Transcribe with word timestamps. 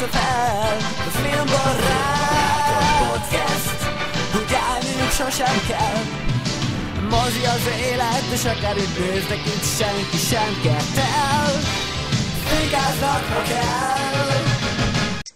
pofázásra 0.00 0.06
fel 0.06 0.76
A 1.06 1.10
filmbarát 1.10 2.70
Podcast 3.10 3.80
Hogy 4.32 4.54
állniuk 4.68 5.10
sosem 5.10 5.56
kell 5.68 6.02
Mozi 7.02 7.44
az 7.44 7.66
élet, 7.90 8.24
és 8.32 8.44
akár 8.44 8.76
itt 8.76 8.98
néznek, 8.98 9.38
itt 9.38 9.64
senki 9.78 10.16
sem 10.16 10.52
kettel 10.62 11.52
Fikáznak, 12.44 13.24
ha 13.24 13.42
kell 13.42 14.38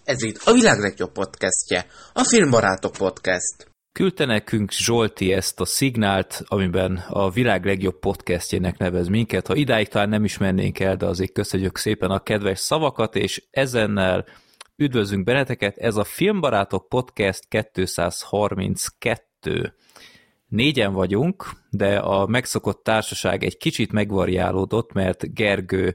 Ez 0.04 0.22
itt 0.22 0.40
a 0.44 0.52
világ 0.52 0.78
legjobb 0.78 1.12
podcastje, 1.12 1.86
a 2.12 2.24
Filmbarátok 2.24 2.92
Podcast. 2.92 3.72
Küldte 3.92 4.24
nekünk 4.24 4.70
Zsolti 4.70 5.32
ezt 5.32 5.60
a 5.60 5.64
szignált, 5.64 6.42
amiben 6.44 7.04
a 7.08 7.30
világ 7.30 7.64
legjobb 7.64 7.98
podcastjének 7.98 8.78
nevez 8.78 9.08
minket. 9.08 9.46
Ha 9.46 9.54
idáig 9.54 9.88
talán 9.88 10.08
nem 10.08 10.24
is 10.24 10.38
mennénk 10.38 10.80
el, 10.80 10.96
de 10.96 11.06
azért 11.06 11.32
köszönjük 11.32 11.78
szépen 11.78 12.10
a 12.10 12.22
kedves 12.22 12.58
szavakat, 12.58 13.16
és 13.16 13.42
ezennel 13.50 14.24
üdvözlünk 14.76 15.24
benneteket. 15.24 15.76
Ez 15.76 15.96
a 15.96 16.04
Filmbarátok 16.04 16.88
Podcast 16.88 17.70
232. 17.70 19.74
Négyen 20.48 20.92
vagyunk, 20.92 21.50
de 21.70 21.98
a 21.98 22.26
megszokott 22.26 22.84
társaság 22.84 23.44
egy 23.44 23.56
kicsit 23.56 23.92
megvariálódott, 23.92 24.92
mert 24.92 25.34
Gergő 25.34 25.94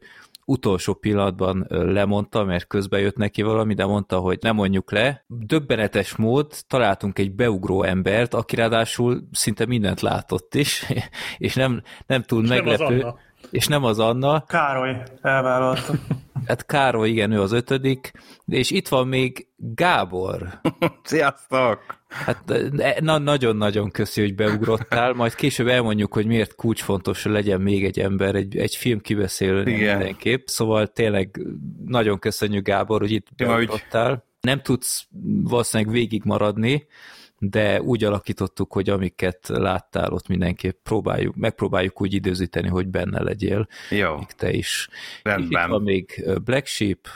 utolsó 0.50 0.94
pillanatban 0.94 1.66
lemondta, 1.70 2.44
mert 2.44 2.68
közben 2.68 3.00
jött 3.00 3.16
neki 3.16 3.42
valami, 3.42 3.74
de 3.74 3.86
mondta, 3.86 4.20
hogy 4.20 4.38
nem 4.42 4.56
mondjuk 4.56 4.92
le. 4.92 5.24
Döbbenetes 5.28 6.16
mód 6.16 6.54
találtunk 6.68 7.20
egy 7.20 7.32
beugró 7.32 7.84
embert, 7.84 8.34
aki 8.34 8.56
ráadásul 8.56 9.28
szinte 9.32 9.66
mindent 9.66 10.02
látott 10.02 10.56
is, 10.56 10.86
és 11.38 11.54
nem, 11.54 11.82
nem 12.06 12.24
túl 12.24 12.42
Nem 12.42 12.52
az 12.52 12.66
meglepő. 12.66 13.00
Anna. 13.00 13.18
És 13.52 13.68
nem 13.68 13.84
az 13.84 14.00
Anna, 14.00 14.44
Károly 14.48 15.04
elvállalta. 15.22 15.94
hát 16.46 16.66
Károly, 16.66 17.10
igen, 17.10 17.32
ő 17.32 17.42
az 17.42 17.52
ötödik, 17.52 18.12
és 18.46 18.72
itt 18.72 18.88
van 18.88 19.08
még 19.08 19.48
Gábor. 19.56 20.60
Sziasztok! 21.04 21.80
Hát 22.08 22.72
de- 22.76 22.98
na, 23.00 23.18
nagyon-nagyon 23.18 23.92
köszi, 23.92 24.22
hogy 24.22 24.36
beugrottál, 24.36 25.14
majd 25.14 25.36
később 25.36 25.68
elmondjuk, 25.68 26.14
hogy 26.14 26.26
miért 26.26 26.56
kulcsfontos, 26.56 27.24
hogy 27.24 27.32
legyen 27.32 27.62
még 27.62 27.86
egy 27.86 28.00
ember, 28.00 28.36
egy, 28.36 28.58
egy 28.58 28.76
film 28.76 29.00
kibeszélő 29.00 29.64
mindenképp. 29.64 30.46
Szóval 30.46 30.88
tényleg 30.88 31.40
nagyon 31.86 32.20
köszönjük, 32.20 32.66
Gábor, 32.66 33.00
hogy 33.00 33.12
itt 33.12 33.28
beugrottál. 33.38 34.24
Nem 34.42 34.62
tudsz 34.62 35.08
valószínűleg 35.44 35.94
végig 35.94 36.22
maradni, 36.26 36.88
de 37.40 37.82
úgy 37.82 38.04
alakítottuk, 38.04 38.74
hogy 38.74 38.90
amiket 38.90 39.48
láttál, 39.48 40.12
ott 40.12 40.28
mindenképp 40.28 40.78
próbáljuk, 40.84 41.36
megpróbáljuk 41.36 42.02
úgy 42.02 42.14
időzíteni, 42.14 42.68
hogy 42.68 42.88
benne 42.88 43.22
legyél, 43.24 43.68
Jó, 43.90 44.16
még 44.16 44.32
te 44.32 44.52
is. 44.52 44.88
És 44.92 45.18
itt 45.20 45.24
rendben. 45.24 45.70
van 45.70 45.82
még 45.82 46.26
Black 46.44 46.66
Sheep 46.66 47.08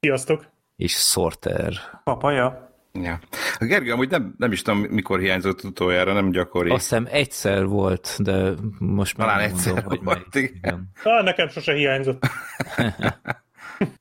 Sziasztok! 0.00 0.46
és 0.76 0.92
Sorter. 0.92 1.72
Papaja. 2.04 2.72
Ja. 3.02 3.20
A 3.58 3.64
Gergő 3.64 3.92
amúgy 3.92 4.10
nem, 4.10 4.34
nem 4.38 4.52
is 4.52 4.62
tudom, 4.62 4.80
mikor 4.80 5.20
hiányzott 5.20 5.64
utoljára, 5.64 6.12
nem 6.12 6.30
gyakori. 6.30 6.70
Azt 6.70 6.80
hiszem 6.80 7.06
egyszer 7.10 7.66
volt, 7.66 8.16
de 8.22 8.52
most 8.78 9.16
már 9.16 9.26
Talán 9.28 9.42
nem 9.42 9.52
egyszer 9.56 9.72
mondom, 9.72 9.88
hogy 9.90 10.04
volt, 10.04 10.34
melyik. 10.34 10.48
igen. 10.50 10.60
Igen. 10.62 10.90
Ah, 11.18 11.24
nekem 11.24 11.48
sose 11.48 11.72
hiányzott. 11.74 12.22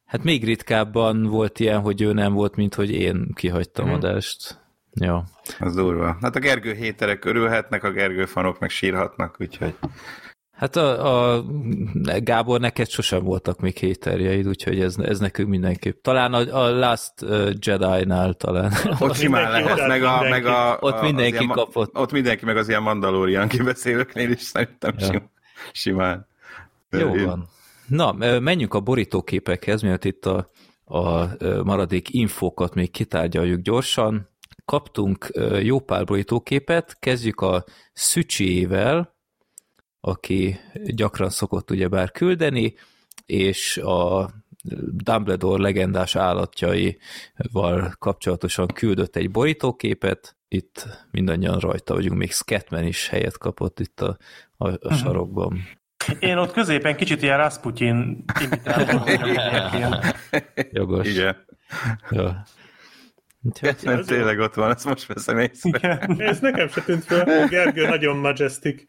Hát 0.05 0.23
még 0.23 0.43
ritkábban 0.43 1.23
volt 1.23 1.59
ilyen, 1.59 1.79
hogy 1.79 2.01
ő 2.01 2.13
nem 2.13 2.33
volt, 2.33 2.55
mint 2.55 2.75
hogy 2.75 2.91
én 2.91 3.27
kihagytam 3.33 3.85
Mhm. 3.85 3.93
adást. 3.95 4.61
Ja. 4.95 5.23
Az 5.59 5.75
durva. 5.75 6.17
Hát 6.21 6.35
a 6.35 6.39
Gergő 6.39 6.73
héterek 6.73 7.25
örülhetnek, 7.25 7.83
a 7.83 7.91
Gergő 7.91 8.25
fanok 8.25 8.59
meg 8.59 8.69
sírhatnak, 8.69 9.35
úgyhogy 9.39 9.73
Hát 10.53 10.75
a, 10.75 11.35
a 11.37 11.43
Gábor, 12.19 12.59
neked 12.59 12.89
sosem 12.89 13.23
voltak 13.23 13.59
még 13.59 13.77
héterjeid, 13.77 14.47
úgyhogy 14.47 14.79
ez, 14.81 14.97
ez 14.97 15.19
nekünk 15.19 15.49
mindenképp. 15.49 16.01
Talán 16.03 16.33
a, 16.33 16.63
a 16.63 16.69
Last 16.69 17.13
Jedi-nál 17.59 18.33
talán. 18.33 18.71
ott 18.99 19.15
simán 19.15 19.43
mindenki 19.51 19.69
lehet, 19.73 19.87
meg 19.87 20.03
a, 20.03 20.21
mindenkit. 20.21 20.29
meg 20.29 20.45
a, 20.45 20.77
Ott 20.79 20.93
a, 20.99 21.03
mindenki 21.03 21.31
ilyen, 21.31 21.45
ma- 21.45 21.53
kapott. 21.53 21.97
Ott 21.97 22.11
mindenki 22.11 22.45
meg 22.45 22.57
az 22.57 22.69
ilyen 22.69 22.81
Mandalorian 22.81 23.47
kibeszélőknél 23.47 24.31
is 24.31 24.41
szerintem 24.41 24.93
Ja. 24.97 25.05
sim, 25.05 25.29
simán. 25.71 26.27
Jó 26.89 27.15
Én- 27.15 27.25
van. 27.25 27.47
Na, 27.87 28.11
menjünk 28.39 28.73
a 28.73 28.79
borítóképekhez, 28.79 29.81
mielőtt 29.81 30.05
itt 30.05 30.25
a, 30.25 30.49
a 30.85 31.27
maradék 31.63 32.09
infókat 32.09 32.73
még 32.73 32.91
kitárgyaljuk 32.91 33.61
gyorsan. 33.61 34.29
Kaptunk 34.65 35.27
jó 35.61 35.79
pár 35.79 36.05
borítóképet, 36.05 36.99
kezdjük 36.99 37.41
a 37.41 37.63
Szücsiével, 37.93 39.15
aki 39.99 40.59
gyakran 40.85 41.29
szokott 41.29 41.71
ugyebár 41.71 42.11
küldeni, 42.11 42.73
és 43.25 43.77
a 43.77 44.29
Dumbledore 44.91 45.61
legendás 45.61 46.15
állatjaival 46.15 47.93
kapcsolatosan 47.99 48.67
küldött 48.67 49.15
egy 49.15 49.31
borítóképet, 49.31 50.35
itt 50.47 50.87
mindannyian 51.11 51.59
rajta 51.59 51.93
vagyunk, 51.93 52.17
még 52.17 52.31
Scatman 52.31 52.83
is 52.83 53.07
helyet 53.07 53.37
kapott 53.37 53.79
itt 53.79 54.01
a, 54.01 54.17
a, 54.57 54.87
a 54.87 54.93
sarokban. 54.93 55.67
Én 56.19 56.37
ott 56.37 56.51
középen 56.51 56.95
kicsit 56.95 57.21
ilyen 57.21 57.37
Rasputin 57.37 58.23
egyébként. 59.05 60.15
Jogos. 60.71 61.07
Igen. 61.07 61.45
Ja. 62.09 62.43
Úgyhogy, 63.43 63.75
Mert 63.83 64.07
tényleg 64.07 64.39
ott 64.39 64.53
van, 64.53 64.71
ezt 64.71 64.85
most 64.85 65.05
veszem 65.05 65.37
észre. 65.37 65.69
Igen. 65.77 66.15
Ez 66.29 66.39
nekem 66.39 66.67
se 66.67 66.81
tűnt 66.81 67.03
fel. 67.03 67.43
A 67.43 67.47
Gergő 67.55 67.87
nagyon 67.87 68.17
majestic. 68.17 68.83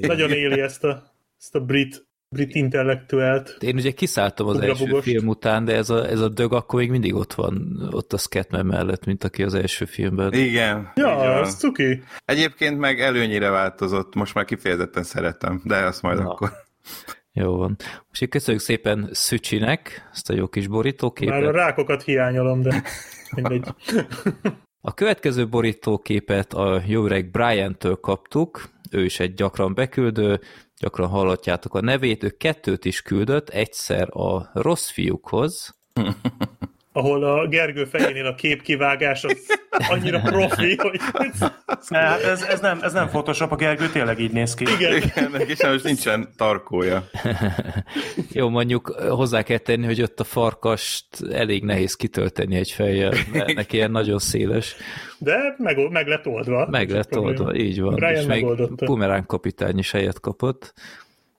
Nagyon 0.00 0.30
éli 0.32 0.60
ezt 0.60 0.84
a, 0.84 1.12
ezt 1.40 1.54
a 1.54 1.60
brit, 1.60 2.06
brit 2.28 2.54
intellektuált. 2.54 3.56
én 3.60 3.76
ugye 3.76 3.90
kiszálltam 3.90 4.46
az 4.46 4.60
első 4.60 5.00
film 5.00 5.28
után, 5.28 5.64
de 5.64 5.74
ez 5.74 5.90
a, 5.90 6.08
ez 6.08 6.20
a 6.20 6.28
dög 6.28 6.52
akkor 6.52 6.80
még 6.80 6.90
mindig 6.90 7.14
ott 7.14 7.34
van, 7.34 7.78
ott 7.92 8.12
a 8.12 8.18
Scatman 8.18 8.66
mellett, 8.66 9.04
mint 9.04 9.24
aki 9.24 9.42
az 9.42 9.54
első 9.54 9.84
filmben. 9.84 10.32
Igen. 10.32 10.92
Ja, 10.94 11.40
az 11.40 11.58
cuki. 11.58 12.02
Egyébként 12.24 12.78
meg 12.78 13.00
előnyire 13.00 13.50
változott, 13.50 14.14
most 14.14 14.34
már 14.34 14.44
kifejezetten 14.44 15.02
szeretem, 15.02 15.60
de 15.64 15.76
azt 15.76 16.02
majd 16.02 16.18
Na. 16.18 16.30
akkor. 16.30 16.52
Jó 17.38 17.56
van. 17.56 17.76
Most 18.08 18.22
így 18.22 18.28
köszönjük 18.28 18.62
szépen 18.62 19.08
Szücsinek 19.12 20.08
ezt 20.12 20.30
a 20.30 20.34
jó 20.34 20.48
kis 20.48 20.62
Már 20.62 20.72
a 20.72 20.76
borítóképet. 20.76 21.54
rákokat 21.54 22.02
hiányolom, 22.02 22.62
de 22.62 22.82
mindegy. 23.34 23.64
A 24.80 24.94
következő 24.94 25.48
borítóképet 25.48 26.52
a 26.52 26.82
jó 26.86 27.04
öreg 27.04 27.30
Brian-től 27.30 28.00
kaptuk, 28.00 28.68
ő 28.90 29.04
is 29.04 29.20
egy 29.20 29.34
gyakran 29.34 29.74
beküldő, 29.74 30.40
gyakran 30.80 31.08
hallhatjátok 31.08 31.74
a 31.74 31.80
nevét, 31.80 32.22
ő 32.24 32.30
kettőt 32.30 32.84
is 32.84 33.02
küldött, 33.02 33.48
egyszer 33.48 34.08
a 34.16 34.50
rossz 34.52 34.90
fiúkhoz, 34.90 35.78
Ahol 36.96 37.24
a 37.24 37.46
Gergő 37.48 37.84
fejénél 37.84 38.26
a 38.26 38.34
képkivágás 38.34 39.24
az 39.24 39.46
annyira 39.70 40.20
profi, 40.20 40.76
hogy 40.76 41.00
Ne, 41.88 41.98
Hát 41.98 42.22
ez, 42.22 42.42
ez, 42.42 42.60
nem, 42.60 42.78
ez 42.82 42.92
nem 42.92 43.08
Photoshop, 43.08 43.52
a 43.52 43.56
Gergő 43.56 43.88
tényleg 43.88 44.18
így 44.18 44.32
néz 44.32 44.54
ki. 44.54 44.64
igen. 44.78 44.96
Igen, 44.96 45.30
neki 45.30 45.54
sajnos 45.54 45.82
nincsen 45.82 46.28
tarkója. 46.36 47.08
Jó, 48.32 48.48
mondjuk 48.48 48.88
hozzá 49.08 49.42
kell 49.42 49.58
tenni, 49.58 49.86
hogy 49.86 50.02
ott 50.02 50.20
a 50.20 50.24
farkast 50.24 51.06
elég 51.32 51.64
nehéz 51.64 51.94
kitölteni 51.94 52.56
egy 52.56 52.70
fejjel, 52.70 53.12
mert 53.32 53.54
neki 53.54 53.76
ilyen 53.76 53.90
nagyon 53.90 54.18
széles. 54.18 54.76
De 55.18 55.54
meg, 55.58 55.90
meg 55.90 56.06
lett 56.06 56.26
oldva. 56.26 56.66
Meg 56.70 56.90
lett 56.90 57.18
oldva, 57.18 57.54
így 57.54 57.80
van. 57.80 57.94
Brian 57.94 58.14
és 58.14 58.26
még 58.26 58.40
megoldotta. 58.40 58.84
Pumerán 58.86 59.26
kapitány 59.26 59.78
is 59.78 59.90
helyet 59.90 60.20
kapott. 60.20 60.72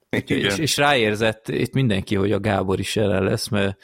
Igen. 0.10 0.38
És, 0.38 0.58
és 0.58 0.78
ráérzett 0.78 1.48
itt 1.48 1.74
mindenki, 1.74 2.16
hogy 2.16 2.32
a 2.32 2.40
Gábor 2.40 2.80
is 2.80 2.96
jelen 2.96 3.24
lesz, 3.24 3.48
mert 3.48 3.78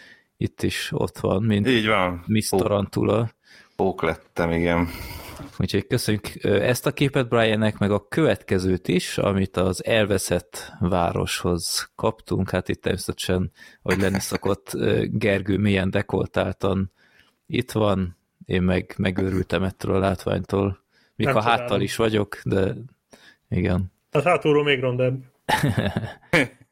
itt 0.44 0.64
is 0.64 0.90
ott 0.94 1.20
van, 1.20 1.44
mint 1.44 1.68
Így 1.68 1.88
van. 1.88 2.24
Miss 2.28 2.50
Tarantula. 2.50 3.30
Pók 3.76 4.02
lettem, 4.02 4.52
igen. 4.52 4.88
Úgyhogy 5.60 5.88
köszönjük 5.88 6.44
ezt 6.44 6.86
a 6.86 6.92
képet 6.92 7.28
Briannek, 7.28 7.78
meg 7.78 7.92
a 7.92 8.08
következőt 8.08 8.88
is, 8.88 9.18
amit 9.18 9.58
az 9.58 9.86
elveszett 9.86 10.74
városhoz 10.80 11.92
kaptunk. 11.96 12.50
Hát 12.50 12.70
itt 12.70 12.82
természetesen, 12.82 13.52
ahogy 13.82 14.02
lenni 14.02 14.20
szokott, 14.32 14.72
Gergő 15.12 15.58
mélyen 15.58 15.90
dekoltáltan 15.90 16.92
itt 17.48 17.72
van, 17.72 18.18
én 18.46 18.62
meg 18.62 18.94
megőrültem 18.98 19.64
ettől 19.64 19.96
a 19.96 20.00
látványtól. 20.00 20.84
Míg 21.16 21.28
Nem 21.28 21.36
a 21.36 21.42
háttal 21.42 21.82
is 21.82 21.96
vagyok, 21.96 22.40
de 22.44 22.76
igen. 23.50 23.92
Az 24.12 24.24
hátulról 24.24 24.64
még 24.64 24.86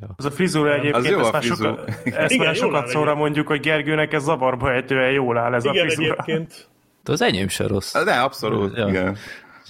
rondább. 0.00 0.18
Az 0.18 0.24
a 0.24 0.30
frizura 0.30 0.72
egyébként, 0.72 0.94
Az 0.94 1.08
jó 1.10 1.18
ezt 1.18 1.28
a 1.28 1.32
már, 1.32 1.42
frizura. 1.42 1.68
soka, 1.70 1.92
ezt 2.18 2.32
Igen, 2.32 2.46
már 2.46 2.54
sokat 2.54 2.86
szóra 2.86 3.14
mondjuk, 3.14 3.46
hogy 3.46 3.60
Gergőnek 3.60 4.12
ez 4.12 4.22
zavarba 4.22 4.72
ejtően 4.72 5.10
jól 5.12 5.38
áll 5.38 5.54
ez 5.54 5.64
Igen, 5.64 5.76
a 5.76 5.90
frizura. 5.90 6.12
egyébként. 6.12 6.68
De 7.04 7.12
az 7.12 7.22
enyém 7.22 7.48
se 7.48 7.66
rossz. 7.66 7.92
De 8.04 8.12
abszolút, 8.14 8.76
Ja. 8.76 8.88
igen. 8.88 9.16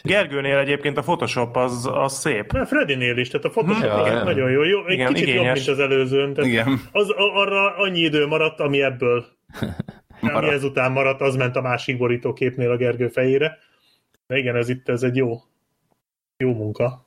Gergőnél 0.03 0.59
egyébként 0.59 0.97
a 0.99 1.01
Photoshop 1.03 1.57
az, 1.57 1.89
az 1.93 2.13
szép. 2.19 2.53
Na, 2.53 2.67
Freddynél 2.67 3.17
is, 3.17 3.29
tehát 3.29 3.47
a 3.47 3.49
Photoshop 3.49 3.83
Ja, 3.85 4.01
igen, 4.01 4.17
ja. 4.17 4.25
nagyon 4.25 4.51
jó. 4.51 4.63
jó 4.65 4.87
egy 4.87 4.93
Igen, 4.93 5.13
kicsit 5.13 5.29
igényes. 5.29 5.45
jobb, 5.47 5.55
mint 5.55 5.69
az 5.69 5.79
előzőn. 5.79 6.35
Tehát 6.35 6.51
Igen. 6.51 6.81
Az, 6.93 7.07
arra 7.17 7.77
annyi 7.77 7.99
idő 8.01 8.27
maradt, 8.27 8.61
ami 8.61 8.83
ebből. 8.83 9.25
Ami 10.21 10.33
Maradt. 10.33 10.53
ezután 10.53 10.93
maradt, 10.93 11.21
az 11.21 11.37
ment 11.37 11.57
a 11.57 11.61
másik 11.61 11.99
borítóképnél 11.99 12.71
a 12.71 12.77
Gergő 12.77 13.09
fejére. 13.09 13.59
De 14.27 14.37
igen, 14.37 14.57
ez 14.57 14.69
itt 14.69 14.89
ez 14.89 15.03
egy 15.03 15.17
jó, 15.17 15.37
jó 16.37 16.55
munka. 16.55 17.07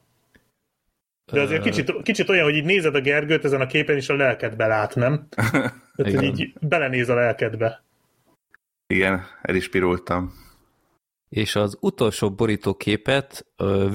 De 1.31 1.41
azért 1.41 1.63
kicsit, 1.63 2.01
kicsit 2.01 2.29
olyan, 2.29 2.43
hogy 2.43 2.55
így 2.55 2.65
nézed 2.65 2.95
a 2.95 3.01
Gergőt 3.01 3.45
ezen 3.45 3.61
a 3.61 3.65
képen, 3.65 3.95
és 3.95 4.09
a 4.09 4.15
lelkedbe 4.15 4.67
lát, 4.67 4.95
nem? 4.95 5.27
Tehát, 5.95 6.13
hogy 6.13 6.23
így 6.23 6.53
belenéz 6.61 7.09
a 7.09 7.13
lelkedbe. 7.13 7.83
Igen, 8.87 9.25
el 9.41 9.55
is 9.55 9.69
pirultam. 9.69 10.33
És 11.29 11.55
az 11.55 11.77
utolsó 11.79 12.31
borítóképet 12.31 13.45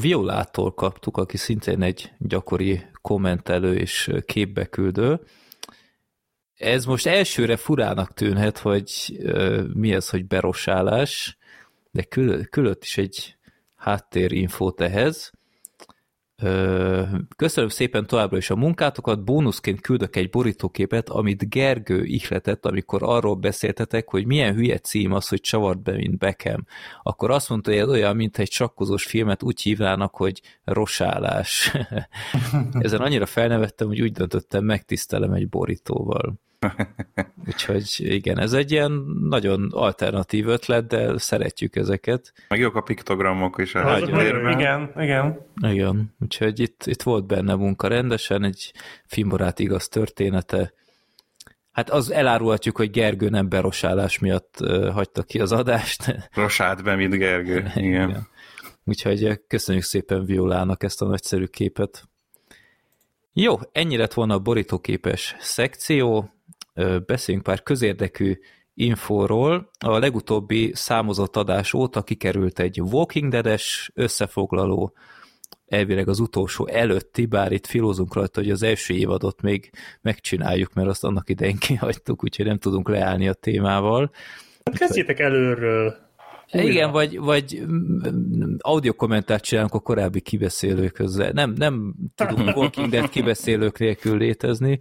Violától 0.00 0.74
kaptuk, 0.74 1.16
aki 1.16 1.36
szintén 1.36 1.82
egy 1.82 2.12
gyakori 2.18 2.82
kommentelő 3.02 3.74
és 3.76 4.10
képbeküldő. 4.26 5.20
Ez 6.54 6.84
most 6.84 7.06
elsőre 7.06 7.56
furának 7.56 8.14
tűnhet, 8.14 8.58
hogy 8.58 9.18
mi 9.74 9.92
ez, 9.92 10.10
hogy 10.10 10.26
berosálás, 10.26 11.36
de 11.90 12.02
kül- 12.02 12.48
küldött 12.48 12.82
is 12.82 12.98
egy 12.98 13.36
háttérinfót 13.76 14.80
ehhez. 14.80 15.32
Köszönöm 17.36 17.68
szépen 17.68 18.06
továbbra 18.06 18.36
is 18.36 18.50
a 18.50 18.56
munkátokat, 18.56 19.24
bónuszként 19.24 19.80
küldök 19.80 20.16
egy 20.16 20.30
borítóképet, 20.30 21.08
amit 21.08 21.48
Gergő 21.48 22.04
ihletett, 22.04 22.66
amikor 22.66 23.02
arról 23.02 23.34
beszéltetek, 23.34 24.08
hogy 24.08 24.26
milyen 24.26 24.54
hülye 24.54 24.78
cím 24.78 25.12
az, 25.12 25.28
hogy 25.28 25.40
csavart 25.40 25.82
be, 25.82 25.92
mint 25.92 26.18
Beckham. 26.18 26.66
Akkor 27.02 27.30
azt 27.30 27.48
mondta, 27.48 27.70
hogy 27.70 27.80
ez 27.80 27.88
olyan, 27.88 28.16
mint 28.16 28.38
egy 28.38 28.50
sakkozós 28.50 29.04
filmet 29.04 29.42
úgy 29.42 29.60
hívnának, 29.60 30.16
hogy 30.16 30.42
rosálás. 30.64 31.72
Ezen 32.72 33.00
annyira 33.00 33.26
felnevettem, 33.26 33.86
hogy 33.86 34.00
úgy 34.00 34.12
döntöttem, 34.12 34.64
megtisztelem 34.64 35.32
egy 35.32 35.48
borítóval. 35.48 36.34
Úgyhogy 37.46 37.84
igen, 37.98 38.38
ez 38.38 38.52
egy 38.52 38.70
ilyen 38.70 38.92
nagyon 39.20 39.68
alternatív 39.72 40.48
ötlet, 40.48 40.86
de 40.86 41.18
szeretjük 41.18 41.76
ezeket. 41.76 42.32
Meg 42.48 42.58
jók 42.58 42.74
a 42.74 42.80
piktogramok 42.80 43.58
is 43.58 43.74
a 43.74 43.92
Azok 43.92 44.10
nagyon 44.10 44.24
háttérben. 44.24 44.58
Igen, 44.58 44.92
igen. 44.96 45.38
Igen, 45.70 46.14
úgyhogy 46.20 46.60
itt, 46.60 46.82
itt 46.86 47.02
volt 47.02 47.26
benne 47.26 47.54
munka 47.54 47.88
rendesen, 47.88 48.44
egy 48.44 48.72
filmbarát 49.06 49.58
igaz 49.58 49.88
története. 49.88 50.72
Hát 51.72 51.90
az 51.90 52.10
elárulhatjuk, 52.10 52.76
hogy 52.76 52.90
Gergő 52.90 53.28
nem 53.28 53.48
berosálás 53.48 54.18
miatt 54.18 54.56
hagyta 54.92 55.22
ki 55.22 55.40
az 55.40 55.52
adást. 55.52 56.16
Rosált 56.34 56.82
be, 56.82 56.94
mint 56.94 57.14
Gergő. 57.14 57.72
Igen. 57.74 58.08
Igen. 58.08 58.28
Úgyhogy 58.84 59.40
köszönjük 59.46 59.84
szépen 59.84 60.24
Violának 60.24 60.82
ezt 60.82 61.02
a 61.02 61.06
nagyszerű 61.06 61.44
képet. 61.44 62.08
Jó, 63.32 63.56
ennyi 63.72 63.96
lett 63.96 64.14
volna 64.14 64.34
a 64.34 64.38
borítóképes 64.38 65.36
szekció. 65.38 66.30
Beszéljünk 67.06 67.46
pár 67.46 67.62
közérdekű 67.62 68.38
infóról. 68.74 69.70
A 69.78 69.98
legutóbbi 69.98 70.70
számozott 70.74 71.36
adás 71.36 71.74
óta 71.74 72.02
kikerült 72.02 72.58
egy 72.58 72.80
Walking 72.80 73.30
Dead-es 73.30 73.90
összefoglaló, 73.94 74.92
elvileg 75.66 76.08
az 76.08 76.20
utolsó 76.20 76.66
előtti, 76.66 77.26
bár 77.26 77.52
itt 77.52 77.66
filózunk 77.66 78.14
rajta, 78.14 78.40
hogy 78.40 78.50
az 78.50 78.62
első 78.62 78.94
évadot 78.94 79.42
még 79.42 79.70
megcsináljuk, 80.00 80.72
mert 80.72 80.88
azt 80.88 81.04
annak 81.04 81.28
idején 81.28 81.56
kihagytuk, 81.58 82.24
úgyhogy 82.24 82.46
nem 82.46 82.58
tudunk 82.58 82.88
leállni 82.88 83.28
a 83.28 83.32
témával. 83.32 84.10
Hát 84.64 84.78
kezdjétek 84.78 85.18
előről. 85.18 85.96
Újra. 86.52 86.68
Igen, 86.68 86.90
vagy, 86.90 87.18
vagy 87.18 87.66
audio 88.58 88.92
kommentárt 88.92 89.44
csinálunk 89.44 89.74
a 89.74 89.80
korábbi 89.80 90.20
kibeszélőkhöz. 90.20 91.16
Nem, 91.32 91.52
nem 91.56 91.94
tudunk 92.14 92.56
Walking 92.56 92.90
Dead 92.90 93.08
kibeszélők 93.08 93.78
nélkül 93.78 94.16
létezni, 94.16 94.78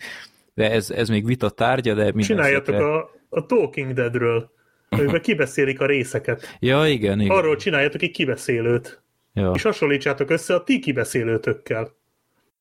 de 0.56 0.72
ez, 0.72 0.90
ez 0.90 1.10
még 1.10 1.25
vita 1.25 1.50
tárgya, 1.50 1.94
de 1.94 2.04
minden 2.04 2.22
Csináljátok 2.22 2.68
esetre- 2.75 2.94
a, 2.94 3.10
a 3.30 3.46
Talking 3.46 3.94
Deadről, 3.94 4.52
amiben 4.90 5.22
kibeszélik 5.30 5.81
a 5.81 5.86
részeket. 5.86 6.57
Ja, 6.60 6.88
igen, 6.88 7.19
igen. 7.22 7.38
Arról 7.38 7.56
csináljátok 7.56 8.02
egy 8.02 8.12
kibeszélőt, 8.12 9.02
Ja. 9.34 9.52
és 9.56 9.62
hasonlítsátok 9.62 10.30
össze 10.30 10.56
a 10.56 10.63
ti 10.63 10.80
kibeszélőtökkel. 10.80 11.92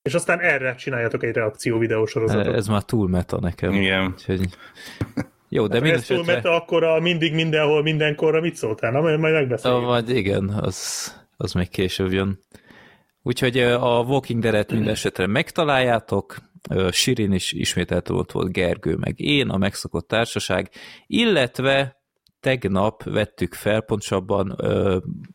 És 0.02 0.14
aztán 0.14 0.40
erre 0.40 0.74
csináljátok 0.74 1.22
egy 1.22 1.34
reakció 1.34 1.78
videósorozatot. 1.78 2.54
Ez 2.54 2.66
már 2.66 2.82
túl 2.82 3.08
meta 3.08 3.40
nekem. 3.40 3.72
Igen. 3.72 4.06
Úgyhogy... 4.06 4.46
Jó, 5.48 5.66
de 5.66 5.74
Ha 5.76 5.80
minden 5.82 6.00
ez 6.00 6.06
túl 6.06 6.16
esetre... 6.16 6.34
meta, 6.34 6.54
akkor 6.54 6.84
a 6.84 7.00
mindig, 7.00 7.34
mindenhol, 7.34 7.82
mindenkorra 7.82 8.40
mit 8.40 8.54
szóltál? 8.56 8.90
Na, 8.92 9.00
majd 9.00 9.18
majd 9.18 9.34
megbeszéljük. 9.34 9.82
majd 9.82 10.08
igen, 10.08 10.48
az, 10.48 11.12
az 11.36 11.52
még 11.52 11.68
később 11.68 12.12
jön. 12.12 12.38
Úgyhogy 13.22 13.58
a 13.58 14.00
Walking 14.00 14.42
Dead-et 14.42 14.70
minden 14.72 14.92
esetre 14.92 15.26
megtaláljátok, 15.26 16.36
Sirin 16.90 17.32
is 17.32 17.52
ismételten 17.52 18.16
ott 18.16 18.32
volt 18.32 18.52
Gergő, 18.52 18.96
meg 18.96 19.20
én, 19.20 19.48
a 19.48 19.56
megszokott 19.56 20.08
társaság, 20.08 20.70
illetve 21.06 22.02
tegnap 22.40 23.02
vettük 23.02 23.54
fel, 23.54 23.80
pontosabban 23.80 24.50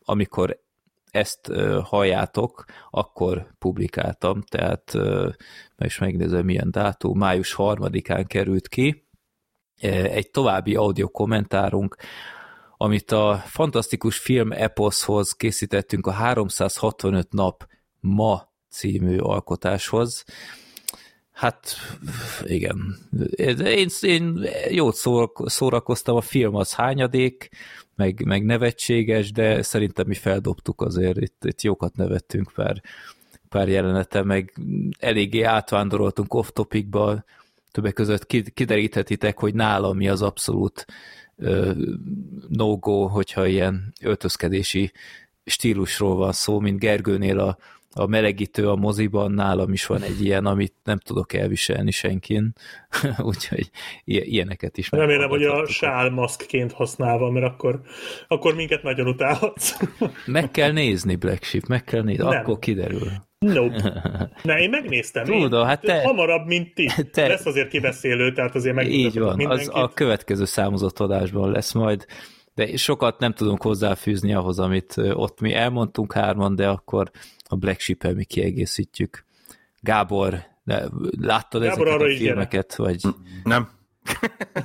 amikor 0.04 0.60
ezt 1.10 1.52
halljátok, 1.82 2.64
akkor 2.90 3.54
publikáltam, 3.58 4.42
tehát 4.42 4.92
meg 5.76 5.86
is 5.86 5.98
megnézem 5.98 6.44
milyen 6.44 6.70
dátum, 6.70 7.18
május 7.18 7.52
harmadikán 7.52 8.26
került 8.26 8.68
ki, 8.68 9.08
egy 9.90 10.30
további 10.30 10.74
audio 10.74 11.08
kommentárunk, 11.08 11.96
amit 12.76 13.10
a 13.10 13.42
fantasztikus 13.46 14.18
film 14.18 14.52
eposzhoz 14.52 15.32
készítettünk 15.32 16.06
a 16.06 16.10
365 16.10 17.32
nap 17.32 17.66
ma 18.00 18.52
című 18.68 19.18
alkotáshoz. 19.18 20.24
Hát 21.40 21.76
igen, 22.42 22.96
én, 23.36 23.88
én 24.00 24.46
jót 24.70 24.94
szó- 24.94 25.32
szórakoztam, 25.48 26.16
a 26.16 26.20
film 26.20 26.54
az 26.54 26.74
hányadék, 26.74 27.48
meg, 27.96 28.24
meg 28.24 28.44
nevetséges, 28.44 29.32
de 29.32 29.62
szerintem 29.62 30.06
mi 30.06 30.14
feldobtuk 30.14 30.80
azért, 30.80 31.16
itt, 31.16 31.44
itt 31.44 31.62
jókat 31.62 31.96
nevettünk 31.96 32.52
pár, 32.54 32.82
pár 33.48 33.68
jelenete, 33.68 34.22
meg 34.22 34.52
eléggé 34.98 35.42
átvándoroltunk 35.42 36.34
off-topicba, 36.34 37.24
többek 37.70 37.92
között 37.92 38.26
kid- 38.26 38.52
kideríthetitek, 38.54 39.38
hogy 39.38 39.54
nálam 39.54 39.96
mi 39.96 40.08
az 40.08 40.22
abszolút 40.22 40.86
no-go, 42.48 43.06
hogyha 43.06 43.46
ilyen 43.46 43.92
öltözkedési 44.00 44.92
stílusról 45.44 46.16
van 46.16 46.32
szó, 46.32 46.58
mint 46.60 46.78
Gergőnél 46.78 47.38
a, 47.38 47.58
a 47.94 48.06
melegítő 48.06 48.68
a 48.68 48.76
moziban, 48.76 49.32
nálam 49.32 49.72
is 49.72 49.86
van 49.86 50.02
egy 50.02 50.24
ilyen, 50.24 50.46
amit 50.46 50.74
nem 50.84 50.98
tudok 50.98 51.32
elviselni 51.32 51.90
senkin, 51.90 52.52
úgyhogy 53.18 53.70
ilyeneket 54.04 54.78
is 54.78 54.90
Remélem, 54.90 55.28
hogy 55.28 55.44
a 55.44 55.66
sálmaszkként 55.66 56.72
használva, 56.72 57.30
mert 57.30 57.46
akkor, 57.46 57.80
akkor 58.28 58.54
minket 58.54 58.82
nagyon 58.82 59.06
utálhatsz. 59.06 59.76
Meg 60.26 60.50
kell 60.50 60.72
nézni, 60.72 61.16
Black 61.16 61.42
Sheep, 61.44 61.66
meg 61.66 61.84
kell 61.84 62.02
nézni, 62.02 62.24
Nem. 62.24 62.40
akkor 62.40 62.58
kiderül. 62.58 63.08
nope. 63.38 64.02
Ne, 64.42 64.58
én 64.58 64.70
megnéztem. 64.70 65.24
Tudom, 65.24 65.60
én, 65.60 65.66
hát 65.66 65.80
te- 65.80 66.02
Hamarabb, 66.02 66.46
mint 66.46 66.74
ti. 66.74 66.88
te- 67.12 67.26
Lesz 67.28 67.46
azért 67.46 67.68
kibeszélő, 67.68 68.32
tehát 68.32 68.54
azért 68.54 68.82
Így 68.82 69.14
megmutatok 69.14 69.22
van, 69.22 69.30
az 69.30 69.36
mindenkit. 69.36 69.72
a 69.72 69.88
következő 69.94 70.44
számozott 70.44 70.98
adásban 70.98 71.50
lesz 71.50 71.72
majd, 71.72 72.06
de 72.54 72.76
sokat 72.76 73.18
nem 73.18 73.32
tudunk 73.32 73.62
hozzáfűzni 73.62 74.34
ahhoz, 74.34 74.58
amit 74.58 74.94
ott 74.96 75.40
mi 75.40 75.54
elmondtunk 75.54 76.12
hárman, 76.12 76.56
de 76.56 76.68
akkor 76.68 77.10
a 77.50 77.56
Black 77.56 77.80
sheep 77.80 78.14
mi 78.14 78.24
kiegészítjük. 78.24 79.24
Gábor, 79.80 80.42
de 80.64 80.84
láttad 81.20 81.62
Gábor, 81.62 81.86
ezeket 81.86 82.06
a 82.06 82.10
is 82.10 82.18
gyere. 82.18 82.30
filmeket, 82.30 82.74
vagy 82.74 83.00
Nem. 83.44 83.68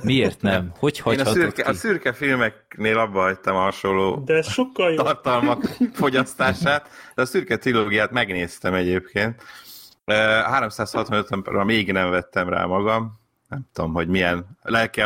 miért 0.02 0.42
nem? 0.42 0.72
Hogy 0.78 1.02
Én 1.12 1.20
a 1.20 1.24
szürke, 1.24 1.62
ki? 1.62 1.68
a 1.68 1.72
szürke 1.72 2.12
filmeknél 2.12 2.98
abba 2.98 3.20
hagytam 3.20 3.56
a 3.56 3.60
hasonló 3.60 4.22
De 4.24 4.42
sokkal 4.42 4.92
jobb. 4.92 5.04
tartalmak 5.04 5.64
fogyasztását, 5.92 6.88
de 7.14 7.22
a 7.22 7.26
szürke 7.26 7.56
trilógiát 7.56 8.10
megnéztem 8.10 8.74
egyébként. 8.74 9.42
Eh, 10.04 10.60
365-ra 10.60 11.64
még 11.64 11.92
nem 11.92 12.10
vettem 12.10 12.48
rá 12.48 12.64
magam. 12.64 13.20
Nem 13.48 13.60
tudom, 13.72 13.92
hogy 13.92 14.08
milyen 14.08 14.46
lelki 14.62 15.00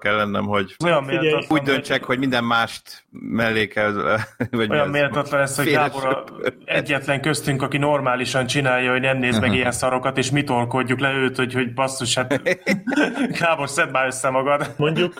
kell 0.00 0.16
lennem, 0.16 0.44
hogy 0.44 0.76
Olyan 0.84 1.04
Figyelj, 1.04 1.46
úgy 1.48 1.62
döntsek, 1.62 2.04
hogy 2.04 2.18
minden 2.18 2.44
mást 2.44 3.04
mellé 3.10 3.66
kell, 3.66 3.92
vagy 4.50 4.70
Olyan 4.70 4.88
méltatlan 4.88 5.40
lesz, 5.40 5.56
hogy 5.56 5.70
Gábor 5.70 6.06
a 6.06 6.24
egyetlen 6.64 7.20
köztünk, 7.20 7.62
aki 7.62 7.78
normálisan 7.78 8.46
csinálja, 8.46 8.90
hogy 8.90 9.00
nem 9.00 9.18
néz 9.18 9.38
meg 9.38 9.54
ilyen 9.54 9.72
szarokat, 9.72 10.18
és 10.18 10.30
mi 10.30 10.44
tolkodjuk 10.44 11.00
le 11.00 11.12
őt, 11.12 11.36
hogy, 11.36 11.52
hogy 11.52 11.74
basszus, 11.74 12.14
hát 12.14 12.42
Gábor, 13.40 13.68
szedd 13.68 13.90
már 13.90 14.06
össze 14.06 14.30
magad. 14.30 14.74
Mondjuk, 14.76 15.14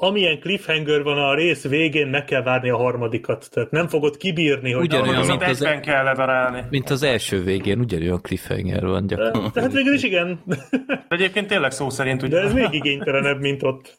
amilyen 0.00 0.38
cliffhanger 0.40 1.02
van 1.02 1.18
a 1.18 1.34
rész 1.34 1.68
végén, 1.68 2.06
meg 2.06 2.24
kell 2.24 2.42
várni 2.42 2.70
a 2.70 2.76
harmadikat. 2.76 3.48
Tehát 3.52 3.70
nem 3.70 3.88
fogod 3.88 4.16
kibírni, 4.16 4.72
hogy... 4.72 4.84
Ugyanolyan, 4.84 5.16
Az 5.16 5.28
mint 5.28 5.42
az- 5.42 5.62
egyben 5.62 5.82
kell 5.82 6.04
ledarálni. 6.04 6.62
Mint 6.70 6.90
az 6.90 7.02
első 7.02 7.42
végén, 7.42 7.78
ugyanolyan 7.78 8.20
cliffhanger 8.22 8.84
van 8.86 9.06
gyakorlatilag. 9.06 9.52
Tehát 9.52 9.72
végül 9.72 9.94
is 9.94 10.02
igen, 10.02 10.40
De 10.46 10.56
egyébként 11.08 11.46
tényleg 11.46 11.70
szó 11.70 11.90
szerint, 11.90 12.20
de 12.20 12.26
ugye? 12.26 12.40
ez 12.40 12.52
még 12.52 12.68
igénytelenebb, 12.70 13.40
mint 13.40 13.62
ott. 13.62 13.98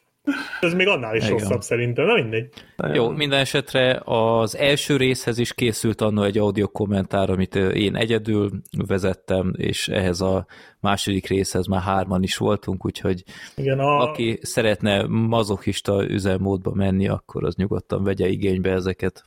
Ez 0.60 0.74
még 0.74 0.86
annál 0.88 1.16
is 1.16 1.24
Igen. 1.24 1.36
rosszabb 1.38 1.60
szerintem, 1.60 2.06
na 2.06 2.14
mindegy. 2.14 2.48
Jó, 2.92 3.08
minden 3.08 3.38
esetre 3.40 4.00
az 4.04 4.56
első 4.56 4.96
részhez 4.96 5.38
is 5.38 5.54
készült 5.54 6.00
annó 6.00 6.22
egy 6.22 6.38
audio 6.38 6.68
kommentár, 6.68 7.30
amit 7.30 7.54
én 7.54 7.96
egyedül 7.96 8.50
vezettem, 8.86 9.52
és 9.56 9.88
ehhez 9.88 10.20
a 10.20 10.46
második 10.80 11.26
részhez 11.26 11.66
már 11.66 11.80
hárman 11.82 12.22
is 12.22 12.36
voltunk, 12.36 12.84
úgyhogy 12.84 13.22
Igen, 13.56 13.78
a, 13.78 14.00
aki 14.08 14.38
szeretne 14.42 15.02
mazochista 15.06 16.04
üzemmódba 16.08 16.74
menni, 16.74 17.08
akkor 17.08 17.44
az 17.44 17.54
nyugodtan 17.54 18.04
vegye 18.04 18.26
igénybe 18.28 18.70
ezeket. 18.70 19.22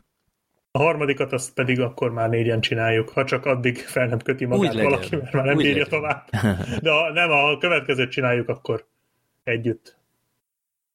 a 0.72 0.78
harmadikat 0.80 1.34
azt 1.34 1.54
pedig 1.54 1.80
akkor 1.80 2.12
már 2.12 2.30
négyen 2.30 2.62
csináljuk, 2.62 3.10
ha 3.10 3.24
csak 3.26 3.46
addig 3.46 3.78
fel 3.78 4.08
nem 4.08 4.20
köti 4.20 4.46
magát 4.46 4.70
Úgy 4.70 4.76
legyen. 4.76 4.92
valaki, 4.92 5.16
mert 5.16 5.34
már 5.34 5.46
nem 5.46 5.56
Úgy 5.56 5.64
bírja 5.64 5.84
legyen. 5.84 6.00
tovább. 6.00 6.30
De 6.84 6.92
ha 6.92 7.12
nem, 7.14 7.30
ha 7.30 7.50
a 7.50 7.58
következőt 7.58 8.12
csináljuk, 8.12 8.50
akkor 8.50 8.86
együtt. 9.44 9.98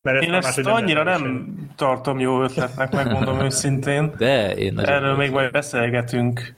Mert 0.02 0.22
Én 0.22 0.32
ezt 0.32 0.46
máshogy 0.46 0.82
annyira 0.82 1.02
lehet 1.02 1.20
nem 1.20 1.56
tartom 1.76 2.18
jó 2.18 2.42
ötletnek, 2.42 2.92
megmondom 2.92 3.40
őszintén. 3.44 4.14
De 4.16 4.56
én 4.56 4.78
Erről 4.78 5.16
még 5.16 5.30
majd 5.30 5.50
beszélgetünk. 5.50 6.54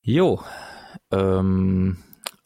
Jó. 0.00 0.34
Öm, 1.08 1.98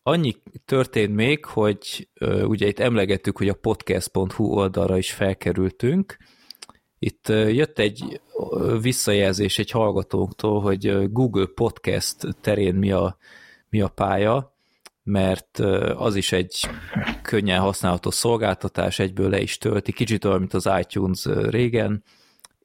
annyi 0.03 0.35
történt 0.65 1.15
még, 1.15 1.45
hogy 1.45 2.09
ö, 2.15 2.43
ugye 2.43 2.67
itt 2.67 2.79
emlegettük, 2.79 3.39
hogy 3.39 3.49
a 3.49 3.55
podcast.hu 3.55 4.45
oldalra 4.45 4.97
is 4.97 5.12
felkerültünk. 5.12 6.17
Itt 6.99 7.29
ö, 7.29 7.49
jött 7.49 7.79
egy 7.79 8.21
ö, 8.51 8.79
visszajelzés 8.81 9.59
egy 9.59 9.71
hallgatónktól, 9.71 10.61
hogy 10.61 11.12
Google 11.12 11.47
Podcast 11.55 12.17
terén 12.41 12.75
mi 12.75 12.93
a, 12.93 13.17
mi 13.69 13.81
a 13.81 13.89
pálya, 13.89 14.51
mert 15.02 15.59
az 15.97 16.16
is 16.16 16.32
egy 16.32 16.61
könnyen 17.23 17.61
használható 17.61 18.11
szolgáltatás, 18.11 18.99
egyből 18.99 19.30
le 19.30 19.40
is 19.40 19.59
tölti, 19.59 19.92
kicsit 19.92 20.25
olyan, 20.25 20.38
mint 20.38 20.54
az 20.54 20.71
iTunes 20.80 21.25
régen, 21.25 22.02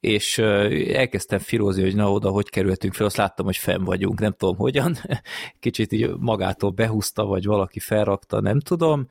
és 0.00 0.38
elkezdtem 0.38 1.38
filózni, 1.38 1.82
hogy 1.82 1.94
na 1.94 2.12
oda, 2.12 2.30
hogy 2.30 2.48
kerültünk 2.48 2.94
fel, 2.94 3.06
azt 3.06 3.16
láttam, 3.16 3.46
hogy 3.46 3.56
fenn 3.56 3.84
vagyunk, 3.84 4.20
nem 4.20 4.32
tudom 4.32 4.56
hogyan, 4.56 4.96
kicsit 5.60 5.92
így 5.92 6.10
magától 6.18 6.70
behúzta, 6.70 7.24
vagy 7.24 7.44
valaki 7.44 7.78
felrakta, 7.78 8.40
nem 8.40 8.60
tudom, 8.60 9.06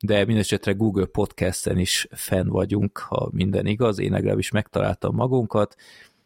de 0.00 0.24
mindesetre 0.24 0.72
Google 0.72 1.06
Podcast-en 1.06 1.78
is 1.78 2.06
fenn 2.10 2.48
vagyunk, 2.48 2.98
ha 2.98 3.28
minden 3.32 3.66
igaz, 3.66 3.98
én 3.98 4.10
legalábbis 4.12 4.50
megtaláltam 4.50 5.14
magunkat, 5.14 5.76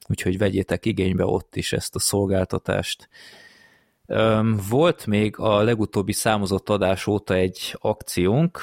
úgyhogy 0.09 0.39
vegyétek 0.39 0.87
igénybe 0.87 1.25
ott 1.25 1.57
is 1.57 1.73
ezt 1.73 1.95
a 1.95 1.99
szolgáltatást. 1.99 3.09
Volt 4.69 5.07
még 5.07 5.39
a 5.39 5.63
legutóbbi 5.63 6.13
számozott 6.13 6.69
adás 6.69 7.07
óta 7.07 7.35
egy 7.35 7.77
akciónk, 7.79 8.63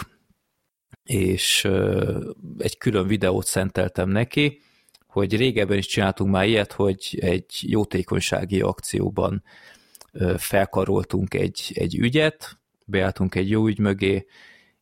és 1.03 1.65
egy 2.57 2.77
külön 2.77 3.07
videót 3.07 3.45
szenteltem 3.45 4.09
neki, 4.09 4.61
hogy 5.07 5.37
régebben 5.37 5.77
is 5.77 5.85
csináltunk 5.85 6.31
már 6.31 6.47
ilyet, 6.47 6.71
hogy 6.71 7.17
egy 7.21 7.45
jótékonysági 7.61 8.61
akcióban 8.61 9.43
felkaroltunk 10.37 11.33
egy, 11.33 11.71
egy 11.73 11.97
ügyet, 11.97 12.59
beálltunk 12.85 13.35
egy 13.35 13.49
jó 13.49 13.67
ügy 13.67 13.79
mögé, 13.79 14.25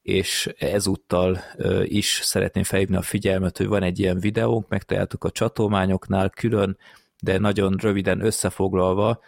és 0.02 0.50
ezúttal 0.58 1.40
is 1.84 2.20
szeretném 2.24 2.64
felhívni 2.64 2.96
a 2.96 3.02
figyelmet, 3.02 3.58
hogy 3.58 3.68
van 3.68 3.84
egy 3.84 4.00
ilyen 4.00 4.20
videónk, 4.20 4.68
megtaláltuk 4.68 5.24
a 5.24 5.32
csatolmányoknál 5.32 6.30
külön, 6.30 6.78
de 7.22 7.38
nagyon 7.38 7.78
röviden 7.82 8.26
összefoglalva, 8.26 9.20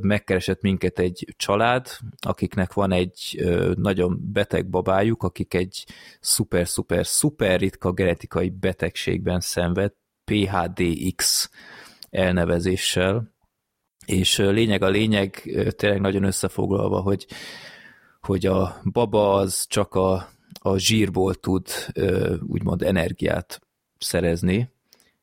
megkeresett 0.00 0.60
minket 0.60 0.98
egy 0.98 1.34
család, 1.36 1.86
akiknek 2.20 2.72
van 2.72 2.92
egy 2.92 3.44
nagyon 3.74 4.18
beteg 4.32 4.68
babájuk, 4.68 5.22
akik 5.22 5.54
egy 5.54 5.86
szuper-szuper-szuper 6.20 7.60
ritka 7.60 7.92
genetikai 7.92 8.50
betegségben 8.50 9.40
szenved, 9.40 9.92
PHDX 10.24 11.50
elnevezéssel, 12.10 13.34
és 14.06 14.36
lényeg 14.36 14.82
a 14.82 14.88
lényeg, 14.88 15.30
tényleg 15.76 16.00
nagyon 16.00 16.22
összefoglalva, 16.22 17.00
hogy, 17.00 17.26
hogy 18.20 18.46
a 18.46 18.80
baba 18.84 19.32
az 19.32 19.66
csak 19.68 19.94
a, 19.94 20.28
a 20.60 20.76
zsírból 20.76 21.34
tud 21.34 21.66
úgymond 22.46 22.82
energiát 22.82 23.60
szerezni, 23.98 24.70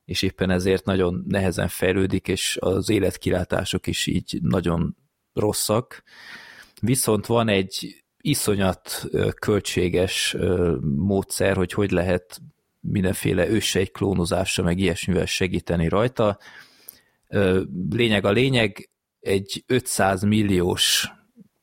és 0.05 0.21
éppen 0.21 0.49
ezért 0.49 0.85
nagyon 0.85 1.23
nehezen 1.27 1.67
fejlődik, 1.67 2.27
és 2.27 2.57
az 2.59 2.89
életkilátások 2.89 3.87
is 3.87 4.05
így 4.05 4.39
nagyon 4.41 4.95
rosszak. 5.33 6.03
Viszont 6.81 7.25
van 7.25 7.47
egy 7.47 8.03
iszonyat 8.21 9.05
költséges 9.39 10.35
módszer, 10.81 11.55
hogy 11.55 11.71
hogy 11.71 11.91
lehet 11.91 12.41
mindenféle 12.79 13.47
ősej 13.47 13.85
klónozásra, 13.85 14.63
meg 14.63 14.79
ilyesmivel 14.79 15.25
segíteni 15.25 15.87
rajta. 15.87 16.37
Lényeg 17.89 18.25
a 18.25 18.31
lényeg, 18.31 18.89
egy 19.19 19.63
500 19.67 20.23
milliós 20.23 21.11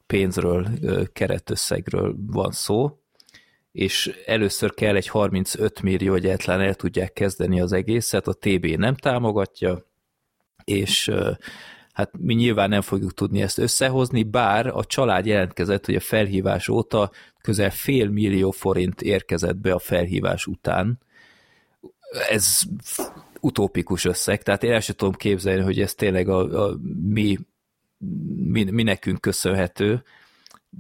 pénzről, 0.07 0.69
keretösszegről 1.13 2.15
van 2.27 2.51
szó, 2.51 3.02
és 3.73 4.23
először 4.27 4.75
kell 4.75 4.97
egy 4.97 5.07
35 5.07 5.83
millió, 5.83 6.13
hogy 6.13 6.25
egyáltalán 6.25 6.61
el 6.61 6.75
tudják 6.75 7.13
kezdeni 7.13 7.61
az 7.61 7.73
egészet, 7.73 8.27
a 8.27 8.33
TB 8.33 8.67
nem 8.67 8.95
támogatja, 8.95 9.87
és 10.65 11.11
hát 11.93 12.11
mi 12.19 12.35
nyilván 12.35 12.69
nem 12.69 12.81
fogjuk 12.81 13.15
tudni 13.15 13.43
ezt 13.43 13.59
összehozni, 13.59 14.23
bár 14.23 14.67
a 14.67 14.85
család 14.85 15.27
jelentkezett, 15.27 15.87
hogy 15.87 15.95
a 15.95 16.01
felhívás 16.01 16.69
óta 16.69 17.11
közel 17.41 17.71
fél 17.71 18.09
millió 18.09 18.51
forint 18.51 19.03
érkezett 19.03 19.57
be 19.57 19.73
a 19.73 19.79
felhívás 19.79 20.47
után. 20.47 21.01
Ez 22.31 22.61
utópikus 23.41 24.05
összeg, 24.05 24.43
tehát 24.43 24.63
én 24.63 24.73
el 24.73 24.81
sem 24.81 24.95
tudom 24.97 25.15
képzelni, 25.15 25.63
hogy 25.63 25.81
ez 25.81 25.95
tényleg 25.95 26.29
a, 26.29 26.67
a 26.67 26.79
mi, 27.03 27.39
mi, 28.37 28.65
mi 28.65 28.83
nekünk 28.83 29.21
köszönhető, 29.21 30.03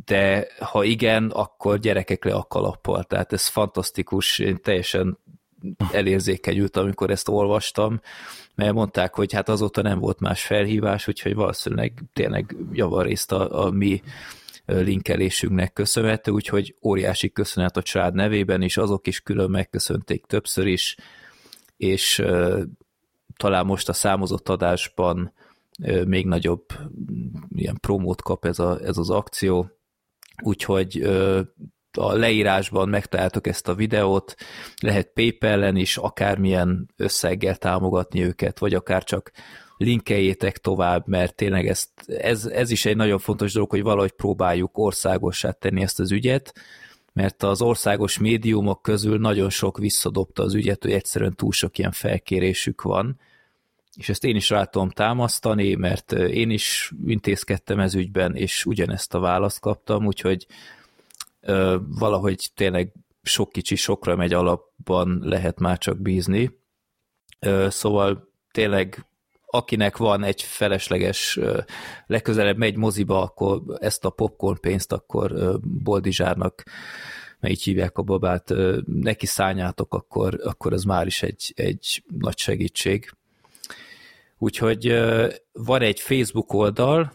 de 0.04 0.46
ha 0.58 0.84
igen, 0.84 1.30
akkor 1.30 1.78
gyerekek 1.78 2.24
le 2.24 2.34
a 2.34 2.42
kalappal, 2.42 3.04
tehát 3.04 3.32
ez 3.32 3.46
fantasztikus, 3.46 4.38
én 4.38 4.62
teljesen 4.62 5.18
elérzékenyültem, 5.92 6.82
amikor 6.82 7.10
ezt 7.10 7.28
olvastam, 7.28 8.00
mert 8.54 8.72
mondták, 8.72 9.14
hogy 9.14 9.32
hát 9.32 9.48
azóta 9.48 9.82
nem 9.82 9.98
volt 9.98 10.20
más 10.20 10.44
felhívás, 10.44 11.08
úgyhogy 11.08 11.34
valószínűleg 11.34 11.92
tényleg 12.12 12.56
javarészt 12.72 13.32
a, 13.32 13.64
a 13.64 13.70
mi 13.70 14.02
linkelésünknek 14.66 15.72
köszönhető, 15.72 16.30
úgyhogy 16.30 16.74
óriási 16.82 17.32
köszönet 17.32 17.76
a 17.76 17.82
család 17.82 18.14
nevében, 18.14 18.62
és 18.62 18.76
azok 18.76 19.06
is 19.06 19.20
külön 19.20 19.50
megköszönték 19.50 20.24
többször 20.24 20.66
is, 20.66 20.96
és 21.76 22.22
talán 23.36 23.66
most 23.66 23.88
a 23.88 23.92
számozott 23.92 24.48
adásban 24.48 25.32
még 26.06 26.26
nagyobb 26.26 26.64
ilyen 27.48 27.78
promót 27.80 28.22
kap 28.22 28.44
ez, 28.44 28.58
a, 28.58 28.80
ez 28.80 28.98
az 28.98 29.10
akció, 29.10 29.70
úgyhogy 30.42 31.02
a 31.98 32.12
leírásban 32.12 32.88
megtaláltok 32.88 33.46
ezt 33.46 33.68
a 33.68 33.74
videót, 33.74 34.34
lehet 34.80 35.10
PayPal-en 35.14 35.76
is 35.76 35.96
akármilyen 35.96 36.90
összeggel 36.96 37.56
támogatni 37.56 38.24
őket, 38.24 38.58
vagy 38.58 38.74
akár 38.74 39.04
csak 39.04 39.30
linkeljétek 39.76 40.58
tovább, 40.58 41.06
mert 41.06 41.34
tényleg 41.34 41.66
ezt, 41.66 41.90
ez, 42.06 42.44
ez 42.44 42.70
is 42.70 42.84
egy 42.84 42.96
nagyon 42.96 43.18
fontos 43.18 43.52
dolog, 43.52 43.70
hogy 43.70 43.82
valahogy 43.82 44.12
próbáljuk 44.12 44.78
országossá 44.78 45.50
tenni 45.50 45.82
ezt 45.82 46.00
az 46.00 46.12
ügyet, 46.12 46.52
mert 47.12 47.42
az 47.42 47.62
országos 47.62 48.18
médiumok 48.18 48.82
közül 48.82 49.18
nagyon 49.18 49.50
sok 49.50 49.78
visszadobta 49.78 50.42
az 50.42 50.54
ügyet, 50.54 50.82
hogy 50.82 50.92
egyszerűen 50.92 51.34
túl 51.34 51.52
sok 51.52 51.78
ilyen 51.78 51.92
felkérésük 51.92 52.82
van, 52.82 53.18
és 53.96 54.08
ezt 54.08 54.24
én 54.24 54.36
is 54.36 54.50
rá 54.50 54.64
tudom 54.64 54.90
támasztani, 54.90 55.74
mert 55.74 56.12
én 56.12 56.50
is 56.50 56.92
intézkedtem 57.06 57.80
ez 57.80 57.94
ügyben, 57.94 58.36
és 58.36 58.66
ugyanezt 58.66 59.14
a 59.14 59.18
választ 59.18 59.60
kaptam, 59.60 60.06
úgyhogy 60.06 60.46
ö, 61.40 61.76
valahogy 61.88 62.50
tényleg 62.54 62.92
sok 63.22 63.52
kicsi 63.52 63.76
sokra 63.76 64.16
megy 64.16 64.32
alapban 64.32 65.18
lehet 65.22 65.58
már 65.58 65.78
csak 65.78 66.00
bízni. 66.00 66.58
Ö, 67.38 67.66
szóval 67.70 68.28
tényleg 68.50 69.06
akinek 69.54 69.96
van 69.96 70.22
egy 70.24 70.42
felesleges, 70.42 71.38
legközelebb 72.06 72.56
megy 72.56 72.76
moziba, 72.76 73.22
akkor 73.22 73.62
ezt 73.78 74.04
a 74.04 74.10
popcorn 74.10 74.60
pénzt 74.60 74.92
akkor 74.92 75.58
Boldizsárnak, 75.60 76.62
mert 77.40 77.54
így 77.54 77.62
hívják 77.62 77.98
a 77.98 78.02
babát, 78.02 78.52
neki 78.86 79.26
szálljátok, 79.26 79.94
akkor, 79.94 80.40
akkor 80.44 80.72
ez 80.72 80.82
már 80.82 81.06
is 81.06 81.22
egy, 81.22 81.52
egy 81.56 82.02
nagy 82.18 82.38
segítség. 82.38 83.10
Úgyhogy 84.42 84.98
van 85.52 85.82
egy 85.82 86.00
Facebook 86.00 86.52
oldal, 86.52 87.12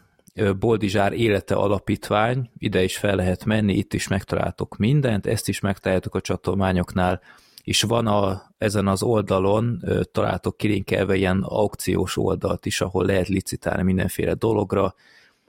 Boldizsár 0.59 1.13
Élete 1.13 1.55
Alapítvány, 1.55 2.49
ide 2.57 2.83
is 2.83 2.97
fel 2.97 3.15
lehet 3.15 3.45
menni, 3.45 3.73
itt 3.73 3.93
is 3.93 4.07
megtaláltok 4.07 4.77
mindent, 4.77 5.25
ezt 5.25 5.47
is 5.47 5.59
megtaláltok 5.59 6.15
a 6.15 6.21
csatolmányoknál, 6.21 7.21
és 7.63 7.81
van 7.81 8.07
a, 8.07 8.41
ezen 8.57 8.87
az 8.87 9.03
oldalon, 9.03 9.83
találtok 10.11 10.57
kilinkelve 10.57 11.15
ilyen 11.15 11.41
aukciós 11.41 12.17
oldalt 12.17 12.65
is, 12.65 12.81
ahol 12.81 13.05
lehet 13.05 13.27
licitálni 13.27 13.83
mindenféle 13.83 14.33
dologra, 14.33 14.95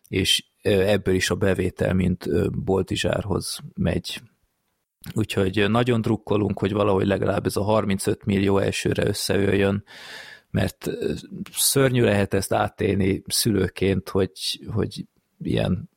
és 0.09 0.45
ebből 0.63 1.15
is 1.15 1.31
a 1.31 1.35
bevétel, 1.35 1.95
mint 1.95 2.27
Boltizsárhoz 2.65 3.59
megy. 3.75 4.21
úgyhogy 5.15 5.71
nagyon 5.71 6.01
drukkolunk, 6.01 6.59
hogy 6.59 6.73
valahogy 6.73 7.07
legalább 7.07 7.47
ez 7.47 7.57
a 7.57 7.63
35 7.63 8.25
millió 8.25 8.59
elsőre 8.59 9.07
összejöjjön, 9.07 9.85
mert 10.51 10.91
szörnyű 11.53 12.03
lehet 12.03 12.35
ezt 12.35 12.53
átélni 12.53 13.23
szülőként, 13.27 14.09
hogy, 14.09 14.61
hogy 14.73 15.07
ilyen 15.43 15.91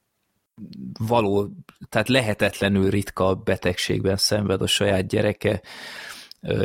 való, 0.99 1.49
tehát 1.89 2.07
lehetetlenül 2.07 2.89
ritka 2.89 3.35
betegségben 3.35 4.17
szenved 4.17 4.61
a 4.61 4.67
saját 4.67 5.07
gyereke. 5.07 5.61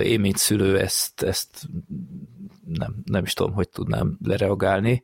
Én, 0.03 0.21
mint 0.21 0.37
szülő, 0.37 0.79
ezt, 0.79 1.23
ezt 1.23 1.69
nem, 2.65 2.97
nem 3.05 3.25
is 3.25 3.33
tudom, 3.33 3.53
hogy 3.53 3.69
tudnám 3.69 4.19
lereagálni. 4.23 5.03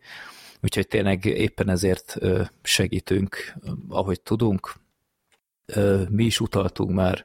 Úgyhogy 0.62 0.86
tényleg 0.86 1.24
éppen 1.24 1.68
ezért 1.68 2.18
segítünk, 2.62 3.54
ahogy 3.88 4.20
tudunk. 4.20 4.74
Mi 6.08 6.24
is 6.24 6.40
utaltunk 6.40 6.90
már, 6.90 7.24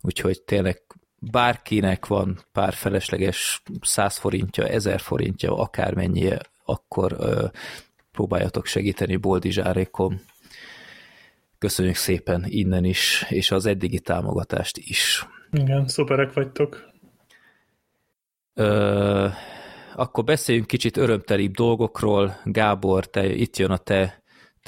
úgyhogy 0.00 0.42
tényleg 0.42 0.82
bárkinek 1.18 2.06
van 2.06 2.38
pár 2.52 2.72
felesleges 2.72 3.62
100 3.80 4.16
forintja, 4.16 4.68
1000 4.68 5.00
forintja, 5.00 5.56
akármennyi, 5.56 6.32
akkor 6.64 7.16
próbáljatok 8.12 8.66
segíteni 8.66 9.16
Boldizsárékon. 9.16 10.20
Köszönjük 11.58 11.94
szépen 11.94 12.44
innen 12.46 12.84
is, 12.84 13.26
és 13.28 13.50
az 13.50 13.66
eddigi 13.66 14.00
támogatást 14.00 14.78
is. 14.78 15.26
Igen, 15.50 15.88
szuperek 15.88 16.32
vagytok. 16.32 16.90
Ö, 18.54 19.28
akkor 19.94 20.24
beszéljünk 20.24 20.66
kicsit 20.66 20.96
örömtelibb 20.96 21.52
dolgokról. 21.52 22.40
Gábor, 22.44 23.06
te, 23.06 23.26
itt 23.34 23.56
jön 23.56 23.70
a 23.70 23.76
te, 23.76 24.17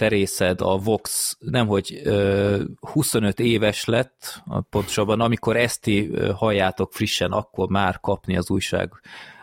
te 0.01 0.09
részed, 0.09 0.61
a 0.61 0.77
Vox, 0.77 1.37
nemhogy 1.41 2.01
ö, 2.05 2.63
25 2.81 3.41
éves 3.41 3.85
lett, 3.85 4.43
pontosabban 4.71 5.21
amikor 5.21 5.57
Eszti 5.57 6.11
halljátok 6.35 6.93
frissen, 6.93 7.33
akkor 7.33 7.69
már 7.69 8.01
kapni 8.01 8.37
az 8.37 8.51
újság 8.51 8.93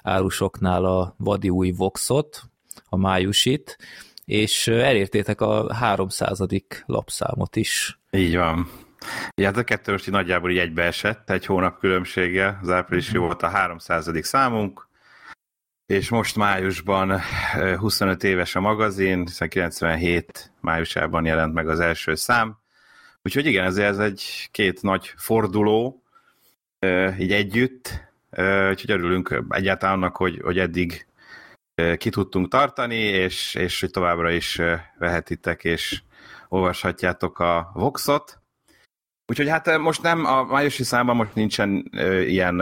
árusoknál 0.04 0.86
a 0.86 1.16
vadi 1.18 1.50
új 1.50 1.72
Voxot, 1.72 2.42
a 2.86 2.98
májusit, 2.98 3.78
és 4.26 4.68
elértétek 4.68 5.42
a 5.42 5.74
300. 5.74 6.40
lapszámot 6.86 7.56
is. 7.56 8.00
Így 8.12 8.36
van. 8.36 8.70
Ja, 9.36 9.46
hát 9.46 9.58
a 9.58 9.64
kettő 9.64 9.92
most 9.92 10.08
így 10.08 10.14
nagyjából 10.14 10.52
így 10.52 10.58
egybeesett, 10.58 11.30
egy 11.30 11.46
hónap 11.46 11.80
különbséggel, 11.80 12.60
az 12.62 12.70
áprilisi 12.70 13.18
volt 13.18 13.44
a 13.44 13.48
300. 13.48 14.10
számunk, 14.22 14.87
és 15.88 16.10
most 16.10 16.36
májusban 16.36 17.22
25 17.78 18.24
éves 18.24 18.56
a 18.56 18.60
magazin, 18.60 19.26
hiszen 19.26 19.50
97 19.50 20.52
májusában 20.62 21.26
jelent 21.26 21.54
meg 21.54 21.70
az 21.70 21.80
első 21.80 22.16
szám, 22.16 22.58
úgyhogy 23.22 23.46
igen, 23.46 23.66
ezért 23.66 23.88
ez 23.90 24.00
egy 24.00 24.48
két 24.52 24.82
nagy 24.82 25.14
forduló, 25.18 26.04
így 27.20 27.32
együtt, 27.32 28.10
úgyhogy 28.70 28.92
örülünk 28.92 29.44
egyáltalán 29.50 29.96
annak, 29.96 30.16
hogy, 30.16 30.40
hogy 30.44 30.60
eddig 30.60 31.08
ki 31.98 32.10
tudtunk 32.10 32.48
tartani, 32.48 33.00
és, 33.00 33.56
és 33.56 33.80
hogy 33.80 33.92
továbbra 33.92 34.32
is 34.32 34.62
vehetitek, 34.98 35.64
és 35.64 36.02
olvashatjátok 36.50 37.40
a 37.40 37.72
Voxot. 37.74 38.42
Úgyhogy 39.26 39.48
hát 39.48 39.78
most 39.78 40.02
nem, 40.02 40.26
a 40.26 40.44
májusi 40.44 40.84
számban 40.84 41.16
most 41.16 41.36
nincsen 41.36 41.90
ilyen, 42.28 42.62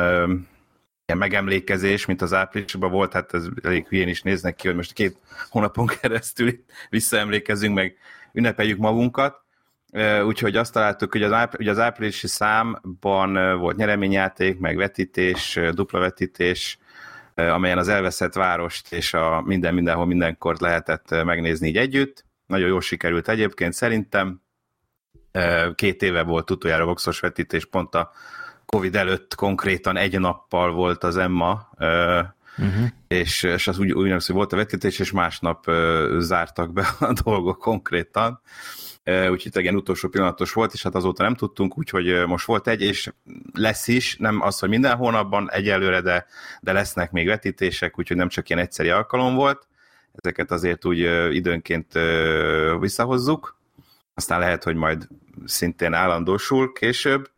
ilyen 1.05 1.19
megemlékezés, 1.19 2.05
mint 2.05 2.21
az 2.21 2.33
áprilisban 2.33 2.91
volt, 2.91 3.13
hát 3.13 3.33
ez 3.33 3.47
elég 3.63 3.87
hülyén 3.87 4.07
is 4.07 4.21
néznek 4.21 4.55
ki, 4.55 4.67
hogy 4.67 4.75
most 4.75 4.93
két 4.93 5.17
hónapon 5.49 5.85
keresztül 5.85 6.63
visszaemlékezünk, 6.89 7.75
meg 7.75 7.97
ünnepeljük 8.33 8.77
magunkat. 8.77 9.43
Úgyhogy 10.25 10.55
azt 10.55 10.73
találtuk, 10.73 11.11
hogy 11.11 11.23
az, 11.23 11.31
április, 11.31 11.71
az 11.71 11.79
áprilisi 11.79 12.27
számban 12.27 13.57
volt 13.59 13.77
nyereményjáték, 13.77 14.59
meg 14.59 14.77
vetítés, 14.77 15.59
dupla 15.71 15.99
vetítés, 15.99 16.77
amelyen 17.35 17.77
az 17.77 17.87
elveszett 17.87 18.33
várost 18.33 18.93
és 18.93 19.13
a 19.13 19.41
minden 19.41 19.73
mindenhol 19.73 20.05
mindenkor 20.05 20.55
lehetett 20.59 21.23
megnézni 21.23 21.67
így 21.67 21.77
együtt. 21.77 22.25
Nagyon 22.47 22.67
jól 22.67 22.81
sikerült 22.81 23.29
egyébként 23.29 23.73
szerintem. 23.73 24.41
Két 25.75 26.01
éve 26.01 26.23
volt 26.23 26.51
utoljára 26.51 26.85
voxos 26.85 27.19
vetítés, 27.19 27.65
pont 27.65 27.95
a 27.95 28.11
Covid 28.65 28.95
előtt 28.95 29.35
konkrétan 29.35 29.97
egy 29.97 30.19
nappal 30.19 30.71
volt 30.71 31.03
az 31.03 31.17
Emma, 31.17 31.69
uh-huh. 32.57 32.87
és, 33.07 33.43
és 33.43 33.67
az 33.67 33.79
úgy, 33.79 33.91
úgy 33.91 34.11
hogy 34.11 34.35
volt 34.35 34.53
a 34.53 34.55
vetítés, 34.55 34.99
és 34.99 35.11
másnap 35.11 35.71
zártak 36.17 36.73
be 36.73 36.87
a 36.99 37.13
dolgok 37.23 37.57
konkrétan. 37.57 38.41
Úgyhogy 39.29 39.57
igen, 39.57 39.75
utolsó 39.75 40.09
pillanatos 40.09 40.53
volt, 40.53 40.73
és 40.73 40.83
hát 40.83 40.95
azóta 40.95 41.23
nem 41.23 41.35
tudtunk, 41.35 41.77
úgyhogy 41.77 42.25
most 42.27 42.45
volt 42.45 42.67
egy, 42.67 42.81
és 42.81 43.11
lesz 43.53 43.87
is, 43.87 44.15
nem 44.17 44.41
az, 44.41 44.59
hogy 44.59 44.69
minden 44.69 44.95
hónapban 44.95 45.51
egyelőre, 45.51 46.01
de, 46.01 46.25
de 46.61 46.71
lesznek 46.71 47.11
még 47.11 47.27
vetítések, 47.27 47.99
úgyhogy 47.99 48.17
nem 48.17 48.29
csak 48.29 48.49
ilyen 48.49 48.61
egyszeri 48.61 48.89
alkalom 48.89 49.35
volt, 49.35 49.67
ezeket 50.15 50.51
azért 50.51 50.85
úgy 50.85 50.99
időnként 51.31 51.99
visszahozzuk, 52.79 53.57
aztán 54.13 54.39
lehet, 54.39 54.63
hogy 54.63 54.75
majd 54.75 55.07
szintén 55.45 55.93
állandósul 55.93 56.73
később, 56.73 57.29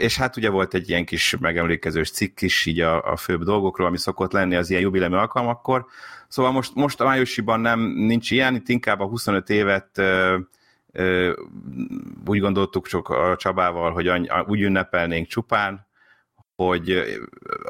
és 0.00 0.16
hát 0.16 0.36
ugye 0.36 0.50
volt 0.50 0.74
egy 0.74 0.88
ilyen 0.88 1.04
kis 1.04 1.36
megemlékezős 1.40 2.10
cikk 2.10 2.40
is 2.40 2.66
így 2.66 2.80
a, 2.80 3.12
a 3.12 3.16
főbb 3.16 3.42
dolgokról, 3.42 3.86
ami 3.86 3.98
szokott 3.98 4.32
lenni 4.32 4.56
az 4.56 4.70
ilyen 4.70 4.82
jubileumi 4.82 5.14
alkalmakkor. 5.14 5.86
Szóval 6.28 6.52
most, 6.52 6.74
most 6.74 7.00
a 7.00 7.04
májusiban 7.04 7.60
nem 7.60 7.80
nincs 7.80 8.30
ilyen, 8.30 8.54
itt 8.54 8.68
inkább 8.68 9.00
a 9.00 9.06
25 9.06 9.50
évet 9.50 10.02
úgy 12.26 12.40
gondoltuk 12.40 12.86
csak 12.86 13.08
a 13.08 13.36
Csabával, 13.36 13.92
hogy 13.92 14.30
úgy 14.46 14.60
ünnepelnénk 14.60 15.26
csupán, 15.26 15.86
hogy 16.56 17.02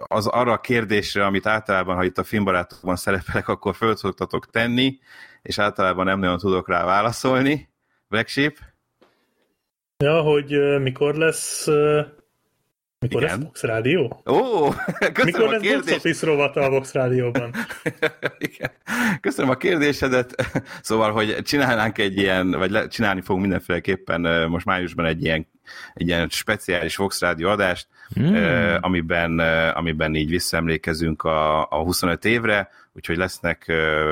az 0.07 0.27
arra 0.27 0.53
a 0.53 0.61
kérdésre, 0.61 1.25
amit 1.27 1.47
általában, 1.47 1.97
ha 1.97 2.05
itt 2.05 2.19
a 2.19 2.25
filmbarátokban 2.25 2.97
szerepelek, 2.97 3.49
akkor 3.49 3.75
föl 3.75 3.97
szoktatok 3.97 4.51
tenni, 4.51 4.99
és 5.43 5.59
általában 5.59 6.05
nem 6.05 6.19
nagyon 6.19 6.39
tudok 6.39 6.69
rá 6.69 6.85
válaszolni. 6.85 7.69
Black 8.09 8.29
Sheep? 8.29 8.57
Ja, 10.05 10.21
hogy 10.21 10.81
mikor 10.83 11.15
lesz 11.15 11.67
mikor 12.99 13.23
Igen. 13.23 13.39
lesz 13.39 13.45
Vox 13.45 13.63
Rádió? 13.63 14.23
Ó, 14.27 14.69
köszönöm 15.13 15.25
Mikor 15.25 15.43
a 15.43 15.51
lesz 15.51 15.75
Box 15.75 15.93
Office 15.93 16.27
rovata 16.27 16.61
a 16.61 16.71
Vox 16.71 16.93
Rádióban? 16.93 17.55
Igen. 18.39 18.71
Köszönöm 19.21 19.51
a 19.51 19.55
kérdésedet. 19.55 20.35
Szóval, 20.83 21.13
hogy 21.13 21.37
csinálnánk 21.43 21.99
egy 21.99 22.17
ilyen, 22.17 22.51
vagy 22.51 22.71
le, 22.71 22.89
csinálni 22.89 23.21
fogunk 23.21 23.41
mindenféleképpen 23.43 24.49
most 24.51 24.67
májusban 24.67 25.05
egy 25.05 25.25
ilyen, 25.25 25.47
egy 25.95 26.07
ilyen 26.07 26.29
speciális 26.29 26.97
Vox 26.97 27.21
Rádió 27.21 27.49
adást, 27.49 27.87
hmm. 28.15 28.79
amiben, 28.81 29.39
amiben 29.75 30.15
így 30.15 30.31
visszaemlékezünk 30.31 31.23
a, 31.23 31.61
a 31.61 31.83
25 31.83 32.25
évre, 32.25 32.71
úgyhogy 32.93 33.17
lesznek 33.17 33.65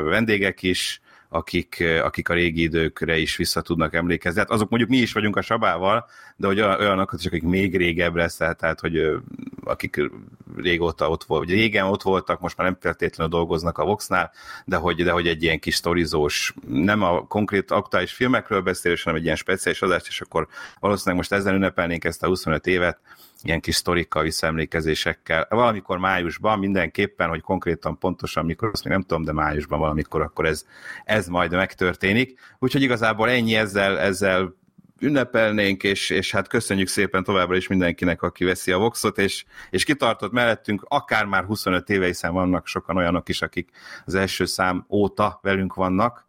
vendégek 0.04 0.62
is, 0.62 1.00
akik, 1.36 1.84
akik 2.02 2.28
a 2.28 2.34
régi 2.34 2.62
időkre 2.62 3.16
is 3.18 3.36
vissza 3.36 3.60
tudnak 3.60 3.94
emlékezni. 3.94 4.38
Hát 4.40 4.50
azok 4.50 4.68
mondjuk 4.68 4.90
mi 4.90 4.96
is 4.96 5.12
vagyunk 5.12 5.36
a 5.36 5.42
Sabával, 5.42 6.06
de 6.36 6.46
hogy 6.46 6.60
olyanokat 6.60 7.18
is, 7.18 7.26
akik 7.26 7.42
még 7.42 7.76
régebbre, 7.76 8.28
tehát 8.36 8.80
hogy 8.80 9.20
akik 9.64 10.10
régóta 10.56 11.08
ott 11.08 11.24
volt, 11.24 11.44
vagy 11.44 11.54
régen 11.54 11.86
ott 11.86 12.02
voltak, 12.02 12.40
most 12.40 12.56
már 12.56 12.66
nem 12.66 12.78
feltétlenül 12.80 13.32
dolgoznak 13.32 13.78
a 13.78 13.84
Voxnál, 13.84 14.32
de 14.64 14.76
hogy, 14.76 15.04
de 15.04 15.10
hogy 15.10 15.26
egy 15.26 15.42
ilyen 15.42 15.58
kis 15.58 15.74
sztorizós, 15.74 16.54
nem 16.68 17.02
a 17.02 17.26
konkrét 17.26 17.70
aktuális 17.70 18.12
filmekről 18.12 18.60
beszélés, 18.60 19.02
hanem 19.02 19.18
egy 19.18 19.24
ilyen 19.24 19.36
speciális 19.36 19.82
adást, 19.82 20.06
és 20.06 20.20
akkor 20.20 20.48
valószínűleg 20.80 21.18
most 21.18 21.32
ezzel 21.32 21.54
ünnepelnénk 21.54 22.04
ezt 22.04 22.22
a 22.22 22.26
25 22.26 22.66
évet, 22.66 22.98
ilyen 23.42 23.60
kis 23.60 23.74
sztorikkal, 23.74 24.22
visszaemlékezésekkel. 24.22 25.46
Valamikor 25.50 25.98
májusban 25.98 26.58
mindenképpen, 26.58 27.28
hogy 27.28 27.40
konkrétan 27.40 27.98
pontosan 27.98 28.44
mikor, 28.44 28.68
azt 28.72 28.84
még 28.84 28.92
nem 28.92 29.02
tudom, 29.02 29.24
de 29.24 29.32
májusban 29.32 29.78
valamikor 29.78 30.20
akkor 30.20 30.46
ez, 30.46 30.66
ez 31.04 31.26
majd 31.26 31.52
megtörténik. 31.52 32.40
Úgyhogy 32.58 32.82
igazából 32.82 33.30
ennyi 33.30 33.54
ezzel, 33.54 33.98
ezzel 33.98 34.54
ünnepelnénk, 35.00 35.82
és, 35.82 36.10
és 36.10 36.30
hát 36.30 36.48
köszönjük 36.48 36.88
szépen 36.88 37.24
továbbra 37.24 37.56
is 37.56 37.66
mindenkinek, 37.66 38.22
aki 38.22 38.44
veszi 38.44 38.72
a 38.72 38.78
Voxot, 38.78 39.18
és, 39.18 39.44
és 39.70 39.84
kitartott 39.84 40.32
mellettünk, 40.32 40.84
akár 40.88 41.24
már 41.24 41.44
25 41.44 41.90
éve, 41.90 42.06
hiszen 42.06 42.32
vannak 42.32 42.66
sokan 42.66 42.96
olyanok 42.96 43.28
is, 43.28 43.42
akik 43.42 43.70
az 44.04 44.14
első 44.14 44.44
szám 44.44 44.86
óta 44.88 45.38
velünk 45.42 45.74
vannak, 45.74 46.26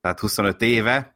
tehát 0.00 0.20
25 0.20 0.62
éve. 0.62 1.14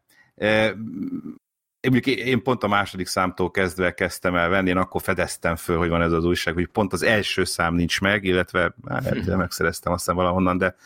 Én, 1.81 1.93
én 2.03 2.43
pont 2.43 2.63
a 2.63 2.69
második 2.69 3.07
számtól 3.07 3.51
kezdve 3.51 3.95
kezdtem 3.95 4.35
el 4.37 4.49
venni, 4.49 4.69
én 4.69 4.77
akkor 4.77 5.03
fedeztem 5.03 5.57
föl, 5.57 5.79
hogy 5.79 5.89
van 5.89 6.03
ez 6.03 6.13
az 6.13 6.25
újság, 6.25 6.55
hogy 6.55 6.67
pont 6.67 6.93
az 6.93 7.03
első 7.03 7.45
szám 7.45 7.75
nincs 7.75 8.01
meg, 8.01 8.25
illetve 8.25 8.75
hát, 8.89 9.37
megszereztem 9.37 9.93
aztán 9.93 10.15
valahonnan, 10.15 10.59
de 10.59 10.77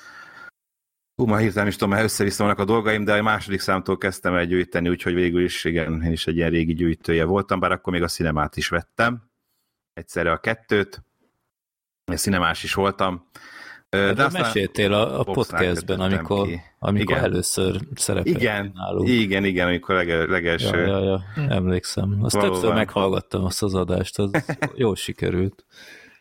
hú, 1.15 1.27
ma 1.27 1.37
hirtelen 1.37 1.69
is 1.69 1.77
tudom, 1.77 1.95
mert 1.95 2.05
össze 2.05 2.43
vannak 2.43 2.59
a 2.59 2.65
dolgaim, 2.65 3.05
de 3.05 3.13
a 3.13 3.23
második 3.23 3.61
számtól 3.61 3.99
kezdtem 3.99 4.35
el 4.35 4.45
gyűjteni, 4.45 4.89
úgyhogy 4.89 5.15
végül 5.15 5.45
is 5.45 5.65
igen, 5.65 6.03
én 6.03 6.13
is 6.13 6.27
egy 6.27 6.37
ilyen 6.37 6.51
régi 6.51 6.75
gyűjtője 6.75 7.25
voltam, 7.25 7.61
bár 7.61 7.73
akkor 7.73 7.93
még 7.93 8.03
a 8.03 8.09
cinemát 8.09 8.57
is 8.57 8.69
vettem, 8.69 9.23
egyszerre 9.93 10.33
a 10.33 10.39
kettőt, 10.39 11.05
a 12.05 12.15
cinemás 12.15 12.63
is 12.63 12.75
voltam, 12.75 13.29
Ö, 13.95 14.13
De 14.13 14.25
aztán 14.25 14.43
meséltél 14.43 14.93
a, 14.93 15.21
a 15.21 15.25
podcastben, 15.25 16.01
amikor, 16.01 16.49
amikor 16.79 17.17
igen. 17.17 17.31
először 17.31 17.81
szerepeltél 17.95 18.41
igen, 18.41 18.73
nálunk. 18.75 19.09
Igen, 19.09 19.45
igen, 19.45 19.67
amikor 19.67 19.95
legel, 19.95 20.27
legelső. 20.27 20.87
Ja, 20.87 20.99
ja, 20.99 21.23
ja, 21.37 21.47
emlékszem. 21.49 22.19
Azt 22.23 22.35
Valóban. 22.35 22.61
többször 22.61 22.77
meghallgattam 22.77 23.45
azt 23.45 23.63
az 23.63 23.75
adást, 23.75 24.19
az 24.19 24.31
jól 24.75 24.97
sikerült. 24.97 25.65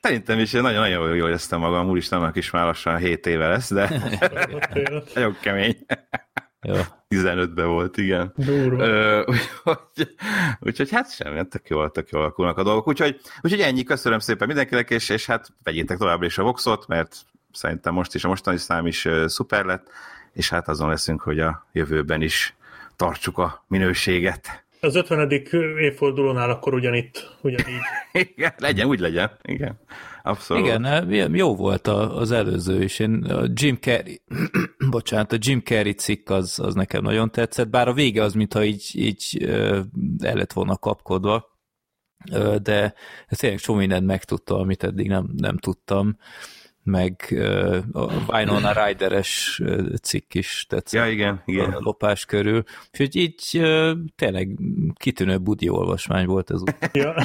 Szerintem 0.02 0.40
is 0.40 0.52
nagyon-nagyon 0.52 1.16
jól 1.16 1.28
éreztem 1.28 1.60
magam, 1.60 1.90
úristen, 1.90 2.20
annak 2.20 2.36
is 2.36 2.52
már 2.52 2.66
lassan 2.66 2.98
7 2.98 3.26
éve 3.26 3.48
lesz, 3.48 3.74
de 3.74 3.90
nagyon 5.14 5.38
kemény. 5.42 5.78
Ja. 6.62 7.02
15-ben 7.10 7.68
volt, 7.68 7.98
igen. 7.98 8.34
Ö, 8.78 9.24
úgyhogy, 9.26 10.16
úgyhogy 10.60 10.90
hát 10.92 11.14
semmi, 11.14 11.48
tök 11.48 11.70
jól, 11.70 11.92
tök 11.92 12.10
jól 12.10 12.22
alakulnak 12.22 12.58
a 12.58 12.64
dolgok. 12.64 12.88
Úgyhogy, 12.88 13.20
úgyhogy 13.42 13.62
ennyi, 13.62 13.84
köszönöm 13.84 14.20
szépen 14.20 14.48
mindenkinek, 14.48 14.90
és, 14.90 15.10
és 15.10 15.26
hát 15.26 15.48
vegyétek 15.64 15.98
továbbra 15.98 16.26
is 16.26 16.38
a 16.38 16.44
Voxot, 16.44 16.88
mert 16.88 17.26
szerintem 17.54 17.94
most 17.94 18.16
is 18.16 18.24
a 18.24 18.28
mostani 18.28 18.58
szám 18.58 18.88
is 18.88 19.08
szuper 19.26 19.66
lett, 19.66 19.88
és 20.34 20.50
hát 20.50 20.68
azon 20.68 20.90
leszünk, 20.90 21.22
hogy 21.22 21.40
a 21.40 21.66
jövőben 21.72 22.22
is 22.22 22.56
tartsuk 22.96 23.38
a 23.38 23.64
minőséget. 23.68 24.64
Az 24.80 24.96
50. 24.96 25.30
évfordulónál 25.80 26.50
akkor 26.50 26.74
ugyanitt, 26.74 27.38
ugyanígy. 27.42 27.80
Igen, 28.36 28.54
legyen, 28.58 28.88
úgy 28.88 29.00
legyen. 29.00 29.32
Igen, 29.42 29.80
abszolút. 30.24 30.66
Igen, 30.66 31.36
jó 31.36 31.56
volt 31.56 31.88
az 31.88 32.32
előző 32.32 32.84
is. 32.84 33.00
Én 33.00 33.24
a 33.24 33.44
Jim 33.54 33.76
Carrey, 33.76 34.22
bocsánat, 34.90 35.32
a 35.32 35.38
Jim 35.40 35.62
Carrey 35.62 35.92
cikk 35.92 36.30
az, 36.30 36.60
az 36.60 36.74
nekem 36.74 37.04
nagyon 37.04 37.32
tetszett, 37.32 37.70
bár 37.70 37.88
a 37.88 37.94
vége 37.94 38.24
az, 38.24 38.34
mintha 38.34 38.64
így, 38.64 38.92
így 38.94 39.44
el 40.20 40.36
lett 40.36 40.54
volna 40.54 40.78
kapkodva, 40.78 41.52
de 42.62 42.94
tényleg 43.28 43.60
sok 43.60 43.78
mindent 43.78 44.06
megtudta, 44.06 44.60
amit 44.60 44.84
eddig 44.84 45.08
nem, 45.08 45.30
nem 45.38 45.58
tudtam 45.58 46.18
meg 46.84 47.36
a 47.92 48.34
Winona 48.34 48.86
Rider-es 48.86 49.62
cikk 50.02 50.34
is 50.34 50.66
tetszett. 50.70 51.02
Ja, 51.02 51.12
igen, 51.12 51.42
igen. 51.46 51.72
A 51.72 51.80
lopás 51.80 52.26
körül. 52.26 52.64
Úgyhogy 52.92 53.16
így 53.16 53.62
tényleg 54.16 54.58
kitűnő 54.96 55.38
budi 55.38 55.70
olvasmány 55.70 56.26
volt 56.26 56.52
ez. 56.52 56.62
ja. 56.94 57.16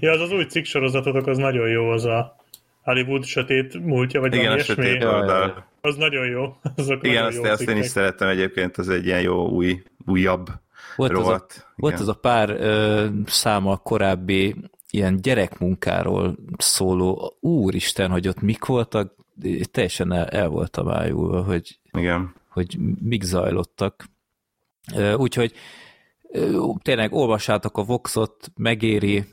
ja, 0.00 0.10
az 0.10 0.20
az 0.20 0.32
új 0.32 0.44
cikk 0.44 0.64
sorozatotok, 0.64 1.26
az 1.26 1.38
nagyon 1.38 1.68
jó, 1.68 1.90
az 1.90 2.04
a 2.04 2.36
Hollywood 2.82 3.24
sötét 3.24 3.78
múltja, 3.78 4.20
vagy 4.20 4.34
igen, 4.34 4.52
a 4.52 4.58
sötét 4.58 5.04
oldal. 5.04 5.64
Az 5.80 5.96
nagyon 5.96 6.26
jó. 6.26 6.56
Azok 6.76 7.06
igen, 7.06 7.24
azt, 7.24 7.38
azt 7.38 7.68
én 7.68 7.76
is 7.76 7.86
szerettem 7.86 8.28
egyébként, 8.28 8.76
az 8.76 8.88
egy 8.88 9.06
ilyen 9.06 9.20
jó 9.20 9.48
új, 9.48 9.82
újabb 10.06 10.48
volt 10.96 11.12
rovat. 11.12 11.44
Az 11.48 11.64
a, 11.66 11.72
volt 11.76 12.00
az 12.00 12.08
a 12.08 12.14
pár 12.14 12.50
ö, 12.50 13.06
száma 13.26 13.76
korábbi 13.76 14.56
ilyen 14.94 15.20
gyerekmunkáról 15.20 16.36
szóló, 16.58 17.36
úristen, 17.40 18.10
hogy 18.10 18.28
ott 18.28 18.40
mik 18.40 18.64
voltak, 18.64 19.14
teljesen 19.70 20.12
el, 20.12 20.26
el 20.26 20.48
voltam 20.48 20.88
ájulva, 20.88 21.42
hogy, 21.42 21.78
Igen. 21.92 22.34
hogy 22.48 22.78
mik 23.02 23.22
zajlottak. 23.22 24.04
Úgyhogy 25.16 25.52
tényleg 26.82 27.12
olvassátok 27.12 27.78
a 27.78 27.82
Voxot, 27.82 28.52
megéri, 28.56 29.24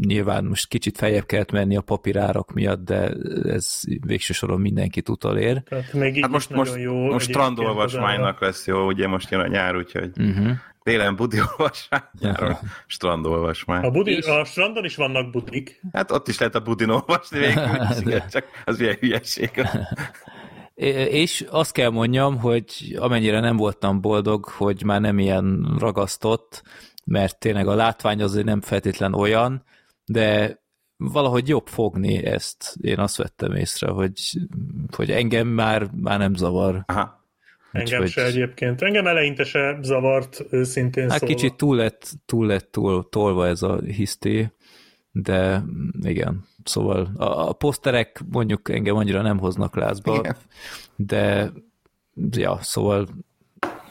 nyilván 0.00 0.44
most 0.44 0.68
kicsit 0.68 0.96
feljebb 0.96 1.26
kellett 1.26 1.52
menni 1.52 1.76
a 1.76 1.80
papírárak 1.80 2.52
miatt, 2.52 2.84
de 2.84 3.10
ez 3.44 3.80
végső 4.06 4.32
soron 4.32 4.60
mindenkit 4.60 5.08
utalér. 5.08 5.62
Tehát 5.62 5.92
még 5.92 6.20
hát 6.20 6.30
most, 6.30 6.50
most, 6.50 6.76
jó 6.76 6.94
most 6.94 7.28
strandolvasmánynak 7.28 8.40
lesz 8.40 8.66
jó, 8.66 8.86
ugye 8.86 9.06
most 9.06 9.30
jön 9.30 9.40
a 9.40 9.46
nyár, 9.46 9.76
úgyhogy 9.76 10.10
uh-huh. 10.18 10.50
Télen 10.86 11.16
budi 11.16 11.38
olvasmány, 11.40 12.02
nyáron 12.20 12.56
strandolvasmány. 12.86 13.84
A, 13.84 13.90
budi, 13.90 14.18
a 14.18 14.44
strandon 14.44 14.84
is 14.84 14.96
vannak 14.96 15.30
budik. 15.30 15.80
Hát 15.92 16.10
ott 16.10 16.28
is 16.28 16.38
lehet 16.38 16.54
a 16.54 16.60
budin 16.60 16.88
olvasni 16.88 17.38
végül, 17.38 18.22
csak 18.32 18.44
az 18.64 18.78
milyen 18.78 18.96
hülyeség. 19.00 19.50
És 21.10 21.46
azt 21.50 21.72
kell 21.72 21.90
mondjam, 21.90 22.38
hogy 22.38 22.96
amennyire 22.98 23.40
nem 23.40 23.56
voltam 23.56 24.00
boldog, 24.00 24.44
hogy 24.44 24.82
már 24.82 25.00
nem 25.00 25.18
ilyen 25.18 25.76
ragasztott, 25.78 26.62
mert 27.04 27.38
tényleg 27.38 27.66
a 27.66 27.74
látvány 27.74 28.22
azért 28.22 28.46
nem 28.46 28.60
feltétlen 28.60 29.14
olyan, 29.14 29.64
de 30.04 30.60
valahogy 30.96 31.48
jobb 31.48 31.66
fogni 31.66 32.24
ezt. 32.24 32.76
Én 32.80 32.98
azt 32.98 33.16
vettem 33.16 33.52
észre, 33.52 33.90
hogy, 33.90 34.20
hogy 34.96 35.10
engem 35.10 35.48
már, 35.48 35.90
már 35.90 36.18
nem 36.18 36.34
zavar. 36.34 36.82
Aha. 36.86 37.24
Engem 37.78 38.02
Úgy, 38.02 38.10
se 38.10 38.24
hogy... 38.24 38.30
egyébként. 38.30 38.82
Engem 38.82 39.06
eleinte 39.06 39.44
se 39.44 39.78
zavart, 39.82 40.44
őszintén 40.50 41.10
hát 41.10 41.18
szólva. 41.18 41.34
Kicsit 41.34 41.54
túl 41.54 41.76
lett, 41.76 42.10
túl 42.26 42.46
lett 42.46 42.72
túl, 42.72 43.08
tolva 43.08 43.46
ez 43.46 43.62
a 43.62 43.80
hiszté, 43.80 44.50
de 45.10 45.62
igen, 46.02 46.46
szóval 46.64 47.10
a, 47.16 47.48
a 47.48 47.52
poszterek 47.52 48.20
mondjuk 48.30 48.68
engem 48.70 48.96
annyira 48.96 49.22
nem 49.22 49.38
hoznak 49.38 49.76
lázba, 49.76 50.16
igen. 50.16 50.36
de 50.96 51.52
ja, 52.30 52.58
szóval 52.60 53.08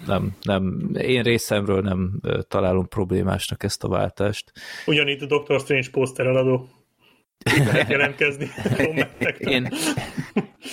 nem, 0.05 0.35
nem, 0.41 0.91
én 0.97 1.23
részemről 1.23 1.81
nem 1.81 2.21
találom 2.47 2.87
problémásnak 2.87 3.63
ezt 3.63 3.83
a 3.83 3.87
váltást. 3.87 4.51
Ugyanígy 4.85 5.23
a 5.23 5.25
Doctor 5.25 5.59
Strange 5.59 5.87
poszter 5.91 6.25
eladó. 6.25 6.69
jelentkezni. 7.89 8.49
én, 9.37 9.69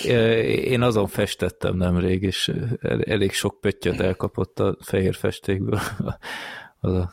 én 0.04 0.82
azon 0.82 1.06
festettem 1.06 1.76
nemrég, 1.76 2.22
és 2.22 2.52
elég 3.00 3.32
sok 3.32 3.60
pöttyöt 3.60 4.00
elkapott 4.00 4.58
a 4.58 4.76
fehér 4.80 5.14
festékből. 5.14 5.80
Az 6.84 6.92
a 6.92 7.12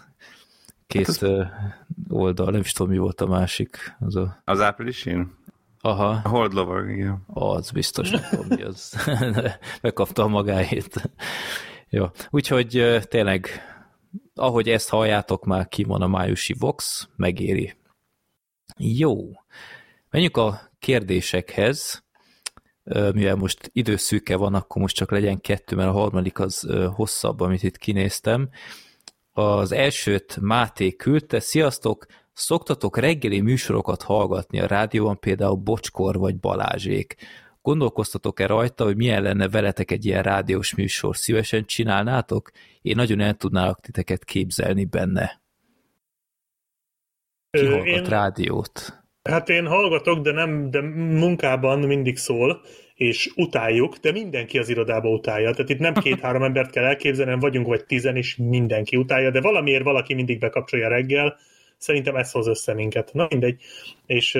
két 0.88 1.06
hát 1.06 1.22
az... 1.22 1.46
oldal, 2.10 2.52
nem 2.52 2.60
is 2.60 2.72
tudom, 2.72 2.92
mi 2.92 2.98
volt 2.98 3.22
a 3.22 3.28
másik. 3.28 3.96
Az, 4.00 4.16
a... 4.16 4.42
az 4.46 4.62
áprilisin? 4.62 5.38
Aha. 5.82 6.22
A 6.24 6.30
Hold 6.30 6.54
Lover, 6.54 6.90
igen. 6.90 7.24
Az 7.28 7.72
biztos, 7.72 8.10
nem 8.10 8.22
tudom, 8.30 8.46
mi 8.50 8.64
az. 8.64 9.08
Megkapta 9.82 10.24
a 10.24 10.28
magáét. 10.28 11.10
Jó, 11.90 12.06
úgyhogy 12.30 13.00
tényleg, 13.08 13.48
ahogy 14.36 14.70
ezt 14.70 14.90
halljátok, 14.90 15.46
már 15.46 15.68
ki 15.68 15.84
van 15.84 16.02
a 16.02 16.08
májusi 16.08 16.56
Vox, 16.60 17.08
megéri. 17.16 17.76
Jó, 18.78 19.16
menjünk 20.10 20.38
a 20.38 20.62
kérdésekhez, 20.80 22.04
mivel 23.14 23.36
most 23.36 23.70
időszűke 23.74 24.36
van, 24.36 24.54
akkor 24.54 24.82
most 24.82 24.96
csak 24.96 25.12
legyen 25.12 25.42
kettő, 25.42 25.76
mert 25.76 25.90
a 25.90 25.92
harmadik 25.92 26.40
az 26.40 26.68
hosszabb, 26.96 27.40
amit 27.40 27.64
itt 27.64 27.78
kinéztem. 27.78 28.50
Az 29.32 29.72
elsőt 29.72 30.38
Máté 30.42 30.96
küldte, 30.96 31.40
sziasztok, 31.40 32.06
szoktatok 32.34 32.98
reggeli 32.98 33.42
műsorokat 33.42 34.02
hallgatni 34.02 34.60
a 34.60 34.68
rádióban, 34.68 35.20
például 35.20 35.56
Bocskor 35.56 36.18
vagy 36.18 36.40
Balázsék. 36.40 37.16
Gondolkoztatok-e 37.62 38.46
rajta, 38.46 38.84
hogy 38.84 38.96
milyen 38.96 39.22
lenne 39.22 39.50
veletek 39.50 39.92
egy 39.92 40.06
ilyen 40.06 40.24
rádiós 40.24 40.76
műsor? 40.76 41.18
Szívesen 41.18 41.66
csinálnátok? 41.66 42.52
Én 42.82 42.96
nagyon 42.96 43.20
el 43.20 43.34
tudnálok 43.34 43.80
titeket 43.80 44.24
képzelni 44.24 44.86
benne. 44.86 45.42
Ki 47.50 47.66
én, 47.66 48.04
rádiót? 48.04 48.99
Hát 49.24 49.50
én 49.50 49.68
hallgatok, 49.68 50.20
de 50.20 50.32
nem, 50.32 50.72
de 50.72 50.82
munkában 51.20 51.80
mindig 51.80 52.18
szól, 52.18 52.62
és 52.96 53.32
utáljuk, 53.36 53.96
de 53.96 54.12
mindenki 54.12 54.58
az 54.58 54.70
irodába 54.70 55.10
utálja. 55.10 55.52
Tehát 55.52 55.70
itt 55.70 55.80
nem 55.80 55.94
két-három 56.04 56.44
embert 56.44 56.72
kell 56.72 56.84
elképzelni, 56.84 57.32
nem 57.32 57.40
vagyunk 57.40 57.68
vagy 57.68 57.86
tizen, 57.86 58.16
és 58.16 58.36
mindenki 58.36 58.98
utálja, 58.98 59.32
de 59.32 59.42
valamiért 59.42 59.84
valaki 59.84 60.14
mindig 60.14 60.40
bekapcsolja 60.40 60.88
reggel, 60.88 61.38
Szerintem 61.80 62.16
ez 62.16 62.32
hoz 62.32 62.48
össze 62.48 62.74
minket. 62.74 63.14
Na 63.14 63.28
mindegy. 63.30 63.62
És 64.06 64.38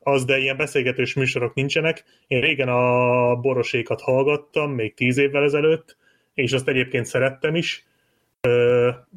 az, 0.00 0.24
de 0.24 0.38
ilyen 0.38 0.56
beszélgetős 0.56 1.14
műsorok 1.14 1.54
nincsenek. 1.54 2.04
Én 2.26 2.40
régen 2.40 2.68
a 2.68 3.36
borosékat 3.36 4.00
hallgattam, 4.00 4.72
még 4.72 4.94
tíz 4.94 5.18
évvel 5.18 5.42
ezelőtt, 5.42 5.96
és 6.34 6.52
azt 6.52 6.68
egyébként 6.68 7.06
szerettem 7.06 7.54
is, 7.54 7.84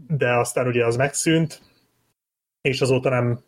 de 0.07 0.33
aztán 0.33 0.67
ugye 0.67 0.85
az 0.85 0.95
megszűnt, 0.95 1.61
és 2.61 2.81
azóta 2.81 3.09
nem, 3.09 3.39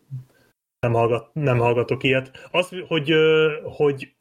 nem, 0.86 0.94
hallgat, 0.94 1.30
nem 1.34 1.58
hallgatok 1.58 2.04
ilyet. 2.04 2.48
Az, 2.52 2.70
hogy, 2.88 3.14
hogy 3.64 4.14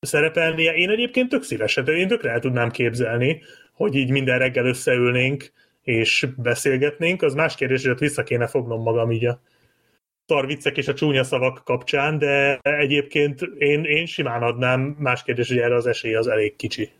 szerepelnie, 0.00 0.74
én 0.74 0.90
egyébként 0.90 1.28
tök 1.28 1.42
szívesen, 1.42 1.84
de 1.84 1.92
én 1.92 2.08
tökre 2.08 2.30
el 2.30 2.40
tudnám 2.40 2.70
képzelni, 2.70 3.42
hogy 3.72 3.94
így 3.94 4.10
minden 4.10 4.38
reggel 4.38 4.66
összeülnénk, 4.66 5.52
és 5.82 6.28
beszélgetnénk, 6.36 7.22
az 7.22 7.34
más 7.34 7.54
kérdés, 7.54 7.82
hogy 7.82 7.90
ott 7.90 7.98
vissza 7.98 8.22
kéne 8.22 8.46
fognom 8.46 8.82
magam 8.82 9.10
így 9.10 9.26
a 9.26 9.40
viccek 10.46 10.76
és 10.76 10.88
a 10.88 10.94
csúnya 10.94 11.24
szavak 11.24 11.64
kapcsán, 11.64 12.18
de 12.18 12.58
egyébként 12.62 13.42
én, 13.42 13.84
én 13.84 14.06
simán 14.06 14.42
adnám, 14.42 14.80
más 14.98 15.22
kérdés, 15.22 15.48
hogy 15.48 15.58
erre 15.58 15.74
az 15.74 15.86
esély 15.86 16.14
az 16.14 16.26
elég 16.26 16.56
kicsi. 16.56 16.90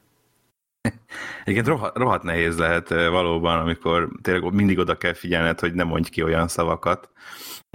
Egyébként 1.45 1.67
rohadt, 1.67 1.97
rohadt 1.97 2.23
nehéz 2.23 2.59
lehet 2.59 2.89
valóban, 2.89 3.59
amikor 3.59 4.09
tényleg 4.23 4.53
mindig 4.53 4.79
oda 4.79 4.97
kell 4.97 5.15
figyelned, 5.15 5.61
hogy 5.61 5.75
ne 5.75 5.83
mondj 5.85 6.11
ki 6.11 6.23
olyan 6.23 6.49
szavakat, 6.49 7.11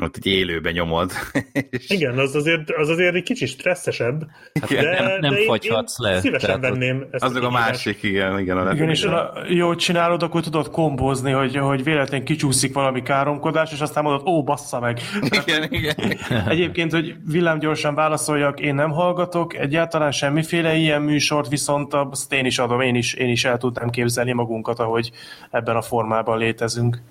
Ott 0.03 0.17
így 0.17 0.25
élőben 0.33 0.73
nyomod. 0.73 1.11
És 1.69 1.89
Igen, 1.89 2.17
az 2.17 2.35
azért, 2.35 2.71
az 2.71 2.89
azért 2.89 3.15
egy 3.15 3.23
kicsit 3.23 3.47
stresszesebb. 3.47 4.27
Igen, 4.69 4.83
de, 4.83 5.01
nem- 5.01 5.19
nem 5.19 5.33
de 5.33 5.43
fagyhatsz 5.45 5.99
én 5.99 6.11
le, 6.11 6.19
Szívesen 6.19 6.59
tehát 6.61 6.71
venném 6.71 7.07
ezt 7.11 7.23
Az 7.23 7.33
meg 7.33 7.43
a 7.43 7.47
kihívást. 7.47 7.69
másik, 7.69 8.03
igen, 8.03 8.39
igen. 8.39 8.57
A 8.57 8.71
Igen, 8.71 8.89
és 8.89 9.05
ha 9.05 9.33
jól 9.49 9.75
csinálod, 9.75 10.23
akkor 10.23 10.41
tudod 10.41 10.69
kombózni, 10.69 11.31
hogy, 11.31 11.55
hogy 11.55 11.83
véletlen 11.83 12.23
kicsúszik 12.23 12.73
valami 12.73 13.01
káromkodás, 13.01 13.71
és 13.71 13.79
aztán 13.79 14.03
mondod, 14.03 14.27
ó, 14.27 14.43
bassza 14.43 14.79
meg. 14.79 14.99
igen, 15.45 15.67
igen. 15.69 15.95
Egyébként, 16.53 16.91
hogy 16.91 17.15
villámgyorsan 17.25 17.95
válaszoljak, 17.95 18.59
én 18.59 18.75
nem 18.75 18.91
hallgatok 18.91 19.55
egyáltalán 19.55 20.11
semmiféle 20.11 20.75
ilyen 20.75 21.01
műsort, 21.01 21.47
viszont 21.47 21.93
azt 21.93 22.33
én 22.33 22.45
is 22.45 22.59
adom, 22.59 22.81
én 22.81 22.95
is, 22.95 23.13
én 23.13 23.29
is 23.29 23.45
el 23.45 23.57
tudtam 23.57 23.89
képzelni 23.89 24.31
magunkat, 24.33 24.79
ahogy 24.79 25.11
ebben 25.51 25.75
a 25.75 25.81
formában 25.81 26.37
létezünk. 26.37 27.01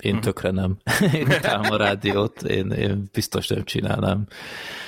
Én 0.00 0.20
tökre 0.20 0.50
nem. 0.50 0.76
Én 1.14 1.26
utálom 1.26 1.72
a 1.72 1.76
rádiót, 1.76 2.42
én, 2.42 2.70
én 2.70 3.08
biztos 3.12 3.46
nem 3.46 3.64
csinálnám. 3.64 4.26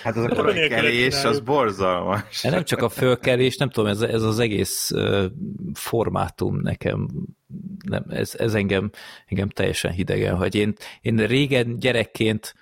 Hát 0.03 0.16
az 0.16 0.25
a 0.25 0.27
Hát 0.29 0.37
korai 0.37 0.55
nélkül 0.55 0.77
kelés, 0.77 1.25
az 1.25 1.40
borzalmas. 1.40 2.42
Nem 2.42 2.64
csak 2.64 2.83
a 2.83 2.88
fölkelés, 2.88 3.57
nem 3.57 3.70
tudom, 3.70 3.90
ez, 3.90 4.01
ez 4.01 4.22
az 4.22 4.38
egész 4.38 4.90
ö, 4.90 5.27
formátum 5.75 6.61
nekem, 6.61 7.09
nem, 7.85 8.05
ez, 8.09 8.35
ez 8.38 8.55
engem, 8.55 8.90
engem 9.27 9.48
teljesen 9.48 9.92
hidegen 9.92 10.37
hagy. 10.37 10.55
Én, 10.55 10.75
én 11.01 11.16
régen 11.16 11.79
gyerekként 11.79 12.55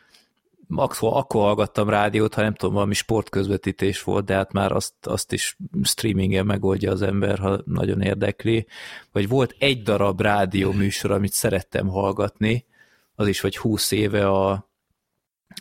maximum 0.70 1.14
akkor 1.14 1.42
hallgattam 1.42 1.88
rádiót, 1.88 2.35
ha 2.35 2.42
nem 2.42 2.54
tudom, 2.54 2.74
valami 2.74 2.94
sportközvetítés 2.94 4.02
volt, 4.02 4.24
de 4.24 4.35
hát 4.35 4.52
már 4.52 4.72
azt, 4.72 4.94
azt 5.02 5.33
is 5.33 5.56
streamingen 5.83 6.46
megoldja 6.46 6.90
az 6.90 7.02
ember, 7.02 7.38
ha 7.38 7.61
nagyon 7.64 8.00
érdekli. 8.00 8.66
Vagy 9.12 9.28
volt 9.28 9.54
egy 9.59 9.83
darab 9.83 10.20
rádió 10.20 10.72
műsor, 10.72 11.11
amit 11.11 11.33
szerettem 11.33 11.88
hallgatni, 11.88 12.66
az 13.14 13.26
is 13.28 13.40
vagy 13.40 13.56
húsz 13.56 13.90
éve 13.90 14.28
a, 14.28 14.68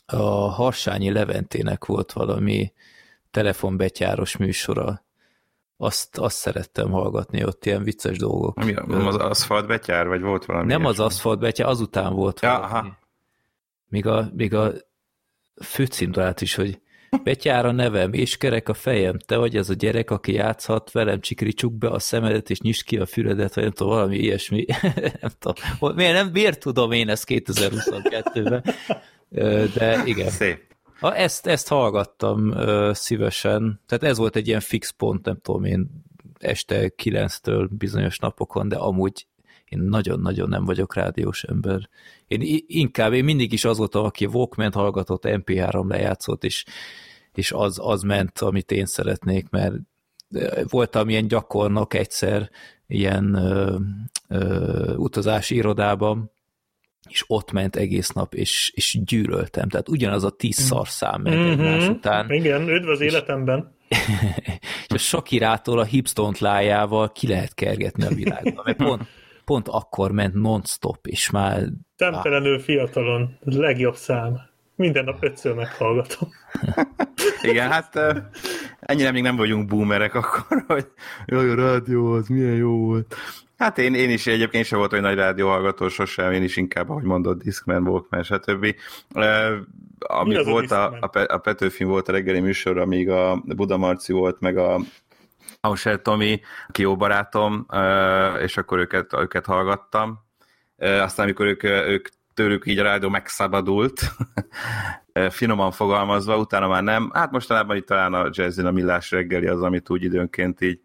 a 0.06 0.22
Harsányi 0.50 1.12
Leventének 1.12 1.86
volt 1.86 2.12
valami 2.12 2.74
telefonbetyáros 3.32 4.38
műsora. 4.38 5.04
Azt, 5.78 6.18
azt 6.18 6.36
szerettem 6.38 6.92
hallgatni, 6.92 7.46
ott 7.46 7.66
ilyen 7.66 7.84
vicces 7.84 8.18
dolgok. 8.18 8.64
Mi 8.66 8.74
az 8.74 9.16
aszfaltbetyár, 9.16 10.08
vagy 10.08 10.22
volt 10.22 10.46
valami? 10.46 10.66
Nem 10.66 10.86
az 10.86 10.86
ilyesmi? 10.86 11.04
aszfaltbetya, 11.06 11.68
azután 11.68 12.14
volt 12.14 12.40
Ja, 12.42 12.50
valami. 12.50 12.66
aha. 12.66 12.98
Míg 13.88 14.06
a, 14.08 14.30
míg 14.36 14.54
a 14.54 14.72
főcímdalát 15.62 16.42
is, 16.42 16.56
hogy 16.56 16.80
Betyár 17.24 17.66
a 17.66 17.72
nevem, 17.72 18.14
és 18.14 18.38
kerek 18.38 18.70
a 18.70 18.74
fejem, 18.74 19.18
te 19.18 19.38
vagy 19.38 19.56
az 19.56 19.70
a 19.70 19.74
gyerek, 19.74 20.12
aki 20.12 20.34
játszhat 20.34 20.92
velem, 20.92 21.20
csikri 21.20 21.54
csuk 21.54 21.74
be 21.74 21.88
a 21.90 22.00
szemedet, 22.00 22.50
és 22.50 22.60
nyisd 22.60 22.84
ki 22.84 22.98
a 22.98 23.06
füledet, 23.06 23.56
vagy 23.56 23.64
nem 23.64 23.74
tudom, 23.74 23.94
valami 23.94 24.18
ilyesmi. 24.18 24.66
nem 25.22 25.32
tudom. 25.40 25.96
Miért, 25.96 26.14
nem, 26.14 26.30
miért 26.32 26.60
tudom 26.60 26.92
én 26.92 27.10
ezt 27.10 27.26
2022-ben? 27.28 28.64
Ö, 29.30 29.66
De 29.74 30.02
igen. 30.06 30.30
Szép. 30.30 30.62
Ha 31.00 31.16
ezt, 31.16 31.48
ezt 31.48 31.68
hallgattam 31.68 32.52
ö, 32.52 32.92
szívesen, 32.94 33.82
tehát 33.88 34.04
ez 34.04 34.18
volt 34.18 34.36
egy 34.36 34.48
ilyen 34.48 34.60
fix 34.60 34.90
pont, 34.90 35.26
nem 35.26 35.40
tudom 35.42 35.64
én, 35.64 36.04
este 36.40 36.92
9-től 37.04 37.68
bizonyos 37.78 38.20
napokon, 38.20 38.68
de 38.68 38.76
amúgy 38.76 39.28
én 39.70 39.80
nagyon-nagyon 39.80 40.50
nem 40.50 40.66
vagyok 40.66 40.96
rádiós 40.96 41.44
ember. 41.44 41.90
Én 42.28 42.64
inkább, 42.68 43.14
én 43.14 43.24
mindig 43.24 43.54
is 43.54 43.66
az 43.66 43.78
voltam, 43.78 44.06
aki 44.06 44.26
Walkman 44.26 44.72
hallgatott, 44.74 45.24
MP3 45.26 45.88
lejátszott, 45.88 46.44
és, 46.44 46.66
és 47.34 47.52
az, 47.52 47.80
az 47.82 48.02
ment, 48.02 48.40
amit 48.40 48.72
én 48.72 48.86
szeretnék, 48.86 49.50
mert 49.50 49.74
voltam 50.70 51.10
ilyen 51.10 51.28
gyakornok 51.28 51.94
egyszer, 51.94 52.50
ilyen 52.88 53.34
ö, 53.34 53.76
ö, 54.28 54.94
utazási 54.96 55.56
irodában, 55.56 56.32
és 57.10 57.24
ott 57.28 57.52
ment 57.52 57.76
egész 57.76 58.10
nap, 58.10 58.34
és, 58.34 58.72
és 58.76 59.00
gyűlöltem. 59.06 59.70
Tehát 59.70 59.90
ugyanaz 59.90 60.24
a 60.24 60.30
tíz 60.30 60.58
szarszám 60.60 61.22
ment 61.22 61.36
Mhm. 61.36 61.50
egymás 61.50 61.88
után, 61.88 62.32
Igen, 62.32 62.70
üdv 62.70 62.88
az 62.90 63.02
életemben. 63.02 63.76
és 64.88 64.94
a 64.94 64.98
Sakirától 64.98 65.80
a 65.80 65.84
hipstont 65.84 66.40
lájával 66.40 67.12
ki 67.12 67.28
lehet 67.28 67.54
kergetni 67.54 68.06
a 68.06 68.10
világba, 68.14 68.62
mert 68.66 68.78
pont, 68.78 69.02
pont 69.50 69.68
akkor 69.68 70.12
ment 70.12 70.34
non-stop, 70.34 71.08
és 71.08 71.30
már 71.30 71.64
Szemtelenül 71.96 72.60
fiatalon. 72.60 73.38
A 73.46 73.58
legjobb 73.58 73.96
szám. 73.96 74.40
Minden 74.76 75.04
nap 75.04 75.18
ötször 75.20 75.56
meghallgatom. 75.56 76.30
Igen, 77.52 77.70
hát 77.70 78.00
ennyire 78.80 79.12
még 79.12 79.22
nem 79.22 79.36
vagyunk 79.36 79.68
boomerek 79.68 80.14
akkor, 80.14 80.64
hogy 80.68 80.88
jaj, 81.26 81.50
a 81.50 81.56
rádió 81.56 82.12
az 82.12 82.28
milyen 82.28 82.56
jó 82.56 82.78
volt. 82.78 83.16
Hát 83.58 83.78
én, 83.78 83.96
én 83.96 84.10
is 84.10 84.28
egyébként 84.28 84.66
sem 84.66 84.80
volt 84.80 84.92
olyan 84.92 85.04
nagy 85.04 85.16
rádióhallgató 85.16 85.88
sosem, 85.88 86.32
én 86.32 86.44
is 86.44 86.58
inkább, 86.58 86.90
ahogy 86.90 87.04
mondott, 87.04 87.44
Discman, 87.44 87.88
Walkman, 87.88 88.24
stb. 88.24 88.76
Uh, 89.16 89.26
amíg 90.00 90.38
az 90.38 90.48
a 90.48 90.50
volt 90.50 90.72
a, 90.72 90.98
a, 91.00 91.10
a 91.28 91.38
Petőfin 91.38 91.88
volt 91.88 92.08
a 92.08 92.12
reggeli 92.12 92.40
műsor, 92.40 92.78
amíg 92.78 93.10
a 93.10 93.44
Buda 93.46 93.78
Marci 93.78 94.14
volt, 94.14 94.40
meg 94.40 94.58
a 94.58 94.82
Auser 95.62 96.02
Tomi, 96.02 96.42
aki 96.68 96.82
jó 96.82 96.96
barátom, 96.96 97.66
és 98.42 98.58
akkor 98.58 98.80
őket, 98.80 99.14
őket 99.14 99.46
hallgattam. 99.46 100.20
Aztán, 100.78 101.26
amikor 101.26 101.46
ők, 101.46 101.64
ők 101.64 102.08
tőlük 102.34 102.66
így 102.66 102.80
a 102.80 102.84
rádió 102.84 103.10
megszabadult, 103.10 104.02
finoman 105.30 105.72
fogalmazva, 105.72 106.38
utána 106.38 106.68
már 106.68 106.84
nem. 106.84 107.12
Hát 107.14 107.32
mostanában 107.32 107.76
itt 107.76 107.86
talán 107.86 108.14
a 108.14 108.30
jazzin 108.32 108.66
a 108.66 108.72
millás 108.72 109.12
reggeli 109.12 109.48
az, 109.48 109.62
amit 109.62 109.90
úgy 109.90 110.04
időnként 110.04 110.62
így 110.62 110.82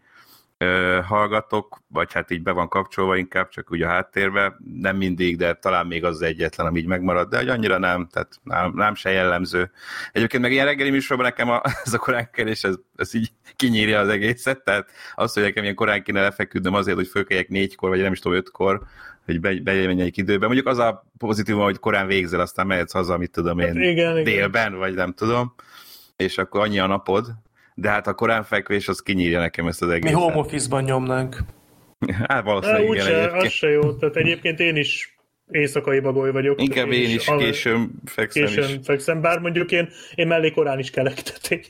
ö, 0.58 1.00
hallgatok, 1.04 1.82
vagy 1.88 2.12
hát 2.12 2.30
így 2.30 2.42
be 2.42 2.50
van 2.50 2.68
kapcsolva 2.68 3.16
inkább, 3.16 3.48
csak 3.48 3.72
úgy 3.72 3.82
a 3.82 3.88
háttérbe. 3.88 4.56
Nem 4.80 4.96
mindig, 4.96 5.36
de 5.36 5.54
talán 5.54 5.86
még 5.86 6.04
az 6.04 6.22
egyetlen, 6.22 6.66
ami 6.66 6.78
így 6.78 6.86
megmarad, 6.86 7.28
de 7.28 7.36
hogy 7.36 7.48
annyira 7.48 7.78
nem, 7.78 8.08
tehát 8.12 8.40
nem, 8.42 8.72
nem 8.74 8.94
se 8.94 9.10
jellemző. 9.10 9.70
Egyébként 10.12 10.42
meg 10.42 10.52
ilyen 10.52 10.66
reggeli 10.66 10.90
műsorban 10.90 11.26
nekem 11.26 11.50
a, 11.50 11.60
ez 11.84 11.94
a 11.94 11.98
korán 11.98 12.30
kelés, 12.32 12.64
ez, 12.64 12.74
ez 12.96 13.14
így 13.14 13.32
kinyírja 13.56 14.00
az 14.00 14.08
egészet, 14.08 14.64
tehát 14.64 14.90
az, 15.14 15.32
hogy 15.32 15.42
nekem 15.42 15.62
ilyen 15.62 15.74
korán 15.74 16.02
kéne 16.02 16.20
lefeküdnöm 16.20 16.74
azért, 16.74 16.96
hogy 16.96 17.08
fölkeljek 17.08 17.48
négykor, 17.48 17.88
vagy 17.88 18.00
nem 18.00 18.12
is 18.12 18.18
tudom, 18.18 18.38
ötkor, 18.38 18.82
hogy 19.24 19.40
be, 19.40 19.60
bemenjek 19.62 20.16
időben. 20.16 20.46
Mondjuk 20.46 20.66
az 20.66 20.78
a 20.78 21.06
pozitív, 21.18 21.56
hogy 21.56 21.78
korán 21.78 22.06
végzel, 22.06 22.40
aztán 22.40 22.66
mehetsz 22.66 22.92
haza, 22.92 23.18
mit 23.18 23.30
tudom 23.30 23.58
én, 23.58 23.66
Hát 23.66 23.76
igen, 23.76 24.12
igen. 24.12 24.24
délben, 24.24 24.76
vagy 24.76 24.94
nem 24.94 25.12
tudom, 25.12 25.54
és 26.16 26.38
akkor 26.38 26.60
annyi 26.60 26.78
a 26.78 26.86
napod, 26.86 27.26
de 27.74 27.88
hát 27.90 28.06
a 28.06 28.14
korán 28.14 28.44
fekvés 28.44 28.88
az 28.88 29.00
kinyírja 29.00 29.38
nekem 29.40 29.66
ezt 29.66 29.82
az 29.82 29.88
Mi 29.88 29.94
egészet. 29.94 30.16
home 30.18 30.36
office-ban 30.36 30.82
nyomnánk. 30.84 31.36
Hát 32.28 32.44
valószínűleg 32.44 32.82
igen 32.82 32.90
úgyse, 32.90 33.36
az 33.36 33.50
se 33.50 33.68
jó. 33.68 33.92
Tehát 33.94 34.16
egyébként 34.16 34.60
én 34.60 34.76
is 34.76 35.16
éjszakai 35.50 36.00
bagoly 36.00 36.32
vagyok. 36.32 36.60
Inkább 36.62 36.90
én 36.92 37.10
is 37.10 37.28
a- 37.28 37.36
későn 37.36 37.90
fekszem 38.04 38.44
is. 38.44 38.54
Későn 38.54 38.82
fekszem, 38.82 39.20
bár 39.20 39.38
mondjuk 39.38 39.72
én, 39.72 39.88
én 40.14 40.26
mellé 40.26 40.50
korán 40.50 40.78
is 40.78 40.90
kelek. 40.90 41.14
Tehát 41.22 41.50
én, 41.50 41.60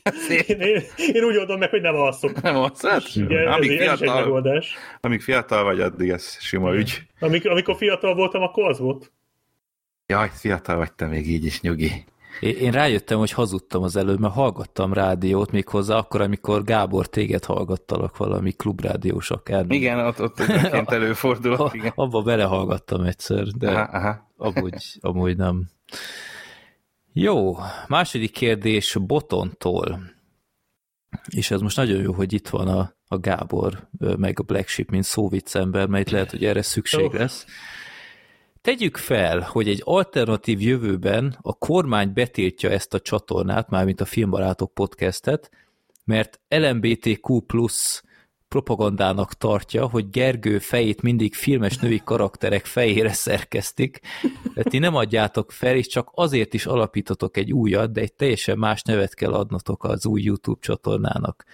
én, 0.47 0.61
én, 0.61 0.83
én, 1.15 1.25
úgy 1.25 1.37
oldom 1.37 1.59
meg, 1.59 1.71
hogy 1.71 1.81
nem 1.81 1.95
alszok. 1.95 2.43
Nem 2.43 2.57
az, 2.57 2.81
hát, 2.81 3.03
Ugye, 3.17 3.39
ez, 3.39 3.55
amíg, 3.55 3.71
ez 3.71 3.81
is 3.81 3.89
egy 3.91 3.99
fiatal, 3.99 4.21
megoldás. 4.21 4.75
amíg 5.01 5.21
fiatal 5.21 5.65
vagy, 5.65 5.81
addig 5.81 6.09
ez 6.11 6.37
sima 6.41 6.75
ügy. 6.75 7.03
Amik, 7.21 7.49
amikor 7.49 7.77
fiatal 7.77 8.15
voltam, 8.15 8.43
akkor 8.43 8.69
az 8.69 8.79
volt. 8.79 9.13
Jaj, 10.07 10.31
fiatal 10.33 10.77
vagy 10.77 10.93
te 10.93 11.07
még 11.07 11.29
így 11.29 11.45
is, 11.45 11.61
nyugi. 11.61 12.05
Én 12.41 12.73
rájöttem, 12.73 13.19
hogy 13.19 13.31
hazudtam 13.31 13.83
az 13.83 13.97
előbb, 13.97 14.19
mert 14.19 14.35
hallgattam 14.35 14.93
rádiót 14.93 15.51
méghozzá 15.51 15.97
akkor, 15.97 16.21
amikor 16.21 16.65
Gábor 16.65 17.07
téged 17.07 17.45
hallgattalak 17.45 18.17
valami 18.17 18.53
klubrádiós 18.53 19.31
akár. 19.31 19.65
Igen, 19.69 19.99
ott, 19.99 20.21
ott 20.21 20.41
egyébként 20.41 20.91
előfordul. 20.99 21.71
Igen. 21.73 21.93
Abba 21.95 22.23
belehallgattam 22.23 23.03
egyszer, 23.03 23.47
de 23.47 23.71
Aha, 23.71 23.99
aha. 23.99 24.31
amúgy, 24.37 24.99
amúgy 25.01 25.37
nem. 25.37 25.69
Jó, 27.13 27.57
második 27.89 28.33
kérdés 28.33 28.97
Botontól. 29.01 30.01
És 31.29 31.51
ez 31.51 31.61
most 31.61 31.77
nagyon 31.77 32.03
jó, 32.03 32.13
hogy 32.13 32.33
itt 32.33 32.49
van 32.49 32.69
a, 32.69 32.95
a 33.09 33.19
Gábor, 33.19 33.89
meg 34.17 34.41
a 34.41 34.43
Black 34.43 34.69
Sheep, 34.69 34.91
mint 34.91 35.05
szóviccember, 35.05 35.87
mert 35.87 36.11
lehet, 36.11 36.31
hogy 36.31 36.45
erre 36.45 36.63
szükség 36.63 37.05
Ó. 37.05 37.13
lesz. 37.13 37.47
Tegyük 38.65 38.97
fel, 38.97 39.41
hogy 39.41 39.69
egy 39.69 39.81
alternatív 39.85 40.61
jövőben 40.61 41.39
a 41.41 41.55
kormány 41.55 42.13
betiltja 42.13 42.71
ezt 42.71 42.95
a 42.95 43.01
csatornát, 43.01 43.71
mármint 43.71 44.01
a 44.01 44.05
Filmbarátok 44.05 44.75
podcastet, 44.75 45.51
mert 46.05 46.41
LMBTQ 46.49 47.41
plusz 47.41 48.03
propagandának 48.49 49.35
tartja, 49.35 49.89
hogy 49.89 50.11
Gergő 50.11 50.59
fejét 50.59 51.03
mindig 51.03 51.35
filmes 51.35 51.79
női 51.79 52.01
karakterek 52.05 52.65
fejére 52.65 53.13
szerkesztik, 53.13 54.01
de 54.55 54.63
ti 54.63 54.79
nem 54.79 54.95
adjátok 54.95 55.53
fel, 55.53 55.77
és 55.77 55.87
csak 55.87 56.11
azért 56.15 56.55
is 56.55 56.67
alapítotok 56.67 57.37
egy 57.37 57.53
újat, 57.53 57.93
de 57.93 58.01
egy 58.01 58.13
teljesen 58.13 58.59
más 58.59 58.83
nevet 58.83 59.15
kell 59.15 59.33
adnotok 59.33 59.85
az 59.85 60.07
új 60.07 60.23
YouTube 60.23 60.61
csatornának. 60.61 61.45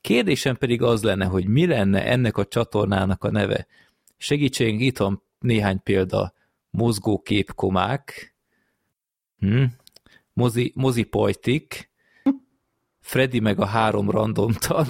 Kérdésem 0.00 0.56
pedig 0.56 0.82
az 0.82 1.02
lenne, 1.02 1.24
hogy 1.24 1.46
mi 1.46 1.66
lenne 1.66 2.04
ennek 2.06 2.36
a 2.36 2.46
csatornának 2.46 3.24
a 3.24 3.30
neve. 3.30 3.66
Segítségünk 4.16 4.80
itt 4.80 4.98
van 4.98 5.22
néhány 5.38 5.82
példa. 5.82 6.36
Mozgóképkomák, 6.70 8.34
hm? 9.38 9.64
Mozi, 10.32 10.72
mozipojtik, 10.74 11.90
Freddy 13.00 13.40
meg 13.40 13.60
a 13.60 13.66
három 13.66 14.10
random 14.10 14.52
tag, 14.52 14.86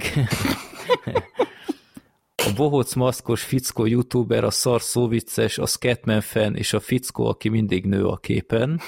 a 2.37 2.53
bohóc 2.57 2.95
maszkos 2.95 3.43
fickó 3.43 3.87
youtuber, 3.87 4.45
a 4.45 4.51
szar 4.51 4.83
szóvicces, 4.83 5.59
a 5.59 5.67
Scatman 5.67 6.21
fan 6.21 6.57
és 6.57 6.73
a 6.73 6.81
fickó, 6.81 7.27
aki 7.27 7.49
mindig 7.49 7.87
nő 7.87 8.05
a 8.07 8.17
képen. 8.17 8.81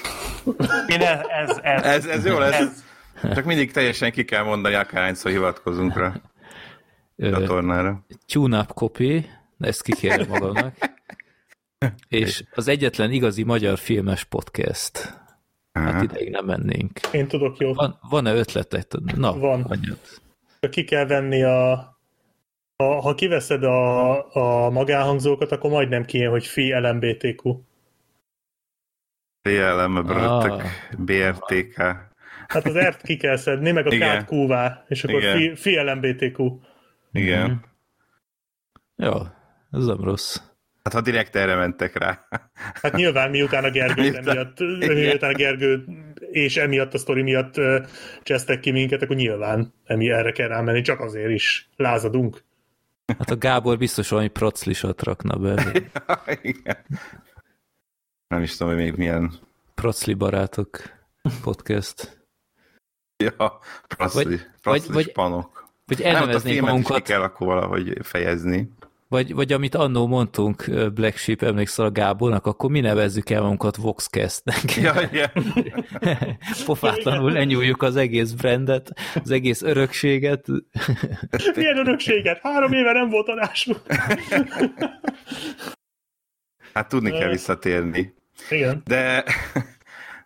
Én 0.87 1.01
ez, 1.01 1.19
ez, 1.27 1.57
ez. 1.61 1.83
Ez, 1.83 2.05
ez 2.05 2.25
jó 2.25 2.37
lesz. 2.37 2.83
Csak 3.21 3.45
mindig 3.45 3.71
teljesen 3.71 4.11
ki 4.11 4.25
kell 4.25 4.43
mondani, 4.43 4.75
akárhányszor 4.75 5.31
hivatkozunk 5.31 5.97
rá 5.97 6.07
a 6.07 6.21
Ö, 7.15 7.43
tornára. 7.45 8.05
Tune-up 8.25 8.71
copy, 8.73 9.29
ezt 9.59 9.83
kikérem 9.83 10.27
magamnak. 10.27 10.75
És 12.07 12.43
az 12.55 12.67
egyetlen 12.67 13.11
igazi 13.11 13.43
magyar 13.43 13.77
filmes 13.77 14.23
podcast. 14.23 15.19
Hát 15.73 16.03
ideig 16.03 16.29
nem 16.29 16.45
mennénk. 16.45 16.99
Én 17.11 17.27
tudok 17.27 17.57
jó. 17.57 17.73
Van, 17.73 17.99
van-e 18.09 18.33
ötletet? 18.33 18.95
Na, 19.15 19.37
Van. 19.39 19.61
Anyat. 19.61 20.21
Ki 20.69 20.83
kell 20.83 21.05
venni 21.05 21.43
a... 21.43 21.71
a 22.75 22.83
ha 22.83 23.15
kiveszed 23.15 23.63
a, 23.63 24.35
a 24.35 24.69
magánhangzókat, 24.69 25.51
akkor 25.51 25.69
majdnem 25.71 26.05
kijön, 26.05 26.31
hogy 26.31 26.45
fi 26.45 26.73
LMBTQ. 26.73 27.59
PLM, 29.41 29.93
Bröttök, 29.93 30.51
Ah. 30.51 30.63
BRTK. 30.97 31.75
Hát 32.47 32.65
az 32.65 32.77
R-t 32.77 33.01
ki 33.01 33.17
kell 33.17 33.35
szedni, 33.37 33.71
meg 33.71 33.87
a 33.87 33.93
Igen. 33.93 34.23
K-t 34.23 34.29
Q-vá, 34.29 34.85
és 34.87 35.03
akkor 35.03 35.19
Igen. 35.21 35.37
fi, 35.37 35.55
fi 35.55 35.75
LMBTQ. 35.75 36.59
Igen. 37.11 37.49
Mhm. 37.49 37.59
Ja, 38.95 39.35
ez 39.71 39.85
nem 39.85 40.03
rossz. 40.03 40.37
Hát 40.83 40.93
ha 40.93 41.01
direkt 41.01 41.35
erre 41.35 41.55
mentek 41.55 41.97
rá. 41.97 42.27
Hát 42.81 42.93
nyilván 42.95 43.29
miután 43.29 43.63
a 43.63 43.69
Gergő 43.69 44.01
Miután- 44.01 44.27
emiatt, 44.27 44.59
Igen. 44.59 44.93
miután 44.95 45.33
a 45.33 45.35
Gergő 45.35 45.83
és 46.31 46.57
emiatt 46.57 46.93
a 46.93 46.97
sztori 46.97 47.21
miatt 47.21 47.53
csesztek 48.23 48.59
ki 48.59 48.71
minket, 48.71 49.01
akkor 49.01 49.15
nyilván 49.15 49.73
emi 49.85 50.09
erre 50.11 50.31
kell 50.31 50.47
rámenni, 50.47 50.81
csak 50.81 50.99
azért 50.99 51.29
is 51.31 51.69
lázadunk. 51.75 52.43
Hát 53.17 53.29
a 53.29 53.37
Gábor 53.37 53.77
biztos 53.77 54.09
valami 54.09 54.27
proclisat 54.27 55.03
rakna 55.03 55.37
be. 55.37 55.71
Igen. 56.41 56.77
Nem 58.27 58.41
is 58.41 58.57
tudom, 58.57 58.73
hogy 58.73 58.81
még 58.83 58.93
milyen 58.95 59.31
Procli 59.75 60.13
barátok 60.13 60.79
podcast. 61.43 62.25
ja, 63.17 63.59
praszli, 63.87 64.23
Vagy- 64.23 64.47
praszli 64.61 64.93
vagy- 64.93 65.11
panok. 65.11 65.69
Vagy 65.85 66.01
a 66.01 66.05
elneveznénk 66.07 66.41
filmet 66.55 66.63
is 66.63 66.69
magunkat, 66.69 67.01
kell 67.07 67.21
akkor 67.21 67.47
valahogy 67.47 67.97
fejezni. 68.01 68.71
Vagy, 69.11 69.33
vagy 69.33 69.51
amit 69.51 69.75
annó 69.75 70.07
mondtunk 70.07 70.63
Black 70.93 71.17
Sheep, 71.17 71.41
emlékszel 71.41 71.85
a 71.85 71.91
Gábornak, 71.91 72.45
akkor 72.45 72.69
mi 72.69 72.79
nevezzük 72.79 73.29
el 73.29 73.41
magunkat 73.41 73.75
Voxcastnek. 73.75 74.75
Ja, 74.75 74.93
igen. 75.11 75.29
Pofátlanul 76.65 77.31
lenyúljuk 77.31 77.81
az 77.81 77.95
egész 77.95 78.31
brandet, 78.31 78.93
az 79.23 79.31
egész 79.31 79.61
örökséget. 79.61 80.45
Milyen 81.55 81.77
örökséget? 81.77 82.39
Három 82.41 82.73
éve 82.73 82.91
nem 82.91 83.09
volt 83.09 83.27
adásunk. 83.27 83.81
Hát 86.73 86.89
tudni 86.89 87.11
kell 87.11 87.29
visszatérni. 87.29 88.13
Igen. 88.49 88.81
De, 88.85 89.23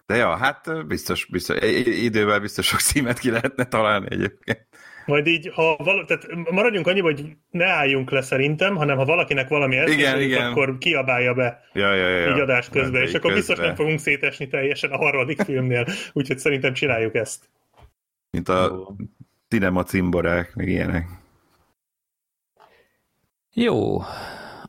de 0.06 0.16
ja, 0.16 0.36
hát 0.38 0.88
biztos, 0.88 1.26
biztos, 1.26 1.58
idővel 1.86 2.40
biztos 2.40 2.66
sok 2.66 2.80
címet 2.80 3.20
ki 3.20 3.30
lehetne 3.30 3.66
találni 3.66 4.08
egyébként. 4.10 4.68
Majd 5.06 5.28
így, 5.28 5.52
ha 5.54 5.76
vala, 5.84 6.06
tehát 6.06 6.28
maradjunk 6.52 6.88
annyi, 6.88 7.00
hogy 7.00 7.26
ne 7.52 7.66
álljunk 7.66 8.12
le 8.12 8.22
szerintem, 8.22 8.76
hanem 8.76 8.98
ha 8.98 9.06
valakinek 9.06 9.48
valami 9.48 9.76
eszébe 9.78 10.00
Igen, 10.00 10.20
jut, 10.20 10.26
igen. 10.26 10.50
akkor 10.50 10.78
kiabálja 10.78 11.34
be 11.34 11.70
Ja, 11.74 11.94
ja, 11.94 12.10
ja. 12.10 12.32
így 12.32 12.40
adás 12.40 12.70
közben, 12.70 13.02
és 13.02 13.14
akkor 13.14 13.34
biztos 13.34 13.56
közbe. 13.56 13.66
nem 13.66 13.76
fogunk 13.76 14.00
szétesni 14.00 14.48
teljesen 14.48 14.92
a 14.92 14.98
harmadik 14.98 15.42
filmnél, 15.42 15.86
úgyhogy 16.14 16.38
szerintem 16.38 16.74
csináljuk 16.74 17.16
ezt. 17.16 17.50
Mint 18.32 18.50
a 18.50 18.88
cinema 19.48 19.84
cimborák, 19.84 20.56
meg 20.56 20.68
ilyenek. 20.68 21.08
Jó, 23.54 24.02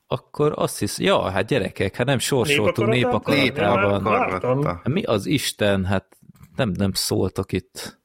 akkor 0.07 0.53
azt 0.57 0.79
hisz, 0.79 0.99
ja, 0.99 1.31
hát 1.31 1.47
gyerekek, 1.47 1.97
hát 1.97 2.07
nem 2.07 2.19
sorsoltunk 2.19 2.89
népakaratában. 2.89 3.43
Népakarat. 3.43 4.03
Vártam. 4.03 4.61
Karlatta. 4.61 4.89
Mi 4.89 5.03
az 5.03 5.27
Isten, 5.27 5.85
hát 5.85 6.17
nem, 6.57 6.73
nem 6.77 6.93
szóltak 6.93 7.53
itt. 7.53 8.01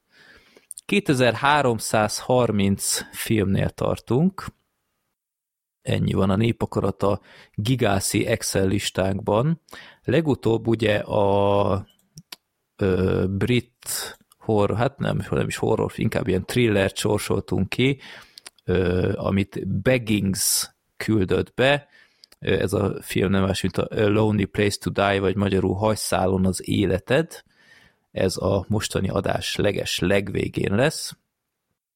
2330 0.92 3.02
filmnél 3.12 3.70
tartunk. 3.70 4.46
Ennyi 5.82 6.14
van 6.14 6.30
a 6.30 6.36
népakarata 6.36 7.22
gigászi 7.54 8.26
Excel 8.26 8.68
listánkban. 8.68 9.62
Legutóbb 10.04 10.68
ugye 10.68 10.98
a 10.98 11.86
ö, 12.76 13.26
brit 13.30 14.18
horror, 14.38 14.78
hát 14.78 14.98
nem, 14.98 15.26
nem 15.30 15.48
is 15.48 15.58
horror, 15.58 15.92
inkább 15.96 16.28
ilyen 16.28 16.46
thrillert 16.46 16.96
sorsoltunk 16.96 17.70
ki, 17.70 18.00
ö, 18.66 19.12
amit 19.16 19.82
Beggings 19.82 20.72
küldött 20.98 21.54
be. 21.54 21.88
Ez 22.40 22.74
a 22.74 23.02
film 23.02 23.32
nem 23.32 23.44
más, 23.44 23.62
mint 23.62 23.78
a 23.78 23.88
A 23.90 24.08
Lonely 24.08 24.46
Place 24.46 24.78
to 24.80 24.90
Die, 24.90 25.20
vagy 25.20 25.36
magyarul 25.36 25.76
Hajszálon 25.76 26.46
az 26.46 26.70
életed. 26.70 27.44
Ez 28.12 28.38
a 28.38 28.66
mostani 28.68 29.10
adás 29.10 29.56
leges 29.56 30.00
legvégén 30.00 30.76
lesz. 30.76 31.16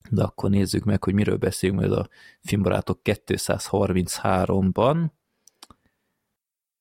De 0.10 0.23
akkor 0.23 0.49
nézzük 0.49 0.84
meg, 0.84 1.04
hogy 1.04 1.13
miről 1.13 1.38
beszélünk 1.38 1.80
majd 1.80 1.91
a 1.91 2.10
filmbarátok 2.41 2.99
233-ban. 3.04 5.10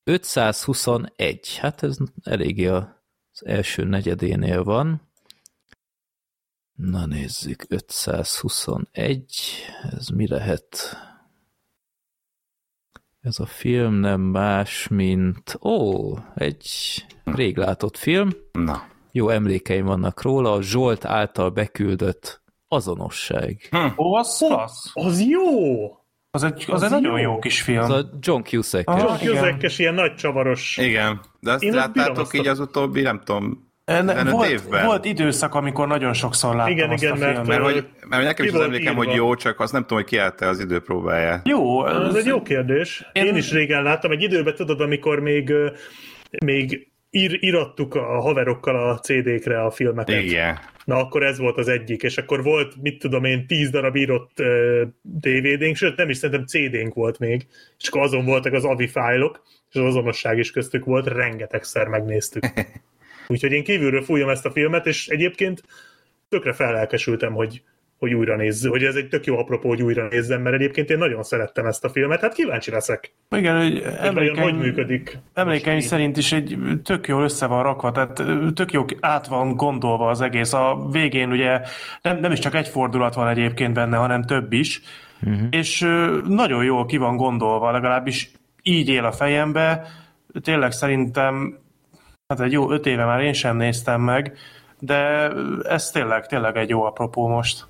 521, 0.03 1.57
hát 1.57 1.83
ez 1.83 1.97
eléggé 2.23 2.65
az 2.65 3.45
első 3.45 3.83
negyedénél 3.83 4.63
van. 4.63 5.01
Na 6.75 7.05
nézzük, 7.05 7.65
521, 7.67 9.25
ez 9.81 10.07
mi 10.07 10.27
lehet? 10.27 10.97
Ez 13.21 13.39
a 13.39 13.45
film 13.45 13.93
nem 13.93 14.21
más, 14.21 14.87
mint... 14.87 15.57
Ó, 15.61 16.13
egy 16.35 16.69
rég 17.23 17.57
látott 17.57 17.97
film. 17.97 18.29
Na. 18.51 18.93
Jó 19.17 19.29
emlékeim 19.29 19.85
vannak 19.85 20.21
róla, 20.21 20.51
a 20.53 20.61
Zsolt 20.61 21.05
által 21.05 21.49
beküldött 21.49 22.41
azonosság. 22.67 23.69
Ó, 23.97 24.15
az 24.15 24.37
klassz. 24.47 24.91
Az 24.93 25.21
jó! 25.21 25.41
Az 26.31 26.43
egy, 26.43 26.63
az 26.67 26.81
Az 26.81 26.83
egy 26.83 27.01
nagyon 27.01 27.19
jó. 27.19 27.31
jó 27.31 27.39
kis 27.39 27.61
film. 27.61 27.79
Ez 27.79 27.89
a 27.89 28.09
John 28.19 28.41
cusack. 28.41 28.85
Csak 28.99 29.21
igen. 29.21 29.33
közekes, 29.33 29.79
ilyen 29.79 29.93
nagy 29.93 30.15
csavaros. 30.15 30.77
Igen, 30.77 31.21
de 31.39 31.51
azt 31.51 31.63
Én 31.63 31.73
láttátok 31.73 32.17
azt 32.17 32.33
így 32.33 32.47
az 32.47 32.59
utóbbi, 32.59 33.01
nem 33.01 33.21
tudom, 33.23 33.71
15 33.85 34.29
volt, 34.29 34.49
évben. 34.49 34.85
volt 34.85 35.05
időszak, 35.05 35.55
amikor 35.55 35.87
nagyon 35.87 36.13
sokszor 36.13 36.55
láttam 36.55 36.71
Igen, 36.71 36.89
azt 36.89 37.03
igen, 37.03 37.15
a 37.15 37.19
mert- 37.19 37.31
filmet. 37.37 37.47
mert 37.61 37.71
hogy, 37.73 37.87
mert 38.09 38.23
nekem 38.23 38.45
is 38.45 38.51
az 38.51 38.59
emlékem, 38.61 38.93
írva? 38.97 39.05
hogy 39.05 39.15
jó, 39.15 39.35
csak 39.35 39.59
azt 39.59 39.71
nem 39.71 39.81
tudom, 39.81 39.97
hogy 39.97 40.07
kiállta 40.07 40.47
az 40.47 40.59
időpróbáját. 40.59 41.47
Jó, 41.47 41.85
Ez 41.87 42.15
egy 42.15 42.25
jó 42.25 42.41
kérdés. 42.41 43.09
Én, 43.13 43.25
Én- 43.25 43.35
is 43.35 43.51
régen 43.51 43.83
láttam. 43.83 44.11
Egy 44.11 44.21
időben 44.21 44.55
tudod, 44.55 44.81
amikor 44.81 45.19
még, 45.19 45.53
még 46.45 46.87
ír, 47.15 47.37
irattuk 47.39 47.95
a 47.95 48.19
haverokkal 48.19 48.89
a 48.89 48.99
CD-kre 48.99 49.61
a 49.61 49.71
filmeket. 49.71 50.23
Igen. 50.23 50.59
Na, 50.85 50.95
akkor 50.97 51.23
ez 51.23 51.37
volt 51.37 51.57
az 51.57 51.67
egyik, 51.67 52.03
és 52.03 52.17
akkor 52.17 52.43
volt, 52.43 52.81
mit 52.81 52.99
tudom 52.99 53.23
én, 53.23 53.47
tíz 53.47 53.69
darab 53.69 53.95
írott 53.95 54.39
uh, 54.39 54.81
DVD-nk, 55.01 55.75
sőt 55.75 55.97
nem 55.97 56.09
is 56.09 56.17
szerintem 56.17 56.45
CD-nk 56.45 56.93
volt 56.93 57.19
még, 57.19 57.47
és 57.79 57.87
akkor 57.87 58.01
azon 58.01 58.25
voltak 58.25 58.53
az 58.53 58.63
AVI 58.63 58.87
fájlok, 58.87 59.43
és 59.69 59.75
az 59.75 59.85
azonosság 59.85 60.37
is 60.37 60.51
köztük 60.51 60.85
volt, 60.85 61.07
rengetegszer 61.07 61.87
megnéztük. 61.87 62.43
Úgyhogy 63.27 63.51
én 63.51 63.63
kívülről 63.63 64.03
fújom 64.03 64.29
ezt 64.29 64.45
a 64.45 64.51
filmet, 64.51 64.85
és 64.85 65.07
egyébként 65.07 65.63
tökre 66.29 66.53
fellelkesültem, 66.53 67.33
hogy, 67.33 67.61
hogy 67.99 68.13
újra 68.13 68.35
nézz, 68.35 68.65
hogy 68.65 68.83
ez 68.83 68.95
egy 68.95 69.07
tök 69.07 69.25
jó 69.25 69.37
apropó, 69.37 69.67
hogy 69.67 69.81
újra 69.81 70.07
nézzem, 70.07 70.41
mert 70.41 70.55
egyébként 70.55 70.89
én 70.89 70.97
nagyon 70.97 71.23
szerettem 71.23 71.65
ezt 71.65 71.85
a 71.85 71.89
filmet, 71.89 72.21
hát 72.21 72.33
kíváncsi 72.33 72.71
leszek, 72.71 73.13
igen, 73.35 73.57
hogy 73.57 73.83
emlékeim, 73.99 74.43
hogy 74.43 74.57
működik. 74.57 75.17
emlékeim 75.33 75.79
szerint 75.79 76.17
is 76.17 76.31
egy 76.31 76.57
tök 76.83 77.07
jól 77.07 77.23
össze 77.23 77.45
van 77.45 77.63
rakva, 77.63 77.91
tehát 77.91 78.23
tök 78.53 78.71
jó 78.71 78.85
át 78.99 79.27
van 79.27 79.55
gondolva 79.55 80.09
az 80.09 80.21
egész. 80.21 80.53
A 80.53 80.87
végén 80.91 81.31
ugye 81.31 81.61
nem, 82.01 82.19
nem 82.19 82.31
is 82.31 82.39
csak 82.39 82.55
egy 82.55 82.67
fordulat 82.67 83.13
van 83.13 83.27
egyébként 83.27 83.73
benne, 83.73 83.97
hanem 83.97 84.23
több 84.23 84.53
is, 84.53 84.81
uh-huh. 85.21 85.47
és 85.49 85.79
nagyon 86.27 86.63
jól 86.63 86.85
ki 86.85 86.97
van 86.97 87.15
gondolva, 87.15 87.71
legalábbis 87.71 88.31
így 88.63 88.89
él 88.89 89.05
a 89.05 89.11
fejembe. 89.11 89.87
Tényleg 90.41 90.71
szerintem, 90.71 91.57
hát 92.27 92.39
egy 92.39 92.51
jó 92.51 92.71
öt 92.71 92.85
éve 92.85 93.05
már 93.05 93.21
én 93.21 93.33
sem 93.33 93.57
néztem 93.57 94.01
meg, 94.01 94.37
de 94.79 95.31
ez 95.63 95.91
tényleg, 95.91 96.25
tényleg 96.25 96.57
egy 96.57 96.69
jó 96.69 96.83
apropó 96.83 97.27
most. 97.27 97.65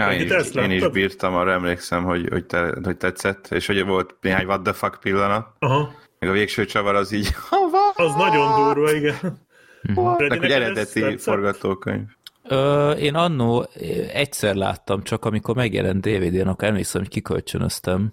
Ja, 0.00 0.12
én, 0.12 0.20
is, 0.20 0.30
ezt 0.30 0.56
én 0.56 0.70
is 0.70 0.88
bírtam, 0.88 1.34
arra 1.34 1.52
emlékszem, 1.52 2.04
hogy, 2.04 2.28
hogy, 2.28 2.46
te, 2.46 2.74
hogy 2.82 2.96
tetszett, 2.96 3.48
és 3.50 3.66
hogy 3.66 3.84
volt 3.84 4.14
néhány 4.20 4.46
what 4.46 4.62
the 4.62 4.72
fuck 4.72 5.00
pillanat, 5.00 5.46
Aha, 5.58 5.94
meg 6.18 6.28
a 6.28 6.32
végső 6.32 6.64
csavar 6.64 6.94
az 6.94 7.12
így, 7.12 7.34
az 7.94 8.14
nagyon 8.14 8.64
durva, 8.64 8.92
igen. 8.92 9.48
Hogy 9.94 10.28
neked 10.28 10.44
ez 10.44 10.50
eredeti 10.50 11.16
forgatókönyv. 11.16 12.04
Ö, 12.42 12.90
én 12.90 13.14
annó 13.14 13.68
egyszer 14.12 14.54
láttam, 14.54 15.02
csak 15.02 15.24
amikor 15.24 15.54
megjelent 15.54 16.00
DVD-n, 16.00 16.48
akkor 16.48 16.68
emlékszem, 16.68 17.00
hogy 17.00 17.10
kikölcsönöztem, 17.10 18.12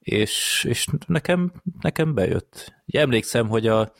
és, 0.00 0.64
és 0.68 0.86
nekem, 1.06 1.52
nekem 1.80 2.14
bejött. 2.14 2.74
Ugye 2.86 3.00
emlékszem, 3.00 3.48
hogy 3.48 3.66
a, 3.66 3.92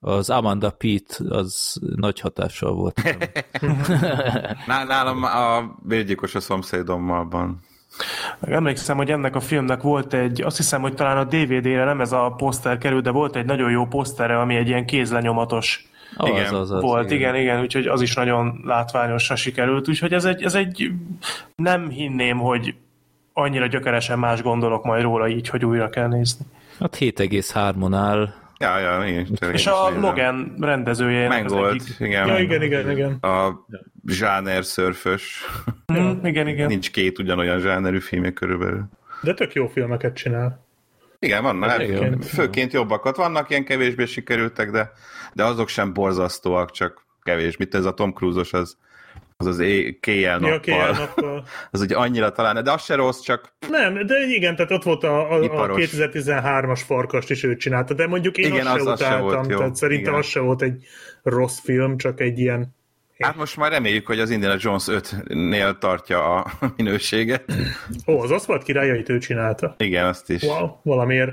az 0.00 0.30
Amanda 0.30 0.70
Pitt 0.70 1.22
az 1.28 1.80
nagy 1.96 2.20
hatással 2.20 2.74
volt. 2.74 3.02
Ná- 4.66 4.88
Nálam 4.88 5.22
a 5.22 5.74
vérgyilkos 5.82 6.34
a 6.34 6.40
szomszédommalban. 6.40 7.60
Meg 8.40 8.52
emlékszem, 8.52 8.96
hogy 8.96 9.10
ennek 9.10 9.36
a 9.36 9.40
filmnek 9.40 9.82
volt 9.82 10.14
egy, 10.14 10.42
azt 10.42 10.56
hiszem, 10.56 10.80
hogy 10.80 10.94
talán 10.94 11.16
a 11.16 11.24
DVD-re 11.24 11.84
nem 11.84 12.00
ez 12.00 12.12
a 12.12 12.34
poszter 12.36 12.78
került, 12.78 13.02
de 13.02 13.10
volt 13.10 13.36
egy 13.36 13.44
nagyon 13.44 13.70
jó 13.70 13.86
posztere, 13.86 14.40
ami 14.40 14.56
egy 14.56 14.68
ilyen 14.68 14.86
kézlenyomatos 14.86 15.88
Az, 16.16 16.28
Igen, 16.28 16.54
az, 16.54 16.70
az, 16.70 16.82
volt, 16.82 17.10
igen, 17.10 17.34
igen, 17.34 17.60
úgyhogy 17.60 17.86
az 17.86 18.00
is 18.00 18.14
nagyon 18.14 18.60
látványosra 18.64 19.36
sikerült, 19.36 19.88
úgyhogy 19.88 20.12
ez 20.12 20.24
egy, 20.24 20.42
ez 20.42 20.54
egy 20.54 20.90
nem 21.54 21.88
hinném, 21.88 22.38
hogy 22.38 22.74
annyira 23.32 23.66
gyökeresen 23.66 24.18
más 24.18 24.42
gondolok 24.42 24.84
majd 24.84 25.02
róla 25.02 25.28
így, 25.28 25.48
hogy 25.48 25.64
újra 25.64 25.90
kell 25.90 26.08
nézni. 26.08 26.46
Hát 26.80 26.96
7,3-on 27.00 27.94
áll. 27.94 28.39
Ja, 28.60 28.78
ja, 28.78 29.06
én 29.06 29.26
én 29.42 29.50
És 29.52 29.66
a. 29.66 29.90
Logan 30.00 30.54
rendezője 30.60 31.28
az 31.28 31.34
Mangold, 31.34 31.74
egyik. 31.74 31.94
igen. 31.98 32.26
Ja, 32.26 32.38
igen, 32.38 32.62
igen, 32.62 32.90
igen. 32.90 33.12
A 33.12 33.66
zsáner 34.06 34.64
szörfös. 34.64 35.44
Mm, 35.92 36.24
igen, 36.24 36.48
igen. 36.48 36.66
Nincs 36.66 36.90
két 36.90 37.18
ugyanolyan 37.18 37.60
zsánerű 37.60 37.98
filmje 37.98 38.30
körülbelül. 38.30 38.84
De 39.22 39.34
tök 39.34 39.52
jó 39.52 39.66
filmeket 39.66 40.14
csinál. 40.14 40.64
Igen, 41.18 41.42
vannak. 41.42 41.70
Hát, 41.70 41.80
igen. 41.80 42.20
főként 42.20 42.72
jobbakat 42.72 43.16
vannak, 43.16 43.50
ilyen 43.50 43.64
kevésbé 43.64 44.04
sikerültek, 44.04 44.70
de, 44.70 44.90
de 45.32 45.44
azok 45.44 45.68
sem 45.68 45.92
borzasztóak, 45.92 46.70
csak 46.70 47.04
kevés. 47.22 47.56
Mit 47.56 47.74
ez 47.74 47.84
a 47.84 47.94
Tom 47.94 48.12
Cruise-os, 48.12 48.52
az 48.52 48.76
az, 49.40 49.46
az 49.46 49.58
é- 49.58 50.00
kéjjel 50.00 50.60
Ja. 50.64 50.90
Az 51.70 51.80
ugye 51.80 51.96
annyira 51.96 52.32
talán, 52.32 52.64
de 52.64 52.72
az 52.72 52.82
se 52.82 52.94
rossz, 52.94 53.20
csak 53.20 53.52
Nem, 53.68 54.06
de 54.06 54.14
igen, 54.28 54.56
tehát 54.56 54.70
ott 54.70 54.82
volt 54.82 55.04
a, 55.04 55.30
a, 55.32 55.38
a 55.38 55.42
Iparos. 55.42 55.88
2013-as 55.92 56.80
farkast 56.86 57.30
is 57.30 57.42
ő 57.42 57.56
csinálta, 57.56 57.94
de 57.94 58.06
mondjuk 58.06 58.36
én 58.38 58.52
Igen, 58.52 58.66
azt 58.66 58.76
az- 58.76 58.82
se 58.84 58.90
az 58.92 58.98
se 58.98 59.04
utáltam, 59.06 59.22
volt 59.32 59.50
jó. 59.50 59.58
tehát 59.58 59.74
szerintem 59.76 60.06
Igen. 60.08 60.18
az 60.20 60.26
se 60.26 60.40
volt 60.40 60.62
egy 60.62 60.84
rossz 61.22 61.58
film, 61.58 61.96
csak 61.96 62.20
egy 62.20 62.38
ilyen 62.38 62.78
hát 63.18 63.36
most 63.36 63.56
már 63.56 63.70
reméljük, 63.70 64.06
hogy 64.06 64.20
az 64.20 64.30
Indiana 64.30 64.56
Jones 64.58 64.84
5-nél 64.88 65.78
tartja 65.78 66.34
a 66.34 66.46
minőséget. 66.76 67.44
Ó, 68.06 68.20
az 68.20 68.30
Aszfalt 68.30 68.62
királyait 68.62 69.08
ő 69.08 69.18
csinálta. 69.18 69.74
Igen, 69.78 70.06
azt 70.06 70.30
is. 70.30 70.42
Wow, 70.42 70.68
valamiért. 70.82 71.32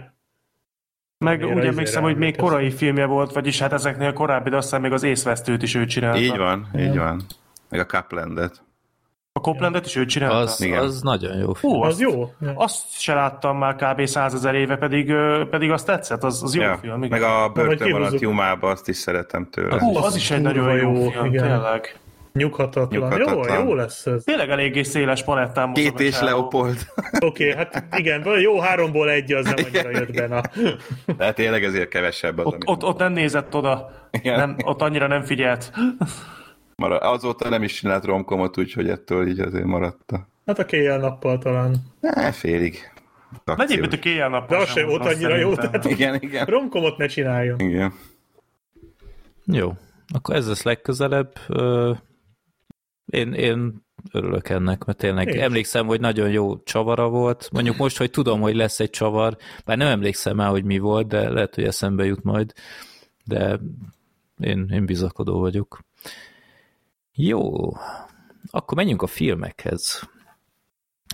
Meg 1.17 1.39
Miért 1.41 1.55
úgy 1.57 1.65
emlékszem, 1.65 2.03
hogy 2.03 2.17
még 2.17 2.35
korai 2.35 2.71
filmje 2.71 3.05
volt, 3.05 3.31
vagyis 3.33 3.59
hát 3.59 3.73
ezeknél 3.73 4.13
korábbi, 4.13 4.49
de 4.49 4.55
azt 4.55 4.65
hiszem 4.65 4.81
még 4.81 4.91
az 4.91 5.03
észvesztőt 5.03 5.63
is 5.63 5.75
ő 5.75 5.85
csinálta. 5.85 6.19
Így 6.19 6.37
van, 6.37 6.67
így 6.79 6.97
van. 6.97 7.21
Meg 7.69 7.79
a 7.79 7.85
Coplandet. 7.85 8.65
A 9.31 9.39
Coplandet 9.39 9.85
is 9.85 9.95
ő 9.95 10.05
csinálta? 10.05 10.35
Az, 10.37 10.61
Igen. 10.61 10.79
az 10.79 11.01
nagyon 11.01 11.37
jó 11.37 11.53
film. 11.53 11.73
Hú, 11.73 11.81
Az 11.81 11.89
azt, 11.89 11.99
jó. 11.99 12.31
Azt 12.55 12.91
se 12.99 13.13
láttam 13.13 13.57
már 13.57 13.75
kb. 13.75 14.05
százezer 14.05 14.55
éve, 14.55 14.77
pedig, 14.77 15.13
pedig 15.49 15.71
azt 15.71 15.85
tetszett, 15.85 16.23
az, 16.23 16.43
az 16.43 16.55
jó 16.55 16.61
Ja, 16.61 16.77
film. 16.81 17.03
Igen. 17.03 17.19
meg 17.19 17.29
a 17.29 17.49
börtön 17.53 17.93
alatt 17.93 18.19
Jumába, 18.19 18.69
azt 18.69 18.87
is 18.87 18.95
szeretem 18.95 19.49
tőle. 19.51 19.79
Hú, 19.79 19.97
Az 19.97 20.05
az 20.05 20.15
is 20.15 20.31
egy 20.31 20.41
nagyon 20.41 20.75
jó, 20.77 20.91
jó, 20.93 21.09
film, 21.09 21.25
igen. 21.25 21.43
tényleg. 21.43 21.99
Nyughatatlan. 22.33 23.09
Nyughatatlan. 23.09 23.59
Jó, 23.59 23.67
jó 23.67 23.73
lesz 23.73 24.05
ez. 24.05 24.23
Tényleg 24.23 24.49
eléggé 24.49 24.83
széles 24.83 25.23
palettán 25.23 25.73
Két 25.73 25.99
a 25.99 26.03
és. 26.03 26.19
Leopold. 26.19 26.77
Oké, 27.19 27.49
okay, 27.51 27.55
hát 27.55 27.85
igen, 27.97 28.21
vagy 28.23 28.41
jó 28.41 28.59
háromból 28.59 29.09
egy 29.09 29.33
az 29.33 29.45
nem 29.45 29.55
annyira 29.65 29.89
jött 29.89 30.13
be. 30.13 30.27
Na. 30.27 30.41
De 31.17 31.33
tényleg 31.33 31.63
ezért 31.63 31.89
kevesebb 31.89 32.37
az, 32.37 32.45
Ott, 32.45 32.61
ott, 32.65 32.83
ott 32.83 32.97
nem 32.97 33.11
nézett 33.13 33.55
oda, 33.55 33.89
Igen. 34.11 34.37
nem, 34.39 34.55
ott 34.65 34.81
annyira 34.81 35.07
nem 35.07 35.21
figyelt. 35.23 35.71
Marad. 36.77 37.01
Azóta 37.03 37.49
nem 37.49 37.63
is 37.63 37.73
csinált 37.73 38.05
romkomot, 38.05 38.57
úgyhogy 38.57 38.89
ettől 38.89 39.27
így 39.27 39.39
azért 39.39 39.65
maradta. 39.65 40.27
Hát 40.45 40.59
a 40.59 40.65
kéjjel 40.65 40.99
nappal 40.99 41.37
talán. 41.37 41.75
Ne, 41.99 42.31
félig. 42.31 42.91
Na 43.45 43.55
egyébként 43.57 43.93
a 43.93 43.99
kéjjel 43.99 44.29
nap. 44.29 44.49
De 44.49 44.57
az 44.57 44.69
se 44.69 44.85
volt 44.85 45.05
annyira 45.05 45.35
jó, 45.35 45.55
tehát 45.55 45.85
Igen, 45.85 46.15
igen. 46.21 46.45
romkomot 46.45 46.97
ne 46.97 47.05
csináljon. 47.05 47.59
Igen. 47.59 47.93
Jó, 49.45 49.73
akkor 50.13 50.35
ez 50.35 50.47
lesz 50.47 50.63
legközelebb. 50.63 51.33
Én, 53.05 53.33
én 53.33 53.85
örülök 54.11 54.49
ennek, 54.49 54.83
mert 54.85 54.97
tényleg 54.97 55.27
Én 55.27 55.41
emlékszem, 55.41 55.85
hogy 55.85 55.99
nagyon 55.99 56.29
jó 56.29 56.63
csavara 56.63 57.09
volt. 57.09 57.49
Mondjuk 57.51 57.77
most, 57.77 57.97
hogy 57.97 58.11
tudom, 58.11 58.41
hogy 58.41 58.55
lesz 58.55 58.79
egy 58.79 58.89
csavar, 58.89 59.37
bár 59.65 59.77
nem 59.77 59.87
emlékszem 59.87 60.35
már, 60.35 60.49
hogy 60.49 60.63
mi 60.63 60.77
volt, 60.77 61.07
de 61.07 61.29
lehet, 61.29 61.55
hogy 61.55 61.63
eszembe 61.63 62.05
jut 62.05 62.23
majd. 62.23 62.53
De 63.25 63.59
én, 64.39 64.69
én 64.71 64.85
bizakodó 64.85 65.39
vagyok. 65.39 65.85
Jó, 67.19 67.71
akkor 68.51 68.77
menjünk 68.77 69.01
a 69.01 69.07
filmekhez. 69.07 70.09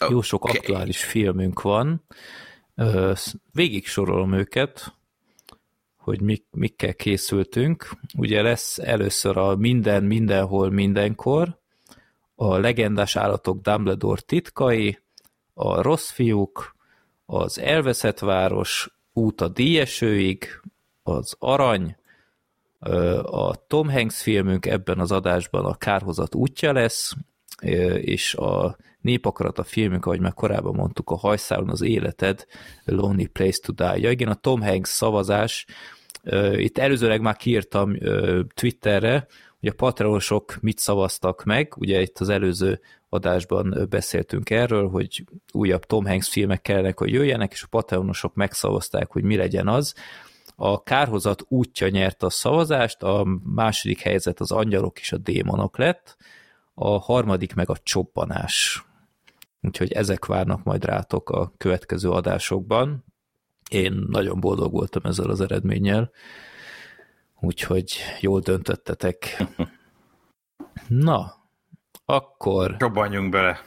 Jó 0.09 0.21
sok 0.21 0.45
aktuális 0.45 1.03
filmünk 1.03 1.61
van. 1.61 2.03
Végig 3.51 3.85
sorolom 3.85 4.33
őket, 4.33 4.93
hogy 5.97 6.21
mik, 6.21 6.45
mikkel 6.51 6.93
készültünk. 6.93 7.89
Ugye 8.17 8.41
lesz 8.41 8.77
először 8.77 9.37
a 9.37 9.55
Minden, 9.55 10.03
Mindenhol, 10.03 10.69
Mindenkor, 10.69 11.59
a 12.35 12.57
Legendás 12.57 13.15
Állatok 13.15 13.61
Dumbledore 13.61 14.21
titkai, 14.21 14.99
a 15.53 15.81
Rossz 15.81 16.09
fiúk, 16.09 16.75
az 17.25 17.59
Elveszett 17.59 18.19
város, 18.19 18.89
Út 19.13 19.41
a 19.41 19.47
díjesőig, 19.47 20.61
az 21.03 21.35
Arany, 21.39 21.95
a 23.23 23.65
Tom 23.67 23.89
Hanks 23.89 24.21
filmünk 24.21 24.65
ebben 24.65 24.99
az 24.99 25.11
adásban 25.11 25.65
a 25.65 25.75
Kárhozat 25.75 26.35
útja 26.35 26.73
lesz, 26.73 27.13
és 27.97 28.33
a 28.35 28.77
Népakarat 29.01 29.59
a 29.59 29.63
filmünk, 29.63 30.05
ahogy 30.05 30.19
már 30.19 30.33
korábban 30.33 30.75
mondtuk, 30.75 31.09
a 31.09 31.17
Hajszálon 31.17 31.69
az 31.69 31.81
életed, 31.81 32.45
Lonely 32.83 33.25
Place 33.25 33.59
to 33.61 33.71
Die. 33.71 33.97
Ja, 33.97 34.11
igen, 34.11 34.27
a 34.27 34.35
Tom 34.35 34.61
Hanks 34.61 34.89
szavazás, 34.89 35.65
itt 36.55 36.77
előzőleg 36.77 37.21
már 37.21 37.35
kiírtam 37.35 37.97
Twitterre, 38.53 39.27
hogy 39.59 39.69
a 39.69 39.73
patreonosok 39.75 40.57
mit 40.61 40.79
szavaztak 40.79 41.43
meg, 41.43 41.73
ugye 41.77 42.01
itt 42.01 42.19
az 42.19 42.29
előző 42.29 42.79
adásban 43.09 43.87
beszéltünk 43.89 44.49
erről, 44.49 44.89
hogy 44.89 45.23
újabb 45.51 45.85
Tom 45.85 46.05
Hanks 46.05 46.29
filmek 46.29 46.61
kellenek, 46.61 46.99
hogy 46.99 47.11
jöjjenek, 47.11 47.51
és 47.51 47.63
a 47.63 47.67
patreonosok 47.69 48.33
megszavazták, 48.33 49.11
hogy 49.11 49.23
mi 49.23 49.35
legyen 49.35 49.67
az. 49.67 49.95
A 50.65 50.83
kárhozat 50.83 51.45
útja 51.47 51.89
nyerte 51.89 52.25
a 52.25 52.29
szavazást, 52.29 53.03
a 53.03 53.39
második 53.43 53.99
helyzet 53.99 54.39
az 54.39 54.51
angyalok 54.51 54.99
és 54.99 55.11
a 55.11 55.17
démonok 55.17 55.77
lett, 55.77 56.17
a 56.73 56.99
harmadik 56.99 57.53
meg 57.53 57.69
a 57.69 57.77
csobbanás. 57.77 58.85
Úgyhogy 59.61 59.91
ezek 59.91 60.25
várnak 60.25 60.63
majd 60.63 60.85
rátok 60.85 61.29
a 61.29 61.53
következő 61.57 62.09
adásokban. 62.09 63.05
Én 63.69 64.05
nagyon 64.09 64.39
boldog 64.39 64.71
voltam 64.71 65.01
ezzel 65.05 65.29
az 65.29 65.41
eredménnyel, 65.41 66.11
úgyhogy 67.39 67.93
jól 68.19 68.39
döntöttetek. 68.39 69.43
Na, 70.87 71.33
akkor 72.05 72.75
Robbanjunk 72.79 73.31
bele. 73.31 73.59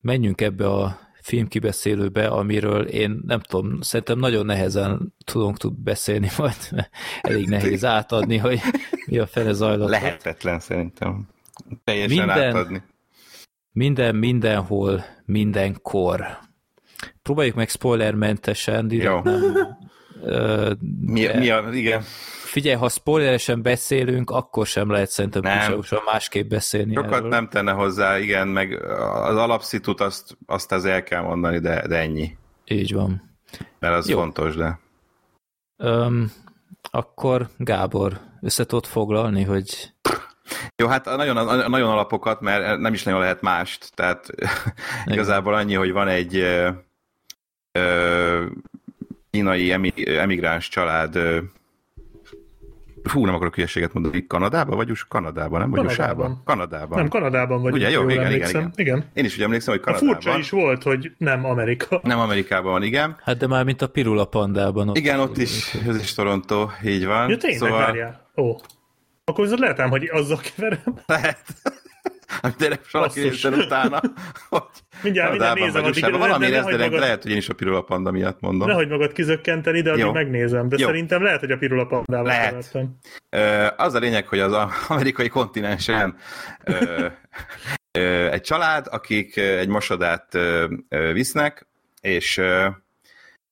menjünk 0.00 0.40
ebbe 0.40 0.68
a 0.68 1.05
filmkibeszélőbe, 1.26 2.26
amiről 2.26 2.86
én 2.86 3.20
nem 3.26 3.40
tudom, 3.40 3.80
szerintem 3.80 4.18
nagyon 4.18 4.46
nehezen 4.46 5.14
tudunk 5.24 5.56
tud 5.58 5.74
beszélni 5.78 6.28
majd, 6.38 6.56
mert 6.70 6.90
elég 7.20 7.48
nehéz 7.48 7.84
átadni, 7.84 8.36
hogy 8.36 8.60
mi 9.06 9.18
a 9.18 9.26
fele 9.26 9.52
zajlott. 9.52 9.84
ott. 9.84 9.90
Lehetetlen 9.90 10.60
szerintem. 10.60 11.28
Teljesen 11.84 12.16
Minden- 12.26 12.46
átadni. 12.46 12.82
Minden, 13.72 14.14
mindenhol, 14.16 15.04
mindenkor. 15.24 16.38
Próbáljuk 17.22 17.54
meg 17.54 17.68
spoilermentesen, 17.68 18.88
direkt 18.88 19.10
Jó. 19.10 19.20
nem. 19.32 19.78
Ö, 20.22 20.72
Mi, 21.00 21.26
mi 21.38 21.50
a, 21.50 21.68
igen. 21.72 22.02
Figyelj, 22.56 22.76
ha 22.76 22.88
spoileresen 22.88 23.62
beszélünk, 23.62 24.30
akkor 24.30 24.66
sem 24.66 24.90
lehet 24.90 25.10
szerintem 25.10 25.42
túlságosan 25.42 26.02
másképp 26.04 26.48
beszélni 26.48 26.94
Sokat 26.94 27.12
erről. 27.12 27.28
nem 27.28 27.48
tenne 27.48 27.72
hozzá, 27.72 28.18
igen, 28.18 28.48
meg 28.48 28.82
az 29.02 29.36
alapszitut 29.36 30.00
azt, 30.00 30.36
azt 30.46 30.72
az 30.72 30.84
el 30.84 31.02
kell 31.02 31.22
mondani, 31.22 31.58
de, 31.58 31.86
de 31.86 31.96
ennyi. 31.96 32.36
Így 32.64 32.92
van. 32.92 33.36
Mert 33.78 33.94
az 33.94 34.08
Jó. 34.08 34.18
fontos, 34.18 34.56
de... 34.56 34.78
Öm, 35.76 36.32
akkor 36.90 37.48
Gábor, 37.56 38.20
össze 38.40 38.64
tudod 38.66 38.86
foglalni, 38.86 39.42
hogy 39.42 39.92
Jó, 40.76 40.86
hát 40.86 41.04
nagyon, 41.04 41.68
nagyon 41.70 41.90
alapokat, 41.90 42.40
mert 42.40 42.78
nem 42.78 42.92
is 42.92 43.02
nagyon 43.02 43.20
lehet 43.20 43.40
mást. 43.40 43.94
Tehát 43.94 44.26
igazából 45.04 45.54
annyi, 45.54 45.74
hogy 45.74 45.92
van 45.92 46.08
egy 46.08 46.36
ö, 47.72 48.44
kínai 49.30 49.72
emi, 49.72 49.92
emigráns 50.18 50.68
család, 50.68 51.18
fú, 53.08 53.24
nem 53.24 53.34
akarok 53.34 53.54
hülyeséget 53.54 53.92
mondani, 53.92 54.26
Kanadában 54.26 54.76
vagy 54.76 54.90
US 54.90 55.04
Kanadában, 55.08 55.60
nem? 55.60 55.70
Vagy 55.70 55.78
Kanadában. 55.80 56.16
USA-ban? 56.16 56.42
Kanadában. 56.44 56.98
Nem, 56.98 57.08
Kanadában 57.08 57.62
vagyunk, 57.62 57.74
Ugye? 57.74 57.90
Jó, 57.90 58.00
jól 58.00 58.10
igen, 58.10 58.22
igen, 58.22 58.32
emlékszem. 58.32 58.70
igen. 58.76 58.96
igen. 58.96 59.10
Én 59.14 59.24
is 59.24 59.36
úgy 59.36 59.42
emlékszem, 59.42 59.74
hogy 59.74 59.82
A 59.82 59.86
Kanadában. 59.86 60.20
furcsa 60.20 60.38
is 60.38 60.50
volt, 60.50 60.82
hogy 60.82 61.12
nem 61.18 61.44
Amerika. 61.44 62.00
Nem 62.02 62.18
Amerikában 62.18 62.72
van, 62.72 62.82
igen. 62.82 63.16
hát 63.22 63.36
de 63.36 63.46
már 63.46 63.64
mint 63.64 63.82
a 63.82 63.86
Pirula 63.86 64.24
Pandában. 64.24 64.90
Igen, 64.94 65.20
ott 65.20 65.36
is, 65.38 65.74
ez 65.88 66.00
is 66.00 66.14
Toronto, 66.14 66.68
így 66.84 67.06
van. 67.06 67.28
Ja, 67.30 67.36
tényleg, 67.36 67.58
szóval... 67.58 67.78
várjál. 67.78 68.30
Ó. 68.36 68.56
Akkor 69.24 69.42
viszont 69.44 69.60
lehet 69.60 69.80
ám, 69.80 69.90
hogy 69.90 70.08
azzal 70.12 70.40
keverem. 70.54 71.00
Lehet. 71.06 71.38
Amit 72.40 72.80
Basszus. 72.92 73.22
nézzen 73.22 73.52
utána, 73.54 74.00
hogy 74.48 74.62
Mindjárt, 75.02 75.30
mindjárt 75.30 75.58
nézem, 75.58 75.84
addig 75.84 76.02
ne- 76.02 76.10
Valami 76.10 76.48
lesz, 76.50 76.64
de 76.64 76.76
magad- 76.76 76.98
lehet, 77.00 77.22
hogy 77.22 77.30
én 77.30 77.36
is 77.36 77.48
a 77.48 77.54
Pirula 77.54 77.80
Panda 77.82 78.10
miatt 78.10 78.40
mondom. 78.40 78.68
Nehogy 78.68 78.88
magad 78.88 79.12
kizökkenteni, 79.12 79.80
de 79.82 79.90
addig 79.90 80.04
Jó. 80.04 80.12
megnézem. 80.12 80.68
De 80.68 80.76
Jó. 80.78 80.86
szerintem 80.86 81.22
lehet, 81.22 81.40
hogy 81.40 81.50
a 81.50 81.56
pirula 81.56 81.86
pandával 81.86 82.26
Lehet. 82.26 82.78
Ö, 83.30 83.66
Az 83.76 83.94
a 83.94 83.98
lényeg, 83.98 84.28
hogy 84.28 84.38
az 84.38 84.52
amerikai 84.88 85.28
kontinensen 85.28 86.16
ö, 86.64 87.06
ö, 87.98 88.30
egy 88.30 88.42
család, 88.42 88.86
akik 88.90 89.36
egy 89.36 89.68
mosodát 89.68 90.34
ö, 90.34 90.66
ö, 90.88 91.12
visznek, 91.12 91.66
és 92.00 92.36
ö, 92.36 92.66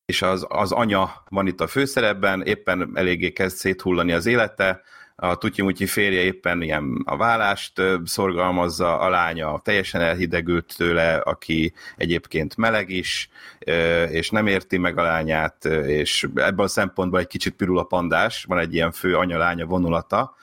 és 0.07 0.22
az, 0.22 0.47
az 0.49 0.72
anya 0.72 1.22
van 1.29 1.47
itt 1.47 1.61
a 1.61 1.66
főszerepben, 1.66 2.43
éppen 2.43 2.91
eléggé 2.95 3.31
kezd 3.33 3.57
széthullani 3.57 4.12
az 4.12 4.27
élete, 4.27 4.81
a 5.17 5.37
tutyi 5.37 5.87
férje 5.87 6.21
éppen 6.21 6.62
ilyen 6.62 7.03
a 7.05 7.17
vállást 7.17 7.73
szorgalmazza, 8.05 8.99
a 8.99 9.09
lánya 9.09 9.61
teljesen 9.65 10.01
elhidegült 10.01 10.75
tőle, 10.77 11.15
aki 11.17 11.73
egyébként 11.97 12.57
meleg 12.57 12.91
is, 12.91 13.29
és 14.11 14.31
nem 14.31 14.47
érti 14.47 14.79
meg 14.79 14.99
a 14.99 15.03
lányát, 15.03 15.65
és 15.87 16.29
ebből 16.35 16.65
a 16.65 16.69
szempontból 16.69 17.21
egy 17.21 17.27
kicsit 17.27 17.55
pirula 17.55 17.83
pandás, 17.83 18.45
van 18.45 18.59
egy 18.59 18.75
ilyen 18.75 18.93
fő 18.93 19.17
anya-lánya 19.17 19.67
vonulata, 19.67 20.37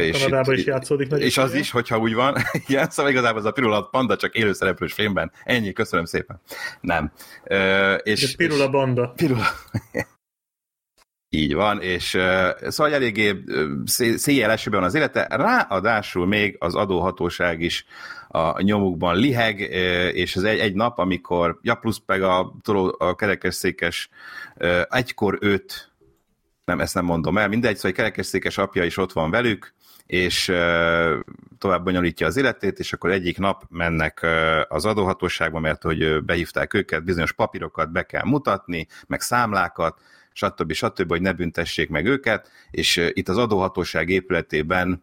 és 0.00 0.26
itt- 0.26 0.46
is 0.46 0.64
játszódik 0.64 1.10
és 1.10 1.38
az 1.38 1.54
is, 1.54 1.70
hogyha 1.70 1.98
úgy 1.98 2.14
van. 2.14 2.36
Igen, 2.66 2.90
szóval 2.90 3.12
igazából 3.12 3.38
az 3.38 3.44
a 3.44 3.50
Pirula 3.50 3.82
Panda 3.82 4.16
csak 4.16 4.34
élőszereplős 4.34 4.92
filmben. 4.92 5.32
Ennyi, 5.44 5.72
köszönöm 5.72 6.04
szépen. 6.04 6.40
Nem. 6.80 7.12
Ö, 7.44 7.94
és, 7.94 8.22
Ez 8.22 8.36
pirula 8.36 8.68
banda. 8.68 9.12
Pirula. 9.16 9.46
Így 11.34 11.54
van, 11.54 11.80
és 11.80 12.14
uh, 12.14 12.68
szóval 12.68 12.92
eléggé 12.92 13.44
széjjel 14.16 14.50
esőben 14.50 14.82
az 14.82 14.94
élete, 14.94 15.26
ráadásul 15.30 16.26
még 16.26 16.56
az 16.58 16.74
adóhatóság 16.74 17.60
is 17.60 17.86
a 18.28 18.62
nyomukban 18.62 19.16
liheg, 19.16 19.60
és 20.14 20.36
ez 20.36 20.42
egy, 20.42 20.58
egy 20.58 20.74
nap, 20.74 20.98
amikor, 20.98 21.58
ja 21.62 21.74
plusz 21.74 22.00
meg 22.06 22.22
a, 22.22 22.54
a 22.98 23.14
kerekesszékes 23.14 24.08
ö, 24.56 24.82
egykor 24.88 25.38
őt, 25.40 25.92
nem, 26.64 26.80
ezt 26.80 26.94
nem 26.94 27.04
mondom 27.04 27.38
el, 27.38 27.48
mindegy, 27.48 27.74
szóval 27.74 27.90
egy 27.90 27.96
kerekesszékes 27.96 28.58
apja 28.58 28.84
is 28.84 28.96
ott 28.96 29.12
van 29.12 29.30
velük, 29.30 29.74
és 30.06 30.48
ö, 30.48 31.18
tovább 31.58 31.84
bonyolítja 31.84 32.26
az 32.26 32.36
életét, 32.36 32.78
és 32.78 32.92
akkor 32.92 33.10
egyik 33.10 33.38
nap 33.38 33.62
mennek 33.68 34.22
ö, 34.22 34.60
az 34.68 34.84
adóhatóságba, 34.84 35.60
mert 35.60 35.82
hogy 35.82 36.24
behívták 36.24 36.74
őket, 36.74 37.04
bizonyos 37.04 37.32
papírokat 37.32 37.92
be 37.92 38.02
kell 38.02 38.24
mutatni, 38.24 38.86
meg 39.06 39.20
számlákat, 39.20 40.00
stb. 40.32 40.72
stb., 40.72 41.08
hogy 41.08 41.20
ne 41.20 41.32
büntessék 41.32 41.88
meg 41.88 42.06
őket, 42.06 42.50
és 42.70 43.10
itt 43.12 43.28
az 43.28 43.38
adóhatóság 43.38 44.08
épületében 44.08 45.02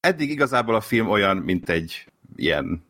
eddig 0.00 0.30
igazából 0.30 0.74
a 0.74 0.80
film 0.80 1.08
olyan, 1.08 1.36
mint 1.36 1.68
egy 1.68 2.06
ilyen 2.36 2.86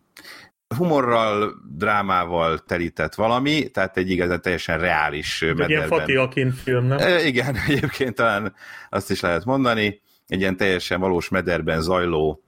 humorral, 0.76 1.54
drámával 1.76 2.58
telített 2.58 3.14
valami, 3.14 3.68
tehát 3.68 3.96
egy 3.96 4.10
igazán 4.10 4.42
teljesen 4.42 4.78
reális 4.78 5.42
Egy 5.42 5.68
ilyen. 5.70 5.86
Fatih 5.86 6.20
Akin 6.20 6.52
film, 6.52 6.84
nem? 6.84 6.98
E, 6.98 7.24
igen, 7.24 7.56
egyébként 7.68 8.14
talán 8.14 8.54
azt 8.88 9.10
is 9.10 9.20
lehet 9.20 9.44
mondani, 9.44 10.00
egy 10.26 10.40
ilyen 10.40 10.56
teljesen 10.56 11.00
valós 11.00 11.28
mederben 11.28 11.80
zajló 11.80 12.42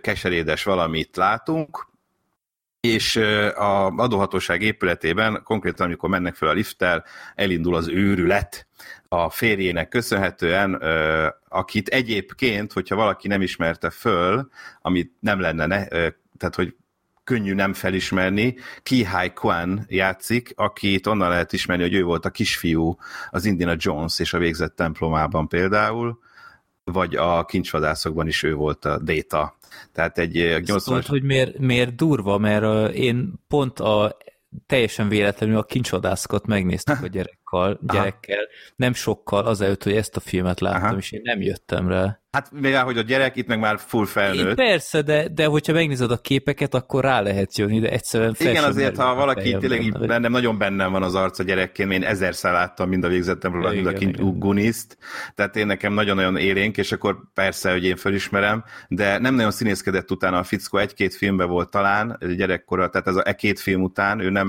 keserédes 0.00 0.64
valamit 0.64 1.16
látunk, 1.16 1.91
és 2.82 3.16
a 3.56 3.86
adóhatóság 3.86 4.62
épületében, 4.62 5.40
konkrétan 5.44 5.86
amikor 5.86 6.08
mennek 6.08 6.34
fel 6.34 6.48
a 6.48 6.52
lifttel, 6.52 7.04
elindul 7.34 7.74
az 7.74 7.88
őrület 7.88 8.66
a 9.08 9.30
férjének 9.30 9.88
köszönhetően, 9.88 10.82
akit 11.48 11.88
egyébként, 11.88 12.72
hogyha 12.72 12.96
valaki 12.96 13.28
nem 13.28 13.42
ismerte 13.42 13.90
föl, 13.90 14.48
amit 14.80 15.12
nem 15.20 15.40
lenne, 15.40 15.66
ne, 15.66 15.86
tehát 16.38 16.54
hogy 16.54 16.74
könnyű 17.24 17.54
nem 17.54 17.72
felismerni, 17.72 18.56
Kihai 18.82 19.32
Kwan 19.32 19.84
játszik, 19.88 20.52
akit 20.56 21.06
onnan 21.06 21.28
lehet 21.28 21.52
ismerni, 21.52 21.82
hogy 21.82 21.94
ő 21.94 22.02
volt 22.02 22.24
a 22.24 22.30
kisfiú 22.30 22.96
az 23.30 23.44
Indiana 23.44 23.76
Jones 23.76 24.18
és 24.18 24.32
a 24.32 24.38
végzett 24.38 24.76
templomában 24.76 25.48
például, 25.48 26.18
vagy 26.84 27.16
a 27.16 27.44
kincsvadászokban 27.44 28.26
is 28.26 28.42
ő 28.42 28.54
volt 28.54 28.84
a 28.84 28.98
Data. 28.98 29.56
Tehát 29.92 30.18
egy 30.18 30.38
ö, 30.38 30.54
Ez 30.54 30.66
80 30.66 30.78
Tudod, 30.78 31.06
hogy 31.06 31.22
miért, 31.22 31.58
miért 31.58 31.94
durva, 31.94 32.38
mert 32.38 32.64
uh, 32.64 32.98
én 32.98 33.32
pont 33.48 33.80
a 33.80 34.16
teljesen 34.66 35.08
véletlenül 35.08 35.56
a 35.56 35.64
kincsodászokat 35.64 36.46
megnéztük 36.46 37.02
a 37.02 37.06
gyerekkel, 37.06 37.78
gyerekkel, 37.80 38.46
nem 38.76 38.92
sokkal 38.92 39.46
azelőtt, 39.46 39.82
hogy 39.82 39.96
ezt 39.96 40.16
a 40.16 40.20
filmet 40.20 40.60
láttam, 40.60 40.82
Aha. 40.82 40.96
és 40.96 41.12
én 41.12 41.20
nem 41.24 41.40
jöttem 41.40 41.88
rá. 41.88 42.21
Hát 42.36 42.50
mivel, 42.52 42.84
hogy 42.84 42.98
a 42.98 43.02
gyerek 43.02 43.36
itt 43.36 43.46
meg 43.46 43.58
már 43.58 43.78
full 43.78 44.00
Én 44.00 44.06
felnőtt. 44.06 44.54
persze, 44.54 45.02
de, 45.02 45.28
de 45.28 45.46
hogyha 45.46 45.72
megnézed 45.72 46.10
a 46.10 46.16
képeket, 46.16 46.74
akkor 46.74 47.04
rá 47.04 47.20
lehet 47.20 47.56
jönni, 47.56 47.80
de 47.80 47.90
egyszerűen 47.90 48.34
fel 48.34 48.50
Igen, 48.50 48.64
azért, 48.64 48.96
ha 48.96 49.14
valaki 49.14 49.56
tényleg 49.56 49.92
benne, 49.92 50.06
bennem, 50.06 50.30
nagyon 50.30 50.58
bennem 50.58 50.92
van 50.92 51.02
az 51.02 51.14
arca 51.14 51.42
gyerekként, 51.42 51.92
én 51.92 52.02
ezerszer 52.02 52.52
láttam 52.52 52.88
mind 52.88 53.04
a 53.04 53.08
végzett 53.08 53.40
templomát, 53.40 53.72
mind 53.72 53.86
a 53.86 53.90
Igen, 53.90 54.02
igen. 54.02 54.14
kin- 54.14 54.38
Guniszt, 54.38 54.96
tehát 55.34 55.56
én 55.56 55.66
nekem 55.66 55.92
nagyon-nagyon 55.92 56.36
élénk, 56.36 56.76
és 56.76 56.92
akkor 56.92 57.16
persze, 57.34 57.70
hogy 57.72 57.84
én 57.84 57.96
fölismerem, 57.96 58.64
de 58.88 59.18
nem 59.18 59.34
nagyon 59.34 59.50
színészkedett 59.50 60.10
utána 60.10 60.38
a 60.38 60.42
fickó, 60.42 60.78
egy-két 60.78 61.14
filmben 61.14 61.48
volt 61.48 61.70
talán, 61.70 62.18
gyerekkora, 62.36 62.88
tehát 62.88 63.06
ez 63.06 63.16
a 63.16 63.22
e 63.26 63.34
két 63.34 63.60
film 63.60 63.82
után 63.82 64.20
ő 64.20 64.30
nem 64.30 64.48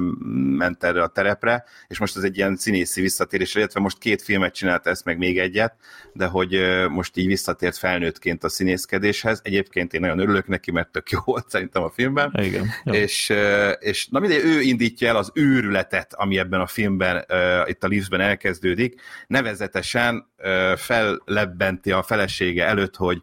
ment 0.57 0.84
erre 0.84 1.01
a 1.01 1.07
terepre, 1.07 1.63
és 1.88 1.99
most 1.99 2.17
ez 2.17 2.23
egy 2.23 2.38
ilyen 2.38 2.55
színészi 2.55 3.01
visszatérés, 3.01 3.55
illetve 3.55 3.79
most 3.79 3.97
két 3.97 4.21
filmet 4.21 4.53
csinált, 4.53 4.88
ezt 4.88 5.05
meg 5.05 5.17
még 5.17 5.39
egyet, 5.39 5.73
de 6.13 6.25
hogy 6.25 6.59
most 6.89 7.17
így 7.17 7.27
visszatért 7.74 7.78
felnőttként 7.78 8.43
a 8.43 8.49
színészkedéshez. 8.49 9.39
Egyébként 9.43 9.93
én 9.93 10.01
nagyon 10.01 10.19
örülök 10.19 10.47
neki, 10.47 10.71
mert 10.71 10.91
tök 10.91 11.09
jó 11.09 11.19
volt 11.26 11.49
szerintem 11.49 11.84
a 11.84 11.89
filmben. 11.89 12.34
Igen. 12.41 12.69
Jó. 12.84 12.93
És, 12.93 13.34
és 13.80 14.07
na 14.07 14.19
mindegy, 14.19 14.45
ő 14.45 14.61
indítja 14.61 15.07
el 15.07 15.15
az 15.15 15.32
őrületet, 15.34 16.13
ami 16.13 16.38
ebben 16.38 16.59
a 16.59 16.67
filmben, 16.67 17.26
itt 17.65 17.84
a 17.84 17.88
Leafsben 17.88 18.21
elkezdődik, 18.21 19.01
nevezetesen 19.28 20.28
fellebbenti 20.76 21.91
a 21.91 22.03
felesége 22.03 22.65
előtt, 22.65 22.95
hogy 22.95 23.21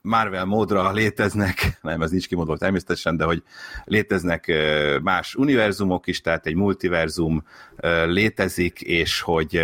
Marvel 0.00 0.44
módra 0.44 0.92
léteznek, 0.92 1.54
nem, 1.82 2.02
ez 2.02 2.10
nincs 2.10 2.28
kimondva 2.28 2.56
természetesen, 2.56 3.16
de 3.16 3.24
hogy 3.24 3.42
léteznek 3.84 4.52
más 5.02 5.34
univerzumok 5.34 6.06
is, 6.06 6.20
tehát 6.20 6.46
egy 6.46 6.54
multiverzum 6.54 7.44
létezik, 8.06 8.80
és 8.80 9.20
hogy 9.20 9.62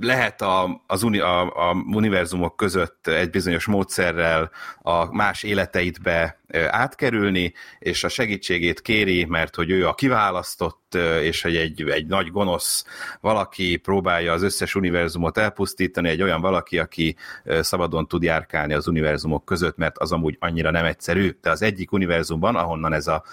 lehet 0.00 0.42
a, 0.42 0.82
az 0.86 1.02
uni, 1.02 1.18
a, 1.18 1.40
a 1.40 1.74
univerzumok 1.92 2.56
között 2.56 3.06
egy 3.06 3.30
bizonyos 3.30 3.66
módszerrel 3.66 4.50
a 4.82 5.14
más 5.14 5.42
életeidbe 5.42 6.37
átkerülni, 6.68 7.52
és 7.78 8.04
a 8.04 8.08
segítségét 8.08 8.80
kéri, 8.80 9.24
mert 9.24 9.54
hogy 9.54 9.70
ő 9.70 9.86
a 9.86 9.94
kiválasztott, 9.94 10.94
és 11.22 11.42
hogy 11.42 11.56
egy, 11.56 11.82
egy 11.82 12.06
nagy 12.06 12.30
gonosz 12.30 12.84
valaki 13.20 13.76
próbálja 13.76 14.32
az 14.32 14.42
összes 14.42 14.74
univerzumot 14.74 15.38
elpusztítani, 15.38 16.08
egy 16.08 16.22
olyan 16.22 16.40
valaki, 16.40 16.78
aki 16.78 17.16
szabadon 17.60 18.06
tud 18.06 18.22
járkálni 18.22 18.74
az 18.74 18.86
univerzumok 18.88 19.44
között, 19.44 19.76
mert 19.76 19.98
az 19.98 20.12
amúgy 20.12 20.36
annyira 20.40 20.70
nem 20.70 20.84
egyszerű, 20.84 21.38
de 21.42 21.50
az 21.50 21.62
egyik 21.62 21.92
univerzumban, 21.92 22.56
ahonnan 22.56 22.92
ez 22.92 23.06
a 23.06 23.24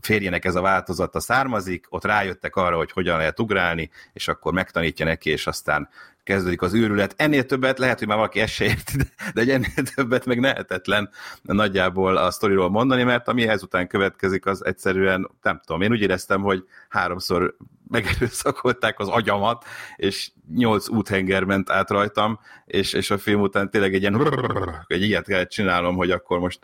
férjének 0.00 0.44
ez 0.44 0.54
a 0.54 0.60
változata 0.60 1.20
származik, 1.20 1.86
ott 1.88 2.04
rájöttek 2.04 2.56
arra, 2.56 2.76
hogy 2.76 2.92
hogyan 2.92 3.18
lehet 3.18 3.40
ugrálni, 3.40 3.90
és 4.12 4.28
akkor 4.28 4.52
megtanítja 4.52 5.04
neki, 5.04 5.30
és 5.30 5.46
aztán 5.46 5.88
kezdődik 6.30 6.62
az 6.62 6.74
őrület. 6.74 7.14
Ennél 7.16 7.46
többet 7.46 7.78
lehet, 7.78 7.98
hogy 7.98 8.08
már 8.08 8.16
valaki 8.16 8.40
ezt 8.40 8.52
se 8.52 8.64
érti, 8.64 8.96
de- 8.96 9.40
egy 9.40 9.50
ennél 9.50 9.82
többet 9.94 10.26
meg 10.26 10.40
nehetetlen 10.40 11.10
nagyjából 11.42 12.16
a 12.16 12.30
sztoriról 12.30 12.70
mondani, 12.70 13.02
mert 13.02 13.28
ami 13.28 13.48
ezután 13.48 13.86
következik, 13.86 14.46
az 14.46 14.64
egyszerűen, 14.64 15.30
nem 15.42 15.60
tudom, 15.66 15.82
én 15.82 15.90
úgy 15.90 16.00
éreztem, 16.00 16.40
hogy 16.40 16.64
háromszor 16.88 17.56
megerőszakolták 17.88 18.98
az 18.98 19.08
agyamat, 19.08 19.64
és 19.96 20.30
nyolc 20.54 20.88
úthenger 20.88 21.44
ment 21.44 21.70
át 21.70 21.90
rajtam, 21.90 22.40
és, 22.64 22.92
és 22.92 23.10
a 23.10 23.18
film 23.18 23.40
után 23.40 23.70
tényleg 23.70 23.94
egy 23.94 24.00
ilyen 24.00 24.84
egy 24.86 25.02
ilyet 25.02 25.26
kellett 25.26 25.50
csinálnom, 25.50 25.96
hogy 25.96 26.10
akkor 26.10 26.38
most 26.38 26.58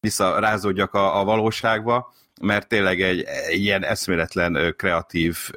visszarázódjak 0.00 0.94
a, 0.94 1.20
a 1.20 1.24
valóságba, 1.24 2.12
mert 2.42 2.68
tényleg 2.68 3.00
egy, 3.00 3.22
egy 3.48 3.60
ilyen 3.60 3.84
eszméletlen 3.84 4.74
kreatív 4.76 5.50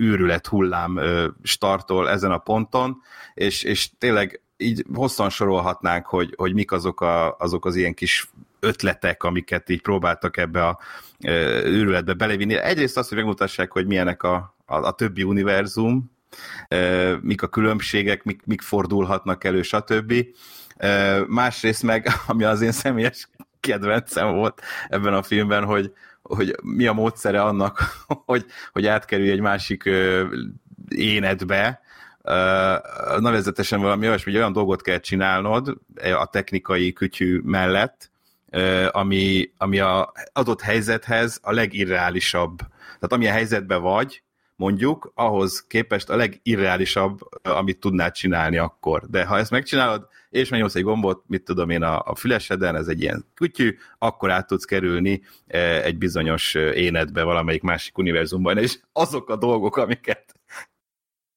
űrület 0.00 0.46
hullám 0.46 1.00
startol 1.42 2.10
ezen 2.10 2.30
a 2.30 2.38
ponton, 2.38 3.02
és, 3.34 3.62
és 3.62 3.90
tényleg 3.98 4.40
így 4.56 4.84
hosszan 4.94 5.30
sorolhatnánk, 5.30 6.06
hogy, 6.06 6.34
hogy 6.36 6.54
mik 6.54 6.72
azok, 6.72 7.00
a, 7.00 7.36
azok 7.36 7.66
az 7.66 7.76
ilyen 7.76 7.94
kis 7.94 8.30
ötletek, 8.60 9.22
amiket 9.22 9.68
így 9.68 9.82
próbáltak 9.82 10.36
ebbe 10.36 10.66
a 10.66 10.78
ö, 11.24 11.64
űrületbe 11.66 12.12
belevinni. 12.12 12.54
Egyrészt 12.54 12.96
azt, 12.96 13.08
hogy 13.08 13.18
megmutassák, 13.18 13.72
hogy 13.72 13.86
milyenek 13.86 14.22
a, 14.22 14.56
a, 14.66 14.76
a 14.76 14.92
többi 14.92 15.22
univerzum, 15.22 16.10
ö, 16.68 17.16
mik 17.20 17.42
a 17.42 17.48
különbségek, 17.48 18.22
mik, 18.22 18.40
mik 18.44 18.60
fordulhatnak 18.60 19.44
elő, 19.44 19.62
stb. 19.62 20.14
Ö, 20.78 21.20
Másrészt 21.26 21.82
meg, 21.82 22.08
ami 22.26 22.44
az 22.44 22.60
én 22.60 22.72
személyes 22.72 23.28
kedvencem 23.60 24.32
volt 24.34 24.62
ebben 24.88 25.14
a 25.14 25.22
filmben, 25.22 25.64
hogy, 25.64 25.92
hogy 26.36 26.54
mi 26.62 26.86
a 26.86 26.92
módszere 26.92 27.42
annak, 27.42 27.82
hogy, 28.26 28.46
hogy 28.72 28.86
átkerülj 28.86 29.30
egy 29.30 29.40
másik 29.40 29.90
énedbe, 30.88 31.80
nevezetesen 33.18 33.80
valami 33.80 34.06
olyasmi, 34.06 34.30
hogy 34.30 34.40
olyan 34.40 34.52
dolgot 34.52 34.82
kell 34.82 34.98
csinálnod 34.98 35.76
a 36.18 36.26
technikai 36.26 36.92
kütyű 36.92 37.40
mellett, 37.44 38.10
ami, 38.90 39.50
ami 39.56 39.78
a 39.78 40.12
adott 40.32 40.60
helyzethez 40.60 41.38
a 41.42 41.52
legirreálisabb. 41.52 42.58
Tehát 42.58 43.12
amilyen 43.12 43.34
helyzetben 43.34 43.82
vagy, 43.82 44.22
mondjuk, 44.60 45.12
ahhoz 45.14 45.66
képest 45.66 46.10
a 46.10 46.16
legirreálisabb, 46.16 47.18
amit 47.42 47.80
tudnád 47.80 48.12
csinálni 48.12 48.56
akkor. 48.56 49.06
De 49.10 49.24
ha 49.24 49.38
ezt 49.38 49.50
megcsinálod, 49.50 50.06
és 50.30 50.48
megnyomsz 50.48 50.74
egy 50.74 50.82
gombot, 50.82 51.22
mit 51.26 51.44
tudom 51.44 51.70
én, 51.70 51.82
a, 51.82 52.02
a 52.04 52.14
füleseden, 52.14 52.76
ez 52.76 52.86
egy 52.86 53.00
ilyen 53.00 53.24
kutyű, 53.36 53.76
akkor 53.98 54.30
át 54.30 54.46
tudsz 54.46 54.64
kerülni 54.64 55.22
egy 55.82 55.98
bizonyos 55.98 56.54
énedbe 56.54 57.22
valamelyik 57.22 57.62
másik 57.62 57.98
univerzumban, 57.98 58.58
és 58.58 58.78
azok 58.92 59.30
a 59.30 59.36
dolgok, 59.36 59.76
amiket 59.76 60.34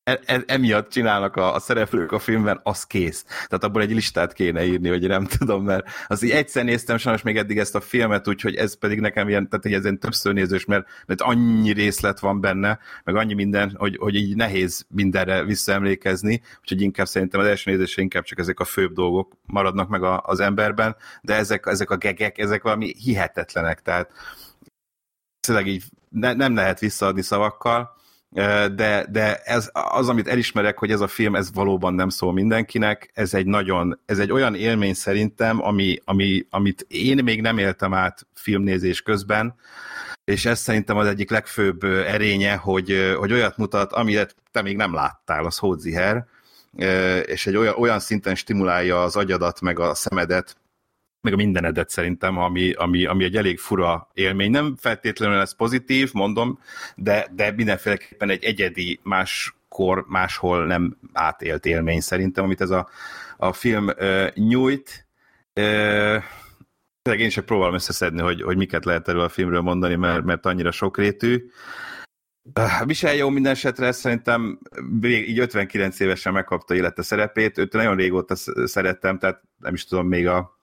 e, 0.04 0.20
e, 0.26 0.44
emiatt 0.48 0.90
csinálnak 0.90 1.36
a, 1.36 1.54
a 1.54 1.60
szereplők 1.60 2.12
a 2.12 2.20
filmben, 2.20 2.60
az 2.64 2.84
kész. 2.84 3.24
Tehát 3.24 3.64
abból 3.64 3.82
egy 3.82 3.92
listát 3.92 4.34
kéne 4.34 4.66
írni, 4.66 4.90
vagy 4.90 5.08
nem 5.08 5.26
tudom, 5.26 5.64
mert 5.64 5.88
az 6.08 6.24
így 6.24 6.32
egyszer 6.32 6.64
néztem 6.64 6.98
sajnos 6.98 7.22
még 7.22 7.38
eddig 7.38 7.58
ezt 7.58 7.76
a 7.76 7.82
filmet, 7.82 8.28
úgyhogy 8.28 8.56
ez 8.56 8.78
pedig 8.78 9.00
nekem 9.00 9.30
ilyen, 9.30 9.50
tehát 9.50 9.66
ez 9.66 9.84
ilyen 9.84 10.00
többször 10.00 10.34
nézős, 10.34 10.66
mert, 10.66 10.88
mert 11.06 11.22
annyi 11.22 11.72
részlet 11.74 12.20
van 12.20 12.42
benne, 12.42 12.80
meg 13.04 13.16
annyi 13.16 13.34
minden, 13.34 13.76
hogy, 13.78 13.98
hogy 13.98 14.16
így 14.16 14.36
nehéz 14.36 14.86
mindenre 14.90 15.44
visszaemlékezni, 15.44 16.42
úgyhogy 16.60 16.82
inkább 16.82 17.08
szerintem 17.08 17.40
az 17.40 17.46
első 17.46 17.72
nézésre 17.72 18.02
inkább 18.02 18.24
csak 18.24 18.40
ezek 18.40 18.60
a 18.60 18.66
főbb 18.66 18.94
dolgok 18.94 19.38
maradnak 19.46 19.90
meg 19.90 20.04
a, 20.04 20.22
az 20.26 20.40
emberben, 20.40 20.96
de 21.22 21.36
ezek, 21.36 21.66
ezek 21.66 21.90
a 21.90 21.98
gegek, 21.98 22.38
ezek 22.38 22.64
valami 22.64 22.94
hihetetlenek, 22.98 23.82
tehát 23.82 24.12
tényleg 25.48 25.68
így 25.68 25.84
ne, 26.10 26.34
nem 26.34 26.56
lehet 26.56 26.80
visszaadni 26.80 27.22
szavakkal, 27.22 28.02
de, 28.76 29.06
de 29.12 29.36
ez 29.36 29.70
az, 29.74 30.10
amit 30.10 30.28
elismerek, 30.28 30.78
hogy 30.78 30.92
ez 30.92 31.02
a 31.02 31.08
film, 31.08 31.36
ez 31.36 31.54
valóban 31.54 31.94
nem 31.94 32.10
szól 32.10 32.34
mindenkinek, 32.34 33.12
ez 33.14 33.34
egy 33.34 33.46
nagyon, 33.46 34.00
ez 34.06 34.20
egy 34.20 34.32
olyan 34.32 34.56
élmény 34.56 34.94
szerintem, 34.94 35.64
ami, 35.64 36.02
ami, 36.06 36.46
amit 36.50 36.86
én 36.88 37.24
még 37.24 37.42
nem 37.42 37.58
éltem 37.58 37.94
át 37.94 38.28
filmnézés 38.34 39.02
közben, 39.02 39.56
és 40.26 40.46
ez 40.46 40.60
szerintem 40.60 40.98
az 40.98 41.08
egyik 41.08 41.30
legfőbb 41.30 41.84
erénye, 41.84 42.56
hogy, 42.56 43.16
hogy 43.18 43.34
olyat 43.34 43.58
mutat, 43.58 43.94
amit 43.94 44.36
te 44.52 44.62
még 44.62 44.76
nem 44.76 44.94
láttál, 44.94 45.46
az 45.46 45.58
Hódziher, 45.58 46.26
és 47.26 47.48
egy 47.48 47.56
olyan, 47.56 47.76
olyan 47.78 48.00
szinten 48.00 48.36
stimulálja 48.36 49.04
az 49.04 49.16
agyadat, 49.16 49.62
meg 49.62 49.80
a 49.80 49.94
szemedet, 49.94 50.56
meg 51.24 51.34
a 51.34 51.36
mindenedet 51.36 51.90
szerintem, 51.90 52.38
ami, 52.38 52.72
ami, 52.72 53.06
ami 53.06 53.24
egy 53.24 53.36
elég 53.36 53.60
fura 53.60 54.10
élmény. 54.14 54.52
Nem 54.52 54.76
feltétlenül 54.80 55.40
ez 55.40 55.56
pozitív, 55.56 56.10
mondom, 56.14 56.60
de, 56.96 57.28
de 57.36 57.52
mindenféleképpen 57.52 58.30
egy 58.30 58.44
egyedi, 58.44 59.00
máskor, 59.04 60.06
máshol 60.08 60.66
nem 60.66 60.98
átélt 61.14 61.66
élmény 61.66 62.00
szerintem, 62.00 62.44
amit 62.44 62.62
ez 62.62 62.70
a, 62.70 62.90
a 63.38 63.54
film 63.54 63.88
uh, 63.88 64.28
nyújt. 64.34 65.06
Uh, 65.56 66.24
én 67.04 67.26
is 67.26 67.40
próbálom 67.46 67.74
összeszedni, 67.74 68.22
hogy, 68.22 68.42
hogy 68.42 68.58
miket 68.58 68.86
lehet 68.86 69.08
erről 69.08 69.22
a 69.22 69.30
filmről 69.30 69.62
mondani, 69.62 69.96
mert, 69.96 70.24
mert 70.24 70.46
annyira 70.46 70.72
sokrétű. 70.72 71.50
Michel 72.86 73.16
jó 73.16 73.30
minden 73.30 73.52
esetre 73.52 73.92
szerintem 73.92 74.60
így 75.04 75.40
59 75.40 76.00
évesen 76.00 76.34
megkapta 76.34 76.76
élete 76.76 77.02
szerepét, 77.02 77.58
őt 77.58 77.74
nagyon 77.74 77.96
régóta 77.96 78.36
szerettem, 78.66 79.20
tehát 79.20 79.42
nem 79.60 79.74
is 79.74 79.86
tudom, 79.86 80.08
még 80.08 80.28
a 80.28 80.62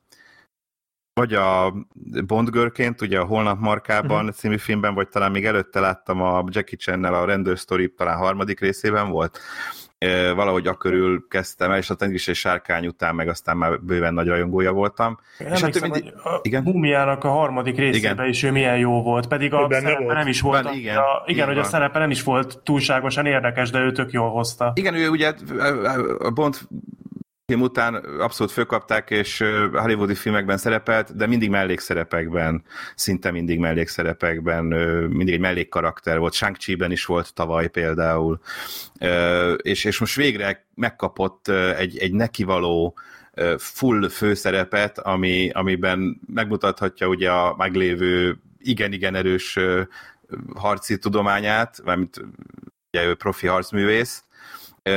vagy 1.20 1.34
a 1.34 1.74
Bond 2.26 2.48
görként, 2.50 3.00
ugye 3.00 3.18
a 3.18 3.24
Holnap 3.24 3.58
markában 3.60 4.18
uh-huh. 4.18 4.34
című 4.34 4.56
filmben, 4.56 4.94
vagy 4.94 5.08
talán 5.08 5.30
még 5.30 5.46
előtte 5.46 5.80
láttam 5.80 6.22
a 6.22 6.44
Jackie 6.48 6.78
chan 6.78 7.04
a 7.04 7.24
Rendőr 7.24 7.56
Story 7.56 7.92
talán 7.96 8.16
harmadik 8.16 8.60
részében 8.60 9.10
volt. 9.10 9.38
E, 9.98 10.32
valahogy 10.32 10.66
akkörül 10.66 11.26
kezdtem 11.28 11.70
el, 11.70 11.78
és 11.78 11.90
a 11.90 11.94
Tengris 11.94 12.26
és 12.26 12.38
Sárkány 12.38 12.86
után 12.86 13.14
meg 13.14 13.28
aztán 13.28 13.56
már 13.56 13.80
bőven 13.80 14.14
nagy 14.14 14.26
rajongója 14.26 14.72
voltam. 14.72 15.18
Én 15.38 15.46
és 15.46 15.60
hát 15.60 15.80
mindig... 15.80 16.12
a 16.24 16.38
igen? 16.42 16.62
Mumiának 16.62 17.24
a 17.24 17.28
harmadik 17.28 17.76
részében 17.76 18.12
igen. 18.12 18.28
is 18.28 18.42
ő 18.42 18.50
milyen 18.50 18.78
jó 18.78 19.02
volt, 19.02 19.26
pedig 19.26 19.54
a 19.54 19.66
szerepe 19.70 20.02
volt. 20.02 20.16
nem 20.16 20.26
is 20.26 20.40
volt, 20.40 20.64
ben, 20.64 20.74
igen, 20.74 20.96
a, 20.96 21.22
igen 21.26 21.46
hogy 21.46 21.54
van. 21.54 21.64
a 21.64 21.68
szerepe 21.68 21.98
nem 21.98 22.10
is 22.10 22.22
volt 22.22 22.58
túlságosan 22.62 23.26
érdekes, 23.26 23.70
de 23.70 23.78
ő 23.78 23.92
tök 23.92 24.12
jól 24.12 24.30
hozta. 24.30 24.72
Igen, 24.74 24.94
ő 24.94 25.08
ugye 25.08 25.32
a 26.18 26.30
Bond 26.30 26.58
film 27.50 27.62
után 27.62 27.94
abszolút 27.94 28.52
fölkapták, 28.52 29.10
és 29.10 29.44
hollywoodi 29.72 30.14
filmekben 30.14 30.56
szerepelt, 30.56 31.16
de 31.16 31.26
mindig 31.26 31.50
mellékszerepekben, 31.50 32.64
szinte 32.94 33.30
mindig 33.30 33.58
mellékszerepekben, 33.58 34.64
mindig 35.08 35.34
egy 35.34 35.40
mellékkarakter 35.40 36.18
volt. 36.18 36.32
shang 36.32 36.56
ben 36.78 36.90
is 36.90 37.04
volt 37.04 37.34
tavaly 37.34 37.68
például, 37.68 38.40
és, 39.56 39.84
és 39.84 39.98
most 39.98 40.14
végre 40.14 40.66
megkapott 40.74 41.48
egy, 41.76 41.98
egy 41.98 42.12
nekivaló 42.12 42.98
full 43.58 44.08
főszerepet, 44.08 44.98
ami, 44.98 45.50
amiben 45.50 46.20
megmutathatja 46.34 47.06
ugye 47.06 47.30
a 47.30 47.54
meglévő 47.56 48.38
igen-igen 48.58 49.14
erős 49.14 49.58
harci 50.54 50.98
tudományát, 50.98 51.80
mert 51.84 52.20
ugye 52.92 53.04
ő 53.04 53.14
profi 53.14 53.46
harcművész, 53.46 54.24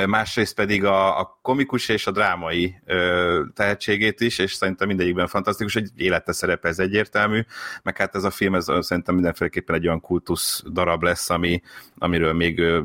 másrészt 0.08 0.56
pedig 0.56 0.84
a, 0.86 1.20
a 1.20 1.40
komikus 1.42 1.90
és 1.90 2.08
a 2.08 2.12
drámai 2.12 2.76
ö, 2.86 3.44
tehetségét 3.54 4.22
is, 4.22 4.40
és 4.40 4.54
szerintem 4.54 4.88
mindegyikben 4.88 5.28
fantasztikus, 5.28 5.76
egy 5.76 5.92
élete 5.96 6.32
szerepe 6.32 6.68
ez 6.68 6.80
egyértelmű, 6.80 7.42
meg 7.84 7.98
hát 7.98 8.16
ez 8.16 8.24
a 8.24 8.30
film, 8.30 8.56
ez 8.56 8.66
szerintem 8.80 9.16
mindenféleképpen 9.16 9.76
egy 9.76 9.88
olyan 9.88 10.02
kultusz 10.02 10.64
darab 10.72 11.04
lesz, 11.04 11.30
ami, 11.30 11.62
amiről 11.98 12.34
még 12.34 12.60
ö, 12.60 12.82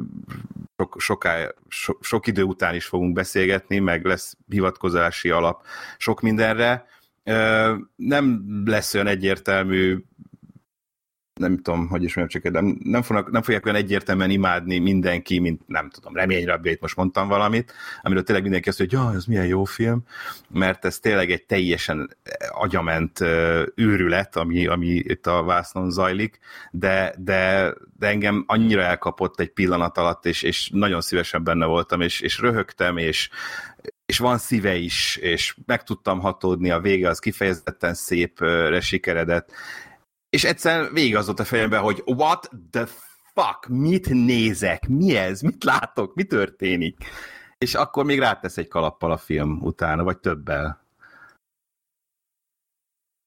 sok, 0.77 0.97
soká, 0.99 1.53
so, 1.69 1.93
sok 2.01 2.27
idő 2.27 2.43
után 2.43 2.75
is 2.75 2.85
fogunk 2.85 3.13
beszélgetni, 3.13 3.79
meg 3.79 4.05
lesz 4.05 4.37
hivatkozási 4.49 5.31
alap 5.31 5.65
sok 5.99 6.21
mindenre. 6.21 6.87
Ö, 7.25 7.75
nem 7.97 8.45
lesz 8.65 8.95
olyan 8.95 9.07
egyértelmű 9.07 10.05
nem 11.39 11.57
tudom, 11.57 11.89
hogy 11.89 12.03
is 12.03 12.14
mondjam, 12.14 12.43
csak 12.43 12.53
nem, 12.53 12.78
nem, 12.82 13.03
fognak, 13.03 13.30
nem 13.30 13.43
fogják 13.43 13.64
olyan 13.64 13.76
egyértelműen 13.76 14.30
imádni 14.30 14.78
mindenki, 14.78 15.39
mint 15.39 15.62
nem 15.66 15.91
tudom, 15.91 16.14
reményrabbjait 16.14 16.80
most 16.80 16.97
mondtam 16.97 17.28
valamit, 17.28 17.72
amiről 18.03 18.22
tényleg 18.22 18.43
mindenki 18.43 18.68
azt 18.68 18.78
mondja, 18.78 18.99
hogy 18.99 19.09
ja, 19.09 19.16
ez 19.16 19.24
milyen 19.24 19.47
jó 19.47 19.64
film, 19.64 20.03
mert 20.49 20.84
ez 20.84 20.99
tényleg 20.99 21.30
egy 21.30 21.45
teljesen 21.45 22.16
agyament 22.51 23.20
őrület, 23.74 24.36
ami, 24.36 24.66
ami 24.66 24.86
itt 24.86 25.26
a 25.26 25.43
vásznon 25.43 25.91
zajlik, 25.91 26.39
de, 26.70 27.14
de, 27.18 27.72
de 27.99 28.07
engem 28.07 28.45
annyira 28.47 28.82
elkapott 28.82 29.41
egy 29.41 29.53
pillanat 29.53 29.99
alatt, 29.99 30.26
és, 30.26 30.43
és 30.43 30.70
nagyon 30.72 31.01
szívesen 31.01 31.45
benne 31.45 31.66
voltam, 31.66 32.01
és, 32.01 32.20
és 32.20 32.39
röhögtem, 32.39 32.97
és, 32.97 33.30
és 34.07 34.18
van 34.18 34.39
szíve 34.39 34.74
is, 34.74 35.16
és 35.16 35.57
meg 35.66 35.82
tudtam 35.82 36.20
hatódni, 36.20 36.70
a 36.70 36.80
vége 36.80 37.09
az 37.09 37.18
kifejezetten 37.18 37.95
szép 37.95 38.45
sikeredett, 38.80 39.53
és 40.31 40.45
egyszerűen 40.45 40.93
végig 40.93 41.16
az 41.16 41.26
volt 41.26 41.41
a 41.41 41.45
fejemben, 41.45 41.81
hogy 41.81 42.03
what 42.05 42.51
the 42.70 42.87
fuck, 43.35 43.66
mit 43.68 44.09
nézek, 44.09 44.89
mi 44.89 45.16
ez, 45.16 45.41
mit 45.41 45.64
látok, 45.64 46.14
mi 46.14 46.24
történik? 46.24 46.97
És 47.59 47.74
akkor 47.74 48.05
még 48.05 48.18
rátesz 48.18 48.57
egy 48.57 48.68
kalappal 48.68 49.12
a 49.12 49.16
film 49.16 49.59
utána, 49.62 50.03
vagy 50.03 50.18
többel. 50.18 50.87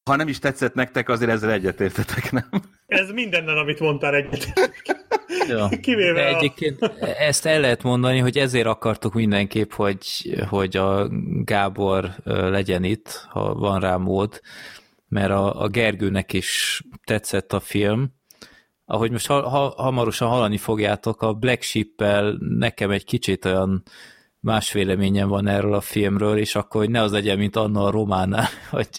Ha 0.09 0.15
nem 0.15 0.27
is 0.27 0.39
tetszett 0.39 0.73
nektek, 0.73 1.09
azért 1.09 1.31
ezzel 1.31 1.51
egyetértetek, 1.51 2.31
nem? 2.31 2.49
Ez 2.85 3.09
mindennel, 3.11 3.57
amit 3.57 3.79
mondtál 3.79 4.15
egyet. 4.15 4.53
Ja. 5.47 5.69
Kivéve 5.81 6.13
De 6.13 6.35
egyébként 6.35 6.81
a... 6.81 6.91
ezt 7.21 7.45
el 7.45 7.59
lehet 7.59 7.83
mondani, 7.83 8.19
hogy 8.19 8.37
ezért 8.37 8.65
akartuk 8.65 9.13
mindenképp, 9.13 9.71
hogy, 9.71 10.05
hogy 10.49 10.77
a 10.77 11.07
Gábor 11.43 12.15
legyen 12.25 12.83
itt, 12.83 13.25
ha 13.29 13.53
van 13.53 13.79
rá 13.79 13.95
mód, 13.95 14.41
mert 15.11 15.31
a, 15.31 15.61
a 15.61 15.67
Gergőnek 15.67 16.33
is 16.33 16.81
tetszett 17.03 17.53
a 17.53 17.59
film. 17.59 18.13
Ahogy 18.85 19.11
most 19.11 19.27
ha, 19.27 19.49
ha, 19.49 19.73
hamarosan 19.77 20.29
hallani 20.29 20.57
fogjátok, 20.57 21.21
a 21.21 21.33
Black 21.33 21.61
Sheep-el 21.61 22.37
nekem 22.39 22.91
egy 22.91 23.05
kicsit 23.05 23.45
olyan 23.45 23.83
más 24.39 24.71
véleményem 24.71 25.27
van 25.27 25.47
erről 25.47 25.73
a 25.73 25.81
filmről, 25.81 26.37
és 26.37 26.55
akkor 26.55 26.81
hogy 26.81 26.89
ne 26.89 27.01
az 27.01 27.11
legyen, 27.11 27.37
mint 27.37 27.55
anna 27.55 27.83
a 27.83 27.91
románál, 27.91 28.47
hogy 28.69 28.89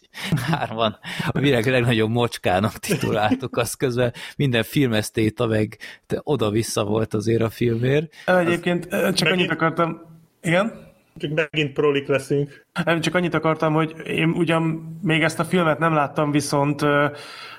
hárman 0.51 0.99
a 1.29 1.39
világ 1.39 1.67
legnagyobb 1.67 2.11
mocskának 2.11 2.79
tituláltuk, 2.79 3.57
azt 3.57 3.77
közben 3.77 4.13
minden 4.37 4.63
filmesztéta 4.63 5.47
meg 5.47 5.79
oda-vissza 6.23 6.85
volt 6.85 7.15
azért 7.15 7.43
a 7.43 7.51
filmért. 7.51 8.15
Egyébként 8.27 8.89
csak 8.89 9.01
Megint... 9.01 9.23
annyit 9.23 9.51
akartam, 9.51 10.01
igen? 10.43 10.92
Csak 11.17 11.31
megint 11.35 11.73
prolik 11.73 12.07
leszünk. 12.07 12.67
Nem, 12.85 13.01
csak 13.01 13.15
annyit 13.15 13.35
akartam, 13.35 13.73
hogy 13.73 13.95
én 14.07 14.29
ugyan 14.29 14.63
még 15.03 15.23
ezt 15.23 15.39
a 15.39 15.45
filmet 15.45 15.79
nem 15.79 15.95
láttam, 15.95 16.31
viszont 16.31 16.83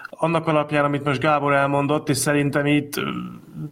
annak 0.09 0.47
alapján, 0.47 0.85
amit 0.85 1.03
most 1.03 1.19
Gábor 1.19 1.53
elmondott, 1.53 2.09
és 2.09 2.17
szerintem 2.17 2.65
itt 2.65 2.93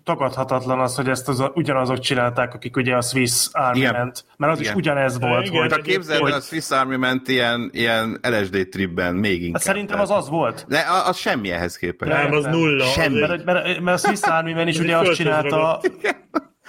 tagadhatatlan 0.03 0.79
az, 0.79 0.95
hogy 0.95 1.09
ezt 1.09 1.27
az, 1.27 1.43
ugyanazok 1.53 1.99
csinálták, 1.99 2.53
akik 2.53 2.77
ugye 2.77 2.95
a 2.95 3.01
Swiss 3.01 3.47
Army 3.51 3.81
Ment, 3.81 4.25
mert 4.37 4.51
az 4.51 4.59
Igen. 4.59 4.71
is 4.71 4.77
ugyanez 4.77 5.19
volt. 5.19 5.45
Igen, 5.45 5.61
hogy, 5.61 5.73
a 5.73 5.77
képzeld, 5.77 6.19
hogy... 6.19 6.31
a 6.31 6.39
Swiss 6.39 6.71
Army 6.71 6.95
Ment 6.95 7.27
ilyen, 7.27 7.69
ilyen 7.73 8.19
LSD 8.21 8.67
tripben 8.69 9.15
még 9.15 9.43
inkább. 9.43 9.61
Szerintem 9.61 9.99
az 9.99 10.09
az 10.09 10.29
volt. 10.29 10.65
De 10.67 10.85
az 11.05 11.17
semmi 11.17 11.51
ehhez 11.51 11.77
képest. 11.77 12.11
Nem, 12.11 12.31
az 12.31 12.45
nulla. 12.45 12.85
Semmi. 12.85 13.19
Mert, 13.19 13.45
mert, 13.45 13.79
mert 13.79 14.03
a 14.03 14.07
Swiss 14.07 14.21
Army 14.21 14.53
Man 14.53 14.67
is 14.67 14.79
ugye 14.79 14.97
azt 14.97 15.13
csinálta, 15.13 15.81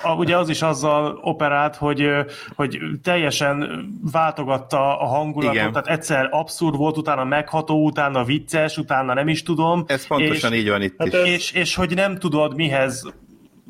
a, 0.02 0.14
ugye 0.14 0.36
az 0.36 0.48
is 0.48 0.62
azzal 0.62 1.18
operált, 1.22 1.76
hogy, 1.76 2.08
hogy 2.54 2.78
teljesen 3.02 3.84
váltogatta 4.12 4.98
a 5.00 5.04
hangulatot, 5.06 5.54
Igen. 5.54 5.72
tehát 5.72 5.86
egyszer 5.88 6.28
abszurd 6.30 6.76
volt, 6.76 6.96
utána 6.96 7.24
megható, 7.24 7.84
utána 7.84 8.24
vicces, 8.24 8.76
utána 8.76 9.14
nem 9.14 9.28
is 9.28 9.42
tudom. 9.42 9.84
Ez 9.86 10.06
pontosan 10.06 10.52
és, 10.52 10.58
így 10.58 10.68
van 10.68 10.82
itt 10.82 10.94
Hát 10.98 11.12
is. 11.12 11.14
és, 11.34 11.52
és 11.52 11.74
hogy 11.74 11.94
nem 11.94 12.18
tudod 12.18 12.54
mihez 12.56 13.12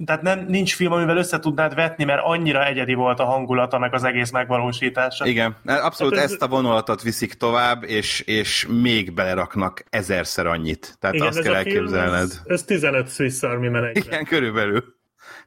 tehát 0.07 0.23
nem, 0.23 0.45
nincs 0.49 0.75
film, 0.75 0.93
amivel 0.93 1.17
össze 1.17 1.39
tudnád 1.39 1.75
vetni, 1.75 2.05
mert 2.05 2.21
annyira 2.25 2.67
egyedi 2.67 2.95
volt 2.95 3.21
a 3.21 3.25
hangulata, 3.25 3.79
meg 3.79 3.95
az 3.95 4.05
egész 4.05 4.31
megvalósítása. 4.31 5.27
Igen, 5.27 5.57
abszolút 5.65 6.15
Hát 6.15 6.25
ez- 6.25 6.31
ezt 6.31 6.43
a 6.43 6.49
vonulatot 6.49 7.03
viszik 7.03 7.33
tovább, 7.35 7.83
és, 7.85 8.21
és 8.21 8.67
még 8.81 9.15
beleraknak 9.15 9.85
ezerszer 9.91 10.47
annyit. 10.47 10.97
Tehát 11.01 11.15
Igen, 11.17 11.27
azt 11.29 11.39
ez 11.39 11.45
kell 11.45 11.55
a 11.55 11.59
film, 11.63 11.77
elképzelned. 11.77 12.21
ez, 12.23 12.41
ez 12.45 12.63
15 12.63 13.11
Swiss 13.11 13.43
Army 13.43 13.67
egyre. 13.67 13.91
Igen, 13.95 14.25
körülbelül. 14.25 14.85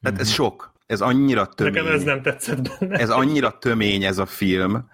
Tehát 0.05 0.19
ez 0.19 0.29
sok. 0.29 0.73
Ez 0.87 1.01
annyira 1.01 1.45
tömény. 1.45 1.73
Nekem 1.73 1.93
ez 1.93 2.03
nem 2.03 2.21
tetszett 2.21 2.71
benne. 2.79 2.97
Ez 2.97 3.09
annyira 3.09 3.57
tömény 3.57 4.03
ez 4.03 4.17
a 4.17 4.25
film. 4.25 4.89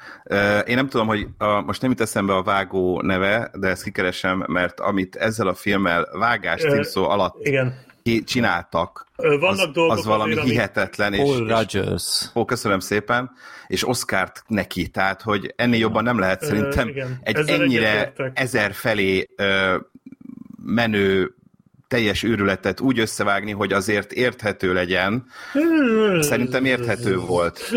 Én 0.65 0.75
nem 0.75 0.87
tudom, 0.89 1.07
hogy 1.07 1.27
a, 1.37 1.61
most 1.61 1.81
nem 1.81 1.89
jut 1.89 2.01
eszembe 2.01 2.35
a 2.35 2.43
vágó 2.43 3.01
neve, 3.01 3.51
de 3.53 3.67
ezt 3.67 3.83
kikeresem, 3.83 4.43
mert 4.47 4.79
amit 4.79 5.15
ezzel 5.15 5.47
a 5.47 5.53
filmmel 5.53 6.07
vágás 6.11 6.61
címszó 6.61 7.09
alatt 7.09 7.35
Igen. 7.45 7.75
ki- 8.03 8.23
csináltak, 8.23 9.05
Vannak 9.15 9.43
az, 9.43 9.69
dolgok 9.73 9.97
az 9.97 10.05
valami 10.05 10.31
azért, 10.31 10.45
hihetetlen. 10.47 11.13
És, 11.13 11.19
Paul 11.19 11.45
és, 11.49 11.73
Rogers. 11.73 12.25
Ó, 12.35 12.45
köszönöm 12.45 12.79
szépen, 12.79 13.31
és 13.67 13.87
Oscárt 13.87 14.43
neki, 14.47 14.87
tehát, 14.87 15.21
hogy 15.21 15.53
ennél 15.55 15.79
jobban 15.79 16.03
nem 16.03 16.19
lehet 16.19 16.43
Ö, 16.43 16.45
szerintem 16.45 16.87
igen. 16.87 17.19
egy 17.23 17.35
Ezzel 17.35 17.61
ennyire 17.61 18.13
ezer 18.33 18.73
felé 18.73 19.29
ö, 19.35 19.75
menő 20.65 21.35
teljes 21.91 22.23
őrületet 22.23 22.79
úgy 22.79 22.99
összevágni, 22.99 23.51
hogy 23.51 23.73
azért 23.73 24.11
érthető 24.11 24.73
legyen. 24.73 25.25
Szerintem 26.19 26.65
érthető 26.65 27.17
volt. 27.17 27.71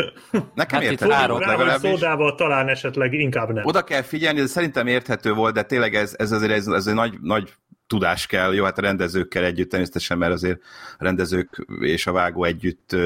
Nekem 0.55 0.81
Hát 0.81 0.91
érthető 0.91 1.27
volt 1.27 1.45
legalábbis. 1.45 1.91
szódával 1.91 2.35
talán 2.35 2.69
esetleg 2.69 3.13
inkább 3.13 3.53
nem. 3.53 3.65
Oda 3.65 3.83
kell 3.85 4.03
figyelni, 4.03 4.41
de 4.41 4.47
szerintem 4.47 4.87
érthető 4.87 5.33
volt, 5.33 5.55
de 5.55 5.63
tényleg 5.63 5.95
ez, 5.95 6.15
ez 6.19 6.33
azért 6.33 6.53
ez, 6.53 6.67
ez 6.67 6.87
egy 6.87 6.95
nagy, 6.95 7.15
nagy 7.21 7.53
tudás 7.87 8.27
kell, 8.27 8.55
jó, 8.55 8.65
hát 8.65 8.79
a 8.79 8.81
rendezőkkel 8.81 9.45
együtt 9.45 9.71
természetesen, 9.71 10.19
mert 10.19 10.33
azért 10.33 10.61
a 10.99 11.05
rendezők 11.05 11.67
és 11.81 12.07
a 12.07 12.13
vágó 12.13 12.45
együtt 12.45 12.97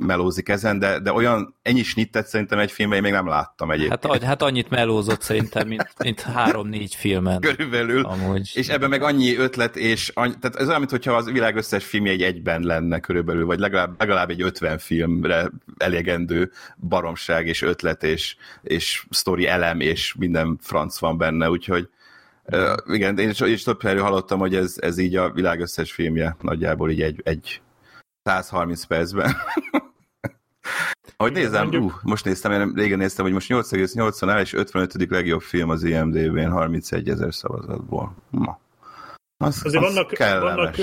melózik 0.00 0.48
ezen, 0.48 0.78
de, 0.78 0.98
de 0.98 1.12
olyan 1.12 1.54
ennyi 1.62 1.82
snittet 1.82 2.26
szerintem 2.26 2.58
egy 2.58 2.72
filmben 2.72 2.96
én 2.96 3.02
még 3.02 3.12
nem 3.12 3.26
láttam 3.26 3.70
egyébként. 3.70 4.06
Hát, 4.06 4.22
hát 4.22 4.42
annyit 4.42 4.70
melózott 4.70 5.22
szerintem, 5.22 5.68
mint, 5.68 5.94
mint 5.98 6.20
három-négy 6.20 6.94
filmen. 6.94 7.40
Körülbelül. 7.40 8.04
Amúgy. 8.04 8.50
És 8.54 8.68
ebben 8.68 8.88
meg 8.88 9.02
annyi 9.02 9.36
ötlet, 9.36 9.76
és 9.76 10.10
annyi, 10.14 10.34
tehát 10.40 10.56
ez 10.56 10.68
olyan, 10.68 10.80
mintha 10.80 11.12
az 11.12 11.30
világ 11.30 11.56
összes 11.56 11.84
filmje 11.84 12.12
egy 12.12 12.22
egyben 12.22 12.62
lenne 12.62 13.00
körülbelül, 13.00 13.46
vagy 13.46 13.58
legalább, 13.58 13.94
legalább 13.98 14.30
egy 14.30 14.42
50 14.42 14.78
filmre 14.78 15.50
elegendő 15.76 16.50
baromság 16.76 17.46
és 17.46 17.62
ötlet 17.62 18.02
és, 18.02 18.36
és 18.62 19.06
sztori 19.10 19.46
elem 19.46 19.80
és 19.80 20.14
minden 20.18 20.58
franc 20.60 20.98
van 20.98 21.18
benne, 21.18 21.50
úgyhogy 21.50 21.88
uh, 22.52 22.94
igen, 22.94 23.18
én 23.18 23.28
is, 23.28 23.40
is 23.40 23.62
több 23.62 23.82
helyről 23.82 24.02
hallottam, 24.02 24.38
hogy 24.38 24.54
ez, 24.54 24.74
ez 24.76 24.98
így 24.98 25.16
a 25.16 25.30
világ 25.30 25.60
összes 25.60 25.92
filmje 25.92 26.36
nagyjából 26.40 26.90
így 26.90 27.02
egy, 27.02 27.20
egy 27.24 27.60
130 28.22 28.84
percben. 28.84 29.34
Ahogy 31.16 31.32
nézem, 31.32 31.62
mondjuk- 31.62 31.92
uh, 31.92 32.02
most 32.02 32.24
néztem, 32.24 32.52
én 32.52 32.72
régen 32.74 32.98
néztem, 32.98 33.24
hogy 33.24 33.34
most 33.34 33.48
8,80 33.48 34.28
áll, 34.28 34.40
és 34.40 34.52
55. 34.52 35.10
legjobb 35.10 35.40
film 35.40 35.70
az 35.70 35.84
IMDb-n 35.84 36.50
31 36.50 37.08
ezer 37.08 37.34
szavazatból. 37.34 38.14
Ma. 38.30 38.58
Az, 39.40 39.62
Azért 39.64 39.84
az 39.84 39.94
vannak, 39.94 40.10
kellemes. 40.10 40.54
vannak 40.54 40.76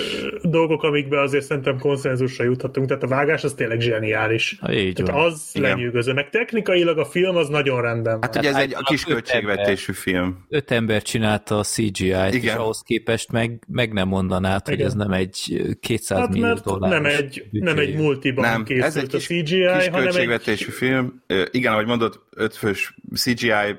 dolgok, 0.44 0.84
amikben 0.84 1.20
azért 1.20 1.46
szerintem 1.46 1.80
konszenzusra 1.80 2.44
juthatunk, 2.44 2.88
tehát 2.88 3.04
a 3.04 3.08
vágás 3.08 3.44
az 3.44 3.54
tényleg 3.54 3.80
zseniális. 3.80 4.58
Ha 4.60 4.74
így 4.74 4.94
Tehát 4.94 5.12
van. 5.12 5.26
az 5.26 5.50
Igen. 5.54 5.70
lenyűgöző. 5.70 6.14
Meg 6.14 6.30
technikailag 6.30 6.98
a 6.98 7.06
film 7.06 7.36
az 7.36 7.48
nagyon 7.48 7.82
rendben 7.82 8.14
van. 8.14 8.22
Hát 8.22 8.36
ugye 8.36 8.48
ez 8.50 8.56
egy 8.56 8.62
általában 8.62 8.84
kis 8.86 9.06
öt 9.08 9.12
költségvetésű 9.14 9.92
film. 9.94 10.46
Öt 10.50 10.72
ember 10.72 11.02
csinálta 11.02 11.58
a 11.58 11.64
CGI-t, 11.64 12.28
és 12.30 12.34
Igen. 12.36 12.58
ahhoz 12.58 12.82
képest 12.86 13.32
meg, 13.32 13.64
meg 13.68 13.94
nem 13.94 14.08
mondanád, 14.08 14.66
hogy 14.66 14.74
Igen. 14.74 14.86
ez 14.88 14.94
nem 14.94 15.12
egy 15.12 15.62
200 15.80 16.20
Hát 16.20 16.30
millió 16.30 16.46
mert 16.46 16.64
dolláros 16.64 17.02
nem 17.02 17.06
egy, 17.06 17.44
nem 17.52 17.78
egy 17.78 17.96
multiban 17.96 18.44
Nem, 18.46 18.64
készült 18.64 18.86
ez 18.86 18.96
egy 18.96 19.08
kis, 19.08 19.30
a 19.30 19.34
CGI, 19.34 19.42
kis 19.44 19.66
hanem 19.66 19.94
egy... 19.94 20.02
költségvetésű 20.04 20.70
film. 20.72 21.24
Igen, 21.52 21.74
ahogy 21.74 21.86
mondod, 21.86 22.20
ötfős 22.36 22.96
CGI 23.16 23.76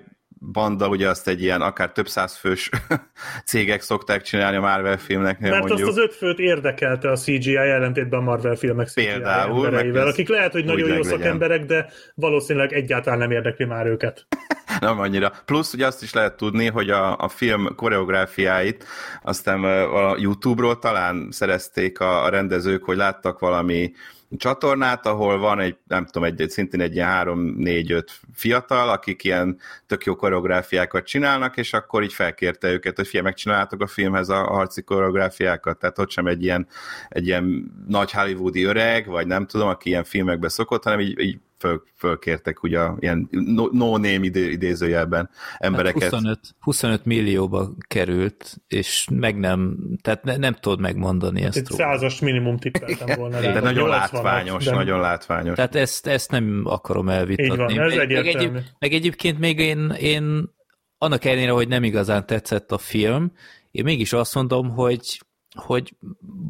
banda, 0.53 0.89
ugye 0.89 1.09
azt 1.09 1.29
egy 1.29 1.43
ilyen 1.43 1.61
akár 1.61 1.93
több 1.93 2.09
száz 2.09 2.37
fős 2.37 2.71
cégek 3.47 3.81
szokták 3.81 4.23
csinálni 4.23 4.57
a 4.57 4.61
Marvel 4.61 4.99
filmeknél 4.99 5.51
Mert 5.51 5.69
mondjuk. 5.69 5.89
azt 5.89 5.99
az 5.99 6.05
öt 6.05 6.15
főt 6.15 6.39
érdekelte 6.39 7.11
a 7.11 7.17
CGI 7.17 7.57
ellentétben 7.57 8.21
a 8.21 8.23
Marvel 8.23 8.55
filmek 8.55 8.89
CGI 8.89 9.05
Például, 9.05 9.65
embereivel, 9.65 10.07
akik 10.07 10.29
lehet, 10.29 10.53
hogy 10.53 10.65
nagyon 10.65 10.97
jó 10.97 11.03
szakemberek, 11.03 11.65
de 11.65 11.89
valószínűleg 12.15 12.73
egyáltalán 12.73 13.19
nem 13.19 13.31
érdekli 13.31 13.65
már 13.65 13.87
őket. 13.87 14.27
Nem 14.81 15.01
annyira. 15.01 15.33
Plusz 15.45 15.73
ugye 15.73 15.87
azt 15.87 16.03
is 16.03 16.13
lehet 16.13 16.37
tudni, 16.37 16.67
hogy 16.67 16.91
a, 16.91 17.17
a 17.19 17.29
film 17.29 17.75
koreográfiáit 17.77 18.85
aztán 19.23 19.65
a 19.65 20.17
YouTube-ról 20.19 20.79
talán 20.79 21.29
szerezték 21.31 22.01
a, 22.01 22.25
a 22.25 22.29
rendezők, 22.29 22.85
hogy 22.85 22.97
láttak 22.97 23.39
valami 23.39 23.93
csatornát, 24.37 25.07
ahol 25.07 25.39
van 25.39 25.61
egy, 25.61 25.77
nem 25.87 26.05
tudom, 26.05 26.25
egy, 26.25 26.51
szintén 26.51 26.81
egy 26.81 26.95
ilyen 26.95 27.09
három, 27.09 27.41
négy, 27.41 27.93
öt 27.93 28.21
fiatal, 28.35 28.89
akik 28.89 29.25
ilyen 29.25 29.59
tök 29.87 30.05
jó 30.05 30.15
koreográfiákat 30.15 31.07
csinálnak, 31.07 31.57
és 31.57 31.73
akkor 31.73 32.03
így 32.03 32.13
felkérte 32.13 32.69
őket, 32.71 32.97
hogy 32.97 33.07
fia, 33.07 33.23
megcsináljátok 33.23 33.83
a 33.83 33.87
filmhez 33.87 34.29
a, 34.29 34.51
a 34.51 34.53
harci 34.53 34.83
koreográfiákat, 34.83 35.79
tehát 35.79 35.99
ott 35.99 36.11
sem 36.11 36.27
egy 36.27 36.43
ilyen, 36.43 36.67
egy 37.09 37.27
ilyen 37.27 37.73
nagy 37.89 38.11
hollywoodi 38.11 38.63
öreg, 38.65 39.07
vagy 39.07 39.27
nem 39.27 39.47
tudom, 39.47 39.69
aki 39.69 39.89
ilyen 39.89 40.05
filmekbe 40.05 40.49
szokott, 40.49 40.85
hanem 40.85 41.01
így, 41.01 41.19
így 41.21 41.39
föl, 41.59 41.83
fölkértek 41.97 42.63
ugye 42.63 42.81
ilyen 42.99 43.29
no- 43.31 43.73
no-name 43.73 44.25
idé, 44.25 44.51
idézőjelben 44.51 45.31
embereket. 45.59 46.03
Hát 46.03 46.13
25, 46.13 46.39
25 46.61 47.05
millióba 47.05 47.71
került, 47.89 48.57
és 48.69 49.09
meg 49.13 49.39
nem, 49.39 49.77
tehát 50.03 50.25
ne, 50.25 50.37
nem 50.37 50.55
tudod 50.55 50.81
megmondani 50.81 51.43
ezt 51.43 51.57
Egy 51.57 51.65
százas 51.65 52.21
minimum 52.21 52.57
tippeltem 52.59 53.19
volna. 53.19 53.41
rá, 53.41 53.53
de 53.53 53.53
vagy 53.53 53.63
nagyon 53.63 53.89
80-at, 53.89 53.91
látványos, 53.91 54.65
de- 54.65 54.75
nagyon 54.75 55.01
látványos. 55.01 55.55
Tehát 55.55 55.75
ezt, 55.75 56.07
ezt 56.07 56.31
nem 56.31 56.63
akarom 56.65 57.09
elvitatni. 57.09 57.73
Így 57.73 57.79
van, 57.79 57.89
ez 57.89 57.95
meg, 57.97 58.13
meg, 58.13 58.27
egyéb, 58.27 58.59
meg 58.79 58.93
egyébként 58.93 59.39
még 59.39 59.59
én, 59.59 59.91
én 60.01 60.55
annak 60.99 61.25
ellenére, 61.25 61.51
hogy 61.51 61.69
nem 61.69 61.85
igazán 61.85 62.27
tetszett 62.27 62.73
a 62.73 62.79
film, 62.79 63.33
én 63.71 63.85
mégis 63.85 64.13
azt 64.13 64.35
mondom, 64.35 64.71
hogy 64.71 65.21
hogy 65.57 65.95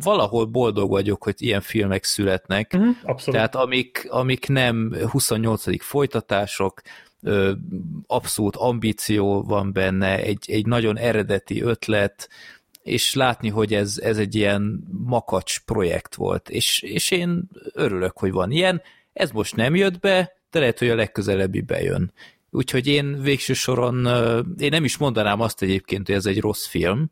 valahol 0.02 0.44
boldog 0.44 0.90
vagyok, 0.90 1.22
hogy 1.22 1.34
ilyen 1.38 1.60
filmek 1.60 2.04
születnek, 2.04 2.72
Mhm, 2.72 2.88
Abszolút. 3.02 3.34
tehát 3.34 3.54
amik, 3.54 4.06
amik 4.08 4.48
nem 4.48 4.94
28. 5.10 5.82
folytatások, 5.82 6.80
ö, 7.22 7.52
abszolút 8.06 8.56
ambíció 8.56 9.42
van 9.42 9.72
benne, 9.72 10.18
egy, 10.22 10.44
egy 10.50 10.66
nagyon 10.66 10.98
eredeti 10.98 11.62
ötlet, 11.62 12.28
és 12.82 13.14
látni, 13.14 13.48
hogy 13.48 13.74
ez, 13.74 13.98
ez 14.02 14.18
egy 14.18 14.34
ilyen 14.34 14.84
makacs 15.04 15.60
projekt 15.60 16.14
volt, 16.14 16.48
és, 16.50 16.80
és 16.82 17.10
én 17.10 17.48
örülök, 17.72 18.18
hogy 18.18 18.32
van 18.32 18.50
ilyen. 18.50 18.82
Ez 19.12 19.30
most 19.30 19.56
nem 19.56 19.74
jött 19.74 19.98
be, 20.00 20.36
de 20.50 20.58
lehet, 20.58 20.78
hogy 20.78 20.88
a 20.88 20.94
legközelebbi 20.94 21.60
bejön. 21.60 22.12
Úgyhogy 22.50 22.86
én 22.86 23.22
végső 23.22 23.52
soron, 23.52 24.06
én 24.58 24.68
nem 24.70 24.84
is 24.84 24.96
mondanám 24.96 25.40
azt 25.40 25.62
egyébként, 25.62 26.06
hogy 26.06 26.16
ez 26.16 26.26
egy 26.26 26.40
rossz 26.40 26.66
film, 26.66 27.10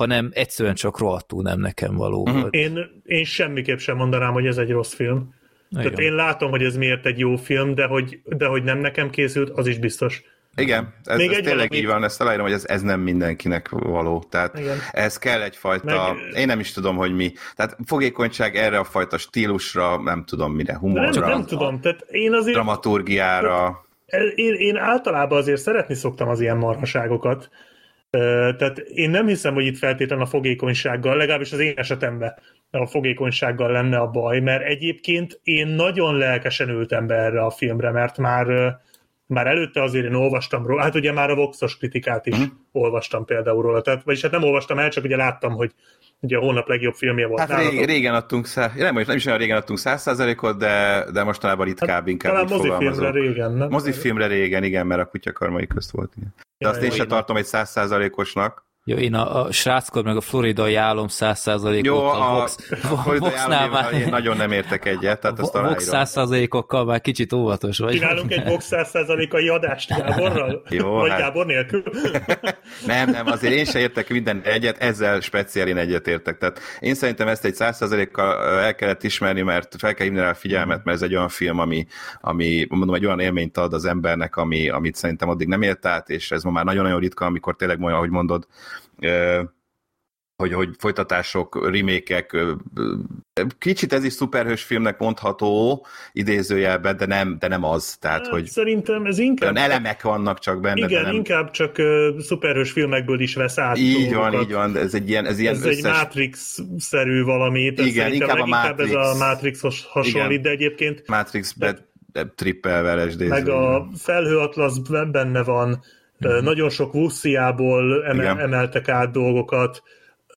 hanem 0.00 0.30
egyszerűen 0.32 0.74
csak 0.74 0.98
rohadtul 0.98 1.42
nem 1.42 1.60
nekem 1.60 1.94
való 1.96 2.26
Mhm. 2.26 2.40
volt. 2.40 2.54
Én, 2.54 2.78
én 3.04 3.24
semmiképp 3.24 3.78
sem 3.78 3.96
mondanám, 3.96 4.32
hogy 4.32 4.46
ez 4.46 4.56
egy 4.56 4.70
rossz 4.70 4.92
film. 4.94 5.34
Tehát 5.74 5.86
Igen. 5.92 6.04
én 6.04 6.14
látom, 6.14 6.50
hogy 6.50 6.62
ez 6.62 6.76
miért 6.76 7.06
egy 7.06 7.18
jó 7.18 7.36
film, 7.36 7.74
de 7.74 7.84
hogy, 7.86 8.20
de 8.24 8.46
hogy 8.46 8.62
nem 8.62 8.78
nekem 8.78 9.10
készült, 9.10 9.50
az 9.50 9.66
is 9.66 9.78
biztos. 9.78 10.22
Igen, 10.56 10.94
ez, 11.04 11.16
Még 11.16 11.30
ez 11.30 11.36
egy 11.36 11.42
tényleg 11.44 11.68
valami- 11.68 11.76
így 11.76 11.86
van, 11.86 12.04
ezt 12.04 12.20
aláírom, 12.20 12.44
hogy 12.44 12.54
ez, 12.54 12.64
ez 12.66 12.82
nem 12.82 13.00
mindenkinek 13.00 13.68
való. 13.68 14.24
Tehát 14.30 14.58
Igen. 14.58 14.76
ez 14.92 15.18
kell 15.18 15.42
egyfajta, 15.42 16.12
Meg- 16.14 16.36
én 16.40 16.46
nem 16.46 16.60
is 16.60 16.72
tudom, 16.72 16.96
hogy 16.96 17.14
mi. 17.14 17.32
Tehát 17.56 17.76
fogékonyság 17.86 18.56
erre 18.56 18.78
a 18.78 18.84
fajta 18.84 19.18
stílusra, 19.18 20.02
nem 20.02 20.24
tudom 20.24 20.52
mire, 20.52 20.76
humorra, 20.78 21.20
nem, 21.20 21.28
nem 21.28 21.44
tudom, 21.46 21.80
tehát 21.80 22.00
én 22.10 22.32
azért, 22.32 22.54
dramaturgiára. 22.54 23.84
én, 24.34 24.54
én 24.54 24.76
általában 24.76 25.38
azért 25.38 25.60
szeretni 25.60 25.94
szoktam 25.94 26.28
az 26.28 26.40
ilyen 26.40 26.56
marhaságokat. 26.56 27.48
Tehát 28.56 28.78
én 28.78 29.10
nem 29.10 29.26
hiszem, 29.26 29.54
hogy 29.54 29.66
itt 29.66 29.76
feltétlenül 29.78 30.24
a 30.24 30.28
fogékonysággal, 30.28 31.16
legalábbis 31.16 31.52
az 31.52 31.58
én 31.58 31.72
esetemben 31.76 32.34
a 32.70 32.86
fogékonysággal 32.86 33.70
lenne 33.70 33.98
a 33.98 34.10
baj, 34.10 34.40
mert 34.40 34.64
egyébként 34.64 35.40
én 35.42 35.66
nagyon 35.66 36.16
lelkesen 36.16 36.68
ültem 36.68 37.06
be 37.06 37.14
erre 37.14 37.44
a 37.44 37.50
filmre, 37.50 37.90
mert 37.90 38.18
már 38.18 38.78
már 39.26 39.46
előtte 39.46 39.82
azért 39.82 40.04
én 40.04 40.14
olvastam 40.14 40.66
róla, 40.66 40.82
hát 40.82 40.94
ugye 40.94 41.12
már 41.12 41.30
a 41.30 41.34
Voxos 41.34 41.76
kritikát 41.76 42.26
is 42.26 42.36
Mhm. 42.36 42.46
olvastam 42.72 43.24
például 43.24 43.62
róla, 43.62 43.80
tehát, 43.80 44.02
vagyis 44.02 44.22
hát 44.22 44.30
nem 44.30 44.42
olvastam 44.42 44.78
el, 44.78 44.88
csak 44.88 45.04
ugye 45.04 45.16
láttam, 45.16 45.52
hogy 45.52 45.72
ugye 46.20 46.36
a 46.36 46.40
hónap 46.40 46.68
legjobb 46.68 46.94
filmje 46.94 47.26
volt. 47.26 47.40
Hát 47.40 47.48
nálatok. 47.48 47.72
rég, 47.72 47.84
régen 47.84 48.14
adtunk, 48.14 48.46
szá... 48.46 48.72
nem, 48.76 48.94
nem 48.94 49.16
is 49.16 49.26
olyan 49.26 49.38
régen 49.38 49.56
adtunk 49.56 49.78
100%-ot, 49.82 50.58
de, 50.58 51.04
de 51.12 51.22
mostanában 51.22 51.66
ritkább, 51.66 52.08
inkább 52.08 52.34
Hát 52.34 52.46
Talán 52.46 52.60
úgy 52.60 52.68
mozifilmre 52.68 53.10
régen, 53.10 53.52
nem? 53.52 53.68
Mozifilmre 53.68 54.26
régen, 54.26 54.64
igen, 54.64 54.86
mert 54.86 55.00
a 55.00 55.06
kutyakarmai 55.06 55.66
közt 55.66 55.90
volt. 55.90 56.12
Igen. 56.16 56.34
De 56.36 56.66
Ja, 56.66 56.68
azt 56.68 56.82
én 56.82 56.90
sem 56.90 57.08
tartom 57.08 57.36
egy 57.36 57.46
100%-osnak. 57.48 58.68
Jó, 58.90 58.96
én 58.96 59.14
a, 59.14 59.44
a 59.44 59.52
sráckor 59.52 60.04
meg 60.04 60.16
a 60.16 60.20
floridai 60.20 60.74
álom 60.74 61.06
100%-ot 61.08 61.84
Jó, 61.84 61.96
a 61.96 62.42
a, 62.42 62.48
Vox, 63.18 63.44
a 63.44 63.48
már, 63.48 63.92
én 63.92 64.08
nagyon 64.08 64.36
nem 64.36 64.52
értek 64.52 64.84
egyet, 64.84 65.20
tehát 65.20 65.38
azt 65.38 65.52
Vox 65.52 65.88
aláírom. 65.88 66.48
100%-okkal 66.48 66.84
már 66.84 67.00
kicsit 67.00 67.32
óvatos 67.32 67.78
vagy. 67.78 67.92
Csinálunk 67.92 68.32
egy 68.32 68.44
box 68.44 68.68
100%-ai 68.70 69.48
adást 69.48 69.96
Gáborral? 69.96 70.62
Jó, 70.68 70.90
Vagy 70.90 71.10
hát. 71.10 71.18
Gábor 71.18 71.46
nélkül? 71.46 71.82
Nem, 72.86 73.10
nem, 73.10 73.26
azért 73.26 73.54
én 73.54 73.64
se 73.64 73.78
értek 73.78 74.08
minden 74.08 74.40
egyet, 74.44 74.78
ezzel 74.78 75.20
speciál 75.20 75.68
én 75.68 75.76
egyet 75.76 76.08
értek. 76.08 76.38
Tehát 76.38 76.60
én 76.80 76.94
szerintem 76.94 77.28
ezt 77.28 77.44
egy 77.44 77.54
100%-kal 77.58 78.60
el 78.60 78.74
kellett 78.74 79.02
ismerni, 79.02 79.42
mert 79.42 79.74
fel 79.78 79.94
kell 79.94 80.06
hívni 80.06 80.20
rá 80.20 80.30
a 80.30 80.34
figyelmet, 80.34 80.84
mert 80.84 80.96
ez 80.96 81.02
egy 81.02 81.14
olyan 81.14 81.28
film, 81.28 81.58
ami, 81.58 81.86
ami 82.20 82.66
mondom, 82.68 82.94
egy 82.94 83.06
olyan 83.06 83.20
élményt 83.20 83.56
ad 83.56 83.72
az 83.72 83.84
embernek, 83.84 84.36
ami, 84.36 84.68
amit 84.68 84.94
szerintem 84.94 85.28
addig 85.28 85.48
nem 85.48 85.62
élt 85.62 85.86
át, 85.86 86.10
és 86.10 86.30
ez 86.30 86.42
ma 86.42 86.50
már 86.50 86.64
nagyon-nagyon 86.64 87.00
ritka, 87.00 87.24
amikor 87.24 87.56
tényleg 87.56 87.82
olyan, 87.82 87.96
ahogy 87.96 88.10
mondod, 88.10 88.46
hogy, 90.40 90.52
hogy 90.52 90.68
folytatások, 90.78 91.70
remékek, 91.70 92.36
kicsit 93.58 93.92
ez 93.92 94.04
is 94.04 94.12
szuperhős 94.12 94.62
filmnek 94.62 94.98
mondható 94.98 95.86
idézőjelben, 96.12 96.96
de 96.96 97.06
nem, 97.06 97.36
de 97.38 97.48
nem 97.48 97.64
az. 97.64 97.96
Tehát, 98.00 98.18
Hát, 98.20 98.28
hogy 98.28 98.46
Szerintem 98.46 99.06
ez 99.06 99.18
inkább... 99.18 99.54
olyan 99.54 99.70
elemek 99.70 100.02
vannak 100.02 100.38
csak 100.38 100.60
benne, 100.60 100.86
Igen, 100.86 101.02
de 101.02 101.06
nem... 101.06 101.14
inkább 101.14 101.50
csak 101.50 101.78
uh, 101.78 102.18
szuperhős 102.18 102.70
filmekből 102.70 103.20
is 103.20 103.34
vesz 103.34 103.58
át 103.58 103.78
Így 103.78 104.14
van, 104.14 104.34
így 104.34 104.52
van, 104.52 104.76
ez 104.76 104.94
egy 104.94 105.08
ilyen, 105.08 105.26
ez 105.26 105.38
ilyen 105.38 105.54
Ez 105.54 105.62
egy 105.64 105.82
Matrix-szerű 105.82 107.22
valami. 107.22 107.72
tehát 107.72 107.90
Igen, 107.90 108.12
inkább 108.12 108.28
a 108.28 108.34
leginkább 108.34 108.80
ez 108.80 108.90
a 108.90 108.98
Matrix. 108.98 109.18
Matrixhoz 109.18 109.84
hasonlít, 109.88 110.30
Igen. 110.30 110.42
de 110.42 110.50
egyébként 110.50 111.02
Matrix 111.06 111.52
be, 111.52 111.88
trippelvel 112.34 113.08
meg 113.18 113.48
a 113.48 113.88
felhőatlasz 113.96 114.78
benne 115.10 115.42
van, 115.42 115.82
nagyon 116.40 116.68
sok 116.68 116.94
Wussziából 116.94 118.04
eme- 118.04 118.22
Igen. 118.22 118.38
emeltek 118.38 118.88
át 118.88 119.10
dolgokat, 119.10 119.82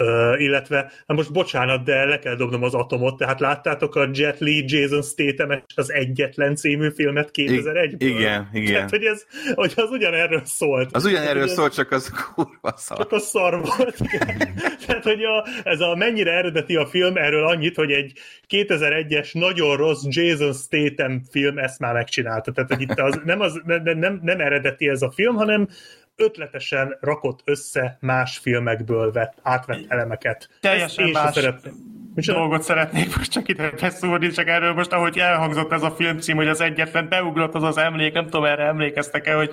Uh, 0.04 0.42
illetve, 0.42 0.92
na 1.06 1.16
most 1.16 1.32
bocsánat, 1.32 1.84
de 1.84 2.06
le 2.06 2.20
kell 2.20 2.36
dobnom 2.36 2.64
az 2.64 2.74
atomot, 2.74 3.18
tehát 3.18 3.40
láttátok 3.40 3.96
a 3.96 4.10
Jet 4.12 4.40
Li, 4.40 4.64
Jason 4.68 5.02
statham 5.02 5.64
az 5.76 5.92
Egyetlen 5.92 6.56
című 6.56 6.90
filmet 6.90 7.30
2001-ből? 7.34 7.96
Igen, 7.98 8.50
igen. 8.54 8.74
Tehát, 8.74 8.90
hogy, 8.90 9.04
ez, 9.04 9.26
hogy 9.54 9.74
az 9.76 9.90
ugyanerről 9.90 10.42
szólt. 10.46 10.90
Az 10.96 11.06
ugyanerről 11.06 11.34
Tehát, 11.34 11.48
hogy 11.48 11.58
szól, 11.58 11.70
csak 11.70 11.92
az 11.92 12.10
kurva 12.36 12.74
szar. 12.78 12.98
csak 12.98 13.12
a 13.12 13.20
szar 13.20 13.60
volt. 13.60 13.98
Tehát, 14.86 15.04
hogy 15.04 15.24
a, 15.24 15.48
ez 15.64 15.80
a 15.80 15.96
mennyire 15.96 16.32
eredeti 16.32 16.76
a 16.76 16.86
film, 16.86 17.18
erről 17.18 17.48
annyit, 17.48 17.76
hogy 17.76 17.92
egy 17.92 18.20
2001-es 18.50 19.34
nagyon 19.34 19.78
rossz 19.78 20.04
Jason 20.08 20.54
Statham 20.54 21.22
film 21.32 21.58
ezt 21.58 21.80
már 21.80 21.94
megcsinálta. 21.94 22.52
Tehát, 22.52 22.74
hogy 22.74 22.82
itt 22.82 23.00
az, 23.00 23.22
nem, 23.24 23.40
az, 23.40 23.62
nem, 23.66 23.98
nem, 24.00 24.20
nem 24.24 24.40
eredeti 24.40 24.90
ez 24.90 25.02
a 25.02 25.12
film, 25.12 25.36
hanem 25.36 25.68
ötletesen 26.16 26.98
rakott 27.02 27.40
össze 27.46 27.98
más 28.00 28.38
filmekből 28.38 29.12
vett, 29.12 29.34
átvett 29.42 29.86
elemeket. 29.88 30.50
Teljesen 30.60 31.06
Ezt 31.06 31.14
más 31.14 31.34
szeretném. 31.34 31.74
Micsoda? 32.16 32.38
dolgot 32.38 32.62
szeretnék 32.62 33.16
most 33.18 33.32
csak 33.32 33.48
ide 33.50 33.72
beszúrni, 33.82 34.30
csak 34.30 34.48
erről 34.48 34.74
most, 34.74 34.92
ahogy 34.92 35.18
elhangzott 35.18 35.72
ez 35.72 35.84
a 35.84 35.92
filmcím, 35.92 36.36
hogy 36.36 36.48
az 36.48 36.62
egyetlen 36.62 37.10
beugrott 37.10 37.54
az 37.54 37.64
az 37.64 37.78
emlék, 37.78 38.14
nem 38.14 38.24
tudom, 38.24 38.44
erre 38.44 38.64
emlékeztek-e, 38.64 39.34
hogy 39.34 39.52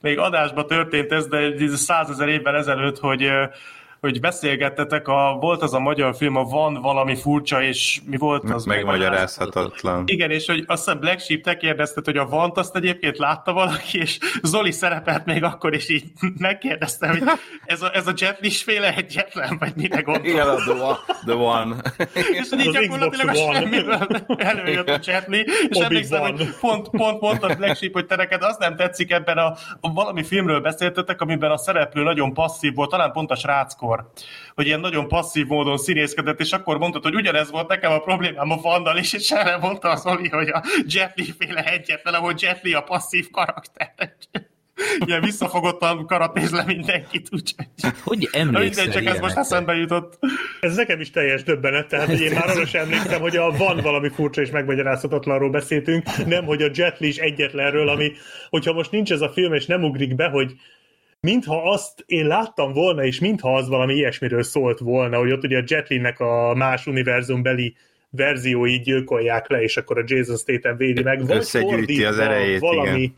még 0.00 0.18
adásban 0.18 0.66
történt 0.66 1.12
ez, 1.12 1.26
de 1.26 1.66
százezer 1.74 2.28
évvel 2.28 2.56
ezelőtt, 2.56 2.98
hogy 2.98 3.30
hogy 4.00 4.20
beszélgettetek, 4.20 5.08
a, 5.08 5.36
volt 5.40 5.62
az 5.62 5.74
a 5.74 5.78
magyar 5.78 6.16
film, 6.16 6.36
a 6.36 6.44
Van 6.44 6.74
valami 6.74 7.16
furcsa, 7.16 7.62
és 7.62 8.00
mi 8.06 8.16
volt 8.16 8.50
az? 8.50 8.64
Megmagyarázhatatlan. 8.64 10.02
Igen, 10.06 10.30
és 10.30 10.46
hogy 10.46 10.64
azt 10.66 10.84
hiszem 10.84 11.00
Black 11.00 11.20
Sheep 11.20 11.40
te 11.40 11.56
kérdezted, 11.56 12.04
hogy 12.04 12.16
a 12.16 12.26
Vant 12.26 12.56
azt 12.56 12.76
egyébként 12.76 13.18
látta 13.18 13.52
valaki, 13.52 13.98
és 13.98 14.18
Zoli 14.42 14.70
szerepelt 14.70 15.24
még 15.24 15.44
akkor, 15.44 15.74
és 15.74 15.88
így 15.88 16.04
megkérdezte, 16.38 17.08
hogy 17.08 17.22
ez 17.64 17.82
a, 17.82 17.90
ez 17.94 18.06
a 18.06 18.12
Jet 18.16 18.40
Li 18.40 18.50
féle 18.50 18.94
egyetlen, 18.94 19.56
vagy 19.58 19.72
mire 19.76 20.00
gondol. 20.00 20.24
Igen, 20.24 20.48
a 20.48 20.54
the 20.54 20.72
one. 20.72 20.98
The 21.24 21.34
one. 21.34 21.76
És 22.14 22.48
hogy 22.50 22.60
így 22.60 22.70
gyakorlatilag 22.70 23.28
a 23.28 23.52
semmiből 23.52 24.06
előjött 24.36 24.88
a 24.88 24.98
Jet 25.02 25.26
Li, 25.26 25.38
és 25.38 25.76
Obi 25.76 25.84
emlékszem, 25.84 26.20
Wan. 26.20 26.36
hogy 26.36 26.48
pont, 26.60 26.88
pont 26.90 27.20
mondtad 27.20 27.56
Black 27.56 27.76
Sheep, 27.76 27.92
hogy 27.92 28.06
te 28.06 28.16
neked 28.16 28.42
az 28.42 28.56
nem 28.58 28.76
tetszik 28.76 29.10
ebben 29.10 29.36
a, 29.36 29.56
a 29.80 29.92
valami 29.92 30.24
filmről 30.24 30.60
beszéltetek, 30.60 31.20
amiben 31.20 31.50
a 31.50 31.58
szereplő 31.58 32.02
nagyon 32.02 32.34
passzív 32.34 32.74
volt, 32.74 32.90
talán 32.90 33.12
pont 33.12 33.30
a 33.30 33.36
sráckor, 33.36 33.89
hogy 34.54 34.66
ilyen 34.66 34.80
nagyon 34.80 35.08
passzív 35.08 35.46
módon 35.46 35.78
színészkedett, 35.78 36.40
és 36.40 36.52
akkor 36.52 36.78
mondtad, 36.78 37.02
hogy 37.02 37.14
ugyanez 37.14 37.50
volt 37.50 37.68
nekem 37.68 37.92
a 37.92 37.98
problémám 37.98 38.50
a 38.50 38.56
Vandal 38.56 38.96
is, 38.96 39.12
és 39.12 39.30
erre 39.30 39.56
mondta 39.56 39.88
az 39.88 40.06
Oli, 40.06 40.28
hogy 40.28 40.48
a 40.48 40.64
Jet 40.86 41.12
Li 41.16 41.34
féle 41.38 41.64
egyetlen, 41.64 42.14
ahol 42.14 42.34
Jet 42.36 42.62
Li 42.62 42.72
a 42.72 42.80
passzív 42.80 43.30
karakter. 43.30 44.16
Ilyen 45.06 45.20
visszafogottan 45.20 46.06
karatéz 46.06 46.50
le 46.50 46.64
mindenkit, 46.64 47.28
úgyhogy... 47.32 47.66
Hogy 48.04 48.28
emlékszel 48.32 48.84
mindegy, 48.84 48.90
csak 48.90 49.14
ez 49.14 49.20
most 49.20 49.36
eszembe 49.36 49.74
jutott. 49.74 50.18
Ez 50.60 50.76
nekem 50.76 51.00
is 51.00 51.10
teljes 51.10 51.42
döbbenet, 51.42 51.88
tehát 51.88 52.06
hogy 52.06 52.20
én 52.20 52.32
már 52.32 52.48
arra 52.48 52.66
sem 52.66 52.82
emlékszem, 52.82 53.20
hogy 53.20 53.36
a 53.36 53.50
van 53.50 53.76
valami 53.76 54.08
furcsa 54.08 54.40
és 54.40 54.50
megmagyarázhatatlanról 54.50 55.50
beszéltünk, 55.50 56.26
nem, 56.26 56.44
hogy 56.44 56.62
a 56.62 56.70
Jet 56.72 56.98
Li 56.98 57.06
is 57.06 57.16
egyetlenről, 57.16 57.88
ami, 57.88 58.12
hogyha 58.48 58.72
most 58.72 58.90
nincs 58.90 59.12
ez 59.12 59.20
a 59.20 59.30
film, 59.30 59.52
és 59.52 59.66
nem 59.66 59.84
ugrik 59.84 60.14
be, 60.14 60.28
hogy 60.28 60.52
mintha 61.20 61.70
azt 61.70 62.04
én 62.06 62.26
láttam 62.26 62.72
volna, 62.72 63.04
és 63.04 63.18
mintha 63.18 63.54
az 63.54 63.68
valami 63.68 63.94
ilyesmiről 63.94 64.42
szólt 64.42 64.78
volna, 64.78 65.18
hogy 65.18 65.32
ott 65.32 65.44
ugye 65.44 65.58
a 65.58 65.62
Jet 65.66 65.88
Li-nek 65.88 66.20
a 66.20 66.54
más 66.54 66.86
univerzumbeli 66.86 67.74
verziói 68.10 68.78
gyilkolják 68.78 69.48
le, 69.48 69.62
és 69.62 69.76
akkor 69.76 69.98
a 69.98 70.04
Jason 70.06 70.36
Statham 70.36 70.76
védi 70.76 71.02
meg, 71.02 71.26
vagy 71.26 71.36
Összegyűjti 71.36 72.04
az 72.04 72.18
erejét, 72.18 72.60
valami, 72.60 73.00
igen. 73.00 73.14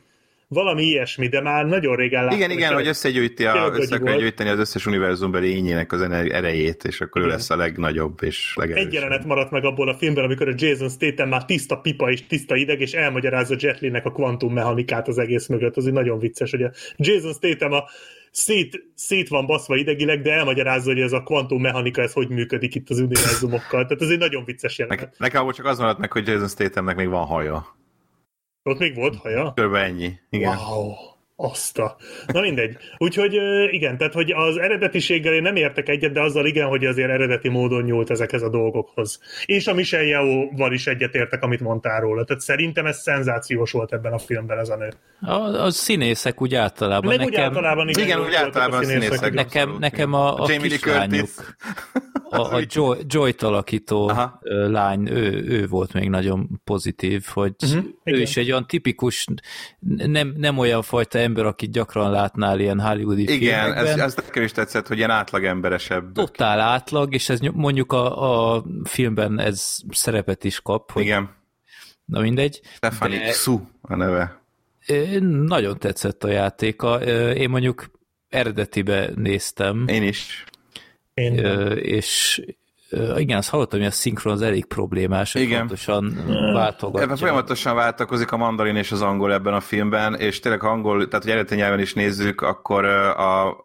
Valami 0.53 0.82
ilyesmi, 0.82 1.28
de 1.28 1.40
már 1.40 1.66
nagyon 1.66 1.96
régen 1.96 2.22
láttam. 2.22 2.38
Igen, 2.38 2.50
igen, 2.50 2.74
hogy 2.74 2.86
összegyűjti, 2.86 3.44
a, 3.44 3.70
össze 3.74 3.94
akarja 3.94 4.18
gyűjteni 4.20 4.50
az 4.50 4.59
összes 4.59 4.86
univerzumbeli 4.86 5.55
ényének 5.55 5.92
az 5.92 6.00
erejét, 6.00 6.84
és 6.84 7.00
akkor 7.00 7.20
ő 7.20 7.24
Igen. 7.24 7.36
lesz 7.36 7.50
a 7.50 7.57
legnagyobb 7.57 8.22
és 8.22 8.53
legerősebb. 8.57 8.86
Egy 8.86 8.94
jelenet 8.94 9.24
maradt 9.24 9.50
meg 9.50 9.64
abból 9.64 9.88
a 9.88 9.94
filmben, 9.94 10.24
amikor 10.24 10.48
a 10.48 10.55
Jason 10.57 10.88
Statham 10.88 11.28
már 11.28 11.44
tiszta 11.44 11.76
pipa 11.76 12.11
és 12.11 12.26
tiszta 12.26 12.57
ideg, 12.57 12.80
és 12.80 12.92
elmagyarázza 12.92 13.55
Jet 13.59 13.80
Li-nek 13.80 14.05
a 14.05 14.12
kvantummechanikát 14.12 15.09
az 15.09 15.18
egész 15.18 15.46
mögött. 15.46 15.76
Az 15.76 15.86
egy 15.86 15.92
nagyon 15.92 16.18
vicces, 16.18 16.50
hogy 16.50 16.62
a 16.62 16.70
Jason 16.96 17.32
Statham 17.32 17.72
a 17.72 17.84
szét, 18.30 18.84
szét 18.94 19.28
van 19.28 19.46
baszva 19.46 19.76
idegileg, 19.76 20.22
de 20.22 20.32
elmagyarázza, 20.32 20.90
hogy 20.90 21.00
ez 21.00 21.12
a 21.12 21.22
kvantummechanika, 21.22 22.03
ez 22.03 22.12
hogy 22.12 22.28
működik 22.28 22.74
itt 22.74 22.90
az 22.90 22.98
univerzumokkal. 22.98 23.82
Tehát 23.82 24.03
ez 24.03 24.09
egy 24.09 24.18
nagyon 24.18 24.44
vicces 24.44 24.76
Ne- 24.76 24.84
jelenet. 24.84 25.18
Nekem 25.18 25.40
abból 25.40 25.53
csak 25.53 25.66
az 25.66 25.78
maradt 25.78 25.98
meg, 25.98 26.12
hogy 26.12 26.26
Jason 26.26 26.48
Stathamnek 26.48 26.96
még 26.96 27.09
van 27.09 27.26
haja. 27.26 27.80
Ott 28.65 28.79
még 28.79 28.95
volt 28.95 29.17
haja? 29.17 29.53
Körülbelül 29.55 29.87
ennyi. 29.87 30.13
Igen. 30.31 30.57
Wow, 30.57 30.95
azt 31.43 31.78
a... 31.78 31.97
Na 32.26 32.40
mindegy. 32.40 32.76
Úgyhogy 32.99 33.34
igen, 33.70 33.97
tehát 33.99 34.12
hogy 34.12 34.32
az 34.32 34.57
eredetiséggel 34.57 35.32
én 35.32 35.43
nem 35.43 35.57
értek 35.57 35.88
egyet, 35.88 36.12
de 36.12 36.20
azzal 36.20 36.47
igen, 36.47 36.66
hogy 36.66 36.84
azért 36.84 37.11
eredeti 37.11 37.49
módon 37.49 37.82
nyúlt 37.82 38.11
ezekhez 38.11 38.43
a 38.43 38.49
dolgokhoz. 38.49 39.20
És 39.47 39.66
a 39.66 39.74
Michelle 39.74 40.07
Yeoh-val 40.07 40.72
is 40.72 40.86
egyetértek, 40.86 41.43
amit 41.43 41.61
mondtál 41.61 42.01
róla. 42.01 42.24
Tehát 42.24 42.43
szerintem 42.43 42.86
ez 42.86 43.01
szenzációs 43.01 43.72
volt 43.72 43.93
ebben 43.93 44.12
a 44.12 44.18
filmben 44.18 44.59
ez 44.59 44.68
a 44.68 44.76
nő. 44.76 44.93
A, 45.20 45.64
a 45.64 45.70
színészek 45.70 46.43
úgy 46.43 46.55
általában. 46.55 47.16
Meg 47.16 47.26
úgy 47.26 47.32
nekem, 47.32 47.45
általában 47.45 47.88
igen, 47.88 48.05
Igen, 48.05 48.20
úgy 48.20 48.34
általában 48.34 48.78
a 48.80 48.84
színészek. 48.84 49.12
igen. 49.18 49.32
Nekem- 49.34 49.61
abszolút, 49.61 49.80
nekem 49.80 50.09
igen. 50.09 50.20
a- 50.20 50.34
a 50.34 50.47
Jamie 50.51 50.68
Lee 50.68 50.78
kislányuk. 50.78 51.28
Curtis. 51.28 51.45
a, 52.30 52.55
a 52.55 52.61
Joy, 52.68 52.99
Joy-t 53.07 53.43
alakító 53.43 54.09
Aha. 54.09 54.38
lány, 54.68 55.09
ő, 55.09 55.45
ő 55.49 55.66
volt 55.66 55.93
még 55.93 56.09
nagyon 56.09 56.61
pozitív, 56.64 57.24
hogy 57.32 57.55
uh-huh, 57.64 57.84
ő 57.84 57.90
igen. 58.05 58.20
is 58.20 58.36
egy 58.36 58.51
olyan 58.51 58.66
tipikus, 58.66 59.26
nem, 59.97 60.34
nem 60.36 60.59
olyan 60.59 60.82
fajta 60.82 61.18
ember, 61.33 61.47
akit 61.47 61.70
gyakran 61.72 62.11
látnál 62.11 62.61
ilyen 62.61 62.80
hollywoodi 62.80 63.22
Igen, 63.22 63.59
ez, 63.59 63.74
filmekben. 63.74 64.01
ez 64.01 64.14
nekem 64.14 64.43
is 64.43 64.53
tetszett, 64.53 64.87
hogy 64.87 64.97
ilyen 64.97 65.11
átlagemberesebb. 65.11 66.12
Totál 66.12 66.61
átlag, 66.61 67.14
és 67.14 67.28
ez 67.28 67.39
mondjuk 67.41 67.93
a, 67.93 68.55
a 68.55 68.64
filmben 68.85 69.41
ez 69.41 69.76
szerepet 69.91 70.45
is 70.45 70.61
kap, 70.61 70.91
hogy 70.93 71.03
Igen. 71.03 71.30
na 72.05 72.20
mindegy. 72.20 72.61
Stephanie 72.74 73.18
De- 73.18 73.33
Su 73.33 73.61
a 73.80 73.97
neve. 73.97 74.41
Nagyon 75.20 75.78
tetszett 75.78 76.24
a 76.24 76.28
játéka. 76.28 77.03
Én 77.35 77.51
mondjuk 77.51 77.91
eredetibe 78.28 79.11
néztem, 79.14 79.85
Én 79.89 80.03
is. 80.03 80.45
Én 81.14 81.35
és 81.76 82.43
igen, 83.16 83.38
azt 83.38 83.49
hallottam, 83.49 83.78
hogy 83.78 83.88
a 83.88 83.93
szinkron 83.93 84.32
az 84.32 84.43
elég 84.43 84.64
problémás, 84.64 85.32
hogy 85.32 85.43
Igen. 85.43 85.59
fontosan 85.59 86.16
Ebben 86.18 86.53
váltogatja. 86.53 87.16
folyamatosan 87.16 87.74
váltakozik 87.74 88.32
a 88.32 88.36
mandarin 88.36 88.76
és 88.76 88.93
az 88.93 89.03
angol 89.03 89.32
ebben 89.32 89.55
a 89.55 89.61
filmben, 89.61 90.14
és 90.14 90.40
tényleg 90.40 90.61
ha 90.61 90.68
angol, 90.68 91.09
tehát 91.09 91.24
hogy 91.24 91.32
eredeti 91.32 91.55
nyelven 91.55 91.80
is 91.80 91.95
nézzük, 91.95 92.40
akkor 92.40 92.84
a, 92.84 93.64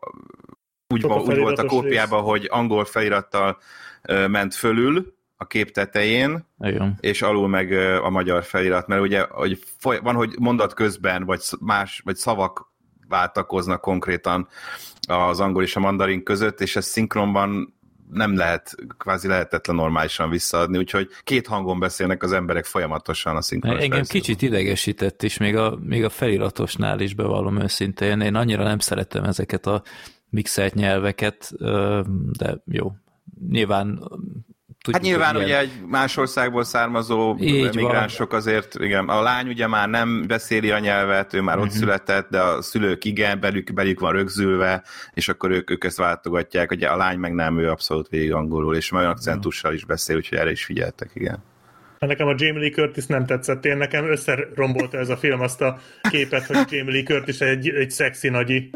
úgy, 0.87 1.05
a 1.05 1.13
úgy 1.13 1.37
volt 1.37 1.59
a 1.59 1.65
kópiában, 1.65 2.21
hogy 2.23 2.47
angol 2.51 2.85
felirattal 2.85 3.57
ment 4.27 4.55
fölül 4.55 5.15
a 5.37 5.47
kép 5.47 5.71
tetején, 5.71 6.45
Igen. 6.59 6.97
és 6.99 7.21
alul 7.21 7.47
meg 7.47 7.71
a 8.03 8.09
magyar 8.09 8.43
felirat, 8.43 8.87
mert 8.87 9.01
ugye 9.01 9.25
hogy 9.29 9.59
foly- 9.79 10.01
van, 10.01 10.15
hogy 10.15 10.35
mondat 10.39 10.73
közben, 10.73 11.25
vagy 11.25 11.41
más, 11.59 12.01
vagy 12.05 12.15
szavak 12.15 12.71
váltakoznak 13.07 13.81
konkrétan 13.81 14.47
az 15.07 15.39
angol 15.39 15.63
és 15.63 15.75
a 15.75 15.79
mandarin 15.79 16.23
között, 16.23 16.61
és 16.61 16.75
ez 16.75 16.85
szinkronban 16.85 17.76
nem 18.11 18.35
lehet, 18.35 18.75
kvázi 18.97 19.27
lehetetlen 19.27 19.75
normálisan 19.75 20.29
visszaadni, 20.29 20.77
úgyhogy 20.77 21.09
két 21.23 21.47
hangon 21.47 21.79
beszélnek 21.79 22.23
az 22.23 22.31
emberek 22.31 22.65
folyamatosan 22.65 23.35
a 23.35 23.41
szinkronos 23.41 23.81
Engem 23.81 23.97
verzióban. 23.97 24.21
kicsit 24.21 24.41
idegesített 24.41 25.23
is, 25.23 25.37
még 25.37 25.55
a, 25.55 25.77
még 25.81 26.03
a 26.03 26.09
feliratosnál 26.09 26.99
is 26.99 27.13
bevallom 27.13 27.61
őszintén. 27.61 28.21
Én 28.21 28.35
annyira 28.35 28.63
nem 28.63 28.79
szeretem 28.79 29.23
ezeket 29.23 29.65
a 29.65 29.83
mixelt 30.29 30.73
nyelveket, 30.73 31.51
de 32.31 32.61
jó. 32.65 32.91
Nyilván 33.49 34.11
Hát 34.91 35.01
nyilván 35.01 35.35
ugye 35.35 35.59
egy 35.59 35.71
más 35.87 36.17
országból 36.17 36.63
származó 36.63 37.35
Így 37.39 37.75
migránsok 37.75 38.33
azért, 38.33 38.75
igen, 38.79 39.09
a 39.09 39.21
lány 39.21 39.47
ugye 39.47 39.67
már 39.67 39.89
nem 39.89 40.23
beszéli 40.27 40.71
a 40.71 40.79
nyelvet, 40.79 41.33
ő 41.33 41.41
már 41.41 41.57
uh-huh. 41.57 41.71
ott 41.71 41.77
született, 41.77 42.29
de 42.29 42.41
a 42.41 42.61
szülők 42.61 43.05
igen, 43.05 43.39
belük, 43.39 43.73
belük 43.73 43.99
van 43.99 44.11
rögzülve, 44.11 44.83
és 45.13 45.27
akkor 45.27 45.51
ők, 45.51 45.69
ők 45.69 45.83
ezt 45.83 45.97
váltogatják, 45.97 46.71
ugye 46.71 46.87
a 46.87 46.97
lány 46.97 47.17
meg 47.17 47.33
nem, 47.33 47.59
ő 47.59 47.69
abszolút 47.69 48.07
végig 48.07 48.33
angolul, 48.33 48.75
és 48.75 48.91
olyan 48.91 49.09
akcentussal 49.09 49.73
is 49.73 49.85
beszél, 49.85 50.15
úgyhogy 50.15 50.37
erre 50.37 50.51
is 50.51 50.65
figyeltek, 50.65 51.09
igen. 51.13 51.43
Nekem 51.99 52.27
a 52.27 52.33
Jamie 52.37 52.61
Lee 52.61 52.69
Curtis 52.69 53.05
nem 53.05 53.25
tetszett. 53.25 53.65
Én 53.65 53.77
nekem 53.77 54.09
összerombolta 54.09 54.97
ez 54.97 55.09
a 55.09 55.17
film 55.17 55.41
azt 55.41 55.61
a 55.61 55.79
képet, 56.09 56.45
hogy 56.45 56.57
Jamie 56.69 56.93
Lee 56.93 57.03
Curtis 57.03 57.39
egy, 57.39 57.69
egy 57.69 57.91
szexi 57.91 58.29
nagyi. 58.29 58.69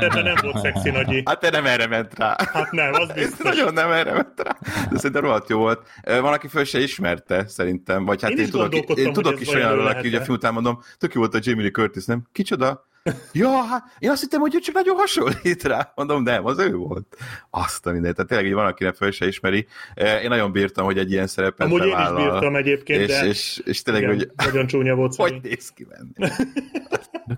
De 0.00 0.22
nem 0.22 0.34
volt 0.42 0.58
szexi 0.58 0.90
nagyi. 0.90 1.22
Hát 1.24 1.40
te 1.40 1.50
nem 1.50 1.66
erre 1.66 1.86
ment 1.86 2.18
rá. 2.18 2.36
Hát 2.52 2.70
nem, 2.70 2.92
az 2.92 3.12
biztos. 3.12 3.56
Nagyon 3.56 3.74
nem 3.74 3.90
erre 3.90 4.12
ment 4.12 4.40
rá. 4.42 4.58
De 4.90 4.96
szerintem 4.96 5.22
rohadt 5.22 5.48
jó 5.48 5.58
volt. 5.58 5.86
Van, 6.04 6.32
aki 6.32 6.48
föl 6.48 6.64
se 6.64 6.80
ismerte, 6.80 7.46
szerintem. 7.46 8.04
Vagy 8.04 8.22
hát 8.22 8.30
Én 8.30 8.36
én, 8.36 8.44
is 8.44 8.50
tudok, 8.50 8.74
én 8.98 9.12
tudok 9.12 9.34
ez 9.34 9.40
is 9.40 9.48
olyanról, 9.48 9.86
aki 9.86 10.08
ugye 10.08 10.18
a 10.18 10.22
film 10.22 10.36
után 10.36 10.52
mondom, 10.52 10.82
tök 10.98 11.14
jó 11.14 11.20
volt 11.20 11.34
a 11.34 11.38
Jamie 11.42 11.62
Lee 11.62 11.70
Curtis, 11.70 12.04
nem? 12.04 12.22
Kicsoda? 12.32 12.88
Ja, 13.32 13.48
hát 13.48 13.84
én 13.98 14.10
azt 14.10 14.20
hittem, 14.20 14.40
hogy 14.40 14.54
ő 14.54 14.58
csak 14.58 14.74
nagyon 14.74 14.96
hasonlít 14.96 15.62
rá. 15.62 15.92
Mondom, 15.94 16.22
nem, 16.22 16.46
az 16.46 16.58
ő 16.58 16.74
volt. 16.74 17.16
Azt 17.50 17.86
a 17.86 17.92
mindent. 17.92 18.14
Tehát 18.14 18.30
tényleg 18.30 18.46
így 18.48 18.54
van, 18.54 18.66
akinek 18.66 18.94
föl 18.94 19.10
se 19.10 19.26
ismeri. 19.26 19.66
Eh, 19.94 20.22
Én 20.22 20.28
nagyon 20.28 20.52
bírtam, 20.52 20.84
hogy 20.84 20.98
egy 20.98 21.12
ilyen 21.12 21.26
szerepet 21.26 21.66
Amúgy 21.66 21.84
én 21.86 21.98
is 21.98 22.14
bírtam 22.14 22.56
egyébként, 22.56 23.00
és, 23.00 23.06
de 23.08 23.26
és, 23.26 23.62
és 23.64 23.82
tényleg, 23.82 24.02
igen, 24.02 24.14
hogy 24.16 24.30
nagyon 24.36 24.66
csúnya 24.66 24.94
volt 24.94 25.14
hogy 25.14 25.26
szerint. 25.26 25.44
néz 25.44 25.68
ki 25.70 25.84
benne. 25.84 26.36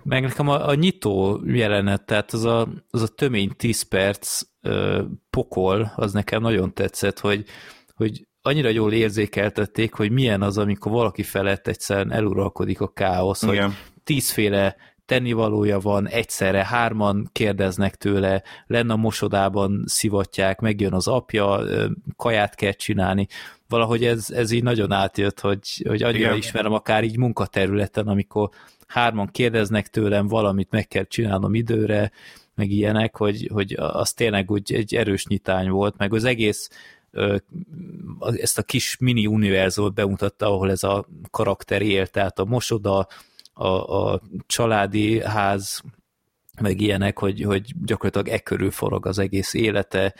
Meg 0.03 0.21
nekem 0.21 0.47
a, 0.47 0.67
a 0.67 0.73
nyitó 0.73 1.41
jelenet, 1.45 2.05
tehát 2.05 2.31
az 2.31 2.45
a, 2.45 2.67
az 2.89 3.01
a 3.01 3.07
tömény 3.07 3.51
10 3.57 3.81
perc 3.81 4.41
ö, 4.61 5.01
pokol, 5.29 5.91
az 5.95 6.13
nekem 6.13 6.41
nagyon 6.41 6.73
tetszett, 6.73 7.19
hogy, 7.19 7.45
hogy 7.95 8.27
annyira 8.41 8.69
jól 8.69 8.93
érzékeltették, 8.93 9.93
hogy 9.93 10.11
milyen 10.11 10.41
az, 10.41 10.57
amikor 10.57 10.91
valaki 10.91 11.23
felett 11.23 11.67
egyszerűen 11.67 12.11
eluralkodik 12.11 12.81
a 12.81 12.87
káosz, 12.93 13.43
hogy 13.45 13.53
Igen. 13.53 13.75
tízféle 14.03 14.75
tennivalója 15.05 15.79
van, 15.79 16.07
egyszerre 16.07 16.65
hárman 16.65 17.29
kérdeznek 17.31 17.95
tőle, 17.95 18.43
lenne 18.67 18.93
a 18.93 18.97
mosodában 18.97 19.83
szivatják, 19.85 20.59
megjön 20.59 20.93
az 20.93 21.07
apja, 21.07 21.63
kaját 22.15 22.55
kell 22.55 22.71
csinálni. 22.71 23.27
Valahogy 23.67 24.05
ez, 24.05 24.29
ez 24.29 24.51
így 24.51 24.63
nagyon 24.63 24.91
átjött, 24.91 25.39
hogy, 25.39 25.83
hogy 25.87 26.03
annyira 26.03 26.25
Igen. 26.25 26.37
ismerem 26.37 26.73
akár 26.73 27.03
így 27.03 27.17
munkaterületen, 27.17 28.07
amikor 28.07 28.49
hárman 28.87 29.27
kérdeznek 29.27 29.87
tőlem, 29.87 30.27
valamit 30.27 30.71
meg 30.71 30.87
kell 30.87 31.03
csinálnom 31.03 31.53
időre, 31.53 32.11
meg 32.55 32.69
ilyenek, 32.69 33.17
hogy, 33.17 33.49
hogy 33.53 33.73
az 33.77 34.13
tényleg 34.13 34.51
úgy 34.51 34.73
egy 34.73 34.95
erős 34.95 35.25
nyitány 35.25 35.69
volt, 35.69 35.97
meg 35.97 36.13
az 36.13 36.23
egész 36.23 36.69
ezt 38.35 38.57
a 38.57 38.63
kis 38.63 38.97
mini 38.97 39.27
univerzumot 39.27 39.93
bemutatta, 39.93 40.45
ahol 40.45 40.71
ez 40.71 40.83
a 40.83 41.05
karakter 41.31 41.81
él, 41.81 42.07
tehát 42.07 42.39
a 42.39 42.45
mosoda, 42.45 43.07
a, 43.53 43.67
a 43.67 44.21
családi 44.45 45.21
ház, 45.21 45.81
meg 46.61 46.81
ilyenek, 46.81 47.19
hogy, 47.19 47.41
hogy 47.41 47.73
gyakorlatilag 47.85 48.27
e 48.27 48.39
körül 48.39 48.71
forog 48.71 49.05
az 49.05 49.19
egész 49.19 49.53
élete, 49.53 50.13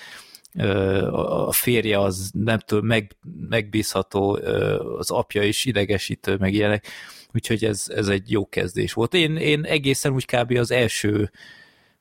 a 1.12 1.52
férje 1.52 2.00
az 2.00 2.32
nem 2.34 2.60
tudom, 2.60 2.86
meg, 2.86 3.16
megbízható, 3.50 4.40
az 4.98 5.12
apja 5.12 5.44
is 5.44 5.66
idegesítő, 5.66 6.36
meg 6.40 6.54
ilyenek, 6.54 6.88
úgyhogy 7.34 7.66
ez, 7.66 7.86
ez 7.88 8.08
egy 8.08 8.32
jó 8.32 8.50
kezdés 8.50 8.94
volt. 8.94 9.14
Én, 9.14 9.38
én 9.38 9.64
egészen 9.64 10.14
úgy 10.14 10.26
kb. 10.26 10.58
az 10.58 10.72
első 10.72 11.32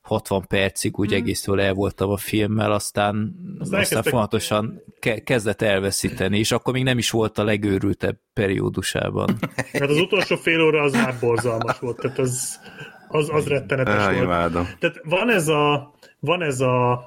60 0.03 0.47
percig 0.47 0.97
úgy 0.99 1.13
egésztől 1.13 1.61
el 1.61 1.73
voltam 1.73 2.09
a 2.09 2.17
filmmel, 2.17 2.71
aztán, 2.71 3.35
aztán, 3.59 3.79
aztán 3.79 4.03
folyamatosan 4.03 4.81
ke- 4.99 5.23
kezdett 5.23 5.61
elveszíteni, 5.61 6.37
és 6.39 6.51
akkor 6.51 6.73
még 6.73 6.83
nem 6.83 6.97
is 6.97 7.09
volt 7.09 7.37
a 7.37 7.43
legőrültebb 7.43 8.17
periódusában. 8.33 9.37
Hát 9.73 9.89
az 9.89 9.97
utolsó 9.97 10.35
fél 10.35 10.61
óra 10.61 10.81
az 10.81 10.93
már 10.93 11.15
borzalmas 11.19 11.79
volt, 11.79 11.97
tehát 11.99 12.19
az, 12.19 12.59
az, 13.07 13.29
az 13.29 13.47
rettenetes 13.47 14.05
Ah, 14.05 14.11
volt. 14.11 14.23
imádom. 14.23 14.67
Tehát 14.79 14.99
van 15.03 15.29
ez 15.29 15.47
a, 15.47 15.93
van 16.19 16.41
ez 16.41 16.59
a, 16.59 17.03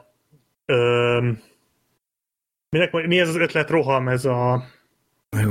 öm, 0.64 1.40
minek, 2.68 2.92
mi 2.92 3.20
ez 3.20 3.28
az 3.28 3.36
ötlet 3.36 3.70
roham, 3.70 4.08
ez 4.08 4.24
a, 4.24 4.64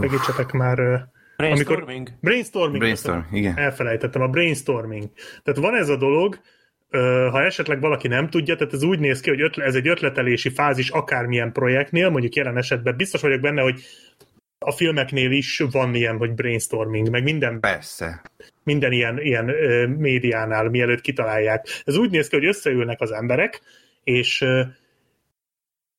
segítsetek 0.02 0.52
már, 0.52 1.08
Brainstorming? 1.38 2.10
brainstorming. 2.22 2.78
Brainstorm, 2.78 3.16
köszönöm. 3.20 3.38
igen. 3.38 3.58
Elfelejtettem, 3.58 4.22
a 4.22 4.28
brainstorming. 4.28 5.10
Tehát 5.44 5.60
van 5.60 5.76
ez 5.76 5.90
a 5.90 5.96
dolog, 5.98 6.40
ha 7.32 7.44
esetleg 7.44 7.80
valaki 7.80 8.08
nem 8.08 8.30
tudja, 8.30 8.56
tehát 8.56 8.74
ez 8.74 8.84
úgy 8.84 9.00
néz 9.00 9.20
ki, 9.20 9.30
hogy 9.30 9.42
ötle, 9.42 9.64
ez 9.64 9.76
egy 9.76 9.88
ötletelési 9.88 10.50
fázis 10.50 10.90
akármilyen 10.90 11.52
projektnél, 11.52 12.10
mondjuk 12.10 12.36
jelen 12.36 12.58
esetben 12.58 12.96
biztos 12.96 13.22
vagyok 13.22 13.42
benne, 13.42 13.62
hogy 13.62 13.82
a 14.60 14.72
filmeknél 14.72 15.32
is 15.32 15.64
van 15.72 15.96
ilyen, 15.96 16.18
hogy 16.18 16.34
brainstorming, 16.34 17.10
meg 17.10 17.24
minden 17.24 17.60
Persze. 17.60 18.22
minden 18.64 18.92
ilyen, 18.92 19.20
ilyen 19.22 19.50
ö, 19.50 19.88
médiánál, 19.88 20.70
mielőtt 20.70 21.02
kitalálják. 21.02 21.68
Ez 21.84 21.98
úgy 21.98 22.10
néz 22.10 22.28
ki, 22.28 22.36
hogy 22.36 22.46
összeülnek 22.46 23.02
az 23.02 23.12
emberek, 23.12 23.62
és 24.04 24.42
ö, 24.42 24.62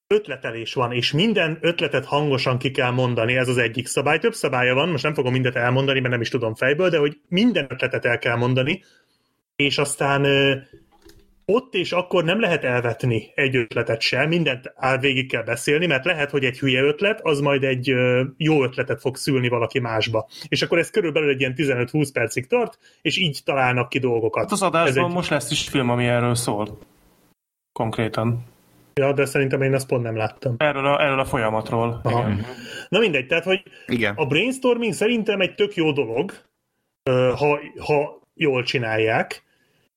ötletelés 0.07 0.75
van, 0.75 0.93
és 0.93 1.13
minden 1.13 1.59
ötletet 1.61 2.05
hangosan 2.05 2.59
ki 2.59 2.71
kell 2.71 2.91
mondani, 2.91 3.37
ez 3.37 3.49
az 3.49 3.57
egyik 3.57 3.87
szabály. 3.87 4.19
Több 4.19 4.35
szabálya 4.35 4.75
van, 4.75 4.89
most 4.89 5.03
nem 5.03 5.15
fogom 5.15 5.33
mindet 5.33 5.57
elmondani, 5.57 6.01
mert 6.01 6.13
nem 6.13 6.21
is 6.21 6.29
tudom 6.29 6.55
fejből, 6.55 6.89
de 6.89 6.99
hogy 6.99 7.21
minden 7.29 7.67
ötletet 7.69 8.05
el 8.05 8.19
kell 8.19 8.37
mondani, 8.37 8.83
és 9.57 9.79
aztán 9.79 10.27
ott 11.45 11.75
és 11.75 11.93
akkor 11.93 12.25
nem 12.25 12.41
lehet 12.41 12.65
elvetni 12.65 13.33
egy 13.35 13.57
ötletet 13.57 14.01
sem, 14.01 14.29
mindent 14.29 14.73
áll 14.77 14.99
végig 14.99 15.29
kell 15.31 15.43
beszélni, 15.43 15.87
mert 15.87 16.05
lehet, 16.05 16.31
hogy 16.31 16.45
egy 16.45 16.59
hülye 16.59 16.83
ötlet, 16.83 17.21
az 17.23 17.41
majd 17.41 17.65
egy 17.65 17.95
jó 18.37 18.63
ötletet 18.65 19.01
fog 19.01 19.17
szülni 19.17 19.49
valaki 19.49 19.79
másba. 19.79 20.29
És 20.49 20.63
akkor 20.63 20.79
ez 20.79 20.91
körülbelül 20.91 21.29
egy 21.29 21.41
ilyen 21.41 21.55
15-20 21.57 22.09
percig 22.13 22.47
tart, 22.47 22.79
és 23.03 23.17
így 23.17 23.41
találnak 23.45 23.89
ki 23.89 23.99
dolgokat. 23.99 24.43
Hát 24.43 24.53
az 24.53 24.63
adásban 24.63 24.89
Ez 25.05 25.09
egy- 25.09 25.15
most 25.15 25.31
lesz 25.31 25.51
is 25.51 25.69
film, 25.69 25.91
ami 25.91 26.07
erről 26.07 26.35
szól. 26.35 26.79
Konkrétan. 27.73 28.45
Ja, 28.95 29.13
de 29.13 29.25
szerintem 29.25 29.63
én 29.63 29.75
azt 29.75 29.87
pont 29.87 30.03
nem 30.03 30.17
láttam. 30.17 30.55
Erről 30.59 30.87
a, 30.87 31.03
erről 31.03 31.19
a 31.21 31.25
folyamatról. 31.25 32.01
Aha. 32.03 32.29
Igen. 32.29 32.45
Na 32.89 32.99
mindegy, 32.99 33.27
tehát, 33.27 33.45
hogy 33.45 33.63
Igen. 33.87 34.15
a 34.17 34.27
brainstorming 34.27 34.93
szerintem 34.93 35.41
egy 35.41 35.55
tök 35.55 35.75
jó 35.75 35.93
dolog, 35.93 36.33
ha, 37.11 37.59
ha 37.79 38.21
jól 38.35 38.63
csinálják, 38.63 39.43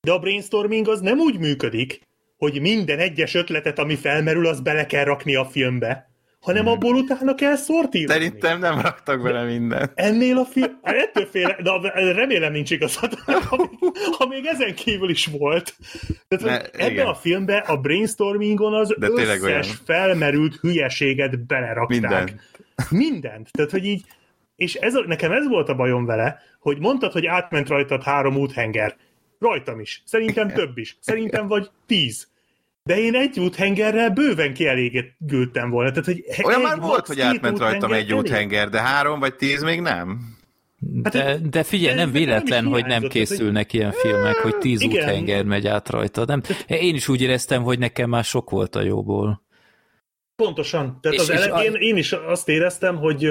de 0.00 0.12
a 0.12 0.18
brainstorming 0.18 0.88
az 0.88 1.00
nem 1.00 1.18
úgy 1.18 1.38
működik, 1.38 2.00
hogy 2.36 2.60
minden 2.60 2.98
egyes 2.98 3.34
ötletet, 3.34 3.78
ami 3.78 3.96
felmerül, 3.96 4.46
az 4.46 4.60
bele 4.60 4.86
kell 4.86 5.04
rakni 5.04 5.34
a 5.34 5.44
filmbe, 5.44 6.10
hanem 6.40 6.66
abból 6.66 6.94
utána 6.94 7.34
kell 7.34 7.56
szortírozni. 7.56 8.14
Szerintem 8.14 8.58
nem 8.58 8.80
raktak 8.80 9.22
bele 9.22 9.44
mindent. 9.44 9.92
Ennél 9.94 10.38
a 10.38 10.44
film... 10.44 10.78
Hát 10.82 10.94
Ettől 10.94 11.26
fél, 11.26 11.56
de 11.62 12.12
remélem 12.12 12.52
nincs 12.52 12.70
igazad, 12.70 13.12
ha 13.48 13.56
még, 13.56 13.92
ha 14.18 14.26
még 14.26 14.46
ezen 14.46 14.74
kívül 14.74 15.10
is 15.10 15.26
volt. 15.26 15.76
Tehát, 16.28 16.44
Ne, 16.44 16.80
ebben 16.80 16.90
igen. 16.90 17.06
a 17.06 17.14
filmben 17.14 17.62
a 17.66 17.76
brainstormingon 17.76 18.74
az 18.74 18.94
De 18.98 19.08
összes 19.10 19.40
olyan. 19.40 19.62
felmerült 19.62 20.54
hülyeséget 20.60 21.46
belerakták. 21.46 21.88
Mindent. 22.00 22.34
Mindent. 22.90 23.50
Tehát, 23.50 23.70
hogy 23.70 23.84
így, 23.84 24.04
és 24.56 24.74
ez 24.74 24.94
nekem 25.06 25.32
ez 25.32 25.48
volt 25.48 25.68
a 25.68 25.74
bajom 25.74 26.04
vele, 26.04 26.38
hogy 26.60 26.78
mondtad, 26.78 27.12
hogy 27.12 27.26
átment 27.26 27.68
rajtad 27.68 28.02
három 28.02 28.36
úthenger. 28.36 28.96
Rajtam 29.40 29.80
is. 29.80 30.02
Szerintem 30.06 30.48
több 30.48 30.78
is. 30.78 30.96
Szerintem 31.00 31.46
vagy 31.46 31.70
tíz. 31.86 32.28
De 32.82 32.98
én 33.00 33.14
egy 33.14 33.40
úthengerrel 33.40 34.10
bőven 34.10 34.54
kielégültem 34.54 35.70
volna. 35.70 35.90
Tehát, 35.90 36.04
hogy 36.04 36.24
Olyan 36.42 36.60
már 36.60 36.78
volt, 36.80 37.06
hogy 37.06 37.20
átment 37.20 37.58
rajtam 37.58 37.92
egy 37.92 38.12
úthenger, 38.14 38.68
de 38.68 38.80
három 38.80 39.20
vagy 39.20 39.34
tíz 39.34 39.62
még 39.62 39.80
nem. 39.80 40.20
De, 40.92 41.36
de 41.50 41.62
figyelj, 41.62 41.94
nem 41.96 42.12
véletlen, 42.12 42.64
is 42.66 42.70
hogy 42.72 42.84
nem 42.84 43.02
egy- 43.02 43.08
készülnek 43.10 43.72
ilyen 43.72 43.92
filmek, 43.92 44.36
hogy 44.36 44.56
tíz 44.58 44.80
Igen. 44.80 45.02
úthenger 45.02 45.44
megy 45.44 45.66
át 45.66 45.88
rajta. 45.88 46.24
Nem, 46.24 46.40
én 46.66 46.94
is 46.94 47.08
úgy 47.08 47.22
éreztem, 47.22 47.62
hogy 47.62 47.78
nekem 47.78 48.08
már 48.08 48.24
sok 48.24 48.50
volt 48.50 48.74
a 48.74 48.82
jóból. 48.82 49.42
Pontosan. 50.36 50.98
Tehát 51.00 51.16
És- 51.18 51.22
az 51.22 51.30
és 51.30 51.36
elején 51.44 51.72
a- 51.72 51.76
én 51.78 51.96
is 51.96 52.12
azt 52.12 52.48
éreztem, 52.48 52.96
hogy 52.96 53.28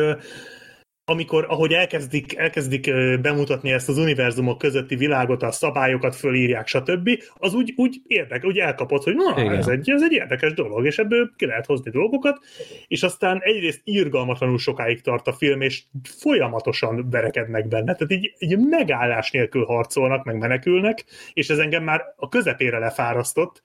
amikor, 1.09 1.45
ahogy 1.49 1.71
elkezdik, 1.71 2.37
elkezdik 2.37 2.91
bemutatni 3.21 3.71
ezt 3.71 3.89
az 3.89 3.97
univerzumok 3.97 4.57
közötti 4.57 4.95
világot, 4.95 5.43
a 5.43 5.51
szabályokat 5.51 6.15
fölírják, 6.15 6.67
stb., 6.67 7.09
az 7.33 7.53
úgy, 7.53 7.73
úgy 7.75 8.01
érdek, 8.07 8.45
úgy 8.45 8.57
elkapott, 8.57 9.03
hogy 9.03 9.15
na, 9.15 9.41
Igen. 9.41 9.55
ez 9.55 9.67
egy, 9.67 9.89
ez 9.89 10.01
egy 10.01 10.11
érdekes 10.11 10.53
dolog, 10.53 10.85
és 10.85 10.97
ebből 10.97 11.31
ki 11.35 11.45
lehet 11.45 11.65
hozni 11.65 11.91
dolgokat, 11.91 12.39
és 12.87 13.03
aztán 13.03 13.39
egyrészt 13.41 13.81
irgalmatlanul 13.83 14.57
sokáig 14.57 15.01
tart 15.01 15.27
a 15.27 15.33
film, 15.33 15.61
és 15.61 15.83
folyamatosan 16.03 17.09
verekednek 17.09 17.67
benne, 17.67 17.95
tehát 17.95 18.11
így, 18.11 18.33
így 18.39 18.57
megállás 18.57 19.31
nélkül 19.31 19.65
harcolnak, 19.65 20.23
meg 20.23 20.37
menekülnek, 20.37 21.05
és 21.33 21.49
ez 21.49 21.57
engem 21.57 21.83
már 21.83 22.01
a 22.15 22.29
közepére 22.29 22.77
lefárasztott, 22.77 23.61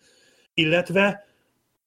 illetve 0.55 1.24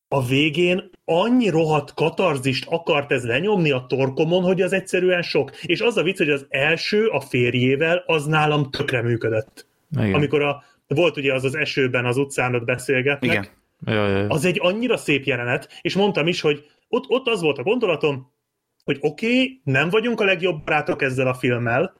a 0.07 0.25
végén 0.25 0.89
annyi 1.05 1.49
rohadt 1.49 1.93
katarzist 1.93 2.65
akart 2.67 3.11
ez 3.11 3.25
lenyomni 3.25 3.71
a 3.71 3.85
torkomon, 3.87 4.43
hogy 4.43 4.61
az 4.61 4.73
egyszerűen 4.73 5.21
sok. 5.21 5.51
És 5.61 5.81
az 5.81 5.97
a 5.97 6.03
vicc, 6.03 6.17
hogy 6.17 6.29
az 6.29 6.45
első 6.49 7.07
a 7.07 7.19
férjével 7.19 8.03
az 8.05 8.25
nálam 8.25 8.71
tökre 8.71 9.01
működött. 9.01 9.67
Igen. 9.91 10.13
Amikor 10.13 10.41
a, 10.41 10.63
volt 10.87 11.17
ugye 11.17 11.33
az 11.33 11.43
az 11.43 11.55
esőben 11.55 12.05
az 12.05 12.17
utcán 12.17 12.55
ott 12.55 12.65
beszélgetnek, 12.65 13.31
Igen. 13.31 13.47
Ja, 13.85 14.07
ja. 14.07 14.27
Az 14.27 14.45
egy 14.45 14.57
annyira 14.61 14.97
szép 14.97 15.25
jelenet, 15.25 15.79
és 15.81 15.95
mondtam 15.95 16.27
is, 16.27 16.41
hogy 16.41 16.65
ott, 16.87 17.03
ott 17.07 17.27
az 17.27 17.41
volt 17.41 17.57
a 17.57 17.63
gondolatom, 17.63 18.31
hogy 18.83 18.97
oké, 19.01 19.25
okay, 19.25 19.61
nem 19.63 19.89
vagyunk 19.89 20.21
a 20.21 20.25
legjobb 20.25 20.63
barátok 20.63 21.01
ezzel 21.01 21.27
a 21.27 21.33
filmmel, 21.33 21.93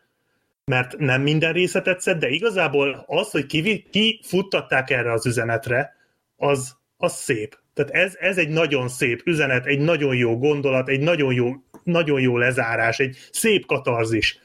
mert 0.65 0.97
nem 0.97 1.21
minden 1.21 1.53
része 1.53 1.81
tetszett, 1.81 2.19
de 2.19 2.29
igazából 2.29 3.03
az, 3.07 3.31
hogy 3.31 3.45
ki, 3.45 3.87
ki 3.91 4.19
futtatták 4.23 4.89
erre 4.89 5.11
az 5.11 5.25
üzenetre, 5.25 5.95
az, 6.35 6.77
az 6.97 7.13
szép. 7.13 7.59
Tehát 7.77 7.91
ez, 7.91 8.15
ez 8.19 8.37
egy 8.37 8.49
nagyon 8.49 8.87
szép 8.87 9.21
üzenet, 9.25 9.65
egy 9.65 9.79
nagyon 9.79 10.15
jó 10.15 10.37
gondolat, 10.37 10.89
egy 10.89 10.99
nagyon 10.99 11.33
jó, 11.33 11.53
nagyon 11.83 12.21
jó 12.21 12.37
lezárás, 12.37 12.99
egy 12.99 13.17
szép 13.31 13.65
katarzis. 13.65 14.39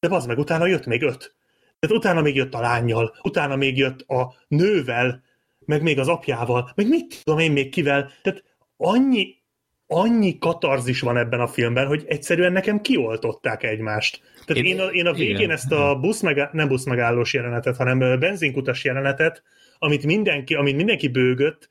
De 0.00 0.08
az 0.14 0.26
meg 0.26 0.38
utána 0.38 0.66
jött 0.66 0.86
még 0.86 1.02
öt. 1.02 1.34
Tehát 1.78 1.96
utána 1.96 2.20
még 2.20 2.36
jött 2.36 2.54
a 2.54 2.60
lányjal, 2.60 3.16
utána 3.22 3.56
még 3.56 3.76
jött 3.76 4.00
a 4.00 4.34
nővel, 4.48 5.22
meg 5.64 5.82
még 5.82 5.98
az 5.98 6.08
apjával, 6.08 6.72
meg 6.74 6.88
mit 6.88 7.20
tudom 7.24 7.40
én 7.40 7.52
még 7.52 7.68
kivel. 7.70 8.10
Tehát 8.22 8.44
annyi, 8.76 9.36
annyi 9.86 10.38
katarzis 10.38 11.00
van 11.00 11.16
ebben 11.16 11.40
a 11.40 11.46
filmben, 11.46 11.86
hogy 11.86 12.04
egyszerűen 12.06 12.52
nekem 12.52 12.80
kioltották 12.80 13.62
egymást. 13.62 14.22
Tehát 14.46 14.64
én, 14.64 14.74
én, 14.74 14.80
a, 14.80 14.86
én 14.86 15.06
a 15.06 15.12
végén 15.12 15.36
igen. 15.36 15.50
ezt 15.50 15.72
a 15.72 15.98
busz 16.00 16.20
meg, 16.20 16.48
nem 16.52 16.68
buszmegállós 16.68 17.34
jelenetet, 17.34 17.76
hanem 17.76 18.18
benzinkutas 18.18 18.84
jelenetet, 18.84 19.42
amit 19.78 20.04
mindenki, 20.04 20.54
amit 20.54 20.76
mindenki 20.76 21.08
bőgött, 21.08 21.68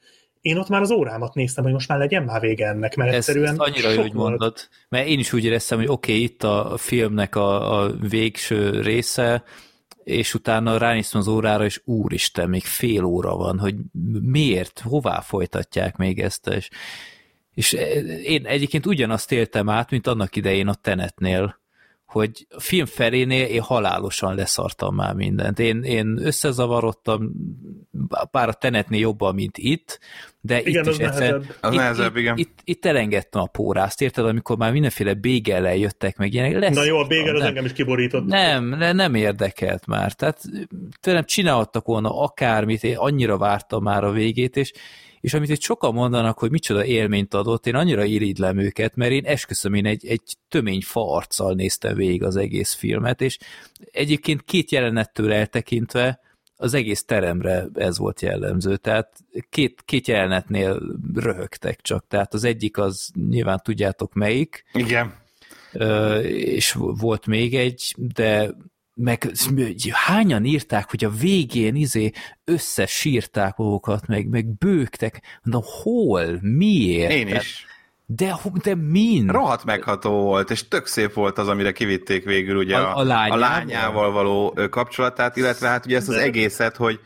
én 0.47 0.57
ott 0.57 0.69
már 0.69 0.81
az 0.81 0.91
órámat 0.91 1.33
néztem, 1.33 1.63
hogy 1.63 1.73
most 1.73 1.87
már 1.87 1.97
legyen 1.97 2.23
már 2.23 2.41
vége 2.41 2.67
ennek, 2.67 2.95
mert 2.95 3.09
ezt, 3.09 3.17
egyszerűen 3.17 3.49
ezt 3.51 3.59
annyira 3.59 3.89
jó, 3.89 4.01
hogy 4.01 4.13
mondod, 4.13 4.55
mert 4.89 5.07
én 5.07 5.19
is 5.19 5.33
úgy 5.33 5.45
éreztem, 5.45 5.77
hogy 5.77 5.87
oké, 5.87 6.11
okay, 6.11 6.23
itt 6.23 6.43
a 6.43 6.73
filmnek 6.77 7.35
a, 7.35 7.79
a 7.81 7.91
végső 8.09 8.81
része, 8.81 9.43
és 10.03 10.33
utána 10.33 10.77
ránéztem 10.77 11.19
az 11.19 11.27
órára, 11.27 11.65
és 11.65 11.81
úristen, 11.85 12.49
még 12.49 12.63
fél 12.63 13.03
óra 13.03 13.35
van, 13.35 13.59
hogy 13.59 13.75
miért, 14.21 14.79
hová 14.79 15.19
folytatják 15.19 15.97
még 15.97 16.19
ezt, 16.19 16.47
és, 16.47 16.69
és 17.53 17.73
én 18.23 18.45
egyébként 18.45 18.85
ugyanazt 18.85 19.31
éltem 19.31 19.69
át, 19.69 19.89
mint 19.89 20.07
annak 20.07 20.35
idején 20.35 20.67
a 20.67 20.73
Tenetnél, 20.73 21.59
hogy 22.07 22.47
a 22.49 22.59
film 22.59 22.85
felénél 22.85 23.45
én 23.45 23.61
halálosan 23.61 24.35
leszartam 24.35 24.95
már 24.95 25.13
mindent. 25.13 25.59
Én, 25.59 25.83
én 25.83 26.17
összezavarodtam, 26.21 27.31
pár 28.31 28.47
a 28.47 28.53
tenetnél 28.53 28.99
jobban, 28.99 29.35
mint 29.35 29.57
itt, 29.57 29.99
de 30.41 30.61
igen, 30.61 30.83
itt 30.83 30.91
is 30.91 30.97
egyszer, 30.97 31.35
Az 31.61 31.73
itt, 31.73 31.79
nehezebb, 31.79 32.15
itt, 32.15 32.21
igen. 32.21 32.37
Itt, 32.37 32.59
itt 32.63 32.85
elengedtem 32.85 33.41
a 33.41 33.45
pórázt, 33.45 34.01
érted, 34.01 34.25
amikor 34.25 34.57
már 34.57 34.71
mindenféle 34.71 35.13
bégellel 35.13 35.75
jöttek 35.75 36.17
meg 36.17 36.33
ilyenek. 36.33 36.73
Na 36.73 36.83
jó, 36.83 36.97
a 36.97 37.07
bégel 37.07 37.35
az 37.35 37.41
engem 37.41 37.65
is 37.65 37.73
kiborított. 37.73 38.25
Nem, 38.25 38.65
nem, 38.65 38.95
nem 38.95 39.15
érdekelt 39.15 39.85
már. 39.85 40.13
Tehát 40.13 40.41
tőlem 41.01 41.23
csinálhattak 41.23 41.85
volna 41.85 42.21
akármit, 42.21 42.83
én 42.83 42.97
annyira 42.97 43.37
vártam 43.37 43.83
már 43.83 44.03
a 44.03 44.11
végét, 44.11 44.57
és 44.57 44.71
és 45.27 45.33
amit 45.33 45.49
itt 45.49 45.61
sokan 45.61 45.93
mondanak, 45.93 46.39
hogy 46.39 46.51
micsoda 46.51 46.85
élményt 46.85 47.33
adott, 47.33 47.67
én 47.67 47.75
annyira 47.75 48.03
irigylem 48.03 48.57
őket, 48.57 48.95
mert 48.95 49.11
én 49.11 49.25
esküszöm, 49.25 49.73
én 49.73 49.85
egy, 49.85 50.05
egy 50.05 50.21
tömény 50.49 50.81
fa 50.81 51.15
arccal 51.15 51.53
néztem 51.53 51.95
végig 51.95 52.23
az 52.23 52.35
egész 52.35 52.73
filmet, 52.73 53.21
és 53.21 53.37
egyébként 53.91 54.43
két 54.43 54.71
jelenettől 54.71 55.33
eltekintve 55.33 56.19
az 56.55 56.73
egész 56.73 57.03
teremre 57.05 57.65
ez 57.73 57.97
volt 57.97 58.21
jellemző, 58.21 58.77
tehát 58.77 59.19
két, 59.49 59.81
két 59.85 60.07
jelenetnél 60.07 60.81
röhögtek 61.13 61.81
csak, 61.81 62.07
tehát 62.07 62.33
az 62.33 62.43
egyik 62.43 62.77
az 62.77 63.11
nyilván 63.29 63.59
tudjátok 63.63 64.13
melyik, 64.13 64.63
Igen. 64.73 65.13
és 66.23 66.73
volt 66.77 67.25
még 67.25 67.55
egy, 67.55 67.95
de 67.97 68.51
meg 68.97 69.31
hányan 69.91 70.45
írták, 70.45 70.89
hogy 70.89 71.05
a 71.05 71.09
végén 71.09 71.75
izé 71.75 72.11
összesírták 72.45 73.55
magukat, 73.57 74.07
meg, 74.07 74.27
meg 74.27 74.45
bőgtek. 74.45 75.21
Mondom, 75.43 75.63
hol? 75.81 76.39
Miért? 76.41 77.11
Én 77.11 77.27
is. 77.27 77.65
De, 78.05 78.35
de 78.63 78.75
mind? 78.75 79.29
Rohadt 79.29 79.65
megható 79.65 80.11
volt, 80.11 80.51
és 80.51 80.67
tök 80.67 80.85
szép 80.85 81.13
volt 81.13 81.37
az, 81.37 81.47
amire 81.47 81.71
kivitték 81.71 82.25
végül 82.25 82.57
ugye 82.57 82.77
A- 82.77 82.97
a, 82.97 83.03
lányával? 83.03 83.37
a 83.37 83.39
lányával 83.39 84.11
való 84.11 84.57
kapcsolatát, 84.69 85.35
illetve 85.37 85.67
hát 85.67 85.85
ugye 85.85 85.97
ezt 85.97 86.09
az 86.09 86.15
egészet, 86.15 86.75
hogy, 86.75 86.99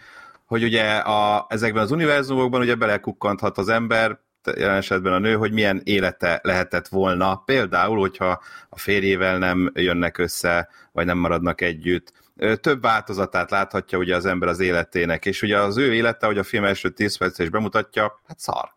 hogy 0.46 0.64
ugye 0.64 0.84
a, 0.96 1.46
ezekben 1.50 1.84
az 1.84 1.92
univerzumokban 1.92 2.62
ugye 2.62 2.76
belekukkanthat 2.76 3.58
az 3.58 3.70
ember, 3.70 4.20
jelen 4.58 4.76
esetben 4.76 5.14
a 5.14 5.20
nő, 5.20 5.36
hogy 5.36 5.52
milyen 5.52 5.82
élete 5.84 6.39
lehetett 6.44 6.88
volna, 6.88 7.36
például, 7.36 8.00
hogyha 8.00 8.42
a 8.70 8.80
férjével 8.80 9.38
nem 9.38 9.72
jönnek 9.74 10.18
össze, 10.18 10.70
vagy 10.92 11.06
nem 11.06 11.18
maradnak 11.18 11.62
együtt. 11.62 12.14
Több 12.62 12.82
változatát 12.82 13.52
láthatja 13.52 13.98
ugye 13.98 14.16
az 14.16 14.26
ember 14.26 14.50
az 14.50 14.60
életének, 14.60 15.26
és 15.26 15.42
ugye 15.42 15.60
az 15.60 15.78
ő 15.78 15.94
élete, 15.94 16.26
hogy 16.26 16.38
a 16.38 16.44
film 16.44 16.64
első 16.64 16.89
10 16.89 17.18
perc 17.18 17.39
is 17.39 17.50
bemutatja, 17.50 18.22
hát 18.28 18.39
szar. 18.39 18.74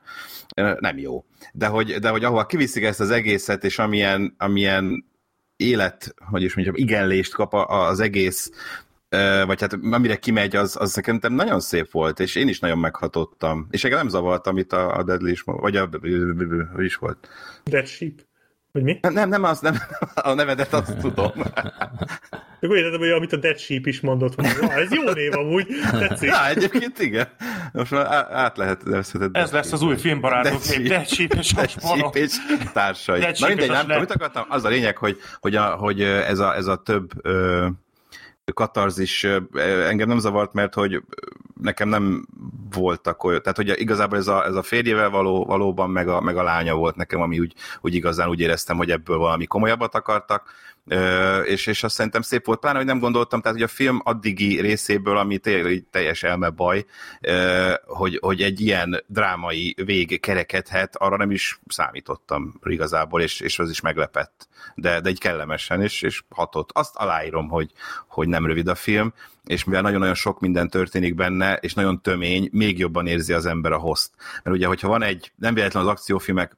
Nem 0.80 0.98
jó. 0.98 1.24
De 1.52 1.66
hogy, 1.66 1.94
de 1.94 2.08
hogy 2.08 2.24
ahova 2.24 2.46
kiviszik 2.46 2.84
ezt 2.84 3.00
az 3.00 3.10
egészet, 3.10 3.64
és 3.64 3.78
amilyen, 3.78 4.34
amilyen 4.38 5.04
élet, 5.56 6.14
hogy 6.30 6.42
is 6.42 6.54
mondjam, 6.54 6.76
igenlést 6.76 7.34
kap 7.34 7.54
az 7.54 8.00
egész 8.00 8.50
vagy 9.46 9.60
hát 9.60 9.78
amire 9.90 10.16
kimegy, 10.16 10.56
az, 10.56 10.76
az 10.80 10.90
szerintem 10.90 11.32
nagyon 11.32 11.60
szép 11.60 11.90
volt, 11.90 12.20
és 12.20 12.34
én 12.34 12.48
is 12.48 12.58
nagyon 12.58 12.78
meghatottam. 12.78 13.66
És 13.70 13.84
engem 13.84 13.98
nem 13.98 14.08
zavart, 14.08 14.46
amit 14.46 14.72
a, 14.72 14.96
a 14.96 15.02
Deadly 15.02 15.30
is, 15.30 15.40
vagy 15.40 15.76
a, 15.76 15.88
hogy 16.74 16.84
is 16.84 16.96
volt. 16.96 17.28
Dead 17.64 17.86
Sheep. 17.86 18.12
Vagy 18.72 18.82
mi? 18.82 18.98
Nem, 19.00 19.28
nem, 19.28 19.44
az, 19.44 19.60
nem, 19.60 19.74
a 20.14 20.32
nevedet 20.34 20.72
azt 20.72 20.98
tudom. 20.98 21.32
Csak 22.60 22.70
úgy 22.72 22.78
értem, 22.78 22.98
hogy 22.98 23.10
amit 23.10 23.32
a 23.32 23.36
Dead 23.36 23.58
Sheep 23.58 23.86
is 23.86 24.00
mondott, 24.00 24.34
hogy 24.34 24.46
"Wow, 24.60 24.70
ez 24.70 24.92
jó 24.92 25.02
név 25.12 25.32
amúgy, 25.36 25.66
tetszik. 25.90 26.28
Ja, 26.28 26.48
egyébként 26.48 26.98
igen. 26.98 27.28
Most 27.72 27.90
már 27.90 28.06
át 28.30 28.56
lehet 28.56 28.84
nevezheted. 28.84 29.36
Ez 29.36 29.50
lesz 29.50 29.72
az 29.72 29.82
új 29.82 29.96
filmbarátok 29.96 30.62
Dead. 30.62 30.82
Dead 30.86 31.06
Sheep 31.06 31.32
és 31.32 31.52
Dead. 31.52 31.70
Sheep 31.70 32.14
és 32.14 32.36
társai. 32.72 33.20
Dead 33.20 33.36
Na 33.38 33.46
mindegy, 33.46 33.68
nem, 33.68 33.90
amit 33.90 34.10
akartam, 34.10 34.44
az 34.48 34.64
a 34.64 34.68
lényeg, 34.68 34.96
hogy, 34.96 35.18
hogy, 35.40 35.54
a, 35.56 35.64
hogy 35.64 36.02
ez, 36.02 36.38
a, 36.38 36.54
ez 36.54 36.66
a 36.66 36.76
több 36.76 37.10
ö, 37.22 37.66
katarzis 38.52 39.24
engem 39.88 40.08
nem 40.08 40.18
zavart, 40.18 40.52
mert 40.52 40.74
hogy 40.74 41.02
nekem 41.60 41.88
nem 41.88 42.26
voltak 42.70 43.24
olyan, 43.24 43.42
tehát 43.42 43.56
hogy 43.56 43.72
igazából 43.76 44.18
ez 44.18 44.26
a, 44.26 44.44
ez 44.44 44.54
a 44.54 44.62
férjével 44.62 45.10
való, 45.10 45.44
valóban 45.44 45.90
meg 45.90 46.08
a, 46.08 46.20
meg 46.20 46.36
a 46.36 46.42
lánya 46.42 46.74
volt 46.74 46.96
nekem, 46.96 47.20
ami 47.20 47.38
úgy, 47.38 47.54
úgy 47.80 47.94
igazán 47.94 48.28
úgy 48.28 48.40
éreztem, 48.40 48.76
hogy 48.76 48.90
ebből 48.90 49.18
valami 49.18 49.46
komolyabbat 49.46 49.94
akartak, 49.94 50.50
és, 51.44 51.66
és 51.66 51.82
azt 51.82 51.94
szerintem 51.94 52.22
szép 52.22 52.46
volt, 52.46 52.60
pláne, 52.60 52.76
hogy 52.76 52.86
nem 52.86 52.98
gondoltam, 52.98 53.40
tehát 53.40 53.56
hogy 53.56 53.66
a 53.66 53.72
film 53.72 54.00
addigi 54.04 54.60
részéből, 54.60 55.16
ami 55.16 55.38
tényleg 55.38 55.84
teljes 55.90 56.22
elmebaj, 56.22 56.84
hogy, 57.84 58.18
hogy 58.22 58.42
egy 58.42 58.60
ilyen 58.60 59.04
drámai 59.06 59.74
vég 59.84 60.20
kerekedhet, 60.20 60.96
arra 60.96 61.16
nem 61.16 61.30
is 61.30 61.60
számítottam 61.66 62.60
igazából, 62.64 63.22
és, 63.22 63.40
és 63.40 63.58
az 63.58 63.70
is 63.70 63.80
meglepett, 63.80 64.48
de, 64.74 65.00
de 65.00 65.08
egy 65.08 65.18
kellemesen, 65.18 65.82
és, 65.82 66.02
és 66.02 66.22
hatott. 66.28 66.70
Azt 66.72 66.96
aláírom, 66.96 67.48
hogy, 67.48 67.70
hogy 68.08 68.28
nem 68.28 68.46
rövid 68.46 68.68
a 68.68 68.74
film, 68.74 69.14
és 69.44 69.64
mivel 69.64 69.82
nagyon-nagyon 69.82 70.14
sok 70.14 70.40
minden 70.40 70.68
történik 70.68 71.14
benne, 71.14 71.56
és 71.56 71.74
nagyon 71.74 72.02
tömény, 72.02 72.48
még 72.52 72.78
jobban 72.78 73.06
érzi 73.06 73.32
az 73.32 73.46
ember 73.46 73.72
a 73.72 73.78
host. 73.78 74.10
Mert 74.42 74.56
ugye, 74.56 74.66
hogyha 74.66 74.88
van 74.88 75.02
egy, 75.02 75.32
nem 75.36 75.54
véletlen 75.54 75.82
az 75.82 75.88
akciófilmek 75.88 76.56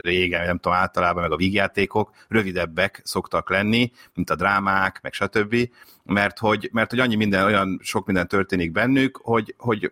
régen, 0.00 0.46
nem 0.46 0.58
tudom, 0.58 0.78
általában 0.78 1.22
meg 1.22 1.32
a 1.32 1.36
vígjátékok 1.36 2.14
rövidebbek 2.28 3.00
szoktak 3.04 3.50
lenni, 3.50 3.92
mint 4.14 4.30
a 4.30 4.34
drámák, 4.34 4.98
meg 5.02 5.12
stb., 5.12 5.56
mert 6.04 6.38
hogy, 6.38 6.68
mert 6.72 6.90
hogy 6.90 6.98
annyi 6.98 7.14
minden, 7.14 7.44
olyan 7.44 7.80
sok 7.82 8.06
minden 8.06 8.28
történik 8.28 8.72
bennük, 8.72 9.20
hogy, 9.22 9.54
hogy 9.58 9.90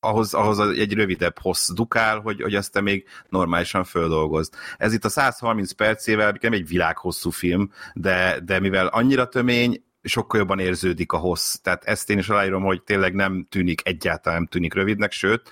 ahhoz, 0.00 0.34
ahhoz 0.34 0.60
egy 0.60 0.92
rövidebb 0.92 1.38
hossz 1.38 1.70
dukál, 1.70 2.18
hogy, 2.18 2.42
hogy 2.42 2.54
azt 2.54 2.72
te 2.72 2.80
még 2.80 3.04
normálisan 3.28 3.84
földolgozd. 3.84 4.54
Ez 4.78 4.92
itt 4.92 5.04
a 5.04 5.08
130 5.08 5.72
percével 5.72 6.36
nem 6.40 6.52
egy 6.52 6.68
világhosszú 6.68 7.30
film, 7.30 7.70
de, 7.94 8.40
de 8.44 8.60
mivel 8.60 8.86
annyira 8.86 9.28
tömény, 9.28 9.84
sokkal 10.02 10.38
jobban 10.40 10.58
érződik 10.58 11.12
a 11.12 11.16
hossz. 11.16 11.54
Tehát 11.54 11.84
ezt 11.84 12.10
én 12.10 12.18
is 12.18 12.28
aláírom, 12.28 12.62
hogy 12.62 12.82
tényleg 12.82 13.14
nem 13.14 13.46
tűnik, 13.50 13.80
egyáltalán 13.84 14.38
nem 14.38 14.48
tűnik 14.48 14.74
rövidnek, 14.74 15.12
sőt, 15.12 15.50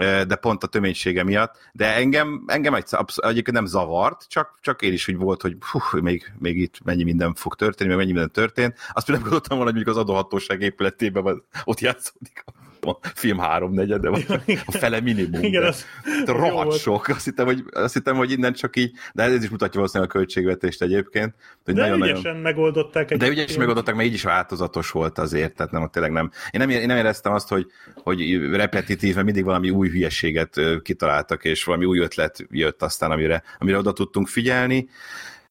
de 0.00 0.34
pont 0.34 0.62
a 0.62 0.66
töménysége 0.66 1.24
miatt, 1.24 1.56
de 1.72 1.94
engem, 1.94 2.44
engem 2.46 2.74
egy, 2.74 2.84
egyébként 3.16 3.56
nem 3.56 3.66
zavart, 3.66 4.26
csak, 4.28 4.58
csak 4.60 4.82
én 4.82 4.92
is 4.92 5.08
úgy 5.08 5.16
volt, 5.16 5.42
hogy 5.42 5.56
hú, 5.70 6.00
még, 6.00 6.32
még 6.38 6.58
itt 6.58 6.84
mennyi 6.84 7.02
minden 7.02 7.34
fog 7.34 7.54
történni, 7.54 7.88
meg 7.88 7.98
mennyi 7.98 8.12
minden 8.12 8.30
történt. 8.30 8.76
Azt 8.92 9.06
például 9.06 9.28
gondoltam 9.28 9.56
volna, 9.56 9.72
hogy 9.72 9.74
mondjuk 9.74 9.96
az 9.96 10.02
adóhatóság 10.02 10.60
épületében 10.60 11.42
ott 11.64 11.80
játszódik 11.80 12.44
a 12.86 12.98
film 13.14 13.38
háromnegyede, 13.38 14.08
vagy 14.08 14.26
a 14.66 14.72
fele 14.72 15.00
minimum. 15.00 15.42
Igen, 15.42 15.62
de 15.62 15.68
az 15.68 15.84
jó 16.26 16.34
rohadt 16.34 16.78
sok. 16.78 17.08
Azt 17.08 17.24
hittem, 17.24 17.46
hogy, 17.46 17.64
azt 17.72 17.94
hittem, 17.94 18.16
hogy 18.16 18.30
innen 18.30 18.52
csak 18.52 18.76
így, 18.76 18.92
de 19.14 19.22
ez 19.22 19.42
is 19.42 19.48
mutatja 19.50 19.74
valószínűleg 19.80 20.10
a 20.10 20.16
költségvetést 20.16 20.82
egyébként. 20.82 21.34
Hogy 21.64 21.74
De 21.74 21.80
nagyon-nagyon- 21.80 22.18
ügyesen 22.18 22.36
megoldották 22.36 23.08
de 23.08 23.14
ugye 23.14 23.24
is 23.26 23.30
egyébként. 23.32 23.58
megoldották, 23.58 23.94
mert 23.94 24.08
így 24.08 24.14
is 24.14 24.22
változatos 24.22 24.90
volt 24.90 25.18
azért, 25.18 25.54
tehát 25.54 25.72
nem, 25.72 25.88
tényleg 25.92 26.12
nem. 26.12 26.30
Én 26.50 26.60
nem, 26.60 26.70
én 26.70 26.86
nem 26.86 26.96
éreztem 26.96 27.32
azt, 27.32 27.48
hogy, 27.48 27.66
hogy 27.94 28.40
repetitív, 28.52 29.12
mert 29.14 29.26
mindig 29.26 29.44
valami 29.44 29.70
új 29.70 29.88
hülyeséget 29.88 30.60
kitaláltak, 30.82 31.44
és 31.44 31.64
valami 31.64 31.84
új 31.84 31.98
ötlet 31.98 32.46
jött 32.50 32.82
aztán, 32.82 33.10
amire, 33.10 33.42
amire 33.58 33.78
oda 33.78 33.92
tudtunk 33.92 34.28
figyelni, 34.28 34.88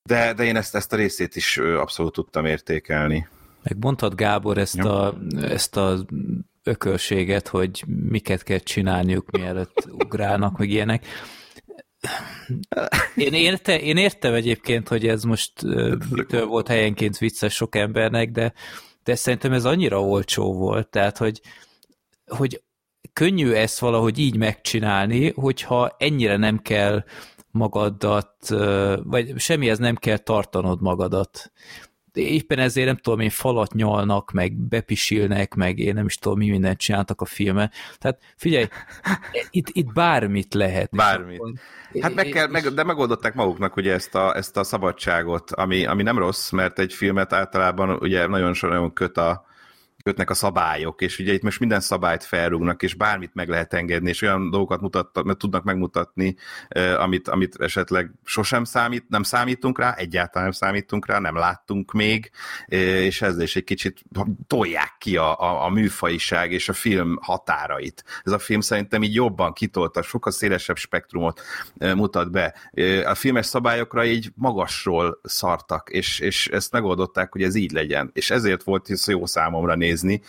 de, 0.04 0.34
de 0.34 0.44
én 0.44 0.56
ezt, 0.56 0.76
ezt 0.76 0.94
a 0.94 0.96
részét 0.96 1.36
is 1.36 1.58
abszolút 1.58 2.14
tudtam 2.14 2.46
értékelni. 2.46 3.28
Meg 3.64 3.78
mondtad 3.80 4.16
Gábor 4.16 4.58
ezt, 4.58 4.76
Ja. 4.76 5.02
a, 5.02 5.18
ezt 5.42 5.78
a 5.78 6.06
ökölséget, 6.70 7.48
hogy 7.48 7.84
miket 7.88 8.44
kell 8.44 8.58
csinálniuk, 8.58 9.32
mielőtt 9.32 9.88
ugrálnak, 9.92 10.58
meg 10.58 10.70
ilyenek. 10.70 11.06
Én, 13.16 13.34
érte, 13.34 13.80
én 13.82 13.98
értem 13.98 14.34
egyébként, 14.34 14.88
hogy 14.88 15.08
ez 15.08 15.24
most 15.24 15.54
mitől 16.10 16.46
volt 16.46 16.68
helyenként 16.68 17.18
vicces 17.18 17.54
sok 17.54 17.76
embernek, 17.76 18.32
de, 18.32 18.54
de 19.04 19.16
szerintem 19.16 19.54
ez 19.54 19.66
annyira 19.66 20.02
olcsó 20.04 20.54
volt, 20.54 20.88
tehát, 20.90 21.18
hogy, 21.18 21.42
hogy 22.26 22.64
könnyű 23.14 23.52
ezt 23.52 23.80
valahogy 23.80 24.18
így 24.18 24.38
megcsinálni, 24.38 25.32
hogyha 25.32 25.96
ennyire 25.98 26.38
nem 26.38 26.60
kell 26.60 27.04
magadat, 27.52 28.50
vagy 29.04 29.34
semmihez 29.40 29.78
nem 29.78 29.96
kell 29.96 30.18
tartanod 30.18 30.82
magadat. 30.82 31.52
Éppen 32.22 32.60
ezért 32.60 32.88
nem 32.88 32.96
tudom, 32.96 33.20
én 33.20 33.30
falat 33.30 33.74
nyalnak, 33.74 34.32
meg 34.32 34.54
bepisilnek, 34.54 35.54
meg 35.54 35.80
én 35.80 35.94
nem 35.94 36.06
is 36.06 36.18
tudom, 36.18 36.38
mi 36.38 36.50
mindent 36.50 36.78
csináltak 36.78 37.22
a 37.22 37.26
filme. 37.26 37.72
Tehát 37.98 38.20
figyelj, 38.36 38.68
itt, 39.50 39.68
itt 39.72 39.94
bármit 39.94 40.54
lehet. 40.54 40.90
Bármit. 40.96 41.42
Hát 42.02 42.14
meg 42.14 42.26
kell, 42.26 42.48
meg, 42.48 42.64
de 42.64 42.84
megoldották 42.84 43.34
maguknak 43.34 43.76
ugye 43.76 43.94
ezt 43.94 44.16
a, 44.16 44.36
ezt 44.36 44.58
a 44.58 44.64
szabadságot, 44.64 45.52
ami, 45.52 45.86
ami 45.86 46.04
nem 46.04 46.18
rossz, 46.18 46.50
mert 46.50 46.80
egy 46.80 46.94
filmet 46.94 47.34
általában 47.34 47.90
ugye 47.90 48.28
nagyon 48.28 48.54
nagyon 48.62 48.94
köt 48.94 49.18
a, 49.18 49.48
kötnek 50.04 50.30
a 50.30 50.34
szabályok, 50.34 51.02
és 51.02 51.20
ugye 51.20 51.34
itt 51.34 51.42
most 51.42 51.60
minden 51.60 51.80
szabályt 51.80 52.24
felrúgnak, 52.24 52.84
és 52.84 52.94
bármit 52.94 53.34
meg 53.34 53.50
lehet 53.50 53.74
engedni, 53.74 54.10
és 54.10 54.22
olyan 54.22 54.50
dolgokat 54.50 54.82
mutattak, 54.82 55.24
mert 55.24 55.38
tudnak 55.38 55.64
megmutatni, 55.64 56.36
amit, 56.98 57.28
amit 57.28 57.56
esetleg 57.62 58.12
sosem 58.24 58.64
számít, 58.64 59.10
nem 59.10 59.24
számítunk 59.24 59.80
rá, 59.80 59.94
egyáltalán 59.94 60.44
nem 60.44 60.58
számítunk 60.58 61.08
rá, 61.08 61.20
nem 61.20 61.36
láttunk 61.36 61.92
még, 61.92 62.32
és 62.66 63.22
ezzel 63.22 63.42
is 63.42 63.56
egy 63.56 63.64
kicsit 63.64 64.04
tolják 64.48 64.96
ki 64.98 65.18
a, 65.18 65.40
a, 65.40 65.66
a 65.66 65.70
műfajiság 65.70 66.52
és 66.52 66.70
a 66.70 66.74
film 66.74 67.18
határait. 67.22 68.04
Ez 68.24 68.32
a 68.32 68.40
film 68.40 68.62
szerintem 68.62 69.04
így 69.04 69.14
jobban 69.14 69.54
kitolta, 69.54 70.02
sokkal 70.02 70.32
szélesebb 70.32 70.78
spektrumot 70.78 71.42
mutat 71.74 72.32
be. 72.32 72.56
A 73.06 73.16
filmes 73.16 73.46
szabályokra 73.46 74.06
így 74.06 74.32
magasról 74.36 75.20
szartak, 75.24 75.90
és, 75.90 76.20
és 76.20 76.48
ezt 76.48 76.72
megoldották, 76.72 77.32
hogy 77.32 77.44
ez 77.44 77.56
így 77.56 77.72
legyen. 77.72 78.10
És 78.14 78.32
ezért 78.32 78.64
volt 78.64 78.90
jó 79.08 79.26
számomra 79.26 79.76
nézni, 79.76 79.99
nézni, 80.02 80.22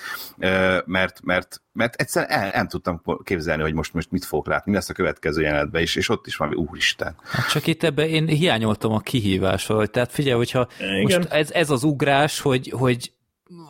mert, 0.84 1.20
mert, 1.22 1.62
mert 1.72 1.94
egyszerűen 1.94 2.30
el, 2.30 2.50
nem 2.54 2.68
tudtam 2.68 3.02
képzelni, 3.24 3.62
hogy 3.62 3.74
most, 3.74 3.94
most 3.94 4.10
mit 4.10 4.24
fogok 4.24 4.46
látni, 4.46 4.70
mi 4.70 4.76
lesz 4.76 4.88
a 4.88 4.92
következő 4.92 5.42
jelenetben 5.42 5.82
is, 5.82 5.96
és 5.96 6.08
ott 6.08 6.26
is 6.26 6.36
van, 6.36 6.54
úristen. 6.54 7.16
Hát 7.22 7.50
csak 7.50 7.66
itt 7.66 7.82
ebben 7.82 8.08
én 8.08 8.26
hiányoltam 8.26 8.92
a 8.92 9.00
kihívásról, 9.00 9.86
tehát 9.86 10.12
figyelj, 10.12 10.36
hogyha 10.36 10.68
Igen. 10.78 11.02
most 11.02 11.32
ez, 11.32 11.50
ez 11.50 11.70
az 11.70 11.82
ugrás, 11.82 12.40
hogy, 12.40 12.72
hogy 12.76 13.12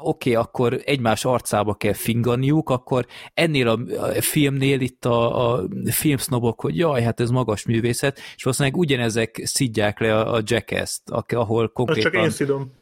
oké, 0.03 0.31
okay, 0.31 0.43
akkor 0.43 0.81
egymás 0.85 1.25
arcába 1.25 1.75
kell 1.75 1.93
finganiuk, 1.93 2.71
akkor 2.71 3.07
ennél 3.35 3.69
a 3.69 3.79
filmnél 4.21 4.81
itt 4.81 5.05
a, 5.05 5.53
a 5.53 5.69
filmsznobok, 5.85 6.61
hogy 6.61 6.77
jaj, 6.77 7.03
hát 7.03 7.21
ez 7.21 7.31
magas 7.31 7.67
művészet, 7.67 8.19
és 8.37 8.43
valószínűleg 8.43 8.79
ugyanezek 8.79 9.41
szidják 9.45 10.01
le 10.01 10.19
a, 10.19 10.35
a 10.35 10.41
Jackass-t, 10.45 11.11
ahol 11.29 11.69
konkrétan... 11.69 12.13
Csak 12.13 12.23
én 12.23 12.31
szidom. 12.31 12.79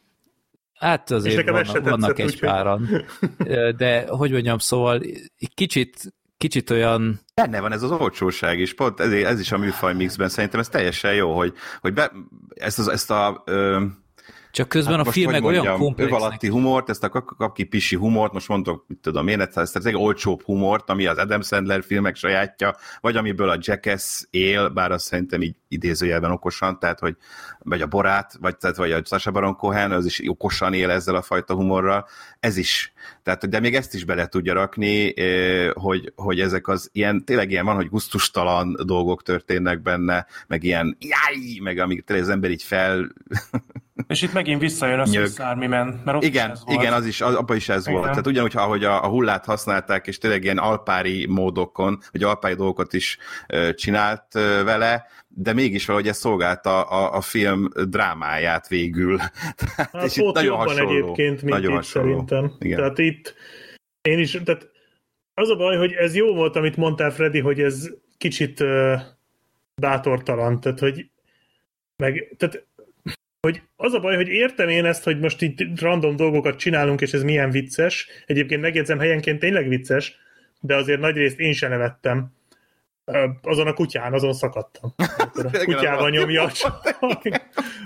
Hát 0.79 1.11
azért 1.11 1.51
vannak, 1.51 1.89
vannak 1.89 2.19
egy 2.19 2.41
páran. 2.41 2.89
De 3.77 4.05
hogy 4.09 4.31
mondjam, 4.31 4.59
szóval 4.59 5.01
kicsit, 5.55 6.15
kicsit 6.37 6.71
olyan... 6.71 7.21
Benne 7.35 7.61
van 7.61 7.73
ez 7.73 7.83
az 7.83 7.91
olcsóság 7.91 8.59
is, 8.59 8.75
pont 8.75 9.01
ez, 9.01 9.13
ez 9.13 9.41
is 9.41 9.53
a 9.53 9.59
műfaj 9.59 9.95
mixben, 9.95 10.29
szerintem 10.29 10.61
ez 10.61 10.69
teljesen 10.69 11.15
jó, 11.15 11.37
hogy, 11.37 11.53
hogy 11.81 11.93
be, 11.93 12.13
ezt, 12.55 12.79
az, 12.79 12.89
ezt 12.89 13.11
a... 13.11 13.43
Ö, 13.47 13.85
csak 14.51 14.69
közben 14.69 14.97
hát 14.97 15.07
a 15.07 15.11
film 15.11 15.31
meg 15.31 15.45
olyan 15.45 15.79
komplex. 15.79 16.13
alatti 16.13 16.49
humort, 16.49 16.91
ezt 16.91 17.05
a 17.05 17.09
kapki 17.09 17.65
pisi 17.65 17.97
humort, 17.97 18.33
most 18.33 18.49
mondok, 18.49 18.85
mit 18.89 18.99
tudom 18.99 19.29
én, 19.29 19.41
ezt 19.41 19.77
az 19.77 19.87
egy 19.87 19.97
olcsóbb 19.97 20.43
humort, 20.43 20.91
ami 20.91 21.07
az 21.07 21.19
Adam 21.19 21.43
Sandler 21.43 21.85
filmek 21.85 22.17
sajátja, 22.17 22.77
vagy 23.01 23.17
amiből 23.17 23.49
a 23.49 23.59
Jackass 23.61 24.23
él, 24.31 24.69
bár 24.69 24.91
azt 24.91 25.05
szerintem 25.05 25.43
így 25.43 25.57
idézőjelben 25.69 26.31
okosan, 26.31 26.79
tehát 26.79 26.99
hogy 26.99 27.17
vagy 27.59 27.83
a 27.83 27.87
Borát, 27.87 28.37
vagy, 28.41 28.57
tehát, 28.57 28.77
vagy 28.77 28.93
a 28.93 29.05
Sacha 29.05 29.31
Baron 29.31 29.57
Cohen, 29.57 29.93
az 29.93 30.07
is 30.07 30.23
okosan 30.27 30.73
él 30.73 30.91
ezzel 30.91 31.15
a 31.15 31.23
fajta 31.23 31.55
humorral, 31.55 32.07
ez 32.41 32.57
is. 32.57 32.93
Tehát, 33.23 33.49
de 33.49 33.61
még 33.61 33.75
ezt 33.75 33.95
is 33.95 34.05
bele 34.05 34.27
tudja 34.27 34.55
rakni, 34.55 35.15
hogy, 35.73 36.13
hogy 36.17 36.41
ezek 36.41 36.69
az 36.69 36.89
ilyen, 36.93 37.25
tényleg 37.25 37.51
ilyen 37.51 37.65
van, 37.65 37.77
hogy 37.77 37.89
guztustalan 37.89 38.77
dolgok 38.85 39.23
történnek 39.23 39.83
benne, 39.83 40.27
meg 40.47 40.65
ilyen 40.65 40.97
jáj, 41.01 41.59
meg 41.63 41.79
amíg 41.79 42.05
tényleg 42.05 42.25
az 42.25 42.33
ember 42.33 42.51
így 42.51 42.63
fel 42.63 43.13
és 44.07 44.23
itt 44.23 44.33
megint 44.33 44.61
visszajön 44.61 44.99
a 44.99 45.07
Swiss 45.07 45.39
Army 45.39 45.67
Man, 45.67 46.01
mert 46.05 46.17
ott 46.17 46.25
igen, 46.25 46.51
is 46.51 46.59
ez 46.67 46.75
igen, 46.75 46.93
az 46.93 47.07
is, 47.07 47.21
az, 47.21 47.35
abban 47.35 47.57
is 47.57 47.69
ez 47.69 47.87
igen. 47.87 47.93
volt. 47.93 48.11
Tehát 48.11 48.27
ugyanúgy, 48.27 48.57
ahogy 48.57 48.85
a, 48.85 49.05
a 49.05 49.09
hullát 49.09 49.45
használták, 49.45 50.07
és 50.07 50.19
tényleg 50.19 50.45
ilyen 50.45 50.59
alpári 50.59 51.27
módokon, 51.27 51.99
vagy 52.13 52.23
alpári 52.23 52.55
dolgokat 52.55 52.93
is 52.93 53.19
uh, 53.53 53.75
csinált 53.75 54.25
uh, 54.35 54.43
vele, 54.43 55.07
de 55.29 55.53
mégis 55.53 55.87
valahogy 55.87 56.09
ez 56.09 56.17
szolgálta 56.17 56.83
a, 56.83 57.17
a 57.17 57.21
film 57.21 57.69
drámáját 57.89 58.69
végül. 58.69 59.19
Hát 59.77 60.05
és 60.05 60.19
ott 60.19 60.35
nagyon 60.35 60.57
hasonló, 60.57 60.91
egyébként, 60.91 61.43
mint 61.43 61.55
nagyon 61.55 61.71
itt 61.71 61.77
hasonló. 61.77 62.09
szerintem. 62.09 62.53
Igen. 62.59 62.77
Tehát 62.77 62.99
itt 62.99 63.35
én 64.03 64.19
is, 64.19 64.39
tehát 64.45 64.69
az 65.35 65.51
a 65.51 65.57
baj, 65.57 65.77
hogy 65.77 65.93
ez 65.93 66.15
jó 66.15 66.35
volt, 66.35 66.57
amit 66.57 66.77
mondtál, 66.77 67.11
Freddy, 67.11 67.41
hogy 67.41 67.61
ez 67.61 67.89
kicsit 68.19 68.61
uh, 68.61 69.01
bátortalan, 69.81 70.61
tehát 70.61 70.79
hogy 70.79 71.11
meg, 72.03 72.35
tehát 72.37 72.68
hogy 73.41 73.63
az 73.77 73.93
a 73.93 74.01
baj, 74.01 74.17
hogy 74.17 74.29
értem 74.29 74.69
én 74.69 74.85
ezt, 74.85 75.05
hogy 75.05 75.19
most 75.19 75.43
itt 75.43 75.81
random 75.81 76.17
dolgokat 76.17 76.59
csinálunk, 76.59 77.01
és 77.01 77.13
ez 77.13 77.23
milyen 77.23 77.51
vicces. 77.51 78.09
Egyébként 78.27 78.61
megjegyzem, 78.61 78.99
helyenként 78.99 79.39
tényleg 79.39 79.69
vicces, 79.69 80.17
de 80.61 80.75
azért 80.75 81.01
nagyrészt 81.01 81.39
én 81.39 81.53
sem 81.53 81.71
nevettem. 81.71 82.37
Azon 83.43 83.67
a 83.67 83.73
kutyán, 83.73 84.13
azon 84.13 84.33
szakadtam. 84.33 84.95
A 85.53 85.65
kutyával 85.65 86.11
nyomja 86.11 86.43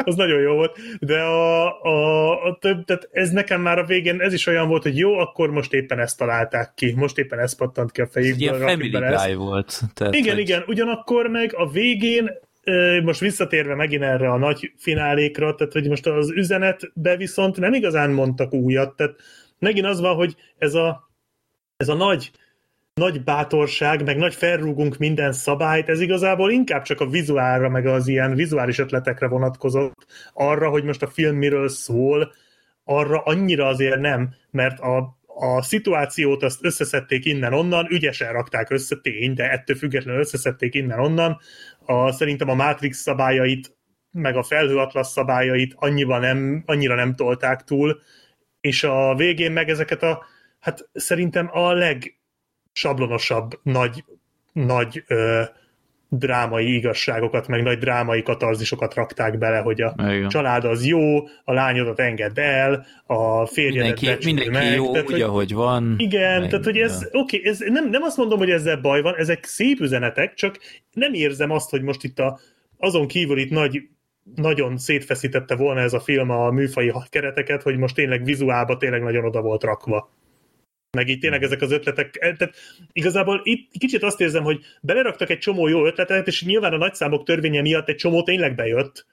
az 0.05 0.15
nagyon 0.15 0.41
jó 0.41 0.55
volt. 0.55 0.79
De 1.01 1.21
a, 1.21 1.81
a, 1.83 2.45
a 2.45 2.59
több, 2.61 2.85
tehát 2.85 3.09
ez 3.13 3.31
nekem 3.31 3.61
már 3.61 3.79
a 3.79 3.85
végén, 3.85 4.21
ez 4.21 4.33
is 4.33 4.47
olyan 4.47 4.69
volt, 4.69 4.83
hogy 4.83 4.99
jó, 4.99 5.19
akkor 5.19 5.51
most 5.51 5.73
éppen 5.73 5.99
ezt 5.99 6.19
találták 6.19 6.73
ki. 6.75 6.93
Most 6.97 7.19
éppen 7.19 7.39
ezt 7.39 7.57
pattant 7.57 7.93
ki 7.93 8.01
a 8.01 8.07
fejükből. 8.07 8.49
Ez 8.49 8.61
ilyen 8.61 8.69
family 8.69 9.17
guy 9.17 9.35
volt. 9.35 9.81
Tehát, 9.95 10.15
igen, 10.15 10.35
hogy... 10.35 10.43
igen. 10.43 10.63
Ugyanakkor 10.67 11.27
meg 11.27 11.55
a 11.55 11.71
végén 11.71 12.31
most 13.03 13.21
visszatérve 13.21 13.75
megint 13.75 14.03
erre 14.03 14.31
a 14.31 14.37
nagy 14.37 14.73
finálékra, 14.77 15.55
tehát 15.55 15.73
hogy 15.73 15.89
most 15.89 16.07
az 16.07 16.31
üzenetbe 16.31 17.17
viszont 17.17 17.57
nem 17.57 17.73
igazán 17.73 18.11
mondtak 18.11 18.53
újat, 18.53 18.97
tehát 18.97 19.15
megint 19.59 19.87
az 19.87 20.01
van, 20.01 20.15
hogy 20.15 20.37
ez 20.59 20.75
a, 20.75 21.11
ez 21.77 21.89
a 21.89 21.95
nagy, 21.95 22.31
nagy 22.95 23.25
bátorság, 23.25 24.05
meg 24.05 24.17
nagy 24.17 24.35
felrúgunk 24.35 24.97
minden 24.97 25.33
szabályt, 25.33 25.89
ez 25.89 26.01
igazából 26.01 26.51
inkább 26.51 26.83
csak 26.83 27.01
a 27.01 27.09
vizuálra, 27.09 27.69
meg 27.69 27.87
az 27.87 28.09
ilyen 28.09 28.35
vizuális 28.35 28.79
ötletekre 28.79 29.29
vonatkozott, 29.29 30.07
arra, 30.33 30.69
hogy 30.69 30.85
most 30.85 31.03
a 31.03 31.07
film 31.07 31.37
miről 31.37 31.69
szól, 31.69 32.33
arra 32.85 33.21
annyira 33.21 33.67
azért 33.67 34.01
nem, 34.01 34.35
mert 34.51 34.81
a, 34.81 35.19
a 35.35 35.63
szituációt 35.63 36.43
azt 36.43 36.65
összeszedték 36.65 37.25
innen-onnan, 37.25 37.87
ügyesen 37.91 38.33
rakták 38.33 38.71
össze, 38.71 38.97
tény, 38.97 39.35
de 39.35 39.51
ettől 39.51 39.77
függetlenül 39.77 40.21
összeszedték 40.21 40.75
innen-onnan, 40.75 41.41
a, 41.85 42.13
szerintem 42.13 42.49
a 42.49 42.55
Matrix 42.55 42.99
szabályait, 42.99 43.77
meg 44.11 44.37
a 44.37 44.43
felhőatlasz 44.43 45.13
szabályait 45.13 45.75
annyiban 45.77 46.21
nem, 46.21 46.63
annyira 46.67 46.95
nem 46.95 47.15
tolták 47.15 47.63
túl, 47.65 48.01
és 48.61 48.85
a 48.85 49.15
végén 49.15 49.53
meg 49.53 49.69
ezeket 49.69 50.03
a, 50.03 50.25
hát 50.61 50.89
szerintem 50.93 51.49
a 51.53 51.73
legsablonosabb 51.73 53.61
nagy, 53.63 54.05
nagy 54.53 55.05
ö, 55.07 55.43
drámai 56.15 56.75
igazságokat, 56.75 57.49
meg 57.49 57.63
nagy 57.63 57.79
drámai 57.79 58.23
katarzisokat 58.23 58.95
rakták 58.95 59.39
bele, 59.39 59.59
hogy 59.59 59.81
a 59.81 59.95
Igen. 59.99 60.29
család 60.29 60.65
az 60.65 60.87
jó, 60.87 61.19
a 61.45 61.53
lányodat 61.53 62.01
engedd 62.01 62.41
el, 62.41 62.87
a 63.07 63.47
férjedet 63.47 64.01
mindenki, 64.01 64.25
mindenki 64.27 64.51
meg. 64.51 64.75
jó, 64.75 64.91
tehát, 64.91 65.07
úgy, 65.07 65.13
hogy, 65.13 65.21
ahogy 65.21 65.55
van. 65.55 65.95
Igen, 65.99 66.41
meg, 66.41 66.49
tehát 66.49 66.65
hogy 66.65 66.79
ez, 66.79 67.09
oké, 67.13 67.39
okay, 67.39 67.51
ez 67.51 67.59
nem, 67.59 67.89
nem 67.91 68.03
azt 68.03 68.17
mondom, 68.17 68.39
hogy 68.39 68.51
ezzel 68.51 68.77
baj 68.77 69.03
van, 69.03 69.15
ezek 69.17 69.45
szép 69.45 69.81
üzenetek, 69.81 70.35
csak 70.35 70.59
nem 70.93 71.13
érzem 71.13 71.51
azt, 71.51 71.71
hogy 71.71 71.83
most 71.83 72.05
itt 72.05 72.19
a, 72.19 72.39
azon 72.79 73.07
kívül 73.07 73.39
itt 73.39 73.51
nagy 73.51 73.83
nagyon 74.35 74.79
szétfeszítette 74.79 75.57
volna 75.57 75.81
ez 75.81 75.93
a 75.93 76.01
film 76.01 76.31
a 76.31 76.51
műfai 76.51 76.93
kereteket, 77.09 77.63
hogy 77.63 77.77
most 77.77 77.95
tényleg 77.95 78.25
vizuálba 78.25 78.77
tényleg 78.77 79.03
nagyon 79.03 79.25
oda 79.25 79.41
volt 79.41 79.63
rakva 79.63 80.11
meg 80.97 81.09
így 81.09 81.19
tényleg 81.19 81.43
ezek 81.43 81.61
az 81.61 81.73
ötletek, 81.73 82.17
e, 82.21 82.33
tehát 82.33 82.55
igazából 82.93 83.41
itt 83.45 83.71
kicsit 83.79 84.03
azt 84.03 84.21
érzem, 84.21 84.43
hogy 84.43 84.65
beleraktak 84.81 85.31
egy 85.31 85.39
csomó 85.39 85.69
jó 85.69 85.87
ötletet, 85.87 86.27
és 86.27 86.45
nyilván 86.45 86.73
a 86.73 86.77
nagyszámok 86.77 87.25
törvénye 87.25 87.61
miatt 87.61 87.89
egy 87.89 87.97
csomó 87.97 88.23
tényleg 88.23 88.55
bejött, 88.55 89.07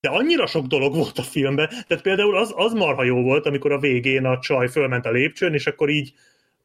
de 0.00 0.08
annyira 0.08 0.46
sok 0.46 0.66
dolog 0.66 0.94
volt 0.94 1.18
a 1.18 1.22
filmben, 1.22 1.68
tehát 1.68 2.02
például 2.02 2.36
az, 2.36 2.52
az 2.56 2.72
marha 2.72 3.04
jó 3.04 3.22
volt, 3.22 3.46
amikor 3.46 3.72
a 3.72 3.78
végén 3.78 4.24
a 4.24 4.38
csaj 4.38 4.68
fölment 4.68 5.06
a 5.06 5.10
lépcsőn, 5.10 5.54
és 5.54 5.66
akkor 5.66 5.88
így 5.88 6.12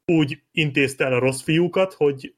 úgy 0.05 0.39
intézte 0.51 1.05
el 1.05 1.13
a 1.13 1.19
rossz 1.19 1.41
fiúkat, 1.41 1.93
hogy 1.93 2.33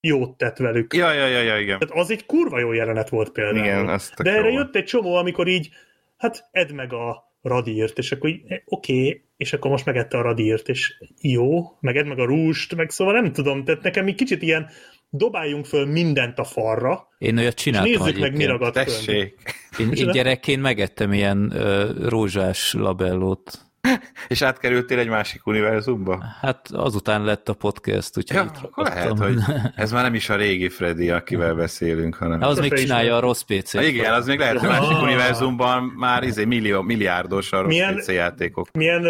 jót 0.00 0.36
tett 0.36 0.56
velük. 0.56 0.94
Ja, 0.94 1.12
ja, 1.12 1.26
ja, 1.26 1.40
ja 1.40 1.58
igen. 1.58 1.78
Tehát 1.78 1.96
az 1.96 2.10
egy 2.10 2.26
kurva 2.26 2.58
jó 2.58 2.72
jelenet 2.72 3.08
volt 3.08 3.30
például. 3.30 3.64
Igen, 3.64 4.00
De 4.22 4.30
erre 4.30 4.50
jött 4.50 4.76
egy 4.76 4.84
csomó, 4.84 5.14
amikor 5.14 5.48
így, 5.48 5.68
hát 6.16 6.48
edd 6.50 6.74
meg 6.74 6.92
a, 6.92 7.33
radírt, 7.44 7.98
és 7.98 8.12
akkor 8.12 8.30
így, 8.30 8.40
eh, 8.46 8.58
oké, 8.64 9.06
okay, 9.06 9.24
és 9.36 9.52
akkor 9.52 9.70
most 9.70 9.84
megette 9.84 10.18
a 10.18 10.22
radírt, 10.22 10.68
és 10.68 10.94
jó, 11.20 11.76
meged 11.80 12.06
meg 12.06 12.18
a 12.18 12.24
rúst, 12.24 12.74
meg 12.74 12.90
szóval 12.90 13.14
nem 13.14 13.32
tudom, 13.32 13.64
tehát 13.64 13.82
nekem 13.82 14.06
egy 14.06 14.14
kicsit 14.14 14.42
ilyen 14.42 14.68
dobáljunk 15.10 15.64
föl 15.66 15.86
mindent 15.86 16.38
a 16.38 16.44
farra, 16.44 17.08
Én 17.18 17.38
olyat 17.38 17.54
és 17.54 17.62
csináltam 17.62 17.90
nézzük 17.90 18.04
meg, 18.04 18.32
mi 18.32 18.44
egyébként. 18.44 18.50
ragad 18.50 18.74
fönt. 18.74 18.86
Tessék. 18.86 19.34
Én, 19.78 19.92
én 19.92 20.10
gyerekként 20.10 20.62
megettem 20.62 21.12
ilyen 21.12 21.52
ö, 21.54 21.90
rózsás 22.08 22.72
labellót. 22.72 23.58
És 24.28 24.42
átkerültél 24.42 24.98
egy 24.98 25.08
másik 25.08 25.46
univerzumba? 25.46 26.24
Hát 26.40 26.68
azután 26.72 27.24
lett 27.24 27.48
a 27.48 27.54
podcast, 27.54 28.16
úgyhogy 28.16 28.36
Ja, 28.36 28.42
itt 28.54 28.64
akkor 28.64 28.84
lehet, 28.84 29.18
hogy 29.18 29.36
ez 29.74 29.92
már 29.92 30.02
nem 30.02 30.14
is 30.14 30.28
a 30.30 30.36
régi 30.36 30.68
Freddy, 30.68 31.10
akivel 31.10 31.54
beszélünk, 31.54 32.14
hanem... 32.14 32.42
Az 32.42 32.58
még 32.58 32.72
is 32.72 32.80
csinálja 32.80 33.16
a 33.16 33.20
rossz 33.20 33.40
PC-t. 33.42 33.76
Ha 33.76 33.82
igen, 33.82 34.12
az 34.12 34.26
még 34.26 34.38
lehet, 34.38 34.58
hogy 34.58 34.68
a 34.68 34.72
másik 34.72 34.96
Ah. 34.96 35.02
univerzumban 35.02 35.82
már 35.82 36.22
izé 36.22 36.44
millió, 36.44 36.82
milliárdos 36.82 37.52
a 37.52 37.56
rossz 37.60 37.66
Milyen- 37.66 37.96
PC 37.96 38.08
játékok. 38.08 38.68
Milyen 38.72 39.02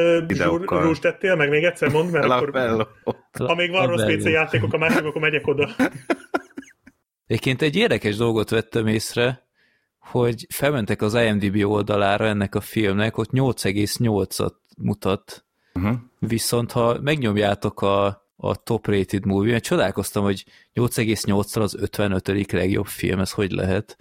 rúst 0.67 1.01
tettél, 1.01 1.37
meg 1.37 1.49
még 1.49 1.65
egyszer 1.65 1.91
mondd, 1.91 2.11
mert 2.11 2.25
akkor, 2.25 2.87
ha 3.39 3.55
még 3.55 3.71
van 3.71 3.87
rossz. 3.87 4.03
PC 4.15 4.25
játékok 4.25 4.73
a 4.73 4.79
másik, 4.79 5.05
akkor 5.05 5.21
megyek 5.21 5.47
oda. 5.47 5.69
Egyébként 7.27 7.63
egy 7.63 7.77
érdekes 7.77 8.17
dolgot 8.17 8.51
vettem 8.51 8.87
észre, 8.87 9.43
hogy 9.99 10.47
felmentek 10.55 11.03
az 11.03 11.15
IMDb 11.15 11.65
oldalára 11.65 12.27
ennek 12.27 12.55
a 12.55 12.61
filmnek, 12.61 13.19
ott 13.19 13.31
8,8-at 13.33 14.53
mutat, 14.77 15.45
Uh-huh. 15.75 15.97
viszont 16.19 16.73
ha 16.73 16.99
megnyomjátok 17.01 17.83
a, 17.83 18.07
a 18.37 18.63
top 18.63 18.87
rated 18.87 19.25
movie, 19.27 19.51
mert 19.51 19.65
csodálkoztam, 19.65 20.23
hogy 20.25 20.45
8,8-tal 20.75 21.61
az 21.61 21.77
55. 21.81 22.53
legjobb 22.53 22.87
film, 22.87 23.21
ez 23.21 23.31
hogy 23.31 23.51
lehet? 23.51 23.97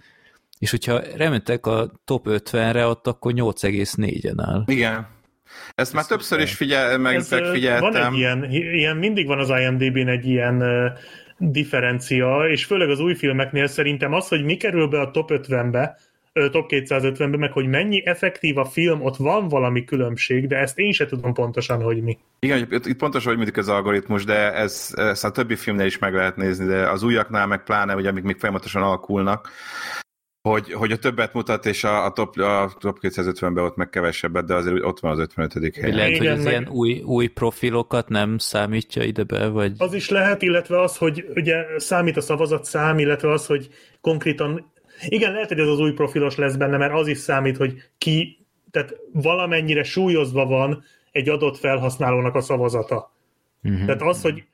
És 0.58 0.70
hogyha 0.70 1.00
rementek 1.16 1.66
a 1.66 1.92
top 2.04 2.26
50-re, 2.30 2.86
ott 2.86 3.06
akkor 3.06 3.32
8,4-en 3.36 4.34
áll. 4.36 4.62
Igen. 4.66 5.06
Ezt 5.74 5.92
már 5.92 6.06
többször 6.06 6.40
is 6.40 6.54
figyel, 6.54 6.98
meg, 6.98 7.14
Ez, 7.14 7.32
ö, 7.32 7.36
van 7.36 7.42
megfigyeltem. 7.44 8.12
egy 8.12 8.18
ilyen, 8.18 8.44
ilyen, 8.50 8.96
mindig 8.96 9.26
van 9.26 9.38
az 9.38 9.48
IMDb-n 9.48 10.08
egy 10.08 10.26
ilyen 10.26 10.62
uh, 10.62 10.98
differencia, 11.38 12.48
és 12.48 12.64
főleg 12.64 12.90
az 12.90 13.00
új 13.00 13.14
filmeknél 13.14 13.66
szerintem 13.66 14.12
az, 14.12 14.28
hogy 14.28 14.44
mi 14.44 14.56
kerül 14.56 14.86
be 14.88 15.00
a 15.00 15.10
top 15.10 15.30
50-be, 15.32 15.96
ö, 15.96 16.00
top 16.50 16.66
250-be, 16.68 17.36
meg 17.36 17.52
hogy 17.52 17.66
mennyi 17.66 18.06
effektív 18.06 18.58
a 18.58 18.64
film, 18.64 19.02
ott 19.02 19.16
van 19.16 19.48
valami 19.48 19.84
különbség, 19.84 20.46
de 20.46 20.56
ezt 20.56 20.78
én 20.78 20.92
se 20.92 21.06
tudom 21.06 21.32
pontosan, 21.32 21.82
hogy 21.82 22.02
mi. 22.02 22.18
Igen, 22.38 22.68
itt, 22.70 22.96
pontosan 22.96 23.28
hogy 23.28 23.38
működik 23.38 23.60
az 23.60 23.68
algoritmus, 23.68 24.24
de 24.24 24.52
ez, 24.52 24.90
ez 24.96 25.24
a 25.24 25.30
többi 25.30 25.56
filmnél 25.56 25.86
is 25.86 25.98
meg 25.98 26.14
lehet 26.14 26.36
nézni, 26.36 26.66
de 26.66 26.90
az 26.90 27.02
újaknál 27.02 27.46
meg 27.46 27.62
pláne, 27.62 27.94
ugye, 27.94 28.08
amik 28.08 28.24
még 28.24 28.38
folyamatosan 28.38 28.82
alakulnak, 28.82 29.50
hogy, 30.48 30.72
hogy 30.72 30.92
a 30.92 30.96
többet 30.96 31.32
mutat, 31.32 31.66
és 31.66 31.84
a, 31.84 32.04
a 32.04 32.12
top, 32.12 32.36
a 32.36 32.72
top 32.78 32.98
250-ben 33.00 33.64
ott 33.64 33.76
meg 33.76 33.88
kevesebbet, 33.88 34.46
de 34.46 34.54
azért 34.54 34.84
ott 34.84 35.00
van 35.00 35.12
az 35.12 35.18
55. 35.18 35.52
Vagy 35.54 35.76
helyen. 35.76 35.96
lehet, 35.96 36.16
hogy 36.16 36.26
az 36.26 36.42
meg- 36.42 36.52
ilyen 36.52 36.68
új, 36.68 37.02
új 37.04 37.26
profilokat 37.26 38.08
nem 38.08 38.38
számítja 38.38 39.02
ide 39.02 39.22
be, 39.22 39.48
vagy... 39.48 39.72
Az 39.78 39.94
is 39.94 40.08
lehet, 40.08 40.42
illetve 40.42 40.80
az, 40.80 40.96
hogy 40.96 41.26
ugye 41.34 41.64
számít 41.76 42.16
a 42.16 42.20
szavazatszám, 42.20 42.98
illetve 42.98 43.30
az, 43.30 43.46
hogy 43.46 43.68
konkrétan, 44.00 44.72
igen, 45.08 45.32
lehet, 45.32 45.48
hogy 45.48 45.58
ez 45.58 45.68
az 45.68 45.80
új 45.80 45.92
profilos 45.92 46.36
lesz 46.36 46.56
benne, 46.56 46.76
mert 46.76 46.94
az 46.94 47.06
is 47.06 47.18
számít, 47.18 47.56
hogy 47.56 47.74
ki, 47.98 48.46
tehát 48.70 48.96
valamennyire 49.12 49.82
súlyozva 49.82 50.46
van 50.46 50.84
egy 51.12 51.28
adott 51.28 51.56
felhasználónak 51.56 52.34
a 52.34 52.40
szavazata. 52.40 53.12
Uh-huh. 53.62 53.84
Tehát 53.84 54.02
az, 54.02 54.22
hogy, 54.22 54.44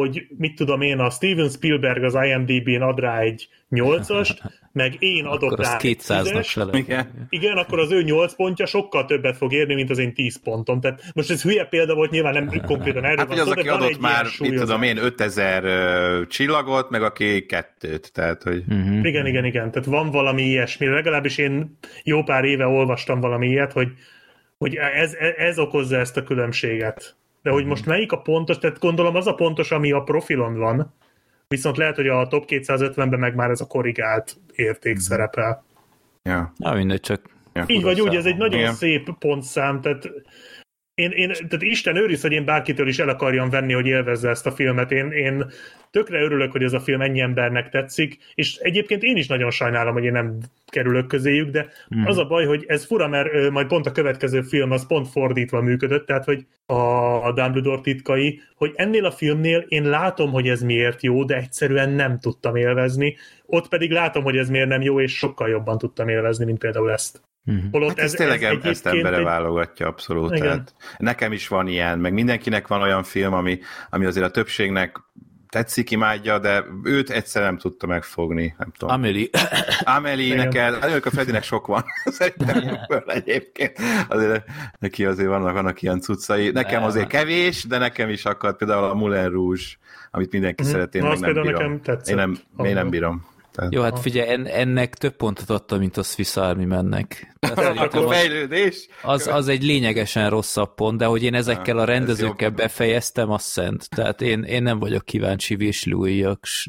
hogy 0.00 0.26
mit 0.38 0.54
tudom 0.54 0.80
én, 0.80 0.98
a 0.98 1.10
Steven 1.10 1.48
Spielberg 1.48 2.04
az 2.04 2.14
IMDb-n 2.14 2.82
ad 2.82 2.98
rá 2.98 3.18
egy 3.18 3.48
8-ast, 3.70 4.38
meg 4.72 4.96
én 4.98 5.24
adok 5.24 5.52
Akkor 5.52 5.64
az 5.64 5.70
rá 5.70 5.76
egy 5.76 5.96
200-nak 6.00 6.32
10-est, 6.32 6.44
se 6.44 6.64
lehet. 6.64 6.74
Igen. 6.74 7.26
igen, 7.28 7.56
akkor 7.56 7.78
az 7.78 7.90
ő 7.90 8.02
8 8.02 8.34
pontja 8.34 8.66
sokkal 8.66 9.04
többet 9.04 9.36
fog 9.36 9.52
érni, 9.52 9.74
mint 9.74 9.90
az 9.90 9.98
én 9.98 10.14
10 10.14 10.42
pontom. 10.42 10.80
Tehát 10.80 11.02
most 11.14 11.30
ez 11.30 11.42
hülye 11.42 11.64
példa 11.64 11.94
volt, 11.94 12.10
nyilván 12.10 12.32
nem 12.32 12.62
konkrétan 12.66 13.04
erről 13.04 13.16
Hát, 13.16 13.28
van 13.28 13.38
az, 13.38 13.46
szó, 13.46 13.52
de 13.52 13.60
aki 13.60 13.68
van 13.68 13.80
adott 13.80 14.00
már, 14.00 14.26
mit 14.38 14.54
tudom 14.54 14.82
én, 14.82 14.96
5000 14.96 15.64
uh, 15.64 16.26
csillagot, 16.26 16.90
meg 16.90 17.02
aki 17.02 17.46
kettőt, 17.46 18.12
tehát, 18.12 18.42
hogy... 18.42 18.62
Uh-huh. 18.68 19.06
Igen, 19.06 19.26
igen, 19.26 19.44
igen. 19.44 19.70
Tehát 19.70 19.88
van 19.88 20.10
valami 20.10 20.42
ilyesmi. 20.42 20.86
Legalábbis 20.86 21.38
én 21.38 21.78
jó 22.02 22.22
pár 22.22 22.44
éve 22.44 22.66
olvastam 22.66 23.20
valami 23.20 23.48
ilyet, 23.48 23.72
hogy, 23.72 23.88
hogy 24.58 24.74
ez, 24.74 25.12
ez 25.36 25.58
okozza 25.58 25.96
ezt 25.96 26.16
a 26.16 26.22
különbséget. 26.22 27.16
De 27.46 27.52
hogy 27.52 27.64
most 27.64 27.86
melyik 27.86 28.12
a 28.12 28.18
pontos, 28.18 28.58
tehát 28.58 28.78
gondolom 28.78 29.14
az 29.14 29.26
a 29.26 29.34
pontos, 29.34 29.70
ami 29.70 29.92
a 29.92 30.00
profilon 30.00 30.58
van, 30.58 30.94
viszont 31.48 31.76
lehet, 31.76 31.96
hogy 31.96 32.08
a 32.08 32.26
top 32.26 32.44
250-ben 32.48 33.18
meg 33.18 33.34
már 33.34 33.50
ez 33.50 33.60
a 33.60 33.66
korrigált 33.66 34.36
érték 34.54 34.98
szerepel. 34.98 35.64
Ja. 36.22 36.52
Na 36.56 36.74
mindegy, 36.74 37.00
csak 37.00 37.20
ja 37.52 37.64
Így 37.66 37.82
vagy 37.82 38.00
úgy, 38.00 38.16
ez 38.16 38.24
egy 38.24 38.36
nagyon 38.36 38.60
Igen. 38.60 38.74
szép 38.74 39.10
pontszám, 39.18 39.80
tehát 39.80 40.10
én, 40.96 41.10
én, 41.10 41.32
tehát 41.32 41.62
Isten 41.62 41.96
őriz, 41.96 42.22
hogy 42.22 42.32
én 42.32 42.44
bárkitől 42.44 42.88
is 42.88 42.98
el 42.98 43.08
akarjam 43.08 43.50
venni, 43.50 43.72
hogy 43.72 43.86
élvezze 43.86 44.28
ezt 44.28 44.46
a 44.46 44.50
filmet. 44.50 44.92
Én, 44.92 45.10
én 45.10 45.46
tökre 45.90 46.20
örülök, 46.20 46.52
hogy 46.52 46.62
ez 46.62 46.72
a 46.72 46.80
film 46.80 47.00
ennyi 47.00 47.20
embernek 47.20 47.68
tetszik, 47.68 48.18
és 48.34 48.56
egyébként 48.56 49.02
én 49.02 49.16
is 49.16 49.26
nagyon 49.26 49.50
sajnálom, 49.50 49.92
hogy 49.92 50.04
én 50.04 50.12
nem 50.12 50.38
kerülök 50.66 51.06
közéjük, 51.06 51.50
de 51.50 51.66
mm. 51.96 52.04
az 52.04 52.18
a 52.18 52.26
baj, 52.26 52.44
hogy 52.44 52.64
ez 52.66 52.84
fura, 52.84 53.08
mert 53.08 53.34
ö, 53.34 53.50
majd 53.50 53.66
pont 53.66 53.86
a 53.86 53.92
következő 53.92 54.42
film 54.42 54.70
az 54.70 54.86
pont 54.86 55.08
fordítva 55.08 55.60
működött, 55.60 56.06
tehát 56.06 56.24
hogy 56.24 56.46
a, 56.66 56.74
a 57.26 57.32
Dumbledore 57.32 57.80
titkai, 57.80 58.40
hogy 58.54 58.72
ennél 58.74 59.04
a 59.04 59.10
filmnél 59.10 59.64
én 59.68 59.88
látom, 59.88 60.30
hogy 60.30 60.48
ez 60.48 60.62
miért 60.62 61.02
jó, 61.02 61.24
de 61.24 61.36
egyszerűen 61.36 61.90
nem 61.90 62.18
tudtam 62.18 62.56
élvezni, 62.56 63.16
ott 63.46 63.68
pedig 63.68 63.90
látom, 63.90 64.22
hogy 64.22 64.36
ez 64.36 64.48
miért 64.50 64.68
nem 64.68 64.82
jó, 64.82 65.00
és 65.00 65.16
sokkal 65.16 65.48
jobban 65.48 65.78
tudtam 65.78 66.08
élvezni, 66.08 66.44
mint 66.44 66.58
például 66.58 66.92
ezt. 66.92 67.20
Uh-huh. 67.46 67.70
Holott 67.70 67.88
Hát 67.88 67.98
ez, 67.98 68.04
ez 68.04 68.12
tényleg 68.12 68.42
ez 68.42 68.64
ezt 68.64 68.86
embere 68.86 69.16
egy- 69.16 69.24
válogatja 69.24 69.86
abszolút. 69.86 70.30
Igen. 70.30 70.42
Tehát 70.42 70.74
nekem 70.98 71.32
is 71.32 71.48
van 71.48 71.66
ilyen, 71.66 71.98
meg 71.98 72.12
mindenkinek 72.12 72.66
van 72.66 72.82
olyan 72.82 73.02
film, 73.02 73.32
ami, 73.32 73.58
ami 73.90 74.04
azért 74.04 74.26
a 74.26 74.30
többségnek 74.30 74.96
tetszik, 75.48 75.90
imádja, 75.90 76.38
de 76.38 76.64
őt 76.84 77.10
egyszer 77.10 77.42
nem 77.42 77.56
tudta 77.58 77.86
megfogni, 77.86 78.54
nem 78.58 78.72
tudom. 78.78 78.94
Amelie 79.84 80.24
Igen. 80.34 80.36
neked, 80.36 80.78
előbb 80.82 81.04
a 81.04 81.10
Fredinek 81.10 81.42
sok 81.42 81.66
van, 81.66 81.84
szerintem 82.04 82.48
ebből 82.58 83.04
egyébként. 83.06 83.78
Azért 84.08 84.44
neki 84.78 85.04
azért 85.04 85.28
vannak, 85.28 85.52
vannak 85.52 85.82
ilyen 85.82 86.00
cuccai. 86.00 86.50
Nekem 86.50 86.82
azért 86.82 87.08
kevés, 87.08 87.64
de 87.64 87.78
nekem 87.78 88.08
is 88.08 88.24
akad 88.24 88.56
például 88.56 88.84
a 88.84 88.94
Moulin 88.94 89.28
Rouge, 89.30 89.62
amit 90.10 90.32
mindenki 90.32 90.62
Mhm. 90.62 90.72
szereti, 90.72 90.98
én 90.98 91.04
Na, 91.04 91.08
meg 91.08 91.20
nem 91.20 91.32
bírom. 91.32 91.46
nekem 91.62 91.80
tetszett. 91.82 92.08
Én 92.08 92.14
nem, 92.16 92.38
én 92.66 92.74
nem 92.74 92.90
bírom. 92.90 93.26
Tehát, 93.56 93.72
Jó, 93.72 93.82
hát 93.82 94.00
figyelj, 94.00 94.28
en, 94.28 94.46
ennek 94.46 94.94
több 94.94 95.16
pontot 95.16 95.50
adta, 95.50 95.78
mint 95.78 95.96
a 95.96 96.02
Swiss 96.02 96.36
Army 96.36 96.64
mennek. 96.64 97.36
Akkor 97.76 98.04
az, 98.04 98.10
fejlődés. 98.10 98.88
az, 99.02 99.26
az 99.26 99.48
egy 99.48 99.62
lényegesen 99.62 100.30
rosszabb 100.30 100.74
pont, 100.74 100.98
de 100.98 101.04
hogy 101.04 101.22
én 101.22 101.34
ezekkel 101.34 101.78
a 101.78 101.82
ez 101.82 101.88
rendezőkkel 101.88 102.50
befejeztem, 102.50 103.30
az 103.30 103.42
szent. 103.42 103.88
Tehát 103.88 104.20
én, 104.22 104.42
én 104.42 104.62
nem 104.62 104.78
vagyok 104.78 105.04
kíváncsi 105.04 105.72
Louis 105.84 106.68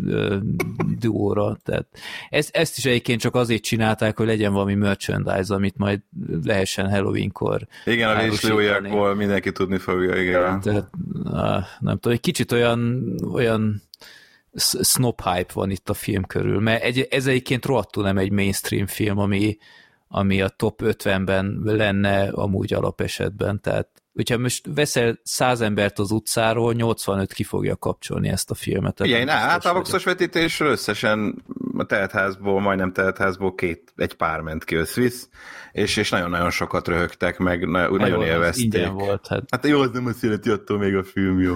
duóra. 0.99 1.57
Tehát 1.63 1.87
ezt, 2.29 2.55
ezt 2.55 2.77
is 2.77 2.85
egyébként 2.85 3.21
csak 3.21 3.35
azért 3.35 3.63
csinálták, 3.63 4.17
hogy 4.17 4.27
legyen 4.27 4.53
valami 4.53 4.73
merchandise, 4.73 5.53
amit 5.53 5.77
majd 5.77 5.99
lehessen 6.43 6.89
Halloweenkor 6.89 7.67
Igen, 7.85 8.17
a 8.17 8.21
véslőjakból 8.21 9.15
mindenki 9.15 9.51
tudni 9.51 9.77
fogja, 9.77 10.21
igen. 10.21 10.61
Tehát, 10.61 10.89
nem 11.79 11.97
tudom, 11.99 12.13
egy 12.13 12.19
kicsit 12.19 12.51
olyan, 12.51 13.13
olyan 13.33 13.86
snob 14.81 15.21
hype 15.21 15.53
van 15.53 15.69
itt 15.69 15.89
a 15.89 15.93
film 15.93 16.23
körül, 16.23 16.59
mert 16.59 16.83
egy, 16.83 17.07
ez 17.09 17.27
egyébként 17.27 17.65
rohadtul 17.65 18.03
nem 18.03 18.17
egy 18.17 18.31
mainstream 18.31 18.87
film, 18.87 19.17
ami, 19.17 19.57
ami 20.07 20.41
a 20.41 20.49
top 20.49 20.81
50-ben 20.83 21.61
lenne 21.63 22.29
amúgy 22.29 22.73
alapesetben, 22.73 23.61
tehát 23.61 23.87
hogyha 24.17 24.37
most 24.37 24.65
veszel 24.75 25.19
100 25.23 25.61
embert 25.61 25.99
az 25.99 26.11
utcáról, 26.11 26.73
85 26.73 27.33
ki 27.33 27.43
fogja 27.43 27.75
kapcsolni 27.75 28.29
ezt 28.29 28.51
a 28.51 28.53
filmet. 28.53 28.99
Nem 28.99 29.23
na, 29.23 29.79
biztos 29.79 30.03
hát 30.03 30.17
vetítésről 30.17 30.71
összesen 30.71 31.43
a 31.77 31.85
teltházból, 31.85 32.61
majdnem 32.61 32.93
teltházból 32.93 33.55
két, 33.55 33.93
egy 33.95 34.13
pár 34.13 34.39
ment 34.41 34.63
ki 34.63 34.85
Swiss, 34.85 35.13
és, 35.71 35.97
és 35.97 36.09
nagyon-nagyon 36.09 36.49
sokat 36.49 36.87
röhögtek, 36.87 37.37
meg 37.37 37.67
na, 37.67 37.89
nagyon 37.89 38.09
jó, 38.09 38.19
az 38.19 38.27
élvezték. 38.27 38.87
Volt, 38.87 39.27
hát 39.27 39.43
Hát 39.49 39.67
jó, 39.67 39.81
az 39.81 39.89
nem 39.93 40.05
azt 40.05 40.21
jelenti, 40.21 40.49
attól 40.49 40.77
még 40.77 40.95
a 40.95 41.03
film 41.03 41.39
jó. 41.39 41.53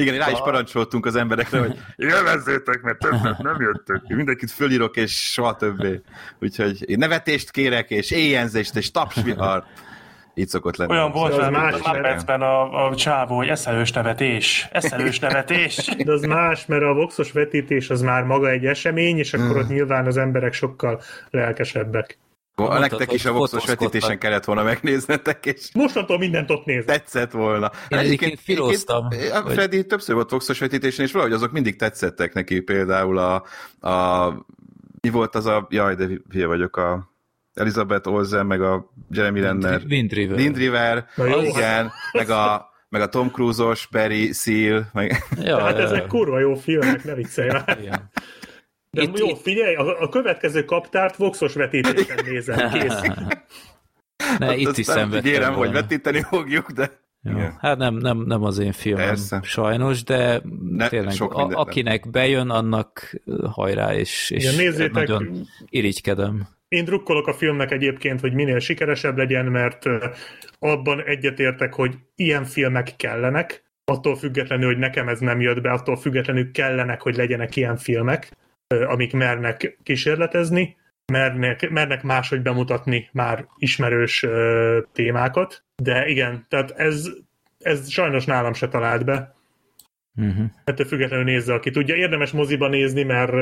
Igen, 0.00 0.18
rá 0.18 0.30
is 0.30 0.38
parancsoltunk 0.38 1.06
az 1.06 1.16
emberekre, 1.16 1.58
hogy 1.58 1.78
élvezzétek, 1.96 2.82
mert 2.82 2.98
többet 2.98 3.38
nem 3.38 3.60
jöttök. 3.60 4.02
Mindenkit 4.08 4.50
fölírok, 4.50 4.96
és 4.96 5.32
soha 5.32 5.56
többé. 5.56 6.00
Úgyhogy 6.40 6.90
én 6.90 6.98
nevetést 6.98 7.50
kérek, 7.50 7.90
és 7.90 8.10
éjjenzést, 8.10 8.76
és 8.76 8.90
tapsvihar. 8.90 9.64
Így 10.34 10.48
szokott 10.48 10.76
lenni. 10.76 10.92
Olyan 10.92 11.10
volt 11.10 11.36
az 11.36 11.48
más, 11.48 11.74
a 11.74 11.92
Muppetsben 11.92 12.42
a, 12.42 12.86
a 12.86 12.94
csávó, 12.94 13.36
hogy 13.36 13.48
eszelős 13.48 13.92
nevetés. 13.92 14.68
Eszelős 14.72 15.18
nevetés. 15.18 15.94
De 16.04 16.12
az 16.12 16.22
más, 16.22 16.66
mert 16.66 16.82
a 16.82 16.92
voxos 16.92 17.32
vetítés 17.32 17.90
az 17.90 18.00
már 18.02 18.22
maga 18.22 18.50
egy 18.50 18.66
esemény, 18.66 19.18
és 19.18 19.34
akkor 19.34 19.56
ott 19.56 19.68
nyilván 19.68 20.06
az 20.06 20.16
emberek 20.16 20.52
sokkal 20.52 21.00
lelkesebbek. 21.30 22.18
A 22.68 22.78
nektek 22.78 23.12
is 23.12 23.24
a 23.24 23.32
fotózkodtak. 23.32 23.78
vetítésen 23.80 24.18
kellett 24.18 24.44
volna 24.44 24.62
megnéznetek, 24.62 25.46
és 25.46 25.68
Mostantól 25.74 26.18
mindent 26.18 26.50
ott 26.50 26.64
nézek. 26.64 26.84
tetszett 26.86 27.30
volna. 27.30 27.70
Én 27.88 27.98
egyébként 27.98 28.40
filóztam, 28.40 29.06
egyébként, 29.10 29.32
A 29.34 29.40
hogy- 29.40 29.52
Freddy 29.52 29.84
többször 29.86 30.14
volt 30.14 30.30
voxos 30.30 30.58
vetítésen, 30.58 31.04
és 31.04 31.12
valahogy 31.12 31.34
azok 31.34 31.52
mindig 31.52 31.76
tetszettek 31.76 32.32
neki, 32.32 32.60
például 32.60 33.18
a, 33.18 33.34
a 33.88 34.28
mi 35.02 35.08
volt 35.10 35.34
az 35.34 35.46
a, 35.46 35.66
jaj, 35.70 35.94
de 35.94 36.06
hülye 36.30 36.46
vagyok, 36.46 36.76
a 36.76 37.08
Elizabeth 37.54 38.08
Olsen, 38.08 38.46
meg 38.46 38.62
a 38.62 38.92
Jeremy 39.10 39.40
Renner. 39.40 39.82
Wind 39.88 40.12
River. 40.12 40.36
Wind 40.38 40.56
River, 40.56 41.06
Na 41.16 41.24
jó, 41.26 41.40
igen, 41.42 41.90
meg 42.12 42.30
a, 42.30 42.68
meg 42.88 43.00
a 43.00 43.08
Tom 43.08 43.30
Cruise-os 43.30 43.86
Barry 43.90 44.32
Seal, 44.32 44.86
meg... 44.92 45.24
Ja, 45.40 45.60
Hát 45.60 45.78
ezek 45.78 46.06
kurva 46.06 46.38
jó 46.38 46.54
filmek, 46.54 47.04
ne 47.04 47.14
viccelj 47.14 47.48
már. 47.48 47.78
Igen. 47.80 48.10
De 48.90 49.02
Itt- 49.02 49.18
jó, 49.18 49.26
itt- 49.28 49.40
figyelj, 49.40 49.74
a, 49.74 50.00
a 50.00 50.08
következő 50.08 50.64
kaptárt 50.64 51.16
Voxos 51.16 51.54
vetítésen 51.54 52.18
nézem, 52.24 52.70
kész. 52.70 53.00
Ne, 54.38 54.56
itt 54.56 54.76
is 54.76 54.86
szenvedtem 54.86 55.30
ígérem, 55.30 55.54
hogy 55.54 55.72
vetíteni 55.72 56.22
fogjuk, 56.22 56.70
de... 56.70 56.90
Igen. 57.22 57.56
Hát 57.60 57.78
nem, 57.78 57.94
nem, 57.94 58.18
nem 58.18 58.42
az 58.42 58.58
én 58.58 58.72
filmem 58.72 59.06
Persze. 59.06 59.40
sajnos, 59.42 60.02
de 60.04 60.42
Ne, 60.70 60.88
tényleg 60.88 61.12
sok 61.12 61.34
a, 61.34 61.48
akinek 61.48 62.10
bejön, 62.10 62.50
annak 62.50 63.20
hajrá, 63.50 63.94
és, 63.94 64.30
és 64.30 64.42
Igen, 64.44 64.54
nézzétek, 64.54 64.92
nagyon 64.92 65.46
irigykedem. 65.68 66.48
Én 66.68 66.84
drukkolok 66.84 67.26
a 67.26 67.32
filmnek 67.34 67.70
egyébként, 67.70 68.20
hogy 68.20 68.32
minél 68.32 68.58
sikeresebb 68.58 69.16
legyen, 69.16 69.46
mert 69.46 69.84
abban 70.58 71.02
egyetértek, 71.04 71.74
hogy 71.74 71.94
ilyen 72.14 72.44
filmek 72.44 72.96
kellenek, 72.96 73.64
attól 73.84 74.16
függetlenül, 74.16 74.66
hogy 74.66 74.78
nekem 74.78 75.08
ez 75.08 75.20
nem 75.20 75.40
jött 75.40 75.60
be, 75.60 75.70
attól 75.70 75.96
függetlenül 75.96 76.50
kellenek, 76.50 77.00
hogy 77.00 77.16
legyenek 77.16 77.56
ilyen 77.56 77.76
filmek, 77.76 78.30
amik 78.74 79.12
mernek 79.12 79.78
kísérletezni, 79.82 80.76
mernek, 81.12 81.70
mernek 81.70 82.02
máshogy 82.02 82.42
bemutatni 82.42 83.08
már 83.12 83.46
ismerős 83.58 84.22
ö, 84.22 84.80
témákat, 84.92 85.64
de 85.82 86.06
igen, 86.06 86.46
tehát 86.48 86.70
ez, 86.70 87.08
ez 87.58 87.90
sajnos 87.90 88.24
nálam 88.24 88.52
se 88.52 88.68
talált 88.68 89.04
be. 89.04 89.34
Uh-huh. 90.16 90.44
Ettől 90.64 90.86
függetlenül 90.86 91.24
nézze, 91.24 91.54
aki 91.54 91.70
tudja. 91.70 91.94
Érdemes 91.94 92.30
moziba 92.30 92.68
nézni, 92.68 93.02
mert, 93.02 93.32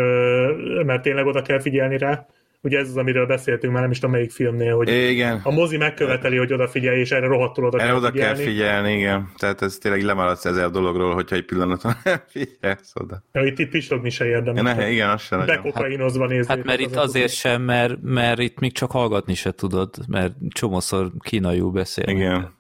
mert 0.85 1.03
tényleg 1.03 1.27
oda 1.27 1.43
kell 1.43 1.61
figyelni 1.61 1.99
rá. 1.99 2.27
Ugye 2.63 2.79
ez 2.79 2.89
az, 2.89 2.97
amiről 2.97 3.27
beszéltünk 3.27 3.73
már 3.73 3.83
nem 3.83 3.91
is 3.91 3.99
tudom 3.99 4.15
melyik 4.15 4.31
filmnél, 4.31 4.77
hogy 4.77 4.89
Igen, 4.89 5.41
a 5.45 5.51
mozi 5.51 5.77
megköveteli, 5.77 6.37
hogy 6.37 6.53
odafigyelj, 6.53 6.99
és 7.01 7.11
erre 7.11 7.27
rohadtul 7.27 7.65
oda 7.65 7.79
erre 7.79 7.87
kell 7.87 7.97
oda 7.97 8.11
kell 8.11 8.35
figyelni. 8.35 8.43
figyelni, 8.53 8.93
igen. 8.93 9.33
Tehát 9.37 9.63
ez 9.63 9.77
tényleg 9.79 10.03
lemaradsz 10.03 10.45
ezer 10.45 10.71
dologról, 10.71 11.15
hogyha 11.15 11.37
egy 11.37 11.45
pillanaton 11.45 11.93
nem 12.05 12.19
figyelsz 12.27 12.93
oda. 12.95 13.23
Ja, 13.33 13.45
itt, 13.45 13.59
itt 13.59 13.71
pislogni 13.71 14.11
se 14.11 14.25
Ja, 14.25 14.31
érdemes. 14.37 14.77
ne, 14.77 14.91
igen, 14.91 15.11
az 15.11 15.23
sem. 15.23 15.47
Bekokainozva 15.47 16.27
nézni. 16.27 16.55
Hát 16.55 16.65
mert 16.65 16.81
itt 16.81 16.97
azért 16.97 17.33
sem, 17.33 17.63
mert, 17.63 17.95
mert 18.03 18.39
itt 18.39 18.59
még 18.59 18.73
csak 18.73 18.91
hallgatni 18.91 19.35
se 19.35 19.53
tudod, 19.53 19.91
mert 20.09 20.35
csomószor 20.49 21.11
kínaiul 21.19 21.71
beszél. 21.71 22.09
Igen. 22.09 22.57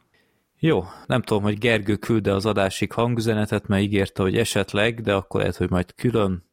Jó, 0.60 0.84
nem 1.06 1.22
tudom, 1.22 1.42
hogy 1.42 1.58
Gergő 1.58 1.96
külde 1.96 2.32
az 2.32 2.46
adásig 2.46 2.92
hangüzenetet, 2.92 3.66
mert 3.66 3.82
ígérte, 3.82 4.22
hogy 4.22 4.36
esetleg, 4.36 5.00
de 5.00 5.14
akkor 5.14 5.40
lehet, 5.40 5.56
hogy 5.56 5.70
majd 5.70 5.94
külön. 5.94 6.46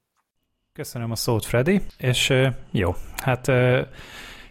Köszönöm 0.78 1.12
a 1.12 1.16
szót, 1.16 1.46
Freddy, 1.46 1.82
és 1.98 2.34
jó, 2.72 2.96
hát 3.18 3.52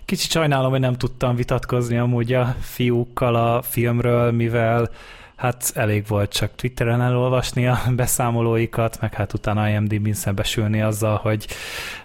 kicsit 0.05 0.30
sajnálom, 0.30 0.70
hogy 0.70 0.80
nem 0.80 0.94
tudtam 0.94 1.36
vitatkozni 1.36 1.96
amúgy 1.96 2.32
a 2.32 2.56
fiúkkal 2.60 3.34
a 3.34 3.62
filmről, 3.62 4.32
mivel 4.32 4.90
hát 5.36 5.72
elég 5.74 6.06
volt 6.06 6.32
csak 6.32 6.55
Twitteren 6.55 7.02
elolvasni 7.02 7.66
a 7.66 7.78
beszámolóikat, 7.96 9.01
meg 9.01 9.14
hát 9.14 9.32
utána 9.32 9.68
IMDb-n 9.68 10.12
szembesülni 10.12 10.80
azzal, 10.80 11.16
hogy 11.16 11.46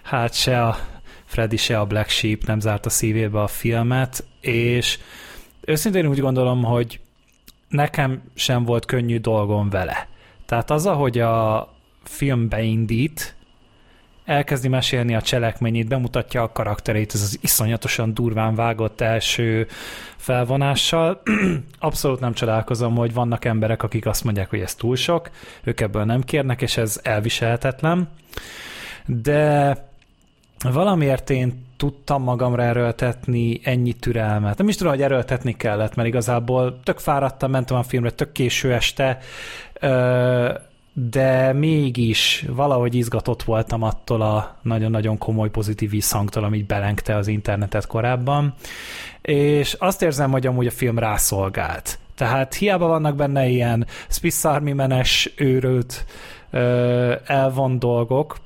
hát 0.02 0.34
se 0.34 0.62
a 0.62 0.76
Freddy, 1.24 1.56
se 1.56 1.78
a 1.78 1.86
Black 1.86 2.08
Sheep 2.08 2.44
nem 2.46 2.60
zárt 2.60 2.86
a 2.86 2.90
szívébe 2.90 3.40
a 3.40 3.46
filmet, 3.46 4.24
és 4.40 4.98
őszintén 5.60 6.06
úgy 6.06 6.20
gondolom, 6.20 6.62
hogy 6.62 7.00
nekem 7.68 8.22
sem 8.34 8.64
volt 8.64 8.84
könnyű 8.84 9.18
dolgom 9.18 9.70
vele. 9.70 10.08
Tehát 10.46 10.70
az, 10.70 10.86
ahogy 10.86 11.18
a 11.18 11.68
film 12.04 12.48
beindít, 12.48 13.38
elkezdi 14.30 14.68
mesélni 14.68 15.14
a 15.14 15.22
cselekményét, 15.22 15.88
bemutatja 15.88 16.42
a 16.42 16.52
karakterét, 16.52 17.14
ez 17.14 17.22
az 17.22 17.38
iszonyatosan 17.40 18.14
durván 18.14 18.54
vágott 18.54 19.00
első 19.00 19.66
felvonással. 20.16 21.22
Abszolút 21.78 22.20
nem 22.20 22.32
csodálkozom, 22.32 22.96
hogy 22.96 23.12
vannak 23.12 23.44
emberek, 23.44 23.82
akik 23.82 24.06
azt 24.06 24.24
mondják, 24.24 24.50
hogy 24.50 24.60
ez 24.60 24.74
túl 24.74 24.96
sok, 24.96 25.30
ők 25.62 25.80
ebből 25.80 26.04
nem 26.04 26.22
kérnek, 26.22 26.62
és 26.62 26.76
ez 26.76 27.00
elviselhetetlen. 27.02 28.08
De 29.06 29.76
valamiért 30.70 31.30
én 31.30 31.66
tudtam 31.76 32.22
magamra 32.22 32.62
erőltetni 32.62 33.60
ennyi 33.64 33.92
türelmet. 33.92 34.58
Nem 34.58 34.68
is 34.68 34.76
tudom, 34.76 34.92
hogy 34.92 35.02
erőltetni 35.02 35.56
kellett, 35.56 35.94
mert 35.94 36.08
igazából 36.08 36.80
tök 36.84 36.98
fáradtam, 36.98 37.50
mentem 37.50 37.76
a 37.76 37.82
filmre, 37.82 38.10
tök 38.10 38.32
késő 38.32 38.72
este, 38.72 39.18
ö, 39.80 40.52
de 40.92 41.52
mégis 41.52 42.44
valahogy 42.48 42.94
izgatott 42.94 43.42
voltam 43.42 43.82
attól 43.82 44.22
a 44.22 44.56
nagyon-nagyon 44.62 45.18
komoly 45.18 45.50
pozitív 45.50 45.90
visszhangtól, 45.90 46.44
amit 46.44 46.66
belengte 46.66 47.16
az 47.16 47.26
internetet 47.26 47.86
korábban, 47.86 48.54
és 49.22 49.72
azt 49.78 50.02
érzem, 50.02 50.30
hogy 50.30 50.46
amúgy 50.46 50.66
a 50.66 50.70
film 50.70 50.98
rászolgált. 50.98 51.98
Tehát 52.14 52.54
hiába 52.54 52.86
vannak 52.86 53.16
benne 53.16 53.46
ilyen 53.46 53.86
Swiss 54.08 54.44
Army 54.44 54.72
menes, 54.72 55.32
őrült, 55.36 56.04
elvon 57.24 57.78
dolgok, 57.78 58.36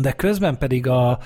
de 0.00 0.12
közben 0.12 0.58
pedig 0.58 0.86
a 0.86 1.18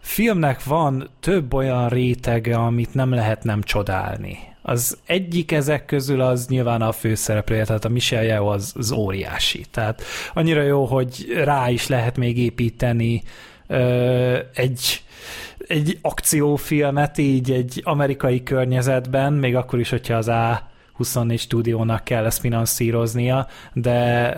filmnek 0.00 0.64
van 0.64 1.08
több 1.20 1.54
olyan 1.54 1.88
rétege, 1.88 2.56
amit 2.56 2.94
nem 2.94 3.12
lehet 3.12 3.44
nem 3.44 3.62
csodálni. 3.62 4.38
Az 4.62 4.98
egyik 5.06 5.52
ezek 5.52 5.84
közül 5.84 6.20
az 6.20 6.46
nyilván 6.46 6.82
a 6.82 6.92
főszereplője, 6.92 7.64
tehát 7.64 7.84
a 7.84 7.88
Michelle 7.88 8.26
Yeoh 8.26 8.50
az, 8.50 8.72
az 8.76 8.92
óriási. 8.92 9.64
Tehát 9.70 10.02
annyira 10.34 10.62
jó, 10.62 10.84
hogy 10.84 11.26
rá 11.44 11.70
is 11.70 11.86
lehet 11.86 12.16
még 12.16 12.38
építeni 12.38 13.22
ö, 13.66 14.38
egy, 14.54 15.02
egy 15.66 15.98
akciófilmet 16.02 17.18
így 17.18 17.50
egy 17.50 17.80
amerikai 17.84 18.42
környezetben, 18.42 19.32
még 19.32 19.56
akkor 19.56 19.78
is, 19.78 19.90
hogyha 19.90 20.14
az 20.14 20.28
A 20.28 20.69
24 21.00 21.38
stúdiónak 21.38 22.04
kell 22.04 22.24
ezt 22.24 22.40
finanszíroznia, 22.40 23.46
de 23.72 24.28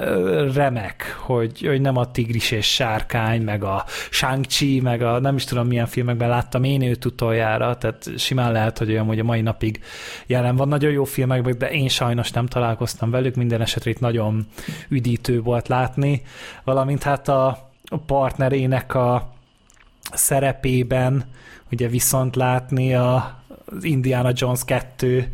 remek, 0.54 1.16
hogy, 1.20 1.66
hogy 1.66 1.80
nem 1.80 1.96
a 1.96 2.10
tigris 2.10 2.50
és 2.50 2.74
sárkány, 2.74 3.42
meg 3.42 3.64
a 3.64 3.84
Shang-Chi, 4.10 4.80
meg 4.80 5.02
a 5.02 5.20
nem 5.20 5.36
is 5.36 5.44
tudom 5.44 5.66
milyen 5.66 5.86
filmekben 5.86 6.28
láttam 6.28 6.64
én 6.64 6.82
őt 6.82 7.04
utoljára, 7.04 7.76
tehát 7.76 8.10
simán 8.16 8.52
lehet, 8.52 8.78
hogy 8.78 8.90
olyan, 8.90 9.06
hogy 9.06 9.18
a 9.18 9.24
mai 9.24 9.40
napig 9.40 9.80
jelen 10.26 10.56
van. 10.56 10.68
Nagyon 10.68 10.90
jó 10.90 11.04
filmekben, 11.04 11.58
de 11.58 11.70
én 11.70 11.88
sajnos 11.88 12.30
nem 12.30 12.46
találkoztam 12.46 13.10
velük, 13.10 13.34
minden 13.34 13.60
esetre 13.60 13.90
itt 13.90 14.00
nagyon 14.00 14.46
üdítő 14.88 15.40
volt 15.40 15.68
látni, 15.68 16.22
valamint 16.64 17.02
hát 17.02 17.28
a 17.28 17.70
partnerének 18.06 18.94
a 18.94 19.32
szerepében 20.12 21.24
ugye 21.72 21.88
viszont 21.88 22.36
látni 22.36 22.94
a, 22.94 23.41
az 23.76 23.84
Indiana 23.84 24.30
Jones 24.34 24.64
2 24.64 25.30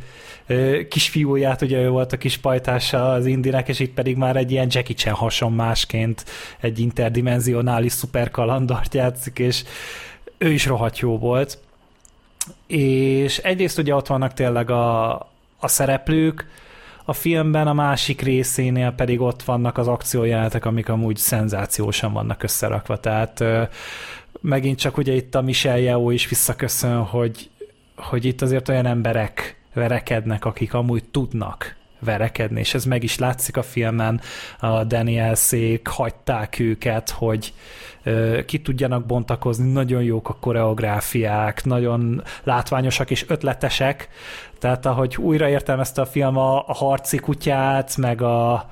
ö, 0.47 0.81
kisfiúját, 0.89 1.63
ugye 1.63 1.81
ő 1.81 1.89
volt 1.89 2.13
a 2.13 2.17
kis 2.17 2.37
pajtása 2.37 3.13
az 3.13 3.27
Indinek, 3.27 3.69
és 3.69 3.81
itt 3.81 3.95
pedig 3.95 4.17
már 4.17 4.37
egy 4.37 4.51
ilyen 4.51 4.69
Jackie 4.71 4.97
Chan 4.97 5.15
hasonmásként 5.15 6.25
egy 6.61 6.79
interdimenzionális 6.79 7.93
szuperkalandart 7.93 8.95
játszik, 8.95 9.39
és 9.39 9.65
ő 10.39 10.53
is 10.53 10.67
rohadt 10.67 10.99
jó 10.99 11.19
volt. 11.19 11.59
És 12.67 13.39
egyrészt 13.39 13.79
ugye 13.79 13.95
ott 13.95 14.07
vannak 14.07 14.33
tényleg 14.33 14.71
a, 14.71 15.13
a 15.59 15.69
szereplők, 15.69 16.47
a 17.05 17.13
filmben 17.13 17.67
a 17.67 17.73
másik 17.73 18.21
részénél 18.21 18.91
pedig 18.91 19.21
ott 19.21 19.43
vannak 19.43 19.79
az 19.79 19.89
akciójelenetek, 19.89 20.65
amik 20.65 20.89
amúgy 20.89 21.17
szenzációsan 21.17 22.13
vannak 22.13 22.43
összerakva, 22.43 23.01
tehát 23.01 23.45
megint 24.41 24.79
csak 24.79 24.97
ugye 24.97 25.13
itt 25.13 25.35
a 25.35 25.43
Michelle 25.43 25.81
Yeoh 25.81 26.15
is 26.15 26.29
visszaköszön, 26.29 27.03
hogy, 27.03 27.51
hogy 27.99 28.25
itt 28.25 28.43
azért 28.43 28.69
olyan 28.69 28.87
emberek 28.87 29.57
verekednek, 29.75 30.45
akik 30.45 30.75
amúgy 30.75 31.05
tudnak 31.05 31.77
verekedni, 32.01 32.61
és 32.61 32.75
ez 32.75 32.85
meg 32.85 33.03
is 33.03 33.19
látszik 33.19 33.57
a 33.57 33.63
filmen, 33.63 34.21
a 34.59 34.85
Danielszék 34.85 35.87
hagyták 35.87 36.59
őket, 36.59 37.11
hogy 37.11 37.53
ö, 38.03 38.39
ki 38.47 38.61
tudjanak 38.61 39.07
bontakozni, 39.07 39.73
nagyon 39.73 40.03
jók 40.03 40.29
a 40.29 40.37
koreográfiák, 40.41 41.65
nagyon 41.65 42.23
látványosak 42.43 43.11
és 43.11 43.25
ötletesek, 43.29 44.09
tehát 44.59 44.87
ahogy 44.87 45.17
újra 45.17 45.49
értelmezte 45.49 46.01
a 46.01 46.07
film 46.07 46.37
a, 46.37 46.69
a 46.69 46.75
harci 46.75 47.17
kutyát, 47.17 47.97
meg 47.97 48.23
a 48.23 48.71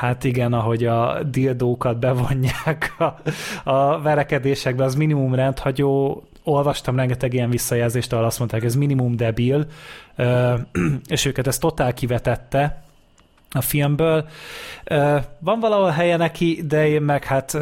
Hát 0.00 0.24
igen, 0.24 0.52
ahogy 0.52 0.84
a 0.84 1.22
dildókat 1.22 1.98
bevonják 1.98 2.94
a, 2.98 3.14
a 3.70 4.00
verekedésekbe, 4.00 4.84
az 4.84 4.94
minimum 4.94 5.34
rendhagyó. 5.34 6.22
Olvastam 6.44 6.96
rengeteg 6.96 7.34
ilyen 7.34 7.50
visszajelzést, 7.50 8.12
ahol 8.12 8.24
azt 8.24 8.38
mondták, 8.38 8.64
ez 8.64 8.74
minimum 8.74 9.16
debil, 9.16 9.66
és 11.06 11.24
őket 11.24 11.46
ez 11.46 11.58
totál 11.58 11.94
kivetette 11.94 12.82
a 13.50 13.60
filmből. 13.60 14.28
Van 15.38 15.60
valahol 15.60 15.90
helye 15.90 16.16
neki, 16.16 16.62
de 16.66 16.88
én 16.88 17.02
meg 17.02 17.24
hát 17.24 17.58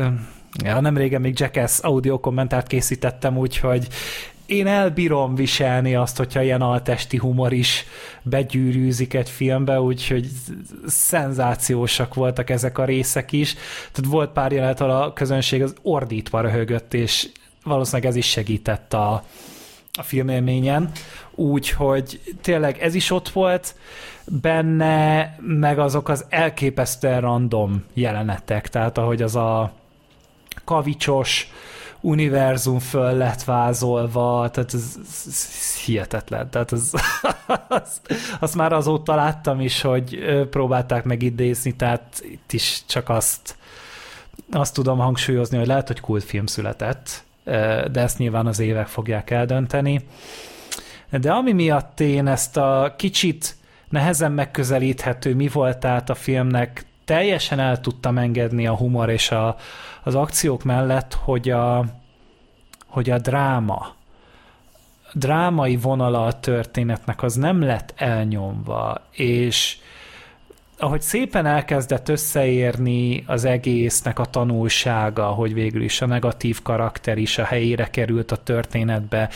ja, 0.65 0.81
nem 0.81 0.97
régen 0.97 1.20
még 1.20 1.39
Jackass 1.39 1.78
audio 1.78 2.20
kommentárt 2.20 2.66
készítettem, 2.66 3.36
úgyhogy 3.39 3.89
én 4.51 4.66
elbírom 4.66 5.35
viselni 5.35 5.94
azt, 5.94 6.16
hogyha 6.16 6.43
ilyen 6.43 6.61
altesti 6.61 7.16
humor 7.16 7.52
is 7.52 7.85
begyűrűzik 8.23 9.15
egy 9.15 9.31
filmbe, 9.31 9.81
úgyhogy 9.81 10.28
szenzációsak 10.86 12.15
voltak 12.15 12.51
ezek 12.51 12.78
a 12.78 12.85
részek 12.85 13.32
is. 13.32 13.55
Tehát 13.93 14.11
volt 14.11 14.31
pár 14.31 14.52
jelenet, 14.52 14.81
ahol 14.81 15.02
a 15.02 15.12
közönség 15.12 15.62
az 15.62 15.74
ordítva 15.82 16.40
röhögött, 16.40 16.94
és 16.94 17.28
valószínűleg 17.65 18.11
ez 18.11 18.16
is 18.16 18.27
segített 18.27 18.95
a, 18.95 19.24
a 19.93 20.03
filmélményen, 20.03 20.91
úgyhogy 21.35 22.20
tényleg 22.41 22.78
ez 22.78 22.95
is 22.95 23.11
ott 23.11 23.28
volt 23.28 23.74
benne, 24.27 25.37
meg 25.41 25.78
azok 25.78 26.09
az 26.09 26.24
elképesztően 26.28 27.20
random 27.20 27.85
jelenetek, 27.95 28.69
tehát 28.69 28.99
ahogy 28.99 29.23
az 29.23 29.37
a 29.37 29.73
kavicsos 30.65 31.53
univerzum 32.01 32.78
föl 32.78 33.16
lett 33.16 33.45
vázolva, 33.45 34.51
tehát 34.51 34.74
ez, 34.74 34.99
ez, 35.09 35.24
ez 35.27 35.74
hihetetlen. 35.85 36.51
Tehát 36.51 36.73
ez, 36.73 36.91
azt, 37.69 38.15
azt 38.41 38.55
már 38.55 38.73
azóta 38.73 39.15
láttam 39.15 39.61
is, 39.61 39.81
hogy 39.81 40.19
próbálták 40.51 41.05
megidézni, 41.05 41.77
tehát 41.77 42.23
itt 42.31 42.53
is 42.53 42.82
csak 42.87 43.09
azt, 43.09 43.57
azt 44.51 44.74
tudom 44.74 44.99
hangsúlyozni, 44.99 45.57
hogy 45.59 45.66
lehet, 45.66 45.87
hogy 45.87 46.01
kultfilm 46.01 46.47
született, 46.47 47.24
de 47.93 48.01
ezt 48.01 48.18
nyilván 48.18 48.47
az 48.47 48.59
évek 48.59 48.86
fogják 48.86 49.31
eldönteni. 49.31 50.01
De 51.10 51.32
ami 51.32 51.52
miatt 51.52 52.01
én 52.01 52.27
ezt 52.27 52.56
a 52.56 52.94
kicsit 52.97 53.56
nehezen 53.89 54.32
megközelíthető 54.32 55.35
mi 55.35 55.48
voltát 55.48 56.10
a 56.10 56.14
filmnek 56.14 56.85
teljesen 57.05 57.59
el 57.59 57.81
tudtam 57.81 58.18
engedni 58.18 58.66
a 58.66 58.77
humor 58.77 59.10
és 59.10 59.31
a, 59.31 59.56
az 60.02 60.14
akciók 60.14 60.62
mellett, 60.62 61.14
hogy 61.14 61.51
a, 61.51 61.85
hogy 62.86 63.10
a 63.10 63.18
dráma, 63.18 63.94
drámai 65.12 65.77
vonala 65.77 66.24
a 66.24 66.40
történetnek 66.40 67.22
az 67.22 67.35
nem 67.35 67.62
lett 67.62 67.94
elnyomva, 67.97 69.01
és 69.10 69.78
ahogy 70.81 71.01
szépen 71.01 71.47
elkezdett 71.47 72.09
összeérni 72.09 73.24
az 73.27 73.44
egésznek 73.44 74.19
a 74.19 74.24
tanulsága, 74.24 75.27
hogy 75.27 75.55
végül 75.55 75.82
is 75.82 76.01
a 76.01 76.07
negatív 76.07 76.62
karakter 76.62 77.19
is 77.19 77.39
a 77.39 77.44
helyére 77.44 77.90
került 77.90 78.32
a 78.32 78.36
történetbe, 78.36 79.31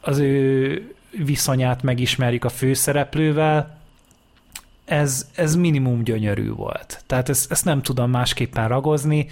az 0.00 0.18
ő 0.18 0.94
viszonyát 1.24 1.82
megismerjük 1.82 2.44
a 2.44 2.48
főszereplővel, 2.48 3.76
ez, 4.84 5.28
ez 5.34 5.56
minimum 5.56 6.02
gyönyörű 6.02 6.52
volt. 6.52 7.02
Tehát 7.06 7.28
ezt, 7.28 7.50
ezt 7.50 7.64
nem 7.64 7.82
tudom 7.82 8.10
másképpen 8.10 8.68
ragozni. 8.68 9.26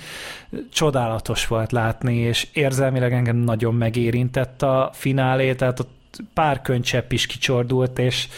Csodálatos 0.73 1.47
volt 1.47 1.73
látni, 1.73 2.17
és 2.17 2.49
érzelmileg 2.53 3.13
engem 3.13 3.37
nagyon 3.37 3.75
megérintett 3.75 4.63
a 4.63 4.91
finálé, 4.93 5.55
tehát 5.55 5.81
ott 5.81 5.95
pár 6.35 6.63
könycsepp 6.63 7.13
is 7.13 7.27
kicsordult, 7.27 7.99
és 7.99 8.29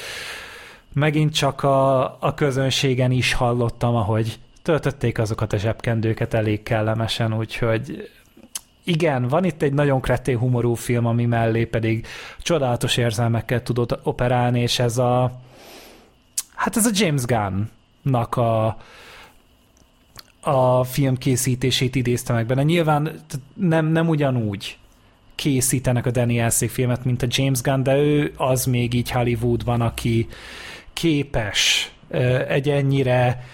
megint 0.92 1.34
csak 1.34 1.62
a, 1.62 2.02
a 2.20 2.34
közönségen 2.34 3.10
is 3.10 3.32
hallottam, 3.32 3.94
ahogy 3.94 4.38
töltötték 4.62 5.18
azokat 5.18 5.52
a 5.52 5.56
zsebkendőket 5.56 6.34
elég 6.34 6.62
kellemesen, 6.62 7.36
úgyhogy 7.36 8.10
igen, 8.84 9.28
van 9.28 9.44
itt 9.44 9.62
egy 9.62 9.72
nagyon 9.72 10.00
kretén 10.00 10.38
humorú 10.38 10.74
film, 10.74 11.06
ami 11.06 11.24
mellé 11.24 11.64
pedig 11.64 12.06
csodálatos 12.38 12.96
érzelmekkel 12.96 13.62
tudod 13.62 14.00
operálni, 14.02 14.60
és 14.60 14.78
ez 14.78 14.98
a 14.98 15.40
hát 16.54 16.76
ez 16.76 16.86
a 16.86 16.90
James 16.92 17.24
Gunn-nak 17.24 18.36
a, 18.36 18.76
a 20.40 20.84
film 20.84 21.16
készítését 21.16 21.94
idézte 21.94 22.32
meg 22.32 22.46
benne. 22.46 22.62
Nyilván 22.62 23.20
nem, 23.54 23.86
nem 23.86 24.08
ugyanúgy 24.08 24.78
készítenek 25.34 26.06
a 26.06 26.10
Danny 26.10 26.38
Elszék 26.38 26.70
filmet, 26.70 27.04
mint 27.04 27.22
a 27.22 27.26
James 27.30 27.60
Gunn, 27.60 27.82
de 27.82 27.96
ő 27.96 28.32
az 28.36 28.64
még 28.64 28.94
így 28.94 29.10
Hollywoodban, 29.10 29.80
aki 29.80 30.28
képes 30.98 31.90
egy 32.48 32.68
ennyire 32.68 33.44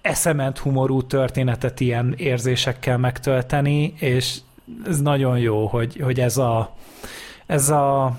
eszement 0.00 0.58
humorú 0.58 1.02
történetet 1.02 1.80
ilyen 1.80 2.14
érzésekkel 2.16 2.98
megtölteni, 2.98 3.94
és 3.98 4.36
ez 4.86 5.00
nagyon 5.00 5.38
jó, 5.38 5.66
hogy, 5.66 6.00
hogy 6.00 6.20
ez 6.20 6.36
a 6.36 6.76
ez 7.46 7.70
a 7.70 8.16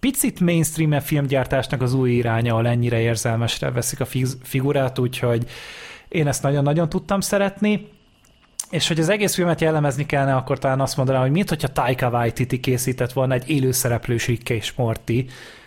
picit 0.00 0.40
mainstream 0.40 1.00
filmgyártásnak 1.00 1.82
az 1.82 1.94
új 1.94 2.10
iránya, 2.10 2.52
ahol 2.52 2.66
ennyire 2.66 3.00
érzelmesre 3.00 3.70
veszik 3.70 4.00
a 4.00 4.06
figurát, 4.42 4.98
úgyhogy 4.98 5.44
én 6.08 6.26
ezt 6.26 6.42
nagyon-nagyon 6.42 6.88
tudtam 6.88 7.20
szeretni. 7.20 7.88
És 8.70 8.88
hogy 8.88 9.00
az 9.00 9.08
egész 9.08 9.34
filmet 9.34 9.60
jellemezni 9.60 10.06
kellene, 10.06 10.34
akkor 10.34 10.58
talán 10.58 10.80
azt 10.80 10.96
mondanám, 10.96 11.22
hogy 11.22 11.30
mint 11.30 11.48
hogyha 11.48 11.68
Taika 11.68 12.08
Waititi 12.08 12.60
készített 12.60 13.12
volna 13.12 13.34
egy 13.34 13.48
élőszereplős 13.50 14.26
Rick 14.26 14.50
és 14.50 14.72
Morty, 14.72 15.24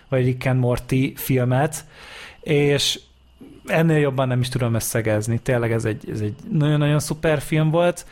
vagy 0.10 0.24
Rick 0.24 0.46
and 0.46 0.60
Morty 0.60 1.14
filmet, 1.16 1.86
és 2.42 3.00
ennél 3.66 3.98
jobban 3.98 4.28
nem 4.28 4.40
is 4.40 4.50
tudom 4.50 4.74
összegezni. 4.74 5.40
Tényleg 5.40 5.72
ez 5.72 5.86
egy, 5.86 6.10
ez 6.12 6.20
egy 6.20 6.36
nagyon-nagyon 6.52 7.00
szuper 7.00 7.42
film 7.42 7.70
volt. 7.70 8.06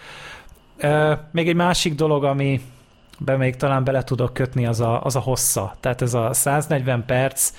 Még 1.32 1.48
egy 1.48 1.56
másik 1.56 1.96
dolog, 1.96 2.24
ami, 2.24 2.62
be 3.20 3.38
még 3.38 3.56
talán 3.56 3.84
bele 3.84 4.04
tudok 4.04 4.34
kötni, 4.34 4.66
az 4.66 4.80
a, 4.80 5.04
az 5.04 5.16
a 5.16 5.20
hossza. 5.20 5.76
Tehát 5.80 6.02
ez 6.02 6.14
a 6.14 6.34
140 6.34 7.06
perc, 7.06 7.54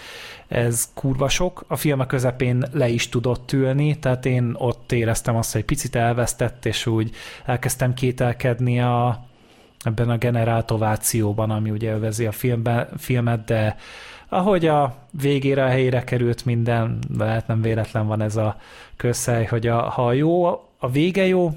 ez 0.48 0.90
kurva 0.94 1.28
sok, 1.28 1.64
a 1.66 1.76
film 1.76 2.00
a 2.00 2.06
közepén 2.06 2.64
le 2.72 2.88
is 2.88 3.08
tudott 3.08 3.52
ülni, 3.52 3.98
tehát 3.98 4.26
én 4.26 4.54
ott 4.58 4.92
éreztem 4.92 5.36
azt, 5.36 5.52
hogy 5.52 5.64
picit 5.64 5.96
elvesztett, 5.96 6.66
és 6.66 6.86
úgy 6.86 7.10
elkezdtem 7.44 7.94
kételkedni 7.94 8.80
a, 8.80 9.24
ebben 9.84 10.10
a 10.10 10.16
generált 10.16 10.70
ovációban, 10.70 11.50
ami 11.50 11.70
ugye 11.70 11.92
övezi 11.92 12.26
a 12.26 12.32
filmbe, 12.32 12.88
filmet, 12.96 13.44
de 13.44 13.76
ahogy 14.28 14.66
a 14.66 14.94
végére 15.10 15.64
a 15.64 15.68
helyére 15.68 16.04
került 16.04 16.44
minden, 16.44 16.98
lehet 17.18 17.46
nem 17.46 17.62
véletlen 17.62 18.06
van 18.06 18.20
ez 18.20 18.36
a 18.36 18.56
közhely, 18.96 19.44
hogy 19.44 19.66
a, 19.66 19.80
ha 19.80 20.12
jó, 20.12 20.44
a 20.78 20.90
vége 20.90 21.26
jó, 21.26 21.50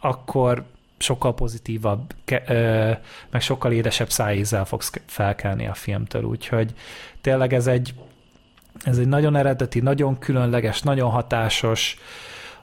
akkor 0.00 0.64
sokkal 0.98 1.34
pozitívabb, 1.34 2.14
meg 3.30 3.40
sokkal 3.40 3.72
édesebb 3.72 4.10
szájízzel 4.10 4.64
fogsz 4.64 4.92
felkelni 5.06 5.66
a 5.66 5.74
filmtől, 5.74 6.22
úgyhogy 6.22 6.74
tényleg 7.20 7.52
ez 7.52 7.66
egy, 7.66 7.94
ez 8.84 8.98
egy 8.98 9.08
nagyon 9.08 9.36
eredeti, 9.36 9.80
nagyon 9.80 10.18
különleges, 10.18 10.82
nagyon 10.82 11.10
hatásos 11.10 11.98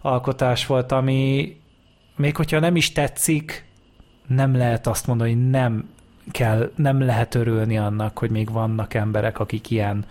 alkotás 0.02 0.66
volt, 0.66 0.92
ami 0.92 1.56
még 2.16 2.36
hogyha 2.36 2.60
nem 2.60 2.76
is 2.76 2.92
tetszik, 2.92 3.66
nem 4.28 4.56
lehet 4.56 4.88
azt 4.88 5.08
mondani, 5.08 5.34
hogy 5.34 5.50
nem 5.50 5.90
kell, 6.32 6.72
nem 6.76 7.02
lehet 7.02 7.36
örülni 7.36 7.78
annak, 7.78 8.18
hogy 8.18 8.30
még 8.30 8.52
vannak 8.52 8.94
emberek, 8.94 9.40
akik 9.40 9.70
ilyen 9.70 10.06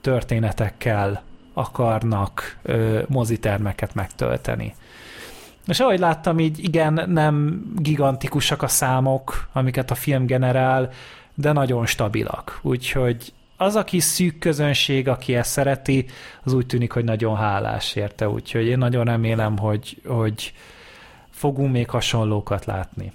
történetekkel 0.00 1.22
akarnak 1.52 2.58
ö, 2.62 3.02
mozitermeket 3.08 3.94
megtölteni. 3.94 4.74
És 5.66 5.80
ahogy 5.80 5.98
láttam, 5.98 6.38
így 6.38 6.64
igen, 6.64 7.04
nem 7.06 7.64
gigantikusak 7.76 8.62
a 8.62 8.68
számok, 8.68 9.48
amiket 9.52 9.90
a 9.90 9.94
film 9.94 10.26
generál, 10.26 10.90
de 11.34 11.52
nagyon 11.52 11.86
stabilak. 11.86 12.58
Úgyhogy 12.62 13.32
az 13.56 13.74
a 13.74 13.84
kis 13.84 14.04
szűk 14.04 14.38
közönség, 14.38 15.08
aki 15.08 15.34
ezt 15.34 15.50
szereti, 15.50 16.06
az 16.44 16.52
úgy 16.52 16.66
tűnik, 16.66 16.92
hogy 16.92 17.04
nagyon 17.04 17.36
hálás 17.36 17.94
érte, 17.94 18.28
úgyhogy 18.28 18.66
én 18.66 18.78
nagyon 18.78 19.04
remélem, 19.04 19.58
hogy, 19.58 20.00
hogy 20.06 20.52
fogunk 21.30 21.72
még 21.72 21.90
hasonlókat 21.90 22.64
látni. 22.64 23.12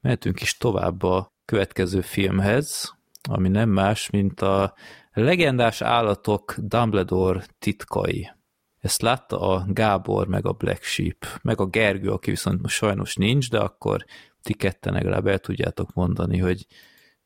Mehetünk 0.00 0.40
is 0.40 0.56
tovább 0.56 1.02
a 1.02 1.32
következő 1.50 2.00
filmhez, 2.00 2.94
ami 3.28 3.48
nem 3.48 3.68
más, 3.68 4.10
mint 4.10 4.40
a 4.40 4.74
legendás 5.12 5.80
állatok 5.80 6.54
Dumbledore 6.58 7.44
titkai. 7.58 8.30
Ezt 8.78 9.02
látta 9.02 9.40
a 9.40 9.64
Gábor, 9.68 10.26
meg 10.26 10.46
a 10.46 10.52
Black 10.52 10.82
Sheep, 10.82 11.26
meg 11.42 11.60
a 11.60 11.66
Gergő, 11.66 12.10
aki 12.10 12.30
viszont 12.30 12.62
most 12.62 12.74
sajnos 12.74 13.16
nincs, 13.16 13.50
de 13.50 13.58
akkor 13.58 14.04
ti 14.42 14.54
ketten 14.54 14.92
legalább 14.92 15.26
el 15.26 15.38
tudjátok 15.38 15.92
mondani, 15.94 16.38
hogy 16.38 16.66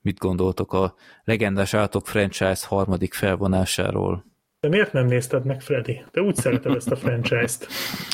mit 0.00 0.18
gondoltok 0.18 0.72
a 0.72 0.94
legendás 1.24 1.74
állatok 1.74 2.06
franchise 2.06 2.66
harmadik 2.66 3.14
felvonásáról. 3.14 4.24
De 4.64 4.70
miért 4.70 4.92
nem 4.92 5.06
nézted 5.06 5.44
meg, 5.44 5.60
Freddy? 5.60 6.04
Te 6.10 6.20
úgy 6.20 6.34
szereted 6.34 6.74
ezt 6.74 6.90
a 6.90 6.96
franchise-t. 6.96 7.66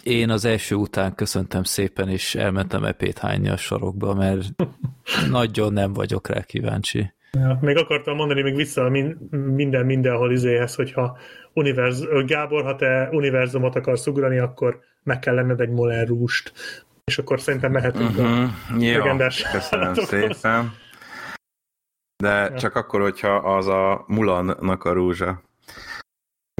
Én 0.02 0.30
az 0.30 0.44
első 0.44 0.74
után 0.74 1.14
köszöntem 1.14 1.62
szépen, 1.62 2.08
és 2.08 2.34
elmentem 2.34 2.84
epét 2.84 3.18
hányni 3.18 3.48
a 3.48 3.56
sarokba, 3.56 4.14
mert 4.14 4.42
nagyon 5.30 5.72
nem 5.72 5.92
vagyok 5.92 6.28
rá 6.28 6.42
kíváncsi. 6.42 7.12
Ja, 7.32 7.58
még 7.60 7.76
akartam 7.76 8.16
mondani 8.16 8.42
még 8.42 8.54
vissza 8.54 8.88
minden 9.30 9.86
mindenhol 9.86 10.32
izéhez, 10.32 10.74
hogyha 10.74 11.18
univerz, 11.52 12.06
Gábor, 12.26 12.64
ha 12.64 12.76
te 12.76 13.08
univerzumot 13.12 13.76
akarsz 13.76 14.06
ugrani, 14.06 14.38
akkor 14.38 14.80
meg 15.02 15.18
kell 15.18 15.34
lenned 15.34 15.60
egy 15.60 15.70
moller 15.70 16.06
rúst. 16.06 16.52
És 17.04 17.18
akkor 17.18 17.40
szerintem 17.40 17.72
mehetünk 17.72 18.10
uh-huh. 18.10 18.26
a 18.26 18.50
mhm. 18.70 18.80
Jó, 18.80 18.98
legendás 18.98 19.42
köszönöm 19.52 19.94
szépen. 19.94 20.72
De 22.16 22.48
ja. 22.50 22.58
csak 22.58 22.74
akkor, 22.74 23.00
hogyha 23.00 23.34
az 23.34 23.66
a 23.66 24.04
Mulannak 24.06 24.84
a 24.84 24.92
rúzsa. 24.92 25.48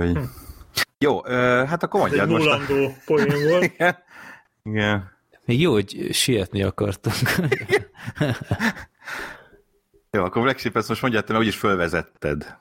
Hm. 0.09 0.23
Jó, 0.99 1.23
hát 1.67 1.83
akkor 1.83 2.01
mondjad 2.01 2.29
most. 2.29 2.45
Mulandó 2.45 2.87
a... 2.87 2.93
poén 3.05 3.49
volt. 3.49 3.65
Igen. 3.73 3.97
Igen. 4.63 5.11
Még 5.45 5.61
jó, 5.61 5.73
hogy 5.73 6.09
sietni 6.13 6.63
akartunk. 6.63 7.17
Jó, 10.11 10.25
akkor 10.25 10.43
Black 10.43 10.59
Sheep, 10.59 10.77
ezt 10.77 10.89
most 10.89 11.03
mondjad, 11.03 11.25
te, 11.25 11.33
mert 11.33 11.45
úgyis 11.45 11.57
fölvezetted. 11.57 12.57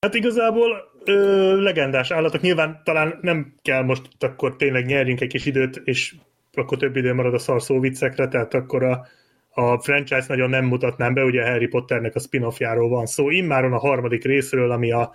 Hát 0.00 0.14
igazából 0.14 0.92
ö, 1.04 1.62
legendás 1.62 2.10
állatok. 2.10 2.40
Nyilván 2.40 2.80
talán 2.84 3.18
nem 3.20 3.54
kell 3.62 3.82
most 3.82 4.02
akkor 4.18 4.56
tényleg 4.56 4.86
nyerjünk 4.86 5.20
egy 5.20 5.28
kis 5.28 5.46
időt, 5.46 5.80
és 5.84 6.14
akkor 6.54 6.78
több 6.78 6.96
idő 6.96 7.14
marad 7.14 7.34
a 7.34 7.38
szarszó 7.38 7.80
viccekre, 7.80 8.28
tehát 8.28 8.54
akkor 8.54 8.82
a, 8.82 9.06
a 9.50 9.78
franchise 9.78 10.24
nagyon 10.28 10.50
nem 10.50 10.64
mutatnám 10.64 11.14
be, 11.14 11.24
ugye 11.24 11.50
Harry 11.50 11.66
Potternek 11.66 12.14
a 12.14 12.20
spin-offjáról 12.20 12.88
van 12.88 13.06
szó. 13.06 13.30
Immáron 13.30 13.72
a 13.72 13.78
harmadik 13.78 14.24
részről, 14.24 14.70
ami 14.70 14.92
a 14.92 15.12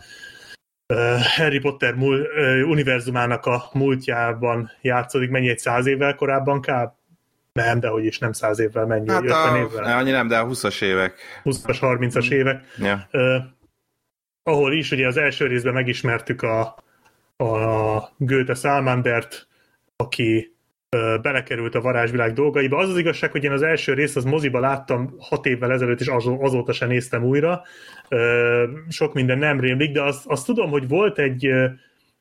Harry 1.35 1.59
Potter 1.59 1.93
mul, 1.93 2.27
univerzumának 2.65 3.45
a 3.45 3.69
múltjában 3.73 4.71
játszódik, 4.81 5.29
mennyi 5.29 5.49
egy 5.49 5.59
száz 5.59 5.85
évvel 5.85 6.15
korábban 6.15 6.61
kb. 6.61 6.89
Nem, 7.53 7.79
de 7.79 7.87
hogy 7.87 8.05
is 8.05 8.19
nem 8.19 8.31
száz 8.31 8.59
évvel, 8.59 8.85
mennyi, 8.85 9.09
Hát 9.09 9.23
50 9.23 9.53
a, 9.53 9.57
évvel. 9.57 9.97
annyi 9.97 10.11
nem, 10.11 10.27
de 10.27 10.37
a 10.37 10.47
20-as 10.47 10.81
évek. 10.81 11.15
20-as, 11.43 11.77
30-as 11.81 12.31
évek. 12.31 12.63
Ja. 12.77 13.07
Uh, 13.11 13.43
ahol 14.43 14.73
is 14.73 14.91
ugye 14.91 15.07
az 15.07 15.17
első 15.17 15.47
részben 15.47 15.73
megismertük 15.73 16.41
a, 16.41 16.61
a 17.37 18.09
Goethe 18.17 18.53
Salmandert, 18.53 19.47
aki 19.95 20.55
belekerült 21.21 21.75
a 21.75 21.81
varázsvilág 21.81 22.33
dolgaiba. 22.33 22.77
Az 22.77 22.89
az 22.89 22.97
igazság, 22.97 23.31
hogy 23.31 23.43
én 23.43 23.51
az 23.51 23.61
első 23.61 23.93
részt 23.93 24.15
az 24.15 24.23
moziba 24.23 24.59
láttam 24.59 25.15
hat 25.19 25.45
évvel 25.45 25.71
ezelőtt, 25.71 25.99
és 25.99 26.07
az, 26.07 26.25
azóta 26.39 26.73
sem 26.73 26.87
néztem 26.87 27.23
újra. 27.23 27.61
Sok 28.89 29.13
minden 29.13 29.37
nem 29.37 29.59
rémlik, 29.59 29.91
de 29.91 30.01
azt, 30.01 30.25
azt 30.25 30.45
tudom, 30.45 30.69
hogy 30.69 30.87
volt 30.87 31.19
egy 31.19 31.49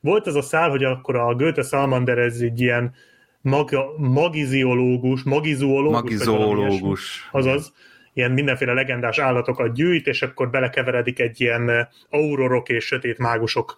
volt 0.00 0.26
ez 0.26 0.34
a 0.34 0.42
szál, 0.42 0.70
hogy 0.70 0.84
akkor 0.84 1.16
a 1.16 1.34
Goethe 1.34 1.62
Salmander 1.62 2.18
ez 2.18 2.40
egy 2.40 2.60
ilyen 2.60 2.94
maga, 3.40 3.92
magiziológus, 3.96 5.22
ilyesmi. 5.24 5.90
Magizoológus. 5.90 7.28
Azaz, 7.32 7.72
ilyen 8.12 8.30
mindenféle 8.30 8.72
legendás 8.72 9.18
állatokat 9.18 9.74
gyűjt, 9.74 10.06
és 10.06 10.22
akkor 10.22 10.50
belekeveredik 10.50 11.18
egy 11.18 11.40
ilyen 11.40 11.88
aurorok 12.10 12.68
és 12.68 12.84
sötét 12.84 13.18
mágusok, 13.18 13.76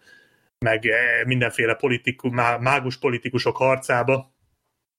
meg 0.59 0.89
mindenféle 1.27 1.75
politiku, 1.75 2.31
má- 2.31 2.61
mágus 2.61 2.99
politikusok 2.99 3.57
harcába, 3.57 4.32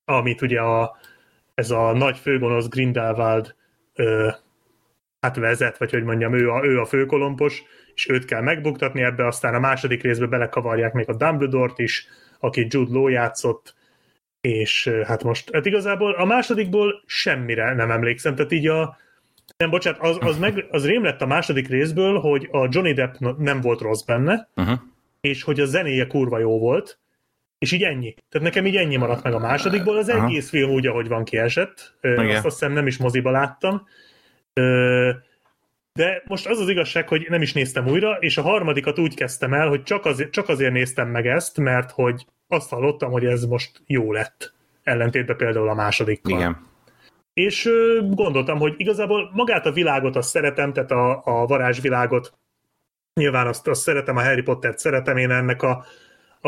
amit 0.06 0.42
ugye 0.42 0.60
a, 0.60 0.98
ez 1.54 1.72
a 1.72 1.94
nagy 1.94 2.18
főgonosz 2.18 2.68
Grindelwald 2.68 3.56
ö, 3.94 4.30
hát 5.20 5.36
vezet, 5.36 5.78
vagy 5.78 5.92
hogy 5.92 6.04
mondjam, 6.04 6.34
ő 6.34 6.50
a, 6.50 6.66
ő 6.66 6.80
a 6.80 6.86
főkolompos, 6.86 7.64
és 7.94 8.10
őt 8.10 8.26
kell 8.26 8.42
megbuktatni 8.42 9.02
ebbe, 9.02 9.28
aztán 9.28 9.56
a 9.56 9.60
második 9.60 10.04
részbe 10.04 10.26
belekavarják 10.26 10.94
még 10.94 11.10
a 11.10 11.16
Dumbledore-t 11.16 11.80
is, 11.80 12.08
aki 12.40 12.68
Jude 12.70 12.92
Law 12.94 13.08
játszott, 13.08 13.76
és 14.42 14.88
hát 15.06 15.24
most, 15.24 15.54
hát 15.54 15.66
igazából 15.66 16.12
a 16.12 16.26
másodikból 16.26 17.04
semmire 17.06 17.74
nem 17.74 17.92
emlékszem, 17.92 18.36
tehát 18.36 18.52
így 18.52 18.68
a, 18.68 18.98
nem, 19.58 19.70
bocsánat, 19.70 20.00
az, 20.02 20.18
az, 20.20 20.38
meg, 20.38 20.66
az 20.70 20.86
rém 20.86 21.04
lett 21.04 21.22
a 21.22 21.26
második 21.26 21.68
részből, 21.68 22.20
hogy 22.20 22.48
a 22.52 22.68
Johnny 22.70 22.94
Depp 22.94 23.14
nem 23.38 23.62
volt 23.62 23.82
rossz 23.82 24.02
benne, 24.02 24.50
Uh-huh. 24.56 24.80
és 25.22 25.44
hogy 25.44 25.60
a 25.60 25.66
zenéje 25.66 26.08
kurva 26.08 26.40
jó 26.40 26.60
volt, 26.60 27.00
és 27.64 27.72
így 27.72 27.84
ennyi. 27.84 28.14
Tehát 28.30 28.48
nekem 28.48 28.65
így 28.65 28.76
ennyi 28.76 28.95
maradt 28.95 29.23
meg 29.23 29.34
a 29.34 29.40
másodikból, 29.40 29.98
az 29.98 30.10
Aha. 30.10 30.26
egész 30.26 30.49
film 30.49 30.69
úgy, 30.69 30.88
ahogy 30.88 31.07
van 31.07 31.23
kiesett. 31.23 31.95
Igen. 32.02 32.30
Azt 32.30 32.45
azt 32.45 32.60
hiszem 32.60 32.72
nem 32.72 32.88
is 32.88 32.98
moziba 32.98 33.31
láttam. 33.31 33.88
De 35.94 36.23
most 36.26 36.48
az 36.48 36.60
az 36.60 36.69
igazság, 36.69 37.07
hogy 37.07 37.26
nem 37.30 37.41
is 37.41 37.53
néztem 37.53 37.88
újra, 37.88 38.18
és 38.19 38.38
a 38.38 38.41
harmadikat 38.41 38.99
úgy 38.99 39.15
kezdtem 39.15 39.53
el, 39.53 39.68
hogy 39.68 39.84
csak 39.84 40.06
azért, 40.06 40.31
csak 40.31 40.49
azért 40.49 40.73
néztem 40.73 41.07
meg 41.07 41.27
ezt, 41.27 41.57
mert 41.57 41.91
hogy 41.91 42.26
azt 42.48 42.69
hallottam, 42.69 43.11
hogy 43.11 43.26
ez 43.26 43.45
most 43.45 43.81
jó 43.85 44.11
lett. 44.11 44.53
Ellentétben 44.84 45.38
például 45.38 45.69
a 45.69 45.73
másodikkal. 45.73 46.40
Igen. 46.40 46.57
És 47.34 47.69
gondoltam, 48.10 48.60
hogy 48.60 48.73
igazából 48.77 49.31
magát 49.34 49.65
a 49.65 49.72
világot 49.72 50.15
azt 50.15 50.30
szeretem, 50.30 50.73
tehát 50.73 50.91
a, 50.91 51.22
a 51.26 51.45
varázsvilágot. 51.45 52.34
Nyilván 53.14 53.48
azt, 53.48 53.68
azt 53.68 53.81
szeretem, 53.81 54.18
a 54.18 54.23
Harry 54.23 54.41
Pottert 54.41 54.77
szeretem, 54.77 55.18
én 55.18 55.31
ennek 55.31 55.61
a, 55.61 55.85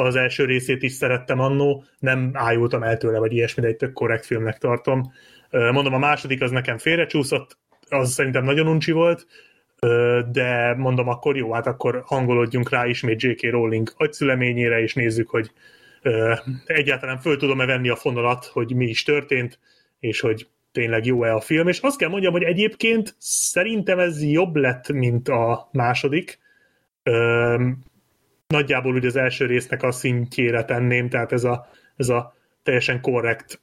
az 0.03 0.15
első 0.15 0.45
részét 0.45 0.83
is 0.83 0.91
szerettem 0.91 1.39
annó, 1.39 1.83
nem 1.99 2.29
ájultam 2.33 2.83
el 2.83 2.97
tőle, 2.97 3.19
vagy 3.19 3.33
ilyesmi, 3.33 3.61
de 3.61 3.67
egy 3.67 3.75
tök 3.75 3.93
korrekt 3.93 4.25
filmnek 4.25 4.57
tartom. 4.57 5.11
Mondom, 5.49 5.93
a 5.93 5.97
második 5.97 6.41
az 6.41 6.51
nekem 6.51 6.77
félrecsúszott, 6.77 7.57
az 7.89 8.11
szerintem 8.11 8.43
nagyon 8.43 8.67
uncsi 8.67 8.91
volt, 8.91 9.25
de 10.31 10.73
mondom, 10.77 11.07
akkor 11.07 11.37
jó, 11.37 11.53
hát 11.53 11.67
akkor 11.67 12.03
hangolódjunk 12.05 12.69
rá 12.69 12.87
ismét 12.87 13.21
J.K. 13.21 13.49
Rowling 13.49 13.93
agyszüleményére, 13.97 14.81
és 14.81 14.93
nézzük, 14.93 15.29
hogy 15.29 15.51
egyáltalán 16.65 17.17
föl 17.17 17.37
tudom-e 17.37 17.65
venni 17.65 17.89
a 17.89 17.95
fonalat, 17.95 18.45
hogy 18.45 18.75
mi 18.75 18.85
is 18.85 19.03
történt, 19.03 19.59
és 19.99 20.19
hogy 20.19 20.47
tényleg 20.71 21.05
jó-e 21.05 21.33
a 21.33 21.41
film, 21.41 21.67
és 21.67 21.79
azt 21.79 21.97
kell 21.97 22.09
mondjam, 22.09 22.31
hogy 22.31 22.43
egyébként 22.43 23.15
szerintem 23.17 23.99
ez 23.99 24.23
jobb 24.23 24.55
lett, 24.55 24.91
mint 24.91 25.29
a 25.29 25.69
második. 25.71 26.39
Nagyjából 28.47 28.95
ugye 28.95 29.07
az 29.07 29.15
első 29.15 29.45
résznek 29.45 29.83
a 29.83 29.91
szintjére 29.91 30.63
tenném, 30.63 31.09
tehát 31.09 31.31
ez 31.31 31.43
a, 31.43 31.67
ez 31.95 32.09
a 32.09 32.33
teljesen 32.63 33.01
korrekt 33.01 33.61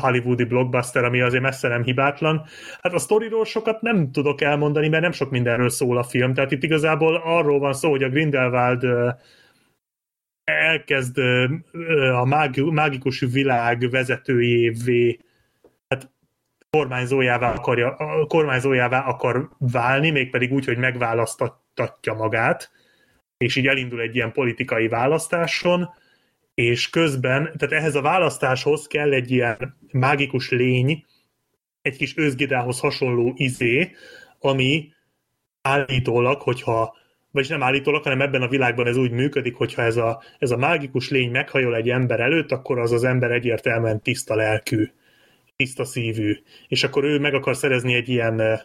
hollywoodi 0.00 0.44
blockbuster, 0.44 1.04
ami 1.04 1.20
azért 1.20 1.42
messze 1.42 1.68
nem 1.68 1.82
hibátlan. 1.82 2.44
Hát 2.82 2.92
a 2.92 2.98
sztoriról 2.98 3.44
sokat 3.44 3.80
nem 3.80 4.12
tudok 4.12 4.40
elmondani, 4.40 4.88
mert 4.88 5.02
nem 5.02 5.12
sok 5.12 5.30
mindenről 5.30 5.68
szól 5.68 5.98
a 5.98 6.02
film, 6.02 6.34
tehát 6.34 6.52
itt 6.52 6.62
igazából 6.62 7.22
arról 7.24 7.58
van 7.58 7.72
szó, 7.72 7.90
hogy 7.90 8.02
a 8.02 8.08
Grindelwald 8.08 8.84
elkezd 10.44 11.18
a 12.12 12.24
mági- 12.24 12.70
mágikus 12.70 13.20
világ 13.20 13.90
vezetőjévé 13.90 15.18
hát 15.88 16.10
kormányzójává, 16.70 17.52
akarja, 17.52 17.96
kormányzójává 18.26 19.00
akar 19.00 19.48
válni, 19.58 20.10
mégpedig 20.10 20.52
úgy, 20.52 20.64
hogy 20.64 20.78
megválasztatja 20.78 22.14
magát, 22.14 22.70
és 23.38 23.56
így 23.56 23.66
elindul 23.66 24.00
egy 24.00 24.14
ilyen 24.14 24.32
politikai 24.32 24.88
választáson, 24.88 25.88
és 26.54 26.90
közben, 26.90 27.42
tehát 27.42 27.74
ehhez 27.74 27.94
a 27.94 28.00
választáshoz 28.00 28.86
kell 28.86 29.12
egy 29.12 29.30
ilyen 29.30 29.76
mágikus 29.92 30.50
lény, 30.50 31.04
egy 31.82 31.96
kis 31.96 32.16
őzgidához 32.16 32.80
hasonló 32.80 33.32
izé, 33.36 33.90
ami 34.38 34.92
állítólag, 35.62 36.42
hogyha 36.42 36.96
vagyis 37.30 37.48
nem 37.48 37.62
állítólag, 37.62 38.02
hanem 38.02 38.20
ebben 38.20 38.42
a 38.42 38.48
világban 38.48 38.86
ez 38.86 38.96
úgy 38.96 39.10
működik, 39.10 39.54
hogyha 39.54 39.82
ez 39.82 39.96
a, 39.96 40.22
ez 40.38 40.50
a 40.50 40.56
mágikus 40.56 41.10
lény 41.10 41.30
meghajol 41.30 41.76
egy 41.76 41.90
ember 41.90 42.20
előtt, 42.20 42.52
akkor 42.52 42.78
az 42.78 42.92
az 42.92 43.04
ember 43.04 43.30
egyértelműen 43.30 44.02
tiszta 44.02 44.34
lelkű, 44.34 44.90
tiszta 45.56 45.84
szívű. 45.84 46.42
És 46.68 46.84
akkor 46.84 47.04
ő 47.04 47.18
meg 47.18 47.34
akar 47.34 47.56
szerezni 47.56 47.94
egy 47.94 48.08
ilyen, 48.08 48.60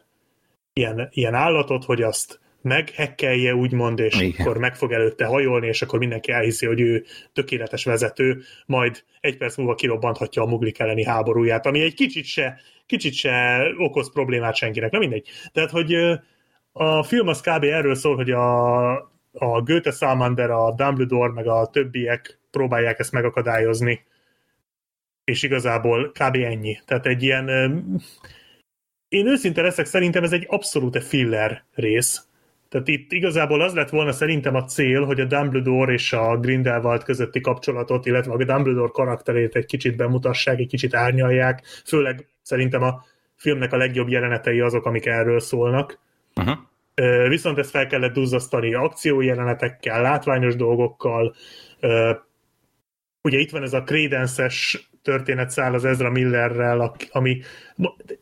ilyen, 0.74 1.10
ilyen 1.12 1.34
állatot, 1.34 1.84
hogy 1.84 2.02
azt 2.02 2.40
meghekkelje, 2.64 3.56
úgymond, 3.56 4.00
és 4.00 4.20
Igen. 4.20 4.34
Akkor 4.40 4.58
meg 4.58 4.76
fog 4.76 4.92
előtte 4.92 5.26
hajolni, 5.26 5.68
és 5.68 5.82
akkor 5.82 6.00
mindenki 6.00 6.32
elhiszi, 6.32 6.66
hogy 6.66 6.80
ő 6.80 7.06
tökéletes 7.34 7.84
vezető, 7.84 8.42
majd 8.66 9.04
egy 9.20 9.38
perc 9.38 9.58
múlva 9.58 9.76
kirobbanthatja 9.76 10.42
a 10.42 10.46
muglik 10.46 10.80
elleni 10.80 11.04
háborúját, 11.04 11.66
ami 11.66 11.82
egy 11.82 11.94
kicsit 11.94 12.26
se, 12.26 12.60
kicsit 12.86 13.14
se 13.14 13.66
okoz 13.78 14.12
problémát 14.12 14.56
senkinek, 14.56 14.92
na 14.92 15.00
mindegy. 15.00 15.28
Tehát, 15.52 15.70
hogy 15.70 15.94
a 16.72 17.04
film 17.04 17.28
az 17.28 17.42
kb. 17.42 17.64
erről 17.64 17.96
szól, 17.96 18.16
hogy 18.16 18.32
a, 18.32 18.92
a 19.32 19.62
Goethe 19.64 19.92
Salmander, 19.92 20.50
a 20.50 20.72
Dumbledore, 20.72 21.32
meg 21.32 21.48
a 21.48 21.70
többiek 21.72 22.40
próbálják 22.52 23.00
ezt 23.00 23.12
megakadályozni, 23.12 24.06
és 25.24 25.44
igazából 25.44 26.12
kb. 26.12 26.36
ennyi. 26.36 26.80
Tehát 26.86 27.06
egy 27.06 27.24
ilyen... 27.24 27.48
Én 29.08 29.28
őszinte 29.28 29.62
leszek, 29.62 29.86
szerintem 29.86 30.24
ez 30.24 30.32
egy 30.32 30.46
abszolút 30.48 31.04
filler 31.04 31.64
rész. 31.74 32.28
Tehát 32.74 32.88
itt 32.88 33.12
igazából 33.12 33.62
az 33.62 33.74
lett 33.74 33.90
volna 33.90 34.12
szerintem 34.12 34.56
a 34.56 34.64
cél, 34.64 35.06
hogy 35.06 35.20
a 35.20 35.26
Dumbledore 35.26 35.94
és 35.94 36.14
a 36.14 36.38
Grindelwald 36.38 37.04
közötti 37.04 37.42
kapcsolatot, 37.42 38.06
illetve 38.06 38.34
a 38.34 38.44
Dumbledore 38.44 38.92
karakterét 38.92 39.56
egy 39.56 39.66
kicsit 39.66 39.96
bemutassák, 39.96 40.60
egy 40.60 40.68
kicsit 40.68 40.96
árnyalják. 40.96 41.62
Főleg 41.86 42.28
szerintem 42.42 42.84
a 42.84 43.04
filmnek 43.36 43.74
a 43.74 43.78
legjobb 43.78 44.10
jelenetei 44.10 44.60
azok, 44.60 44.86
amik 44.86 45.06
erről 45.06 45.40
szólnak. 45.40 46.00
Ö, 46.96 47.26
Viszont 47.30 47.58
ezt 47.58 47.70
fel 47.70 47.88
kellett 47.88 48.14
duzzasztani 48.14 48.74
akciójelenetekkel, 48.74 50.02
látványos 50.02 50.56
dolgokkal. 50.56 51.36
Ugye 53.22 53.38
itt 53.38 53.52
van 53.52 53.64
ez 53.64 53.74
a 53.74 53.84
Credence-es 53.84 54.90
történetszál 55.04 55.74
az 55.74 55.86
Ezra 55.86 56.10
Millerrel, 56.10 56.96
ami 57.12 57.42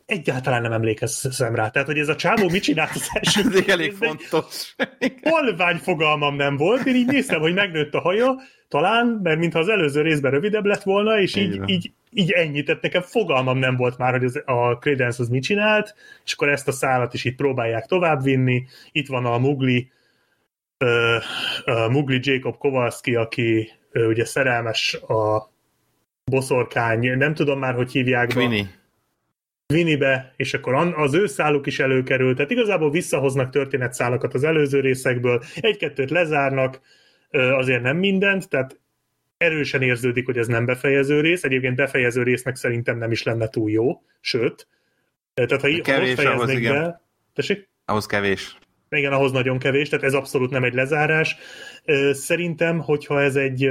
egyáltalán 0.06 0.62
nem 0.62 0.72
emlékezem 0.72 1.54
rá. 1.54 1.68
Tehát, 1.68 1.88
hogy 1.88 1.98
ez 1.98 2.08
a 2.08 2.16
csávó 2.16 2.48
mit 2.48 2.62
csinált 2.62 2.90
az 2.94 3.08
első 3.12 3.40
Ez 3.40 3.54
elég 3.54 3.76
részben, 3.78 4.18
fontos. 4.18 4.74
halvány 5.30 5.76
fogalmam 5.76 6.36
nem 6.36 6.56
volt. 6.56 6.86
Én 6.86 6.94
így 6.94 7.06
néztem, 7.06 7.40
hogy 7.40 7.54
megnőtt 7.54 7.94
a 7.94 8.00
haja, 8.00 8.34
talán, 8.68 9.20
mert 9.22 9.38
mintha 9.38 9.58
az 9.58 9.68
előző 9.68 10.02
részben 10.02 10.30
rövidebb 10.30 10.64
lett 10.64 10.82
volna, 10.82 11.20
és 11.20 11.36
Így 11.36 11.54
így, 11.54 11.68
így, 11.68 11.92
így 12.10 12.30
ennyi. 12.30 12.62
Tehát 12.62 12.82
nekem 12.82 13.02
fogalmam 13.02 13.58
nem 13.58 13.76
volt 13.76 13.98
már, 13.98 14.12
hogy 14.12 14.24
az, 14.24 14.42
a 14.44 14.78
Credence 14.78 15.22
az 15.22 15.28
mit 15.28 15.42
csinált, 15.42 15.94
és 16.24 16.32
akkor 16.32 16.48
ezt 16.48 16.68
a 16.68 16.72
szálat 16.72 17.14
is 17.14 17.24
itt 17.24 17.36
próbálják 17.36 17.86
továbbvinni. 17.86 18.66
Itt 18.92 19.06
van 19.06 19.24
a 19.24 19.38
Mugli, 19.38 19.90
ö, 20.78 21.16
a 21.64 21.88
Mugli 21.88 22.18
Jacob 22.22 22.58
Kowalski, 22.58 23.14
aki 23.14 23.70
ö, 23.90 24.06
ugye 24.06 24.24
szerelmes 24.24 24.94
a 24.94 25.51
boszorkány, 26.32 27.16
nem 27.16 27.34
tudom 27.34 27.58
már, 27.58 27.74
hogy 27.74 27.92
hívják. 27.92 28.28
Queenie. 28.28 28.80
Vinibe, 29.66 30.32
és 30.36 30.54
akkor 30.54 30.74
az 30.96 31.14
ő 31.14 31.26
száluk 31.26 31.66
is 31.66 31.78
előkerül, 31.78 32.34
tehát 32.34 32.50
igazából 32.50 32.90
visszahoznak 32.90 33.50
történetszálakat 33.50 34.34
az 34.34 34.44
előző 34.44 34.80
részekből, 34.80 35.42
egy-kettőt 35.60 36.10
lezárnak, 36.10 36.80
azért 37.30 37.82
nem 37.82 37.96
mindent, 37.96 38.48
tehát 38.48 38.80
erősen 39.36 39.82
érződik, 39.82 40.26
hogy 40.26 40.38
ez 40.38 40.46
nem 40.46 40.64
befejező 40.64 41.20
rész, 41.20 41.44
egyébként 41.44 41.76
befejező 41.76 42.22
résznek 42.22 42.56
szerintem 42.56 42.98
nem 42.98 43.10
is 43.10 43.22
lenne 43.22 43.48
túl 43.48 43.70
jó, 43.70 44.02
sőt, 44.20 44.66
Tehát 45.34 45.60
ha, 45.60 45.68
í- 45.68 45.86
ha 45.86 45.92
Kevés 45.92 46.16
ahhoz, 46.16 46.24
fejeznék 46.24 46.58
igen. 46.58 46.74
be... 46.74 47.00
Tessék? 47.34 47.68
Ahhoz 47.84 48.06
kevés. 48.06 48.56
Igen, 48.90 49.12
ahhoz 49.12 49.32
nagyon 49.32 49.58
kevés, 49.58 49.88
tehát 49.88 50.04
ez 50.04 50.14
abszolút 50.14 50.50
nem 50.50 50.64
egy 50.64 50.74
lezárás. 50.74 51.36
Szerintem, 52.12 52.78
hogyha 52.78 53.22
ez 53.22 53.36
egy, 53.36 53.70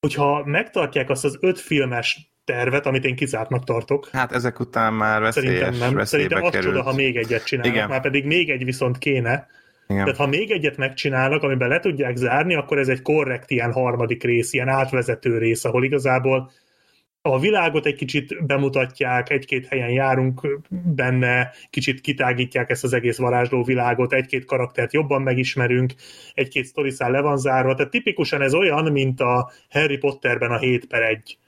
hogyha 0.00 0.42
megtartják 0.44 1.10
azt 1.10 1.24
az 1.24 1.38
öt 1.40 1.60
filmes 1.60 2.30
tervet, 2.44 2.86
amit 2.86 3.04
én 3.04 3.16
kizártnak 3.16 3.64
tartok, 3.64 4.08
Hát 4.12 4.32
ezek 4.32 4.60
után 4.60 4.92
már 4.92 5.20
veszélyes, 5.20 5.58
szerintem 5.58 5.94
nem. 5.94 6.04
Szerintem 6.04 6.42
az 6.42 6.50
került. 6.50 6.74
csoda, 6.74 6.82
ha 6.82 6.94
még 6.94 7.16
egyet 7.16 7.44
csinálnak, 7.44 7.74
Igen. 7.74 7.88
már 7.88 8.00
pedig 8.00 8.24
még 8.24 8.50
egy 8.50 8.64
viszont 8.64 8.98
kéne. 8.98 9.46
Igen. 9.86 10.04
Tehát 10.04 10.18
ha 10.18 10.26
még 10.26 10.50
egyet 10.50 10.76
megcsinálnak, 10.76 11.42
amiben 11.42 11.68
le 11.68 11.80
tudják 11.80 12.16
zárni, 12.16 12.54
akkor 12.54 12.78
ez 12.78 12.88
egy 12.88 13.02
korrekt 13.02 13.50
ilyen 13.50 13.72
harmadik 13.72 14.22
rész, 14.22 14.52
ilyen 14.52 14.68
átvezető 14.68 15.38
rész, 15.38 15.64
ahol 15.64 15.84
igazából 15.84 16.50
a 17.22 17.38
világot 17.38 17.86
egy 17.86 17.94
kicsit 17.94 18.46
bemutatják, 18.46 19.30
egy-két 19.30 19.66
helyen 19.66 19.90
járunk 19.90 20.60
benne, 20.94 21.50
kicsit 21.70 22.00
kitágítják 22.00 22.70
ezt 22.70 22.84
az 22.84 22.92
egész 22.92 23.16
varázsló 23.16 23.62
világot, 23.62 24.12
egy-két 24.12 24.44
karaktert 24.44 24.92
jobban 24.92 25.22
megismerünk, 25.22 25.92
egy-két 26.34 26.64
sztoriszál 26.64 27.10
le 27.10 27.20
van 27.20 27.36
zárva, 27.36 27.74
tehát 27.74 27.90
tipikusan 27.90 28.42
ez 28.42 28.54
olyan, 28.54 28.92
mint 28.92 29.20
a 29.20 29.50
Harry 29.70 29.96
Potterben 29.96 30.50
a 30.50 30.58
7 30.58 30.86
per 30.86 31.02
1. 31.02 31.38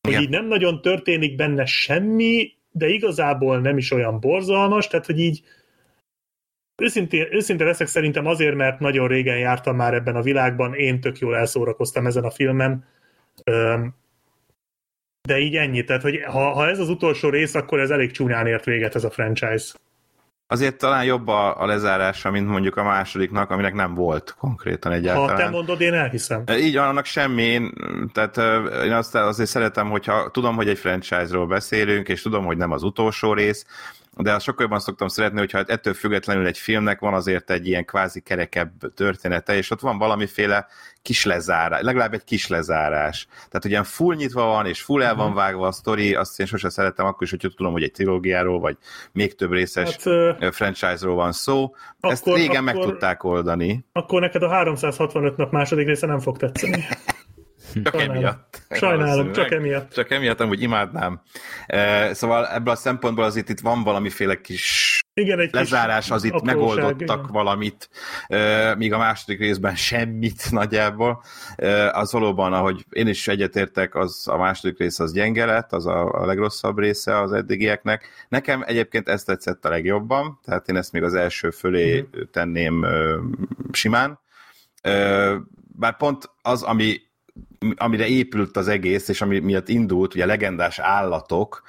Hogy 0.00 0.10
Igen. 0.10 0.22
így 0.22 0.28
nem 0.28 0.46
nagyon 0.46 0.80
történik 0.80 1.36
benne 1.36 1.64
semmi, 1.64 2.52
de 2.70 2.88
igazából 2.88 3.60
nem 3.60 3.76
is 3.76 3.92
olyan 3.92 4.20
borzalmas, 4.20 4.86
tehát 4.86 5.06
hogy 5.06 5.18
így 5.18 5.42
őszintén, 6.82 7.26
őszinte 7.30 7.64
leszek 7.64 7.86
szerintem 7.86 8.26
azért, 8.26 8.54
mert 8.54 8.80
nagyon 8.80 9.08
régen 9.08 9.38
jártam 9.38 9.76
már 9.76 9.94
ebben 9.94 10.16
a 10.16 10.22
világban, 10.22 10.74
én 10.74 11.00
tök 11.00 11.18
jól 11.18 11.36
elszórakoztam 11.36 12.06
ezen 12.06 12.24
a 12.24 12.30
filmen, 12.30 12.84
Öm, 13.44 13.94
de 15.30 15.38
így 15.38 15.56
ennyi, 15.56 15.84
tehát 15.84 16.02
hogy 16.02 16.20
ha, 16.26 16.52
ha 16.52 16.68
ez 16.68 16.78
az 16.78 16.88
utolsó 16.88 17.28
rész, 17.28 17.54
akkor 17.54 17.80
ez 17.80 17.90
elég 17.90 18.10
csúnyán 18.10 18.46
ért 18.46 18.64
véget 18.64 18.94
ez 18.94 19.04
a 19.04 19.10
franchise. 19.10 19.74
Azért 20.46 20.78
talán 20.78 21.04
jobb 21.04 21.28
a, 21.28 21.62
a 21.62 21.66
lezárása, 21.66 22.30
mint 22.30 22.48
mondjuk 22.48 22.76
a 22.76 22.82
másodiknak, 22.82 23.50
aminek 23.50 23.74
nem 23.74 23.94
volt 23.94 24.34
konkrétan 24.38 24.92
Ha 24.92 24.98
egyáltalán. 24.98 25.36
te 25.36 25.48
mondod, 25.48 25.80
én 25.80 25.94
elhiszem. 25.94 26.44
Így 26.58 26.74
van, 26.74 26.88
annak 26.88 27.04
semmi, 27.04 27.42
én, 27.42 27.72
tehát 28.12 28.36
én 28.84 28.92
azt 28.92 29.14
azért 29.14 29.48
szeretem, 29.48 29.90
hogyha 29.90 30.30
tudom, 30.30 30.56
hogy 30.56 30.68
egy 30.68 30.78
franchise-ról 30.78 31.46
beszélünk, 31.46 32.08
és 32.08 32.22
tudom, 32.22 32.44
hogy 32.44 32.56
nem 32.56 32.72
az 32.72 32.82
utolsó 32.82 33.32
rész, 33.32 33.66
de 34.22 34.32
azt 34.34 34.44
sokkal 34.44 34.62
jobban 34.62 34.80
szoktam 34.80 35.08
szeretni, 35.08 35.38
hogyha 35.38 35.62
ettől 35.66 35.94
függetlenül 35.94 36.46
egy 36.46 36.58
filmnek 36.58 37.00
van 37.00 37.14
azért 37.14 37.50
egy 37.50 37.66
ilyen 37.66 37.84
kvázi 37.84 38.20
kerekebb 38.20 38.70
története, 38.94 39.56
és 39.56 39.70
ott 39.70 39.80
van 39.80 39.98
valamiféle 39.98 40.66
kis 41.02 41.24
lezárás, 41.24 41.82
legalább 41.82 42.14
egy 42.14 42.24
kis 42.24 42.48
lezárás. 42.48 43.26
Tehát 43.32 43.64
ilyen 43.64 43.84
full 43.84 44.14
nyitva 44.14 44.44
van, 44.44 44.66
és 44.66 44.82
full 44.82 45.02
el 45.02 45.14
Mhm. 45.14 45.22
van 45.22 45.34
vágva 45.34 45.66
a 45.66 45.72
sztori, 45.72 46.14
azt 46.14 46.40
én 46.40 46.46
sose 46.46 46.68
szeretem, 46.70 47.06
akkor 47.06 47.22
is, 47.22 47.30
hogyha 47.30 47.48
tudom, 47.48 47.72
hogy 47.72 47.82
egy 47.82 47.92
trilógiáról, 47.92 48.60
vagy 48.60 48.76
még 49.12 49.34
több 49.34 49.52
részes 49.52 49.96
Hát, 50.04 50.54
franchise-ról 50.54 51.14
van 51.14 51.32
szó. 51.32 51.74
Ezt 52.00 52.22
Akkor- 52.26 52.38
régen 52.38 52.64
meg 52.64 52.74
akkor- 52.76 52.88
tudták 52.90 53.24
oldani. 53.24 53.84
akkor 53.92 54.20
neked 54.20 54.42
a 54.42 54.48
365 54.48 55.36
nap 55.36 55.52
második 55.52 55.86
része 55.86 56.06
nem 56.06 56.18
fog 56.20 56.36
tetszeni. 56.36 56.84
Csak 57.74 57.94
Sajnálom. 57.94 58.16
emiatt. 58.16 58.62
Sajnálom, 58.70 59.32
csak 59.32 59.50
emiatt. 59.50 59.92
Csak 59.92 60.10
emiatt 60.10 60.40
amúgy 60.40 60.62
imádnám. 60.62 61.20
E, 61.66 62.14
Szóval 62.14 62.48
ebből 62.48 62.72
a 62.72 62.76
szempontból 62.76 63.24
azért 63.24 63.48
itt 63.48 63.60
van 63.60 63.82
valamiféle 63.82 64.40
kis 64.40 65.00
Igen, 65.14 65.38
egy 65.38 65.50
kis 65.50 65.60
lezárás, 65.60 66.10
az 66.10 66.24
itt 66.24 66.32
apróság, 66.32 66.56
megoldottak 66.56 67.18
igen. 67.18 67.32
valamit, 67.32 67.88
e, 68.26 68.74
míg 68.74 68.92
a 68.92 68.98
második 68.98 69.38
részben 69.38 69.74
semmit 69.76 70.50
nagyjából. 70.60 71.22
E, 71.56 71.90
Az 71.90 72.12
valóban, 72.12 72.52
ahogy 72.52 72.84
én 72.90 73.06
is 73.08 73.28
egyetértek, 73.28 73.94
az 73.94 74.28
a 74.28 74.36
második 74.36 74.78
rész 74.78 74.98
az 74.98 75.12
gyenge 75.12 75.44
lett, 75.44 75.72
az 75.72 75.86
a, 75.86 76.12
a 76.12 76.26
legrosszabb 76.26 76.78
része 76.78 77.20
az 77.20 77.32
eddigieknek. 77.32 78.08
Nekem 78.28 78.62
egyébként 78.66 79.08
ezt 79.08 79.26
tetszett 79.26 79.64
a 79.64 79.68
legjobban, 79.68 80.38
tehát 80.44 80.68
én 80.68 80.76
ezt 80.76 80.92
még 80.92 81.02
az 81.02 81.14
első 81.14 81.50
fölé 81.50 82.00
Mhm. 82.00 82.20
tenném 82.32 82.86
simán. 83.72 84.18
Bár 85.76 85.96
pont 85.96 86.30
az, 86.42 86.62
ami 86.62 86.96
amire 87.76 88.06
épült 88.06 88.56
az 88.56 88.68
egész, 88.68 89.08
és 89.08 89.20
ami 89.20 89.38
miatt 89.38 89.68
indult, 89.68 90.14
ugye 90.14 90.26
legendás 90.26 90.78
állatok, 90.78 91.62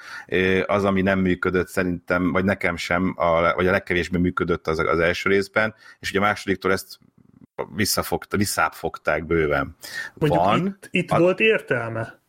az, 0.66 0.84
ami 0.84 1.02
nem 1.02 1.18
működött 1.18 1.68
szerintem, 1.68 2.32
vagy 2.32 2.44
nekem 2.44 2.76
sem, 2.76 3.14
a, 3.16 3.54
vagy 3.54 3.66
a 3.66 3.70
legkevésbé 3.70 4.18
működött 4.18 4.66
az, 4.66 4.78
az 4.78 4.98
első 4.98 5.28
részben, 5.28 5.74
és 6.00 6.10
ugye 6.10 6.18
a 6.18 6.22
másodiktól 6.22 6.72
ezt 6.72 6.98
visszafogta, 7.74 8.36
visszábbfogták 8.36 9.26
bőven. 9.26 9.76
Mondjuk 10.14 10.44
Van. 10.44 10.66
itt, 10.66 10.88
itt 10.90 11.10
A- 11.10 11.18
volt 11.18 11.40
értelme. 11.40 12.20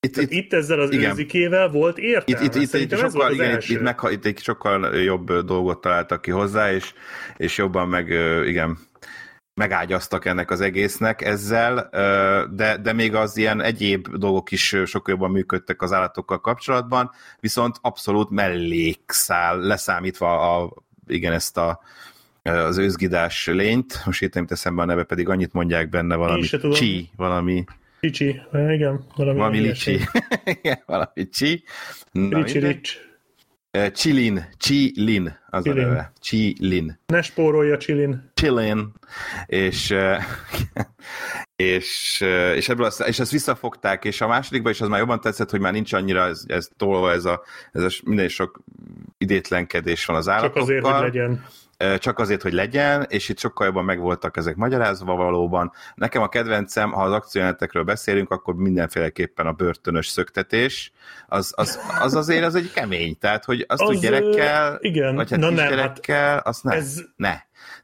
Itt, 0.00 0.14
Tehát 0.14 0.30
itt, 0.30 0.52
ezzel 0.52 0.80
az 0.80 0.90
igen. 0.90 1.10
őzikével 1.10 1.68
volt 1.68 1.98
itt, 1.98 2.04
értelme. 2.04 2.44
itt, 2.44 2.54
itt, 2.54 2.74
itt, 2.74 2.92
ez 2.92 2.98
sokkal, 2.98 3.32
igen, 3.32 3.54
itt, 3.54 3.68
itt, 3.68 3.80
meg, 3.80 3.98
itt 4.10 4.24
egy 4.24 4.38
sokkal 4.38 4.96
jobb 4.96 5.32
dolgot 5.32 5.80
találtak 5.80 6.22
ki 6.22 6.30
hozzá, 6.30 6.72
és, 6.72 6.92
és 7.36 7.58
jobban 7.58 7.88
meg, 7.88 8.08
igen, 8.46 8.78
megágyaztak 9.56 10.24
ennek 10.24 10.50
az 10.50 10.60
egésznek 10.60 11.22
ezzel, 11.22 11.88
de, 12.52 12.76
de 12.76 12.92
még 12.92 13.14
az 13.14 13.36
ilyen 13.36 13.62
egyéb 13.62 14.08
dolgok 14.16 14.50
is 14.50 14.76
sokkal 14.84 15.14
jobban 15.14 15.30
működtek 15.30 15.82
az 15.82 15.92
állatokkal 15.92 16.40
kapcsolatban, 16.40 17.10
viszont 17.40 17.76
abszolút 17.80 18.30
mellékszál, 18.30 19.58
leszámítva 19.58 20.56
a, 20.56 20.72
igen, 21.06 21.32
ezt 21.32 21.56
a 21.56 21.80
az 22.42 22.78
őzgidás 22.78 23.46
lényt, 23.46 24.02
most 24.04 24.22
itt 24.22 24.34
nem 24.34 24.42
jut 24.42 24.52
eszembe 24.52 24.82
a 24.82 24.84
neve, 24.84 25.04
pedig 25.04 25.28
annyit 25.28 25.52
mondják 25.52 25.88
benne 25.88 26.16
valami 26.16 26.42
csi, 26.72 27.10
valami, 27.16 27.64
Ricsi, 28.00 28.40
igen. 28.52 29.04
Valami, 29.16 29.38
valami 29.38 29.58
licsi. 29.58 29.98
Igen, 30.60 30.82
valami 30.86 31.28
csi. 31.28 31.64
Na, 32.12 32.42
Ricsi. 32.42 32.58
Rics. 32.58 32.98
Chilin, 33.92 34.48
Chilin, 34.58 35.38
az 35.50 35.62
Chilin. 35.62 35.84
a 35.84 35.86
neve. 35.88 36.12
Chilin. 36.20 36.98
Ne 37.06 37.22
spórolja 37.22 37.76
Csilin. 37.78 38.30
Chilin. 38.34 38.92
És, 39.46 39.94
és, 41.56 42.20
és, 42.54 42.68
ebből 42.68 42.86
azt, 42.86 43.00
és 43.00 43.18
ezt 43.18 43.30
visszafogták, 43.30 44.04
és 44.04 44.20
a 44.20 44.26
másodikban 44.26 44.72
is 44.72 44.80
az 44.80 44.88
már 44.88 44.98
jobban 44.98 45.20
tetszett, 45.20 45.50
hogy 45.50 45.60
már 45.60 45.72
nincs 45.72 45.92
annyira 45.92 46.24
ez, 46.24 46.44
ez 46.46 46.68
tolva, 46.76 47.12
ez 47.12 47.24
a, 47.24 47.42
ez 47.72 47.82
a 47.82 47.88
minden 48.04 48.28
sok 48.28 48.60
idétlenkedés 49.18 50.04
van 50.04 50.16
az 50.16 50.24
Csak 50.24 50.34
állatokkal. 50.34 50.62
azért, 50.62 50.86
hogy 50.86 51.02
legyen. 51.02 51.44
Csak 51.98 52.18
azért, 52.18 52.42
hogy 52.42 52.52
legyen, 52.52 53.06
és 53.08 53.28
itt 53.28 53.38
sokkal 53.38 53.66
jobban 53.66 53.84
megvoltak 53.84 54.36
ezek 54.36 54.56
magyarázva 54.56 55.14
valóban. 55.14 55.72
Nekem 55.94 56.22
a 56.22 56.28
kedvencem, 56.28 56.92
ha 56.92 57.02
az 57.02 57.12
akciójelenetekről 57.12 57.82
beszélünk, 57.82 58.30
akkor 58.30 58.54
mindenféleképpen 58.54 59.46
a 59.46 59.52
börtönös 59.52 60.08
szöktetés, 60.08 60.92
az, 61.26 61.52
az, 61.56 61.78
az 62.00 62.14
azért 62.14 62.44
az 62.44 62.54
egy 62.54 62.72
kemény, 62.72 63.18
tehát 63.18 63.44
hogy 63.44 63.64
azt, 63.68 63.80
Az, 63.80 63.86
hogy 63.86 63.98
gyerekkel, 63.98 64.78
igen. 64.80 65.14
vagy 65.14 65.30
hát 65.30 65.38
Na 65.38 65.50
nem, 65.50 65.56
kisgyerekkel, 65.56 66.38
azt 66.38 66.64
ne. 66.64 66.74
Ez, 66.74 67.02
ne. 67.16 67.34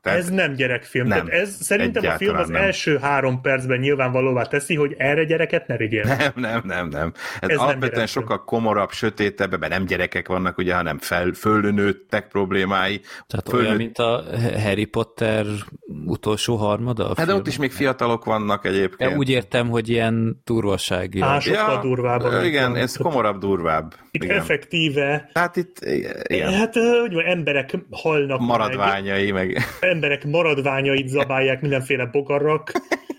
Tehát, 0.03 0.19
ez 0.19 0.29
nem 0.31 0.53
gyerekfilm. 0.55 1.07
nem. 1.07 1.27
Tehát 1.27 1.41
ez 1.43 1.57
szerintem 1.61 2.07
a 2.07 2.13
film 2.13 2.37
az 2.37 2.49
nem. 2.49 2.63
első 2.63 2.99
három 2.99 3.41
percben 3.41 3.79
nyilvánvalóvá 3.79 4.43
teszi, 4.43 4.75
hogy 4.75 4.95
erre 4.99 5.25
gyereket 5.25 5.67
ne 5.67 5.77
vigyél. 5.77 6.05
nem, 6.05 6.33
nem, 6.35 6.63
nem, 6.65 6.89
nem. 6.89 7.13
Ez, 7.15 7.23
Ez 7.41 7.49
ez 7.49 7.57
nem 7.57 7.59
alapvetően 7.59 7.81
gyerekfilm. 7.81 8.07
sokkal 8.07 8.45
komorabb, 8.45 8.91
sötétebb, 8.91 9.53
ebben 9.53 9.69
nem 9.71 9.85
gyerekek 9.85 10.29
vannak, 10.29 10.59
ugye, 10.59 10.75
hanem 10.75 10.99
fel, 10.99 11.31
fölnőttek 11.33 12.29
problémái. 12.29 13.01
Tehát 13.27 13.49
Fölnőtt- 13.49 13.65
olyan, 13.67 13.77
mint 13.77 13.99
a 13.99 14.25
Harry 14.61 14.85
Potter 14.85 15.47
utolsó 16.07 16.57
harmada? 16.57 17.09
a 17.11 17.15
Hát 17.17 17.27
de 17.27 17.35
ott 17.35 17.47
is 17.47 17.57
még 17.57 17.73
fiatalok 17.73 18.25
vannak 18.25 18.65
egyébként. 18.67 19.11
Ja, 19.11 19.17
úgy 19.17 19.31
értem, 19.31 19.69
hogy 19.69 19.89
ilyen 19.89 20.41
durvasági. 20.45 21.21
Á, 21.21 21.39
sokkal 21.39 21.81
durvábban. 21.81 22.45
Igen, 22.45 22.77
ez 22.77 22.97
komorabb, 22.97 23.39
durvább. 23.39 23.95
Itt 24.11 24.25
igen. 24.25 24.37
effektíve 24.37 25.31
Tehát 25.33 25.57
itt 25.57 25.77
igen, 26.27 26.53
Hát, 26.53 26.75
hogy 26.75 27.15
van, 27.15 27.25
emberek 27.25 27.71
halnak 27.91 28.41
maradványai, 28.41 29.31
meg 29.31 29.53
meg, 29.53 29.63
emberek 29.93 30.25
maradványait 30.25 31.09
zabálják 31.09 31.61
mindenféle 31.61 32.07
bogarak, 32.07 32.73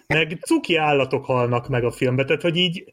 meg 0.07 0.37
cuki 0.41 0.75
állatok 0.75 1.25
halnak 1.25 1.67
meg 1.67 1.83
a 1.83 1.91
filmbe, 1.91 2.25
tehát 2.25 2.41
hogy 2.41 2.55
így 2.55 2.83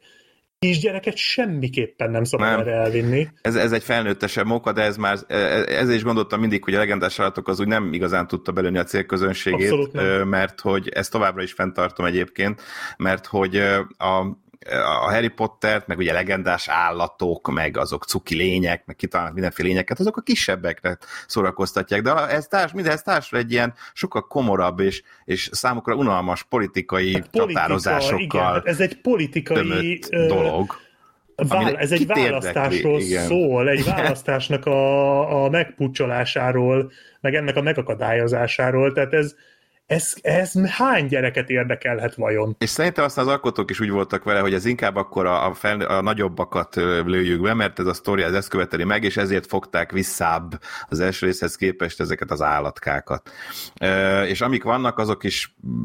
kisgyereket 0.59 1.17
semmiképpen 1.17 2.11
nem 2.11 2.25
szabad 2.25 2.47
Nem. 2.47 2.61
erre 2.61 2.73
elvinni. 2.73 3.29
ez, 3.43 3.55
ez 3.55 3.73
egy 3.73 3.83
felnőttesebb 3.83 4.47
móka, 4.47 4.73
de 4.73 4.83
ez 4.83 4.97
már, 4.97 5.19
ezért 5.69 5.97
is 5.97 6.03
gondoltam 6.03 6.41
mindig, 6.41 6.65
hogy 6.65 6.75
a 6.75 6.79
legendás 6.79 7.19
állatok 7.19 7.49
az 7.49 7.61
úgy 7.61 7.67
nem 7.67 7.93
igazán 7.93 8.27
tudta 8.27 8.53
belőni 8.53 8.79
a 8.79 8.85
célközönségét, 8.85 9.93
mert 10.25 10.61
hogy 10.61 10.89
ezt 10.89 11.11
továbbra 11.11 11.43
is 11.43 11.53
fenntartom 11.53 12.07
egyébként, 12.07 12.63
mert 12.97 13.27
hogy 13.27 13.57
a 13.99 14.39
a 14.69 15.11
Harry 15.11 15.29
Pottert, 15.29 15.87
meg 15.87 15.99
ugye 15.99 16.13
legendás 16.13 16.69
állatok, 16.69 17.51
meg 17.51 17.77
azok 17.77 18.05
cuki 18.05 18.35
lények, 18.35 18.87
meg 18.87 18.97
kitalálnak 18.97 19.35
mindenféle 19.35 19.69
lényeket, 19.69 19.99
azok 19.99 20.17
a 20.17 20.21
kisebbekre 20.21 20.99
szórakoztatják, 21.27 22.03
de 22.03 22.15
ez 22.15 22.47
társ, 22.47 22.73
mindez 22.73 23.03
társul 23.03 23.39
egy 23.39 23.53
ilyen 23.53 23.75
sokkal 23.93 24.27
komorabb 24.27 24.81
és, 24.81 25.03
és 25.25 25.49
számukra 25.53 25.95
unalmas 25.95 26.43
politikai 26.43 27.13
hát 27.13 27.29
Politika, 27.31 27.43
igen, 27.43 27.55
csatározásokkal 27.55 28.53
hát 28.53 28.67
ez 28.67 28.81
egy 28.81 29.01
politikai 29.01 29.99
dolog. 30.29 30.73
Vál, 31.49 31.77
ez 31.77 31.93
egy 31.93 32.01
érdekli, 32.01 32.23
választásról 32.23 33.01
igen. 33.01 33.27
szól, 33.27 33.69
egy 33.69 33.85
választásnak 33.95 34.67
a, 34.67 35.45
a 35.45 35.51
megpucsolásáról, 35.51 36.93
meg 37.21 37.35
ennek 37.35 37.57
a 37.57 37.63
megakadályozásáról, 37.63 38.93
tehát 38.93 39.13
ez, 39.13 39.35
ez, 39.91 40.15
ez 40.23 40.53
hány 40.67 41.07
gyereket 41.07 41.51
érdekelhet 41.51 42.15
vajon? 42.15 42.57
És 42.59 42.69
szerintem 42.69 43.05
aztán 43.05 43.25
az 43.25 43.31
alkotók 43.31 43.71
is 43.71 43.81
úgy 43.81 43.91
voltak 43.91 44.25
vele, 44.25 44.41
hogy 44.41 44.55
ez 44.55 44.65
inkább 44.65 44.97
akkor 44.97 45.27
a, 45.27 45.47
a, 45.47 45.55
fel, 45.55 45.81
a 45.81 46.01
nagyobbakat 46.01 46.75
lőjük 47.05 47.41
be, 47.41 47.55
mert 47.55 47.79
ez 47.79 47.87
a 47.87 47.93
sztori 47.93 48.23
ez 48.23 48.33
ezt 48.33 48.49
követeli 48.49 48.85
meg, 48.85 49.05
és 49.05 49.17
ezért 49.17 49.47
fogták 49.47 49.93
visszább 49.93 50.61
az 50.89 51.01
első 51.01 51.27
részhez 51.27 51.57
képest 51.57 52.01
ezeket 52.01 52.31
az 52.31 52.43
állatkákat. 52.43 53.31
Ö, 53.81 54.23
és 54.23 54.41
amik 54.41 54.63
vannak, 54.63 54.99
azok 54.99 55.25
is 55.25 55.55
mm, 55.67 55.85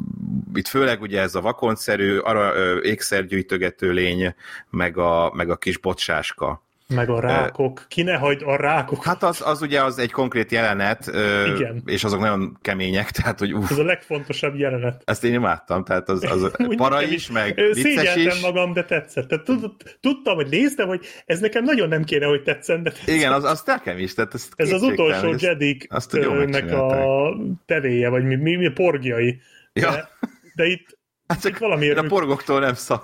itt 0.53 0.67
főleg 0.67 1.01
ugye 1.01 1.21
ez 1.21 1.35
a 1.35 1.41
vakoncszerű, 1.41 2.17
ara, 2.17 2.53
ékszergyűjtögető 2.81 3.91
lény, 3.91 4.35
meg 4.69 4.97
a, 4.97 5.31
meg 5.35 5.49
a 5.49 5.55
kis 5.55 5.77
bocsáska. 5.77 6.64
Meg 6.87 7.09
a 7.09 7.19
rákok. 7.19 7.85
Ki 7.87 8.01
ne 8.01 8.13
hagyd 8.15 8.41
a 8.45 8.55
rákok. 8.55 9.03
Hát 9.03 9.23
az, 9.23 9.41
az 9.45 9.61
ugye 9.61 9.83
az 9.83 9.97
egy 9.99 10.11
konkrét 10.11 10.51
jelenet, 10.51 11.07
Igen. 11.55 11.81
és 11.85 12.03
azok 12.03 12.19
nagyon 12.19 12.57
kemények, 12.61 13.11
tehát 13.11 13.39
hogy 13.39 13.53
uff, 13.53 13.71
Ez 13.71 13.77
a 13.77 13.83
legfontosabb 13.83 14.55
jelenet. 14.55 15.01
ezt 15.05 15.23
én 15.23 15.33
imádtam, 15.33 15.83
tehát 15.83 16.09
az, 16.09 16.23
az 16.23 16.51
para 16.77 17.01
is, 17.01 17.31
meg 17.31 17.61
vicces 17.73 18.15
is. 18.15 18.41
magam, 18.41 18.73
de 18.73 18.83
tetszett. 18.83 19.27
Tehát 19.27 19.45
tud- 19.45 19.97
tudtam, 20.01 20.35
hogy 20.35 20.47
néztem, 20.49 20.87
hogy 20.87 21.05
ez 21.25 21.39
nekem 21.39 21.63
nagyon 21.63 21.87
nem 21.87 22.03
kéne, 22.03 22.25
hogy 22.25 22.41
tetszen, 22.43 22.83
de 22.83 22.89
tetszett. 22.89 23.15
Igen, 23.15 23.31
az, 23.31 23.43
az 23.43 23.63
nekem 23.65 23.97
is. 23.97 24.13
Tehát 24.13 24.33
ez, 24.33 24.49
Ez 24.55 24.71
az 24.71 24.81
utolsó 24.81 25.31
ezt- 25.31 25.41
Jedik 25.41 25.87
a 26.71 27.37
tevéje, 27.65 28.09
vagy 28.09 28.23
mi, 28.23 28.35
mi, 28.35 28.55
mi 28.55 28.69
porgjai. 28.69 29.41
Ja. 29.73 29.91
De, 29.91 30.09
de 30.55 30.65
itt, 30.65 30.97
Hát 31.27 31.41
csak 31.41 31.57
valamiért... 31.57 31.97
a 31.97 32.03
porgoktól 32.03 32.59
nem 32.59 32.73
szar, 32.73 33.01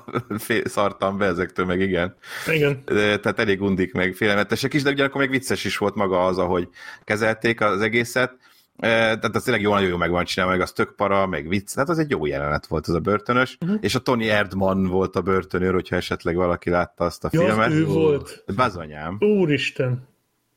szartam 0.63 1.17
be 1.17 1.25
ezektől, 1.25 1.65
meg 1.65 1.79
igen. 1.79 2.15
Igen. 2.53 2.81
De, 2.85 3.19
tehát 3.19 3.39
elég 3.39 3.61
undik, 3.61 3.93
meg 3.93 4.13
félelmetesek 4.13 4.73
is, 4.73 4.83
de 4.83 4.89
ugyanakkor 4.89 5.21
még 5.21 5.29
vicces 5.29 5.63
is 5.63 5.77
volt 5.77 5.95
maga 5.95 6.25
az, 6.25 6.37
ahogy 6.37 6.67
kezelték 7.03 7.61
az 7.61 7.81
egészet. 7.81 8.31
E, 8.77 8.87
Tehát 8.89 9.35
az 9.35 9.43
tényleg 9.43 9.63
jó, 9.63 9.73
nagyon 9.73 9.89
jó 9.89 9.97
meg 9.97 10.09
van 10.11 10.25
csinálva, 10.25 10.53
meg 10.53 10.61
az 10.61 10.71
tök 10.71 10.95
para, 10.95 11.27
meg 11.27 11.47
vicc. 11.47 11.73
Tehát 11.73 11.89
az 11.89 11.99
egy 11.99 12.09
jó 12.09 12.25
jelenet 12.25 12.67
volt 12.67 12.87
az 12.87 12.93
a 12.93 12.99
börtönös. 12.99 13.57
Uh-huh. 13.61 13.77
És 13.81 13.95
a 13.95 13.99
Tony 13.99 14.23
Erdman 14.23 14.87
volt 14.87 15.15
a 15.15 15.21
börtönőr, 15.21 15.73
hogyha 15.73 15.95
esetleg 15.95 16.35
valaki 16.35 16.69
látta 16.69 17.05
azt 17.05 17.23
a 17.23 17.29
Ja, 17.31 17.41
filmet. 17.41 17.71
ő 17.71 17.85
volt. 17.85 18.43
Bazonyám. 18.55 19.17
Úristen. 19.19 20.09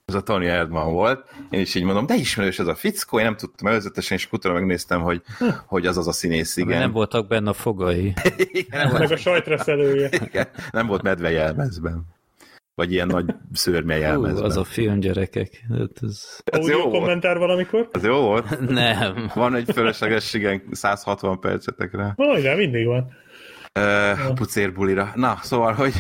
Ez 0.05 0.15
a 0.15 0.21
Tony 0.23 0.47
Erdman 0.47 0.93
volt. 0.93 1.29
Én 1.51 1.61
is 1.61 1.75
így 1.75 1.83
mondom, 1.85 2.07
de 2.07 2.15
ismerős 2.15 2.59
ez 2.59 2.67
a 2.67 2.75
fickó, 2.75 3.19
én 3.19 3.25
nem 3.25 3.37
tudtam 3.37 3.67
előzetesen, 3.67 4.17
és 4.17 4.29
utána 4.31 4.55
megnéztem, 4.55 5.01
hogy, 5.01 5.23
hogy 5.67 5.87
az 5.87 5.97
az 5.97 6.07
a 6.09 6.13
színész, 6.13 6.57
Igen. 6.57 6.79
Nem 6.79 6.93
voltak 6.93 7.27
benne 7.27 7.49
a 7.51 7.53
fogai. 7.53 8.15
igen, 8.37 8.81
nem, 8.81 8.89
Meg 8.89 8.99
volt, 8.99 9.11
a 9.11 9.17
sajtreszelője. 9.17 10.09
igen, 10.25 10.49
nem 10.71 10.87
volt 10.87 11.03
medve 11.03 11.31
jelmezben. 11.31 12.03
Vagy 12.75 12.93
ilyen 12.93 13.07
nagy 13.07 13.35
szőrme 13.53 13.95
Hú, 13.95 14.01
jelmezben. 14.01 14.45
az 14.45 14.57
a 14.57 14.65
film, 14.65 15.01
gyerekek. 15.01 15.65
Hát 15.71 15.91
ez... 16.03 16.39
Ez 16.45 16.69
jó 16.69 16.79
volt. 16.79 16.91
kommentár 16.91 17.39
valamikor? 17.39 17.89
Az 17.93 18.05
jó 18.05 18.21
volt? 18.21 18.61
Nem. 18.69 19.31
Van 19.35 19.55
egy 19.55 19.71
fölösleges, 19.73 20.35
igen, 20.35 20.63
160 20.71 21.41
percetekre. 21.41 22.13
Majdnem, 22.17 22.57
mindig 22.57 22.87
van. 22.87 23.13
Uh, 23.81 24.35
pucérbulira. 24.35 25.13
Na, 25.15 25.39
szóval, 25.43 25.73
hogy 25.73 25.93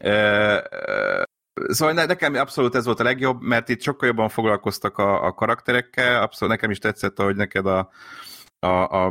uh, 0.00 0.10
uh, 0.10 1.22
Szóval 1.54 1.94
ne- 1.94 2.04
nekem 2.04 2.34
abszolút 2.34 2.74
ez 2.74 2.84
volt 2.84 3.00
a 3.00 3.04
legjobb, 3.04 3.42
mert 3.42 3.68
itt 3.68 3.82
sokkal 3.82 4.08
jobban 4.08 4.28
foglalkoztak 4.28 4.98
a, 4.98 5.24
a 5.24 5.32
karakterekkel, 5.32 6.22
abszolút 6.22 6.54
nekem 6.54 6.70
is 6.70 6.78
tetszett, 6.78 7.18
ahogy 7.18 7.36
neked 7.36 7.66
a, 7.66 7.90
a, 8.58 8.66
a, 8.66 9.04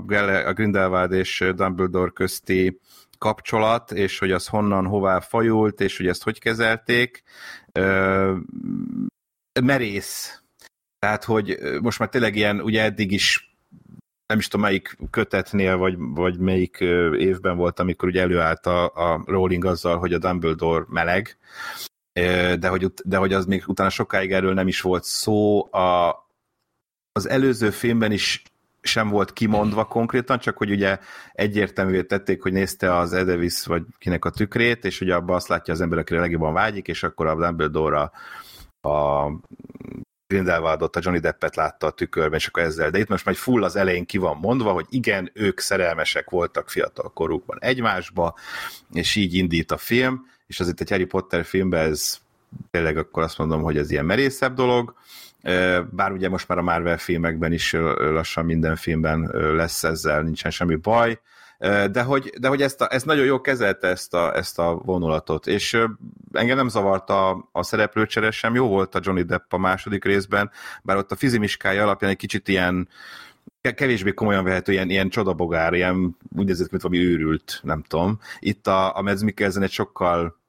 a 0.45 0.53
Grindelwald 0.53 1.11
és 1.11 1.52
Dumbledore 1.56 2.11
közti 2.11 2.80
kapcsolat, 3.18 3.91
és 3.91 4.20
hogy 4.20 4.32
az 4.32 4.48
honnan, 4.48 4.86
hová 4.86 5.20
fajult, 5.20 5.82
és 5.82 5.98
hogy 5.98 6.07
ezt 6.07 6.24
hogy 6.24 6.40
kezelték. 6.40 7.24
Merész. 9.61 10.41
Tehát, 10.99 11.24
hogy 11.24 11.60
most 11.82 11.99
már 11.99 12.10
tényleg 12.10 12.36
ilyen, 12.36 12.61
ugye 12.61 12.84
eddig 12.84 13.11
is 13.11 13.56
nem 14.26 14.38
is 14.38 14.48
tudom 14.48 14.65
melyik 14.65 14.98
kötetnél, 15.10 15.78
vagy, 15.78 15.95
vagy 15.98 16.38
melyik 16.40 16.78
évben 17.18 17.57
volt, 17.57 17.80
amikor 17.80 18.10
ugye 18.10 18.22
előállt 18.22 18.65
a, 18.65 18.86
a 18.86 19.24
Rowling 19.26 19.65
azzal, 19.65 19.98
hogy 19.98 20.14
a 20.14 20.18
Dumbledore 20.18 20.86
meleg, 20.88 21.38
de 22.60 22.68
hogy, 22.68 22.94
de 23.03 23.18
hogy 23.18 23.34
az 23.34 23.45
még 23.45 23.64
utána 23.68 23.90
sokáig 23.90 24.31
erről 24.31 24.53
nem 24.53 24.68
is 24.68 24.81
volt 24.81 25.03
szó. 25.03 25.73
A, 25.73 26.22
az 27.11 27.30
előző 27.30 27.69
filmben 27.69 28.11
is 28.11 28.44
sem 28.81 29.10
volt 29.10 29.34
kimondva 29.34 29.85
konkrétan, 29.85 30.40
csak 30.40 30.57
hogy 30.57 30.72
ugye 30.72 30.99
egyértelművé 31.31 32.03
tették, 32.03 32.41
hogy 32.41 32.52
nézte 32.52 32.98
az 32.98 33.14
Edevis 33.14 33.65
vagy 33.65 33.84
kinek 33.98 34.26
a 34.26 34.30
tükrét, 34.30 34.85
és 34.85 35.02
ugye 35.02 35.15
abban 35.15 35.35
azt 35.35 35.48
látja 35.48 35.73
az 35.73 35.81
ember, 35.81 35.99
akire 35.99 36.19
legjobban 36.19 36.53
vágyik, 36.53 36.88
és 36.88 37.03
akkor 37.03 37.27
a 37.27 37.35
Dumbledore 37.35 37.99
a, 37.99 38.11
a 38.90 39.31
Grindelwaldot, 40.27 40.95
a 40.95 40.99
Johnny 41.03 41.19
Deppet 41.19 41.56
látta 41.56 41.88
a 41.88 41.91
tükörben, 41.91 42.40
és 42.40 42.48
akkor 42.48 42.64
ezzel. 42.64 42.90
De 42.90 42.99
itt 42.99 43.07
most 43.07 43.26
már 43.26 43.35
full 43.35 43.64
az 43.64 43.76
elején 43.76 44.06
ki 44.06 44.18
van 44.18 44.38
mondva, 44.38 44.72
hogy 44.72 44.85
igen, 44.90 45.31
ők 45.34 45.60
szerelmesek 45.60 46.30
voltak 46.30 46.69
fiatal 46.69 47.14
korukban 47.14 47.57
egymásba, 47.61 48.35
és 48.91 49.15
így 49.15 49.34
indít 49.34 49.72
a 49.72 49.77
film, 49.77 50.26
és 50.54 50.60
azért 50.60 50.82
egy 50.82 50.90
Harry 50.90 51.06
Potter 51.06 51.46
filmben 51.46 51.90
ez 51.90 52.18
tényleg 52.72 52.98
akkor 52.98 53.24
azt 53.24 53.38
mondom, 53.38 53.62
hogy 53.62 53.78
ez 53.78 53.92
ilyen 53.92 54.06
merészebb 54.06 54.56
dolog, 54.56 54.96
bár 55.90 56.12
ugye 56.12 56.30
most 56.30 56.48
már 56.48 56.58
a 56.58 56.62
Marvel 56.62 56.98
filmekben 56.98 57.52
is 57.52 57.74
lassan 57.98 58.46
minden 58.46 58.76
filmben 58.76 59.30
lesz 59.56 59.84
ezzel, 59.84 60.22
nincsen 60.22 60.52
semmi 60.52 60.76
baj, 60.76 61.20
de 61.92 62.02
hogy, 62.02 62.34
de 62.40 62.48
hogy 62.48 62.62
ezt, 62.62 62.82
a, 62.82 62.88
ezt 62.94 63.06
nagyon 63.06 63.26
jól 63.26 63.42
kezelte 63.42 63.88
ezt 63.88 64.14
a, 64.14 64.36
ezt 64.36 64.60
a 64.60 64.82
vonulatot, 64.86 65.48
és 65.48 65.86
engem 66.32 66.58
nem 66.58 66.68
zavarta 66.68 67.30
a, 67.30 67.50
a 67.52 67.64
szereplőcsere 67.64 68.32
sem, 68.32 68.56
jó 68.56 68.68
volt 68.68 68.96
a 68.96 69.00
Johnny 69.04 69.24
Depp 69.24 69.54
a 69.54 69.58
második 69.58 70.06
részben, 70.06 70.52
bár 70.84 70.98
ott 70.98 71.12
a 71.12 71.16
fizimiskája 71.16 71.84
alapján 71.84 72.12
egy 72.12 72.18
kicsit 72.18 72.48
ilyen 72.48 72.88
kevésbé 73.76 74.14
komolyan 74.14 74.44
vehető, 74.44 74.72
ilyen, 74.72 74.90
ilyen 74.90 75.10
csodabogár, 75.10 75.74
ilyen 75.74 76.18
úgy 76.36 76.46
nézett, 76.46 76.72
mint 76.72 76.84
valami 76.84 77.04
őrült, 77.04 77.60
nem 77.64 77.84
tudom. 77.88 78.20
Itt 78.40 78.68
a, 78.68 78.98
a 78.98 79.02
Mads 79.02 79.22
Mikkelsen 79.22 79.62
egy 79.62 79.72
sokkal 79.72 80.42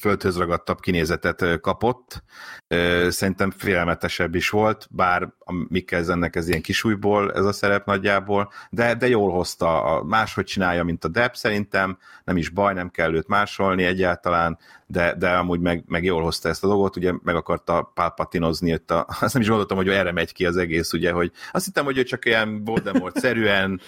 földhöz 0.00 0.36
ragadtabb 0.36 0.80
kinézetet 0.80 1.60
kapott. 1.60 2.22
Szerintem 3.08 3.50
félelmetesebb 3.50 4.34
is 4.34 4.48
volt, 4.48 4.88
bár 4.90 5.22
a 5.38 5.52
Mikkelsennek 5.68 6.36
ez 6.36 6.48
ilyen 6.48 6.62
kisújból 6.62 7.32
ez 7.32 7.44
a 7.44 7.52
szerep 7.52 7.86
nagyjából, 7.86 8.52
de, 8.70 8.94
de 8.94 9.08
jól 9.08 9.30
hozta, 9.30 9.82
a, 9.82 10.02
máshogy 10.04 10.44
csinálja, 10.44 10.84
mint 10.84 11.04
a 11.04 11.08
Depp 11.08 11.32
szerintem, 11.32 11.98
nem 12.24 12.36
is 12.36 12.48
baj, 12.48 12.74
nem 12.74 12.90
kell 12.90 13.14
őt 13.14 13.28
másolni 13.28 13.84
egyáltalán, 13.84 14.58
de, 14.86 15.14
de 15.14 15.30
amúgy 15.30 15.60
meg, 15.60 15.84
meg 15.86 16.04
jól 16.04 16.22
hozta 16.22 16.48
ezt 16.48 16.64
a 16.64 16.66
dolgot, 16.66 16.96
ugye 16.96 17.12
meg 17.22 17.34
akarta 17.34 17.92
pálpatinozni, 17.94 18.70
itt 18.70 18.90
a, 18.90 19.06
azt 19.20 19.32
nem 19.32 19.42
is 19.42 19.48
gondoltam, 19.48 19.76
hogy 19.76 19.88
erre 19.88 20.12
megy 20.12 20.32
ki 20.32 20.46
az 20.46 20.56
egész, 20.56 20.92
ugye, 20.92 21.12
hogy 21.12 21.32
azt 21.52 21.64
hittem, 21.64 21.84
hogy 21.84 21.98
ő 21.98 22.02
csak 22.02 22.24
ilyen 22.24 22.64
Voldemort-szerűen 22.64 23.80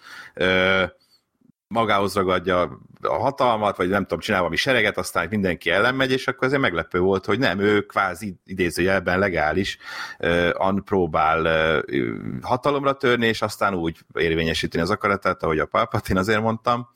magához 1.74 2.14
ragadja 2.14 2.78
a 3.00 3.18
hatalmat, 3.18 3.76
vagy 3.76 3.88
nem 3.88 4.02
tudom, 4.02 4.18
csinál 4.18 4.40
valami 4.40 4.56
sereget, 4.56 4.98
aztán 4.98 5.26
mindenki 5.30 5.70
ellen 5.70 5.94
megy, 5.94 6.12
és 6.12 6.26
akkor 6.26 6.46
azért 6.46 6.60
meglepő 6.60 6.98
volt, 7.00 7.24
hogy 7.24 7.38
nem, 7.38 7.58
ő 7.58 7.80
kvázi 7.80 8.36
idézőjelben 8.44 9.18
legális, 9.18 9.78
uh, 10.18 10.80
próbál 10.84 11.82
hatalomra 12.42 12.92
törni, 12.92 13.26
és 13.26 13.42
aztán 13.42 13.74
úgy 13.74 13.98
érvényesíteni 14.14 14.82
az 14.82 14.90
akaratát, 14.90 15.42
ahogy 15.42 15.58
a 15.58 15.66
Palpatine, 15.66 16.20
azért 16.20 16.40
mondtam. 16.40 16.88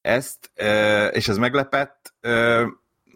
Ezt, 0.00 0.50
és 1.12 1.28
ez 1.28 1.36
meglepett, 1.36 2.14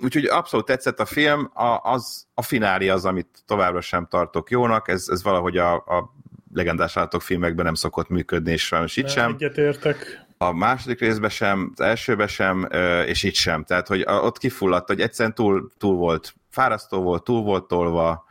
úgyhogy 0.03 0.25
abszolút 0.25 0.67
tetszett 0.67 1.01
a 1.01 1.05
film, 1.05 1.51
a, 1.55 1.81
az, 1.83 2.27
a 2.35 2.43
finári 2.43 2.89
az, 2.89 3.05
amit 3.05 3.43
továbbra 3.47 3.81
sem 3.81 4.07
tartok 4.07 4.51
jónak, 4.51 4.89
ez, 4.89 5.09
ez 5.09 5.23
valahogy 5.23 5.57
a, 5.57 5.75
a 5.75 6.15
legendás 6.53 6.97
állatok 6.97 7.23
filmekben 7.23 7.65
nem 7.65 7.75
szokott 7.75 8.09
működni, 8.09 8.53
és 8.53 8.67
sajnos 8.67 8.97
itt 8.97 9.09
sem. 9.09 9.33
Egyetértek 9.33 10.24
a 10.39 10.53
második 10.53 11.01
részben 11.01 11.31
sem, 11.31 11.73
az 11.77 11.81
elsőben 11.81 12.27
sem, 12.27 12.69
és 13.07 13.23
itt 13.23 13.35
sem. 13.35 13.65
Tehát, 13.65 13.89
hogy 13.89 14.05
ott 14.07 14.39
kifulladt, 14.39 14.89
hogy 14.89 15.01
egyszerűen 15.01 15.35
túl, 15.35 15.71
túl 15.79 15.97
volt, 15.97 16.35
fárasztó 16.51 17.03
volt, 17.03 17.25
túl 17.25 17.43
volt 17.43 17.69
tolva, 17.69 18.25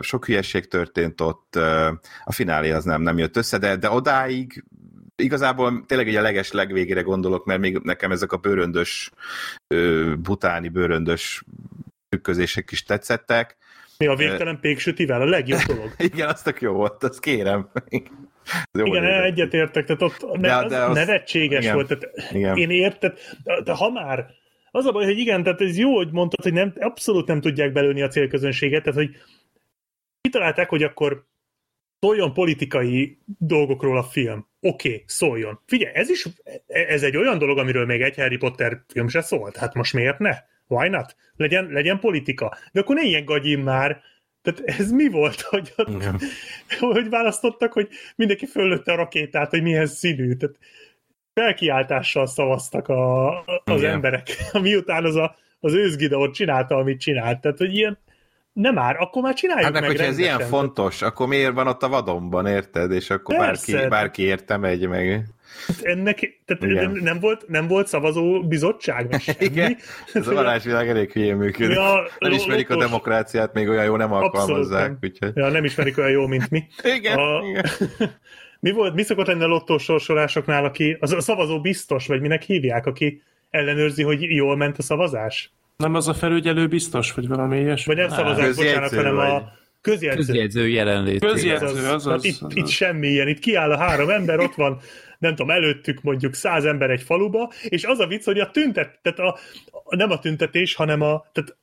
sok 0.00 0.26
hülyeség 0.26 0.68
történt 0.68 1.20
ott, 1.20 1.56
a 2.24 2.32
finálé 2.32 2.70
az 2.70 2.84
nem, 2.84 3.02
nem 3.02 3.18
jött 3.18 3.36
össze, 3.36 3.58
de, 3.58 3.76
de 3.76 3.90
odáig 3.90 4.64
igazából 5.16 5.84
tényleg 5.86 6.08
egy 6.08 6.16
a 6.16 6.22
leges 6.22 6.52
legvégére 6.52 7.00
gondolok, 7.00 7.44
mert 7.44 7.60
még 7.60 7.78
nekem 7.82 8.12
ezek 8.12 8.32
a 8.32 8.36
bőröndös, 8.36 9.10
butáni 10.18 10.68
bőröndös 10.68 11.44
tükközések 12.08 12.70
is 12.70 12.82
tetszettek. 12.82 13.56
Mi 13.98 14.06
a 14.06 14.14
végtelen 14.14 14.60
péksütivel? 14.60 15.20
A 15.20 15.24
legjobb 15.24 15.60
dolog. 15.60 15.94
Igen, 16.12 16.28
az 16.28 16.42
tök 16.42 16.60
jó 16.60 16.72
volt, 16.72 17.04
azt 17.04 17.20
kérem. 17.20 17.70
Jó 18.78 18.86
igen, 18.86 19.02
nézett. 19.02 19.24
egyetértek, 19.24 19.84
tehát 19.84 20.02
ott 20.02 20.38
ne, 20.38 20.60
de, 20.60 20.66
de 20.68 20.82
az 20.84 20.96
nevetséges 20.96 21.62
igen, 21.62 21.74
volt. 21.74 21.86
Tehát 21.88 22.32
igen. 22.32 22.56
Én 22.56 22.70
érted, 22.70 23.18
de 23.64 23.72
ha 23.72 23.90
már 23.90 24.26
az 24.70 24.86
a 24.86 24.92
baj, 24.92 25.04
hogy 25.04 25.18
igen, 25.18 25.42
tehát 25.42 25.60
ez 25.60 25.78
jó, 25.78 25.96
hogy 25.96 26.10
mondtad, 26.10 26.44
hogy 26.44 26.52
nem, 26.52 26.72
abszolút 26.78 27.26
nem 27.26 27.40
tudják 27.40 27.72
belőni 27.72 28.02
a 28.02 28.08
célközönséget, 28.08 28.82
tehát 28.82 28.98
hogy 28.98 29.10
kitalálták, 30.20 30.68
hogy 30.68 30.82
akkor 30.82 31.28
szóljon 32.00 32.32
politikai 32.32 33.18
dolgokról 33.38 33.98
a 33.98 34.02
film. 34.02 34.46
Oké, 34.60 34.88
okay, 34.88 35.04
szóljon. 35.06 35.60
Figyelj, 35.66 35.94
ez 35.94 36.10
is, 36.10 36.26
ez 36.66 37.02
egy 37.02 37.16
olyan 37.16 37.38
dolog, 37.38 37.58
amiről 37.58 37.86
még 37.86 38.00
egy 38.00 38.16
Harry 38.16 38.36
Potter 38.36 38.84
film 38.88 39.08
se 39.08 39.20
szólt. 39.20 39.56
Hát 39.56 39.74
most 39.74 39.92
miért 39.92 40.18
ne? 40.18 40.36
Why 40.66 40.88
not? 40.88 41.16
Legyen, 41.36 41.66
legyen 41.66 41.98
politika. 41.98 42.56
De 42.72 42.80
akkor 42.80 42.96
ne 42.96 43.02
ilyen 43.02 43.24
gagyin 43.24 43.58
már, 43.58 44.02
Tehát 44.42 44.60
ez 44.60 44.90
mi 44.90 45.08
volt, 45.08 45.40
hogy, 45.40 45.72
ott, 45.76 45.88
Igen. 45.88 46.20
hogy 46.94 47.08
választottak, 47.08 47.72
hogy 47.72 47.88
mindenki 48.16 48.46
föllötte 48.46 48.92
a 48.92 48.96
rakétát, 48.96 49.50
hogy 49.50 49.62
milyen 49.62 49.86
színű. 49.86 50.34
Tehát 50.34 50.56
felkiáltással 51.34 52.26
szavaztak 52.26 52.88
a, 52.88 53.28
az 53.64 53.78
Igen. 53.80 53.92
emberek, 53.92 54.28
miután 54.62 55.04
az, 55.04 55.16
a, 55.16 55.36
az 55.60 55.74
őzgida 55.74 56.18
ott 56.18 56.32
csinálta, 56.32 56.76
amit 56.76 57.00
csinált. 57.00 57.40
Tehát, 57.40 57.58
hogy 57.58 57.74
ilyen 57.74 57.98
nem 58.52 58.74
már, 58.74 58.96
akkor 58.98 59.22
már 59.22 59.34
csináljuk 59.34 59.64
Hát 59.64 59.72
meg, 59.72 59.82
meg 59.82 59.90
hogyha 59.90 60.06
ez 60.06 60.18
ilyen 60.18 60.40
fontos, 60.40 61.02
akkor 61.02 61.26
miért 61.26 61.52
van 61.52 61.66
ott 61.66 61.82
a 61.82 61.88
vadonban, 61.88 62.46
érted? 62.46 62.92
És 62.92 63.10
akkor 63.10 63.36
Persze. 63.36 63.72
bárki, 63.72 63.88
bárki 63.88 64.22
érte 64.22 64.56
megy 64.56 64.88
meg. 64.88 65.24
Ennek, 65.82 66.40
tehát 66.44 66.62
Igen. 66.64 66.98
nem 67.02 67.20
volt, 67.20 67.48
nem 67.48 67.66
volt 67.66 67.86
szavazó 67.86 68.42
bizottság, 68.42 69.10
meg 69.10 69.20
semmi. 69.26 69.36
Igen, 69.44 69.76
ez 70.12 70.28
a 70.28 70.34
varázsvilág 70.34 70.88
elég 70.88 71.12
hülyén 71.12 71.36
működik. 71.36 71.76
Ja, 71.76 72.08
Elismerik 72.18 72.70
a 72.70 72.72
lottos. 72.72 72.88
demokráciát, 72.88 73.52
még 73.54 73.68
olyan 73.68 73.84
jó 73.84 73.96
nem 73.96 74.12
alkalmazzák. 74.12 74.88
nem. 74.88 74.98
Úgyhogy... 75.02 75.30
Ja, 75.34 75.48
nem 75.48 75.64
ismerik 75.64 75.98
olyan 75.98 76.10
jó, 76.10 76.26
mint 76.26 76.50
mi. 76.50 76.64
Igen, 76.96 77.18
A- 77.18 77.42
igen. 77.48 77.64
mi 78.60 78.70
volt, 78.70 78.94
mi 78.94 79.02
szokott 79.02 79.26
lenni 79.26 79.42
a 79.42 79.46
lottós 79.46 79.82
sorsolásoknál, 79.82 80.64
aki, 80.64 80.96
az 81.00 81.12
a 81.12 81.20
szavazó 81.20 81.60
biztos, 81.60 82.06
vagy 82.06 82.20
minek 82.20 82.42
hívják, 82.42 82.86
aki 82.86 83.22
ellenőrzi, 83.50 84.02
hogy 84.02 84.22
jól 84.22 84.56
ment 84.56 84.78
a 84.78 84.82
szavazás? 84.82 85.52
Nem 85.76 85.94
az 85.94 86.08
a 86.08 86.14
felügyelő 86.14 86.66
biztos, 86.66 87.12
vagy 87.12 87.28
valami 87.28 87.60
ilyesmi? 87.60 87.94
Vagy 87.94 88.02
nem 88.08 88.16
szavazás, 88.16 88.56
bocsánat, 88.56 88.94
hanem 88.94 89.14
vagy. 89.14 89.28
a 89.28 89.52
közjegyző. 89.80 90.16
Közjegyző 90.16 90.68
jelenlét. 90.68 91.24
Közjegyző. 91.24 91.64
Azaz, 91.66 91.84
azaz, 91.84 92.02
tehát 92.04 92.24
itt, 92.24 92.36
azaz. 92.42 92.56
itt 92.56 92.68
semmi 92.68 93.08
ilyen, 93.08 93.28
itt 93.28 93.38
kiáll 93.38 93.70
a 93.70 93.76
három 93.76 94.08
ember, 94.08 94.38
ott 94.38 94.54
van, 94.54 94.80
nem 95.20 95.34
tudom, 95.34 95.50
előttük 95.50 96.02
mondjuk 96.02 96.34
száz 96.34 96.64
ember 96.64 96.90
egy 96.90 97.02
faluba, 97.02 97.52
és 97.68 97.84
az 97.84 97.98
a 97.98 98.06
vicc, 98.06 98.24
hogy 98.24 98.38
a 98.38 98.50
tüntet, 98.50 98.98
tehát 99.02 99.18
a, 99.18 99.38
a, 99.84 99.96
nem 99.96 100.10
a 100.10 100.18
tüntetés, 100.18 100.74
hanem 100.74 101.00
a, 101.00 101.26
tehát 101.32 101.56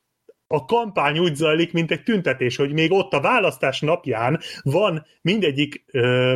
a 0.47 0.65
kampány 0.65 1.19
úgy 1.19 1.35
zajlik, 1.35 1.73
mint 1.73 1.91
egy 1.91 2.03
tüntetés, 2.03 2.55
hogy 2.55 2.73
még 2.73 2.91
ott 2.91 3.13
a 3.13 3.21
választás 3.21 3.81
napján 3.81 4.39
van 4.61 5.05
mindegyik 5.21 5.83
ö, 5.91 6.33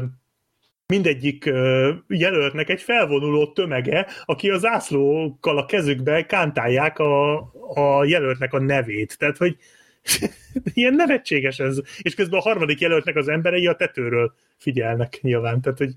mindegyik 0.87 1.45
ö, 1.45 1.91
jelöltnek 2.07 2.69
egy 2.69 2.81
felvonuló 2.81 3.51
tömege, 3.51 4.07
aki 4.25 4.49
a 4.49 4.57
zászlókkal 4.57 5.57
a 5.57 5.65
kezükbe 5.65 6.25
kántálják 6.25 6.99
a, 6.99 7.37
a 7.73 8.05
jelöltnek 8.05 8.53
a 8.53 8.59
nevét. 8.59 9.17
Tehát, 9.17 9.37
hogy 9.37 9.57
ilyen 10.73 10.93
nevetséges 10.93 11.59
ez. 11.59 11.79
És 12.01 12.15
közben 12.15 12.39
a 12.39 12.43
harmadik 12.43 12.79
jelöltnek 12.79 13.15
az 13.15 13.27
emberei 13.27 13.67
a 13.67 13.75
tetőről 13.75 14.33
figyelnek 14.57 15.19
nyilván. 15.21 15.61
Tehát, 15.61 15.77
hogy 15.77 15.93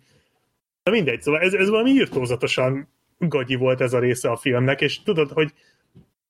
na 0.85 0.93
mindegy, 0.93 1.23
szóval 1.23 1.41
ez, 1.41 1.53
ez 1.53 1.69
valami 1.69 1.91
írtózatosan 1.91 2.89
gagyi 3.19 3.55
volt 3.55 3.81
ez 3.81 3.93
a 3.93 3.99
része 3.99 4.31
a 4.31 4.37
filmnek, 4.37 4.81
és 4.81 5.03
tudod, 5.03 5.31
hogy 5.31 5.53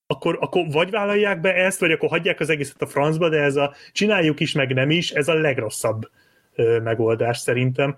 akkor, 0.06 0.38
akkor 0.40 0.66
vagy 0.70 0.90
vállalják 0.90 1.40
be 1.40 1.54
ezt, 1.54 1.80
vagy 1.80 1.92
akkor 1.92 2.08
hagyják 2.08 2.40
az 2.40 2.48
egészet 2.48 2.82
a 2.82 2.86
francba, 2.86 3.28
de 3.28 3.42
ez 3.42 3.56
a 3.56 3.74
csináljuk 3.92 4.40
is, 4.40 4.52
meg 4.52 4.74
nem 4.74 4.90
is, 4.90 5.10
ez 5.10 5.28
a 5.28 5.34
legrosszabb 5.34 6.10
ö, 6.54 6.80
megoldás 6.80 7.38
szerintem. 7.38 7.96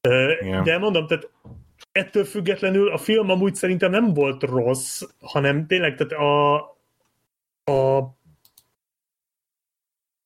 Ö, 0.00 0.32
Igen. 0.40 0.64
de 0.64 0.78
mondom, 0.78 1.06
tehát 1.06 1.30
ettől 1.92 2.24
függetlenül 2.24 2.90
a 2.90 2.98
film 2.98 3.30
amúgy 3.30 3.54
szerintem 3.54 3.90
nem 3.90 4.14
volt 4.14 4.42
rossz, 4.42 5.02
hanem 5.20 5.66
tényleg 5.66 5.94
tehát 5.94 6.12
a, 6.12 6.54
a 7.72 8.14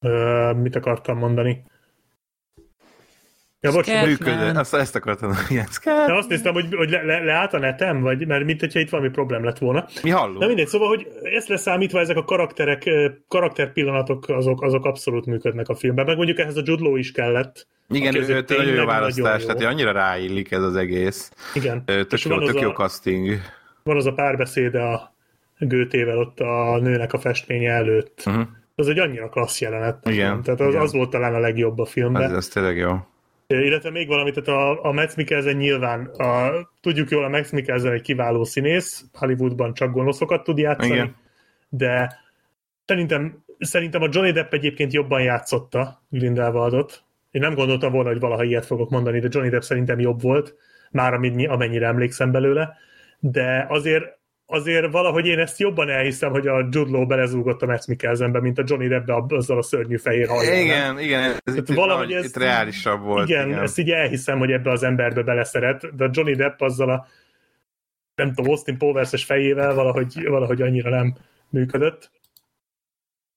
ö, 0.01 0.52
mit 0.52 0.76
akartam 0.76 1.18
mondani? 1.18 1.64
Ja, 3.62 3.73
bocs, 3.73 4.05
Működő. 4.07 4.59
Azt, 4.59 4.74
ezt 4.74 4.97
akartam. 4.97 5.32
Igen. 5.49 5.66
de 5.85 6.15
azt 6.15 6.28
néztem, 6.28 6.53
hogy, 6.53 6.74
hogy 6.74 6.91
le, 6.91 7.03
le, 7.03 7.24
leállt 7.24 7.53
a 7.53 7.59
netem, 7.59 8.01
vagy, 8.01 8.27
mert 8.27 8.45
mint 8.45 8.61
hogyha 8.61 8.81
itt 8.81 8.91
valami 8.91 9.09
problém 9.09 9.45
lett 9.45 9.59
volna. 9.59 9.87
Mi 10.03 10.11
hallunk? 10.11 10.39
Na 10.39 10.47
mindegy, 10.47 10.66
szóval, 10.66 10.89
hogy 10.89 11.09
ezt 11.23 11.49
leszámítva 11.49 12.01
ezek 12.01 12.16
a 12.16 12.24
karakterek, 12.24 12.91
karakterpillanatok, 13.28 14.28
azok, 14.28 14.62
azok 14.62 14.85
abszolút 14.85 15.27
működnek 15.27 15.69
a 15.69 15.74
filmben. 15.74 16.05
Meg 16.07 16.16
mondjuk 16.16 16.39
ehhez 16.39 16.57
a 16.57 16.62
Jude 16.65 16.82
Law 16.82 16.97
is 16.97 17.12
kellett. 17.12 17.66
Igen, 17.89 18.15
ő, 18.15 18.20
ő 18.20 18.45
nagyon 18.49 18.74
jó 18.74 18.85
választás, 18.85 19.24
nagyon 19.24 19.41
jó. 19.41 19.47
tehát 19.47 19.73
annyira 19.73 19.93
ráillik 19.93 20.51
ez 20.51 20.62
az 20.62 20.77
egész. 20.77 21.32
Igen. 21.55 21.85
Tök 21.85 22.12
És 22.12 22.24
jó, 22.24 22.31
van 22.31 22.43
az 22.43 22.49
tök 22.51 22.61
jó 22.61 22.69
a- 22.69 22.73
casting. 22.73 23.41
Van 23.82 23.97
az 23.97 24.07
a 24.07 24.12
párbeszéde 24.12 24.82
a 24.82 25.15
Gőtével 25.59 26.19
ott 26.19 26.41
a 26.41 26.78
nőnek 26.81 27.12
a 27.12 27.19
festménye 27.19 27.70
előtt. 27.73 28.23
Uh-huh. 28.27 28.43
Az 28.74 28.89
egy 28.89 28.99
annyira 28.99 29.28
klassz 29.28 29.61
jelenet. 29.61 30.09
Igen, 30.09 30.31
film. 30.31 30.43
Tehát 30.43 30.61
az, 30.61 30.69
igen. 30.69 30.81
az 30.81 30.93
volt 30.93 31.11
talán 31.11 31.35
a 31.35 31.39
legjobb 31.39 31.78
a 31.78 31.85
filmben. 31.85 32.23
Ez, 32.23 32.32
ez 32.32 32.49
tényleg 32.49 32.77
jó. 32.77 32.97
Illetve 33.59 33.90
még 33.90 34.09
valamit, 34.09 34.43
tehát 34.43 34.60
a, 34.60 34.85
a 34.85 34.93
Mads 34.93 35.14
Mikkelsen 35.14 35.56
nyilván, 35.56 36.06
a, 36.06 36.51
tudjuk 36.81 37.10
jól, 37.10 37.24
a 37.24 37.28
Mads 37.28 37.51
Mikkelsen 37.51 37.93
egy 37.93 38.02
kiváló 38.02 38.44
színész, 38.44 39.05
Hollywoodban 39.12 39.74
csak 39.74 39.93
gonoszokat 39.93 40.44
tud 40.44 40.59
játszani, 40.59 40.93
Igen. 40.93 41.16
de 41.68 42.18
szerintem, 42.85 43.44
szerintem 43.59 44.02
a 44.02 44.09
Johnny 44.10 44.31
Depp 44.31 44.52
egyébként 44.52 44.93
jobban 44.93 45.22
játszotta 45.22 46.02
Grindelwaldot. 46.09 47.02
Én 47.31 47.40
nem 47.40 47.55
gondoltam 47.55 47.93
volna, 47.93 48.09
hogy 48.09 48.20
valaha 48.20 48.44
ilyet 48.44 48.66
fogok 48.66 48.90
mondani, 48.90 49.20
de 49.20 49.28
Johnny 49.31 49.51
Depp 49.51 49.60
szerintem 49.60 50.01
jobb 50.01 50.22
volt, 50.22 50.55
már 50.90 51.14
amennyi- 51.14 51.47
amennyire 51.47 51.86
emlékszem 51.86 52.31
belőle, 52.31 52.77
de 53.18 53.66
azért 53.68 54.18
azért 54.52 54.90
valahogy 54.90 55.27
én 55.27 55.39
ezt 55.39 55.59
jobban 55.59 55.89
elhiszem, 55.89 56.31
hogy 56.31 56.47
a 56.47 56.59
Jude 56.70 56.90
Law 56.90 57.06
belezúgott 57.06 57.62
a 57.62 57.66
Mads 57.66 57.86
Mikkelsenbe, 57.86 58.40
mint 58.40 58.59
a 58.59 58.62
Johnny 58.66 58.89
Depp 58.89 59.09
azzal 59.32 59.59
a 59.59 59.62
szörnyű 59.62 59.97
fehér 59.97 60.28
hajjal. 60.28 60.55
nem? 60.55 60.62
Igen, 60.64 60.98
igen, 60.98 61.36
ez 61.44 61.55
itt, 61.56 61.68
valahogy 61.68 62.12
ez- 62.12 62.24
itt 62.24 62.36
reálisabb 62.36 63.01
volt. 63.02 63.28
igen, 63.28 63.48
igen, 63.48 63.62
ezt 63.62 63.78
így 63.78 63.90
elhiszem, 63.90 64.39
hogy 64.39 64.51
ebbe 64.52 64.70
az 64.70 64.82
emberbe 64.82 65.22
beleszeret, 65.22 65.97
de 65.97 66.05
a 66.05 66.09
Johnny 66.12 66.35
Depp 66.35 66.60
azzal 66.60 66.90
a 66.90 67.06
nem 68.14 68.32
tudom, 68.35 68.51
Austin 68.51 68.78
Powers-es 68.78 69.24
fejével 69.24 69.74
valahogy, 69.74 70.24
valahogy 70.28 70.62
annyira 70.62 70.90
nem 70.90 71.14
működött. 71.48 72.10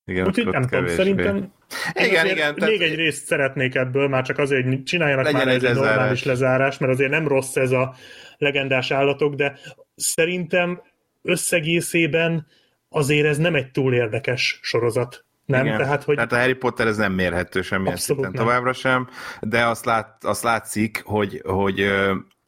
igen 0.06 0.26
Úgyhogy 0.28 0.48
nem 0.48 0.62
tudom, 0.62 0.88
szerintem 0.88 1.52
Igen, 1.94 2.26
igen, 2.26 2.54
Még 2.54 2.58
tehát- 2.60 2.82
egy 2.82 2.96
részt 2.96 3.26
szeretnék 3.26 3.76
ebből, 3.76 4.08
már 4.08 4.24
csak 4.24 4.38
azért, 4.38 4.66
hogy 4.66 4.84
csináljanak 4.84 5.24
Legyen 5.26 5.46
már 5.46 5.56
egy 5.56 5.62
lezárás. 5.62 5.90
normális 5.96 6.24
lezárás, 6.24 6.78
mert 6.78 6.92
azért 6.92 7.10
nem 7.12 7.28
rossz 7.28 7.56
ez 7.56 7.72
a 7.72 7.96
legendás 8.38 8.92
állatok, 8.92 9.36
de 9.36 9.58
szerintem 9.96 10.82
összegészében 11.24 12.48
azért 12.90 13.28
ez 13.28 13.38
nem 13.38 13.56
egy 13.56 13.72
túl 13.72 13.94
érdekes 13.94 14.60
sorozat. 14.62 15.26
Nem? 15.46 15.66
Igen. 15.66 15.78
Tehát, 15.78 16.04
hogy 16.04 16.16
Tehát 16.16 16.32
a 16.32 16.38
Harry 16.38 16.54
Potter 16.54 16.88
ez 16.88 16.98
nem 16.98 17.14
mérhető 17.14 17.62
semmilyen 17.62 17.96
szinten 17.96 18.32
nem. 18.32 18.46
továbbra 18.46 18.74
sem, 18.74 19.08
de 19.42 19.66
azt, 19.66 19.86
lát, 19.86 20.24
azt 20.24 20.44
látszik, 20.44 21.02
hogy, 21.06 21.42
hogy, 21.46 21.92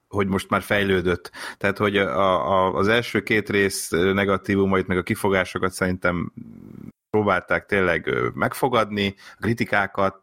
hogy 0.07 0.27
most 0.27 0.49
már 0.49 0.61
fejlődött. 0.61 1.31
Tehát, 1.57 1.77
hogy 1.77 1.97
a, 1.97 2.51
a, 2.51 2.73
az 2.73 2.87
első 2.87 3.23
két 3.23 3.49
rész 3.49 3.89
negatívumait, 3.89 4.87
meg 4.87 4.97
a 4.97 5.03
kifogásokat 5.03 5.71
szerintem 5.71 6.31
próbálták 7.09 7.65
tényleg 7.65 8.13
megfogadni, 8.33 9.15
a 9.17 9.41
kritikákat, 9.41 10.21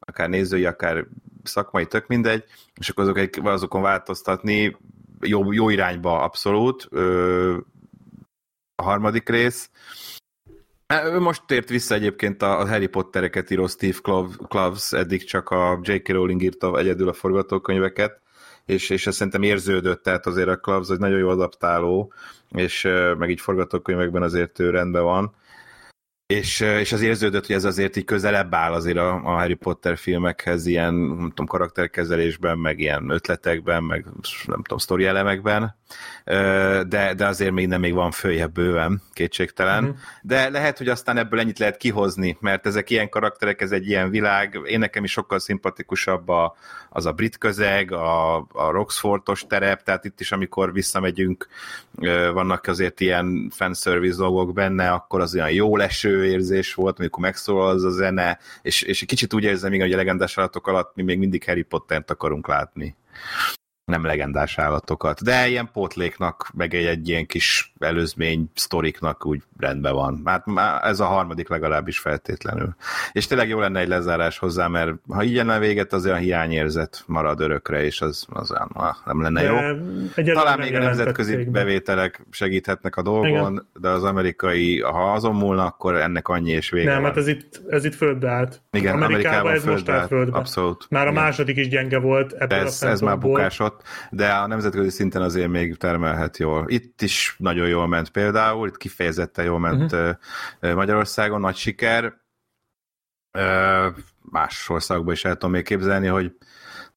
akár 0.00 0.28
nézői, 0.28 0.64
akár 0.64 1.06
szakmai, 1.42 1.86
tök 1.86 2.06
mindegy, 2.06 2.44
és 2.74 2.88
akkor 2.88 3.04
azok, 3.04 3.28
azokon 3.42 3.82
változtatni 3.82 4.76
jó, 5.20 5.52
jó 5.52 5.68
irányba 5.68 6.22
abszolút. 6.22 6.88
A 8.76 8.82
harmadik 8.82 9.28
rész. 9.28 9.70
Ő 11.04 11.20
most 11.20 11.42
tért 11.46 11.68
vissza 11.68 11.94
egyébként 11.94 12.42
a 12.42 12.66
Harry 12.66 12.86
Pottereket 12.86 13.50
író 13.50 13.66
Steve 13.66 13.98
Kloves, 14.48 14.92
eddig 14.92 15.24
csak 15.24 15.50
a 15.50 15.78
J.K. 15.82 16.08
Rowling 16.08 16.42
írta 16.42 16.78
egyedül 16.78 17.08
a 17.08 17.12
forgatókönyveket, 17.12 18.20
és, 18.66 18.90
és 18.90 19.06
ez 19.06 19.14
szerintem 19.14 19.42
érződött, 19.42 20.02
tehát 20.02 20.26
azért 20.26 20.48
a 20.48 20.56
Kloves 20.56 20.88
egy 20.88 20.98
nagyon 20.98 21.18
jó 21.18 21.28
adaptáló, 21.28 22.12
és 22.50 22.88
meg 23.18 23.30
így 23.30 23.40
forgatókönyvekben 23.40 24.22
azért 24.22 24.58
ő 24.58 24.70
rendben 24.70 25.02
van. 25.02 25.34
És, 26.26 26.60
és 26.60 26.92
az 26.92 27.00
érződött, 27.00 27.46
hogy 27.46 27.56
ez 27.56 27.64
azért 27.64 27.96
így 27.96 28.04
közelebb 28.04 28.54
áll 28.54 28.72
azért 28.72 28.98
a, 28.98 29.14
a 29.14 29.30
Harry 29.30 29.54
Potter 29.54 29.96
filmekhez, 29.96 30.66
ilyen, 30.66 30.94
nem 30.94 31.28
tudom, 31.28 31.46
karakterkezelésben, 31.46 32.58
meg 32.58 32.78
ilyen 32.78 33.10
ötletekben, 33.10 33.84
meg 33.84 34.04
nem 34.46 34.62
tudom, 34.62 34.78
sztori 34.78 35.04
elemekben, 35.04 35.76
de, 36.88 37.14
de 37.16 37.26
azért 37.26 37.52
még 37.52 37.68
nem 37.68 37.80
még 37.80 37.94
van 37.94 38.10
följebb 38.10 38.52
bőven, 38.52 39.02
kétségtelen. 39.12 39.82
Mhm. 39.82 39.92
De 40.22 40.48
lehet, 40.48 40.78
hogy 40.78 40.88
aztán 40.88 41.16
ebből 41.16 41.40
ennyit 41.40 41.58
lehet 41.58 41.76
kihozni, 41.76 42.36
mert 42.40 42.66
ezek 42.66 42.90
ilyen 42.90 43.08
karakterek, 43.08 43.60
ez 43.60 43.72
egy 43.72 43.88
ilyen 43.88 44.10
világ, 44.10 44.60
én 44.64 44.78
nekem 44.78 45.04
is 45.04 45.10
sokkal 45.10 45.38
szimpatikusabb 45.38 46.28
a, 46.28 46.56
az 46.90 47.06
a 47.06 47.12
brit 47.12 47.38
közeg, 47.38 47.92
a, 47.92 48.36
a 48.36 48.70
Roxfortos 48.70 49.44
terep, 49.48 49.82
tehát 49.82 50.04
itt 50.04 50.20
is, 50.20 50.32
amikor 50.32 50.72
visszamegyünk, 50.72 51.48
vannak 52.32 52.66
azért 52.66 53.00
ilyen 53.00 53.50
fanservice 53.54 54.16
dolgok 54.16 54.52
benne, 54.52 54.90
akkor 54.90 55.20
az 55.20 55.34
olyan 55.34 55.50
jó 55.50 55.76
leső 55.76 56.24
érzés 56.24 56.74
volt, 56.74 56.98
amikor 56.98 57.22
megszólal 57.22 57.68
az 57.68 57.84
a 57.84 57.90
zene, 57.90 58.38
és, 58.62 58.82
és 58.82 59.02
egy 59.02 59.08
kicsit 59.08 59.34
úgy 59.34 59.44
érzem, 59.44 59.72
igen, 59.72 59.86
hogy 59.86 59.94
a 59.94 59.98
legendás 59.98 60.36
alatt 60.36 60.94
mi 60.94 61.02
még 61.02 61.18
mindig 61.18 61.44
Harry 61.44 61.62
Pottert 61.62 62.10
akarunk 62.10 62.48
látni. 62.48 62.96
Nem 63.84 64.04
legendás 64.04 64.58
állatokat. 64.58 65.22
De 65.22 65.48
ilyen 65.48 65.70
pótléknak, 65.72 66.50
meg 66.54 66.74
egy, 66.74 66.86
egy 66.86 67.08
ilyen 67.08 67.26
kis 67.26 67.72
előzmény 67.84 68.50
sztoriknak 68.54 69.26
úgy 69.26 69.42
rendben 69.58 69.94
van. 69.94 70.22
Hát 70.24 70.46
már 70.46 70.84
ez 70.84 71.00
a 71.00 71.04
harmadik 71.04 71.48
legalábbis 71.48 71.98
feltétlenül. 71.98 72.76
És 73.12 73.26
tényleg 73.26 73.48
jó 73.48 73.58
lenne 73.60 73.80
egy 73.80 73.88
lezárás 73.88 74.38
hozzá, 74.38 74.66
mert 74.66 74.92
ha 75.08 75.22
így 75.22 75.34
lenne 75.34 75.58
véget, 75.58 75.92
azért 75.92 76.14
a 76.14 76.18
hiányérzet 76.18 77.02
marad 77.06 77.40
örökre, 77.40 77.84
és 77.84 78.00
az, 78.00 78.26
az 78.28 78.54
nem 79.04 79.22
lenne 79.22 79.42
jó. 79.42 79.56
Talán 80.32 80.58
még 80.58 80.74
a 80.74 80.78
nemzetközi 80.78 81.44
bevételek 81.44 82.26
segíthetnek 82.30 82.96
a 82.96 83.02
dolgon, 83.02 83.52
Igen. 83.52 83.68
de 83.80 83.88
az 83.88 84.04
amerikai, 84.04 84.80
ha 84.80 85.12
azon 85.12 85.34
múlna, 85.34 85.64
akkor 85.64 85.94
ennek 85.94 86.28
annyi 86.28 86.50
és 86.50 86.70
vége 86.70 86.90
Nem, 86.90 87.00
van. 87.00 87.10
hát 87.10 87.16
ez 87.16 87.28
itt, 87.28 87.60
ez 87.68 87.84
itt 87.84 87.94
földbe 87.94 88.30
állt. 88.30 88.60
Igen, 88.72 88.94
Amerikában, 88.94 89.40
Amerikában 89.40 89.52
ez 89.52 89.64
most 89.64 89.88
állt 89.88 90.08
földbe. 90.08 90.38
Abszolút. 90.38 90.86
Már 90.90 91.06
a 91.06 91.10
Igen. 91.10 91.22
második 91.22 91.56
is 91.56 91.68
gyenge 91.68 91.98
volt. 91.98 92.32
Ebből 92.32 92.58
ez, 92.58 92.82
ez 92.82 93.00
már 93.00 93.18
bukásot 93.18 93.82
de 94.10 94.28
a 94.28 94.46
nemzetközi 94.46 94.90
szinten 94.90 95.22
azért 95.22 95.48
még 95.48 95.76
termelhet 95.76 96.38
jól. 96.38 96.64
Itt 96.68 97.02
is 97.02 97.34
nagyon 97.38 97.68
jól 97.74 97.86
ment 97.86 98.10
például, 98.10 98.68
itt 98.68 98.76
kifejezetten 98.76 99.44
jól 99.44 99.58
ment 99.58 99.92
uh-huh. 99.92 100.74
Magyarországon, 100.74 101.40
nagy 101.40 101.56
siker. 101.56 102.12
Más 104.30 104.68
országokban 104.68 105.14
is 105.14 105.24
el 105.24 105.32
tudom 105.32 105.50
még 105.50 105.64
képzelni, 105.64 106.06
hogy 106.06 106.32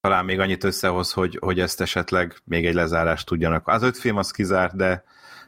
talán 0.01 0.25
még 0.25 0.39
annyit 0.39 0.63
összehoz, 0.63 1.11
hogy, 1.11 1.37
hogy 1.41 1.59
ezt 1.59 1.81
esetleg 1.81 2.35
még 2.43 2.65
egy 2.65 2.73
lezárást 2.73 3.25
tudjanak. 3.25 3.67
Az 3.67 3.83
öt 3.83 3.97
film 3.97 4.17
az 4.17 4.31
kizárt, 4.31 4.75
de 4.75 5.03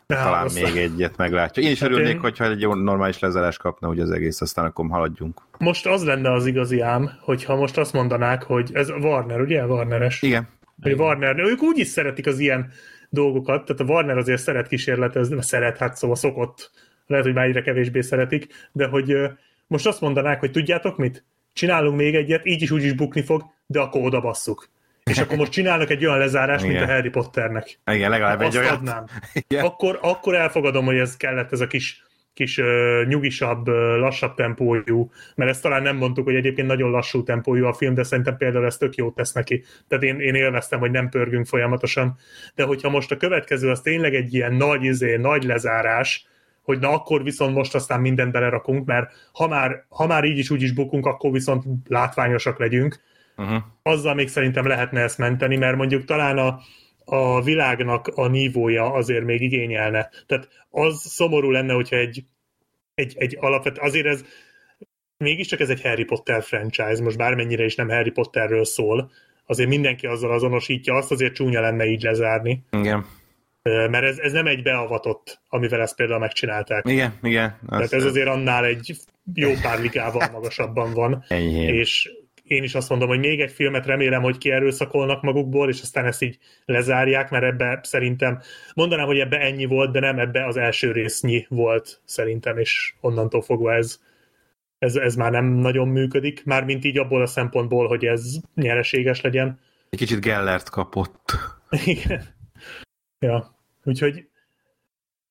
de 0.07 0.15
talán 0.15 0.45
aztán... 0.45 0.71
még 0.71 0.81
egyet 0.81 1.17
meglátja. 1.17 1.63
Én 1.63 1.71
is 1.71 1.79
hát 1.79 1.89
örülnék, 1.89 2.13
én... 2.13 2.19
hogyha 2.19 2.45
egy 2.45 2.67
normális 2.67 3.19
lezárás 3.19 3.57
kapna, 3.57 3.87
hogy 3.87 3.99
az 3.99 4.11
egész, 4.11 4.41
aztán 4.41 4.65
akkor 4.65 4.89
haladjunk. 4.89 5.41
Most 5.57 5.87
az 5.87 6.03
lenne 6.03 6.31
az 6.31 6.45
igazi 6.45 6.81
ám, 6.81 7.11
hogyha 7.21 7.55
most 7.55 7.77
azt 7.77 7.93
mondanák, 7.93 8.43
hogy 8.43 8.69
ez 8.73 8.89
Warner, 8.89 9.41
ugye? 9.41 9.65
Warneres. 9.65 10.21
Igen. 10.21 10.47
Hogy 10.81 10.93
Warner, 10.93 11.39
ők 11.39 11.61
úgy 11.61 11.77
is 11.77 11.87
szeretik 11.87 12.27
az 12.27 12.39
ilyen 12.39 12.71
dolgokat, 13.09 13.65
tehát 13.65 13.81
a 13.81 13.93
Warner 13.93 14.17
azért 14.17 14.41
szeret 14.41 14.67
kísérletezni, 14.67 15.41
szeret, 15.41 15.77
hát 15.77 15.95
szóval 15.95 16.15
szokott, 16.15 16.71
lehet, 17.07 17.25
hogy 17.25 17.33
már 17.33 17.45
egyre 17.45 17.61
kevésbé 17.61 18.01
szeretik, 18.01 18.47
de 18.71 18.87
hogy 18.87 19.17
most 19.67 19.87
azt 19.87 20.01
mondanák, 20.01 20.39
hogy 20.39 20.51
tudjátok 20.51 20.97
mit? 20.97 21.25
Csinálunk 21.53 21.97
még 21.97 22.15
egyet, 22.15 22.45
így 22.45 22.61
is 22.61 22.71
úgy 22.71 22.83
is 22.83 22.93
bukni 22.93 23.21
fog, 23.21 23.43
de 23.65 23.79
akkor 23.79 24.01
oda 24.01 24.21
basszuk. 24.21 24.69
És 25.03 25.17
akkor 25.17 25.37
most 25.37 25.51
csinálnak 25.51 25.89
egy 25.89 26.05
olyan 26.05 26.17
lezárást, 26.17 26.65
mint 26.65 26.81
a 26.81 26.85
Harry 26.85 27.09
Potternek. 27.09 27.79
Igen, 27.91 28.09
legalább 28.09 28.41
egy 28.41 28.57
olyat. 28.57 28.71
Adnám. 28.71 29.05
Igen. 29.33 29.65
Akkor, 29.65 29.99
akkor 30.01 30.35
elfogadom, 30.35 30.85
hogy 30.85 30.97
ez 30.97 31.17
kellett 31.17 31.51
ez 31.51 31.59
a 31.59 31.67
kis 31.67 32.03
kis 32.39 32.57
uh, 32.57 33.05
nyugisabb, 33.07 33.67
uh, 33.67 33.75
lassabb 33.75 34.35
tempójú, 34.35 35.11
mert 35.35 35.49
ezt 35.49 35.61
talán 35.61 35.81
nem 35.81 35.95
mondtuk, 35.95 36.25
hogy 36.25 36.35
egyébként 36.35 36.67
nagyon 36.67 36.91
lassú 36.91 37.23
tempójú 37.23 37.65
a 37.65 37.73
film, 37.73 37.93
de 37.93 38.03
szerintem 38.03 38.37
például 38.37 38.65
ez 38.65 38.77
tök 38.77 38.95
jót 38.95 39.15
tesz 39.15 39.31
neki. 39.31 39.63
Tehát 39.87 40.03
én, 40.03 40.19
én 40.19 40.35
élveztem, 40.35 40.79
hogy 40.79 40.91
nem 40.91 41.09
pörgünk 41.09 41.45
folyamatosan, 41.45 42.15
de 42.55 42.63
hogyha 42.63 42.89
most 42.89 43.11
a 43.11 43.17
következő 43.17 43.69
az 43.69 43.81
tényleg 43.81 44.15
egy 44.15 44.33
ilyen 44.33 44.53
nagy, 44.53 44.83
izé, 44.83 45.15
nagy 45.15 45.43
lezárás, 45.43 46.27
hogy 46.63 46.79
na 46.79 46.89
akkor 46.89 47.23
viszont 47.23 47.55
most 47.55 47.75
aztán 47.75 48.01
mindent 48.01 48.31
belerakunk, 48.31 48.85
mert 48.85 49.11
ha 49.33 49.47
már, 49.47 49.85
ha 49.89 50.07
már 50.07 50.23
így 50.23 50.37
is 50.37 50.49
úgy 50.49 50.61
is 50.61 50.71
bukunk, 50.71 51.05
akkor 51.05 51.31
viszont 51.31 51.63
látványosak 51.87 52.59
legyünk. 52.59 52.99
Uh-huh. 53.37 53.61
Azzal 53.83 54.13
még 54.13 54.27
szerintem 54.27 54.67
lehetne 54.67 55.01
ezt 55.01 55.17
menteni, 55.17 55.57
mert 55.57 55.77
mondjuk 55.77 56.05
talán 56.05 56.37
a, 56.37 56.59
a 57.09 57.41
világnak 57.41 58.07
a 58.07 58.27
nívója 58.27 58.93
azért 58.93 59.23
még 59.23 59.41
igényelne. 59.41 60.09
Tehát 60.25 60.49
az 60.69 61.01
szomorú 61.01 61.51
lenne, 61.51 61.73
hogyha 61.73 61.95
egy, 61.95 62.23
egy, 62.93 63.15
egy 63.17 63.37
alapvet, 63.39 63.77
azért 63.77 64.05
ez 64.05 64.23
mégiscsak 65.17 65.59
ez 65.59 65.69
egy 65.69 65.81
Harry 65.81 66.03
Potter 66.03 66.43
franchise, 66.43 67.03
most 67.03 67.17
bármennyire 67.17 67.65
is 67.65 67.75
nem 67.75 67.89
Harry 67.89 68.11
Potterről 68.11 68.65
szól, 68.65 69.11
azért 69.45 69.69
mindenki 69.69 70.07
azzal 70.07 70.31
azonosítja, 70.31 70.93
azt 70.93 71.11
azért 71.11 71.33
csúnya 71.33 71.61
lenne 71.61 71.85
így 71.85 72.01
lezárni. 72.01 72.63
Igen. 72.71 73.05
Mert 73.63 74.03
ez, 74.03 74.17
ez 74.17 74.31
nem 74.31 74.47
egy 74.47 74.63
beavatott, 74.63 75.41
amivel 75.47 75.81
ezt 75.81 75.95
például 75.95 76.19
megcsinálták. 76.19 76.87
Igen, 76.87 77.13
igen. 77.21 77.59
Tehát 77.69 77.93
ez 77.93 78.03
azért 78.03 78.27
annál 78.27 78.65
egy 78.65 78.95
jó 79.33 79.51
pár 79.61 79.79
ligával 79.79 80.29
magasabban 80.31 80.93
van. 80.93 81.23
Enyhén. 81.27 81.73
És 81.73 82.09
én 82.49 82.63
is 82.63 82.75
azt 82.75 82.89
mondom, 82.89 83.07
hogy 83.07 83.19
még 83.19 83.41
egy 83.41 83.51
filmet 83.51 83.85
remélem, 83.85 84.21
hogy 84.21 84.37
kierőszakolnak 84.37 85.21
magukból, 85.21 85.69
és 85.69 85.81
aztán 85.81 86.05
ezt 86.05 86.21
így 86.21 86.37
lezárják, 86.65 87.29
mert 87.29 87.43
ebbe 87.43 87.79
szerintem, 87.83 88.41
mondanám, 88.73 89.05
hogy 89.05 89.19
ebbe 89.19 89.39
ennyi 89.39 89.65
volt, 89.65 89.91
de 89.91 89.99
nem 89.99 90.19
ebbe 90.19 90.45
az 90.45 90.57
első 90.57 90.91
résznyi 90.91 91.45
volt 91.49 92.01
szerintem, 92.05 92.57
és 92.57 92.93
onnantól 93.01 93.41
fogva 93.41 93.73
ez, 93.73 93.99
ez, 94.77 94.95
ez 94.95 95.15
már 95.15 95.31
nem 95.31 95.45
nagyon 95.45 95.87
működik, 95.87 96.45
mármint 96.45 96.85
így 96.85 96.97
abból 96.97 97.21
a 97.21 97.25
szempontból, 97.25 97.87
hogy 97.87 98.05
ez 98.05 98.35
nyereséges 98.55 99.21
legyen. 99.21 99.59
Egy 99.89 99.99
kicsit 99.99 100.21
Gellert 100.21 100.69
kapott. 100.69 101.31
Igen. 101.85 102.23
Ja, 103.19 103.55
úgyhogy 103.83 104.27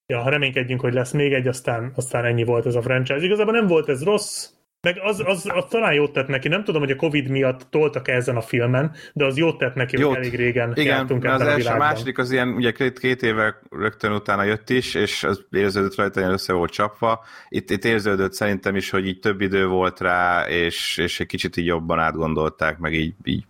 ja, 0.07 0.28
reménykedjünk, 0.28 0.81
hogy 0.81 0.95
lesz 0.95 1.12
még 1.12 1.32
egy, 1.32 1.47
aztán, 1.47 1.93
aztán 1.95 2.24
ennyi 2.24 2.45
volt 2.45 2.66
ez 2.66 2.74
a 2.74 2.82
franchise. 2.82 3.24
Igazából 3.24 3.53
nem 3.53 3.66
volt 3.66 3.89
ez 3.89 4.05
rossz, 4.05 4.51
meg 4.81 4.99
az, 5.03 5.23
az, 5.25 5.51
az 5.55 5.65
talán 5.69 5.93
jót 5.93 6.13
tett 6.13 6.27
neki, 6.27 6.49
nem 6.49 6.65
tudom, 6.65 6.81
hogy 6.81 6.91
a 6.91 6.97
Covid 6.97 7.29
miatt 7.29 7.67
toltak 7.71 8.09
-e 8.09 8.15
ezen 8.15 8.37
a 8.37 8.41
filmen, 8.41 8.95
de 9.13 9.25
az 9.25 9.37
jót 9.37 9.59
tett 9.59 9.75
neki, 9.75 9.99
jót. 9.99 10.17
hogy 10.17 10.27
elég 10.27 10.35
régen 10.35 10.71
Igen, 10.71 10.97
jártunk 10.97 11.25
az 11.25 11.41
ebben 11.41 11.53
első, 11.53 11.69
a, 11.69 11.75
a 11.75 11.77
második 11.77 12.19
az 12.19 12.31
ilyen, 12.31 12.49
ugye 12.49 12.73
két, 12.73 12.99
két 12.99 13.23
éve 13.23 13.61
rögtön 13.71 14.13
utána 14.13 14.43
jött 14.43 14.71
is, 14.71 14.95
és 14.95 15.25
az 15.25 15.47
érződött 15.51 15.95
rajta, 15.95 16.23
hogy 16.23 16.33
össze 16.33 16.53
volt 16.53 16.71
csapva. 16.71 17.25
Itt, 17.49 17.71
itt 17.71 17.85
érződött 17.85 18.33
szerintem 18.33 18.77
is, 18.77 18.91
hogy 18.91 19.07
így 19.07 19.19
több 19.19 19.41
idő 19.41 19.67
volt 19.67 20.01
rá, 20.01 20.49
és, 20.49 20.97
és 20.97 21.21
egy 21.21 21.27
kicsit 21.27 21.57
így 21.57 21.67
jobban 21.67 21.99
átgondolták, 21.99 22.79
meg 22.79 22.95
így, 22.95 23.15
így 23.25 23.45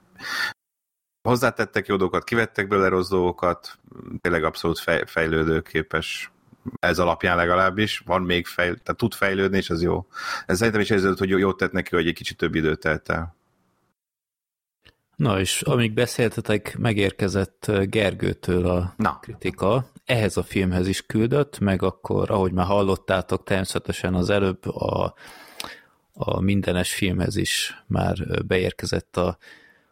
hozzátettek 1.28 1.86
jó 1.86 1.96
dolgokat, 1.96 2.24
kivettek 2.24 2.68
belőle 2.68 2.88
rossz 2.88 3.08
dolgokat, 3.08 3.78
tényleg 4.20 4.44
abszolút 4.44 4.78
fej, 4.78 5.02
fejlődőképes 5.06 6.30
ez 6.80 6.98
alapján 6.98 7.36
legalábbis, 7.36 7.98
van 7.98 8.22
még 8.22 8.46
fejl, 8.46 8.76
tehát 8.76 9.00
tud 9.00 9.14
fejlődni, 9.14 9.56
és 9.56 9.70
az 9.70 9.82
jó. 9.82 10.06
Ez 10.46 10.56
szerintem 10.56 10.82
is 10.82 10.90
érződött, 10.90 11.18
hogy 11.18 11.28
jót 11.28 11.56
tett 11.56 11.72
neki, 11.72 11.94
hogy 11.94 12.06
egy 12.06 12.14
kicsit 12.14 12.36
több 12.36 12.54
időt 12.54 12.80
telt 12.80 13.08
el. 13.08 13.36
Na 15.16 15.40
és 15.40 15.62
amíg 15.62 15.92
beszéltetek, 15.92 16.76
megérkezett 16.78 17.70
Gergőtől 17.82 18.66
a 18.66 18.94
Na. 18.96 19.18
kritika. 19.20 19.90
Ehhez 20.04 20.36
a 20.36 20.42
filmhez 20.42 20.86
is 20.88 21.06
küldött, 21.06 21.58
meg 21.58 21.82
akkor, 21.82 22.30
ahogy 22.30 22.52
már 22.52 22.66
hallottátok, 22.66 23.44
természetesen 23.44 24.14
az 24.14 24.30
előbb 24.30 24.66
a, 24.66 25.14
a 26.12 26.40
mindenes 26.40 26.94
filmhez 26.94 27.36
is 27.36 27.82
már 27.86 28.44
beérkezett 28.46 29.16
a, 29.16 29.38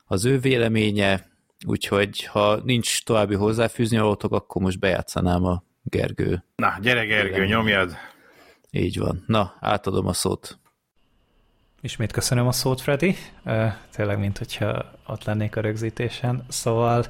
az 0.05 0.25
ő 0.25 0.39
véleménye, 0.39 1.29
úgyhogy 1.67 2.25
ha 2.25 2.61
nincs 2.65 3.05
további 3.05 3.35
hozzáfűzni 3.35 3.99
valótok, 3.99 4.33
akkor 4.33 4.63
most 4.63 4.79
bejátszanám 4.79 5.45
a 5.45 5.63
Gergő. 5.91 6.45
Na, 6.57 6.79
gyere 6.81 7.05
Gergő, 7.05 7.35
Igen. 7.35 7.47
nyomjad! 7.47 7.97
Így 8.71 8.99
van. 8.99 9.25
Na, 9.27 9.55
átadom 9.61 10.07
a 10.07 10.13
szót. 10.13 10.59
Ismét 11.81 12.13
köszönöm 12.13 12.47
a 12.47 12.53
szót, 12.53 12.81
Freddy. 12.81 13.17
Tényleg, 13.91 14.19
mint 14.19 14.39
hogyha 14.39 14.93
ott 15.07 15.25
lennék 15.25 15.57
a 15.57 15.61
rögzítésen. 15.61 16.45
Szóval, 16.49 17.05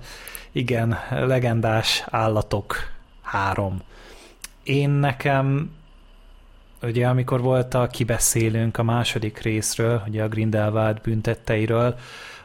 igen, 0.52 0.98
legendás 1.10 2.04
állatok 2.06 2.76
három. 3.22 3.82
Én 4.62 4.90
nekem, 4.90 5.70
ugye 6.82 7.08
amikor 7.08 7.40
volt 7.40 7.74
a 7.74 7.86
kibeszélünk 7.86 8.78
a 8.78 8.82
második 8.82 9.38
részről, 9.38 10.02
ugye 10.06 10.22
a 10.22 10.28
Grindelwald 10.28 11.00
büntetteiről, 11.00 11.98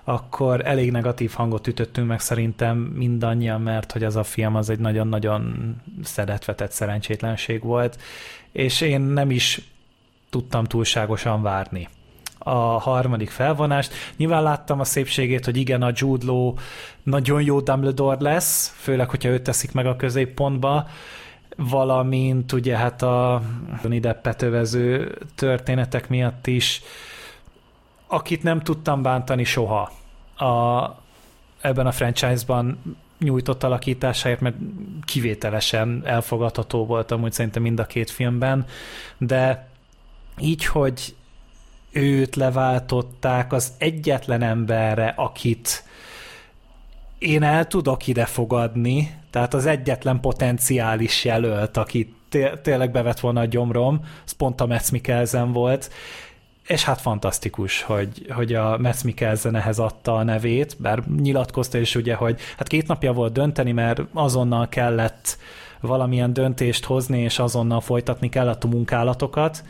akkor 0.03 0.65
elég 0.65 0.91
negatív 0.91 1.31
hangot 1.31 1.67
ütöttünk 1.67 2.07
meg 2.07 2.19
szerintem 2.19 2.77
mindannyian, 2.77 3.61
mert 3.61 3.91
hogy 3.91 4.03
az 4.03 4.15
a 4.15 4.23
film 4.23 4.55
az 4.55 4.69
egy 4.69 4.79
nagyon-nagyon 4.79 5.75
szedetvetett 6.03 6.71
szerencsétlenség 6.71 7.63
volt, 7.63 7.99
és 8.51 8.81
én 8.81 9.01
nem 9.01 9.31
is 9.31 9.61
tudtam 10.29 10.63
túlságosan 10.63 11.41
várni 11.41 11.87
a 12.43 12.79
harmadik 12.79 13.29
felvonást. 13.29 13.93
Nyilván 14.17 14.43
láttam 14.43 14.79
a 14.79 14.83
szépségét, 14.83 15.45
hogy 15.45 15.57
igen, 15.57 15.81
a 15.81 15.91
Jude 15.93 16.25
Law 16.25 16.53
nagyon 17.03 17.41
jó 17.41 17.59
Dumbledore 17.59 18.17
lesz, 18.19 18.75
főleg, 18.77 19.09
hogyha 19.09 19.29
őt 19.29 19.43
teszik 19.43 19.71
meg 19.71 19.85
a 19.85 19.95
középpontba, 19.95 20.87
valamint 21.55 22.51
ugye 22.51 22.77
hát 22.77 23.01
a 23.01 23.41
ide 23.89 24.13
petövező 24.13 25.17
történetek 25.35 26.09
miatt 26.09 26.47
is 26.47 26.81
akit 28.11 28.43
nem 28.43 28.59
tudtam 28.59 29.01
bántani 29.01 29.43
soha 29.43 29.91
a, 30.35 30.85
ebben 31.61 31.87
a 31.87 31.91
franchise-ban 31.91 32.95
nyújtott 33.19 33.63
alakításáért, 33.63 34.39
mert 34.39 34.55
kivételesen 35.05 36.01
elfogadható 36.05 36.85
volt 36.85 37.11
amúgy 37.11 37.31
szerintem 37.31 37.61
mind 37.61 37.79
a 37.79 37.85
két 37.85 38.09
filmben, 38.09 38.65
de 39.17 39.67
így, 40.39 40.65
hogy 40.65 41.15
őt 41.91 42.35
leváltották 42.35 43.53
az 43.53 43.73
egyetlen 43.77 44.41
emberre, 44.41 45.13
akit 45.17 45.83
én 47.19 47.43
el 47.43 47.67
tudok 47.67 48.07
ide 48.07 48.25
fogadni, 48.25 49.19
tehát 49.29 49.53
az 49.53 49.65
egyetlen 49.65 50.19
potenciális 50.19 51.25
jelölt, 51.25 51.77
aki 51.77 52.15
tényleg 52.61 52.91
bevet 52.91 53.19
volna 53.19 53.39
a 53.39 53.45
gyomrom, 53.45 54.05
az 54.25 54.31
pont 54.31 54.61
a 54.61 54.65
Metz 54.65 54.91
volt, 55.51 55.91
és 56.71 56.83
hát 56.83 57.01
fantasztikus, 57.01 57.81
hogy, 57.81 58.31
hogy 58.35 58.53
a 58.53 58.77
Metz 58.77 59.01
Mikkelsen 59.01 59.55
ehhez 59.55 59.79
adta 59.79 60.15
a 60.15 60.23
nevét, 60.23 60.75
bár 60.79 61.03
nyilatkozta 61.17 61.77
is 61.77 61.95
ugye, 61.95 62.15
hogy 62.15 62.39
hát 62.57 62.67
két 62.67 62.87
napja 62.87 63.13
volt 63.13 63.33
dönteni, 63.33 63.71
mert 63.71 64.01
azonnal 64.13 64.69
kellett 64.69 65.37
valamilyen 65.81 66.33
döntést 66.33 66.85
hozni, 66.85 67.19
és 67.19 67.39
azonnal 67.39 67.81
folytatni 67.81 68.29
kellett 68.29 68.63
a 68.63 68.67
munkálatokat, 68.67 69.63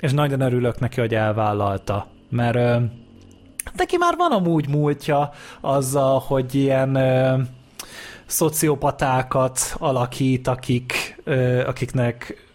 és 0.00 0.12
nagyon 0.12 0.40
örülök 0.40 0.78
neki, 0.78 1.00
hogy 1.00 1.14
elvállalta, 1.14 2.06
mert 2.28 2.82
neki 3.76 3.96
már 3.96 4.14
van 4.16 4.32
amúgy 4.32 4.68
múltja 4.68 5.32
azzal, 5.60 6.18
hogy 6.18 6.54
ilyen 6.54 6.98
szociopatákat 8.26 9.74
alakít, 9.78 10.46
akik, 10.46 11.22
akiknek 11.66 12.48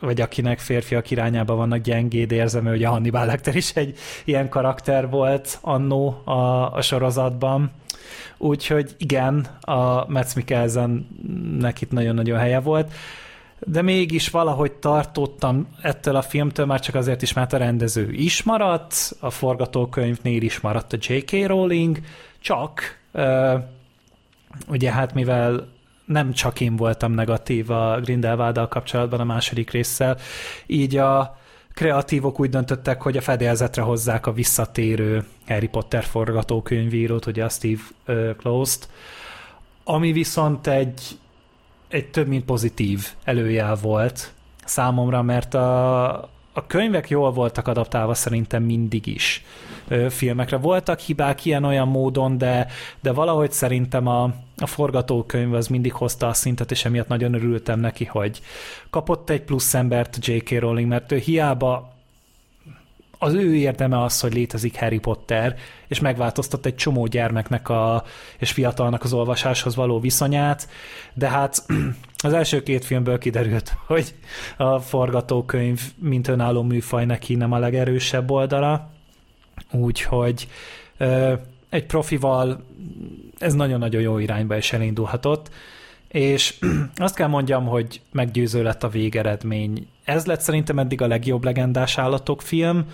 vagy 0.00 0.20
akinek 0.20 0.58
férfiak 0.58 1.10
irányába 1.10 1.54
vannak 1.54 1.78
gyengéd, 1.78 2.32
érzem, 2.32 2.64
hogy 2.64 2.84
a 2.84 2.90
Hannibal 2.90 3.26
Lecter 3.26 3.56
is 3.56 3.70
egy 3.74 3.98
ilyen 4.24 4.48
karakter 4.48 5.08
volt 5.10 5.58
annó 5.60 6.22
a, 6.24 6.72
a 6.72 6.80
sorozatban. 6.80 7.70
Úgyhogy 8.38 8.94
igen, 8.98 9.46
a 9.60 10.10
Metz 10.10 10.34
Mikkelsennek 10.34 11.80
itt 11.80 11.90
nagyon-nagyon 11.90 12.38
helye 12.38 12.60
volt, 12.60 12.92
de 13.66 13.82
mégis 13.82 14.28
valahogy 14.28 14.72
tartottam 14.72 15.68
ettől 15.82 16.16
a 16.16 16.22
filmtől, 16.22 16.66
már 16.66 16.80
csak 16.80 16.94
azért 16.94 17.22
is, 17.22 17.32
mert 17.32 17.52
a 17.52 17.56
rendező 17.56 18.12
is 18.12 18.42
maradt, 18.42 19.16
a 19.20 19.30
forgatókönyvnél 19.30 20.42
is 20.42 20.60
maradt 20.60 20.92
a 20.92 20.96
J.K. 21.00 21.46
Rowling, 21.46 21.98
csak 22.40 22.98
ugye 24.68 24.92
hát 24.92 25.14
mivel 25.14 25.68
nem 26.10 26.32
csak 26.32 26.60
én 26.60 26.76
voltam 26.76 27.12
negatív 27.12 27.70
a 27.70 28.00
Grindelwald-dal 28.00 28.68
kapcsolatban 28.68 29.20
a 29.20 29.24
második 29.24 29.70
résszel, 29.70 30.16
így 30.66 30.96
a 30.96 31.38
kreatívok 31.74 32.40
úgy 32.40 32.50
döntöttek, 32.50 33.02
hogy 33.02 33.16
a 33.16 33.20
fedélzetre 33.20 33.82
hozzák 33.82 34.26
a 34.26 34.32
visszatérő 34.32 35.24
Harry 35.46 35.68
Potter 35.68 36.04
forgatókönyvírót, 36.04 37.26
ugye 37.26 37.44
a 37.44 37.48
Steve 37.48 37.80
Close-t, 38.36 38.88
ami 39.84 40.12
viszont 40.12 40.66
egy, 40.66 41.02
egy 41.88 42.10
több 42.10 42.26
mint 42.26 42.44
pozitív 42.44 43.08
előjel 43.24 43.74
volt 43.74 44.32
számomra, 44.64 45.22
mert 45.22 45.54
a, 45.54 46.08
a 46.52 46.66
könyvek 46.66 47.08
jól 47.08 47.32
voltak 47.32 47.68
adaptálva 47.68 48.14
szerintem 48.14 48.62
mindig 48.62 49.06
is 49.06 49.44
filmekre. 50.08 50.56
Voltak 50.56 50.98
hibák 50.98 51.44
ilyen-olyan 51.44 51.88
módon, 51.88 52.38
de, 52.38 52.66
de 53.00 53.12
valahogy 53.12 53.52
szerintem 53.52 54.06
a, 54.06 54.22
a 54.56 54.66
forgatókönyv 54.66 55.54
az 55.54 55.66
mindig 55.66 55.92
hozta 55.92 56.28
a 56.28 56.32
szintet, 56.32 56.70
és 56.70 56.84
emiatt 56.84 57.08
nagyon 57.08 57.34
örültem 57.34 57.80
neki, 57.80 58.04
hogy 58.04 58.40
kapott 58.90 59.30
egy 59.30 59.42
plusz 59.42 59.74
embert 59.74 60.26
J.K. 60.26 60.58
Rowling, 60.58 60.88
mert 60.88 61.12
ő 61.12 61.16
hiába 61.16 61.98
az 63.22 63.34
ő 63.34 63.54
érdeme 63.54 64.02
az, 64.02 64.20
hogy 64.20 64.34
létezik 64.34 64.78
Harry 64.78 64.98
Potter, 64.98 65.56
és 65.88 66.00
megváltoztat 66.00 66.66
egy 66.66 66.74
csomó 66.74 67.06
gyermeknek 67.06 67.68
a, 67.68 68.04
és 68.38 68.52
fiatalnak 68.52 69.04
az 69.04 69.12
olvasáshoz 69.12 69.74
való 69.74 70.00
viszonyát, 70.00 70.68
de 71.14 71.28
hát 71.28 71.64
az 72.24 72.32
első 72.32 72.62
két 72.62 72.84
filmből 72.84 73.18
kiderült, 73.18 73.76
hogy 73.86 74.14
a 74.56 74.78
forgatókönyv, 74.78 75.80
mint 75.98 76.28
önálló 76.28 76.62
műfaj 76.62 77.04
neki 77.04 77.34
nem 77.34 77.52
a 77.52 77.58
legerősebb 77.58 78.30
oldala, 78.30 78.89
úgyhogy 79.72 80.48
egy 81.68 81.86
profival 81.86 82.64
ez 83.38 83.54
nagyon-nagyon 83.54 84.00
jó 84.00 84.18
irányba 84.18 84.56
is 84.56 84.72
elindulhatott, 84.72 85.50
és 86.08 86.54
azt 86.96 87.14
kell 87.14 87.28
mondjam, 87.28 87.66
hogy 87.66 88.00
meggyőző 88.12 88.62
lett 88.62 88.82
a 88.82 88.88
végeredmény. 88.88 89.86
Ez 90.04 90.26
lett 90.26 90.40
szerintem 90.40 90.78
eddig 90.78 91.02
a 91.02 91.06
legjobb 91.06 91.44
legendás 91.44 91.98
állatok 91.98 92.42
film. 92.42 92.86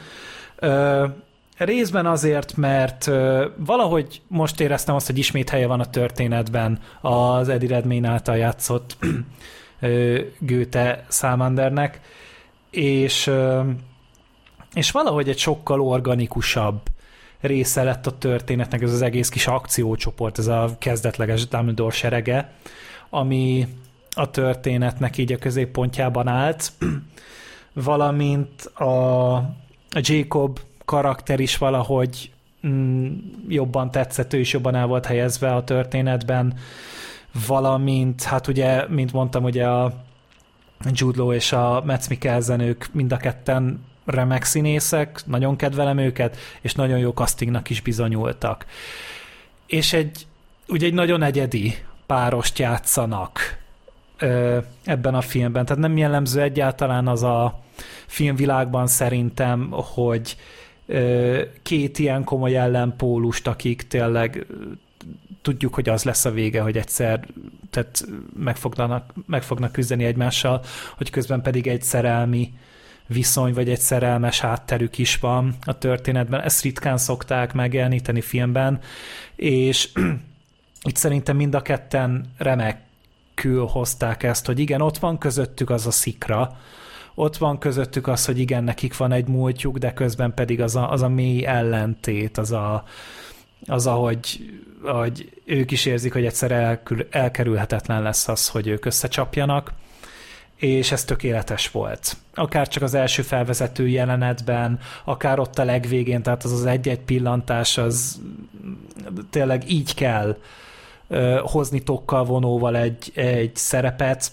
Részben 1.56 2.06
azért, 2.06 2.56
mert 2.56 3.04
valahogy 3.56 4.20
most 4.28 4.60
éreztem 4.60 4.94
azt, 4.94 5.06
hogy 5.06 5.18
ismét 5.18 5.50
helye 5.50 5.66
van 5.66 5.80
a 5.80 5.90
történetben 5.90 6.78
az 7.00 7.48
Eddie 7.48 7.68
Redmayne 7.68 8.08
által 8.08 8.36
játszott 8.36 8.96
Goethe 10.38 11.04
Salmandernek, 11.08 12.00
és, 12.70 13.30
és 14.76 14.90
valahogy 14.90 15.28
egy 15.28 15.38
sokkal 15.38 15.80
organikusabb 15.80 16.80
része 17.40 17.82
lett 17.82 18.06
a 18.06 18.18
történetnek, 18.18 18.82
ez 18.82 18.92
az 18.92 19.02
egész 19.02 19.28
kis 19.28 19.46
akciócsoport, 19.46 20.38
ez 20.38 20.46
a 20.46 20.76
kezdetleges 20.78 21.48
Dumbledore 21.48 21.94
serege, 21.94 22.52
ami 23.10 23.66
a 24.10 24.30
történetnek 24.30 25.18
így 25.18 25.32
a 25.32 25.38
középpontjában 25.38 26.28
állt, 26.28 26.72
valamint 27.72 28.64
a, 28.64 29.42
Jacob 30.00 30.58
karakter 30.84 31.40
is 31.40 31.58
valahogy 31.58 32.30
mm, 32.66 33.16
jobban 33.48 33.90
tetszett, 33.90 34.32
ő 34.32 34.38
is 34.38 34.52
jobban 34.52 34.74
el 34.74 34.86
volt 34.86 35.06
helyezve 35.06 35.54
a 35.54 35.64
történetben, 35.64 36.54
valamint, 37.46 38.22
hát 38.22 38.46
ugye, 38.46 38.88
mint 38.88 39.12
mondtam, 39.12 39.44
ugye 39.44 39.66
a 39.66 39.92
Jude 40.90 41.18
Law 41.18 41.32
és 41.32 41.52
a 41.52 41.82
Metz 41.84 42.08
Mikkelsen, 42.08 42.60
ők 42.60 42.92
mind 42.92 43.12
a 43.12 43.16
ketten 43.16 43.94
remek 44.06 44.44
színészek, 44.44 45.20
nagyon 45.26 45.56
kedvelem 45.56 45.98
őket, 45.98 46.36
és 46.60 46.74
nagyon 46.74 46.98
jó 46.98 47.10
castingnak 47.10 47.70
is 47.70 47.80
bizonyultak. 47.80 48.66
És 49.66 49.92
egy, 49.92 50.26
ugye 50.68 50.86
egy 50.86 50.94
nagyon 50.94 51.22
egyedi 51.22 51.74
párost 52.06 52.58
játszanak 52.58 53.58
ö, 54.18 54.58
ebben 54.84 55.14
a 55.14 55.20
filmben. 55.20 55.64
Tehát 55.64 55.82
nem 55.82 55.96
jellemző 55.96 56.40
egyáltalán 56.40 57.08
az 57.08 57.22
a 57.22 57.60
filmvilágban 58.06 58.86
szerintem, 58.86 59.68
hogy 59.70 60.36
ö, 60.86 61.42
két 61.62 61.98
ilyen 61.98 62.24
komoly 62.24 62.56
ellenpólust, 62.56 63.46
akik 63.46 63.82
tényleg 63.82 64.46
tudjuk, 65.42 65.74
hogy 65.74 65.88
az 65.88 66.04
lesz 66.04 66.24
a 66.24 66.30
vége, 66.30 66.60
hogy 66.60 66.76
egyszer 66.76 67.26
tehát 67.70 68.06
meg, 68.36 68.56
fognak, 68.56 69.12
meg 69.26 69.42
fognak 69.42 69.72
küzdeni 69.72 70.04
egymással, 70.04 70.62
hogy 70.96 71.10
közben 71.10 71.42
pedig 71.42 71.66
egy 71.66 71.82
szerelmi 71.82 72.52
viszony, 73.06 73.54
vagy 73.54 73.68
egy 73.68 73.78
szerelmes 73.78 74.40
hátterük 74.40 74.98
is 74.98 75.18
van 75.18 75.54
a 75.64 75.78
történetben. 75.78 76.40
Ezt 76.40 76.62
ritkán 76.62 76.98
szokták 76.98 77.52
megjeleníteni 77.52 78.20
filmben, 78.20 78.80
és 79.36 79.88
itt 80.88 80.96
szerintem 80.96 81.36
mind 81.36 81.54
a 81.54 81.62
ketten 81.62 82.32
remekül 82.38 83.66
hozták 83.66 84.22
ezt, 84.22 84.46
hogy 84.46 84.58
igen, 84.58 84.80
ott 84.80 84.98
van 84.98 85.18
közöttük 85.18 85.70
az 85.70 85.86
a 85.86 85.90
szikra, 85.90 86.56
ott 87.14 87.36
van 87.36 87.58
közöttük 87.58 88.06
az, 88.06 88.24
hogy 88.24 88.38
igen, 88.38 88.64
nekik 88.64 88.96
van 88.96 89.12
egy 89.12 89.28
múltjuk, 89.28 89.78
de 89.78 89.92
közben 89.92 90.34
pedig 90.34 90.60
az 90.60 90.76
a, 90.76 90.90
az 90.90 91.02
a 91.02 91.08
mély 91.08 91.44
ellentét, 91.46 92.38
az 92.38 92.52
a, 92.52 92.84
az, 93.66 93.86
ahogy, 93.86 94.50
ahogy 94.82 95.40
ők 95.44 95.70
is 95.70 95.86
érzik, 95.86 96.12
hogy 96.12 96.24
egyszer 96.24 96.80
elkerülhetetlen 97.10 98.02
lesz 98.02 98.28
az, 98.28 98.48
hogy 98.48 98.66
ők 98.66 98.84
összecsapjanak, 98.84 99.72
és 100.56 100.92
ez 100.92 101.04
tökéletes 101.04 101.70
volt. 101.70 102.16
Akár 102.34 102.68
csak 102.68 102.82
az 102.82 102.94
első 102.94 103.22
felvezető 103.22 103.88
jelenetben, 103.88 104.78
akár 105.04 105.38
ott 105.38 105.58
a 105.58 105.64
legvégén, 105.64 106.22
tehát 106.22 106.44
az 106.44 106.52
az 106.52 106.64
egy-egy 106.64 107.00
pillantás, 107.00 107.78
az 107.78 108.20
tényleg 109.30 109.70
így 109.70 109.94
kell 109.94 110.36
hozni 111.40 111.82
tokkal 111.82 112.24
vonóval 112.24 112.76
egy, 112.76 113.12
egy 113.14 113.56
szerepet, 113.56 114.32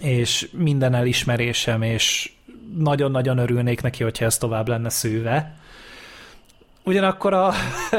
és 0.00 0.48
minden 0.52 0.94
elismerésem, 0.94 1.82
és 1.82 2.32
nagyon-nagyon 2.76 3.38
örülnék 3.38 3.82
neki, 3.82 4.02
hogyha 4.02 4.24
ez 4.24 4.38
tovább 4.38 4.68
lenne 4.68 4.88
szőve. 4.88 5.56
Ugyanakkor, 6.84 7.32
a, 7.32 7.52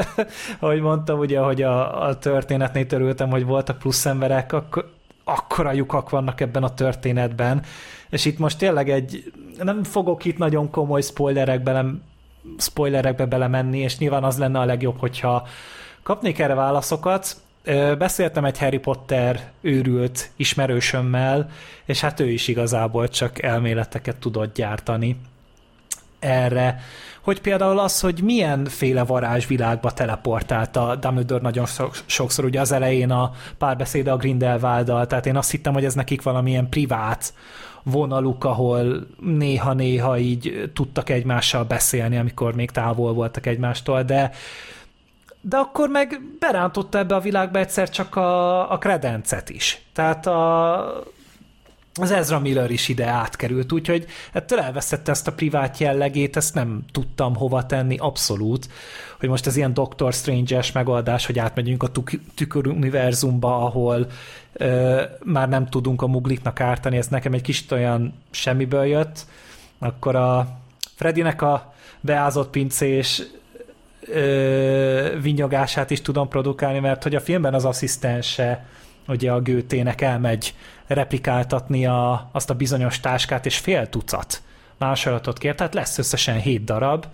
ahogy 0.60 0.80
mondtam, 0.80 1.18
ugye, 1.18 1.38
hogy 1.38 1.62
a, 1.62 2.06
a 2.06 2.18
történetnél 2.18 2.86
törültem, 2.86 3.30
hogy 3.30 3.44
voltak 3.44 3.78
plusz 3.78 4.06
emberek, 4.06 4.52
akkor 4.52 4.90
akkora 5.24 5.72
lyukak 5.72 6.10
vannak 6.10 6.40
ebben 6.40 6.62
a 6.62 6.74
történetben, 6.74 7.62
és 8.10 8.24
itt 8.24 8.38
most 8.38 8.58
tényleg 8.58 8.90
egy, 8.90 9.32
nem 9.58 9.84
fogok 9.84 10.24
itt 10.24 10.38
nagyon 10.38 10.70
komoly 10.70 11.02
spoilerekbe, 11.02 11.84
spoilerekbe 12.58 13.26
belemenni, 13.26 13.78
és 13.78 13.98
nyilván 13.98 14.24
az 14.24 14.38
lenne 14.38 14.58
a 14.58 14.64
legjobb, 14.64 14.98
hogyha 14.98 15.46
kapnék 16.02 16.38
erre 16.38 16.54
válaszokat, 16.54 17.36
Beszéltem 17.98 18.44
egy 18.44 18.58
Harry 18.58 18.78
Potter 18.78 19.50
őrült 19.60 20.30
ismerősömmel, 20.36 21.50
és 21.84 22.00
hát 22.00 22.20
ő 22.20 22.30
is 22.30 22.48
igazából 22.48 23.08
csak 23.08 23.42
elméleteket 23.42 24.16
tudott 24.16 24.54
gyártani 24.54 25.16
erre, 26.20 26.80
hogy 27.22 27.40
például 27.40 27.78
az, 27.78 28.00
hogy 28.00 28.22
milyen 28.22 28.64
féle 28.64 29.04
varázsvilágba 29.04 29.90
teleportálta 29.90 30.96
Dumbledore 30.96 31.42
nagyon 31.42 31.66
sokszor, 32.06 32.44
ugye 32.44 32.60
az 32.60 32.72
elején 32.72 33.10
a 33.10 33.32
párbeszéde 33.58 34.12
a 34.12 34.16
Grindelwald-dal, 34.16 35.06
tehát 35.06 35.26
én 35.26 35.36
azt 35.36 35.50
hittem, 35.50 35.72
hogy 35.72 35.84
ez 35.84 35.94
nekik 35.94 36.22
valamilyen 36.22 36.68
privát 36.68 37.34
vonaluk, 37.82 38.44
ahol 38.44 39.06
néha-néha 39.20 40.18
így 40.18 40.70
tudtak 40.74 41.10
egymással 41.10 41.64
beszélni, 41.64 42.18
amikor 42.18 42.54
még 42.54 42.70
távol 42.70 43.12
voltak 43.12 43.46
egymástól, 43.46 44.02
de 44.02 44.30
de 45.42 45.56
akkor 45.56 45.88
meg 45.88 46.20
berántotta 46.38 46.98
ebbe 46.98 47.14
a 47.14 47.20
világba 47.20 47.58
egyszer 47.58 47.90
csak 47.90 48.16
a, 48.16 48.72
a 48.72 48.78
kredencet 48.78 49.48
is. 49.48 49.82
Tehát 49.92 50.26
a, 50.26 51.02
az 51.94 52.10
Ezra 52.10 52.38
Miller 52.38 52.70
is 52.70 52.88
ide 52.88 53.06
átkerült, 53.06 53.72
úgyhogy 53.72 54.06
ettől 54.32 54.58
elveszette 54.58 55.10
ezt 55.10 55.26
a 55.26 55.32
privát 55.32 55.78
jellegét, 55.78 56.36
ezt 56.36 56.54
nem 56.54 56.84
tudtam 56.92 57.34
hova 57.34 57.66
tenni 57.66 57.96
abszolút, 57.96 58.68
hogy 59.18 59.28
most 59.28 59.46
ez 59.46 59.56
ilyen 59.56 59.74
Doctor 59.74 60.12
Strange-es 60.12 60.72
megoldás, 60.72 61.26
hogy 61.26 61.38
átmegyünk 61.38 61.82
a 61.82 61.90
tükör 62.34 62.66
univerzumba, 62.66 63.64
ahol 63.64 64.06
ö, 64.52 65.02
már 65.24 65.48
nem 65.48 65.66
tudunk 65.66 66.02
a 66.02 66.06
mugliknak 66.06 66.60
ártani, 66.60 66.96
ez 66.96 67.06
nekem 67.06 67.32
egy 67.32 67.42
kicsit 67.42 67.72
olyan 67.72 68.14
semmiből 68.30 68.84
jött, 68.84 69.26
akkor 69.78 70.16
a 70.16 70.58
Fredinek 70.94 71.42
a 71.42 71.74
beázott 72.00 72.50
pincés 72.50 73.22
ö, 74.00 75.18
vinyogását 75.22 75.90
is 75.90 76.00
tudom 76.00 76.28
produkálni, 76.28 76.78
mert 76.78 77.02
hogy 77.02 77.14
a 77.14 77.20
filmben 77.20 77.54
az 77.54 77.64
asszisztense 77.64 78.64
ugye 79.08 79.32
a 79.32 79.40
gőtének 79.40 80.00
elmegy 80.00 80.54
replikáltatni 80.86 81.86
a, 81.86 82.28
azt 82.32 82.50
a 82.50 82.54
bizonyos 82.54 83.00
táskát, 83.00 83.46
és 83.46 83.58
fél 83.58 83.88
tucat 83.88 84.42
másolatot 84.78 85.38
kér, 85.38 85.54
tehát 85.54 85.74
lesz 85.74 85.98
összesen 85.98 86.38
hét 86.38 86.64
darab 86.64 87.06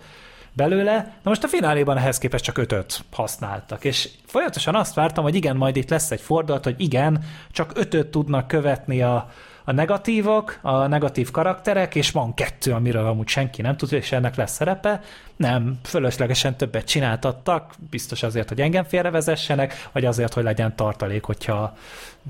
belőle. 0.53 0.93
Na 0.95 1.29
most 1.29 1.43
a 1.43 1.47
fináléban 1.47 1.97
ehhez 1.97 2.17
képest 2.17 2.43
csak 2.43 2.57
ötöt 2.57 3.03
használtak, 3.11 3.83
és 3.83 4.09
folyamatosan 4.25 4.75
azt 4.75 4.93
vártam, 4.93 5.23
hogy 5.23 5.35
igen, 5.35 5.55
majd 5.55 5.75
itt 5.75 5.89
lesz 5.89 6.11
egy 6.11 6.21
fordulat, 6.21 6.63
hogy 6.63 6.75
igen, 6.77 7.23
csak 7.51 7.71
ötöt 7.75 8.07
tudnak 8.07 8.47
követni 8.47 9.01
a, 9.01 9.29
a 9.67 9.71
negatívok, 9.71 10.59
a 10.61 10.87
negatív 10.87 11.31
karakterek, 11.31 11.95
és 11.95 12.11
van 12.11 12.33
kettő, 12.33 12.71
amiről 12.71 13.07
amúgy 13.07 13.27
senki 13.27 13.61
nem 13.61 13.77
tud, 13.77 13.93
és 13.93 14.11
ennek 14.11 14.35
lesz 14.35 14.53
szerepe. 14.53 15.01
Nem, 15.35 15.79
fölöslegesen 15.83 16.57
többet 16.57 16.85
csináltattak, 16.85 17.73
biztos 17.89 18.23
azért, 18.23 18.49
hogy 18.49 18.61
engem 18.61 18.83
félrevezessenek, 18.83 19.89
vagy 19.91 20.05
azért, 20.05 20.33
hogy 20.33 20.43
legyen 20.43 20.75
tartalék, 20.75 21.23
hogyha 21.23 21.77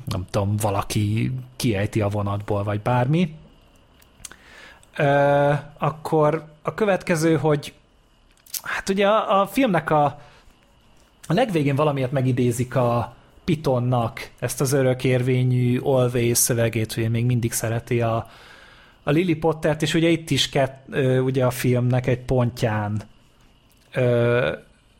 nem 0.05 0.26
tudom, 0.30 0.55
valaki 0.55 1.31
kiejti 1.55 2.01
a 2.01 2.07
vonatból, 2.07 2.64
vagy 2.64 2.81
bármi. 2.81 3.35
Ö, 4.95 5.53
akkor 5.77 6.45
a 6.61 6.73
következő, 6.73 7.38
hogy 7.38 7.73
hát 8.61 8.89
ugye 8.89 9.07
a, 9.07 9.41
a 9.41 9.47
filmnek 9.47 9.89
a, 9.89 10.03
a 11.27 11.34
legvégén 11.34 11.76
valamiért 11.76 12.11
megidézik 12.11 12.76
a, 12.76 13.15
Pythonnak 13.47 14.29
ezt 14.39 14.61
az 14.61 14.73
örökérvényű 14.73 15.79
always 15.79 16.37
szövegét, 16.37 16.93
hogy 16.93 17.09
még 17.09 17.25
mindig 17.25 17.51
szereti 17.51 18.01
a, 18.01 18.27
a 19.03 19.11
Lily 19.11 19.35
Pottert, 19.35 19.81
és 19.81 19.93
ugye 19.93 20.07
itt 20.07 20.29
is 20.29 20.49
kett, 20.49 20.87
ugye 21.23 21.45
a 21.45 21.49
filmnek 21.49 22.07
egy 22.07 22.19
pontján 22.19 23.01
ö, 23.93 24.51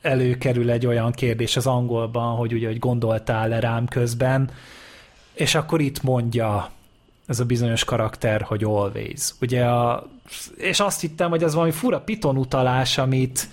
előkerül 0.02 0.72
egy 0.72 0.86
olyan 0.86 1.12
kérdés 1.12 1.56
az 1.56 1.68
angolban, 1.68 2.36
hogy 2.36 2.54
ugye, 2.54 2.68
hogy 2.68 2.80
gondoltál-e 2.80 3.60
rám 3.60 3.86
közben, 3.88 4.52
és 5.34 5.56
akkor 5.56 5.82
itt 5.82 6.04
mondja 6.04 6.70
ez 7.28 7.40
a 7.40 7.46
bizonyos 7.46 7.84
karakter, 7.84 8.42
hogy 8.42 8.64
always. 8.64 9.32
Ugye 9.42 9.66
a, 9.66 10.08
és 10.58 10.80
azt 10.80 11.02
hittem, 11.02 11.30
hogy 11.30 11.44
ez 11.44 11.54
valami 11.54 11.72
fura 11.72 12.00
piton 12.00 12.38
utalás, 12.38 12.98
amit, 12.98 13.48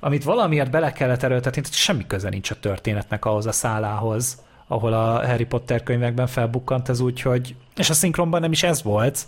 amit 0.00 0.24
valamiért 0.24 0.70
bele 0.70 0.92
kellett 0.92 1.22
erőltetni, 1.22 1.62
tehát 1.62 1.76
semmi 1.76 2.06
köze 2.06 2.28
nincs 2.28 2.50
a 2.50 2.58
történetnek 2.60 3.24
ahhoz 3.24 3.46
a 3.46 3.52
szálához, 3.52 4.42
ahol 4.66 4.92
a 4.92 5.26
Harry 5.26 5.44
Potter 5.44 5.82
könyvekben 5.82 6.26
felbukkant 6.26 6.88
ez 6.88 7.00
úgy, 7.00 7.20
hogy, 7.20 7.54
és 7.76 7.90
a 7.90 7.94
szinkronban 7.94 8.40
nem 8.40 8.52
is 8.52 8.62
ez 8.62 8.82
volt, 8.82 9.26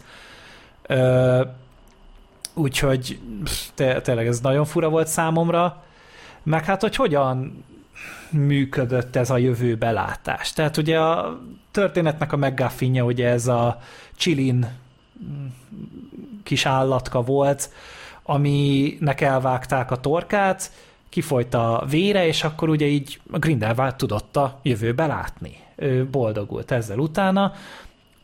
úgyhogy 2.54 3.18
te, 3.74 4.00
tényleg 4.00 4.26
ez 4.26 4.40
nagyon 4.40 4.64
fura 4.64 4.88
volt 4.88 5.06
számomra, 5.06 5.82
meg 6.42 6.64
hát, 6.64 6.80
hogy 6.80 6.96
hogyan 6.96 7.64
működött 8.30 9.16
ez 9.16 9.30
a 9.30 9.36
jövő 9.36 9.76
belátás. 9.76 10.52
Tehát 10.52 10.76
ugye 10.76 11.00
a 11.00 11.40
történetnek 11.70 12.32
a 12.32 12.36
meggaffinja, 12.36 13.04
ugye 13.04 13.28
ez 13.28 13.46
a 13.46 13.80
Csilin 14.16 14.68
kis 16.42 16.66
állatka 16.66 17.22
volt, 17.22 17.70
aminek 18.22 19.20
elvágták 19.20 19.90
a 19.90 20.00
torkát, 20.00 20.72
kifolyt 21.08 21.54
a 21.54 21.84
vére, 21.88 22.26
és 22.26 22.44
akkor 22.44 22.68
ugye 22.68 22.86
így 22.86 23.20
a 23.30 23.38
Grindelwald 23.38 23.96
tudott 23.96 24.36
a 24.36 24.60
jövőbe 24.62 25.06
látni. 25.06 25.56
Ő 25.76 26.06
boldogult 26.06 26.70
ezzel 26.70 26.98
utána. 26.98 27.52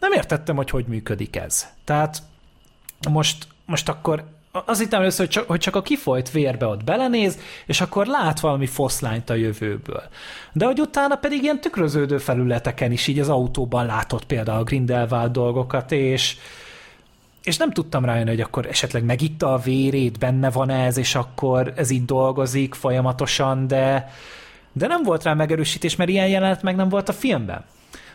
Nem 0.00 0.12
értettem, 0.12 0.56
hogy 0.56 0.70
hogy 0.70 0.84
működik 0.86 1.36
ez. 1.36 1.66
Tehát 1.84 2.22
most, 3.10 3.46
most 3.66 3.88
akkor 3.88 4.24
az 4.52 4.80
itt 4.80 4.92
először, 4.92 5.18
hogy 5.18 5.28
csak, 5.28 5.48
hogy 5.48 5.60
csak 5.60 5.76
a 5.76 5.82
kifolyt 5.82 6.30
vérbe 6.30 6.66
ott 6.66 6.84
belenéz, 6.84 7.38
és 7.66 7.80
akkor 7.80 8.06
lát 8.06 8.40
valami 8.40 8.66
foszlányt 8.66 9.30
a 9.30 9.34
jövőből. 9.34 10.02
De 10.52 10.66
hogy 10.66 10.80
utána 10.80 11.16
pedig 11.16 11.42
ilyen 11.42 11.60
tükröződő 11.60 12.18
felületeken 12.18 12.92
is 12.92 13.06
így 13.06 13.18
az 13.18 13.28
autóban 13.28 13.86
látott 13.86 14.24
például 14.24 14.58
a 14.58 14.64
Grindelwald 14.64 15.32
dolgokat, 15.32 15.92
és, 15.92 16.36
és 17.42 17.56
nem 17.56 17.70
tudtam 17.70 18.04
rájönni, 18.04 18.30
hogy 18.30 18.40
akkor 18.40 18.66
esetleg 18.66 19.04
megitta 19.04 19.52
a 19.52 19.58
vérét, 19.58 20.18
benne 20.18 20.50
van 20.50 20.70
ez, 20.70 20.96
és 20.96 21.14
akkor 21.14 21.72
ez 21.76 21.90
így 21.90 22.04
dolgozik 22.04 22.74
folyamatosan, 22.74 23.66
de, 23.66 24.12
de 24.72 24.86
nem 24.86 25.02
volt 25.02 25.22
rá 25.22 25.34
megerősítés, 25.34 25.96
mert 25.96 26.10
ilyen 26.10 26.28
jelenet 26.28 26.62
meg 26.62 26.76
nem 26.76 26.88
volt 26.88 27.08
a 27.08 27.12
filmben. 27.12 27.64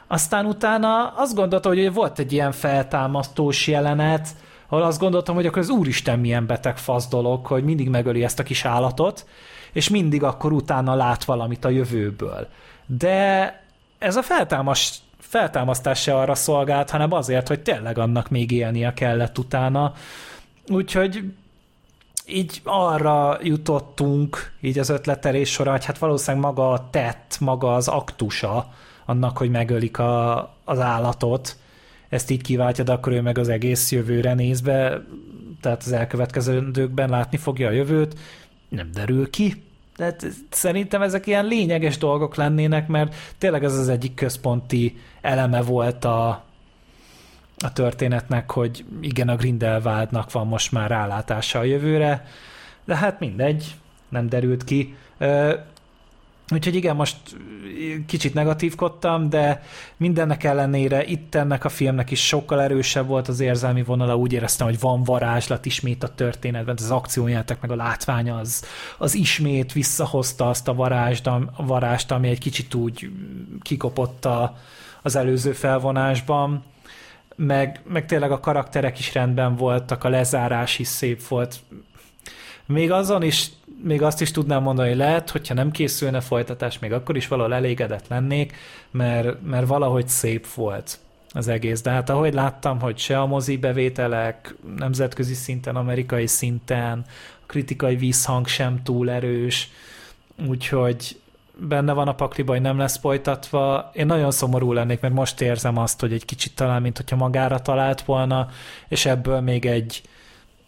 Aztán 0.07 0.45
utána 0.45 1.13
azt 1.15 1.35
gondoltam, 1.35 1.73
hogy 1.73 1.93
volt 1.93 2.19
egy 2.19 2.33
ilyen 2.33 2.51
feltámasztós 2.51 3.67
jelenet, 3.67 4.27
ahol 4.67 4.83
azt 4.83 4.99
gondoltam, 4.99 5.35
hogy 5.35 5.45
akkor 5.45 5.61
az 5.61 5.69
úristen 5.69 6.19
milyen 6.19 6.45
beteg 6.45 6.77
fasz 6.77 7.07
dolog, 7.07 7.45
hogy 7.45 7.63
mindig 7.63 7.89
megöli 7.89 8.23
ezt 8.23 8.39
a 8.39 8.43
kis 8.43 8.65
állatot, 8.65 9.25
és 9.73 9.89
mindig 9.89 10.23
akkor 10.23 10.51
utána 10.51 10.95
lát 10.95 11.23
valamit 11.23 11.65
a 11.65 11.69
jövőből. 11.69 12.47
De 12.85 13.61
ez 13.97 14.15
a 14.15 14.21
feltámast, 14.21 14.95
feltámasztás 15.19 16.01
se 16.01 16.15
arra 16.15 16.35
szolgált, 16.35 16.89
hanem 16.89 17.11
azért, 17.11 17.47
hogy 17.47 17.59
tényleg 17.59 17.97
annak 17.97 18.29
még 18.29 18.51
élnie 18.51 18.93
kellett 18.93 19.37
utána. 19.37 19.93
Úgyhogy 20.67 21.23
így 22.25 22.61
arra 22.63 23.37
jutottunk, 23.41 24.51
így 24.61 24.79
az 24.79 24.89
ötletelés 24.89 25.51
sorra, 25.51 25.71
hogy 25.71 25.85
hát 25.85 25.97
valószínűleg 25.97 26.45
maga 26.45 26.71
a 26.71 26.89
tett, 26.89 27.37
maga 27.39 27.75
az 27.75 27.87
aktusa 27.87 28.73
annak, 29.05 29.37
hogy 29.37 29.49
megölik 29.49 29.99
a, 29.99 30.37
az 30.63 30.79
állatot, 30.79 31.57
ezt 32.09 32.29
így 32.29 32.41
kiváltja, 32.41 32.83
de 32.83 32.91
akkor 32.91 33.13
ő 33.13 33.21
meg 33.21 33.37
az 33.37 33.49
egész 33.49 33.91
jövőre 33.91 34.33
néz 34.33 34.61
be, 34.61 35.01
tehát 35.61 35.83
az 35.85 35.91
elkövetkezőkben 35.91 37.09
látni 37.09 37.37
fogja 37.37 37.67
a 37.67 37.71
jövőt, 37.71 38.15
nem 38.69 38.89
derül 38.93 39.29
ki. 39.29 39.63
Tehát 39.95 40.27
szerintem 40.49 41.01
ezek 41.01 41.27
ilyen 41.27 41.45
lényeges 41.45 41.97
dolgok 41.97 42.35
lennének, 42.35 42.87
mert 42.87 43.15
tényleg 43.37 43.63
ez 43.63 43.77
az 43.77 43.89
egyik 43.89 44.13
központi 44.13 44.97
eleme 45.21 45.61
volt 45.61 46.05
a, 46.05 46.27
a 47.57 47.73
történetnek, 47.73 48.51
hogy 48.51 48.85
igen, 49.01 49.29
a 49.29 49.35
Grindelwaldnak 49.35 50.31
van 50.31 50.47
most 50.47 50.71
már 50.71 50.89
rálátása 50.89 51.59
a 51.59 51.63
jövőre, 51.63 52.25
de 52.85 52.95
hát 52.95 53.19
mindegy, 53.19 53.75
nem 54.09 54.29
derült 54.29 54.63
ki. 54.63 54.95
Úgyhogy 56.53 56.75
igen, 56.75 56.95
most 56.95 57.17
kicsit 58.05 58.33
negatívkodtam, 58.33 59.29
de 59.29 59.63
mindennek 59.97 60.43
ellenére 60.43 61.05
itt 61.05 61.35
ennek 61.35 61.65
a 61.65 61.69
filmnek 61.69 62.11
is 62.11 62.27
sokkal 62.27 62.61
erősebb 62.61 63.07
volt 63.07 63.27
az 63.27 63.39
érzelmi 63.39 63.83
vonala, 63.83 64.15
úgy 64.17 64.33
éreztem, 64.33 64.67
hogy 64.67 64.79
van 64.79 65.03
varázslat 65.03 65.65
ismét 65.65 66.03
a 66.03 66.15
történetben, 66.15 66.75
az 66.79 66.91
akciójátek 66.91 67.61
meg 67.61 67.71
a 67.71 67.75
látványa 67.75 68.37
az, 68.37 68.65
az 68.97 69.15
ismét 69.15 69.73
visszahozta 69.73 70.49
azt 70.49 70.67
a 70.67 70.73
varást, 70.73 71.27
a 71.27 71.51
varást, 71.57 72.11
ami 72.11 72.27
egy 72.27 72.39
kicsit 72.39 72.73
úgy 72.73 73.09
kikopott 73.61 74.25
a, 74.25 74.57
az 75.01 75.15
előző 75.15 75.51
felvonásban, 75.51 76.63
meg, 77.35 77.81
meg 77.87 78.05
tényleg 78.05 78.31
a 78.31 78.39
karakterek 78.39 78.99
is 78.99 79.13
rendben 79.13 79.55
voltak, 79.55 80.03
a 80.03 80.09
lezárás 80.09 80.79
is 80.79 80.87
szép 80.87 81.27
volt. 81.27 81.59
Még 82.65 82.91
azon 82.91 83.23
is 83.23 83.49
még 83.83 84.01
azt 84.01 84.21
is 84.21 84.31
tudnám 84.31 84.63
mondani, 84.63 84.87
hogy 84.87 84.97
lehet, 84.97 85.29
hogyha 85.29 85.53
nem 85.53 85.71
készülne 85.71 86.19
folytatás, 86.19 86.79
még 86.79 86.93
akkor 86.93 87.15
is 87.15 87.27
valahol 87.27 87.53
elégedett 87.53 88.07
lennék, 88.07 88.55
mert, 88.91 89.43
mert 89.43 89.67
valahogy 89.67 90.07
szép 90.07 90.47
volt 90.47 90.99
az 91.29 91.47
egész. 91.47 91.81
De 91.81 91.89
hát 91.89 92.09
ahogy 92.09 92.33
láttam, 92.33 92.79
hogy 92.79 92.97
se 92.97 93.19
a 93.19 93.25
mozi 93.25 93.57
bevételek 93.57 94.55
nemzetközi 94.77 95.33
szinten, 95.33 95.75
amerikai 95.75 96.27
szinten, 96.27 97.05
a 97.41 97.45
kritikai 97.45 97.95
visszhang 97.95 98.47
sem 98.47 98.83
túl 98.83 99.09
erős, 99.09 99.69
úgyhogy 100.47 101.19
benne 101.59 101.93
van 101.93 102.07
a 102.07 102.15
pakliba, 102.15 102.51
hogy 102.51 102.61
nem 102.61 102.77
lesz 102.77 102.97
folytatva. 102.97 103.91
Én 103.93 104.05
nagyon 104.05 104.31
szomorú 104.31 104.73
lennék, 104.73 104.99
mert 104.99 105.13
most 105.13 105.41
érzem 105.41 105.77
azt, 105.77 105.99
hogy 105.99 106.13
egy 106.13 106.25
kicsit 106.25 106.55
talán, 106.55 106.81
mint 106.81 106.97
hogyha 106.97 107.15
magára 107.15 107.59
talált 107.59 108.01
volna, 108.01 108.49
és 108.87 109.05
ebből 109.05 109.39
még 109.39 109.65
egy, 109.65 110.01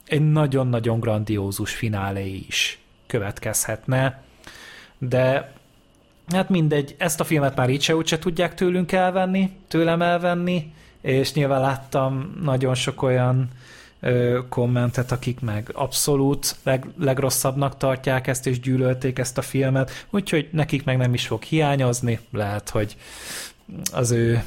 egy 0.06 0.32
nagyon-nagyon 0.32 1.00
grandiózus 1.00 1.74
finálé 1.74 2.44
is 2.48 2.79
következhetne, 3.10 4.22
de 4.98 5.54
hát 6.28 6.50
mindegy, 6.50 6.96
ezt 6.98 7.20
a 7.20 7.24
filmet 7.24 7.56
már 7.56 7.70
így 7.70 7.82
se 7.82 7.96
úgyse 7.96 8.20
tudják 8.20 8.54
tőlünk 8.54 8.92
elvenni, 8.92 9.52
tőlem 9.68 10.02
elvenni, 10.02 10.74
és 11.02 11.34
nyilván 11.34 11.62
láttam 11.62 12.40
nagyon 12.42 12.76
sok 12.76 13.02
olyan 13.02 13.48
ö, 14.00 14.40
kommentet, 14.50 15.12
akik 15.12 15.40
meg 15.40 15.70
abszolút 15.74 16.56
leg, 16.64 16.86
legrosszabbnak 17.00 17.78
tartják 17.78 18.28
ezt, 18.28 18.48
és 18.48 18.60
gyűlölték 18.60 19.20
ezt 19.20 19.38
a 19.38 19.42
filmet, 19.42 20.06
úgyhogy 20.10 20.50
nekik 20.52 20.84
meg 20.84 20.98
nem 20.98 21.14
is 21.14 21.28
fog 21.28 21.44
hiányozni, 21.44 22.20
lehet, 22.32 22.70
hogy 22.70 22.96
az 23.92 24.12
ő 24.12 24.44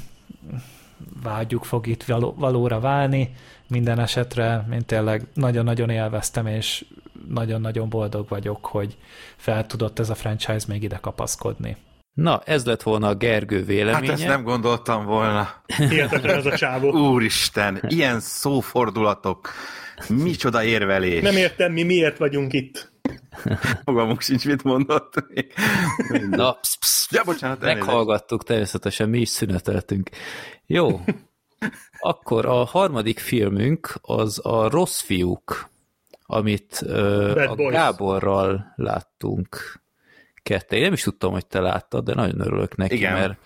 vágyuk 1.22 1.64
fog 1.64 1.86
itt 1.86 2.02
való, 2.02 2.34
valóra 2.38 2.80
válni. 2.80 3.34
Minden 3.72 3.98
esetre 3.98 4.66
én 4.72 4.84
tényleg 4.86 5.22
nagyon-nagyon 5.34 5.90
élveztem, 5.90 6.46
és 6.46 6.84
nagyon-nagyon 7.28 7.88
boldog 7.88 8.28
vagyok, 8.28 8.66
hogy 8.66 8.96
fel 9.36 9.66
tudott 9.66 9.98
ez 9.98 10.10
a 10.10 10.14
franchise 10.14 10.66
még 10.68 10.82
ide 10.82 10.98
kapaszkodni. 11.00 11.76
Na, 12.14 12.42
ez 12.44 12.64
lett 12.64 12.82
volna 12.82 13.08
a 13.08 13.14
Gergő 13.14 13.64
véleménye. 13.64 14.10
Hát 14.10 14.18
ezt 14.18 14.26
nem 14.26 14.42
gondoltam 14.42 15.04
volna. 15.04 15.48
Hihetetlen 15.76 16.36
ez 16.36 16.46
a 16.46 16.56
csávó. 16.56 16.90
Úristen, 17.12 17.80
ilyen 17.88 18.20
szófordulatok. 18.20 19.50
Micsoda 20.08 20.64
érvelés. 20.64 21.22
Nem 21.22 21.36
értem, 21.36 21.72
mi 21.72 21.82
miért 21.82 22.18
vagyunk 22.18 22.52
itt. 22.52 22.92
Fogalmunk 23.84 24.20
sincs, 24.20 24.46
mit 24.46 24.62
mondott. 24.62 25.14
Na, 26.30 26.52
psz, 26.52 26.74
psz, 26.78 27.08
Ja, 27.10 27.22
bocsánat, 27.24 27.62
elnézést. 27.62 27.86
meghallgattuk, 27.86 28.44
természetesen 28.44 29.08
mi 29.08 29.20
is 29.20 29.28
szüneteltünk. 29.28 30.10
Jó, 30.66 31.00
akkor 31.98 32.46
a 32.46 32.64
harmadik 32.64 33.18
filmünk 33.18 33.94
az 34.00 34.40
a 34.46 34.68
Rossz 34.68 35.00
fiúk, 35.00 35.70
amit 36.26 36.82
Bad 36.86 37.38
a 37.38 37.54
Boys. 37.54 37.72
Gáborral 37.72 38.72
láttunk 38.76 39.80
ketten. 40.42 40.78
Én 40.78 40.84
nem 40.84 40.92
is 40.92 41.02
tudtam, 41.02 41.32
hogy 41.32 41.46
te 41.46 41.60
láttad, 41.60 42.04
de 42.04 42.14
nagyon 42.14 42.40
örülök 42.40 42.76
neki, 42.76 42.94
Igen. 42.94 43.12
mert 43.12 43.38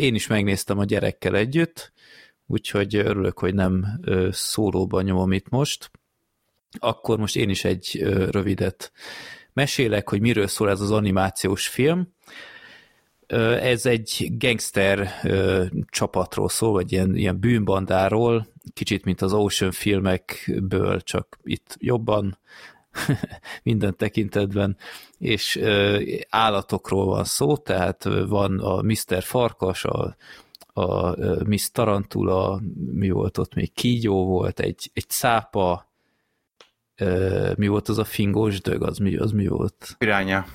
én 0.00 0.14
is 0.14 0.26
megnéztem 0.26 0.78
a 0.78 0.84
gyerekkel 0.84 1.36
együtt, 1.36 1.92
úgyhogy 2.46 2.96
örülök, 2.96 3.38
hogy 3.38 3.54
nem 3.54 4.00
szólóban 4.30 5.04
nyomom 5.04 5.32
itt 5.32 5.48
most. 5.48 5.90
Akkor 6.78 7.18
most 7.18 7.36
én 7.36 7.50
is 7.50 7.64
egy 7.64 8.02
rövidet 8.30 8.92
mesélek, 9.52 10.08
hogy 10.08 10.20
miről 10.20 10.46
szól 10.46 10.70
ez 10.70 10.80
az 10.80 10.90
animációs 10.90 11.68
film. 11.68 12.14
Ez 13.60 13.86
egy 13.86 14.32
gangster 14.38 15.08
csapatról 15.90 16.48
szól, 16.48 16.72
vagy 16.72 16.92
ilyen, 16.92 17.16
ilyen 17.16 17.40
bűnbandáról, 17.40 18.46
kicsit 18.74 19.04
mint 19.04 19.22
az 19.22 19.32
Ocean 19.32 19.72
filmekből, 19.72 21.00
csak 21.00 21.38
itt 21.42 21.76
jobban 21.78 22.38
minden 23.62 23.96
tekintetben, 23.96 24.76
és 25.18 25.60
állatokról 26.28 27.06
van 27.06 27.24
szó, 27.24 27.56
tehát 27.56 28.04
van 28.28 28.58
a 28.58 28.82
Mr. 28.82 29.22
Farkas, 29.22 29.84
a, 29.84 30.16
a 30.72 31.14
Miss 31.44 31.70
Tarantula, 31.70 32.60
mi 32.92 33.10
volt 33.10 33.38
ott 33.38 33.54
még, 33.54 33.72
kígyó 33.72 34.26
volt, 34.26 34.60
egy, 34.60 34.90
egy 34.92 35.06
ö, 36.96 37.52
mi 37.56 37.66
volt 37.66 37.88
az 37.88 37.98
a 37.98 38.04
fingós 38.04 38.60
dög, 38.60 38.82
az 38.82 38.98
mi, 38.98 39.16
az 39.16 39.30
mi 39.30 39.46
volt? 39.46 39.94
Piránya. 39.98 40.46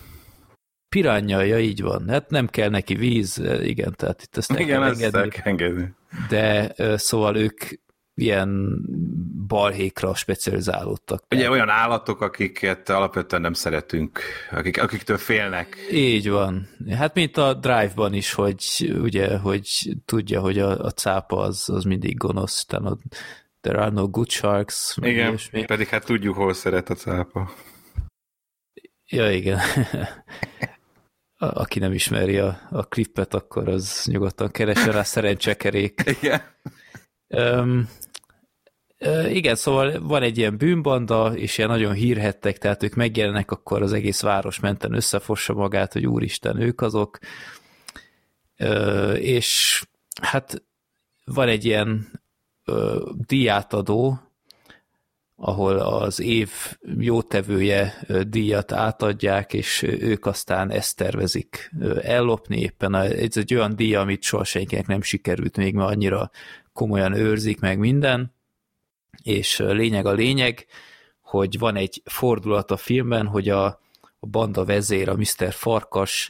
Piránya, 0.95 1.41
ja 1.41 1.59
így 1.59 1.81
van. 1.81 2.09
Hát 2.09 2.29
nem 2.29 2.47
kell 2.47 2.69
neki 2.69 2.95
víz, 2.95 3.41
igen, 3.63 3.93
tehát 3.95 4.21
itt 4.21 4.37
ezt 4.37 4.51
Igen, 4.51 4.67
kell 4.67 4.83
ezt 4.83 5.01
engedni. 5.01 5.29
kell 5.29 5.43
engedni. 5.43 5.93
De 6.29 6.73
szóval 6.97 7.35
ők 7.35 7.63
ilyen 8.13 8.79
balhékra 9.47 10.15
specializálódtak. 10.15 11.23
Ugye 11.31 11.49
olyan 11.49 11.69
állatok, 11.69 12.21
akiket 12.21 12.89
alapvetően 12.89 13.41
nem 13.41 13.53
szeretünk, 13.53 14.19
akik, 14.51 14.81
akiktől 14.81 15.17
félnek. 15.17 15.77
Így 15.91 16.29
van. 16.29 16.67
Hát 16.89 17.13
mint 17.13 17.37
a 17.37 17.53
Drive-ban 17.53 18.13
is, 18.13 18.33
hogy 18.33 18.63
ugye, 19.01 19.37
hogy 19.37 19.95
tudja, 20.05 20.39
hogy 20.39 20.59
a, 20.59 20.79
a 20.79 20.91
cápa 20.91 21.37
az, 21.37 21.69
az 21.69 21.83
mindig 21.83 22.17
gonosz, 22.17 22.65
tehát 22.65 22.85
a 22.85 22.97
There 23.61 23.79
are 23.79 23.91
no 23.91 24.07
good 24.09 24.29
sharks. 24.29 24.97
Igen, 25.01 25.27
ilyesmi. 25.27 25.65
pedig 25.65 25.87
hát 25.87 26.05
tudjuk, 26.05 26.35
hol 26.35 26.53
szeret 26.53 26.89
a 26.89 26.95
cápa. 26.95 27.51
Ja, 29.07 29.31
igen. 29.31 29.59
A- 31.37 31.59
Aki 31.61 31.79
nem 31.79 31.93
ismeri 31.93 32.37
a, 32.37 32.59
a 32.69 32.83
klippet, 32.83 33.33
akkor 33.33 33.69
az 33.69 34.05
nyugodtan 34.11 34.51
keresse 34.51 34.91
rá 34.91 35.03
szerencsekerék. 35.03 36.03
Igen. 36.21 36.41
Um, 37.27 37.89
igen, 39.29 39.55
szóval 39.55 40.01
van 40.01 40.21
egy 40.21 40.37
ilyen 40.37 40.57
bűnbanda, 40.57 41.35
és 41.35 41.57
ilyen 41.57 41.69
nagyon 41.69 41.93
hírhettek, 41.93 42.57
tehát 42.57 42.83
ők 42.83 42.93
megjelennek, 42.93 43.51
akkor 43.51 43.81
az 43.81 43.93
egész 43.93 44.21
város 44.21 44.59
menten 44.59 44.93
összefossa 44.93 45.53
magát, 45.53 45.93
hogy 45.93 46.07
úristen, 46.07 46.61
ők 46.61 46.81
azok. 46.81 47.19
Ö, 48.57 49.13
és 49.13 49.83
hát 50.21 50.63
van 51.25 51.47
egy 51.47 51.65
ilyen 51.65 52.07
ö, 52.65 53.09
díjátadó, 53.27 54.19
ahol 55.35 55.77
az 55.77 56.19
év 56.19 56.49
jótevője 56.97 58.05
díjat 58.27 58.71
átadják, 58.71 59.53
és 59.53 59.81
ők 59.81 60.25
aztán 60.25 60.71
ezt 60.71 60.97
tervezik 60.97 61.71
ellopni 62.01 62.59
éppen. 62.59 62.95
Ez 62.95 63.37
egy 63.37 63.53
olyan 63.53 63.75
díj, 63.75 63.95
amit 63.95 64.23
soha 64.23 64.43
senkinek 64.43 64.87
nem 64.87 65.01
sikerült 65.01 65.57
még, 65.57 65.73
mert 65.73 65.89
annyira 65.89 66.31
komolyan 66.73 67.13
őrzik 67.13 67.59
meg 67.59 67.79
minden, 67.79 68.33
és 69.23 69.57
lényeg 69.57 70.05
a 70.05 70.11
lényeg, 70.11 70.65
hogy 71.21 71.59
van 71.59 71.75
egy 71.75 72.01
fordulat 72.05 72.71
a 72.71 72.77
filmben, 72.77 73.25
hogy 73.25 73.49
a, 73.49 73.79
banda 74.19 74.65
vezér, 74.65 75.09
a 75.09 75.15
Mr. 75.15 75.53
Farkas, 75.53 76.29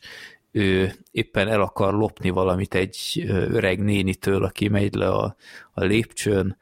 ő 0.51 0.93
éppen 1.11 1.47
el 1.47 1.61
akar 1.61 1.93
lopni 1.93 2.29
valamit 2.29 2.75
egy 2.75 3.23
öreg 3.27 3.79
nénitől, 3.79 4.43
aki 4.43 4.67
megy 4.67 4.93
le 4.93 5.09
a, 5.09 5.35
a 5.73 5.83
lépcsőn, 5.83 6.57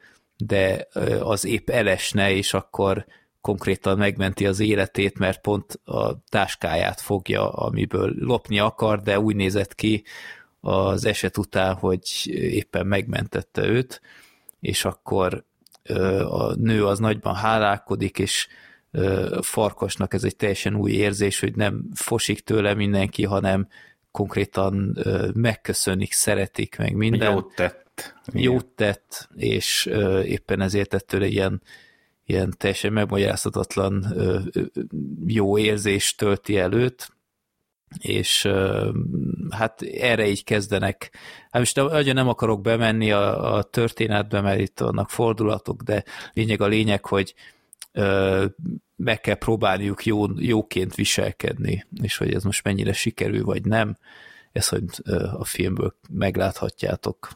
de 0.46 0.88
az 1.20 1.46
épp 1.46 1.70
elesne, 1.70 2.32
és 2.32 2.54
akkor 2.54 3.06
konkrétan 3.42 3.98
megmenti 3.98 4.46
az 4.46 4.60
életét, 4.60 5.18
mert 5.18 5.42
pont 5.42 5.80
a 5.84 6.24
táskáját 6.30 7.02
fogja, 7.02 7.52
amiből 7.52 8.14
lopni 8.20 8.60
akar, 8.60 9.02
de 9.02 9.20
úgy 9.20 9.36
nézett 9.36 9.76
ki 9.76 10.04
az 10.62 11.06
eset 11.06 11.38
után, 11.38 11.76
hogy 11.76 12.02
éppen 12.34 12.88
megmentette 12.88 13.68
őt, 13.68 14.02
és 14.60 14.86
akkor 14.86 15.46
a 16.30 16.54
nő 16.54 16.86
az 16.86 17.00
nagyban 17.00 17.36
hálálkodik, 17.36 18.20
és 18.20 18.48
Farkasnak 19.42 20.14
ez 20.14 20.24
egy 20.24 20.36
teljesen 20.36 20.76
új 20.76 20.92
érzés, 20.92 21.40
hogy 21.40 21.56
nem 21.56 21.86
fosik 21.94 22.40
tőle 22.40 22.74
mindenki, 22.74 23.24
hanem 23.24 23.68
konkrétan 24.12 24.98
megköszönik, 25.34 26.12
szeretik 26.12 26.78
meg 26.78 26.96
minden 26.96 27.32
Jót 27.32 27.56
tett. 27.56 27.83
Igen. 28.26 28.42
jót 28.42 28.66
tett, 28.66 29.30
és 29.36 29.86
ö, 29.86 30.22
éppen 30.22 30.62
ezért 30.62 30.94
ettől 30.94 31.24
egy 31.24 31.32
ilyen, 31.32 31.62
ilyen 32.26 32.54
teljesen 32.58 32.94
megmagyarázhatatlan 32.94 34.06
ö, 34.16 34.40
jó 35.26 35.58
érzés 35.58 36.16
tölti 36.16 36.58
előtt, 36.58 37.12
és 38.00 38.50
hát 39.50 39.82
erre 39.82 40.28
így 40.28 40.44
kezdenek. 40.44 41.12
Hát 41.50 41.62
most 41.62 41.76
nagyon 41.76 42.14
nem 42.14 42.28
akarok 42.28 42.62
bemenni 42.62 43.12
a, 43.12 43.56
a 43.56 43.64
történetbe, 43.64 44.42
mert 44.42 44.60
itt 44.60 44.80
vannak 44.80 45.10
fordulatok, 45.10 45.82
de 45.82 46.04
lényeg 46.34 46.62
a 46.62 46.68
lényeg, 46.68 47.06
hogy 47.06 47.34
ö, 47.92 48.46
meg 48.96 49.22
kell 49.22 49.36
próbálniuk 49.36 50.06
jó, 50.06 50.26
jóként 50.36 50.96
viselkedni, 50.96 51.86
és 52.02 52.18
hogy 52.18 52.34
ez 52.34 52.44
most 52.44 52.64
mennyire 52.64 52.94
sikerül, 52.94 53.44
vagy 53.44 53.66
nem, 53.66 53.98
ezt 54.52 54.70
hogy 54.70 54.84
a 55.38 55.46
filmből 55.46 55.96
megláthatjátok. 56.10 57.30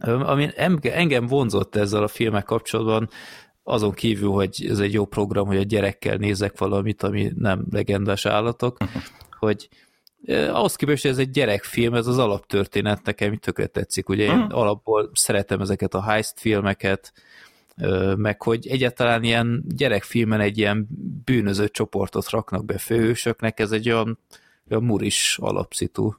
Ami 0.00 0.48
enge- 0.54 0.94
engem 0.94 1.26
vonzott 1.26 1.76
ezzel 1.76 2.02
a 2.02 2.08
filmek 2.08 2.44
kapcsolatban, 2.44 3.08
azon 3.62 3.92
kívül, 3.92 4.30
hogy 4.30 4.66
ez 4.68 4.78
egy 4.78 4.92
jó 4.92 5.04
program, 5.04 5.46
hogy 5.46 5.56
a 5.56 5.62
gyerekkel 5.62 6.16
nézek 6.16 6.58
valamit, 6.58 7.02
ami 7.02 7.32
nem 7.36 7.66
legendás 7.70 8.26
állatok, 8.26 8.76
hogy 9.38 9.68
ahhoz 10.28 10.76
képest, 10.76 11.02
hogy 11.02 11.10
ez 11.10 11.18
egy 11.18 11.30
gyerekfilm, 11.30 11.94
ez 11.94 12.06
az 12.06 12.18
alaptörténet 12.18 13.04
nekem 13.04 13.36
tökre 13.36 13.66
tetszik. 13.66 14.08
Ugye 14.08 14.24
én 14.24 14.40
alapból 14.40 15.10
szeretem 15.14 15.60
ezeket 15.60 15.94
a 15.94 16.02
heist 16.02 16.40
filmeket, 16.40 17.12
meg 18.16 18.42
hogy 18.42 18.66
egyáltalán 18.66 19.22
ilyen 19.22 19.64
gyerekfilmen 19.68 20.40
egy 20.40 20.58
ilyen 20.58 20.88
bűnöző 21.24 21.68
csoportot 21.68 22.30
raknak 22.30 22.64
be 22.64 22.78
főhősöknek, 22.78 23.60
ez 23.60 23.70
egy 23.70 23.90
olyan, 23.90 24.18
olyan 24.70 24.84
muris 24.84 25.38
alapszitu. 25.40 26.12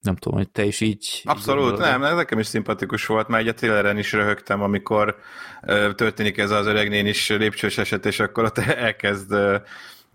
Nem 0.00 0.16
tudom, 0.16 0.38
hogy 0.38 0.48
te 0.50 0.64
is 0.64 0.80
így... 0.80 1.22
Abszolút, 1.24 1.78
nem, 1.78 2.00
nekem 2.00 2.38
is 2.38 2.46
szimpatikus 2.46 3.06
volt, 3.06 3.28
mert 3.28 3.42
egy 3.42 3.48
a 3.48 3.54
traileren 3.54 3.98
is 3.98 4.12
röhögtem, 4.12 4.62
amikor 4.62 5.16
ö, 5.62 5.92
történik 5.94 6.38
ez 6.38 6.50
az 6.50 6.66
öreg 6.66 7.06
is 7.06 7.28
lépcsős 7.28 7.78
eset, 7.78 8.06
és 8.06 8.20
akkor 8.20 8.44
ott 8.44 8.58
elkezd 8.88 9.32
ö, 9.32 9.56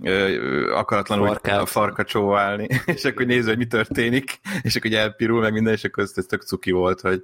ö, 0.03 0.73
akaratlanul 0.73 1.27
Farkát. 1.27 1.59
a 1.59 1.65
farka 1.65 2.03
csóválni, 2.03 2.67
és 2.85 3.05
akkor 3.05 3.25
néző, 3.25 3.47
hogy 3.47 3.57
mi 3.57 3.67
történik, 3.67 4.39
és 4.61 4.75
akkor 4.75 4.93
elpirul 4.93 5.41
meg 5.41 5.53
minden, 5.53 5.73
és 5.73 5.83
akkor 5.83 6.03
ez, 6.03 6.11
ez 6.15 6.25
tök 6.25 6.41
cuki 6.41 6.71
volt, 6.71 7.01
hogy, 7.01 7.23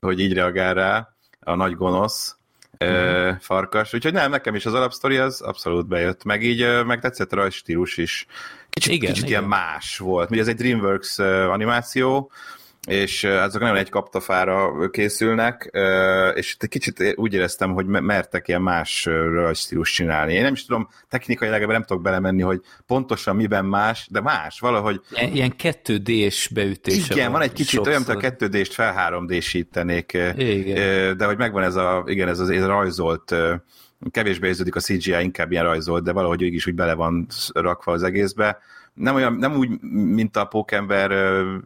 hogy 0.00 0.20
így 0.20 0.32
reagál 0.32 0.74
rá 0.74 1.08
a 1.40 1.54
nagy 1.54 1.74
gonosz 1.74 2.36
ö, 2.78 3.30
farkas. 3.40 3.94
Úgyhogy 3.94 4.12
nem, 4.12 4.30
nekem 4.30 4.54
is 4.54 4.66
az 4.66 4.74
alapsztori 4.74 5.16
az 5.16 5.40
abszolút 5.40 5.88
bejött, 5.88 6.24
meg 6.24 6.42
így 6.42 6.84
meg 6.84 7.00
tetszett 7.00 7.32
a 7.32 7.36
rajstílus 7.36 7.96
is. 7.96 8.26
Kicsit, 8.70 8.92
Igen, 8.92 9.12
kicsit 9.12 9.28
igen. 9.28 9.38
ilyen 9.38 9.48
más 9.50 9.98
volt. 9.98 10.30
Ugye 10.30 10.40
ez 10.40 10.48
egy 10.48 10.56
DreamWorks 10.56 11.18
animáció, 11.52 12.30
és 12.88 13.24
azok 13.24 13.60
nagyon 13.60 13.76
egy 13.76 13.88
kaptafára 13.88 14.88
készülnek, 14.90 15.70
és 16.34 16.56
egy 16.58 16.68
kicsit 16.68 17.12
úgy 17.16 17.34
éreztem, 17.34 17.72
hogy 17.72 17.86
me- 17.86 18.02
mertek 18.02 18.48
ilyen 18.48 18.62
más 18.62 19.04
rajzstílus 19.32 19.92
csinálni. 19.92 20.32
Én 20.34 20.42
nem 20.42 20.52
is 20.52 20.64
tudom, 20.64 20.88
technikailag 21.08 21.66
nem 21.66 21.84
tudok 21.84 22.02
belemenni, 22.02 22.42
hogy 22.42 22.60
pontosan 22.86 23.36
miben 23.36 23.64
más, 23.64 24.06
de 24.10 24.20
más, 24.20 24.60
valahogy 24.60 25.00
Ilyen, 25.10 25.32
ilyen 25.32 25.54
2D-s 25.58 26.48
beütése 26.48 27.14
igen, 27.14 27.32
van 27.32 27.40
egy 27.42 27.52
kicsit 27.52 27.86
olyan, 27.86 28.02
mint 28.06 28.08
a 28.08 28.12
sokszor. 28.12 28.48
2D-st 28.50 28.72
fel 28.72 28.94
3D-sítenék, 29.10 30.34
Igen. 30.36 31.16
de 31.16 31.24
hogy 31.24 31.36
megvan 31.36 31.62
ez 31.62 31.74
a, 31.74 32.02
igen, 32.06 32.28
ez 32.28 32.38
az 32.38 32.48
ez 32.50 32.64
rajzolt, 32.64 33.34
kevésbé 34.10 34.46
érződik 34.46 34.76
a 34.76 34.80
CGI, 34.80 35.22
inkább 35.22 35.50
ilyen 35.50 35.64
rajzolt, 35.64 36.04
de 36.04 36.12
valahogy 36.12 36.42
így 36.42 36.54
is 36.54 36.66
úgy 36.66 36.74
bele 36.74 36.94
van 36.94 37.26
rakva 37.52 37.92
az 37.92 38.02
egészbe. 38.02 38.58
Nem, 38.94 39.14
olyan, 39.14 39.34
nem 39.34 39.56
úgy, 39.56 39.80
mint 39.90 40.36
a 40.36 40.44
Pókember 40.44 41.10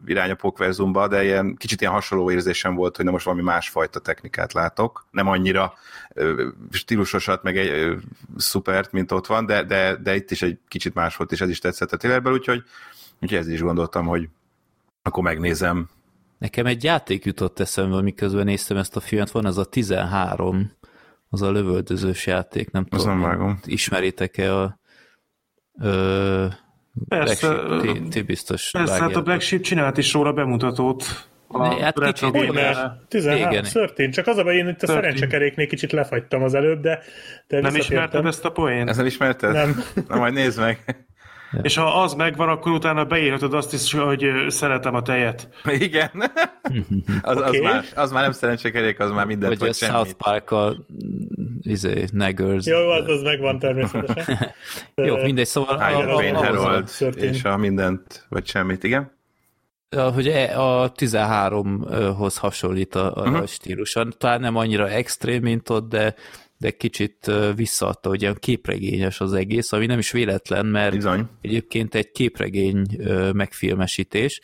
irány 0.05 0.31
a 0.31 0.35
Pókverzumba, 0.35 1.07
de 1.07 1.23
ilyen, 1.23 1.55
kicsit 1.55 1.81
ilyen 1.81 1.93
hasonló 1.93 2.31
érzésem 2.31 2.75
volt, 2.75 2.95
hogy 2.95 3.05
na 3.05 3.11
most 3.11 3.25
valami 3.25 3.43
másfajta 3.43 3.99
technikát 3.99 4.53
látok. 4.53 5.05
Nem 5.11 5.27
annyira 5.27 5.73
stílusosat, 6.71 7.43
meg 7.43 7.57
egy 7.57 7.97
szupert, 8.37 8.91
mint 8.91 9.11
ott 9.11 9.27
van, 9.27 9.45
de, 9.45 9.63
de, 9.63 9.95
de 9.95 10.15
itt 10.15 10.31
is 10.31 10.41
egy 10.41 10.59
kicsit 10.67 10.93
más 10.93 11.15
volt, 11.15 11.31
és 11.31 11.41
ez 11.41 11.49
is 11.49 11.59
tetszett 11.59 11.91
a 11.91 11.97
trailerből, 11.97 12.33
úgyhogy, 12.33 12.63
úgyhogy 13.21 13.37
ez 13.37 13.47
is 13.47 13.61
gondoltam, 13.61 14.05
hogy 14.05 14.29
akkor 15.01 15.23
megnézem. 15.23 15.89
Nekem 16.37 16.65
egy 16.65 16.83
játék 16.83 17.25
jutott 17.25 17.59
eszembe, 17.59 18.01
miközben 18.01 18.45
néztem 18.45 18.77
ezt 18.77 18.95
a 18.95 18.99
filmet, 18.99 19.31
van 19.31 19.45
az 19.45 19.57
a 19.57 19.65
13, 19.65 20.71
az 21.29 21.41
a 21.41 21.51
lövöldözős 21.51 22.25
játék, 22.27 22.71
nem 22.71 22.85
Azt 22.89 23.03
tudom, 23.03 23.19
nem 23.19 23.29
vágom. 23.29 23.59
ismeritek-e 23.65 24.55
a 24.55 24.79
ö, 25.81 26.45
Persze, 27.07 27.47
Black 27.47 27.81
Sheep? 27.83 27.93
ti, 27.95 28.07
ti 28.07 28.21
biztos 28.21 28.71
Persze, 28.71 28.93
hát 29.01 29.15
a. 29.15 29.21
Black 29.21 29.41
Sheep 29.41 29.61
csinált 29.61 29.97
is 29.97 30.13
róla 30.13 30.33
bemutatót. 30.33 31.27
A 31.47 31.67
Ne, 31.67 31.83
hát 31.83 31.99
kicsit-. 32.03 32.29
Hogyne, 32.35 32.97
13, 33.07 33.51
Igen. 33.51 33.63
Szörtén. 33.63 34.11
Csak 34.11 34.27
az 34.27 34.37
a 34.37 34.43
baj, 34.43 34.55
én 34.55 34.67
itt 34.67 34.83
a 34.83 34.87
szerencsekeréknél 34.87 35.67
kicsit 35.67 35.91
lefagytam 35.91 36.43
az 36.43 36.53
előbb, 36.53 36.81
de, 36.81 36.99
de 37.47 37.61
Nem 37.61 37.75
ismerted 37.75 38.25
ezt 38.25 38.45
a 38.45 38.51
poént? 38.51 38.89
Ezt 38.89 38.97
nem 38.97 39.05
ismerted? 39.07 39.51
Nem. 39.51 39.83
Na 40.07 40.15
majd 40.17 40.33
nézd 40.33 40.59
meg. 40.59 41.05
És 41.61 41.75
ha 41.75 42.01
az 42.01 42.13
megvan, 42.13 42.49
akkor 42.49 42.71
utána 42.71 43.05
beírhatod 43.05 43.53
azt 43.53 43.73
is, 43.73 43.93
hogy 43.93 44.25
szeretem 44.47 44.95
a 44.95 45.01
tejet. 45.01 45.49
Igen. 45.65 46.09
Az, 47.21 47.37
az, 47.37 47.47
Oké. 47.47 47.59
már, 47.59 47.83
az 47.95 48.11
már 48.11 48.21
nem 48.23 48.31
szerencsekerék, 48.31 48.99
az 48.99 49.11
már 49.11 49.25
mindent 49.25 49.53
Vagy 49.57 49.61
a 49.61 49.65
vagy 49.65 49.75
South 49.75 49.93
semmit. 49.95 50.13
Park 50.13 50.51
a 50.51 50.75
izé, 51.61 52.05
Naggers. 52.11 52.65
Jó, 52.65 52.89
az, 52.89 53.07
az 53.07 53.21
megvan 53.21 53.59
természetesen. 53.59 54.51
Jó, 54.95 55.15
mindegy, 55.17 55.45
szóval 55.45 55.75
a, 55.77 55.89
Iron 55.89 56.09
a, 56.35 56.39
a, 56.39 56.43
Herald, 56.43 56.85
Thirteen. 56.85 57.33
és 57.33 57.43
a 57.43 57.57
mindent, 57.57 58.25
vagy 58.29 58.47
semmit, 58.47 58.83
igen? 58.83 59.13
a, 59.89 59.99
hogy 60.01 60.27
e- 60.27 60.59
a 60.61 60.91
13-hoz 60.91 62.37
hasonlít 62.37 62.95
a, 62.95 63.15
a 63.15 63.21
Mhm. 63.21 63.31
uh-huh. 63.33 63.47
stíluson. 63.47 64.13
Talán 64.17 64.39
nem 64.39 64.55
annyira 64.55 64.89
extrém, 64.89 65.41
mint 65.41 65.69
ott, 65.69 65.89
de, 65.89 66.15
de 66.57 66.71
kicsit 66.71 67.31
visszaadta, 67.55 68.09
hogy 68.09 68.21
ilyen 68.21 68.37
képregényes 68.39 69.21
az 69.21 69.33
egész, 69.33 69.71
ami 69.71 69.85
nem 69.85 69.99
is 69.99 70.11
véletlen, 70.11 70.65
mert 70.65 70.93
Bizony. 70.93 71.25
egyébként 71.41 71.95
egy 71.95 72.11
képregény 72.11 72.85
megfilmesítés. 73.33 74.41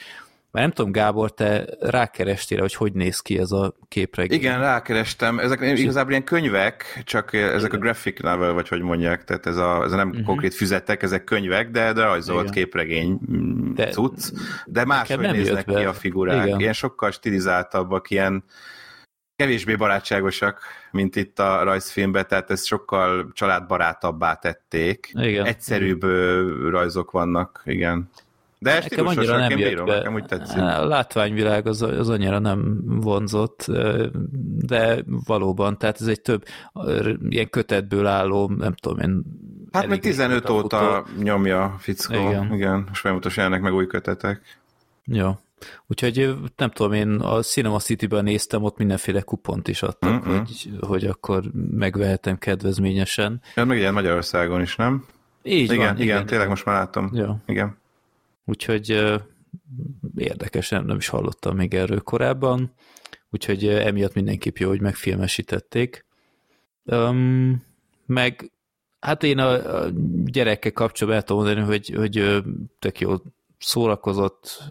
Már 0.51 0.63
nem 0.63 0.71
tudom, 0.71 0.91
Gábor, 0.91 1.33
te 1.33 1.65
rákerestél, 1.79 2.59
hogy 2.59 2.73
hogy 2.73 2.93
néz 2.93 3.19
ki 3.19 3.37
ez 3.37 3.51
a 3.51 3.73
képregény. 3.87 4.37
Igen, 4.37 4.59
rákerestem. 4.59 5.39
Ezek 5.39 5.61
igazából 5.61 6.11
ilyen 6.11 6.23
könyvek, 6.23 7.01
csak 7.03 7.33
ezek 7.33 7.73
a 7.73 7.77
graphic 7.77 8.21
novel, 8.21 8.53
vagy 8.53 8.67
hogy 8.67 8.81
mondják, 8.81 9.23
tehát 9.23 9.45
ez 9.45 9.57
a, 9.57 9.83
ez 9.83 9.91
a 9.91 9.95
nem 9.95 10.09
uh-huh. 10.09 10.25
konkrét 10.25 10.53
füzetek, 10.53 11.03
ezek 11.03 11.23
könyvek, 11.23 11.69
de, 11.69 11.93
de 11.93 12.03
rajzolt 12.03 12.41
Igen. 12.41 12.53
képregény 12.53 13.19
mm, 13.31 13.73
De- 13.73 13.89
cucc, 13.89 14.31
de 14.65 14.85
máshogy 14.85 15.31
néznek 15.31 15.65
ki 15.65 15.73
a 15.73 15.93
figurák. 15.93 16.45
Igen. 16.45 16.59
Ilyen 16.59 16.73
sokkal 16.73 17.11
stilizáltabbak, 17.11 18.09
ilyen 18.09 18.43
kevésbé 19.41 19.75
barátságosak, 19.75 20.59
mint 20.91 21.15
itt 21.15 21.39
a 21.39 21.63
rajzfilmben, 21.63 22.27
tehát 22.27 22.51
ezt 22.51 22.65
sokkal 22.65 23.31
családbarátabbá 23.33 24.33
tették. 24.33 25.11
Igen. 25.13 25.45
Egyszerűbb 25.45 26.03
rajzok 26.69 27.11
vannak, 27.11 27.61
igen. 27.65 28.09
De 28.59 28.79
Nekem 28.79 29.07
annyira 29.07 29.37
nem 29.37 29.57
jött 29.57 29.69
bírom, 29.69 29.85
be. 29.85 29.95
nekem 29.95 30.13
úgy 30.13 30.25
tetszik. 30.25 30.57
A 30.57 30.85
látványvilág 30.85 31.67
az, 31.67 31.81
az 31.81 32.09
annyira 32.09 32.39
nem 32.39 32.81
vonzott, 32.85 33.65
de 34.57 35.03
valóban, 35.25 35.77
tehát 35.77 36.01
ez 36.01 36.07
egy 36.07 36.21
több 36.21 36.43
ilyen 37.29 37.49
kötetből 37.49 38.05
álló, 38.07 38.51
nem 38.57 38.73
tudom 38.73 38.99
én. 38.99 39.23
Hát 39.71 39.83
elég 39.83 39.99
15 39.99 40.47
régóta 40.47 40.83
óta 40.83 41.05
nyomja 41.23 41.63
a 41.63 41.75
fickó. 41.79 42.13
Igen. 42.13 42.53
Igen. 42.53 42.83
Most 42.87 43.01
folyamatosan 43.01 43.43
jönnek 43.43 43.61
meg 43.61 43.73
új 43.73 43.87
kötetek. 43.87 44.59
Ja. 45.05 45.39
Úgyhogy 45.87 46.35
nem 46.55 46.71
tudom, 46.71 46.93
én 46.93 47.09
a 47.11 47.41
Cinema 47.41 47.79
City-ben 47.79 48.23
néztem, 48.23 48.63
ott 48.63 48.77
mindenféle 48.77 49.21
kupont 49.21 49.67
is 49.67 49.81
adtak, 49.83 50.25
Mhm. 50.25 50.35
hogy, 50.35 50.71
hogy 50.79 51.05
akkor 51.05 51.43
megvehetem 51.71 52.37
kedvezményesen. 52.37 53.41
Jön 53.55 53.67
meg 53.67 53.77
ilyen 53.77 53.93
Magyarországon 53.93 54.61
is, 54.61 54.75
nem? 54.75 55.05
Így 55.43 55.71
igen, 55.71 55.77
van, 55.77 55.85
igen, 55.85 55.99
igen, 56.01 56.25
tényleg 56.25 56.47
most 56.47 56.65
már 56.65 56.75
látom. 56.75 57.09
Ja. 57.13 57.41
Igen. 57.45 57.77
Úgyhogy 58.45 58.91
ö, 58.91 59.15
érdekes, 60.15 60.69
nem, 60.69 60.85
nem 60.85 60.97
is 60.97 61.07
hallottam 61.07 61.55
még 61.55 61.73
erről 61.73 61.99
korábban, 62.01 62.73
úgyhogy 63.29 63.67
emiatt 63.67 64.13
mindenképp 64.13 64.57
jó, 64.57 64.69
hogy 64.69 64.81
megfilmesítették. 64.81 66.05
Um, 66.83 67.63
meg 68.05 68.51
hát 68.99 69.23
én 69.23 69.37
a, 69.39 69.83
a 69.83 69.89
gyerekkel 70.25 70.71
kapcsolatban 70.71 71.21
el 71.21 71.25
tudom 71.27 71.43
mondani, 71.43 71.65
hogy, 71.67 71.93
hogy 71.95 72.43
tök 72.79 72.99
jó 72.99 73.13
szórakozott, 73.61 74.63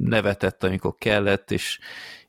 nevetett, 0.00 0.64
amikor 0.64 0.94
kellett, 0.98 1.50
és, 1.50 1.78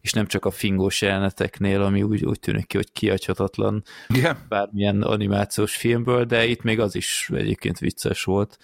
és 0.02 0.14
nem 0.14 0.26
csak 0.26 0.46
a 0.46 0.52
fingós 0.52 1.02
jeleneteknél, 1.02 1.82
ami 1.82 2.04
úgy, 2.04 2.26
úgy 2.26 2.40
tűnik 2.40 2.68
ki, 2.68 2.78
hogy 2.78 2.92
kiadhatatlan 2.92 3.84
Igen. 4.08 4.38
bármilyen 4.50 5.02
animációs 5.02 5.76
filmből, 5.76 6.26
de 6.26 6.46
itt 6.46 6.62
még 6.62 6.80
az 6.80 6.96
is 6.96 7.30
egyébként 7.34 7.80
vicces 7.80 8.24
volt. 8.24 8.58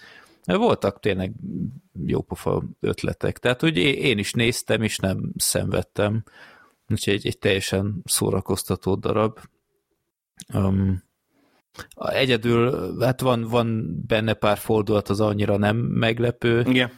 Voltak 0.44 1.00
tényleg 1.00 1.32
jópofa 2.06 2.62
ötletek, 2.80 3.38
tehát 3.38 3.60
hogy 3.60 3.76
én 3.76 3.94
én 3.94 4.18
is 4.18 4.32
néztem, 4.32 4.82
és 4.82 4.98
nem 4.98 5.32
szenvedtem, 5.36 6.24
úgyhogy 6.88 7.14
egy, 7.14 7.26
egy 7.26 7.38
teljesen 7.38 8.02
szórakoztató 8.04 8.94
darab. 8.94 9.38
Um, 10.54 11.02
egyedül, 11.94 12.94
hát 13.00 13.20
van, 13.20 13.42
van 13.42 13.98
benne 14.06 14.32
pár 14.32 14.58
fordulat, 14.58 15.08
az 15.08 15.20
annyira 15.20 15.56
nem 15.56 15.76
meglepő, 15.76 16.64
Igen. 16.68 16.90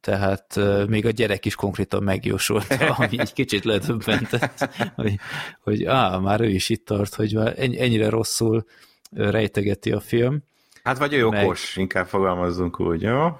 Tehát 0.00 0.56
uh, 0.56 0.88
még 0.88 1.06
a 1.06 1.10
gyerek 1.10 1.44
is 1.44 1.54
konkrétan 1.54 2.02
megjósolta, 2.02 2.94
ami 2.96 3.18
egy 3.20 3.32
kicsit 3.32 3.64
ledöbbentett, 3.64 4.68
hogy, 4.94 5.18
hogy 5.60 5.84
á, 5.84 6.16
már 6.18 6.40
ő 6.40 6.48
is 6.48 6.68
itt 6.68 6.84
tart, 6.84 7.14
hogy 7.14 7.34
már 7.34 7.54
ennyi- 7.58 7.80
ennyire 7.80 8.08
rosszul 8.08 8.64
rejtegeti 9.12 9.92
a 9.92 10.00
film. 10.00 10.42
Hát 10.82 10.98
vagy 10.98 11.12
ő 11.12 11.26
Meg- 11.26 11.44
okos, 11.44 11.76
inkább 11.76 12.06
fogalmazzunk 12.06 12.80
úgy, 12.80 13.02
jó? 13.02 13.38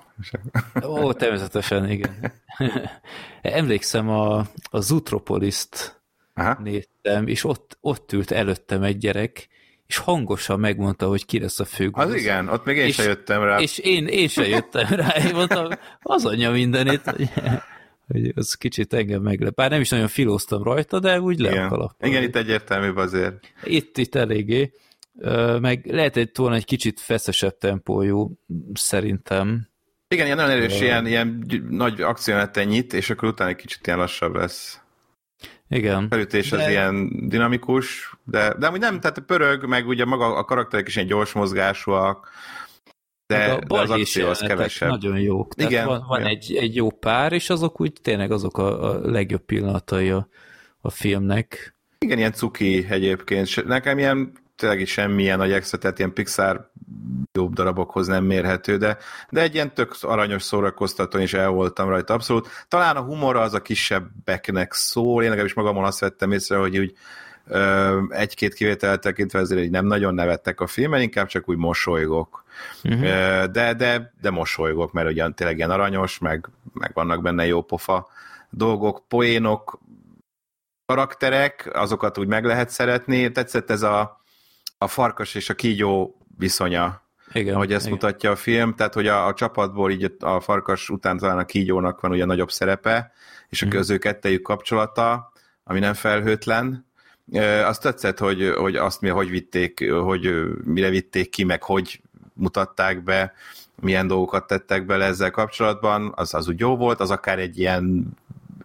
Ó, 0.83 1.13
természetesen, 1.13 1.91
igen. 1.91 2.33
Emlékszem, 3.43 4.09
a, 4.09 4.39
a 4.71 4.81
Zutropoliszt 4.81 6.01
Aha. 6.35 6.59
néztem, 6.63 7.27
és 7.27 7.45
ott, 7.45 7.79
ott 7.81 8.13
ült 8.13 8.31
előttem 8.31 8.83
egy 8.83 8.99
gyerek, 8.99 9.49
és 9.87 9.97
hangosan 9.97 10.61
megmondta, 10.61 11.07
hogy 11.09 11.27
ki 11.27 11.39
lesz 11.41 11.61
a 11.61 11.65
főgonosz. 11.65 12.13
Az 12.15 12.21
igen, 12.21 12.49
ott 12.49 12.65
még 12.65 12.77
én 12.77 12.87
És- 12.87 12.95
sem 12.95 13.07
jöttem 13.07 13.43
rá. 13.43 13.59
És 13.59 13.79
én, 13.79 14.07
én 14.07 14.29
se 14.29 14.47
jöttem 14.49 14.87
rá, 14.89 15.09
én 15.17 15.35
mondtam, 15.35 15.69
az 16.01 16.25
anyja 16.25 16.51
mindenit, 16.51 17.03
hogy, 17.05 17.31
hogy 18.07 18.33
az 18.35 18.55
kicsit 18.55 18.93
engem 18.95 19.23
meglep. 19.23 19.55
Bár 19.55 19.71
nem 19.71 19.81
is 19.81 19.89
nagyon 19.89 20.09
filóztam 20.09 20.63
rajta, 20.63 20.99
de 21.01 21.21
úgy 21.21 21.39
le 21.39 21.51
igen. 21.51 21.91
igen, 22.01 22.23
itt 22.23 22.37
egyértelműbb 22.37 22.97
azért. 22.97 23.53
Itt, 23.65 23.99
itt 23.99 24.15
eléggé. 24.15 24.73
Meg 25.61 25.87
lehet 25.87 26.17
egy 26.17 26.31
volna 26.35 26.55
egy 26.55 26.65
kicsit 26.65 27.01
feszesebb 27.01 27.59
tempójú, 27.59 28.39
szerintem. 28.75 29.69
Igen, 30.09 30.25
ilyen 30.27 30.37
nagyon 30.37 30.51
erős, 30.51 30.81
ilyen, 30.81 31.07
ilyen 31.07 31.43
gy- 31.47 31.63
nagy 31.69 32.01
akcióneten 32.01 32.67
nyit, 32.67 32.93
és 32.93 33.11
akkor 33.11 33.29
utána 33.29 33.51
egy 33.51 33.57
kicsit 33.57 33.87
ilyen 33.87 33.99
lassabb 33.99 34.35
lesz. 34.35 34.81
Igen. 35.69 36.09
felütés 36.09 36.53
az 36.53 36.59
De- 36.59 36.71
ilyen 36.71 37.11
dinamikus, 37.29 38.17
de, 38.25 38.55
de 38.59 38.67
amúgy 38.67 38.81
nem, 38.81 39.01
tehát 39.01 39.19
pörög, 39.19 39.67
meg 39.67 39.87
ugye 39.87 40.05
maga 40.05 40.35
a 40.35 40.45
karakterek 40.45 40.87
is 40.87 40.97
ilyen 40.97 41.09
gyors 41.09 41.33
mozgásúak, 41.33 42.31
de, 43.27 43.39
Meg 43.39 43.51
a 43.51 43.75
de 43.75 43.81
az 43.81 43.91
akció 43.91 44.29
az 44.29 44.39
kevesebb. 44.39 44.89
Nagyon 44.89 45.19
jók. 45.21 45.55
Tehát 45.55 45.73
Igen, 45.73 45.87
van, 45.87 46.05
van 46.09 46.21
igen. 46.21 46.31
egy, 46.31 46.57
egy 46.57 46.75
jó 46.75 46.91
pár, 46.91 47.33
és 47.33 47.51
azok 47.51 47.81
úgy 47.81 47.93
tényleg 48.03 48.31
azok 48.31 48.59
a, 48.59 48.91
a 48.91 49.11
legjobb 49.11 49.41
pillanatai 49.43 50.11
a, 50.11 50.29
a 50.81 50.91
filmnek. 50.91 51.77
Igen, 51.99 52.19
ilyen 52.19 52.33
cuki 52.33 52.87
egyébként. 52.89 53.67
Nekem 53.67 53.99
ilyen 53.99 54.33
tényleg 54.57 54.81
is 54.81 54.91
semmilyen 54.91 55.39
nagy 55.39 55.53
extra, 55.53 55.79
tehát 55.79 55.99
ilyen 55.99 56.13
Pixar 56.13 56.71
jobb 57.33 57.53
darabokhoz 57.53 58.07
nem 58.07 58.25
mérhető, 58.25 58.77
de, 58.77 58.97
de 59.31 59.41
egy 59.41 59.55
ilyen 59.55 59.75
tök 59.75 59.97
aranyos 60.01 60.43
szórakoztató, 60.43 61.19
és 61.19 61.35
el 61.35 61.49
voltam 61.49 61.89
rajta 61.89 62.15
abszolút. 62.15 62.49
Talán 62.69 62.97
a 62.97 63.03
humor 63.03 63.37
az 63.37 63.55
a 63.55 63.63
kisebbeknek 63.63 64.73
szól, 64.73 65.23
én 65.23 65.29
legalábbis 65.29 65.55
magamon 65.55 65.85
azt 65.85 66.01
vettem 66.01 66.33
észre, 66.33 66.57
hogy 66.57 66.79
úgy 66.79 66.95
egy-két 68.09 68.55
kivételt 68.55 69.01
tekintve 69.01 69.39
ezért 69.39 69.61
így 69.61 69.71
nem 69.71 69.87
nagyon 69.87 70.15
nevettek 70.15 70.61
a 70.61 70.67
filmen, 70.67 71.01
inkább 71.01 71.27
csak 71.27 71.49
úgy 71.49 71.57
mosolygok. 71.57 72.45
Uh-huh. 72.85 73.45
De, 73.45 73.75
de, 73.75 74.13
de 74.21 74.31
mosolygok, 74.31 74.93
mert 74.93 75.11
ugye 75.11 75.31
tényleg 75.31 75.57
ilyen 75.57 75.71
aranyos, 75.71 76.19
meg, 76.19 76.49
meg 76.73 76.91
vannak 76.95 77.23
benne 77.23 77.47
jó 77.47 77.63
pofa 77.63 78.09
dolgok, 78.51 79.03
poénok, 79.09 79.79
karakterek, 80.87 81.71
azokat 81.73 82.19
úgy 82.19 82.27
meg 82.27 82.45
lehet 82.45 82.71
szeretni. 82.71 83.33
Tetszett 83.33 83.71
ez 83.71 83.83
a, 83.83 84.21
a 84.79 84.87
farkas 84.87 85.35
és 85.35 85.51
a 85.51 85.55
kígyó 85.55 86.16
viszonya, 86.39 87.03
Igen, 87.33 87.55
ahogy 87.55 87.73
ezt 87.73 87.87
igen. 87.87 87.99
mutatja 87.99 88.31
a 88.31 88.37
film, 88.37 88.75
tehát 88.75 88.95
hogy 88.95 89.07
a, 89.07 89.27
a 89.27 89.35
csapatból 89.35 89.91
így 89.91 90.17
a 90.21 90.41
farkas 90.41 90.91
után 90.91 91.19
talán 91.19 91.39
a 91.39 91.45
kígyónak 91.45 92.01
van 92.01 92.11
ugye 92.11 92.25
nagyobb 92.25 92.51
szerepe, 92.51 93.13
és 93.49 93.63
a 93.63 93.67
Mhm. 93.67 93.75
köző 93.75 93.99
kettejük 93.99 94.43
kapcsolata, 94.43 95.33
ami 95.65 95.79
nem 95.79 95.95
felhőtlen. 95.95 96.87
Azt 97.65 97.83
tetszett, 97.83 98.19
hogy, 98.19 98.53
hogy 98.57 98.77
azt 98.77 99.01
mi, 99.01 99.09
hogy 99.09 99.31
vitték, 99.31 99.91
hogy 99.91 100.35
mire 100.65 100.89
vitték 100.89 101.31
ki, 101.31 101.45
meg 101.45 101.63
hogy 101.63 102.01
mutatták 102.33 103.03
be, 103.03 103.33
milyen 103.81 104.07
dolgokat 104.07 104.47
tettek 104.47 104.87
bele 104.87 105.05
ezzel 105.05 105.31
kapcsolatban, 105.31 106.13
az, 106.17 106.35
az 106.35 106.49
úgy 106.49 106.61
jó 106.61 106.77
volt, 106.77 107.01
az 107.01 107.11
akár 107.11 107.39
egy 107.39 107.59
ilyen 107.59 108.07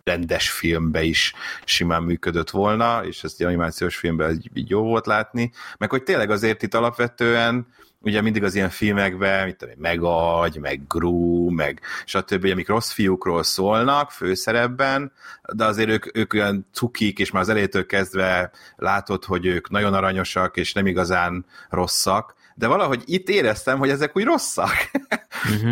rendes 0.03 0.51
filmbe 0.51 1.03
is 1.03 1.34
simán 1.65 2.03
működött 2.03 2.49
volna, 2.49 3.05
és 3.05 3.23
ezt 3.23 3.41
egy 3.41 3.47
animációs 3.47 3.95
filmben 3.95 4.31
így, 4.31 4.49
így 4.53 4.69
jó 4.69 4.81
volt 4.81 5.05
látni, 5.05 5.51
meg 5.77 5.89
hogy 5.89 6.03
tényleg 6.03 6.31
azért 6.31 6.63
itt 6.63 6.73
alapvetően 6.73 7.68
ugye 8.03 8.22
mindig 8.22 8.43
az 8.43 8.55
ilyen 8.55 8.69
filmekben, 8.69 9.45
mit 9.45 9.55
tudom, 9.55 9.76
Megagy, 9.77 10.57
meg 10.59 10.88
Gru, 10.88 11.49
meg 11.49 11.81
stb., 12.05 12.45
amik 12.45 12.68
rossz 12.68 12.91
fiúkról 12.91 13.43
szólnak 13.43 14.11
főszerepben, 14.11 15.11
de 15.53 15.65
azért 15.65 15.89
ők, 15.89 16.18
ők 16.18 16.34
olyan 16.34 16.68
cukik, 16.73 17.19
és 17.19 17.31
már 17.31 17.41
az 17.41 17.49
elejétől 17.49 17.85
kezdve 17.85 18.51
látod, 18.76 19.26
hogy 19.26 19.45
ők 19.45 19.69
nagyon 19.69 19.93
aranyosak, 19.93 20.57
és 20.57 20.73
nem 20.73 20.88
igazán 20.88 21.45
rosszak, 21.69 22.35
de 22.56 22.68
valahogy 22.68 23.03
itt 23.06 23.30
éreztem, 23.30 23.78
hogy 23.78 23.90
ezek 23.90 24.18
úgy 24.18 24.23
rosszak. 24.23 24.91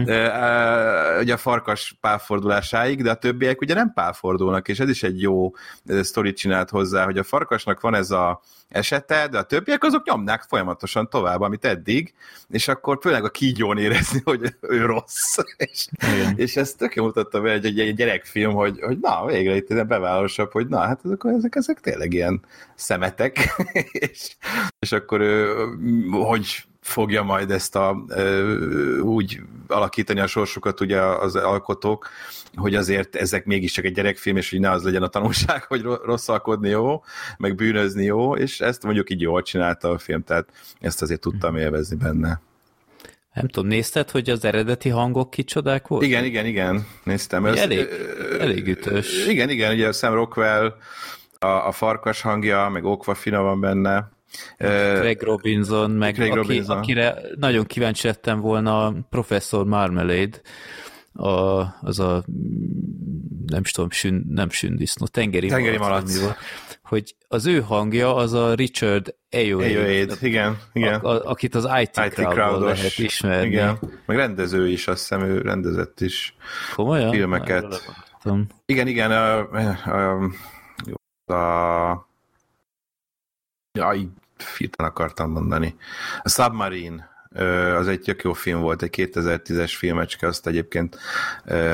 Ö, 0.06 1.20
ugye 1.20 1.34
a 1.34 1.38
farkas 1.38 1.98
pálfordulásáig, 2.02 3.04
de 3.04 3.12
a 3.12 3.16
többiek 3.16 3.62
ugye 3.62 3.74
nem 3.74 3.94
pálfordulnak, 3.94 4.68
és 4.68 4.80
ez 4.80 4.90
is 4.90 5.04
egy 5.04 5.22
jó 5.22 5.52
ö, 5.86 6.04
sztorit 6.04 6.38
csinált 6.38 6.70
hozzá, 6.70 7.06
hogy 7.06 7.18
a 7.18 7.24
farkasnak 7.24 7.82
van 7.82 7.96
ez 7.96 8.12
a 8.12 8.42
esete, 8.70 9.28
de 9.28 9.38
a 9.38 9.44
többiek 9.44 9.84
azok 9.84 10.06
nyomnák 10.06 10.42
folyamatosan 10.42 11.10
tovább, 11.10 11.42
amit 11.42 11.66
eddig, 11.66 12.14
és 12.50 12.68
akkor 12.68 12.98
főleg 13.02 13.24
a 13.24 13.30
kígyón 13.30 13.78
érezni, 13.78 14.22
hogy 14.24 14.56
ő 14.62 14.86
rossz. 14.86 15.38
és, 15.58 15.88
Igen. 16.14 16.34
és 16.38 16.56
ez 16.56 16.74
tök 16.74 16.96
jó 16.96 17.04
mutatta 17.04 17.42
be 17.42 17.52
egy, 17.52 17.66
egy, 17.66 17.80
egy 17.80 17.96
gyerekfilm, 17.96 18.54
hogy, 18.54 18.80
hogy 18.82 18.98
na, 19.02 19.26
végre 19.26 19.56
itt 19.56 19.70
ilyen 19.70 19.88
bevállalósabb, 19.88 20.52
hogy 20.52 20.68
na, 20.68 20.80
hát 20.80 21.00
ezek, 21.04 21.22
ezek, 21.24 21.56
ezek 21.56 21.80
tényleg 21.80 22.14
ilyen 22.14 22.42
szemetek, 22.76 23.56
és, 24.12 24.36
és 24.80 24.92
akkor 24.92 25.20
ő, 25.22 25.54
hogy 26.12 26.64
fogja 26.90 27.24
majd 27.24 27.52
ezt 27.52 27.76
a, 27.76 28.06
úgy 29.02 29.42
alakítani 29.68 30.20
a 30.20 30.28
sorsukat 30.28 30.80
ugye 30.80 31.02
az 31.02 31.36
alkotók, 31.36 32.10
hogy 32.56 32.76
azért 32.76 33.16
ezek 33.16 33.46
mégiscsak 33.46 33.86
egy 33.86 33.94
gyerekfilm, 33.94 34.38
és 34.38 34.50
hogy 34.50 34.60
ne 34.60 34.70
az 34.72 34.84
legyen 34.84 35.04
a 35.04 35.08
tanulság, 35.08 35.64
hogy 35.68 35.82
ro- 35.82 36.04
rosszalkodni 36.04 36.70
jó, 36.70 37.04
meg 37.38 37.56
bűnözni 37.56 38.04
jó, 38.04 38.36
és 38.36 38.62
ezt 38.62 38.84
mondjuk 38.84 39.10
így 39.10 39.22
jól 39.22 39.42
csinálta 39.42 39.90
a 39.90 39.98
film, 39.98 40.24
tehát 40.24 40.50
ezt 40.80 41.02
azért 41.02 41.20
tudtam 41.22 41.56
élvezni 41.56 41.96
benne. 41.96 42.42
Nem 43.34 43.48
tudom, 43.48 43.70
nézted, 43.70 44.10
hogy 44.10 44.30
az 44.30 44.46
eredeti 44.46 44.90
hangok 44.90 45.30
kicsodák 45.30 45.88
voltak? 45.88 46.08
Igen, 46.10 46.24
igen, 46.24 46.46
igen, 46.46 46.88
néztem. 47.04 47.46
Ez, 47.46 47.58
elég- 47.58 47.88
elég 48.40 48.68
ütős. 48.68 49.28
Igen, 49.28 49.50
igen, 49.50 49.74
ugye 49.74 49.92
Sam 49.92 50.14
Rockwell, 50.14 50.76
a, 51.40 51.46
a 51.48 51.72
farkas 51.72 52.22
hangja, 52.22 52.70
meg 52.70 52.86
Okva 52.86 53.14
Fina 53.14 53.42
van 53.42 53.60
benne. 53.60 54.10
Craig 54.58 55.22
Robinson, 55.22 55.92
meg 55.92 56.14
Craig 56.14 56.32
aki, 56.32 56.40
Robinson. 56.40 56.78
akire 56.78 57.22
nagyon 57.36 57.66
kíváncsi 57.66 58.08
lettem 58.08 58.40
volna 58.40 58.86
a 58.86 58.94
Professor 59.10 59.66
Marmalade, 59.66 60.42
a, 61.14 61.62
az 61.82 62.00
a 62.00 62.24
nem 63.46 63.62
is 63.62 63.72
tudom, 63.72 63.90
sün, 63.90 64.26
nem 64.30 64.50
sündisznó, 64.50 65.06
tengeri, 65.06 65.48
Tengeri 65.48 65.78
malac, 65.78 66.20
malac. 66.20 66.36
hogy 66.84 67.16
az 67.28 67.46
ő 67.46 67.60
hangja 67.62 68.16
az 68.16 68.34
a 68.34 68.54
Richard 68.54 69.16
Ayoade, 69.32 69.66
Ayoade, 69.66 70.16
igen, 70.22 70.58
igen. 70.74 71.00
A, 71.00 71.10
a, 71.10 71.30
akit 71.30 71.56
az 71.56 71.68
IT, 71.82 72.02
IT 72.06 72.14
crowdos. 72.14 72.78
lehet 72.78 72.98
ismerni. 72.98 73.48
Igen, 73.48 73.80
meg 74.06 74.18
rendező 74.18 74.68
is, 74.70 74.88
azt 74.88 75.00
hiszem 75.00 75.22
ő 75.22 75.42
rendezett 75.42 76.02
is. 76.02 76.36
Komolyan? 76.76 77.12
Filmeket. 77.12 77.92
Igen, 78.66 78.88
igen, 78.88 79.12
a, 79.12 79.50
a, 79.52 80.22
a, 81.26 81.34
a 81.34 82.09
jaj, 83.74 84.08
hirtelen 84.58 84.92
akartam 84.92 85.32
mondani. 85.32 85.76
A 86.22 86.30
Submarine, 86.30 87.10
az 87.76 87.88
egy 87.88 88.00
tök 88.02 88.22
jó 88.24 88.34
film 88.34 88.60
volt, 88.62 88.82
egy 88.82 88.94
2010-es 88.98 89.74
filmecske, 89.78 90.28
azt 90.28 90.48
egyébként 90.48 90.98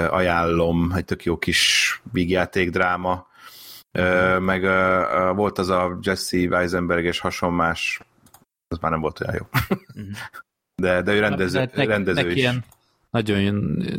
ajánlom, 0.09 0.91
egy 0.91 1.05
tök 1.05 1.23
jó 1.23 1.37
kis 1.37 2.01
vígjáték 2.11 2.69
dráma, 2.69 3.27
meg 4.39 4.61
volt 5.35 5.57
az 5.57 5.69
a 5.69 5.97
Jesse 6.01 6.37
Weisenberg 6.37 7.05
és 7.05 7.19
hasonmás, 7.19 8.01
az 8.67 8.77
már 8.77 8.91
nem 8.91 9.01
volt 9.01 9.19
olyan 9.19 9.35
jó. 9.35 9.47
De, 10.81 11.01
de 11.01 11.13
ő 11.13 11.19
rendező, 11.19 11.59
Hát 11.59 11.75
nek- 11.75 11.87
rendező 11.87 12.21
neki 12.21 12.29
is. 12.33 12.35
ilyen 12.35 12.63
nagyon, 13.09 13.53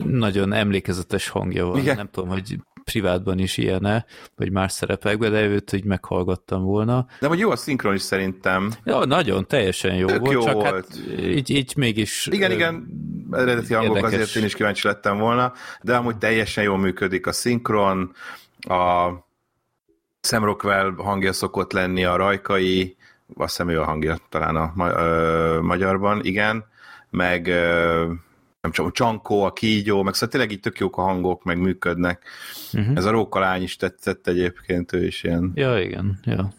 nagyon 0.04 0.52
emlékezetes 0.52 1.28
hangja 1.28 1.66
van. 1.66 1.78
Igen. 1.78 1.96
Nem 1.96 2.10
tudom, 2.10 2.28
hogy 2.28 2.58
privátban 2.90 3.38
is 3.38 3.56
ilyen-e, 3.56 4.04
vagy 4.36 4.50
más 4.50 4.72
szerepekben, 4.72 5.30
de 5.30 5.42
őt 5.44 5.72
így 5.72 5.84
meghallgattam 5.84 6.62
volna. 6.62 7.06
De 7.20 7.26
hogy 7.26 7.38
jó 7.38 7.50
a 7.50 7.56
szinkron 7.56 7.94
is 7.94 8.02
szerintem. 8.02 8.72
Ja, 8.84 9.04
nagyon, 9.04 9.46
teljesen 9.46 9.94
jó 9.94 10.06
Tök 10.06 10.20
volt, 10.20 10.32
jó 10.32 10.42
csak 10.42 10.52
volt. 10.52 10.66
hát 10.66 10.86
így, 11.18 11.50
így 11.50 11.72
mégis... 11.76 12.26
Igen, 12.30 12.50
igen, 12.50 12.86
eredeti 13.30 13.74
hangok 13.74 13.96
érdekes. 13.96 14.14
azért 14.18 14.36
én 14.36 14.44
is 14.44 14.54
kíváncsi 14.54 14.86
lettem 14.86 15.18
volna, 15.18 15.52
de 15.82 15.96
amúgy 15.96 16.16
teljesen 16.18 16.64
jól 16.64 16.78
működik 16.78 17.26
a 17.26 17.32
szinkron, 17.32 18.12
a 18.60 19.08
Sam 20.20 20.44
Rockwell 20.44 20.94
hangja 20.96 21.32
szokott 21.32 21.72
lenni, 21.72 22.04
a 22.04 22.16
rajkai, 22.16 22.96
azt 23.36 23.56
hiszem 23.56 23.68
ő 23.68 23.80
a 23.80 23.84
hangja 23.84 24.16
talán 24.28 24.56
a 24.56 24.72
ma- 24.74 25.00
ö, 25.00 25.58
magyarban, 25.60 26.24
igen, 26.24 26.64
meg 27.10 27.46
ö, 27.46 28.04
nem 28.66 28.74
csak 28.74 28.86
a 28.86 28.90
Csankó, 28.90 29.42
a 29.42 29.52
Kígyó, 29.52 30.02
meg 30.02 30.14
szóval 30.14 30.28
tényleg 30.28 30.50
így 30.50 30.60
tök 30.60 30.78
jók 30.78 30.96
a 30.96 31.02
hangok, 31.02 31.44
meg 31.44 31.58
működnek. 31.58 32.22
Uh-huh. 32.72 32.96
Ez 32.96 33.04
a 33.04 33.10
Rókalány 33.10 33.62
is 33.62 33.76
tetszett 33.76 34.26
egyébként, 34.26 34.92
ő 34.92 35.06
is 35.06 35.22
ilyen, 35.22 35.52
Ja, 35.54 35.80
igen, 35.80 36.18
ja. 36.24 36.52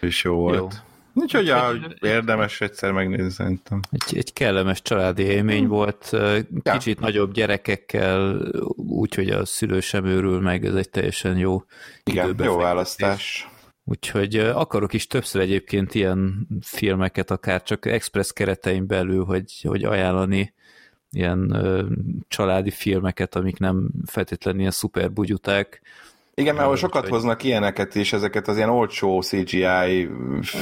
ő 0.00 0.06
is 0.06 0.24
jó 0.24 0.34
volt. 0.34 0.56
Jó. 0.56 0.68
Úgyhogy 1.14 1.46
ja, 1.46 1.70
Úgyhogy- 1.72 1.96
érdemes 2.00 2.60
egyszer 2.60 2.92
megnézni 2.92 3.30
szerintem. 3.30 3.80
Egy, 3.90 4.16
egy 4.16 4.32
kellemes 4.32 4.82
családi 4.82 5.22
élmény 5.22 5.66
volt, 5.66 6.08
ö, 6.10 6.38
kicsit 6.62 7.00
nagyobb 7.00 7.32
gyerekekkel, 7.32 8.40
úgyhogy 8.76 9.30
a 9.30 9.44
szülő 9.44 9.80
sem 9.80 10.04
őrül 10.04 10.40
meg, 10.40 10.64
ez 10.64 10.74
egy 10.74 10.90
teljesen 10.90 11.36
jó 11.36 11.62
Igen, 12.04 12.36
jó 12.38 12.56
választás. 12.56 13.48
Úgyhogy 13.84 14.36
akarok 14.36 14.92
is 14.92 15.06
többször 15.06 15.40
egyébként 15.40 15.94
ilyen 15.94 16.48
filmeket, 16.60 17.30
akár 17.30 17.62
csak 17.62 17.86
express 17.86 18.32
keretein 18.32 18.86
belül, 18.86 19.24
hogy, 19.24 19.60
hogy 19.62 19.84
ajánlani 19.84 20.54
ilyen 21.12 21.54
ö, 21.54 21.84
családi 22.28 22.70
filmeket, 22.70 23.34
amik 23.36 23.58
nem 23.58 23.88
feltétlenül 24.06 24.60
ilyen 24.60 24.72
szuper 24.72 25.12
bugyuták. 25.12 25.80
Igen, 26.34 26.54
mert 26.54 26.64
ahol 26.66 26.76
sokat 26.76 26.96
úgyhogy- 26.96 27.10
hoznak 27.12 27.42
ilyeneket 27.42 27.94
is, 27.94 28.12
ezeket 28.12 28.48
az 28.48 28.56
ilyen 28.56 28.68
olcsó 28.68 29.20
CGI 29.20 30.08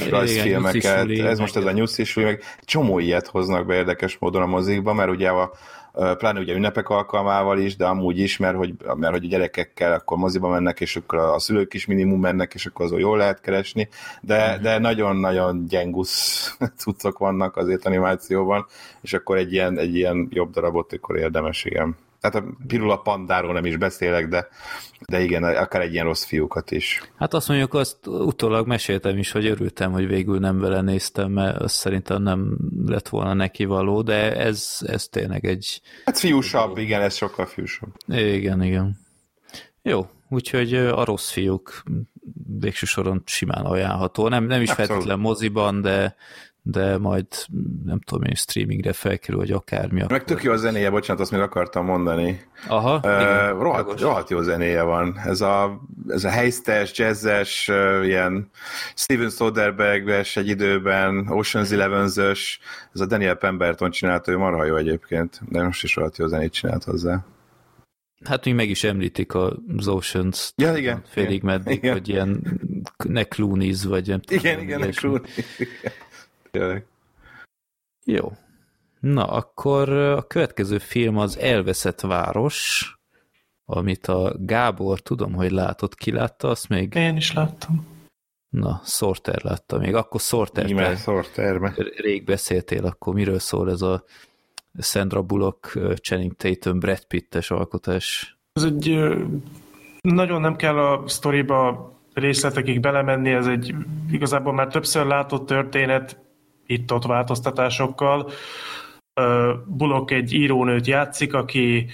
rajzfilmeket, 0.09 1.09
ez 1.09 1.39
most 1.39 1.55
ez 1.55 1.65
a 1.65 1.71
nyuszisuli, 1.71 2.25
meg 2.25 2.41
csomó 2.61 2.99
ilyet 2.99 3.27
hoznak 3.27 3.65
be 3.65 3.75
érdekes 3.75 4.17
módon 4.19 4.41
a 4.41 4.45
mozikba, 4.45 4.93
mert 4.93 5.09
ugye 5.09 5.29
a- 5.29 5.51
pláne 5.91 6.39
ugye 6.39 6.53
ünnepek 6.53 6.89
alkalmával 6.89 7.59
is, 7.59 7.75
de 7.75 7.85
amúgy 7.85 8.19
is, 8.19 8.37
mert 8.37 8.55
hogy, 8.55 8.73
mert 8.95 9.13
hogy 9.13 9.25
a 9.25 9.27
gyerekekkel 9.27 9.93
akkor 9.93 10.17
moziba 10.17 10.49
mennek, 10.49 10.79
és 10.81 10.95
akkor 10.95 11.19
a 11.19 11.39
szülők 11.39 11.73
is 11.73 11.85
minimum 11.85 12.19
mennek, 12.19 12.53
és 12.53 12.65
akkor 12.65 12.85
azon 12.85 12.99
jól 12.99 13.17
lehet 13.17 13.41
keresni, 13.41 13.89
de, 14.21 14.59
de 14.61 14.77
nagyon-nagyon 14.77 15.65
gyengusz 15.67 16.55
cuccok 16.81 17.17
vannak 17.17 17.57
azért 17.57 17.85
animációban, 17.85 18.65
és 19.01 19.13
akkor 19.13 19.37
egy 19.37 19.53
ilyen, 19.53 19.77
egy 19.77 19.95
ilyen 19.95 20.27
jobb 20.29 20.51
darabot 20.51 20.93
akkor 20.93 21.17
érdemes, 21.17 21.65
igen. 21.65 21.95
Tehát 22.21 22.47
a 22.47 22.55
Pirula 22.67 22.97
Pandáról 22.97 23.53
nem 23.53 23.65
is 23.65 23.77
beszélek, 23.77 24.27
de, 24.27 24.47
de 25.07 25.21
igen, 25.21 25.43
akár 25.43 25.81
egy 25.81 25.93
ilyen 25.93 26.05
rossz 26.05 26.23
fiúkat 26.23 26.71
is. 26.71 27.01
Hát 27.15 27.33
azt 27.33 27.47
mondjuk, 27.47 27.73
azt 27.73 28.07
utólag 28.07 28.67
meséltem 28.67 29.17
is, 29.17 29.31
hogy 29.31 29.45
örültem, 29.45 29.91
hogy 29.91 30.07
végül 30.07 30.39
nem 30.39 30.59
vele 30.59 30.81
néztem, 30.81 31.31
mert 31.31 31.61
azt 31.61 31.75
szerintem 31.75 32.21
nem 32.23 32.57
lett 32.85 33.09
volna 33.09 33.33
neki 33.33 33.65
való, 33.65 34.01
de 34.01 34.35
ez, 34.35 34.77
ez 34.85 35.07
tényleg 35.07 35.45
egy... 35.45 35.81
Hát 36.05 36.19
fiúsabb, 36.19 36.77
igen, 36.77 37.01
ez 37.01 37.15
sokkal 37.15 37.45
fiúsabb. 37.45 37.89
Igen, 38.07 38.63
igen. 38.63 38.99
Jó, 39.81 40.09
úgyhogy 40.29 40.75
a 40.75 41.03
rossz 41.03 41.31
fiúk 41.31 41.83
végső 42.59 42.85
soron 42.85 43.21
simán 43.25 43.65
ajánlható. 43.65 44.27
Nem, 44.27 44.43
nem 44.43 44.61
is 44.61 44.69
Abszolút. 44.69 45.15
moziban, 45.15 45.81
de, 45.81 46.15
de 46.63 46.97
majd 46.97 47.25
nem 47.85 47.99
tudom 47.99 48.23
én, 48.23 48.35
streamingre 48.35 48.93
felkerül, 48.93 49.39
vagy 49.39 49.51
akármi. 49.51 50.03
Meg 50.09 50.23
tök 50.23 50.43
jó 50.43 50.51
a 50.51 50.57
zenéje, 50.57 50.89
bocsánat, 50.89 51.21
azt 51.21 51.31
még 51.31 51.41
akartam 51.41 51.85
mondani. 51.85 52.41
Aha, 52.67 52.95
Uh, 52.95 53.21
igen, 53.21 53.59
rohadt, 53.59 54.01
rohadt 54.01 54.29
jó 54.29 54.41
zenéje 54.41 54.81
van. 54.81 55.19
Ez 55.25 55.41
a, 55.41 55.81
ez 56.07 56.23
a 56.23 56.29
helyztes, 56.29 56.97
jazzes, 56.97 57.67
uh, 57.67 58.05
ilyen 58.05 58.49
Steven 58.95 59.29
Soderbergh-es 59.29 60.35
egy 60.37 60.47
időben, 60.47 61.27
Ocean's 61.29 61.71
Eleven-ös, 61.71 62.59
ez 62.93 63.01
a 63.01 63.05
Daniel 63.05 63.35
Pemberton 63.35 63.91
csinálta, 63.91 64.31
ő 64.31 64.37
marha 64.37 64.65
jó 64.65 64.75
egyébként, 64.75 65.41
de 65.49 65.63
most 65.63 65.83
is 65.83 65.95
rohadt 65.95 66.17
jó 66.17 66.27
zenét 66.27 66.53
csinált 66.53 66.83
hozzá. 66.83 67.25
Hát 68.23 68.45
még 68.45 68.53
meg 68.55 68.69
is 68.69 68.83
említik 68.83 69.35
az 69.35 69.87
Oceans 69.87 70.53
Ja, 70.55 70.75
igen. 70.77 71.01
félig 71.07 71.31
igen. 71.31 71.45
meddig, 71.45 71.73
Igen. 71.77 71.93
hogy 71.93 72.09
ilyen 72.09 72.59
ne 73.05 73.23
Clooney's, 73.29 73.83
vagy 73.87 74.07
nem 74.07 74.19
tudom. 74.21 74.43
Igen, 74.43 74.59
igen. 74.59 74.91
Clooney. 74.91 75.21
Tényleg. 76.51 76.85
Jó. 78.05 78.31
Na, 78.99 79.25
akkor 79.25 79.89
a 79.89 80.27
következő 80.27 80.77
film 80.77 81.17
az 81.17 81.37
Elveszett 81.37 82.01
város, 82.01 82.85
amit 83.65 84.07
a 84.07 84.35
Gábor, 84.39 84.99
tudom, 84.99 85.33
hogy 85.33 85.51
látott, 85.51 85.95
ki 85.95 86.11
látta, 86.11 86.47
azt 86.49 86.69
még, 86.69 86.93
Én 86.93 87.15
is 87.15 87.33
láttam. 87.33 87.87
na, 88.49 88.81
Sorter 88.83 89.43
látta 89.43 89.77
még, 89.77 89.95
akkor 89.95 90.19
Sorter, 90.21 90.65
te 90.71 90.95
Sorterbe. 90.95 91.73
rég 91.95 92.23
beszéltél, 92.23 92.85
akkor 92.85 93.13
miről 93.13 93.39
szól 93.39 93.69
ez 93.69 93.81
a 93.81 94.03
Sandra 94.79 95.21
Bullock, 95.21 95.79
Channing 96.01 96.33
Tatum, 96.35 96.79
Brad 96.79 97.05
Pittes 97.05 97.51
alkotás? 97.51 98.37
Ez 98.53 98.63
egy 98.63 98.99
nagyon 100.01 100.41
nem 100.41 100.55
kell 100.55 100.77
a 100.77 101.07
sztoriba 101.07 101.91
részletekig 102.13 102.79
belemenni, 102.79 103.29
ez 103.29 103.47
egy 103.47 103.75
igazából 104.11 104.53
már 104.53 104.67
többször 104.67 105.05
látott 105.05 105.45
történet, 105.45 106.19
itt-ott 106.71 107.05
változtatásokkal. 107.05 108.29
Ö, 109.13 109.53
Bullock 109.65 110.11
egy 110.11 110.33
írónőt 110.33 110.87
játszik, 110.87 111.33
aki 111.33 111.85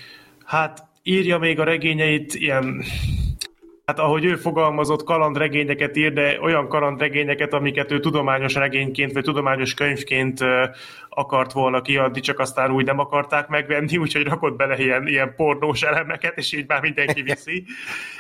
hát 0.45 0.83
írja 1.03 1.37
még 1.37 1.59
a 1.59 1.63
regényeit, 1.63 2.33
ilyen 2.33 2.83
Hát 3.87 3.99
ahogy 3.99 4.25
ő 4.25 4.35
fogalmazott, 4.35 5.03
kalandregényeket 5.03 5.97
ír, 5.97 6.13
de 6.13 6.37
olyan 6.41 6.67
kalandregényeket, 6.67 7.53
amiket 7.53 7.91
ő 7.91 7.99
tudományos 7.99 8.53
regényként 8.53 9.11
vagy 9.11 9.23
tudományos 9.23 9.73
könyvként 9.73 10.39
akart 11.09 11.51
volna 11.51 11.81
kiadni, 11.81 12.19
csak 12.19 12.39
aztán 12.39 12.71
úgy 12.71 12.85
nem 12.85 12.99
akarták 12.99 13.47
megvenni, 13.47 13.97
úgyhogy 14.03 14.23
rakott 14.23 14.55
bele 14.55 14.77
ilyen, 14.77 15.07
ilyen 15.07 15.33
pornós 15.35 15.81
elemeket, 15.81 16.37
és 16.37 16.53
így 16.53 16.67
már 16.67 16.81
mindenki 16.81 17.21
viszi. 17.21 17.63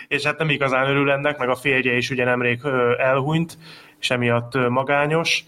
és 0.07 0.23
hát 0.23 0.37
nem 0.37 0.49
igazán 0.49 0.89
örül 0.89 1.11
ennek, 1.11 1.37
meg 1.37 1.49
a 1.49 1.55
férje 1.55 1.93
is 1.93 2.09
ugye 2.09 2.23
nemrég 2.23 2.59
elhunyt, 2.97 3.57
és 3.99 4.09
emiatt 4.09 4.69
magányos, 4.69 5.43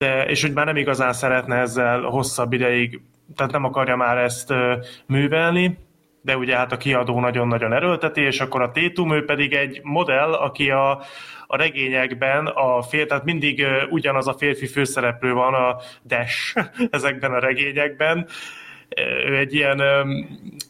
de, 0.00 0.24
és 0.24 0.44
úgy 0.44 0.52
már 0.52 0.66
nem 0.66 0.76
igazán 0.76 1.12
szeretne 1.12 1.56
ezzel 1.56 2.00
hosszabb 2.00 2.52
ideig, 2.52 3.00
tehát 3.36 3.52
nem 3.52 3.64
akarja 3.64 3.96
már 3.96 4.18
ezt 4.18 4.54
művelni, 5.06 5.78
de 6.22 6.36
ugye 6.36 6.56
hát 6.56 6.72
a 6.72 6.76
kiadó 6.76 7.20
nagyon-nagyon 7.20 7.72
erőlteti, 7.72 8.20
és 8.20 8.40
akkor 8.40 8.62
a 8.62 8.70
Tétum, 8.70 9.12
ő 9.12 9.24
pedig 9.24 9.52
egy 9.52 9.80
modell, 9.82 10.32
aki 10.32 10.70
a, 10.70 10.90
a 11.46 11.56
regényekben 11.56 12.46
a 12.46 12.82
fér, 12.82 13.06
tehát 13.06 13.24
mindig 13.24 13.66
ugyanaz 13.90 14.28
a 14.28 14.36
férfi 14.38 14.66
főszereplő 14.66 15.32
van, 15.32 15.54
a 15.54 15.76
Dash 16.06 16.56
ezekben 16.90 17.32
a 17.32 17.38
regényekben. 17.38 18.26
Ő 19.26 19.36
egy 19.36 19.54
ilyen, 19.54 19.82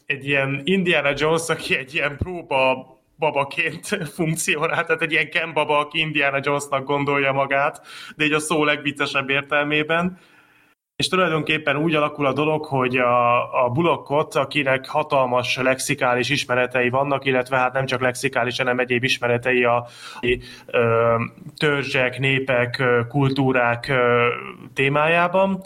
egy 0.05 0.27
ilyen 0.27 0.61
Indiana 0.63 1.11
Jones, 1.15 1.49
aki 1.49 1.77
egy 1.77 1.93
ilyen 1.93 2.17
próba 2.17 3.00
babaként 3.21 3.87
funkcionál, 4.17 4.85
tehát 4.85 5.01
egy 5.01 5.11
ilyen 5.11 5.29
Ken 5.29 5.53
baba, 5.53 5.77
aki 5.77 5.99
Indiana 5.99 6.39
Jonesnak 6.41 6.85
gondolja 6.85 7.31
magát, 7.31 7.81
de 8.15 8.25
így 8.25 8.33
a 8.33 8.39
szó 8.39 8.63
legviccesebb 8.63 9.29
értelmében. 9.29 10.17
És 10.95 11.07
tulajdonképpen 11.07 11.75
úgy 11.75 11.95
alakul 11.95 12.25
a 12.25 12.33
dolog, 12.33 12.65
hogy 12.65 12.97
a, 12.97 13.63
a 13.65 13.69
Bullockot, 13.69 14.35
akinek 14.35 14.87
hatalmas 14.87 15.57
lexikális 15.57 16.29
ismeretei 16.29 16.89
vannak, 16.89 17.25
illetve 17.25 17.57
hát 17.57 17.73
nem 17.73 17.85
csak 17.85 18.01
lexikális, 18.01 18.57
hanem 18.57 18.79
egyéb 18.79 19.03
ismeretei 19.03 19.63
a 19.63 19.87
ö, 20.65 21.15
törzsek, 21.57 22.19
népek, 22.19 22.83
kultúrák 23.07 23.87
ö, 23.87 24.27
témájában. 24.73 25.61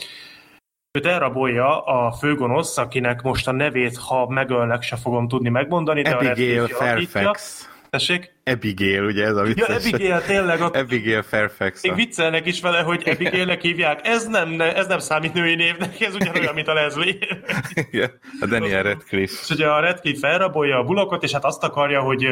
Őt 0.96 1.06
elrabolja 1.06 1.82
a 1.82 2.12
főgonosz, 2.12 2.78
akinek 2.78 3.22
most 3.22 3.48
a 3.48 3.52
nevét, 3.52 3.98
ha 3.98 4.28
megölnek, 4.30 4.82
se 4.82 4.96
fogom 4.96 5.28
tudni 5.28 5.50
megmondani, 5.50 6.02
de 6.02 6.10
a 6.10 6.18
Abigail. 6.18 6.68
Fairfax. 6.68 7.70
Tessék? 7.90 8.34
Abigail, 8.44 9.04
ugye 9.04 9.26
ez 9.26 9.36
a 9.36 9.40
Ja, 9.46 9.54
vicces. 9.54 9.76
Abigail, 9.76 10.22
tényleg, 10.22 10.62
ott 10.62 10.76
Abigail 10.76 11.22
Fairfax. 11.22 11.84
még 11.84 11.96
viccelnek 11.96 12.46
is 12.46 12.62
vele, 12.62 12.80
hogy 12.80 13.10
Abigailnek 13.10 13.62
hívják. 13.62 14.08
Ez 14.08 14.28
nem, 14.28 14.50
ne, 14.50 14.76
ez 14.76 14.88
nem 14.88 15.00
számít 15.00 15.34
női 15.34 15.56
névnek, 15.56 16.02
ez 16.02 16.16
ugyanolyan, 16.16 16.54
mint 16.54 16.68
a 16.68 16.74
Leslie. 16.74 17.16
Igen, 17.92 18.12
a 18.40 18.46
Daniel 18.46 18.84
Radcliffe. 18.84 19.40
És 19.44 19.50
ugye 19.50 19.68
a 19.68 19.80
Radcliffe 19.80 20.28
felrabolja 20.28 20.78
a 20.78 20.84
bulokot, 20.84 21.24
és 21.24 21.32
hát 21.32 21.46
azt 21.46 21.64
akarja, 21.64 22.02
hogy 22.02 22.28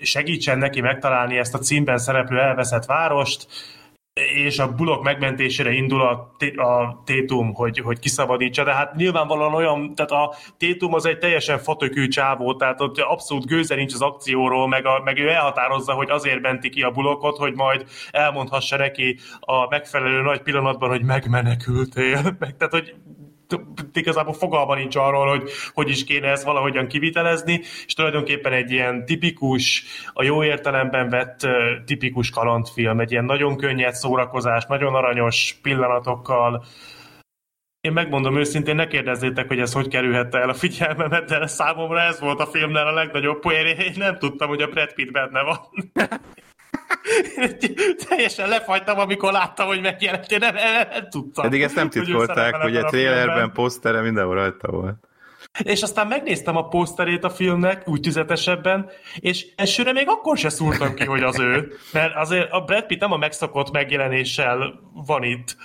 segítsen 0.00 0.58
neki 0.58 0.80
megtalálni 0.80 1.36
ezt 1.38 1.54
a 1.54 1.58
címben 1.58 1.98
szereplő 1.98 2.38
elveszett 2.38 2.84
várost, 2.84 3.46
és 4.34 4.58
a 4.58 4.74
bulok 4.74 5.02
megmentésére 5.02 5.70
indul 5.70 6.02
a, 6.02 6.34
a 6.62 7.02
tétum, 7.04 7.54
hogy, 7.54 7.78
hogy 7.78 7.98
kiszabadítsa, 7.98 8.64
de 8.64 8.72
hát 8.72 8.94
nyilvánvalóan 8.94 9.54
olyan, 9.54 9.94
tehát 9.94 10.10
a 10.10 10.34
tétum 10.56 10.94
az 10.94 11.06
egy 11.06 11.18
teljesen 11.18 11.58
fotökű 11.58 12.08
csávó, 12.08 12.54
tehát 12.54 12.80
ott 12.80 12.98
abszolút 12.98 13.46
gőze 13.46 13.74
nincs 13.74 13.94
az 13.94 14.02
akcióról, 14.02 14.68
meg, 14.68 14.86
a, 14.86 15.00
meg 15.04 15.18
ő 15.18 15.28
elhatározza, 15.28 15.92
hogy 15.92 16.10
azért 16.10 16.40
menti 16.40 16.68
ki 16.68 16.82
a 16.82 16.90
bulokot, 16.90 17.36
hogy 17.36 17.54
majd 17.54 17.86
elmondhassa 18.10 18.76
neki 18.76 19.18
a 19.40 19.68
megfelelő 19.68 20.22
nagy 20.22 20.42
pillanatban, 20.42 20.88
hogy 20.88 21.02
megmenekültél, 21.02 22.22
meg, 22.38 22.56
tehát 22.56 22.72
hogy 22.72 22.94
igazából 23.92 24.34
fogalma 24.34 24.74
nincs 24.74 24.96
arról, 24.96 25.28
hogy 25.28 25.50
hogy 25.72 25.88
is 25.88 26.04
kéne 26.04 26.28
ezt 26.28 26.44
valahogyan 26.44 26.86
kivitelezni, 26.86 27.60
és 27.86 27.94
tulajdonképpen 27.94 28.52
egy 28.52 28.70
ilyen 28.70 29.04
tipikus, 29.04 29.84
a 30.12 30.22
jó 30.22 30.44
értelemben 30.44 31.08
vett 31.08 31.48
tipikus 31.84 32.30
kalandfilm, 32.30 33.00
egy 33.00 33.10
ilyen 33.10 33.24
nagyon 33.24 33.56
könnyed 33.56 33.94
szórakozás, 33.94 34.64
nagyon 34.64 34.94
aranyos 34.94 35.58
pillanatokkal. 35.62 36.64
Én 37.80 37.92
megmondom 37.92 38.38
őszintén, 38.38 38.74
ne 38.74 38.86
kérdezzétek, 38.86 39.48
hogy 39.48 39.58
ez 39.58 39.72
hogy 39.72 39.88
kerülhette 39.88 40.38
el 40.38 40.48
a 40.48 40.54
figyelmemet, 40.54 41.28
de 41.28 41.46
számomra 41.46 42.00
ez 42.00 42.20
volt 42.20 42.40
a 42.40 42.46
filmnél 42.46 42.86
a 42.86 42.92
legnagyobb 42.92 43.40
poén, 43.40 43.66
én 43.66 43.92
nem 43.96 44.18
tudtam, 44.18 44.48
hogy 44.48 44.62
a 44.62 44.66
Brad 44.66 44.92
Pitt 44.92 45.10
benne 45.10 45.42
van. 45.42 45.58
Teljesen 48.08 48.48
lefagytam, 48.48 48.98
amikor 48.98 49.32
láttam, 49.32 49.66
hogy 49.66 49.80
megjelent. 49.80 50.32
Én 50.32 50.38
nem, 50.38 50.54
nem, 50.54 50.88
nem 50.90 51.08
tudtam. 51.08 51.44
Eddig 51.44 51.62
ezt 51.62 51.74
nem 51.74 51.90
titkolták, 51.90 52.54
hogy 52.54 52.76
a 52.76 52.88
filmben. 52.88 52.90
trailerben, 52.90 53.52
posztere 53.52 54.00
mindenhol 54.00 54.34
rajta 54.34 54.70
volt. 54.70 54.96
És 55.64 55.82
aztán 55.82 56.06
megnéztem 56.06 56.56
a 56.56 56.68
poszterét 56.68 57.24
a 57.24 57.30
filmnek, 57.30 57.88
úgy 57.88 58.00
tüzetesebben, 58.00 58.90
és 59.14 59.46
elsőre 59.56 59.92
még 59.92 60.08
akkor 60.08 60.38
se 60.38 60.48
szúrtam 60.48 60.94
ki, 60.94 61.04
hogy 61.04 61.22
az 61.22 61.40
ő. 61.40 61.72
Mert 61.92 62.16
azért 62.16 62.50
a 62.50 62.60
Brad 62.60 62.86
Pitt 62.86 63.00
nem 63.00 63.12
a 63.12 63.16
megszokott 63.16 63.70
megjelenéssel 63.70 64.80
van 64.92 65.22
itt. 65.22 65.56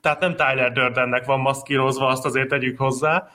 Tehát 0.00 0.20
nem 0.20 0.36
Tyler 0.36 0.72
Durdennek 0.72 1.24
van 1.24 1.40
maszkírozva, 1.40 2.06
azt 2.06 2.24
azért 2.24 2.48
tegyük 2.48 2.78
hozzá. 2.78 3.28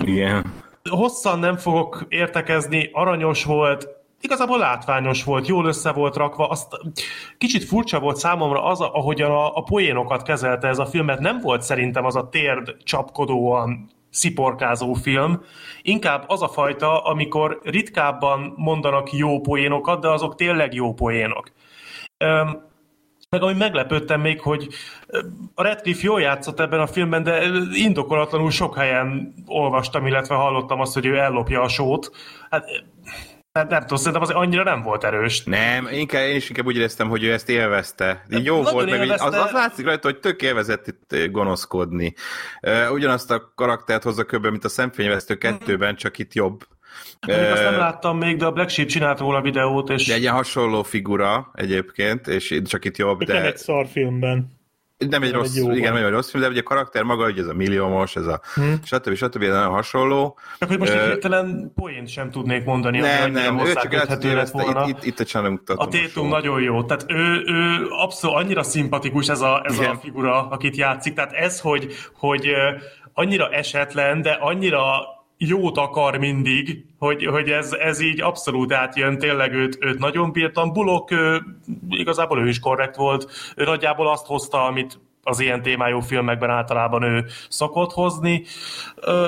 Igen. 0.00 0.52
Hosszan 0.90 1.38
nem 1.38 1.56
fogok 1.56 2.06
értekezni, 2.08 2.90
aranyos 2.92 3.44
volt, 3.44 3.97
igazából 4.20 4.58
látványos 4.58 5.24
volt, 5.24 5.46
jól 5.46 5.66
össze 5.66 5.92
volt 5.92 6.16
rakva, 6.16 6.48
azt 6.48 6.66
kicsit 7.38 7.64
furcsa 7.64 8.00
volt 8.00 8.16
számomra 8.16 8.64
az, 8.64 8.80
ahogyan 8.80 9.30
a, 9.30 9.56
a 9.56 9.62
poénokat 9.62 10.22
kezelte 10.22 10.68
ez 10.68 10.78
a 10.78 10.88
mert 10.92 11.20
nem 11.20 11.40
volt 11.40 11.62
szerintem 11.62 12.04
az 12.04 12.16
a 12.16 12.28
térd 12.28 12.76
csapkodóan 12.82 13.90
sziporkázó 14.10 14.92
film, 14.92 15.42
inkább 15.82 16.24
az 16.26 16.42
a 16.42 16.48
fajta, 16.48 17.02
amikor 17.02 17.60
ritkábban 17.62 18.52
mondanak 18.56 19.12
jó 19.12 19.40
poénokat, 19.40 20.00
de 20.00 20.08
azok 20.08 20.34
tényleg 20.34 20.74
jó 20.74 20.94
poénok. 20.94 21.52
Öm, 22.16 22.66
meg 23.30 23.42
ami 23.42 23.54
meglepődtem 23.54 24.20
még, 24.20 24.40
hogy 24.40 24.68
a 25.54 25.62
Radcliffe 25.62 26.06
jól 26.06 26.20
játszott 26.20 26.60
ebben 26.60 26.80
a 26.80 26.86
filmben, 26.86 27.22
de 27.22 27.42
indokolatlanul 27.72 28.50
sok 28.50 28.76
helyen 28.76 29.34
olvastam, 29.46 30.06
illetve 30.06 30.34
hallottam 30.34 30.80
azt, 30.80 30.94
hogy 30.94 31.06
ő 31.06 31.18
ellopja 31.18 31.60
a 31.60 31.68
sót. 31.68 32.10
Hát 32.50 32.64
nem, 33.52 33.66
nem 33.68 33.80
tudom, 33.80 33.98
szerintem 33.98 34.22
az 34.22 34.30
annyira 34.30 34.62
nem 34.62 34.82
volt 34.82 35.04
erős. 35.04 35.44
Nem, 35.44 35.88
inkább, 35.90 36.26
én 36.26 36.36
is 36.36 36.48
inkább 36.48 36.66
úgy 36.66 36.76
éreztem, 36.76 37.08
hogy 37.08 37.24
ő 37.24 37.32
ezt 37.32 37.48
élvezte. 37.48 38.24
Így 38.30 38.44
jó 38.44 38.56
Nagyon 38.56 38.72
volt, 38.72 38.90
meg 38.90 39.04
így, 39.04 39.10
az, 39.10 39.20
élvezte. 39.20 39.42
az 39.42 39.52
látszik 39.52 39.84
rajta, 39.84 40.08
hogy 40.08 40.18
tök 40.18 40.42
élvezett 40.42 40.86
itt 40.86 41.12
eh, 41.12 41.30
gonoszkodni. 41.30 42.14
Uh, 42.62 42.92
ugyanazt 42.92 43.30
a 43.30 43.52
karaktert 43.54 44.02
hozza 44.02 44.24
köbben, 44.24 44.50
mint 44.50 44.64
a 44.64 44.68
szemfényvesztő 44.68 45.36
kettőben, 45.36 45.96
csak 45.96 46.18
itt 46.18 46.32
jobb. 46.32 46.66
Mondjuk 47.26 47.50
azt 47.50 47.62
nem 47.62 47.74
Ö, 47.74 47.76
láttam 47.76 48.18
még, 48.18 48.36
de 48.36 48.46
a 48.46 48.52
Black 48.52 48.68
Sheep 48.70 48.88
csinált 48.88 49.18
róla 49.18 49.40
videót, 49.40 49.90
és 49.90 50.06
De 50.06 50.14
egy 50.14 50.20
ilyen 50.20 50.34
hasonló 50.34 50.82
figura 50.82 51.50
egyébként, 51.54 52.26
és 52.26 52.60
csak 52.64 52.84
itt 52.84 52.96
jobb, 52.96 53.18
Csak 53.18 53.28
nem 53.28 53.42
de 53.42 53.48
egy 53.48 53.56
szar 53.56 53.86
filmben. 53.86 54.57
Nem 54.98 55.22
egy 55.22 55.30
nem 55.30 55.40
rossz, 55.40 55.56
egy 55.56 55.62
igen, 55.76 55.92
van. 55.92 56.00
nem 56.00 56.04
egy 56.04 56.10
rossz 56.12 56.30
film, 56.30 56.42
de 56.42 56.48
ugye 56.48 56.60
a 56.60 56.62
karakter 56.62 57.02
maga, 57.02 57.24
hogy 57.24 57.38
ez 57.38 57.46
a 57.46 57.54
milliómos, 57.54 58.16
ez 58.16 58.26
a 58.26 58.40
Hm. 58.54 58.62
stb. 58.84 59.14
stb. 59.14 59.42
ez 59.42 59.48
nagyon 59.54 59.70
hasonló. 59.70 60.38
csak 60.58 60.68
hogy 60.68 60.78
most 60.78 60.94
uh, 60.94 61.04
hirtelen 61.04 61.72
poént 61.74 62.08
sem 62.08 62.30
tudnék 62.30 62.64
mondani, 62.64 62.98
Nem, 62.98 63.30
nem, 63.32 63.58
ő 63.58 63.72
csak 63.72 63.92
lett 63.92 64.50
volna. 64.50 64.88
itt, 64.88 64.96
itt, 64.96 65.04
itt 65.04 65.20
a 65.20 65.24
csalomutatom. 65.24 65.86
A 65.86 65.90
Tétum 65.90 66.28
nagyon 66.28 66.62
jó, 66.62 66.84
tehát 66.84 67.04
ő, 67.08 67.42
ő 67.46 67.86
abszolút 67.90 68.36
annyira 68.36 68.62
szimpatikus 68.62 69.28
ez 69.28 69.40
a, 69.40 69.62
ez 69.64 69.78
a 69.78 69.98
figura, 70.02 70.48
akit 70.48 70.76
játszik, 70.76 71.14
tehát 71.14 71.32
ez, 71.32 71.60
hogy, 71.60 71.94
hogy 72.14 72.50
annyira 73.12 73.48
esetlen, 73.48 74.22
de 74.22 74.30
annyira 74.40 74.82
jót 75.38 75.78
akar 75.78 76.16
mindig, 76.16 76.84
hogy, 76.98 77.26
hogy 77.26 77.48
ez, 77.48 77.72
ez 77.72 78.00
így 78.00 78.20
abszolút 78.20 78.72
átjön, 78.72 79.18
tényleg 79.18 79.52
őt, 79.52 79.78
őt 79.80 79.98
nagyon 79.98 80.32
bírtam. 80.32 80.72
Bulok 80.72 81.10
ő, 81.10 81.42
igazából 81.88 82.40
ő 82.40 82.48
is 82.48 82.58
korrekt 82.58 82.96
volt, 82.96 83.30
ő 83.56 83.64
nagyjából 83.64 84.08
azt 84.08 84.26
hozta, 84.26 84.64
amit 84.64 84.98
az 85.22 85.40
ilyen 85.40 85.62
témájú 85.62 86.00
filmekben 86.00 86.50
általában 86.50 87.02
ő 87.02 87.24
szokott 87.48 87.92
hozni, 87.92 88.42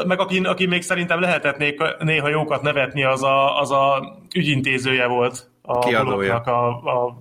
meg 0.07 0.21
aki, 0.21 0.39
aki 0.39 0.67
még 0.67 0.83
szerintem 0.83 1.21
lehetett 1.21 1.79
néha 1.99 2.29
jókat 2.29 2.63
nevetni, 2.63 3.05
az 3.05 3.23
a, 3.23 3.61
az 3.61 3.71
a 3.71 4.17
ügyintézője 4.35 5.07
volt 5.07 5.51
a 5.63 5.79
Kiadója. 5.79 6.37
a, 6.37 6.69
a 6.69 7.19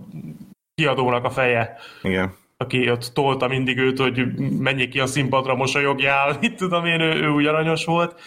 kiadónak 0.75 1.23
a 1.25 1.29
feje. 1.29 1.77
Igen. 2.01 2.33
Aki 2.57 2.91
ott 2.91 3.11
tolta 3.13 3.47
mindig 3.47 3.77
őt, 3.77 3.99
hogy 3.99 4.25
menjék 4.59 4.89
ki 4.89 4.99
a 4.99 5.05
színpadra, 5.05 5.55
mosolyogjál, 5.55 6.37
mit 6.41 6.57
tudom 6.63 6.85
én, 6.85 7.01
ő, 7.01 7.21
ő 7.21 7.27
úgy 7.27 7.45
aranyos 7.45 7.85
volt. 7.85 8.19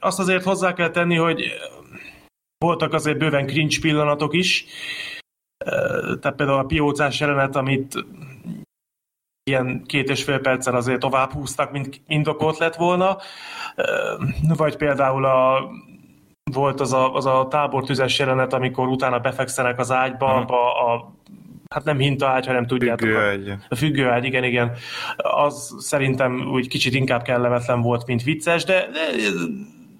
Azt 0.00 0.18
azért 0.18 0.44
hozzá 0.44 0.72
kell 0.72 0.90
tenni, 0.90 1.16
hogy 1.16 1.52
voltak 2.58 2.92
azért 2.92 3.18
bőven 3.18 3.46
cringe 3.46 3.76
pillanatok 3.80 4.34
is, 4.34 4.64
tehát 6.20 6.34
például 6.36 6.58
a 6.58 6.64
piócás 6.64 7.20
jelenet, 7.20 7.56
amit 7.56 8.04
ilyen 9.50 9.82
két 9.86 10.08
és 10.08 10.24
fél 10.24 10.40
percen 10.40 10.74
azért 10.74 11.00
tovább 11.00 11.32
húztak, 11.32 11.72
mint 11.72 12.00
indokolt 12.06 12.58
lett 12.58 12.74
volna, 12.74 13.18
vagy 14.56 14.76
például 14.76 15.24
a, 15.24 15.70
volt 16.52 16.80
az 16.80 16.92
a, 16.92 17.14
az 17.14 17.26
a 17.26 17.46
tábortüzes 17.50 18.18
jelenet, 18.18 18.52
amikor 18.52 18.88
utána 18.88 19.18
befekszenek 19.18 19.78
az 19.78 19.90
ágyba, 19.90 20.32
hmm. 20.32 20.54
a, 20.54 20.92
a 20.92 21.12
hát 21.74 21.84
nem 21.84 21.98
hinta 21.98 22.28
ágy, 22.28 22.46
hanem 22.46 22.66
tudjátok. 22.66 23.08
Függőágy. 23.08 23.48
A, 23.48 23.56
a 23.68 23.74
függőágy, 23.74 24.24
igen, 24.24 24.44
igen. 24.44 24.72
Az 25.16 25.74
szerintem 25.78 26.48
úgy 26.52 26.68
kicsit 26.68 26.94
inkább 26.94 27.22
kellemetlen 27.22 27.80
volt, 27.80 28.06
mint 28.06 28.22
vicces, 28.22 28.64
de, 28.64 28.88
de 28.92 29.00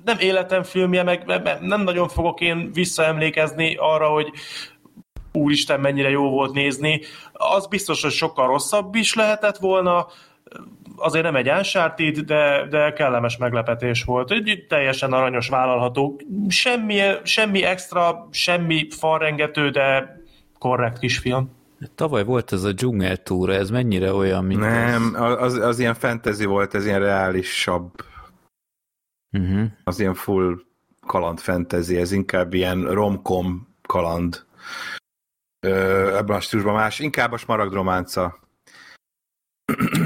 nem 0.05 0.17
életem 0.19 0.63
filmje, 0.63 1.03
meg 1.03 1.25
nem 1.61 1.81
nagyon 1.81 2.09
fogok 2.09 2.41
én 2.41 2.71
visszaemlékezni 2.73 3.77
arra, 3.79 4.09
hogy 4.09 4.33
úristen, 5.33 5.81
mennyire 5.81 6.11
jó 6.11 6.31
volt 6.31 6.53
nézni. 6.53 7.01
Az 7.33 7.67
biztos, 7.67 8.03
hogy 8.03 8.11
sokkal 8.11 8.47
rosszabb 8.47 8.95
is 8.95 9.15
lehetett 9.15 9.57
volna, 9.57 10.07
azért 10.97 11.25
nem 11.25 11.37
egy 11.37 11.49
Uncharted, 11.49 12.19
de, 12.19 12.67
de 12.71 12.93
kellemes 12.93 13.37
meglepetés 13.37 14.05
volt. 14.05 14.31
Egy 14.31 14.65
teljesen 14.69 15.13
aranyos, 15.13 15.49
vállalható. 15.49 16.21
Semmi, 16.49 17.01
semmi 17.23 17.63
extra, 17.63 18.29
semmi 18.31 18.87
falrengető, 18.91 19.71
de 19.71 20.16
korrekt 20.67 20.99
kis 20.99 21.19
film. 21.19 21.51
Tavaly 21.95 22.25
volt 22.25 22.53
ez 22.53 22.63
a 22.63 22.73
dzsungel 22.73 23.23
túra, 23.23 23.53
ez 23.53 23.71
mennyire 23.71 24.13
olyan, 24.13 24.45
mint 24.45 24.61
Nem, 24.61 25.15
az, 25.15 25.55
az 25.55 25.79
ilyen 25.79 25.95
fantasy 25.95 26.45
volt, 26.45 26.75
ez 26.75 26.87
ilyen 26.87 27.01
reálisabb. 27.01 28.05
Uh-huh. 29.39 29.65
Az 29.85 30.01
ilyen 30.01 30.15
full 30.15 30.61
kaland 31.07 31.39
fantasy, 31.39 31.97
ez 31.97 32.13
inkább 32.13 32.55
ilyen 32.55 32.93
romkom 32.93 33.69
kaland. 33.83 34.45
Ö, 35.67 36.17
ebben 36.17 36.37
a 36.37 36.41
stílusban 36.41 36.75
más, 36.75 36.99
inkább 36.99 37.33
a 37.33 37.37
smaragdrománca. 37.37 38.39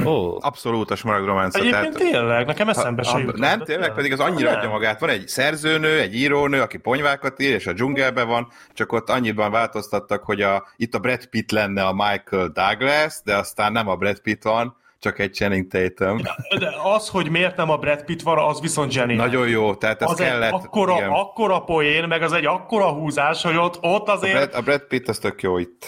Oh. 0.05 0.37
Abszolút 0.41 0.91
a 0.91 0.97
smaragdrománca. 0.97 1.59
Egyébként 1.59 1.97
tehát, 1.97 2.11
tényleg, 2.11 2.47
nekem 2.47 2.69
eszembe 2.69 3.03
se 3.03 3.19
jutott. 3.19 3.39
Nem, 3.39 3.61
tényleg, 3.61 3.95
pedig 3.95 4.13
az 4.13 4.21
annyira 4.21 4.51
adja 4.51 4.69
magát. 4.69 5.01
Van 5.01 5.09
egy 5.09 5.29
szerzőnő, 5.29 6.01
egy 6.01 6.15
írónő, 6.15 6.61
aki 6.61 6.79
ponyvákat 6.79 7.41
ír, 7.41 7.55
és 7.55 7.67
a 7.67 7.73
dzsungelben 7.73 8.27
van, 8.27 8.49
csak 8.75 8.93
ott 8.93 9.11
annyiban 9.11 9.51
változtattak, 9.51 10.23
hogy 10.23 10.43
a, 10.43 10.67
itt 10.77 10.95
a 10.95 10.99
Brad 10.99 11.27
Pitt 11.27 11.51
lenne 11.51 11.87
a 11.87 11.93
Michael 11.93 12.49
Douglas, 12.49 13.15
de 13.25 13.37
aztán 13.37 13.73
nem 13.73 13.89
a 13.89 13.97
Brad 13.97 14.21
Pitt 14.21 14.43
van, 14.43 14.77
csak 14.99 15.19
egy 15.19 15.35
Channing 15.35 15.67
Tatum. 15.67 16.21
De 16.59 16.75
az, 16.83 17.09
hogy 17.09 17.31
miért 17.31 17.57
nem 17.57 17.71
a 17.71 17.77
Brad 17.77 18.05
Pitt 18.05 18.23
van, 18.23 18.39
az 18.39 18.61
viszont 18.61 18.95
Jenny. 18.95 19.17
Nagyon 19.17 19.49
jó, 19.49 19.75
tehát 19.75 20.03
ez 20.03 20.11
az 20.11 20.17
kellett. 20.17 20.53
Egy 20.53 20.61
akkora, 20.65 20.97
igen. 20.97 21.09
akkora 21.09 21.59
poén, 21.59 22.09
meg 22.09 22.23
az 22.23 22.33
egy 22.33 22.47
akkora 22.47 22.89
húzás, 22.89 23.43
hogy 23.43 23.57
ott, 23.57 23.79
ott 23.81 24.09
azért... 24.09 24.35
A 24.35 24.39
Brad, 24.39 24.55
a 24.55 24.61
Brad 24.61 24.81
Pitt 24.81 25.09
az 25.09 25.19
tök 25.19 25.43
jó 25.43 25.59
itt. 25.59 25.87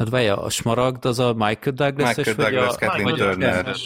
Hát 0.00 0.08
várja, 0.08 0.36
a 0.36 0.50
smaragd 0.50 1.04
az 1.04 1.18
a 1.18 1.32
Michael 1.32 1.74
douglas 1.74 2.16
Michael 2.16 2.36
Douglas, 2.36 2.74
a... 2.74 2.78
Kathleen 2.78 3.14
Turner. 3.14 3.76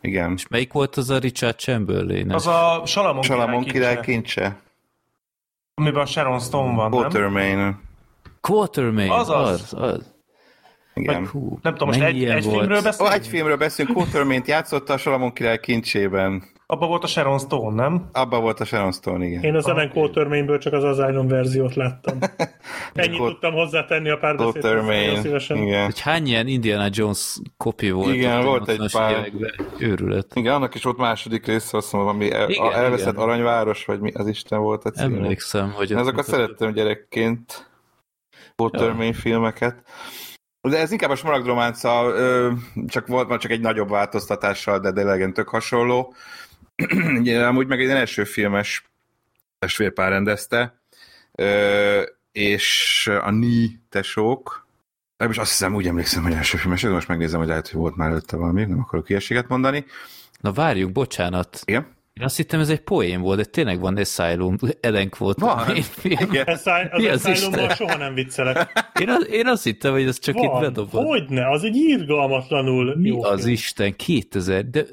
Igen. 0.00 0.32
És 0.32 0.48
melyik 0.48 0.72
volt 0.72 0.96
az 0.96 1.10
a 1.10 1.18
Richard 1.18 1.58
chamberlain 1.58 2.30
Az 2.32 2.46
a 2.46 2.82
Salamon, 2.86 3.22
Salamon 3.22 3.64
király 3.64 4.00
kincse. 4.00 4.60
Amiben 5.74 6.02
a 6.02 6.06
Sharon 6.06 6.40
Stone 6.40 6.74
van, 6.74 6.90
Quatermain. 6.90 7.56
nem? 7.56 7.82
Quatermain, 8.40 9.10
az, 9.10 9.30
az. 9.30 9.74
az. 9.76 10.14
Igen. 10.94 11.26
Hú, 11.26 11.58
nem 11.62 11.72
tudom, 11.72 11.88
most 11.88 12.00
egy, 12.00 12.24
egy 12.24 12.44
filmről 12.44 12.82
beszélünk? 12.82 13.10
Oh, 13.10 13.14
egy 13.14 13.26
filmről 13.26 13.56
beszélünk, 13.56 13.96
Quatermain-t 13.96 14.46
játszotta 14.46 14.92
a 14.92 14.96
Salamon 14.96 15.32
király 15.32 15.58
kincsében. 15.58 16.44
Abba 16.66 16.86
volt 16.86 17.04
a 17.04 17.06
Sharon 17.06 17.38
Stone, 17.38 17.82
nem? 17.82 18.08
Abba 18.12 18.40
volt 18.40 18.60
a 18.60 18.64
Sharon 18.64 18.92
Stone, 18.92 19.24
igen. 19.24 19.42
Én 19.42 19.54
az 19.54 19.68
Ellen 19.68 19.90
Quatermainből 19.90 20.58
csak 20.58 20.72
az 20.72 20.84
Asylum 20.84 21.28
verziót 21.28 21.74
láttam. 21.74 22.18
Ennyit 22.94 23.16
Quat- 23.16 23.30
tudtam 23.30 23.52
hozzátenni 23.52 24.10
a 24.10 24.16
párbeszédhez. 24.16 25.50
igen. 25.50 25.84
Hogy 25.84 26.00
hány 26.00 26.26
ilyen 26.26 26.46
Indiana 26.46 26.88
Jones 26.90 27.36
kopi 27.56 27.90
volt? 27.90 28.14
Igen, 28.14 28.44
volt 28.44 28.68
egy 28.68 28.92
pár. 28.92 29.30
Őrület. 29.78 30.34
Igen, 30.34 30.54
annak 30.54 30.74
is 30.74 30.82
volt 30.82 30.96
második 30.96 31.46
része, 31.46 31.76
azt 31.76 31.92
mondom, 31.92 32.14
ami 32.14 32.32
el, 32.32 32.50
igen, 32.50 32.72
elveszett 32.72 33.12
igen. 33.12 33.22
aranyváros, 33.22 33.84
vagy 33.84 34.00
mi 34.00 34.12
az 34.12 34.26
Isten 34.26 34.60
volt 34.60 34.84
a 34.84 34.90
cím. 34.90 35.14
Emlékszem, 35.14 35.72
hogy... 35.72 35.92
Ezeket 35.92 36.24
szerettem 36.24 36.72
gyerekként, 36.72 37.70
Quatermain 38.56 39.12
ja. 39.12 39.18
filmeket. 39.20 39.82
De 40.68 40.78
ez 40.78 40.92
inkább 40.92 41.10
a 41.10 41.16
smaragdrománca, 41.16 42.12
csak 42.86 43.06
volt 43.06 43.40
csak 43.40 43.50
egy 43.50 43.60
nagyobb 43.60 43.88
változtatással, 43.88 44.78
de 44.78 44.92
tényleg 44.92 45.32
tök 45.32 45.48
hasonló. 45.48 46.14
Amúgy 47.48 47.66
meg 47.66 47.80
egy 47.80 47.88
első 47.88 48.24
filmes 48.24 48.84
testvérpár 49.58 50.10
rendezte, 50.10 50.80
és 52.32 53.10
a 53.22 53.30
Ni 53.30 53.80
tesók, 53.88 54.66
és 55.28 55.38
azt 55.38 55.50
hiszem, 55.50 55.74
úgy 55.74 55.86
emlékszem, 55.86 56.22
hogy 56.22 56.32
első 56.32 56.56
filmes, 56.56 56.82
de 56.82 56.88
most 56.88 57.08
megnézem, 57.08 57.38
hogy 57.38 57.48
lehet, 57.48 57.68
hogy 57.68 57.80
volt 57.80 57.96
már 57.96 58.10
előtte 58.10 58.36
valami, 58.36 58.64
nem 58.64 58.80
akarok 58.80 59.10
ilyeséget 59.10 59.48
mondani. 59.48 59.84
Na 60.40 60.52
várjuk, 60.52 60.92
bocsánat. 60.92 61.60
Igen? 61.64 61.94
Én 62.12 62.24
azt 62.24 62.36
hittem, 62.36 62.60
ez 62.60 62.68
egy 62.68 62.80
poén 62.80 63.20
volt, 63.20 63.36
de 63.36 63.44
tényleg 63.44 63.80
van 63.80 63.96
Asylum, 63.96 64.56
Ellen 64.80 65.12
volt. 65.18 65.38
Van. 65.38 65.76
Igen. 66.02 66.46
Az, 66.46 66.66
az 66.90 67.26
Asylummal 67.26 67.68
soha 67.68 67.96
nem 67.96 68.14
viccelek. 68.14 68.90
Én, 69.00 69.08
az, 69.08 69.26
én 69.30 69.46
azt 69.46 69.64
hittem, 69.64 69.92
hogy 69.92 70.06
ez 70.06 70.18
csak 70.18 70.34
van. 70.34 70.44
itt 70.44 70.60
bedobott. 70.60 71.06
Hogyne, 71.06 71.50
az 71.50 71.64
egy 71.64 71.76
írgalmatlanul 71.76 72.96
Mi 72.96 73.08
jó 73.08 73.22
az 73.22 73.40
film. 73.40 73.52
Isten, 73.52 73.96
2000, 73.96 74.70
de 74.70 74.84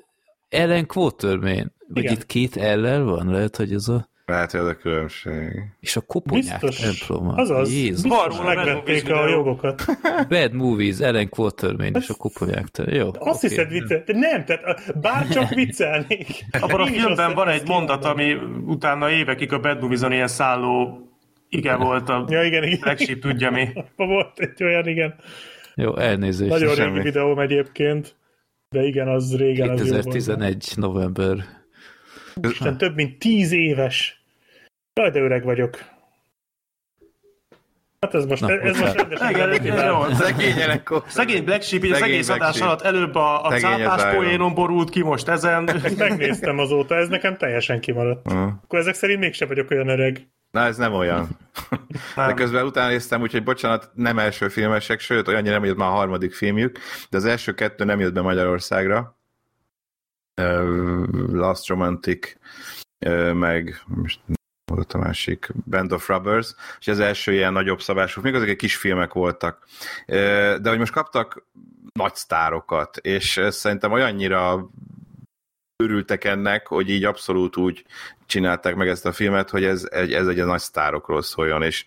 Ellen 0.52 0.86
Quatermain, 0.86 1.74
vagy 1.88 2.04
Igen. 2.04 2.14
itt 2.14 2.26
két 2.26 2.56
ellen 2.58 3.06
van, 3.06 3.32
lehet, 3.32 3.56
hogy 3.56 3.74
ez 3.74 3.88
a... 3.88 4.10
Lehet, 4.26 4.52
hogy 4.52 4.60
a 4.60 4.76
különbség. 4.76 5.64
És 5.80 5.96
a 5.96 6.02
koponyák 6.02 6.60
Biztos, 6.60 6.78
temploma. 6.80 7.34
azaz, 7.34 7.74
Jézus. 7.74 8.02
biztos 8.02 8.38
megvették 8.46 9.12
a 9.12 9.28
jogokat. 9.30 9.86
Bad 10.30 10.54
Movies, 10.54 11.00
Ellen 11.00 11.30
Quatermain 11.30 11.94
és 12.00 12.10
a 12.10 12.14
koponyák 12.14 12.68
temploma. 12.68 13.00
Jó, 13.00 13.08
Azt 13.30 13.44
oké. 13.44 13.48
hiszed 13.48 13.70
viccelni? 13.70 14.04
De 14.06 14.14
nem, 14.18 14.46
tehát 14.46 15.00
bárcsak 15.02 15.50
viccelnék. 15.50 16.46
Abban 16.60 16.82
a 16.82 16.86
filmben 16.86 17.34
van 17.34 17.48
egy 17.48 17.68
mondat, 17.68 18.06
ami 18.06 18.34
utána 18.66 19.10
évekig 19.10 19.54
a 19.54 19.60
Bad 19.60 19.82
Movies-on 19.82 20.12
ilyen 20.12 20.28
szálló 20.28 21.06
igen 21.50 21.80
volt 21.80 22.10
a 22.10 22.26
Ja, 22.30 22.44
igen, 22.44 22.64
igen. 22.64 22.80
Flagship 22.80 23.22
tudja 23.22 23.52
mi. 23.52 23.70
Volt 23.96 24.40
egy 24.40 24.64
olyan, 24.64 24.88
igen. 24.88 25.16
Jó, 25.76 25.98
elnézést. 25.98 26.50
Nagyon 26.52 26.68
régi 26.68 26.82
semmi. 26.82 27.02
videóm 27.02 27.40
egyébként. 27.40 28.16
De 28.76 28.84
igen, 28.84 29.08
az 29.08 29.36
régen 29.36 29.70
az 29.70 29.86
jó 29.86 29.92
volt. 29.92 30.04
2011 30.04 30.74
november. 30.76 31.38
Isten, 32.50 32.78
több 32.78 32.96
mint 32.96 33.20
tíz 33.20 33.52
éves. 33.52 34.24
Jaj, 34.94 35.10
de 35.12 35.20
öreg 35.20 35.44
vagyok. 35.44 35.78
Hát 38.00 38.14
ez 38.14 38.26
most, 38.26 38.42
Na, 38.42 38.60
ez 38.60 38.80
most 38.80 38.94
rendesen 38.94 39.30
Igen. 39.30 40.16
Szegény 40.16 40.56
gyerekkor. 40.56 41.04
Szegény 41.08 41.44
Black 41.44 41.62
Sheep, 41.62 41.84
így 41.84 41.92
az 41.92 41.98
Szegény 41.98 42.14
egész 42.14 42.30
adás 42.30 42.56
Sheep. 42.56 42.68
alatt 42.68 42.82
előbb 42.82 43.16
a, 43.16 43.46
a 43.46 43.52
cápás 43.58 44.16
poénon 44.16 44.54
borult 44.54 44.90
ki, 44.90 45.04
most 45.04 45.28
ezen. 45.28 45.70
Ezt 45.70 45.98
megnéztem 45.98 46.60
azóta, 46.60 46.96
ez 46.96 47.08
nekem 47.08 47.38
teljesen 47.38 47.80
kimaradt. 47.80 48.32
Uh. 48.32 48.42
Akkor 48.64 48.80
ezek 48.80 48.94
szerint 48.94 49.20
mégsem 49.20 49.48
vagyok 49.48 49.72
olyan 49.72 49.88
öreg. 49.88 50.28
Na, 50.52 50.66
ez 50.66 50.78
nem 50.78 50.94
olyan. 50.94 51.28
De 52.16 52.34
közben 52.34 52.66
utána 52.66 52.90
néztem, 52.90 53.22
úgyhogy 53.22 53.44
bocsánat, 53.44 53.90
nem 53.94 54.20
első 54.20 54.50
filmesek, 54.50 55.00
sőt, 55.00 55.28
olyannyira 55.28 55.54
nem 55.54 55.66
jött 55.66 55.78
már 55.78 55.90
a 55.90 55.92
harmadik 55.92 56.34
filmjük, 56.34 56.80
de 57.10 57.18
az 57.18 57.26
első 57.26 57.54
kettő 57.54 57.84
nem 57.84 58.00
jött 58.00 58.14
be 58.14 58.22
Magyarországra. 58.22 59.18
Last 61.32 61.68
Romantic, 61.68 62.36
meg 63.34 63.82
most 63.86 64.20
volt 64.66 64.94
a 64.94 64.98
másik, 64.98 65.50
Band 65.66 65.92
of 65.92 66.08
Rubbers, 66.08 66.56
és 66.80 66.88
az 66.88 67.00
első 67.00 67.34
ilyen 67.34 67.54
nagyobb 67.54 67.82
szabású, 67.82 68.22
még 68.22 68.36
azok 68.36 68.48
egy 68.48 68.56
kis 68.56 68.76
filmek 68.76 69.14
voltak. 69.14 69.68
De 70.06 70.70
hogy 70.70 70.78
most 70.78 70.94
kaptak 70.94 71.46
nagy 71.94 72.16
sztárokat, 72.16 72.98
és 72.98 73.42
szerintem 73.50 73.92
olyannyira 73.92 74.70
örültek 75.82 76.24
ennek, 76.24 76.68
hogy 76.68 76.90
így 76.90 77.04
abszolút 77.04 77.58
úgy 77.58 77.86
csinálták 78.26 78.76
meg 78.76 78.88
ezt 78.88 79.06
a 79.06 79.12
filmet, 79.12 79.50
hogy 79.50 79.64
ez 79.64 79.88
egy, 79.92 80.14
ez 80.14 80.28
egy 80.28 80.40
a 80.40 80.46
nagy 80.46 80.60
sztárokról 80.60 81.22
szóljon, 81.22 81.64
és, 81.64 81.86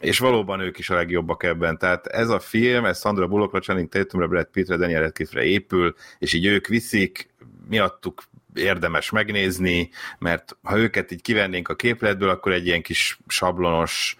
és 0.00 0.18
valóban 0.18 0.60
ők 0.60 0.78
is 0.78 0.90
a 0.90 0.94
legjobbak 0.94 1.42
ebben. 1.42 1.78
Tehát 1.78 2.06
ez 2.06 2.28
a 2.28 2.38
film, 2.38 2.84
ez 2.84 3.00
Sandra 3.00 3.26
Bullockra, 3.26 3.60
Channing 3.60 3.88
Tatumra, 3.88 4.28
Brad 4.28 4.46
Pittre, 4.46 4.76
Daniel 4.76 5.00
Radcliffe-re 5.00 5.44
épül, 5.44 5.94
és 6.18 6.32
így 6.32 6.46
ők 6.46 6.66
viszik, 6.66 7.34
miattuk 7.68 8.22
érdemes 8.54 9.10
megnézni, 9.10 9.90
mert 10.18 10.56
ha 10.62 10.78
őket 10.78 11.10
így 11.10 11.22
kivennénk 11.22 11.68
a 11.68 11.74
képletből, 11.74 12.28
akkor 12.28 12.52
egy 12.52 12.66
ilyen 12.66 12.82
kis 12.82 13.18
sablonos 13.26 14.16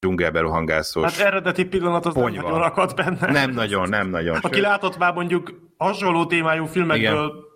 dzsungelbe 0.00 0.40
rohangászós. 0.40 1.16
Hát 1.16 1.26
eredeti 1.26 1.64
pillanat 1.64 2.06
az 2.06 2.14
nem 2.14 2.22
Ponyva. 2.22 2.42
nagyon 2.42 2.62
akadt 2.62 2.96
benne. 2.96 3.32
Nem 3.32 3.50
nagyon, 3.50 3.88
nem 3.88 4.08
nagyon. 4.08 4.36
Aki 4.36 4.54
Sőt, 4.54 4.64
látott 4.64 4.98
már 4.98 5.12
mondjuk 5.14 5.72
hasonló 5.76 6.26
témájú 6.26 6.64
filmekből 6.64 7.47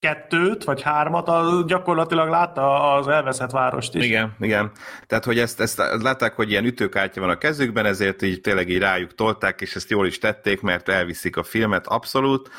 kettőt, 0.00 0.64
vagy 0.64 0.82
hármat, 0.82 1.28
az 1.28 1.64
gyakorlatilag 1.66 2.28
látta 2.28 2.92
az 2.94 3.08
elveszett 3.08 3.50
várost 3.50 3.94
is. 3.94 4.04
Igen, 4.04 4.36
igen. 4.40 4.70
Tehát, 5.06 5.24
hogy 5.24 5.38
ezt, 5.38 5.60
ezt 5.60 5.78
látták, 6.02 6.34
hogy 6.34 6.50
ilyen 6.50 6.64
ütőkártya 6.64 7.20
van 7.20 7.30
a 7.30 7.38
kezükben, 7.38 7.86
ezért 7.86 8.22
így 8.22 8.40
tényleg 8.40 8.68
így 8.68 8.78
rájuk 8.78 9.14
tolták, 9.14 9.60
és 9.60 9.74
ezt 9.74 9.90
jól 9.90 10.06
is 10.06 10.18
tették, 10.18 10.60
mert 10.60 10.88
elviszik 10.88 11.36
a 11.36 11.42
filmet 11.42 11.86
abszolút, 11.86 12.50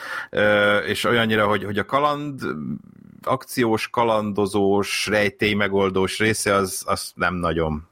és 0.88 1.04
olyannyira, 1.04 1.48
hogy, 1.48 1.64
hogy 1.64 1.78
a 1.78 1.86
kaland 1.86 2.42
akciós, 3.22 3.90
kalandozós, 3.90 5.08
rejtély 5.08 5.54
megoldós 5.54 6.20
része 6.20 6.54
az, 6.54 6.84
az 6.86 7.12
nem 7.16 7.34
nagyon 7.34 7.88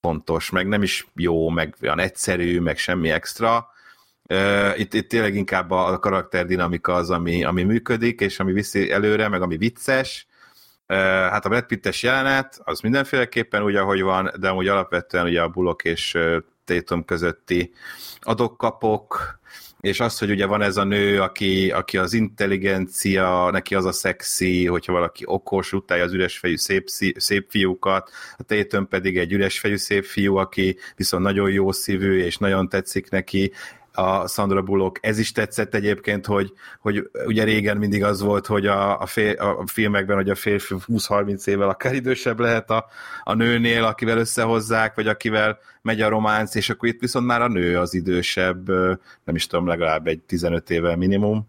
fontos, 0.00 0.50
meg 0.50 0.68
nem 0.68 0.82
is 0.82 1.06
jó, 1.14 1.48
meg 1.48 1.74
olyan 1.82 1.98
egyszerű, 1.98 2.60
meg 2.60 2.78
semmi 2.78 3.10
extra. 3.10 3.68
Itt, 4.76 4.94
itt 4.94 5.08
tényleg 5.08 5.34
inkább 5.34 5.70
a 5.70 5.98
karakterdinamika 5.98 6.94
az, 6.94 7.10
ami, 7.10 7.44
ami 7.44 7.62
működik, 7.62 8.20
és 8.20 8.40
ami 8.40 8.52
viszi 8.52 8.90
előre, 8.90 9.28
meg 9.28 9.42
ami 9.42 9.56
vicces. 9.56 10.26
Hát 11.30 11.44
a 11.44 11.48
Brad 11.48 11.66
Pittes 11.66 12.02
jelenet, 12.02 12.60
az 12.64 12.80
mindenféleképpen 12.80 13.62
úgy, 13.62 13.76
ahogy 13.76 14.02
van, 14.02 14.32
de 14.40 14.48
amúgy 14.48 14.68
alapvetően 14.68 15.26
ugye 15.26 15.42
a 15.42 15.48
Bullock 15.48 15.84
és 15.84 16.18
Tatum 16.64 17.04
közötti 17.04 17.72
adok-kapok, 18.20 19.38
és 19.80 20.00
az, 20.00 20.18
hogy 20.18 20.30
ugye 20.30 20.46
van 20.46 20.62
ez 20.62 20.76
a 20.76 20.84
nő, 20.84 21.20
aki, 21.20 21.70
aki 21.70 21.98
az 21.98 22.12
intelligencia, 22.12 23.50
neki 23.50 23.74
az 23.74 23.84
a 23.84 23.92
szexi, 23.92 24.66
hogyha 24.66 24.92
valaki 24.92 25.22
okos, 25.26 25.72
utálja 25.72 26.04
az 26.04 26.12
üresfejű 26.12 26.56
szép, 26.56 26.88
szép 27.16 27.46
fiúkat, 27.50 28.10
a 28.36 28.42
Tatum 28.42 28.88
pedig 28.88 29.18
egy 29.18 29.32
üresfejű 29.32 29.76
szép 29.76 30.04
fiú, 30.04 30.36
aki 30.36 30.76
viszont 30.96 31.22
nagyon 31.22 31.50
jó 31.50 31.72
szívű, 31.72 32.22
és 32.22 32.36
nagyon 32.36 32.68
tetszik 32.68 33.10
neki, 33.10 33.52
a 33.92 34.28
Sandra 34.28 34.62
Bullock. 34.62 34.98
Ez 35.02 35.18
is 35.18 35.32
tetszett 35.32 35.74
egyébként, 35.74 36.26
hogy, 36.26 36.52
hogy 36.80 37.10
ugye 37.26 37.44
régen 37.44 37.76
mindig 37.76 38.04
az 38.04 38.20
volt, 38.20 38.46
hogy 38.46 38.66
a, 38.66 39.00
a, 39.00 39.06
fél, 39.06 39.32
a 39.32 39.66
filmekben, 39.66 40.16
hogy 40.16 40.30
a 40.30 40.34
férfi 40.34 40.74
20-30 40.86 41.46
évvel 41.46 41.68
akár 41.68 41.94
idősebb 41.94 42.40
lehet 42.40 42.70
a, 42.70 42.86
a 43.22 43.34
nőnél, 43.34 43.84
akivel 43.84 44.18
összehozzák, 44.18 44.94
vagy 44.94 45.06
akivel 45.08 45.58
megy 45.82 46.00
a 46.00 46.08
románc, 46.08 46.54
és 46.54 46.70
akkor 46.70 46.88
itt 46.88 47.00
viszont 47.00 47.26
már 47.26 47.42
a 47.42 47.48
nő 47.48 47.78
az 47.78 47.94
idősebb, 47.94 48.68
nem 49.24 49.34
is 49.34 49.46
tudom, 49.46 49.66
legalább 49.66 50.06
egy 50.06 50.20
15 50.20 50.70
évvel 50.70 50.96
minimum. 50.96 51.48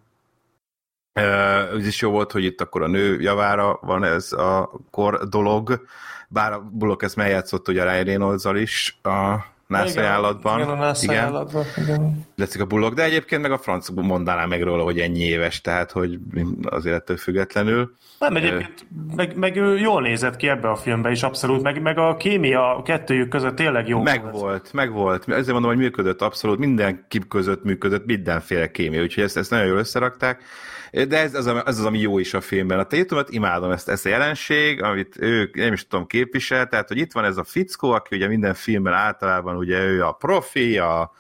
Ez 1.13 1.87
is 1.87 2.01
jó 2.01 2.11
volt, 2.11 2.31
hogy 2.31 2.43
itt 2.43 2.61
akkor 2.61 2.81
a 2.81 2.87
nő 2.87 3.21
javára 3.21 3.79
van 3.81 4.03
ez 4.03 4.31
a 4.31 4.71
kor 4.91 5.27
dolog, 5.29 5.85
bár 6.27 6.53
a 6.53 6.69
Bullock 6.71 7.03
ezt 7.03 7.15
megjátszott 7.15 7.67
ugye 7.67 7.81
a 7.81 7.91
Ryan 7.91 8.03
reynolds 8.03 8.61
is 8.61 8.99
a 9.03 9.35
nász 9.71 9.91
Igen, 9.91 10.03
ajánlatban. 10.03 10.59
Igen, 10.59 10.69
a 10.69 10.75
nász 10.75 11.03
Igen 11.03 11.15
ajánlatban. 11.15 11.65
Igen. 11.77 12.25
a 12.59 12.65
Bullock, 12.65 12.95
de 12.95 13.03
egyébként 13.03 13.41
meg 13.41 13.51
a 13.51 13.57
franc 13.57 13.89
mondaná 13.89 14.45
meg 14.45 14.63
róla, 14.63 14.83
hogy 14.83 14.99
ennyi 14.99 15.23
éves, 15.23 15.61
tehát 15.61 15.91
hogy 15.91 16.19
azért 16.63 16.95
ettől 16.95 17.17
függetlenül. 17.17 17.95
Nem, 18.19 18.35
egyébként 18.35 18.85
meg, 19.15 19.37
meg 19.37 19.55
ő 19.55 19.77
jól 19.77 20.01
nézett 20.01 20.35
ki 20.35 20.47
ebbe 20.47 20.69
a 20.69 20.75
filmbe 20.75 21.11
is 21.11 21.23
abszolút, 21.23 21.61
meg, 21.61 21.81
meg 21.81 21.97
a 21.97 22.15
kémia 22.15 22.75
a 22.75 22.81
kettőjük 22.81 23.29
között 23.29 23.55
tényleg 23.55 23.87
jó 23.87 24.01
Meg 24.01 24.21
volt. 24.21 24.33
volt, 24.35 24.73
meg 24.73 24.91
volt. 24.91 25.29
Ezért 25.29 25.51
mondom, 25.51 25.71
hogy 25.71 25.79
működött 25.79 26.21
abszolút, 26.21 26.59
minden 26.59 27.05
kip 27.07 27.27
között 27.27 27.63
működött, 27.63 28.05
mindenféle 28.05 28.71
kémia, 28.71 29.01
úgyhogy 29.01 29.23
ezt, 29.23 29.37
ezt 29.37 29.49
nagyon 29.49 29.65
jól 29.65 29.77
összerakták. 29.77 30.43
De 30.91 31.17
ez 31.17 31.33
az, 31.33 31.47
ez 31.47 31.79
az, 31.79 31.85
ami 31.85 31.99
jó 31.99 32.19
is 32.19 32.33
a 32.33 32.41
filmben. 32.41 32.79
A 32.79 32.83
Tatumot 32.83 33.29
imádom 33.29 33.71
ezt, 33.71 33.89
ezt 33.89 34.05
a 34.05 34.09
jelenség, 34.09 34.83
amit 34.83 35.15
ő 35.19 35.49
nem 35.53 35.73
is 35.73 35.87
tudom 35.87 36.07
képvisel, 36.07 36.67
tehát 36.67 36.87
hogy 36.87 36.97
itt 36.97 37.11
van 37.11 37.23
ez 37.23 37.37
a 37.37 37.43
fickó, 37.43 37.91
aki 37.91 38.15
ugye 38.15 38.27
minden 38.27 38.53
filmben 38.53 38.93
általában 38.93 39.55
ugye 39.55 39.83
ő 39.83 40.03
a 40.03 40.11
profi, 40.11 40.77
a, 40.77 41.11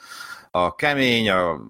a 0.51 0.75
kemény, 0.75 1.29
a 1.29 1.61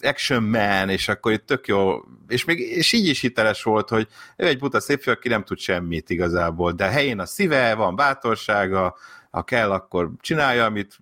action 0.00 0.42
man, 0.42 0.88
és 0.88 1.08
akkor 1.08 1.32
itt 1.32 1.46
tök 1.46 1.66
jó, 1.66 2.00
és 2.28 2.44
még 2.44 2.58
és 2.58 2.92
így 2.92 3.06
is 3.06 3.20
hiteles 3.20 3.62
volt, 3.62 3.88
hogy 3.88 4.08
ő 4.36 4.46
egy 4.46 4.58
buta 4.58 4.80
szép 4.80 5.02
fiú, 5.02 5.12
aki 5.12 5.28
nem 5.28 5.44
tud 5.44 5.58
semmit 5.58 6.10
igazából, 6.10 6.72
de 6.72 6.84
helyén 6.84 7.18
a 7.18 7.26
szíve, 7.26 7.74
van 7.74 7.96
bátorsága, 7.96 8.96
ha 9.30 9.42
kell, 9.42 9.70
akkor 9.70 10.10
csinálja, 10.20 10.64
amit 10.64 10.98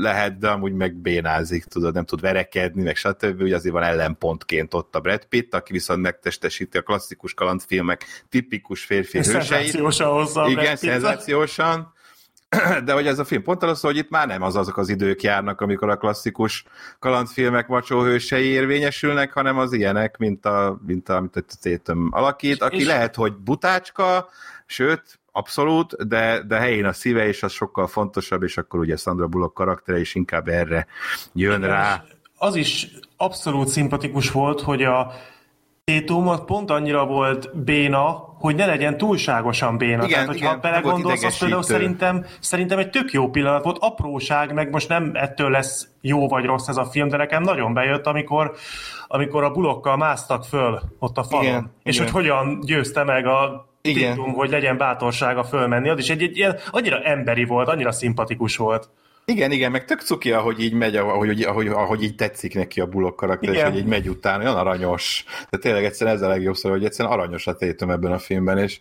lehet, 0.00 0.38
de 0.38 0.48
amúgy 0.48 0.72
meg 0.72 0.94
bénázik, 0.94 1.64
tudod, 1.64 1.94
nem 1.94 2.04
tud 2.04 2.20
verekedni, 2.20 2.82
meg 2.82 2.96
stb. 2.96 3.40
Ugye 3.40 3.54
azért 3.54 3.74
van 3.74 3.82
ellenpontként 3.82 4.74
ott 4.74 4.94
a 4.94 5.00
Brad 5.00 5.24
Pitt, 5.24 5.54
aki 5.54 5.72
viszont 5.72 6.00
megtestesíti 6.02 6.78
a 6.78 6.82
klasszikus 6.82 7.34
kalandfilmek 7.34 8.04
tipikus 8.28 8.84
férfi 8.84 9.18
hőseit. 9.18 9.42
Szenzációsan 9.42 10.12
hozza 10.12 10.48
Igen, 10.48 10.76
szenzációsan. 10.76 11.94
De 12.84 12.92
hogy 12.92 13.06
ez 13.06 13.18
a 13.18 13.24
film 13.24 13.42
pont 13.42 13.60
szól, 13.60 13.90
hogy 13.90 13.96
itt 13.96 14.10
már 14.10 14.26
nem 14.26 14.42
az 14.42 14.56
azok 14.56 14.76
az 14.76 14.88
idők 14.88 15.22
járnak, 15.22 15.60
amikor 15.60 15.90
a 15.90 15.96
klasszikus 15.96 16.64
kalandfilmek 16.98 17.66
macsóhősei 17.66 18.46
érvényesülnek, 18.46 19.32
hanem 19.32 19.58
az 19.58 19.72
ilyenek, 19.72 20.16
mint 20.16 20.46
a, 20.46 20.80
mint 20.86 21.08
a, 21.08 21.20
mint 21.20 21.36
a 21.36 21.42
Tatum 21.60 22.08
alakít, 22.10 22.62
aki 22.62 22.76
És- 22.76 22.86
lehet, 22.86 23.14
hogy 23.14 23.36
butácska, 23.36 24.28
sőt, 24.66 25.18
abszolút, 25.36 26.08
de, 26.08 26.42
de 26.42 26.56
helyén 26.56 26.84
a 26.84 26.92
szíve, 26.92 27.26
és 27.26 27.42
az 27.42 27.52
sokkal 27.52 27.86
fontosabb, 27.86 28.42
és 28.42 28.56
akkor 28.56 28.80
ugye 28.80 28.96
Sandra 28.96 29.26
Bullock 29.26 29.54
karaktere 29.54 30.00
is 30.00 30.14
inkább 30.14 30.48
erre 30.48 30.86
jön 31.32 31.60
rá. 31.60 32.04
Az 32.38 32.54
is 32.54 32.88
abszolút 33.16 33.68
szimpatikus 33.68 34.30
volt, 34.30 34.60
hogy 34.60 34.82
a 34.82 35.12
Tétum 35.84 36.44
pont 36.46 36.70
annyira 36.70 37.06
volt 37.06 37.64
béna, 37.64 38.34
hogy 38.38 38.54
ne 38.54 38.66
legyen 38.66 38.96
túlságosan 38.96 39.78
béna. 39.78 40.04
Igen, 40.04 40.08
Tehát, 40.08 40.26
hogyha 40.26 40.46
igen, 40.46 40.60
belegondolsz, 40.60 41.24
az 41.24 41.38
például 41.38 41.62
szerintem, 41.62 42.24
szerintem 42.40 42.78
egy 42.78 42.90
tök 42.90 43.12
jó 43.12 43.30
pillanat 43.30 43.64
volt, 43.64 43.78
apróság, 43.80 44.54
meg 44.54 44.70
most 44.70 44.88
nem 44.88 45.10
ettől 45.14 45.50
lesz 45.50 45.88
jó 46.00 46.28
vagy 46.28 46.44
rossz 46.44 46.68
ez 46.68 46.76
a 46.76 46.84
film, 46.84 47.08
de 47.08 47.16
nekem 47.16 47.42
nagyon 47.42 47.74
bejött, 47.74 48.06
amikor, 48.06 48.52
amikor 49.06 49.44
a 49.44 49.50
bulokkal 49.50 49.96
másztak 49.96 50.44
föl 50.44 50.80
ott 50.98 51.18
a 51.18 51.22
falon. 51.22 51.44
Igen, 51.44 51.72
és 51.82 51.94
igen. 51.94 52.10
hogy 52.10 52.22
hogyan 52.22 52.60
győzte 52.60 53.04
meg 53.04 53.26
a 53.26 53.66
Igen. 53.86 54.14
Tétum, 54.14 54.32
hogy 54.32 54.50
legyen 54.50 54.76
bátorsága 54.76 55.44
fölmenni. 55.44 55.88
Az 55.88 55.98
is 55.98 56.10
egy, 56.10 56.22
egy 56.22 56.36
ilyen, 56.36 56.58
annyira 56.70 57.02
emberi 57.02 57.44
volt, 57.44 57.68
annyira 57.68 57.92
szimpatikus 57.92 58.56
volt. 58.56 58.88
Igen, 59.28 59.52
igen, 59.52 59.70
meg 59.70 59.84
tök 59.84 60.00
cuki, 60.00 60.32
ahogy 60.32 60.60
így 60.60 60.72
megy, 60.72 60.96
ahogy, 60.96 61.42
ahogy, 61.42 61.68
ahogy 61.68 62.02
így 62.02 62.14
tetszik 62.14 62.54
neki 62.54 62.80
a 62.80 62.86
Bullock 62.86 63.16
karakter, 63.16 63.50
és 63.50 63.56
Igen. 63.56 63.70
hogy 63.70 63.80
így 63.80 63.86
megy 63.86 64.08
utána, 64.08 64.42
olyan 64.42 64.56
aranyos. 64.56 65.24
De 65.50 65.58
tényleg 65.58 65.84
egyszerűen 65.84 66.16
ez 66.16 66.22
a 66.22 66.28
legjobb 66.28 66.54
szó, 66.54 66.70
hogy 66.70 66.84
egyszerűen 66.84 67.14
aranyos 67.14 67.46
a 67.46 67.56
tétum 67.56 67.90
ebben 67.90 68.12
a 68.12 68.18
filmben, 68.18 68.58
és 68.58 68.80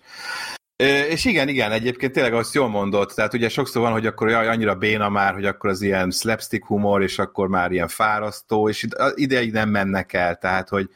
És 1.10 1.26
igen, 1.26 1.48
igen, 1.48 1.72
egyébként 1.72 2.12
tényleg 2.12 2.34
azt 2.34 2.54
jól 2.54 2.68
mondott, 2.70 3.12
tehát 3.12 3.34
ugye 3.34 3.50
sokszor 3.50 3.82
van, 3.82 3.92
hogy 3.92 4.06
akkor 4.06 4.30
jaj, 4.30 4.48
annyira 4.48 4.76
béna 4.76 5.10
már, 5.10 5.34
hogy 5.34 5.46
akkor 5.46 5.70
az 5.70 5.82
ilyen 5.82 6.12
slapstick 6.12 6.66
humor, 6.66 7.04
és 7.04 7.20
akkor 7.20 7.48
már 7.48 7.72
ilyen 7.72 7.88
fárasztó, 7.88 8.70
és 8.70 8.84
ide- 8.84 9.12
ideig 9.16 9.52
nem 9.52 9.70
mennek 9.70 10.14
el, 10.14 10.36
tehát 10.36 10.70
hogy 10.70 10.90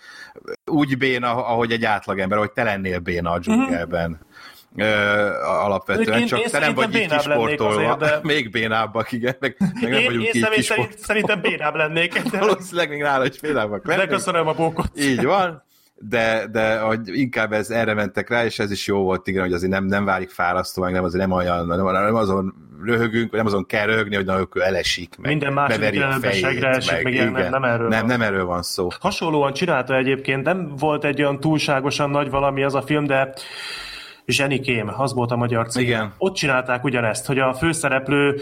úgy 0.66 0.98
béna, 0.98 1.45
ahogy 1.45 1.72
egy 1.72 1.85
átlagember, 1.85 2.38
hogy 2.38 2.51
te 2.51 2.64
lennél 2.64 2.99
béna 2.99 3.32
a 3.32 3.40
dzsungelben. 3.40 4.19
Ö, 4.75 4.83
alapvetően, 5.43 6.19
Én- 6.19 6.25
csak 6.25 6.40
én 6.40 6.49
te 6.49 6.59
nem 6.59 6.74
vagy 6.74 6.95
így 6.95 7.08
kisportolva, 7.08 7.95
de- 7.95 8.19
még 8.33 8.51
bénábbak, 8.51 9.11
igen, 9.11 9.35
meg, 9.40 9.56
meg 9.59 9.91
nem 9.91 9.99
Én, 9.99 10.06
vagyunk 10.06 10.25
én 10.25 10.32
így 10.53 10.64
szerint, 10.64 10.98
szerintem 10.98 11.41
bénább 11.41 11.75
lennék, 11.75 12.22
de, 12.22 12.40
Valószínűleg 12.45 12.90
még 12.90 13.01
nála 13.01 13.25
is 13.25 13.38
félábbak 13.40 13.85
de 13.85 13.95
lennék. 13.95 14.09
köszönöm 14.09 14.48
a 14.48 14.53
bókot. 14.53 14.91
Így 14.99 15.24
van, 15.24 15.64
de, 16.02 16.48
de 16.52 16.80
hogy 16.80 17.00
inkább 17.06 17.53
ez 17.53 17.69
erre 17.69 17.94
mentek 17.94 18.30
rá, 18.30 18.45
és 18.45 18.60
ez 18.60 18.72
is 18.72 18.88
jó 18.88 19.03
volt, 19.03 19.28
igen, 19.28 19.42
hogy 19.44 19.53
azért 19.53 19.72
nem, 19.72 19.86
nem 19.86 20.06
válik 20.06 20.30
fárasztó, 20.30 20.82
meg 20.82 20.92
nem, 20.94 21.03
azért 21.03 21.22
nem 21.28 21.32
olyan, 21.32 21.68
nem, 21.68 21.86
nem 21.86 22.16
azon 22.16 22.53
röhögünk, 22.84 23.32
nem 23.32 23.45
azon 23.45 23.66
kell 23.66 23.86
röhögni, 23.86 24.16
hogy 24.16 24.26
na, 24.26 24.48
elesik, 24.53 25.18
meg 25.18 25.32
Minden 25.32 25.53
második 25.53 25.80
beveri 25.80 26.00
a 26.00 26.11
fejét, 26.11 26.64
esik, 26.64 27.03
meg 27.03 27.14
ilyen, 27.14 27.32
nem- 27.32 27.50
nem 27.50 27.64
erről 27.64 27.88
nem, 27.88 28.00
van. 28.00 28.10
nem 28.10 28.22
erről 28.22 28.45
van 28.45 28.61
szó. 28.61 28.88
Hasonlóan 29.00 29.53
csinálta 29.53 29.95
egyébként, 29.95 30.44
nem 30.44 30.74
volt 30.78 31.03
egy 31.03 31.22
olyan 31.22 31.40
túlságosan 31.40 32.10
nagy 32.10 32.30
valami 32.30 32.64
az 32.64 32.76
a 32.76 32.82
film, 32.82 33.06
de 33.06 33.34
Zsenikém, 34.26 34.92
az 34.98 35.14
volt 35.14 35.32
a 35.32 35.36
magyar 35.36 35.68
cím. 35.68 35.84
Igen. 35.84 36.14
Ott 36.18 36.36
csinálták 36.36 36.84
ugyanezt, 36.84 37.26
hogy 37.26 37.40
a 37.40 37.53
főszereplő 37.53 38.36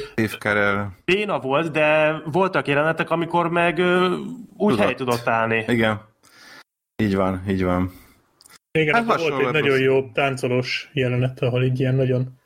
béna 1.05 1.39
volt, 1.39 1.71
de 1.71 2.15
voltak 2.31 2.67
jelenetek, 2.67 3.09
amikor 3.09 3.49
meg 3.49 3.79
úgy 4.57 4.71
Tudott. 4.71 4.85
hely 4.85 4.93
tudott 4.93 5.27
állni. 5.27 5.65
igen. 5.67 6.01
Így 7.03 7.15
van, 7.15 7.43
így 7.49 7.63
van. 7.63 7.91
Igen, 8.71 8.93
Hát 8.93 9.05
hát 9.05 9.19
volt 9.19 9.39
egy 9.45 9.51
nagyon 9.51 9.69
rossz. 9.69 9.79
jó 9.79 10.11
táncolós 10.13 10.89
jelenet, 10.93 11.41
ahol 11.41 11.63
így 11.63 11.79
ilyen 11.79 11.95
nagyon 11.95 12.39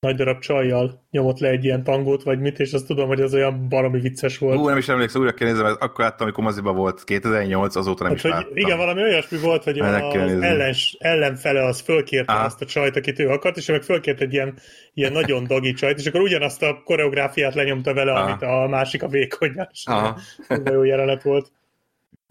nagy 0.00 0.16
darab 0.16 0.38
csajjal 0.38 1.02
nyomott 1.10 1.38
le 1.38 1.48
egy 1.48 1.64
ilyen 1.64 1.84
tangót, 1.84 2.22
vagy 2.22 2.40
mit, 2.40 2.58
és 2.58 2.72
azt 2.72 2.86
tudom, 2.86 3.06
hogy 3.08 3.20
az 3.20 3.34
olyan 3.34 3.68
baromi 3.68 4.00
vicces 4.00 4.38
volt. 4.38 4.58
Ú, 4.58 4.68
nem 4.68 4.76
is 4.76 4.88
emlékszem, 4.88 5.20
újra 5.20 5.32
kell 5.34 5.48
nézem, 5.48 5.64
mert 5.64 5.80
akkor 5.82 6.04
láttam, 6.04 6.26
amikor 6.26 6.44
moziba 6.44 6.72
volt 6.72 7.04
2008, 7.04 7.76
azóta 7.76 8.02
nem 8.02 8.08
Hát, 8.12 8.16
is 8.16 8.22
hogy 8.22 8.30
láttam. 8.30 8.56
igen, 8.56 8.76
valami 8.76 9.02
olyasmi 9.02 9.38
volt, 9.38 9.64
hogy 9.64 9.78
az 9.78 10.40
ellens, 10.40 10.96
ellenfele 11.00 11.64
az 11.64 11.80
fölkérte 11.80 12.32
Aha. 12.32 12.44
azt 12.44 12.62
a 12.62 12.66
csajt, 12.66 12.96
akit 12.96 13.18
ő 13.18 13.28
akart, 13.28 13.56
és 13.56 13.68
ő 13.68 13.72
meg 13.72 13.82
fölkért 13.82 14.20
egy 14.20 14.32
ilyen, 14.32 14.54
ilyen 14.94 15.12
nagyon 15.12 15.46
dagi 15.46 15.72
csajt, 15.72 15.98
és 15.98 16.06
akkor 16.06 16.20
ugyanazt 16.20 16.62
a 16.62 16.82
koreográfiát 16.84 17.54
lenyomta 17.54 17.94
vele, 17.94 18.12
Aha. 18.12 18.22
amit 18.22 18.42
a 18.42 18.66
másik 18.68 19.02
a 19.02 19.08
vékonyás. 19.08 19.82
Aha. 19.84 20.16
Ez 20.48 20.58
nagyon 20.58 20.72
jó 20.74 20.82
jelenet 20.84 21.22
volt. 21.22 21.52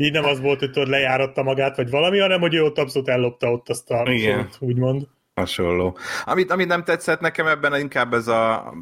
Így 0.02 0.12
nem 0.12 0.26
az 0.26 0.40
volt, 0.40 0.60
hogy 0.60 0.72
tudod, 0.72 0.88
lejáratta 0.88 1.44
magát, 1.44 1.76
vagy 1.76 1.90
valami, 1.90 2.20
hanem 2.20 2.40
hogy 2.40 2.54
ő 2.54 2.64
ott 2.64 2.78
abszolút 2.78 3.10
ellopta 3.10 3.52
ott 3.52 3.70
azt 3.70 3.90
a 3.90 4.12
Igen. 4.12 4.42
szót, 4.42 4.70
úgymond. 4.70 5.08
Hasonló. 5.34 5.98
Amit, 6.24 6.52
amit 6.52 6.68
nem 6.68 6.84
tetszett 6.84 7.20
nekem 7.20 7.48
ebben, 7.48 7.80
inkább 7.80 8.14
ez 8.14 8.28
a 8.28 8.74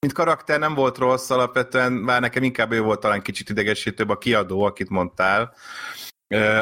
mint 0.00 0.12
karakter 0.12 0.58
nem 0.58 0.74
volt 0.74 0.98
rossz 0.98 1.30
alapvetően, 1.30 2.04
bár 2.04 2.20
nekem 2.20 2.42
inkább 2.42 2.72
ő 2.72 2.80
volt 2.80 3.00
talán 3.00 3.22
kicsit 3.22 3.48
idegesítőbb 3.48 4.08
a 4.08 4.18
kiadó, 4.18 4.62
akit 4.62 4.90
mondtál. 4.90 5.54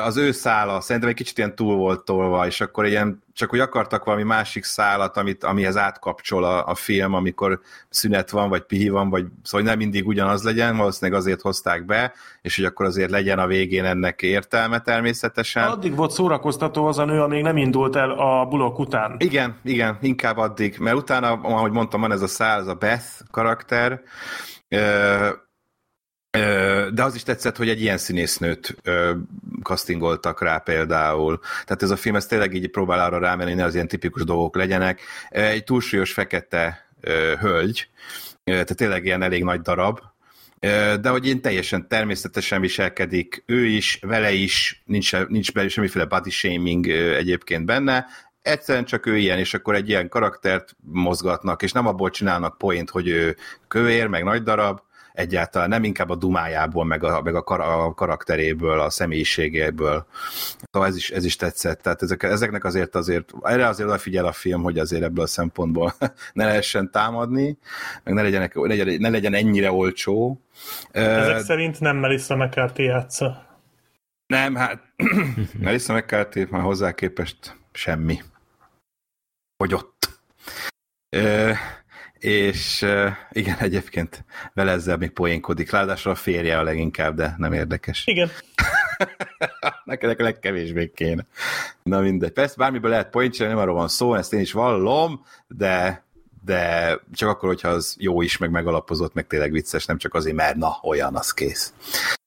Az 0.04 0.16
ő 0.16 0.32
szála 0.32 0.80
szerintem 0.80 1.10
egy 1.10 1.16
kicsit 1.16 1.38
ilyen 1.38 1.54
túl 1.54 1.76
volt 1.76 2.04
tolva, 2.04 2.46
és 2.46 2.60
akkor 2.60 2.86
ilyen, 2.86 3.22
csak 3.32 3.50
hogy 3.50 3.60
akartak 3.60 4.04
valami 4.04 4.22
másik 4.22 4.64
szálat, 4.64 5.16
amit, 5.16 5.44
amihez 5.44 5.76
átkapcsol 5.76 6.44
a, 6.44 6.66
a 6.66 6.74
film, 6.74 7.14
amikor 7.14 7.60
szünet 7.88 8.30
van, 8.30 8.48
vagy 8.48 8.62
pihi 8.62 8.88
van, 8.88 9.10
vagy 9.10 9.26
szóval 9.42 9.66
nem 9.66 9.78
mindig 9.78 10.06
ugyanaz 10.06 10.42
legyen, 10.42 10.76
valószínűleg 10.76 11.20
azért 11.20 11.40
hozták 11.40 11.84
be, 11.84 12.12
és 12.42 12.56
hogy 12.56 12.64
akkor 12.64 12.86
azért 12.86 13.10
legyen 13.10 13.38
a 13.38 13.46
végén 13.46 13.84
ennek 13.84 14.22
értelme 14.22 14.80
természetesen. 14.80 15.64
Addig 15.64 15.94
volt 15.94 16.10
szórakoztató 16.10 16.86
az 16.86 16.98
a 16.98 17.04
nő, 17.04 17.20
amíg 17.20 17.42
nem 17.42 17.56
indult 17.56 17.96
el 17.96 18.10
a 18.10 18.46
bulok 18.46 18.78
után. 18.78 19.16
Igen, 19.18 19.56
igen, 19.62 19.98
inkább 20.00 20.36
addig, 20.36 20.76
mert 20.78 20.96
utána, 20.96 21.32
ahogy 21.32 21.72
mondtam, 21.72 22.00
van 22.00 22.12
ez 22.12 22.22
a 22.22 22.26
szál, 22.26 22.60
ez 22.60 22.66
a 22.66 22.74
Beth 22.74 23.06
karakter, 23.30 24.02
de 26.92 27.02
az 27.02 27.14
is 27.14 27.22
tetszett, 27.22 27.56
hogy 27.56 27.68
egy 27.68 27.80
ilyen 27.80 27.98
színésznőt 27.98 28.76
castingoltak 29.62 30.42
rá 30.42 30.58
például. 30.58 31.40
Tehát 31.64 31.82
ez 31.82 31.90
a 31.90 31.96
film, 31.96 32.16
ez 32.16 32.26
tényleg 32.26 32.54
így 32.54 32.68
próbál 32.68 33.00
arra 33.00 33.18
rámenni, 33.18 33.50
hogy 33.50 33.58
ne 33.58 33.64
az 33.64 33.74
ilyen 33.74 33.88
tipikus 33.88 34.24
dolgok 34.24 34.56
legyenek. 34.56 35.00
Egy 35.28 35.64
túlsúlyos 35.64 36.12
fekete 36.12 36.88
hölgy, 37.40 37.88
tehát 38.44 38.76
tényleg 38.76 39.04
ilyen 39.04 39.22
elég 39.22 39.44
nagy 39.44 39.60
darab, 39.60 40.00
de 41.00 41.08
hogy 41.08 41.26
én 41.26 41.40
teljesen 41.40 41.88
természetesen 41.88 42.60
viselkedik, 42.60 43.42
ő 43.46 43.64
is, 43.64 43.98
vele 44.02 44.32
is, 44.32 44.82
nincs, 44.84 45.26
nincs 45.28 45.52
belül 45.52 45.68
semmiféle 45.68 46.04
body 46.04 46.30
shaming 46.30 46.88
egyébként 46.88 47.64
benne, 47.64 48.06
egyszerűen 48.42 48.84
csak 48.84 49.06
ő 49.06 49.16
ilyen, 49.16 49.38
és 49.38 49.54
akkor 49.54 49.74
egy 49.74 49.88
ilyen 49.88 50.08
karaktert 50.08 50.76
mozgatnak, 50.80 51.62
és 51.62 51.72
nem 51.72 51.86
abból 51.86 52.10
csinálnak 52.10 52.58
point, 52.58 52.90
hogy 52.90 53.08
ő 53.08 53.36
kövér, 53.68 54.06
meg 54.06 54.24
nagy 54.24 54.42
darab, 54.42 54.80
egyáltalán 55.14 55.68
nem 55.68 55.84
inkább 55.84 56.10
a 56.10 56.14
dumájából, 56.14 56.84
meg 56.84 57.04
a, 57.04 57.22
meg 57.22 57.34
a, 57.34 57.42
kar, 57.42 57.60
a 57.60 57.94
karakteréből, 57.94 58.80
a 58.80 58.90
személyiségéből. 58.90 60.06
Szóval 60.70 60.88
ez 60.88 60.96
is, 60.96 61.10
ez 61.10 61.24
is 61.24 61.36
tetszett. 61.36 61.82
Tehát 61.82 62.02
ezek, 62.02 62.22
ezeknek 62.22 62.64
azért 62.64 62.94
azért, 62.94 63.32
erre 63.42 63.66
azért 63.66 63.88
odafigyel 63.88 64.26
a 64.26 64.32
film, 64.32 64.62
hogy 64.62 64.78
azért 64.78 65.02
ebből 65.02 65.24
a 65.24 65.26
szempontból 65.26 65.94
ne 66.32 66.44
lehessen 66.44 66.90
támadni, 66.90 67.58
meg 68.04 68.14
ne, 68.14 68.22
legyenek, 68.22 68.54
ne, 68.54 68.66
legyen, 68.66 69.00
ne 69.00 69.08
legyen 69.08 69.34
ennyire 69.34 69.72
olcsó. 69.72 70.40
Ezek 70.90 71.36
uh, 71.36 71.42
szerint 71.42 71.80
nem 71.80 71.96
Melissa 71.96 72.36
McCarthy 72.36 72.82
játsza. 72.82 73.46
Nem, 74.26 74.54
hát 74.54 74.82
Melissa 75.60 75.94
McCarthy 75.94 76.46
már 76.50 76.62
hozzá 76.62 76.92
képest 76.92 77.56
semmi. 77.72 78.22
Hogy 79.56 79.74
ott. 79.74 80.08
Uh, 81.16 81.56
és 82.24 82.86
igen, 83.32 83.56
egyébként 83.58 84.24
vele 84.54 84.72
ezzel 84.72 84.96
még 84.96 85.10
poénkodik. 85.10 85.70
Ráadásul 85.70 86.12
a 86.12 86.14
férje 86.14 86.58
a 86.58 86.62
leginkább, 86.62 87.16
de 87.16 87.34
nem 87.38 87.52
érdekes. 87.52 88.06
Igen. 88.06 88.30
Neked 89.84 90.20
a 90.20 90.22
legkevésbé 90.22 90.90
kéne. 90.94 91.26
Na 91.82 92.00
mindegy. 92.00 92.30
Persze 92.30 92.54
bármiből 92.58 92.90
lehet 92.90 93.10
poént 93.10 93.38
nem 93.38 93.58
arról 93.58 93.74
van 93.74 93.88
szó, 93.88 94.14
ezt 94.14 94.32
én 94.32 94.40
is 94.40 94.52
vallom, 94.52 95.24
de, 95.46 96.04
de 96.44 96.94
csak 97.14 97.28
akkor, 97.28 97.48
hogyha 97.48 97.68
az 97.68 97.96
jó 97.98 98.22
is, 98.22 98.36
meg 98.36 98.50
megalapozott, 98.50 99.14
meg 99.14 99.26
tényleg 99.26 99.52
vicces, 99.52 99.86
nem 99.86 99.98
csak 99.98 100.14
azért, 100.14 100.36
mert 100.36 100.56
na, 100.56 100.78
olyan, 100.82 101.16
az 101.16 101.32
kész. 101.32 101.72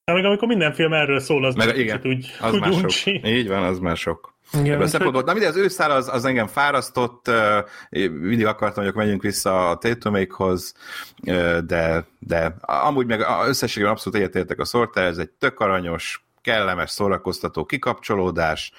Hát 0.05 0.15
meg 0.15 0.25
amikor 0.25 0.47
minden 0.47 0.73
film 0.73 0.93
erről 0.93 1.19
szól, 1.19 1.45
az 1.45 1.55
meg, 1.55 1.77
igen, 1.77 2.01
úgy, 2.03 2.35
az 2.39 2.53
úgy 2.53 2.59
már 2.59 2.73
sok. 2.73 3.05
Így 3.23 3.47
van, 3.47 3.63
az 3.63 3.79
már 3.79 3.97
sok. 3.97 4.36
Igen, 4.53 4.81
Ebből 4.81 5.11
hogy... 5.11 5.25
Na 5.25 5.33
mindegy, 5.33 5.49
az 5.49 5.55
őszál 5.55 5.91
az, 5.91 6.07
az 6.07 6.25
engem 6.25 6.47
fárasztott, 6.47 7.31
mindig 8.11 8.45
akartam, 8.45 8.83
hogy 8.83 8.93
menjünk 8.93 9.21
vissza 9.21 9.69
a 9.69 9.77
Tatumékhoz, 9.77 10.73
de, 11.65 12.07
de 12.19 12.55
amúgy 12.61 13.05
meg 13.05 13.25
összességében 13.45 13.93
abszolút 13.93 14.19
egyetértek 14.19 14.59
a 14.59 14.65
Sorter, 14.65 15.05
ez 15.05 15.17
egy 15.17 15.29
tök 15.29 15.59
aranyos, 15.59 16.25
kellemes, 16.41 16.89
szórakoztató 16.89 17.65
kikapcsolódás, 17.65 18.71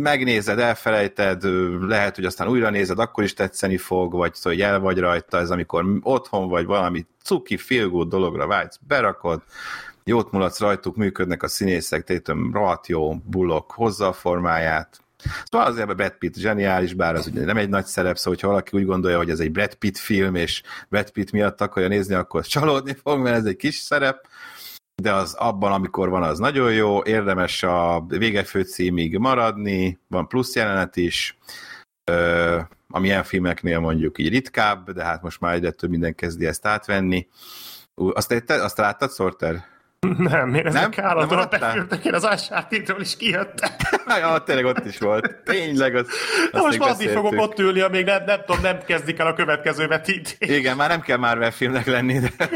megnézed, 0.00 0.58
elfelejted, 0.58 1.42
lehet, 1.88 2.14
hogy 2.14 2.24
aztán 2.24 2.48
újra 2.48 2.70
nézed, 2.70 2.98
akkor 2.98 3.24
is 3.24 3.34
tetszeni 3.34 3.76
fog, 3.76 4.12
vagy 4.12 4.34
szóval, 4.34 4.52
hogy 4.52 4.62
el 4.62 4.80
vagy 4.80 4.98
rajta, 4.98 5.38
ez 5.38 5.50
amikor 5.50 5.84
otthon 6.02 6.48
vagy 6.48 6.64
valami 6.64 7.06
cuki, 7.22 7.56
feel 7.56 8.04
dologra 8.04 8.46
vágysz, 8.46 8.78
berakod, 8.86 9.42
jót 10.04 10.30
mulatsz 10.30 10.60
rajtuk, 10.60 10.96
működnek 10.96 11.42
a 11.42 11.48
színészek, 11.48 12.04
tétöm 12.04 12.50
rohadt 12.52 12.86
jó, 12.86 13.14
bullok 13.14 13.70
hozza 13.70 14.08
a 14.08 14.12
formáját, 14.12 15.02
Szóval 15.50 15.66
azért 15.66 15.90
a 15.90 15.94
Brad 15.94 16.12
Pitt 16.18 16.34
zseniális, 16.34 16.94
bár 16.94 17.14
az 17.14 17.26
ugye 17.26 17.44
nem 17.44 17.56
egy 17.56 17.68
nagy 17.68 17.84
szerep, 17.84 18.16
szóval 18.16 18.38
ha 18.42 18.48
valaki 18.48 18.76
úgy 18.76 18.84
gondolja, 18.84 19.16
hogy 19.16 19.30
ez 19.30 19.40
egy 19.40 19.52
Brad 19.52 19.74
Pitt 19.74 19.96
film, 19.96 20.34
és 20.34 20.62
Brad 20.88 21.10
Pitt 21.10 21.30
miatt 21.30 21.60
akarja 21.60 21.88
nézni, 21.88 22.14
akkor 22.14 22.44
csalódni 22.44 22.94
fog, 23.02 23.18
mert 23.18 23.36
ez 23.36 23.44
egy 23.44 23.56
kis 23.56 23.76
szerep, 23.76 24.26
de 25.02 25.12
az 25.12 25.34
abban, 25.34 25.72
amikor 25.72 26.08
van, 26.08 26.22
az 26.22 26.38
nagyon 26.38 26.72
jó, 26.72 27.02
érdemes 27.04 27.62
a 27.62 28.04
végefőcímig 28.08 29.18
maradni, 29.18 29.98
van 30.08 30.28
plusz 30.28 30.54
jelenet 30.54 30.96
is, 30.96 31.38
ami 32.88 33.06
ilyen 33.06 33.24
filmeknél 33.24 33.80
mondjuk 33.80 34.18
így 34.18 34.28
ritkább, 34.28 34.90
de 34.90 35.04
hát 35.04 35.22
most 35.22 35.40
már 35.40 35.54
egyre 35.54 35.70
több 35.70 35.90
minden 35.90 36.14
kezdi 36.14 36.46
ezt 36.46 36.66
átvenni. 36.66 37.28
Azt, 37.94 38.44
te, 38.46 38.62
azt 38.62 38.76
láttad, 38.76 39.12
Sorter? 39.12 39.71
Nem, 40.08 40.54
én 40.54 40.66
ezek 40.66 40.98
állandóan 40.98 41.46
befürtek, 41.50 42.04
én 42.04 42.14
az 42.14 42.24
Uncharted-ról 42.24 43.00
is 43.00 43.16
kijöttem. 43.16 43.70
ja, 44.06 44.38
tényleg 44.38 44.64
ott 44.64 44.84
is 44.84 44.98
volt. 44.98 45.36
Tényleg, 45.44 45.94
az, 45.94 46.06
Na 46.52 46.60
most 46.60 46.80
addig 46.80 47.08
fogok 47.08 47.32
ott 47.36 47.58
ülni, 47.58 47.80
amíg 47.80 48.04
nem, 48.04 48.22
nem 48.26 48.40
tudom, 48.46 48.62
nem 48.62 48.78
kezdik 48.86 49.18
el 49.18 49.26
a 49.26 49.34
következő 49.34 49.86
vetítést. 49.86 50.52
Igen, 50.52 50.76
már 50.76 50.88
nem 50.88 51.00
kell 51.00 51.16
már 51.16 51.52
filmnek 51.52 51.86
lenni, 51.86 52.18
de 52.18 52.30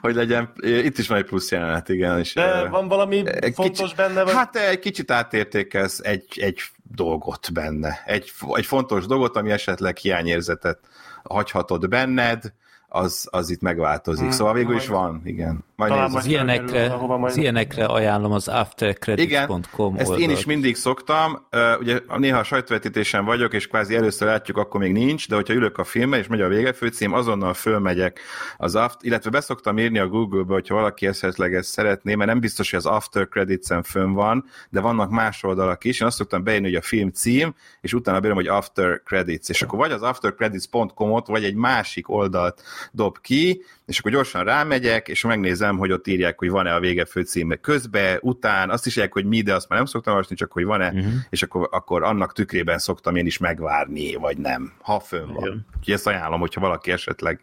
hogy 0.00 0.14
legyen, 0.14 0.52
itt 0.62 0.98
is 0.98 1.08
van 1.08 1.18
egy 1.18 1.24
plusz 1.24 1.50
jelenet, 1.50 1.88
igen. 1.88 2.18
És, 2.18 2.34
de 2.34 2.68
van 2.68 2.88
valami 2.88 3.24
fontos 3.54 3.78
kicsi, 3.78 3.94
benne? 3.96 4.22
Vagy? 4.24 4.34
Hát 4.34 4.56
egy 4.56 4.78
kicsit 4.78 5.10
átértékez 5.10 6.00
egy, 6.04 6.26
egy 6.40 6.62
dolgot 6.94 7.52
benne. 7.52 8.02
Egy, 8.04 8.32
egy 8.52 8.66
fontos 8.66 9.06
dolgot, 9.06 9.36
ami 9.36 9.50
esetleg 9.50 9.96
hiányérzetet 9.96 10.78
hagyhatod 11.22 11.88
benned, 11.88 12.52
az, 12.88 13.28
az 13.30 13.50
itt 13.50 13.60
megváltozik. 13.60 14.22
Hmm, 14.22 14.30
szóval 14.30 14.54
végül 14.54 14.76
is 14.76 14.86
van, 14.86 15.20
igen. 15.24 15.64
Majd 15.76 15.92
az, 15.92 16.26
ilyenekre, 16.26 16.94
az 17.20 17.36
ilyenekre 17.36 17.84
ajánlom 17.84 18.32
az 18.32 18.48
aftercredits.com 18.48 19.94
Igen, 19.94 20.06
ezt 20.06 20.18
én 20.18 20.30
is 20.30 20.44
mindig 20.44 20.76
szoktam. 20.76 21.46
Ugye 21.78 22.00
néha 22.16 22.38
a 22.38 22.42
sajtóvetítésen 22.42 23.24
vagyok, 23.24 23.54
és 23.54 23.66
kvázi 23.66 23.94
először 23.94 24.28
látjuk, 24.28 24.56
akkor 24.56 24.80
még 24.80 24.92
nincs, 24.92 25.28
de 25.28 25.34
hogyha 25.34 25.54
ülök 25.54 25.78
a 25.78 25.84
filmbe, 25.84 26.18
és 26.18 26.26
megy 26.26 26.40
a 26.40 26.48
végefőcím, 26.48 27.12
azonnal 27.12 27.54
fölmegyek 27.54 28.20
az 28.56 28.74
after, 28.74 29.06
illetve 29.06 29.30
beszoktam 29.30 29.78
írni 29.78 29.98
a 29.98 30.08
Google-be, 30.08 30.52
hogyha 30.52 30.74
valaki 30.74 31.06
esetleg 31.06 31.54
ezt 31.54 31.68
szeretné, 31.68 32.14
mert 32.14 32.30
nem 32.30 32.40
biztos, 32.40 32.70
hogy 32.70 32.78
az 32.78 32.86
after 32.86 33.28
credits-en 33.28 33.82
fönn 33.82 34.12
van, 34.12 34.44
de 34.70 34.80
vannak 34.80 35.10
más 35.10 35.42
oldalak 35.42 35.84
is. 35.84 36.00
Én 36.00 36.06
azt 36.06 36.16
szoktam 36.16 36.44
beírni, 36.44 36.66
hogy 36.66 36.76
a 36.76 36.82
film 36.82 37.10
cím, 37.10 37.54
és 37.80 37.92
utána 37.92 38.20
beírom, 38.20 38.38
hogy 38.38 38.48
after 38.48 39.02
credits, 39.04 39.48
és 39.48 39.62
akkor 39.62 39.78
vagy 39.78 39.92
az 39.92 40.02
aftercredits.com-ot, 40.02 41.26
vagy 41.26 41.44
egy 41.44 41.54
másik 41.54 42.08
oldalt 42.08 42.62
dob 42.92 43.18
ki, 43.20 43.64
és 43.86 43.98
akkor 43.98 44.10
gyorsan 44.10 44.44
rámegyek, 44.44 45.08
és 45.08 45.24
megnézem, 45.24 45.78
hogy 45.78 45.92
ott 45.92 46.06
írják, 46.06 46.38
hogy 46.38 46.50
van-e 46.50 46.74
a 46.74 46.80
vége 46.80 47.04
főcíme 47.04 47.56
közbe, 47.56 48.18
után, 48.22 48.70
azt 48.70 48.86
is 48.86 48.96
írják, 48.96 49.12
hogy 49.12 49.24
mi, 49.24 49.40
de 49.40 49.54
azt 49.54 49.68
már 49.68 49.78
nem 49.78 49.86
szoktam 49.86 50.12
olvasni, 50.12 50.36
csak 50.36 50.52
hogy 50.52 50.64
van-e, 50.64 50.88
uh-huh. 50.88 51.12
és 51.30 51.42
akkor, 51.42 51.68
akkor 51.70 52.02
annak 52.02 52.32
tükrében 52.32 52.78
szoktam 52.78 53.16
én 53.16 53.26
is 53.26 53.38
megvárni, 53.38 54.14
vagy 54.14 54.38
nem, 54.38 54.72
ha 54.80 55.00
fönn 55.00 55.32
van. 55.32 55.46
Igen. 55.46 55.66
Úgyhogy 55.78 55.94
ezt 55.94 56.06
ajánlom, 56.06 56.40
hogyha 56.40 56.60
valaki 56.60 56.90
esetleg 56.90 57.40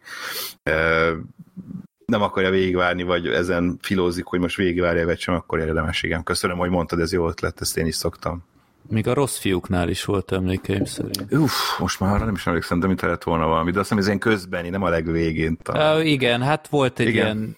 uh, 0.64 1.18
nem 2.06 2.22
akarja 2.22 2.50
végigvárni, 2.50 3.02
vagy 3.02 3.26
ezen 3.26 3.78
filózik, 3.82 4.24
hogy 4.24 4.40
most 4.40 4.56
végigvárja, 4.56 5.04
vagy 5.04 5.18
sem, 5.18 5.34
akkor 5.34 5.58
érdemes, 5.58 6.02
igen. 6.02 6.22
Köszönöm, 6.22 6.58
hogy 6.58 6.70
mondtad, 6.70 7.00
ez 7.00 7.12
jó 7.12 7.28
ötlet, 7.28 7.60
ezt 7.60 7.76
én 7.76 7.86
is 7.86 7.94
szoktam. 7.94 8.44
Még 8.88 9.06
a 9.08 9.14
rossz 9.14 9.38
fiúknál 9.38 9.88
is 9.88 10.04
volt 10.04 10.32
emlékeim 10.32 10.84
szerint. 10.84 11.32
Uff, 11.32 11.78
most 11.78 12.00
már 12.00 12.14
arra 12.14 12.24
nem 12.24 12.34
is 12.34 12.46
emlékszem, 12.46 12.80
de 12.80 12.86
mit 12.86 13.00
lett 13.00 13.22
volna 13.22 13.46
valami, 13.46 13.70
de 13.70 13.78
azt 13.78 13.88
hiszem, 13.88 13.98
ez 13.98 14.06
ilyen 14.06 14.18
közbeni, 14.18 14.68
nem 14.68 14.82
a 14.82 14.88
legvégén. 14.88 15.56
Talán. 15.62 15.96
Uh, 15.96 16.06
igen, 16.10 16.42
hát 16.42 16.68
volt 16.68 16.98
egy 16.98 17.08
igen. 17.08 17.24
ilyen 17.24 17.56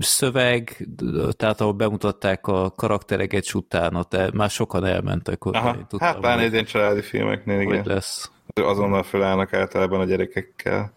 szöveg, 0.00 0.88
tehát 1.36 1.60
ahol 1.60 1.72
bemutatták 1.72 2.46
a 2.46 2.70
karaktereket, 2.70 3.42
és 3.42 3.54
utána 3.54 4.02
te, 4.02 4.30
már 4.32 4.50
sokan 4.50 4.84
elmentek 4.84 5.44
oda. 5.44 5.58
Aha, 5.58 5.76
tudtam, 5.76 5.98
hát 5.98 6.18
pláne 6.18 6.42
egy 6.42 6.52
ilyen 6.52 6.64
családi 6.64 7.02
filmeknél, 7.02 7.60
igen. 7.60 7.82
lesz. 7.86 8.30
Azonnal 8.54 9.02
felállnak 9.02 9.52
általában 9.52 10.00
a 10.00 10.04
gyerekekkel. 10.04 10.92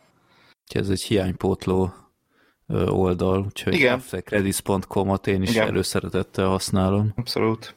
Ez 0.73 0.89
egy 0.89 1.01
hiánypótló 1.01 1.93
oldal, 2.85 3.43
úgyhogy 3.45 3.83
aftercredits.com-ot 3.83 5.27
én 5.27 5.41
is 5.41 5.49
Igen. 5.49 5.67
előszeretettel 5.67 6.47
használom. 6.47 7.13
Abszolút. 7.15 7.75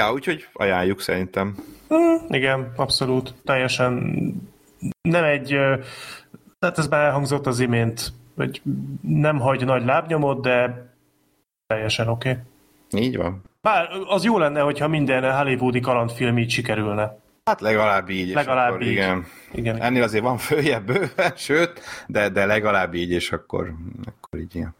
Ja, 0.00 0.12
úgyhogy 0.12 0.48
ajánljuk 0.52 1.00
szerintem. 1.00 1.56
Mm, 1.94 2.16
igen, 2.28 2.72
abszolút. 2.76 3.34
Teljesen 3.44 3.92
nem 5.00 5.24
egy, 5.24 5.48
tehát 6.58 6.78
ez 6.78 6.88
már 6.88 7.04
elhangzott 7.04 7.46
az 7.46 7.60
imént, 7.60 8.12
hogy 8.36 8.62
nem 9.00 9.38
hagy 9.38 9.64
nagy 9.64 9.84
lábnyomot, 9.84 10.42
de 10.42 10.86
teljesen 11.66 12.08
oké. 12.08 12.30
Okay. 12.30 13.04
Így 13.04 13.16
van. 13.16 13.42
Bár 13.60 13.88
az 14.06 14.24
jó 14.24 14.38
lenne, 14.38 14.60
hogyha 14.60 14.88
minden 14.88 15.36
hollywoodi 15.36 15.80
kalandfilm 15.80 16.38
így 16.38 16.50
sikerülne. 16.50 17.18
Hát 17.44 17.60
legalább 17.60 18.08
így. 18.08 18.34
Legalább 18.34 18.70
akkor, 18.70 18.82
így. 18.82 18.90
Igen. 18.90 19.26
Igen. 19.52 19.82
Ennél 19.82 20.02
azért 20.02 20.22
van 20.22 20.38
följebb 20.38 20.86
bőven, 20.86 21.32
sőt, 21.46 21.80
de, 22.06 22.28
de 22.28 22.46
legalább 22.46 22.94
így, 22.94 23.10
és 23.10 23.32
akkor, 23.32 23.74
akkor 24.04 24.38
így 24.38 24.54
ilyen. 24.54 24.74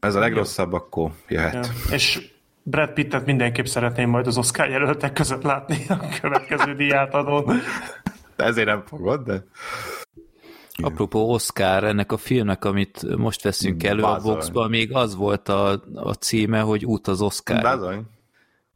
Ez 0.00 0.14
a 0.14 0.18
legrosszabb, 0.18 0.72
akkor 0.72 1.10
jöhet. 1.28 1.54
Ja. 1.54 1.94
És 1.94 2.34
Brad 2.68 2.92
Pittet 2.92 3.26
mindenképp 3.26 3.64
szeretném 3.64 4.08
majd 4.10 4.26
az 4.26 4.38
Oscar 4.38 4.68
jelöltek 4.68 5.12
között 5.12 5.42
látni 5.42 5.84
a 5.88 5.98
következő 6.20 6.74
díját 6.74 7.14
adón. 7.14 7.44
De 8.36 8.44
ezért 8.44 8.66
nem 8.66 8.82
fogod, 8.86 9.22
de... 9.22 9.44
Apropó 10.82 11.30
Oscar, 11.30 11.84
ennek 11.84 12.12
a 12.12 12.16
filmnek, 12.16 12.64
amit 12.64 13.16
most 13.16 13.42
veszünk 13.42 13.84
elő 13.84 14.02
a 14.02 14.06
Bazony. 14.06 14.32
boxba, 14.32 14.68
még 14.68 14.94
az 14.94 15.14
volt 15.14 15.48
a, 15.48 15.82
a 15.94 16.12
címe, 16.12 16.60
hogy 16.60 16.84
Út 16.84 17.06
az 17.06 17.22
Oscar. 17.22 17.62
Bazony. 17.62 18.02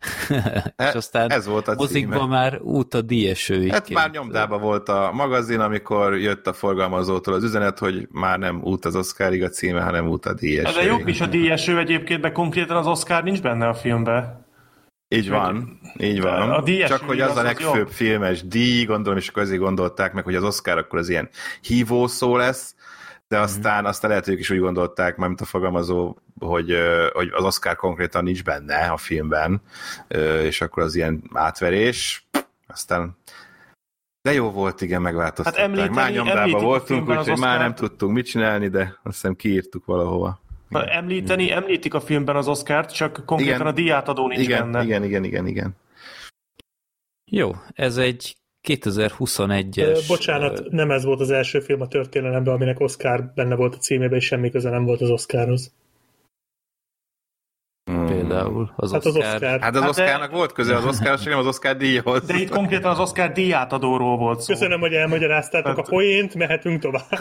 és 0.89 0.95
aztán 0.95 1.31
ez 1.31 1.47
volt 1.47 1.69
a 1.69 1.75
mozikban 1.75 2.19
címe. 2.19 2.31
már 2.31 2.59
út 2.61 2.95
a 2.95 3.01
díjesőig. 3.01 3.71
Hát 3.73 3.91
már 3.91 4.11
nyomdában 4.11 4.61
volt 4.61 4.89
a 4.89 5.11
magazin, 5.15 5.61
amikor 5.61 6.19
jött 6.19 6.47
a 6.47 6.53
forgalmazótól 6.53 7.35
az 7.35 7.45
üzenet, 7.45 7.79
hogy 7.79 8.09
már 8.11 8.39
nem 8.39 8.61
út 8.63 8.85
az 8.85 8.97
Oscarig 8.97 9.43
a 9.43 9.49
címe, 9.49 9.81
hanem 9.83 10.09
út 10.09 10.27
a 10.27 10.35
díjas. 10.35 10.75
De 10.75 10.83
jobb 10.83 11.09
is 11.09 11.21
a 11.21 11.27
díjeső 11.27 11.79
egyébként, 11.79 12.21
de 12.21 12.33
konkrétan 12.33 12.77
az 12.77 12.87
Oscar 12.87 13.23
nincs 13.23 13.43
benne 13.43 13.69
a 13.69 13.75
filmben. 13.75 14.49
Így 15.09 15.31
van, 15.31 15.81
így 15.99 16.21
van. 16.21 16.51
A 16.51 16.63
díjas 16.63 16.89
Csak 16.89 17.01
hogy 17.03 17.21
az 17.21 17.31
az- 17.31 17.37
a 17.37 17.39
az 17.39 17.45
legfőbb 17.47 17.75
jobb. 17.77 17.89
filmes 17.89 18.47
díj, 18.47 18.85
gondolom, 18.85 19.19
és 19.19 19.29
akkor 19.29 19.43
azért 19.43 19.61
gondolták 19.61 20.13
meg, 20.13 20.25
hogy 20.25 20.35
az 20.35 20.43
Oscar 20.45 20.79
akkor 20.79 20.99
az 20.99 21.09
ilyen 21.09 21.29
hívó 21.61 22.07
szó 22.07 22.37
lesz, 22.37 22.75
de 23.31 23.37
Mhm. 23.37 23.45
aztán, 23.45 23.87
aztán 23.87 24.11
lehet, 24.11 24.25
hogy 24.25 24.35
ők 24.35 24.41
is 24.41 24.51
úgy 24.51 24.59
gondolták, 24.59 25.17
mármint 25.17 25.41
a 25.41 25.45
fogalmazó, 25.45 26.17
hogy, 26.39 26.77
hogy 27.13 27.31
az 27.33 27.45
Oscar 27.45 27.77
konkrétan 27.77 28.25
nincs 28.25 28.45
benne 28.45 28.77
a 28.87 28.97
filmben, 28.97 29.61
és 30.43 30.61
akkor 30.61 30.83
az 30.83 30.95
ilyen 30.95 31.23
átverés, 31.33 32.27
aztán 32.67 33.17
de 34.23 34.33
jó 34.33 34.51
volt, 34.51 34.81
igen, 34.81 35.03
megváltoztatták. 35.03 35.61
Hát 35.61 35.69
említeni- 35.69 35.95
már 35.95 36.13
nyomdában 36.13 36.39
említik 36.41 36.63
a 36.63 36.65
voltunk, 36.65 37.09
úgyhogy 37.09 37.39
már 37.39 37.59
nem 37.59 37.75
tudtunk 37.75 38.13
mit 38.13 38.27
csinálni, 38.27 38.69
de 38.69 38.81
azt 39.03 39.15
hiszem 39.15 39.37
kiírtuk 39.37 39.85
valahova. 39.85 40.41
Ha 40.71 40.85
Említeni, 40.85 41.51
említik 41.53 41.95
a 41.95 42.01
filmben 42.01 42.37
az 42.37 42.49
Oscárt, 42.49 42.95
csak 42.95 43.23
konkrétan 43.27 43.55
Igen. 43.55 43.67
a 43.67 43.73
díjátadó 43.73 44.27
nincs 44.29 44.43
Igen, 44.43 44.73
benne. 44.73 44.85
igen, 44.85 45.05
igen, 45.05 45.25
igen, 45.25 45.47
igen. 45.47 45.77
Jó, 47.31 47.53
ez 47.75 47.97
egy 47.97 48.37
2021-es... 48.79 49.77
Ö, 49.97 49.99
Bocsánat, 50.09 50.71
nem 50.71 50.91
ez 50.91 51.05
volt 51.05 51.21
az 51.21 51.31
első 51.31 51.61
film 51.61 51.81
a 51.81 51.89
történelemben, 51.89 52.55
aminek 52.55 52.81
Oscar 52.81 53.33
benne 53.35 53.55
volt 53.55 53.75
a 53.75 53.79
címében, 53.79 54.19
és 54.19 54.25
semmi 54.25 54.51
köze 54.51 54.71
nem 54.71 54.85
volt 54.85 55.01
az 55.01 55.11
Oscarhoz. 55.11 55.73
ö, 57.91 58.05
Például 58.07 58.73
az 58.77 58.93
Hát 58.93 59.05
az 59.05 59.17
Oscar. 59.17 59.35
Oscar. 59.35 59.61
Hát 59.61 59.75
az 59.75 59.83
Hát 59.83 59.83
de- 59.83 59.89
Oscarnak 59.89 60.31
volt 60.31 60.53
köze 60.53 60.77
az 60.77 60.85
Oscar, 60.85 61.19
csak 61.19 61.29
nem 61.29 61.39
az 61.39 61.47
Oscar 61.47 61.77
díjhoz. 61.77 62.27
De 62.27 62.35
itt 62.37 62.51
konkrétan 62.51 62.91
az 62.91 62.99
Oscar 62.99 63.33
díjátadóról 63.33 64.17
volt 64.17 64.41
szó. 64.41 64.53
Köszönöm, 64.53 64.81
hogy 64.81 64.93
elmagyaráztátok 64.93 65.73
a 65.79 65.81
Hát- 65.81 65.89
poént, 65.89 66.35
mehetünk 66.35 66.81
tovább. 66.81 67.09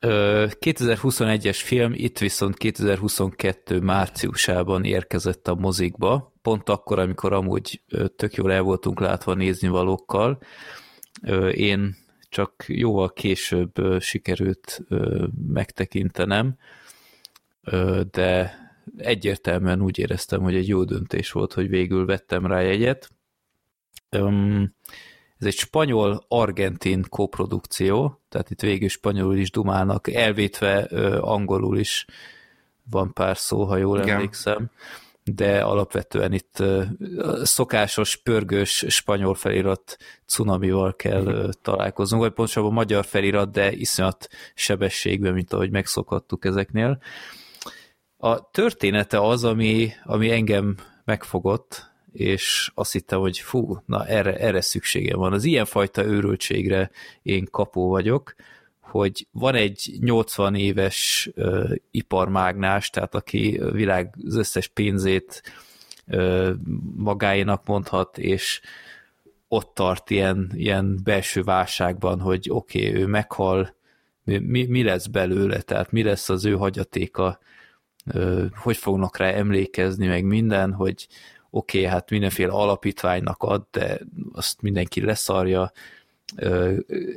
Ö, 0.00 0.46
2021-es 0.60 1.58
film, 1.62 1.92
itt 1.94 2.18
viszont 2.18 2.56
2022 2.56 3.80
márciusában 3.80 4.84
érkezett 4.84 5.48
a 5.48 5.54
mozikba, 5.54 6.34
pont 6.42 6.68
akkor, 6.68 6.98
amikor 6.98 7.32
amúgy 7.32 7.82
tök 8.16 8.34
jól 8.34 8.52
el 8.52 8.62
voltunk 8.62 9.00
látva 9.00 9.34
nézni 9.34 9.68
valókkal. 9.68 10.38
Én 11.52 11.96
csak 12.28 12.64
jóval 12.66 13.12
később 13.12 13.72
sikerült 14.00 14.80
megtekintenem, 15.48 16.56
de 18.10 18.58
egyértelműen 18.96 19.82
úgy 19.82 19.98
éreztem, 19.98 20.40
hogy 20.40 20.54
egy 20.54 20.68
jó 20.68 20.84
döntés 20.84 21.32
volt, 21.32 21.52
hogy 21.52 21.68
végül 21.68 22.06
vettem 22.06 22.46
rá 22.46 22.60
jegyet. 22.60 23.10
Ez 25.38 25.46
egy 25.46 25.54
spanyol-argentin 25.56 27.04
koprodukció, 27.08 28.20
tehát 28.28 28.50
itt 28.50 28.60
végül 28.60 28.88
spanyolul 28.88 29.36
is 29.36 29.50
dumálnak, 29.50 30.12
elvétve 30.12 30.86
ö, 30.90 31.18
angolul 31.20 31.78
is 31.78 32.06
van 32.90 33.12
pár 33.12 33.36
szó, 33.36 33.64
ha 33.64 33.76
jól 33.76 33.98
Igen. 33.98 34.14
emlékszem, 34.14 34.70
de 35.24 35.60
alapvetően 35.60 36.32
itt 36.32 36.58
ö, 36.58 36.82
szokásos, 37.42 38.16
pörgős 38.16 38.84
spanyol 38.88 39.34
felirat 39.34 39.96
cunamival 40.26 40.94
kell 40.96 41.26
ö, 41.26 41.48
találkoznunk, 41.62 42.22
vagy 42.22 42.32
pontosabban 42.32 42.72
magyar 42.72 43.04
felirat, 43.04 43.50
de 43.50 43.72
iszonyat 43.72 44.28
sebességben, 44.54 45.32
mint 45.32 45.52
ahogy 45.52 45.70
megszokhattuk 45.70 46.44
ezeknél. 46.44 46.98
A 48.16 48.50
története 48.50 49.20
az, 49.20 49.44
ami, 49.44 49.92
ami 50.04 50.30
engem 50.30 50.76
megfogott, 51.04 51.90
és 52.12 52.70
azt 52.74 52.92
hittem, 52.92 53.20
hogy 53.20 53.38
fú, 53.38 53.82
na 53.86 54.06
erre, 54.06 54.36
erre 54.36 54.60
szükségem 54.60 55.18
van. 55.18 55.32
Az 55.32 55.44
ilyenfajta 55.44 56.04
őrültségre 56.04 56.90
én 57.22 57.46
kapó 57.50 57.88
vagyok, 57.88 58.34
hogy 58.80 59.26
van 59.30 59.54
egy 59.54 59.96
80 60.00 60.54
éves 60.54 61.30
ö, 61.34 61.74
iparmágnás, 61.90 62.90
tehát 62.90 63.14
aki 63.14 63.56
a 63.56 63.70
világ 63.70 64.14
az 64.26 64.36
összes 64.36 64.68
pénzét 64.68 65.42
ö, 66.06 66.52
magáénak 66.96 67.66
mondhat, 67.66 68.18
és 68.18 68.60
ott 69.48 69.74
tart 69.74 70.10
ilyen, 70.10 70.50
ilyen 70.54 71.00
belső 71.04 71.42
válságban, 71.42 72.20
hogy 72.20 72.48
oké, 72.50 72.88
okay, 72.88 73.00
ő 73.02 73.06
meghal, 73.06 73.74
mi, 74.24 74.38
mi, 74.38 74.66
mi 74.66 74.82
lesz 74.82 75.06
belőle, 75.06 75.60
tehát 75.60 75.92
mi 75.92 76.02
lesz 76.02 76.28
az 76.28 76.44
ő 76.44 76.52
hagyatéka, 76.52 77.38
hogy 78.54 78.76
fognak 78.76 79.16
rá 79.16 79.26
emlékezni, 79.26 80.06
meg 80.06 80.24
minden, 80.24 80.72
hogy 80.72 81.08
oké, 81.50 81.78
okay, 81.78 81.90
hát 81.90 82.10
mindenféle 82.10 82.52
alapítványnak 82.52 83.42
ad, 83.42 83.66
de 83.70 84.00
azt 84.32 84.62
mindenki 84.62 85.00
leszarja, 85.00 85.72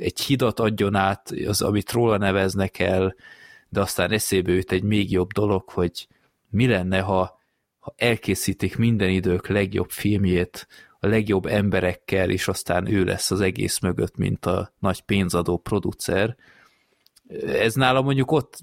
egy 0.00 0.20
hidat 0.20 0.60
adjon 0.60 0.94
át, 0.94 1.30
az, 1.46 1.62
amit 1.62 1.92
róla 1.92 2.16
neveznek 2.16 2.78
el, 2.78 3.14
de 3.68 3.80
aztán 3.80 4.10
eszébe 4.10 4.52
jut 4.52 4.72
egy 4.72 4.82
még 4.82 5.10
jobb 5.10 5.32
dolog, 5.32 5.68
hogy 5.68 6.08
mi 6.50 6.66
lenne, 6.66 7.00
ha, 7.00 7.40
ha 7.78 7.94
elkészítik 7.96 8.76
minden 8.76 9.10
idők 9.10 9.48
legjobb 9.48 9.90
filmjét, 9.90 10.66
a 11.04 11.06
legjobb 11.06 11.46
emberekkel, 11.46 12.30
és 12.30 12.48
aztán 12.48 12.92
ő 12.92 13.04
lesz 13.04 13.30
az 13.30 13.40
egész 13.40 13.78
mögött, 13.78 14.16
mint 14.16 14.46
a 14.46 14.72
nagy 14.78 15.00
pénzadó 15.00 15.56
producer. 15.56 16.36
Ez 17.46 17.74
nálam 17.74 18.04
mondjuk 18.04 18.30
ott 18.30 18.58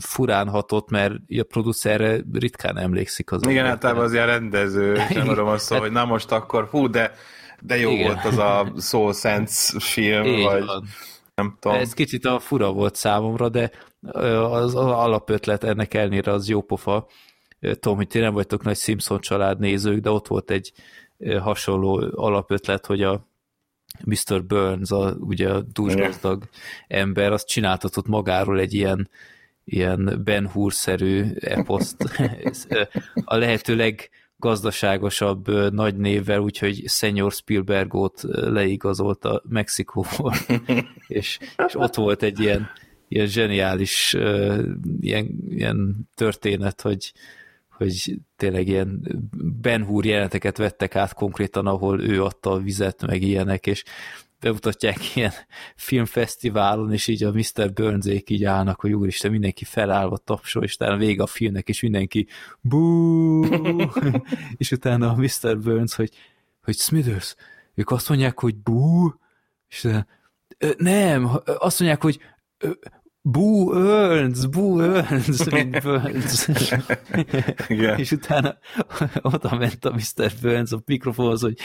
furán 0.00 0.48
hatott, 0.48 0.90
mert 0.90 1.14
a 1.38 1.42
producerre 1.48 2.20
ritkán 2.32 2.78
emlékszik 2.78 3.32
az 3.32 3.46
Igen, 3.46 3.66
általában 3.66 4.04
az 4.04 4.12
ilyen 4.12 4.26
rendező, 4.26 4.96
nem 5.14 5.28
arról 5.28 5.44
van 5.44 5.58
szó, 5.58 5.78
hogy 5.78 5.92
na 5.92 6.04
most 6.04 6.32
akkor 6.32 6.68
hú, 6.70 6.90
de, 6.90 7.12
de 7.60 7.76
jó 7.76 7.90
Igen. 7.90 8.06
volt 8.06 8.24
az 8.24 8.38
a 8.38 8.72
Soul 8.80 9.12
Sense 9.12 9.80
film, 9.80 10.24
Így 10.24 10.44
vagy 10.44 10.64
van. 10.64 10.84
nem 11.34 11.56
tudom. 11.60 11.78
Ez 11.78 11.94
kicsit 11.94 12.24
a 12.24 12.38
fura 12.38 12.72
volt 12.72 12.94
számomra, 12.94 13.48
de 13.48 13.70
az, 14.12 14.74
az 14.74 14.74
alapötlet 14.74 15.64
ennek 15.64 15.94
ellenére 15.94 16.32
az 16.32 16.48
jó 16.48 16.62
pofa. 16.62 17.06
Tudom, 17.60 17.96
hogy 17.96 18.06
ti 18.06 18.18
nem 18.18 18.34
vagytok 18.34 18.64
nagy 18.64 18.76
Simpson 18.76 19.20
család 19.20 19.58
nézők, 19.58 20.00
de 20.00 20.10
ott 20.10 20.26
volt 20.26 20.50
egy 20.50 20.72
hasonló 21.40 22.10
alapötlet, 22.14 22.86
hogy 22.86 23.02
a 23.02 23.27
Mr. 24.04 24.44
Burns, 24.44 24.90
a, 24.90 25.16
ugye 25.18 25.48
a 25.48 25.60
dúsgazdag 25.60 26.48
ember, 26.88 27.32
azt 27.32 27.46
csináltatott 27.46 28.06
magáról 28.06 28.60
egy 28.60 28.74
ilyen, 28.74 29.08
ilyen 29.64 30.20
Ben 30.24 30.48
Hur-szerű 30.48 31.24
eposzt. 31.40 31.96
A 33.24 33.36
lehető 33.36 33.76
leggazdaságosabb 33.76 35.72
nagy 35.72 35.96
névvel, 35.96 36.38
úgyhogy 36.40 36.82
Senior 36.86 37.32
Spielbergot 37.32 38.22
leigazolta 38.30 39.42
Mexikóból, 39.48 40.34
és, 41.06 41.38
és 41.66 41.74
ott 41.74 41.94
volt 41.94 42.22
egy 42.22 42.40
ilyen, 42.40 42.70
ilyen 43.08 43.26
zseniális 43.26 44.16
ilyen, 45.00 45.38
ilyen 45.50 46.08
történet, 46.14 46.80
hogy, 46.80 47.12
hogy 47.78 48.18
tényleg 48.36 48.68
ilyen 48.68 49.00
Ben 49.60 49.86
jeleneteket 50.02 50.56
vettek 50.56 50.96
át 50.96 51.14
konkrétan, 51.14 51.66
ahol 51.66 52.02
ő 52.02 52.22
adta 52.22 52.50
a 52.50 52.58
vizet, 52.58 53.06
meg 53.06 53.22
ilyenek, 53.22 53.66
és 53.66 53.84
bemutatják 54.40 54.98
ilyen 55.16 55.32
filmfesztiválon, 55.76 56.92
és 56.92 57.06
így 57.06 57.24
a 57.24 57.32
Mr. 57.32 57.72
Burnsék 57.72 58.30
így 58.30 58.44
állnak, 58.44 58.80
hogy 58.80 58.92
úristen, 58.92 59.30
mindenki 59.30 59.64
felállva 59.64 60.16
tapsol, 60.16 60.62
és 60.62 60.74
utána 60.74 60.96
vége 60.96 61.22
a 61.22 61.26
filmnek, 61.26 61.68
és 61.68 61.80
mindenki 61.82 62.26
bú, 62.60 63.44
és 64.56 64.72
utána 64.72 65.10
a 65.10 65.16
Mr. 65.16 65.58
Burns, 65.58 65.94
hogy, 65.94 66.10
hogy 66.62 66.76
Smithers, 66.76 67.34
ők 67.74 67.90
azt 67.90 68.08
mondják, 68.08 68.40
hogy 68.40 68.56
bú, 68.56 69.14
és 69.68 69.84
utána, 69.84 70.06
"Ö, 70.58 70.70
nem, 70.76 71.30
azt 71.44 71.80
mondják, 71.80 72.02
hogy 72.02 72.20
ö, 73.28 73.30
Boo 73.30 73.74
Earns, 73.74 74.46
Boo 74.46 74.80
Earns, 74.80 75.44
mint 75.44 75.82
Burns. 75.82 76.48
Igen. 77.68 77.98
és 78.02 78.10
utána 78.10 78.58
oda 79.22 79.56
ment 79.56 79.84
a 79.84 79.90
Mr. 79.90 80.32
Burns 80.40 80.72
a 80.72 80.82
mikrofonhoz, 80.86 81.40
hogy 81.40 81.58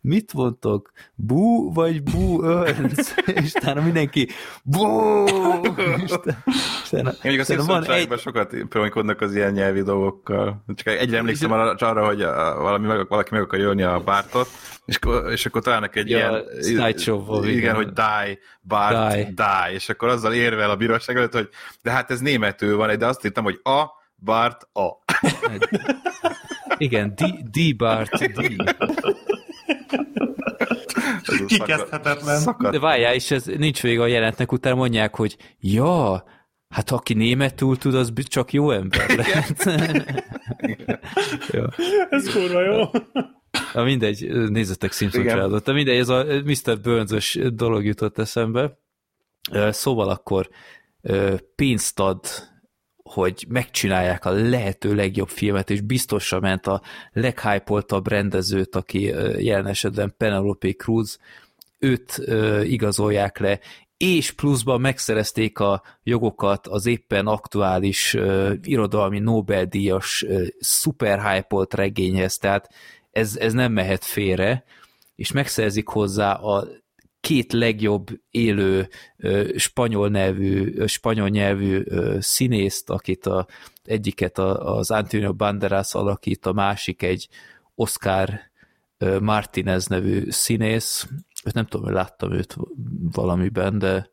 mit 0.00 0.32
mondtok? 0.34 0.90
Bú 1.14 1.72
vagy 1.72 2.02
Bú 2.02 2.44
Earns? 2.44 3.14
És 3.44 3.52
utána 3.54 3.80
mindenki 3.80 4.28
Bú! 4.62 4.84
És 6.04 6.12
utána, 6.12 7.10
a 7.22 7.28
utána 7.28 7.64
van 7.64 7.84
egy... 7.90 8.18
sokat 8.18 8.54
promókodnak 8.68 9.20
az 9.20 9.34
ilyen 9.34 9.52
nyelvi 9.52 9.82
dolgokkal. 9.82 10.64
Csak 10.74 10.86
egyre 10.86 11.16
emlékszem 11.16 11.52
arra, 11.52 12.06
hogy 12.06 12.22
valami, 12.62 12.86
meg- 12.86 13.08
valaki 13.08 13.28
meg 13.32 13.42
akar 13.42 13.58
jönni 13.58 13.82
a 13.82 14.00
pártot, 14.04 14.48
és, 14.84 14.96
akkor- 14.96 15.32
és 15.32 15.46
akkor 15.46 15.62
találnak 15.62 15.96
egy 15.96 16.10
Ja, 16.10 16.16
ilyen... 16.16 16.44
igen, 16.60 17.48
igen. 17.48 17.74
hogy 17.74 17.92
die, 17.92 18.38
Bart, 18.62 19.12
Die. 19.14 19.24
die. 19.24 19.32
die. 19.34 19.72
És 19.72 19.88
akkor 19.88 20.08
azzal 20.08 20.32
érvel 20.32 20.70
a 20.70 20.76
bíróság 20.76 21.16
előtt, 21.16 21.32
hogy 21.32 21.48
de 21.82 21.90
hát 21.90 22.10
ez 22.10 22.20
németül 22.20 22.76
van, 22.76 22.98
de 22.98 23.06
azt 23.06 23.24
írtam, 23.24 23.44
hogy 23.44 23.60
a, 23.62 23.84
Bart, 24.16 24.68
a. 24.72 24.88
Igen, 26.78 27.14
D, 27.14 27.50
D 27.50 27.76
Bart, 27.76 28.32
D. 28.32 28.62
Kikezdhetetlen. 31.46 32.40
Szakad. 32.40 32.72
De 32.72 32.78
várjál, 32.78 33.14
és 33.14 33.30
ez 33.30 33.44
nincs 33.44 33.82
vége 33.82 34.02
a 34.02 34.06
jelentnek, 34.06 34.52
utána 34.52 34.76
mondják, 34.76 35.16
hogy 35.16 35.36
ja, 35.58 36.24
hát 36.68 36.90
aki 36.90 37.14
németül 37.14 37.76
tud, 37.76 37.94
az 37.94 38.12
csak 38.22 38.52
jó 38.52 38.70
ember 38.70 39.08
lehet. 39.16 39.64
ja. 41.52 41.68
Ez 42.10 42.32
kurva 42.32 42.60
jó. 42.60 42.84
Na 43.72 43.82
mindegy, 43.82 44.50
nézzetek 44.50 44.92
Simpson 44.92 45.26
családot. 45.26 45.64
De 45.64 45.72
mindegy, 45.72 45.98
ez 45.98 46.08
a 46.08 46.24
Mr. 46.44 46.80
burns 46.80 47.38
dolog 47.52 47.84
jutott 47.84 48.18
eszembe. 48.18 48.78
Szóval 49.70 50.08
akkor 50.08 50.48
pénzt 51.54 52.00
ad, 52.00 52.20
hogy 53.10 53.44
megcsinálják 53.48 54.24
a 54.24 54.30
lehető 54.30 54.94
legjobb 54.94 55.28
filmet, 55.28 55.70
és 55.70 55.80
biztosra 55.80 56.40
ment 56.40 56.66
a 56.66 56.82
leghypoltabb 57.12 58.08
rendezőt, 58.08 58.76
aki 58.76 59.02
jelen 59.38 59.66
esetben 59.66 60.14
Penelope 60.16 60.72
Cruz, 60.72 61.18
őt 61.78 62.22
igazolják 62.64 63.38
le, 63.38 63.58
és 63.96 64.30
pluszban 64.30 64.80
megszerezték 64.80 65.58
a 65.58 65.82
jogokat 66.02 66.66
az 66.66 66.86
éppen 66.86 67.26
aktuális 67.26 68.14
ö, 68.14 68.52
irodalmi 68.62 69.18
Nobel-díjas 69.18 70.26
szuper 70.58 71.32
hype 71.32 71.66
regényhez, 71.70 72.38
tehát 72.38 72.68
ez, 73.10 73.36
ez 73.36 73.52
nem 73.52 73.72
mehet 73.72 74.04
félre, 74.04 74.64
és 75.16 75.32
megszerzik 75.32 75.88
hozzá 75.88 76.32
a 76.32 76.66
két 77.30 77.52
legjobb 77.52 78.08
élő 78.30 78.88
spanyol 79.56 80.08
nyelvű, 80.08 80.74
ö, 80.76 80.86
spanyol 80.86 81.28
nyelvű 81.28 81.82
színészt, 82.18 82.90
akit 82.90 83.26
a, 83.26 83.46
egyiket 83.84 84.38
az 84.38 84.90
Antonio 84.90 85.34
Banderas 85.34 85.94
alakít, 85.94 86.46
a 86.46 86.52
másik 86.52 87.02
egy 87.02 87.28
Oscar 87.74 88.40
Martinez 89.20 89.86
nevű 89.86 90.30
színész. 90.30 91.08
Nem 91.52 91.66
tudom, 91.66 91.86
hogy 91.86 91.94
láttam 91.94 92.32
őt 92.32 92.56
valamiben, 93.12 93.78
de 93.78 94.10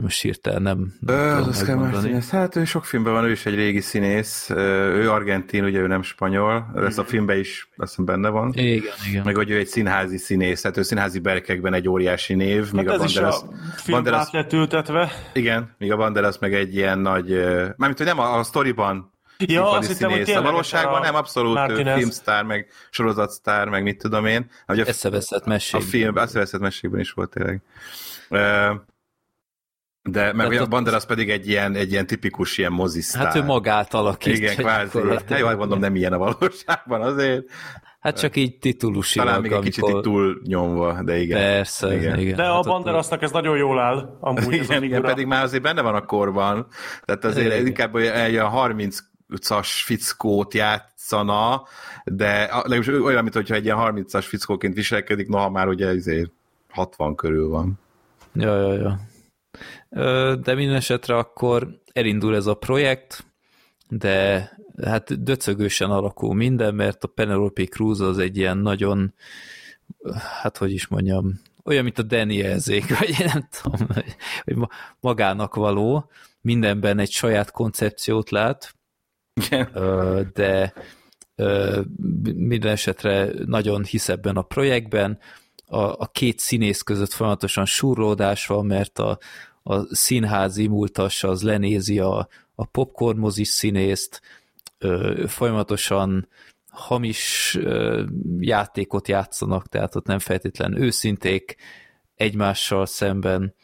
most 0.00 0.20
hirtelen 0.22 0.62
nem, 0.62 0.94
nem 1.00 1.16
Ö, 1.18 1.28
tudom 1.28 1.48
az 1.48 1.60
Oscar. 1.60 1.76
Martinez, 1.76 2.30
hát 2.30 2.56
ő 2.56 2.64
sok 2.64 2.84
filmben 2.84 3.12
van, 3.12 3.24
ő 3.24 3.30
is 3.30 3.46
egy 3.46 3.54
régi 3.54 3.80
színész, 3.80 4.50
ő 4.50 5.10
argentin, 5.10 5.64
ugye 5.64 5.78
ő 5.78 5.86
nem 5.86 6.02
spanyol, 6.02 6.70
ez 6.74 6.98
a 6.98 7.04
filmben 7.04 7.38
is 7.38 7.68
azt 7.76 7.88
hiszem 7.88 8.04
benne 8.04 8.28
van. 8.28 8.52
Igen, 8.54 8.92
igen. 9.08 9.22
Meg 9.24 9.34
hogy 9.34 9.50
ő 9.50 9.58
egy 9.58 9.66
színházi 9.66 10.16
színész, 10.16 10.62
hát 10.62 10.76
ő 10.76 10.82
színházi 10.82 11.18
berkekben 11.18 11.74
egy 11.74 11.88
óriási 11.88 12.34
név, 12.34 12.72
míg 12.72 12.88
Hát 12.88 13.00
a 13.00 13.04
is 13.04 13.16
a 13.16 13.20
Banderas, 13.20 13.40
film 13.76 13.96
Banderas, 14.02 14.30
lett 14.30 14.52
ültetve. 14.52 15.12
igen, 15.32 15.74
míg 15.78 15.92
a 15.92 15.96
Banderas 15.96 16.38
meg 16.38 16.54
egy 16.54 16.74
ilyen 16.74 16.98
nagy, 16.98 17.28
mármint, 17.76 17.96
hogy 17.96 18.06
nem 18.06 18.18
a, 18.18 18.38
a 18.38 18.42
sztoriban 18.42 19.12
Ja, 19.46 19.70
azt 19.70 19.88
hittem, 19.88 20.10
hogy. 20.10 20.30
A 20.30 20.42
valóságban 20.42 21.00
a 21.00 21.04
nem 21.04 21.14
abszolút 21.14 21.54
Martinez. 21.54 21.96
filmsztár, 21.98 22.44
meg 22.44 22.66
sorozatsztár, 22.90 23.68
meg 23.68 23.82
mit 23.82 23.98
tudom 23.98 24.26
én. 24.26 24.50
Hogy 24.66 24.80
a, 24.80 24.86
Eszeveszett 24.86 25.44
a 25.72 25.80
film, 25.80 26.16
azt 26.16 26.32
veszett 26.32 26.60
mesékben 26.60 27.00
is 27.00 27.10
volt 27.10 27.30
tényleg. 27.30 27.62
De 30.02 30.32
meg 30.32 30.52
a 30.52 30.66
Banderas 30.66 31.04
pedig 31.06 31.30
egy 31.30 31.48
ilyen, 31.48 31.74
egy 31.74 31.90
ilyen 31.92 32.06
tipikus 32.06 32.58
ilyen 32.58 32.72
mozisztár. 32.72 33.26
Hát 33.26 33.36
ő 33.36 33.42
magát 33.42 33.94
alakítja. 33.94 34.34
Igen, 34.34 34.56
kvázi. 34.56 34.98
Hát 35.08 35.38
jó, 35.38 35.48
mondom, 35.56 35.78
nem 35.78 35.94
ilyen 35.96 36.12
a 36.12 36.18
valóságban 36.18 37.00
azért. 37.02 37.42
Hát 38.00 38.18
csak 38.18 38.36
így 38.36 38.58
titulusilag. 38.58 39.26
Talán 39.26 39.40
még 39.42 39.52
egy 39.52 39.60
kicsit 39.60 39.82
amikor- 39.82 40.04
itt 40.04 40.12
túl 40.12 40.40
nyomva, 40.44 41.02
de 41.02 41.18
igen. 41.18 41.38
Persze, 41.38 41.86
igen. 41.86 41.98
Igen. 42.00 42.18
igen. 42.18 42.36
De 42.36 42.42
Hát 42.42 42.52
a 42.52 42.60
Banderasnak 42.60 43.22
ez 43.22 43.30
nagyon 43.30 43.56
jól 43.56 43.78
áll. 43.80 44.16
Amúgy 44.20 44.38
ez 44.40 44.52
Igen, 44.52 44.64
igen, 44.64 44.80
figura. 44.80 45.08
pedig 45.08 45.26
már 45.26 45.42
azért 45.42 45.62
benne 45.62 45.82
van 45.82 45.94
a 45.94 46.04
korban. 46.04 46.66
Tehát 47.04 47.24
azért 47.24 47.46
Igen. 47.54 47.66
inkább 47.66 47.96
egy 47.96 48.32
olyan 48.32 48.50
30-as 48.54 49.68
fickót 49.84 50.54
játszana, 50.54 51.62
de 52.04 52.38
legalábbis 52.40 52.88
olyan, 52.88 53.22
mint 53.22 53.34
hogyha 53.34 53.54
egy 53.54 53.64
ilyen 53.64 53.76
30-as 53.80 54.24
fickóként 54.28 54.74
viselkedik, 54.74 55.28
noha 55.28 55.50
már 55.50 55.68
ugye 55.68 55.86
azért 55.86 56.30
60 56.70 57.14
körül 57.14 57.48
van. 57.48 57.78
Ja, 58.34 58.56
ja, 58.60 58.72
ja. 58.74 58.98
De 60.40 60.54
minden 60.54 60.74
esetre 60.76 61.16
akkor 61.16 61.80
elindul 61.92 62.34
ez 62.34 62.46
a 62.46 62.54
projekt, 62.54 63.24
de 63.88 64.48
hát 64.82 65.22
döcögősen 65.22 65.90
alakul 65.90 66.34
minden, 66.34 66.74
mert 66.74 67.04
a 67.04 67.08
Penelope 67.08 67.64
Cruz 67.64 68.00
az 68.00 68.18
egy 68.18 68.36
ilyen 68.36 68.58
nagyon, 68.58 69.14
hát 70.42 70.56
hogy 70.56 70.72
is 70.72 70.86
mondjam, 70.86 71.40
olyan, 71.64 71.82
mint 71.84 71.98
a 71.98 72.02
Danielzék, 72.02 72.88
vagy 72.98 73.08
én 73.20 73.30
nem 73.32 73.48
tudom, 73.62 73.86
hogy- 73.94 74.16
hogy 74.44 74.56
ma- 74.56 74.68
magának 75.00 75.54
való, 75.54 76.10
mindenben 76.40 76.98
egy 76.98 77.10
saját 77.10 77.50
koncepciót 77.50 78.30
lát, 78.30 78.74
de 80.32 80.72
minden 82.34 82.72
esetre 82.72 83.28
nagyon 83.44 83.84
hisz 83.84 84.08
ebben 84.08 84.36
a 84.36 84.42
projektben. 84.42 85.18
A, 85.66 85.78
a 85.78 86.06
két 86.12 86.38
színész 86.38 86.82
között 86.82 87.12
folyamatosan 87.12 87.64
surlódás 87.64 88.46
van, 88.46 88.66
mert 88.66 88.98
a, 88.98 89.18
a 89.70 89.86
színházi 89.90 90.66
múltas 90.66 91.24
az 91.24 91.42
lenézi 91.42 91.98
a, 91.98 92.28
a 92.54 92.64
popcorn 92.64 93.28
színészt, 93.30 94.20
ö, 94.78 95.24
folyamatosan 95.26 96.28
hamis 96.68 97.54
ö, 97.60 98.04
játékot 98.38 99.08
játszanak, 99.08 99.68
tehát 99.68 99.94
ott 99.94 100.06
nem 100.06 100.18
feltétlen 100.18 100.80
őszinték 100.80 101.56
egymással 102.14 102.86
szemben, 102.86 103.54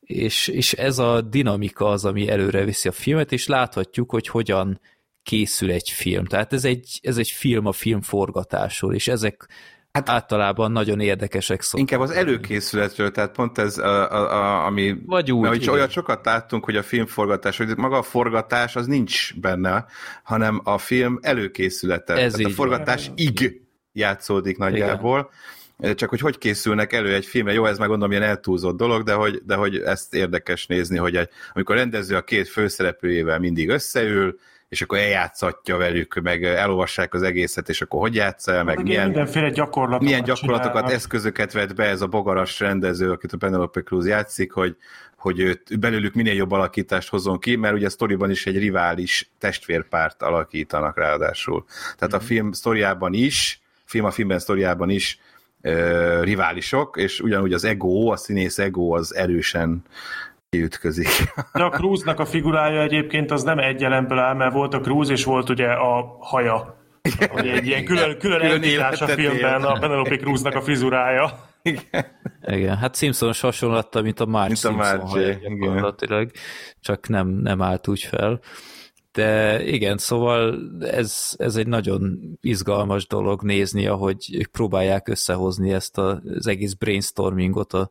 és, 0.00 0.48
és 0.48 0.72
ez 0.72 0.98
a 0.98 1.20
dinamika 1.20 1.88
az, 1.88 2.04
ami 2.04 2.28
előre 2.28 2.64
viszi 2.64 2.88
a 2.88 2.92
filmet, 2.92 3.32
és 3.32 3.46
láthatjuk, 3.46 4.10
hogy 4.10 4.28
hogyan 4.28 4.80
készül 5.22 5.70
egy 5.70 5.90
film. 5.90 6.24
Tehát 6.24 6.52
ez 6.52 6.64
egy, 6.64 6.98
ez 7.02 7.18
egy 7.18 7.30
film 7.30 7.66
a 7.66 7.72
film 7.72 8.00
forgatásról, 8.00 8.94
és 8.94 9.08
ezek 9.08 9.48
hát, 9.96 10.08
általában 10.08 10.72
nagyon 10.72 11.00
érdekesek 11.00 11.62
szoktak. 11.62 11.80
Inkább 11.80 12.00
az 12.00 12.10
előkészületről, 12.10 13.10
tehát 13.10 13.32
pont 13.32 13.58
ez, 13.58 13.78
a, 13.78 14.12
a, 14.12 14.32
a, 14.32 14.66
ami... 14.66 14.96
Vagy 15.06 15.32
úgy, 15.32 15.42
Mert 15.42 15.54
igen. 15.54 15.74
olyat 15.74 15.90
sokat 15.90 16.24
láttunk, 16.24 16.64
hogy 16.64 16.76
a 16.76 16.82
filmforgatás, 16.82 17.56
hogy 17.56 17.76
maga 17.76 17.98
a 17.98 18.02
forgatás 18.02 18.76
az 18.76 18.86
nincs 18.86 19.40
benne, 19.40 19.86
hanem 20.22 20.60
a 20.64 20.78
film 20.78 21.18
előkészülete. 21.22 22.14
Ez 22.14 22.32
Tehát 22.32 22.50
a 22.50 22.54
forgatás 22.54 23.10
ig 23.14 23.60
játszódik 23.92 24.58
nagyjából. 24.58 25.30
Csak 25.94 26.08
hogy 26.08 26.20
hogy 26.20 26.38
készülnek 26.38 26.92
elő 26.92 27.14
egy 27.14 27.26
filmre, 27.26 27.52
jó, 27.52 27.66
ez 27.66 27.78
meg 27.78 27.88
gondolom 27.88 28.12
ilyen 28.12 28.22
eltúlzott 28.22 28.76
dolog, 28.76 29.02
de 29.02 29.12
hogy, 29.12 29.42
de 29.44 29.54
hogy 29.54 29.76
ezt 29.76 30.14
érdekes 30.14 30.66
nézni, 30.66 30.96
hogy 30.96 31.16
egy, 31.16 31.28
amikor 31.52 31.76
rendező 31.76 32.16
a 32.16 32.22
két 32.22 32.48
főszereplőjével 32.48 33.38
mindig 33.38 33.68
összeül, 33.68 34.38
és 34.68 34.82
akkor 34.82 34.98
eljátszatja 34.98 35.76
velük, 35.76 36.20
meg 36.22 36.44
elolvassák 36.44 37.14
az 37.14 37.22
egészet, 37.22 37.68
és 37.68 37.80
akkor 37.80 38.00
hogy 38.00 38.14
játsz 38.14 38.48
el, 38.48 38.64
meg 38.64 38.76
Meg 38.76 38.84
milyen, 38.84 39.04
mindenféle 39.04 39.50
gyakorlatokat 39.50 40.02
milyen 40.02 40.22
gyakorlatokat, 40.22 40.72
csinálnak. 40.72 40.92
eszközöket 40.92 41.52
vett 41.52 41.74
be 41.74 41.84
ez 41.84 42.00
a 42.00 42.06
bogaras 42.06 42.60
rendező, 42.60 43.10
akit 43.10 43.32
a 43.32 43.36
Penelope 43.36 43.82
Cruz 43.82 44.06
játszik, 44.06 44.52
hogy, 44.52 44.76
hogy 45.16 45.40
őt, 45.40 45.78
belőlük 45.78 46.14
minél 46.14 46.34
jobb 46.34 46.52
alakítást 46.52 47.08
hozzon 47.08 47.38
ki, 47.38 47.56
mert 47.56 47.74
ugye 47.74 47.86
a 47.86 47.90
sztoriban 47.90 48.30
is 48.30 48.46
egy 48.46 48.58
rivális 48.58 49.30
testvérpárt 49.38 50.22
alakítanak 50.22 50.98
ráadásul. 50.98 51.64
Tehát 51.96 52.14
a 52.14 52.20
film 52.20 52.52
sztoriában 52.52 53.12
is, 53.12 53.60
film 53.84 54.04
a 54.04 54.10
filmben 54.10 54.38
sztoriában 54.38 54.90
is 54.90 55.20
riválisok, 56.20 56.96
és 56.96 57.20
ugyanúgy 57.20 57.52
az 57.52 57.64
ego, 57.64 58.10
a 58.12 58.16
színész 58.16 58.58
ego 58.58 58.94
az 58.94 59.14
erősen 59.14 59.84
kiütközik. 60.56 61.08
De 61.52 61.62
a 61.62 61.70
Cruznak 61.70 62.20
a 62.20 62.24
figurája 62.24 62.82
egyébként 62.82 63.30
az 63.30 63.42
nem 63.42 63.58
egy 63.58 63.84
elemből 63.84 64.18
áll, 64.18 64.34
mert 64.34 64.52
volt 64.52 64.74
a 64.74 64.80
Cruz, 64.80 65.10
és 65.10 65.24
volt 65.24 65.48
ugye 65.48 65.66
a 65.68 66.16
haja. 66.20 66.84
Hogy 67.30 67.48
egy 67.48 67.66
ilyen 67.66 67.84
külön, 67.84 68.18
külön, 68.18 68.38
Külön 68.38 68.54
entitás 68.54 69.00
a 69.00 69.06
filmben 69.06 69.60
él. 69.60 69.66
a 69.66 69.78
Penelope 69.78 70.16
Cruznak 70.16 70.54
a 70.54 70.60
frizurája. 70.60 71.30
Igen, 72.46 72.76
hát 72.76 72.96
Simpsonos 72.96 73.40
hasonlatta, 73.40 74.02
mint 74.02 74.20
a 74.20 74.26
Marge 74.26 74.46
Mint 74.46 74.64
a 74.64 74.68
Simpson 74.68 74.96
Marge, 74.96 75.10
haja 75.10 75.28
igen. 75.28 75.58
gyakorlatilag, 75.58 76.30
csak 76.80 77.08
nem, 77.08 77.28
nem 77.28 77.62
állt 77.62 77.88
úgy 77.88 78.02
fel. 78.02 78.40
De 79.12 79.62
igen, 79.64 79.98
szóval 79.98 80.58
ez, 80.80 81.34
ez 81.36 81.56
egy 81.56 81.66
nagyon 81.66 82.18
izgalmas 82.40 83.06
dolog 83.06 83.42
nézni, 83.42 83.86
ahogy 83.86 84.48
próbálják 84.52 85.08
összehozni 85.08 85.72
ezt 85.72 85.98
a, 85.98 86.20
az 86.36 86.46
egész 86.46 86.72
brainstormingot 86.72 87.72
a, 87.72 87.90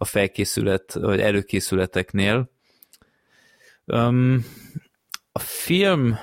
a 0.00 0.04
felkészület, 0.04 0.92
vagy 0.92 1.20
előkészületeknél. 1.20 2.50
Um, 3.84 4.44
a 5.32 5.38
film 5.38 6.18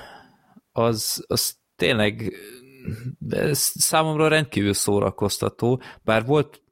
az, 0.72 1.24
az 1.26 1.56
tényleg 1.76 2.32
számomra 3.52 4.28
rendkívül 4.28 4.72
szórakoztató, 4.72 5.82
bár 6.02 6.24
volt 6.24 6.62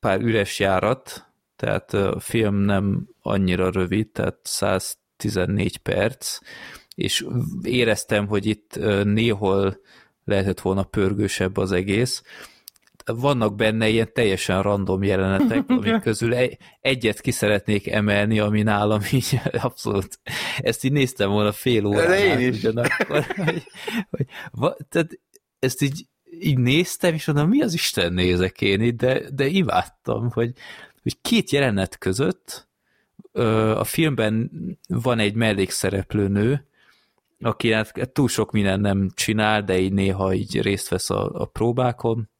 pár 0.00 0.20
üres 0.20 0.58
járat, 0.58 1.26
tehát 1.56 1.94
a 1.94 2.20
film 2.20 2.54
nem 2.54 3.08
annyira 3.20 3.70
rövid, 3.70 4.10
tehát 4.10 4.38
114 4.42 5.76
perc, 5.76 6.38
és 6.94 7.26
éreztem, 7.62 8.26
hogy 8.26 8.46
itt 8.46 8.78
néhol 9.04 9.80
lehetett 10.24 10.60
volna 10.60 10.82
pörgősebb 10.82 11.56
az 11.56 11.72
egész. 11.72 12.22
Vannak 13.16 13.54
benne 13.54 13.88
ilyen 13.88 14.12
teljesen 14.12 14.62
random 14.62 15.02
jelenetek, 15.02 15.64
amik 15.66 16.00
közül 16.08 16.34
egyet 16.80 17.20
ki 17.20 17.30
szeretnék 17.30 17.86
emelni, 17.86 18.38
ami 18.38 18.62
nálam 18.62 19.00
így 19.12 19.40
abszolút, 19.62 20.20
ezt 20.58 20.84
így 20.84 20.92
néztem 20.92 21.30
volna 21.30 21.52
fél 21.52 21.84
órán. 21.84 22.08
De 22.08 22.24
én 22.24 22.48
is. 22.48 22.58
Ugyanakkor, 22.58 23.24
hogy, 23.36 23.62
hogy, 24.10 24.26
hogy, 24.50 24.74
tehát 24.88 25.20
ezt 25.58 25.82
így, 25.82 26.06
így 26.40 26.58
néztem, 26.58 27.14
és 27.14 27.26
mondom, 27.26 27.48
mi 27.48 27.62
az 27.62 27.74
Isten 27.74 28.12
nézek 28.12 28.60
én 28.60 28.80
itt, 28.80 28.96
de, 28.96 29.30
de 29.30 29.46
imádtam, 29.46 30.30
hogy, 30.30 30.52
hogy 31.02 31.20
két 31.20 31.50
jelenet 31.50 31.98
között 31.98 32.68
a 33.74 33.84
filmben 33.84 34.50
van 34.88 35.18
egy 35.18 35.34
mellékszereplő 35.34 36.28
nő, 36.28 36.66
aki 37.40 37.72
hát 37.72 38.10
túl 38.12 38.28
sok 38.28 38.52
minden 38.52 38.80
nem 38.80 39.10
csinál, 39.14 39.62
de 39.62 39.78
így 39.78 39.92
néha 39.92 40.34
így 40.34 40.60
részt 40.60 40.88
vesz 40.88 41.10
a, 41.10 41.30
a 41.32 41.44
próbákon, 41.44 42.30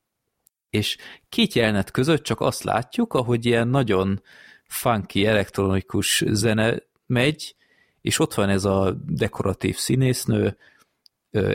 és 0.70 0.96
két 1.28 1.52
jelenet 1.52 1.90
között 1.90 2.22
csak 2.22 2.40
azt 2.40 2.62
látjuk, 2.62 3.14
ahogy 3.14 3.46
ilyen 3.46 3.68
nagyon 3.68 4.22
funky, 4.66 5.26
elektronikus 5.26 6.22
zene 6.26 6.82
megy, 7.06 7.56
és 8.00 8.18
ott 8.18 8.34
van 8.34 8.48
ez 8.48 8.64
a 8.64 8.96
dekoratív 9.06 9.76
színésznő, 9.76 10.56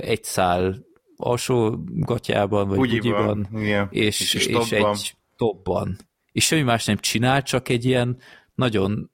egy 0.01 0.23
szál 0.23 0.85
alsó 1.17 1.83
gatyában, 1.85 2.67
vagy 2.67 2.77
bugyiban, 2.77 3.47
és, 3.89 4.33
és, 4.33 4.45
és, 4.45 4.71
egy 4.71 5.15
topban. 5.35 5.97
És 6.31 6.45
semmi 6.45 6.61
más 6.61 6.85
nem 6.85 6.97
csinál, 6.97 7.43
csak 7.43 7.69
egy 7.69 7.85
ilyen 7.85 8.17
nagyon 8.55 9.11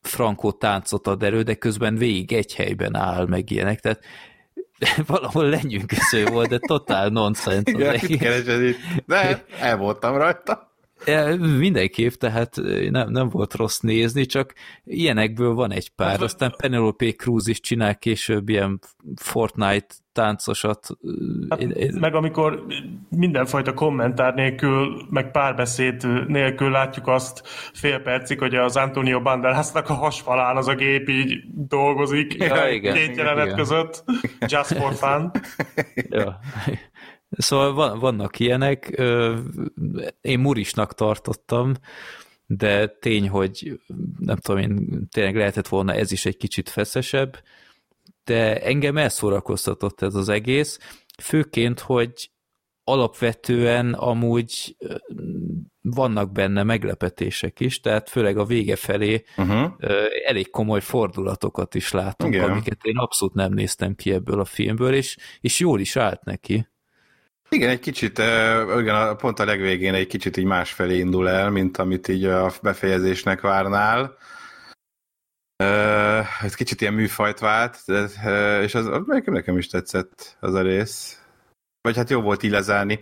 frankó 0.00 0.52
táncot 0.52 1.06
ad 1.06 1.22
elő, 1.22 1.42
de 1.42 1.54
közben 1.54 1.96
végig 1.96 2.32
egy 2.32 2.54
helyben 2.54 2.96
áll, 2.96 3.26
meg 3.26 3.50
ilyenek, 3.50 3.80
tehát 3.80 4.04
valahol 5.06 5.48
lenyűgöző 5.48 6.24
volt, 6.24 6.48
de 6.48 6.58
totál 6.58 7.08
nonsens. 7.08 7.62
Igen, 8.02 8.44
de 9.06 9.44
el 9.60 9.76
voltam 9.76 10.16
rajta. 10.16 10.71
Mindenképp, 11.58 12.12
tehát 12.12 12.56
nem, 12.90 13.10
nem 13.10 13.28
volt 13.28 13.54
rossz 13.54 13.78
nézni, 13.78 14.26
csak 14.26 14.52
ilyenekből 14.84 15.54
van 15.54 15.72
egy 15.72 15.90
pár. 15.90 16.10
Hát, 16.10 16.20
Aztán 16.20 16.54
Penelope 16.56 17.12
Cruz 17.12 17.46
is 17.48 17.60
csinál 17.60 17.98
később 17.98 18.48
ilyen 18.48 18.78
Fortnite 19.14 19.94
táncosat. 20.12 20.86
Hát, 21.48 21.92
meg 22.00 22.14
amikor 22.14 22.66
mindenfajta 23.08 23.74
kommentár 23.74 24.34
nélkül, 24.34 25.06
meg 25.10 25.30
párbeszéd 25.30 26.28
nélkül 26.28 26.70
látjuk 26.70 27.08
azt 27.08 27.42
fél 27.72 27.98
percig, 27.98 28.38
hogy 28.38 28.54
az 28.54 28.76
Antonio 28.76 29.22
Banderasnak 29.22 29.88
a 29.88 29.94
hasfalán 29.94 30.56
az 30.56 30.68
a 30.68 30.74
gép 30.74 31.08
így 31.08 31.40
dolgozik 31.54 32.34
ja, 32.34 32.68
igen, 32.72 32.94
két 32.94 33.16
jelenet 33.16 33.44
igen. 33.44 33.56
között, 33.56 34.04
just 34.46 34.76
for 34.76 34.94
fun. 34.94 35.30
ja. 36.10 36.38
Szóval 37.36 37.98
vannak 37.98 38.38
ilyenek, 38.38 39.02
én 40.20 40.38
murisnak 40.38 40.94
tartottam, 40.94 41.72
de 42.46 42.86
tény, 42.86 43.28
hogy 43.28 43.80
nem 44.18 44.36
tudom 44.36 44.60
én, 44.60 45.06
tényleg 45.10 45.36
lehetett 45.36 45.68
volna 45.68 45.94
ez 45.94 46.12
is 46.12 46.26
egy 46.26 46.36
kicsit 46.36 46.68
feszesebb, 46.68 47.42
de 48.24 48.62
engem 48.62 48.96
elszórakoztatott 48.96 50.02
ez 50.02 50.14
az 50.14 50.28
egész, 50.28 50.78
főként, 51.22 51.80
hogy 51.80 52.30
alapvetően 52.84 53.92
amúgy 53.92 54.76
vannak 55.80 56.32
benne 56.32 56.62
meglepetések 56.62 57.60
is, 57.60 57.80
tehát 57.80 58.08
főleg 58.08 58.38
a 58.38 58.44
vége 58.44 58.76
felé 58.76 59.24
uh-huh. 59.36 59.72
elég 60.24 60.50
komoly 60.50 60.80
fordulatokat 60.80 61.74
is 61.74 61.92
látunk, 61.92 62.34
Igen. 62.34 62.50
amiket 62.50 62.78
én 62.82 62.96
abszolút 62.96 63.34
nem 63.34 63.52
néztem 63.52 63.94
ki 63.94 64.12
ebből 64.12 64.40
a 64.40 64.44
filmből, 64.44 64.94
és, 64.94 65.16
és 65.40 65.60
jól 65.60 65.80
is 65.80 65.96
állt 65.96 66.24
neki. 66.24 66.66
Igen, 67.52 67.68
egy 67.68 67.80
kicsit, 67.80 68.18
igen, 68.78 69.16
pont 69.16 69.38
a 69.38 69.44
legvégén 69.44 69.94
egy 69.94 70.06
kicsit 70.06 70.36
így 70.36 70.44
másfelé 70.44 70.98
indul 70.98 71.28
el, 71.28 71.50
mint 71.50 71.76
amit 71.76 72.08
így 72.08 72.24
a 72.24 72.52
befejezésnek 72.62 73.40
várnál. 73.40 74.16
Ez 76.42 76.54
kicsit 76.54 76.80
ilyen 76.80 76.94
műfajt 76.94 77.38
vált, 77.38 77.78
és 78.62 78.74
az, 78.74 78.90
nekem, 79.06 79.34
nekem 79.34 79.58
is 79.58 79.66
tetszett 79.66 80.36
az 80.40 80.54
a 80.54 80.62
rész. 80.62 81.20
Vagy 81.80 81.96
hát 81.96 82.10
jó 82.10 82.20
volt 82.20 82.42
így 82.42 82.50
lezárni. 82.50 83.00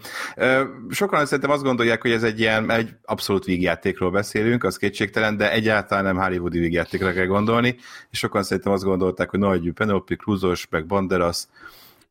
Sokan 0.89 1.25
szerintem 1.25 1.51
azt 1.51 1.63
gondolják, 1.63 2.03
hogy 2.03 2.13
ez 2.13 2.23
egy 2.23 2.41
ilyen, 2.41 2.71
egy 2.71 2.91
abszolút 3.03 3.45
vígjátékról 3.45 4.11
beszélünk, 4.11 4.65
az 4.65 4.77
kétségtelen, 4.77 5.37
de 5.37 5.53
egyáltalán 5.53 6.05
nem 6.05 6.17
hollywoodi 6.17 6.59
vígjátékra 6.59 7.13
kell 7.13 7.27
gondolni, 7.27 7.77
és 8.11 8.19
sokan 8.19 8.43
szerintem 8.43 8.73
azt 8.73 8.85
gondolták, 8.85 9.31
hogy 9.31 9.39
nagy 9.39 9.73
Penelope 9.73 10.15
Cruzos, 10.15 10.69
meg 10.69 10.87
Banderas, 10.87 11.45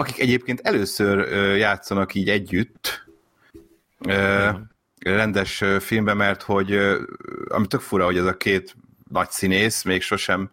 akik 0.02 0.20
egyébként 0.20 0.60
először 0.64 1.28
játszanak 1.58 2.14
így 2.14 2.30
együtt, 2.30 3.06
rendes 5.00 5.64
filmben, 5.80 6.18
mert 6.18 6.42
hogy 6.42 6.80
ami 7.48 7.68
tök 7.68 7.82
fura, 7.82 8.06
hogy 8.06 8.18
ez 8.18 8.26
a 8.26 8.38
két 8.38 8.76
nagy 9.12 9.30
színész 9.30 9.84
még 9.84 10.02
sosem 10.02 10.52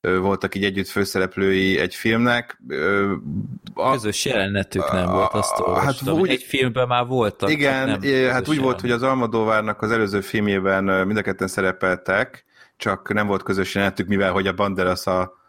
voltak 0.00 0.54
így 0.54 0.64
együtt 0.64 0.88
főszereplői 0.88 1.78
egy 1.78 1.94
filmnek. 1.94 2.60
A, 3.74 3.92
Közös 3.92 4.24
jelenetük 4.24 4.92
nem 4.92 5.10
volt, 5.10 5.32
azt 5.32 5.60
olvastam. 5.60 6.06
Hát 6.06 6.20
úgy, 6.20 6.30
egy 6.30 6.42
filmben 6.42 6.86
már 6.86 7.06
voltak. 7.06 7.50
Igen, 7.50 7.88
nem 7.88 8.30
hát 8.30 8.48
úgy 8.48 8.60
volt, 8.60 8.80
hogy 8.80 8.90
az 8.90 9.02
Almodóvárnak 9.02 9.82
az 9.82 9.90
előző 9.90 10.20
filmjében 10.20 10.84
mind 11.06 11.16
a 11.16 11.22
ketten 11.22 11.48
szerepeltek, 11.48 12.44
csak 12.76 13.12
nem 13.12 13.26
volt 13.26 13.42
közös 13.42 13.74
jelenetük, 13.74 14.06
mivel 14.08 14.32
hogy 14.32 14.46
a 14.46 14.52
Banderas 14.52 15.06
a 15.06 15.44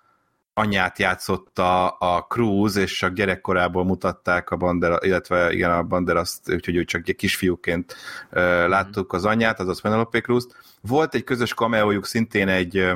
anyját 0.58 1.00
játszotta 1.00 1.88
a 1.88 2.26
Cruz, 2.30 2.76
és 2.76 2.98
csak 2.98 3.14
gyerekkorából 3.14 3.84
mutatták 3.84 4.50
a 4.50 4.56
Bandera, 4.56 4.98
illetve 5.02 5.54
igen, 5.54 5.72
a 5.72 5.84
Banderaszt, 5.84 6.54
úgyhogy 6.54 6.76
ő 6.76 6.84
csak 6.84 7.04
kisfiúként 7.04 7.96
uh, 8.32 8.42
láttuk 8.68 9.14
az 9.14 9.26
anyját, 9.26 9.60
azaz 9.60 9.82
Penelope 9.82 10.22
cruz. 10.22 10.48
Volt 10.82 11.16
egy 11.16 11.24
közös 11.24 11.54
kameójuk 11.54 12.06
szintén 12.06 12.48
egy 12.48 12.92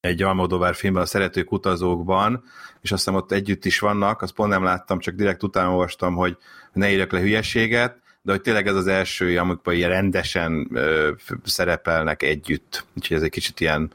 egy 0.00 0.22
Almodóvár 0.22 0.74
filmben, 0.74 1.02
a 1.02 1.06
Szeretők 1.06 1.52
utazókban, 1.52 2.44
és 2.80 2.92
azt 2.92 3.04
hiszem 3.04 3.20
ott 3.20 3.32
együtt 3.32 3.64
is 3.64 3.78
vannak, 3.78 4.22
azt 4.22 4.32
pont 4.32 4.50
nem 4.50 4.62
láttam, 4.62 4.98
csak 4.98 5.14
direkt 5.14 5.42
utána 5.42 5.70
olvastam, 5.70 6.14
hogy 6.14 6.36
ne 6.72 6.90
írjak 6.90 7.12
le 7.12 7.20
hülyeséget, 7.20 7.98
de 8.22 8.32
hogy 8.32 8.40
tényleg 8.40 8.66
ez 8.66 8.74
az 8.74 8.86
első, 8.86 9.38
amikor 9.38 9.72
ilyen 9.72 9.90
rendesen 9.90 10.68
ö, 10.72 11.10
szerepelnek 11.44 12.22
együtt. 12.22 12.84
Úgyhogy 12.96 13.16
ez 13.16 13.22
egy 13.22 13.30
kicsit 13.30 13.60
ilyen 13.60 13.92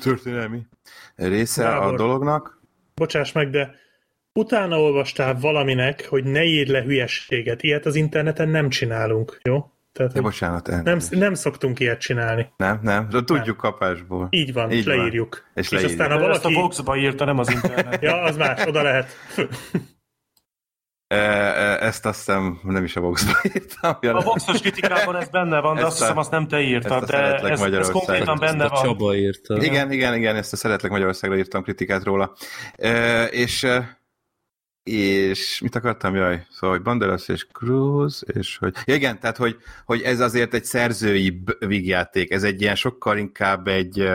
történelmi 0.00 0.66
része 1.18 1.62
Gábor, 1.62 1.92
a 1.92 1.96
dolognak. 1.96 2.60
Bocsáss 2.94 3.32
meg, 3.32 3.50
de 3.50 3.74
utána 4.32 4.80
olvastál 4.80 5.38
valaminek, 5.40 6.06
hogy 6.08 6.24
ne 6.24 6.44
írd 6.44 6.68
le 6.68 6.82
hülyességet. 6.82 7.62
Ilyet 7.62 7.86
az 7.86 7.94
interneten 7.94 8.48
nem 8.48 8.68
csinálunk, 8.68 9.40
jó? 9.42 9.72
Tehát, 9.92 10.14
ja, 10.14 10.22
bocsánat, 10.22 10.82
nem, 10.84 10.98
nem 11.10 11.34
szoktunk 11.34 11.80
ilyet 11.80 12.00
csinálni. 12.00 12.52
Nem, 12.56 12.78
nem, 12.82 13.08
de 13.08 13.24
tudjuk 13.24 13.62
nem. 13.62 13.72
kapásból. 13.72 14.26
Így 14.30 14.52
van, 14.52 14.70
Így 14.70 14.78
és 14.78 14.84
leírjuk. 14.84 15.34
Van. 15.34 15.52
És, 15.54 15.64
és 15.64 15.70
leírjuk. 15.70 16.00
aztán 16.00 16.16
a 16.16 16.20
valaki... 16.20 16.36
Ezt 16.36 16.56
a 16.56 16.60
Vox-ba 16.60 16.96
írta, 16.96 17.24
nem 17.24 17.38
az 17.38 17.50
internet. 17.50 18.02
ja, 18.02 18.22
az 18.22 18.36
más, 18.36 18.66
oda 18.66 18.82
lehet. 18.82 19.08
E, 21.08 21.16
e, 21.16 21.86
ezt 21.86 22.06
azt 22.06 22.18
hiszem 22.18 22.60
nem 22.62 22.84
is 22.84 22.96
a 22.96 23.00
Vox-ba 23.00 23.32
írtam. 23.54 23.96
A 24.00 24.22
Vox-os 24.22 24.60
kritikában 24.60 25.16
ez 25.16 25.28
benne 25.28 25.60
van, 25.60 25.74
de 25.74 25.84
azt 25.84 25.98
hiszem 25.98 26.18
azt 26.18 26.30
nem 26.30 26.48
te 26.48 26.60
írtad, 26.60 27.04
de 27.04 27.34
ez, 27.34 27.60
ez 27.60 27.90
konkrétan 27.90 28.38
benne 28.38 28.68
van. 28.68 28.82
Csaba 28.82 29.16
írta. 29.16 29.56
Igen, 29.62 29.92
igen, 29.92 30.14
igen, 30.14 30.36
ezt 30.36 30.52
a 30.52 30.56
Szeretlek 30.56 30.90
Magyarországra 30.90 31.36
írtam 31.36 31.62
kritikát 31.62 32.04
róla. 32.04 32.32
E, 32.76 33.24
és 33.24 33.66
és 34.82 35.60
mit 35.60 35.74
akartam, 35.74 36.14
jaj, 36.14 36.46
szóval, 36.50 36.76
hogy 36.76 36.84
Banderas 36.84 37.28
és 37.28 37.46
Cruz, 37.52 38.24
és 38.26 38.56
hogy... 38.56 38.74
Ja, 38.84 38.94
igen, 38.94 39.20
tehát, 39.20 39.36
hogy, 39.36 39.56
hogy 39.84 40.02
ez 40.02 40.20
azért 40.20 40.54
egy 40.54 40.64
szerzői 40.64 41.42
vígjáték, 41.58 42.30
ez 42.30 42.42
egy 42.42 42.60
ilyen 42.60 42.74
sokkal 42.74 43.18
inkább 43.18 43.68
egy, 43.68 44.08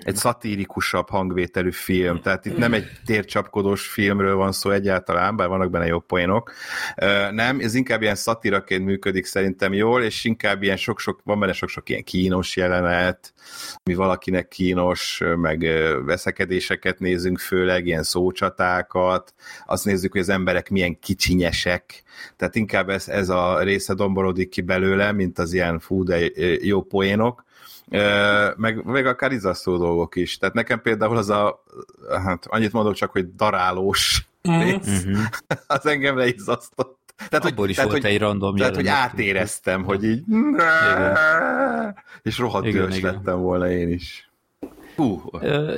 egy 0.00 0.16
szatírikusabb 0.16 1.08
hangvételű 1.08 1.70
film, 1.70 2.20
tehát 2.20 2.46
itt 2.46 2.56
nem 2.56 2.72
egy 2.72 2.86
tércsapkodós 3.04 3.86
filmről 3.86 4.34
van 4.34 4.52
szó 4.52 4.70
egyáltalán, 4.70 5.36
bár 5.36 5.48
vannak 5.48 5.70
benne 5.70 5.86
jobb 5.86 6.06
poénok. 6.06 6.52
Nem, 7.30 7.60
ez 7.60 7.74
inkább 7.74 8.02
ilyen 8.02 8.14
szatíraként 8.14 8.84
működik 8.84 9.24
szerintem 9.24 9.72
jól, 9.72 10.02
és 10.02 10.24
inkább 10.24 10.62
ilyen 10.62 10.76
sok-sok, 10.76 11.20
van 11.24 11.40
benne 11.40 11.52
sok-sok 11.52 11.88
ilyen 11.88 12.04
kínos 12.04 12.56
jelenet, 12.56 13.32
mi 13.84 13.94
valakinek 13.94 14.48
kínos, 14.48 15.22
meg 15.36 15.66
veszekedéseket 16.04 16.98
nézünk 16.98 17.38
főleg, 17.38 17.86
ilyen 17.86 18.02
szócsatákat, 18.02 19.34
azt 19.66 19.84
nézzük, 19.84 20.12
hogy 20.12 20.20
az 20.20 20.28
emberek 20.28 20.68
milyen 20.68 20.98
kicsinyesek, 20.98 22.02
tehát 22.36 22.54
inkább 22.54 22.88
ez, 22.88 23.08
ez 23.08 23.28
a 23.28 23.62
része 23.62 23.94
domborodik 23.94 24.48
ki 24.48 24.60
belőle, 24.60 25.12
mint 25.12 25.38
az 25.38 25.52
ilyen 25.52 25.78
fú, 25.78 26.04
de 26.04 26.18
jó 26.60 26.82
poénok, 26.82 27.44
meg, 28.56 28.84
meg 28.84 29.06
akár 29.06 29.32
izasztó 29.32 29.76
dolgok 29.76 30.16
is. 30.16 30.38
Tehát 30.38 30.54
nekem 30.54 30.80
például 30.80 31.16
az 31.16 31.28
a, 31.28 31.62
hát 32.24 32.46
annyit 32.46 32.72
mondok 32.72 32.94
csak, 32.94 33.10
hogy 33.10 33.34
darálós 33.34 34.26
rész, 34.42 35.04
az 35.66 35.86
engem 35.86 36.16
leizzasztott. 36.16 37.14
Tehát, 37.28 37.44
Abból 37.44 37.68
is 37.68 37.76
tehát, 37.76 37.90
volt 37.90 38.04
egy 38.04 38.18
random 38.18 38.56
Tehát, 38.56 38.74
hogy 38.74 38.86
átéreztem, 38.86 39.84
hogy 39.84 40.04
így... 40.04 40.22
És 42.22 42.38
rohadt 42.38 42.66
Igen, 42.66 42.92
igen. 42.92 43.14
lettem 43.14 43.40
volna 43.40 43.70
én 43.70 43.88
is. 43.88 44.30
Hú, 44.96 45.22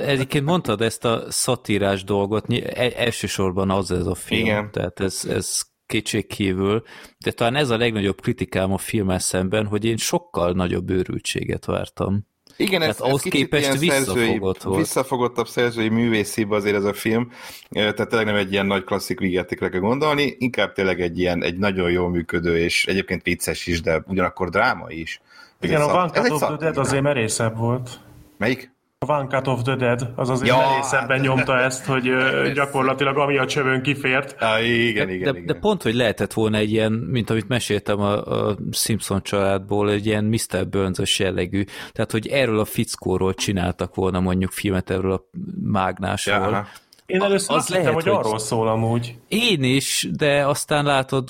Egyébként 0.01 0.45
mondtad 0.45 0.81
ezt 0.81 1.05
a 1.05 1.23
szatírás 1.29 2.03
dolgot, 2.03 2.45
e- 2.53 2.93
elsősorban 2.95 3.69
az 3.69 3.91
ez 3.91 4.05
a 4.05 4.15
film, 4.15 4.45
Igen. 4.45 4.71
tehát 4.71 4.99
ez, 4.99 5.25
ez 5.29 5.61
kétségkívül, 5.89 6.83
de 7.17 7.31
talán 7.31 7.55
ez 7.55 7.69
a 7.69 7.77
legnagyobb 7.77 8.21
kritikám 8.21 8.73
a 8.73 8.77
filmmel 8.77 9.19
szemben, 9.19 9.65
hogy 9.65 9.85
én 9.85 9.97
sokkal 9.97 10.51
nagyobb 10.51 10.89
őrültséget 10.89 11.65
vártam. 11.65 12.27
Igen, 12.57 12.79
Tehát 12.79 12.95
ez, 12.95 13.01
ahhoz 13.01 13.15
ez 13.15 13.21
kicsit 13.21 13.39
képest 13.39 13.63
ilyen 13.63 13.77
visszafogott 13.77 14.15
szerzői, 14.15 14.37
volt. 14.37 14.63
visszafogottabb 14.77 15.47
szerzői 15.47 15.89
művészibb 15.89 16.51
azért 16.51 16.75
ez 16.75 16.83
a 16.83 16.93
film, 16.93 17.31
tehát 17.69 18.07
tényleg 18.07 18.25
nem 18.25 18.35
egy 18.35 18.51
ilyen 18.51 18.65
nagy 18.65 18.83
klasszik 18.83 19.19
vígjátékra 19.19 19.69
kell 19.69 19.79
gondolni, 19.79 20.35
inkább 20.37 20.73
tényleg 20.73 21.01
egy 21.01 21.19
ilyen, 21.19 21.43
egy 21.43 21.57
nagyon 21.57 21.91
jól 21.91 22.09
működő, 22.09 22.57
és 22.57 22.85
egyébként 22.85 23.23
vicces 23.23 23.67
is, 23.67 23.81
de 23.81 24.03
ugyanakkor 24.07 24.49
dráma 24.49 24.91
is. 24.91 25.21
Igen, 25.61 25.81
a 25.81 26.03
ez 26.03 26.11
Cut 26.11 26.31
of 26.31 26.39
the 26.39 26.55
Dead 26.55 26.77
azért 26.77 27.03
merészebb 27.03 27.57
volt. 27.57 27.99
Melyik? 28.37 28.71
A 29.05 29.11
One 29.11 29.27
Cut 29.27 29.47
of 29.47 29.61
the 29.61 29.75
Dead, 29.75 30.11
az 30.15 30.29
azért 30.29 30.47
Ja, 30.49 30.61
ja, 30.91 30.97
hát- 30.97 31.21
nyomta 31.21 31.57
ezt, 31.57 31.85
hogy 31.85 32.09
gyakorlatilag 32.53 33.17
ami 33.17 33.37
a 33.37 33.45
csövön 33.45 33.81
kifért. 33.81 34.35
Ah, 34.41 34.67
igen, 34.67 35.07
de, 35.07 35.13
igen, 35.13 35.33
de, 35.33 35.39
igen. 35.39 35.45
de 35.45 35.53
pont, 35.53 35.81
hogy 35.81 35.93
lehetett 35.93 36.33
volna 36.33 36.57
egy 36.57 36.71
ilyen, 36.71 36.91
mint 36.91 37.29
amit 37.29 37.47
meséltem 37.47 37.99
a, 37.99 38.23
a 38.23 38.57
Simpson 38.71 39.21
családból, 39.23 39.91
egy 39.91 40.05
ilyen 40.05 40.23
Mr. 40.23 40.67
burns 40.67 41.19
jellegű, 41.19 41.63
tehát 41.91 42.11
hogy 42.11 42.27
erről 42.27 42.59
a 42.59 42.65
fickóról 42.65 43.33
csináltak 43.33 43.95
volna 43.95 44.19
mondjuk 44.19 44.51
filmet 44.51 44.89
erről 44.89 45.11
a 45.11 45.23
mágnásról. 45.63 46.49
Ja. 46.51 46.67
Én 47.09 47.21
először 47.21 47.49
Az 47.49 47.55
azt 47.57 47.67
hittem, 47.67 47.81
lehet, 47.83 47.95
hogy 47.95 48.03
hogy- 48.13 48.25
arról 48.25 48.39
szól 48.39 48.67
amúgy. 48.67 49.15
Én 49.27 49.63
is, 49.63 50.07
de 50.17 50.47
aztán 50.47 50.85
látod, 50.85 51.29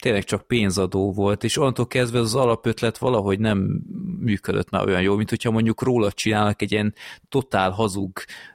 tényleg 0.00 0.24
csak 0.24 0.46
pénzadó 0.46 1.12
volt, 1.12 1.44
és 1.44 1.58
onnantól 1.58 1.86
kezdve 1.86 2.18
az 2.18 2.34
alapötlet 2.34 2.98
valahogy 2.98 3.38
nem 3.38 3.80
működött 4.20 4.70
már 4.70 4.86
olyan 4.86 5.02
jó, 5.02 5.16
mint 5.16 5.28
hogyha 5.28 5.50
mondjuk 5.50 5.82
róla 5.82 6.12
csinálnak 6.12 6.62
egy 6.62 6.72
ilyen 6.72 6.94
totál 7.28 7.70
hazug 7.70 8.10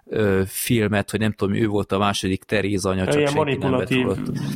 ö, 0.06 0.42
filmet, 0.46 1.12
hogy 1.12 1.20
nem 1.20 1.32
tudom, 1.32 1.56
ő 1.56 1.68
volt 1.68 1.92
a 1.92 1.98
második 1.98 2.44
Teréz 2.44 2.86
anya, 2.86 3.06
csak 3.06 3.16
Ilyen 3.16 3.28
senki 3.32 3.56
nem 3.58 3.72
vett. 3.72 3.90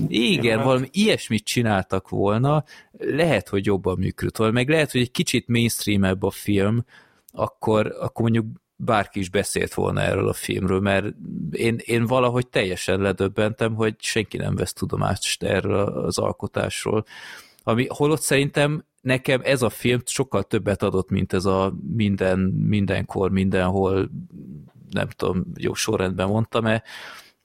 Igen, 0.08 0.42
filmet. 0.42 0.66
valami 0.66 0.88
ilyesmit 0.92 1.44
csináltak 1.44 2.10
volna, 2.10 2.64
lehet, 3.00 3.50
hogy 3.50 3.66
jobban 3.66 3.98
működött 4.00 4.38
volna, 4.38 4.54
meg 4.54 4.70
lehet, 4.70 4.92
hogy 4.92 5.02
egy 5.02 5.12
kicsit 5.12 5.48
mainstreamebb 5.48 6.24
a 6.24 6.32
film, 6.32 6.86
akkor, 7.32 7.96
akkor 8.00 8.22
mondjuk 8.22 8.46
bárki 8.86 9.20
is 9.20 9.30
beszélt 9.30 9.74
volna 9.74 10.02
erről 10.02 10.28
a 10.28 10.34
filmről, 10.34 10.80
mert 10.80 11.06
én, 11.52 11.80
én 11.86 12.06
valahogy 12.06 12.48
teljesen 12.48 13.00
ledöbbentem, 13.00 13.74
hogy 13.76 13.96
senki 14.00 14.38
nem 14.38 14.56
vesz 14.56 14.74
tudomást 14.74 15.44
erről 15.44 15.88
az 15.88 16.18
alkotásról. 16.18 17.06
Ami, 17.64 17.88
holott 17.90 18.22
szerintem 18.22 18.86
nekem 19.02 19.42
ez 19.44 19.62
a 19.62 19.70
film 19.70 20.00
sokkal 20.06 20.44
többet 20.44 20.84
adott, 20.84 21.10
mint 21.10 21.34
ez 21.34 21.46
a 21.46 21.74
minden, 21.96 22.40
mindenkor, 22.68 23.32
mindenhol, 23.32 24.10
nem 24.90 25.08
tudom, 25.08 25.46
jó 25.58 25.74
sorrendben 25.74 26.28
mondtam-e, 26.28 26.84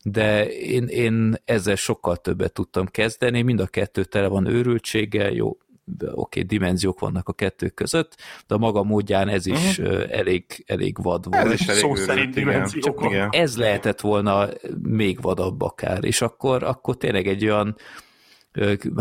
de 0.03 0.49
én, 0.49 0.87
én 0.87 1.37
ezzel 1.45 1.75
sokkal 1.77 2.17
többet 2.17 2.53
tudtam 2.53 2.87
kezdeni, 2.87 3.43
mind 3.43 3.61
a 3.61 3.67
kettő 3.67 4.05
tele 4.05 4.27
van 4.27 4.47
őrültséggel, 4.47 5.31
jó, 5.31 5.59
oké, 6.01 6.11
okay, 6.15 6.43
dimenziók 6.43 7.01
vannak 7.01 7.29
a 7.29 7.33
kettő 7.33 7.69
között, 7.69 8.17
de 8.47 8.55
a 8.55 8.59
maga 8.59 8.83
módján 8.83 9.29
ez 9.29 9.47
is 9.47 9.79
uh-huh. 9.79 10.05
elég, 10.11 10.65
elég 10.67 11.03
vad 11.03 11.25
volt. 11.31 11.45
Ez 11.45 11.53
is 11.53 11.67
elég 11.67 11.81
Szó 11.81 11.91
őrült, 11.91 12.07
szerint 12.07 12.37
igen. 12.37 13.29
Ez 13.31 13.57
lehetett 13.57 14.01
volna 14.01 14.49
még 14.83 15.21
vadabb 15.21 15.63
akár, 15.63 16.05
és 16.05 16.21
akkor, 16.21 16.63
akkor 16.63 16.97
tényleg 16.97 17.27
egy 17.27 17.45
olyan 17.45 17.77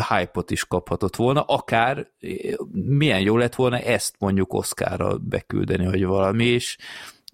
hype-ot 0.09 0.51
is 0.51 0.65
kaphatott 0.65 1.15
volna, 1.15 1.41
akár 1.41 2.07
milyen 2.71 3.19
jó 3.19 3.37
lett 3.37 3.55
volna 3.55 3.79
ezt 3.79 4.15
mondjuk 4.19 4.53
Oscarra 4.53 5.17
beküldeni, 5.17 5.85
vagy 5.85 6.05
valami, 6.05 6.45
és 6.45 6.77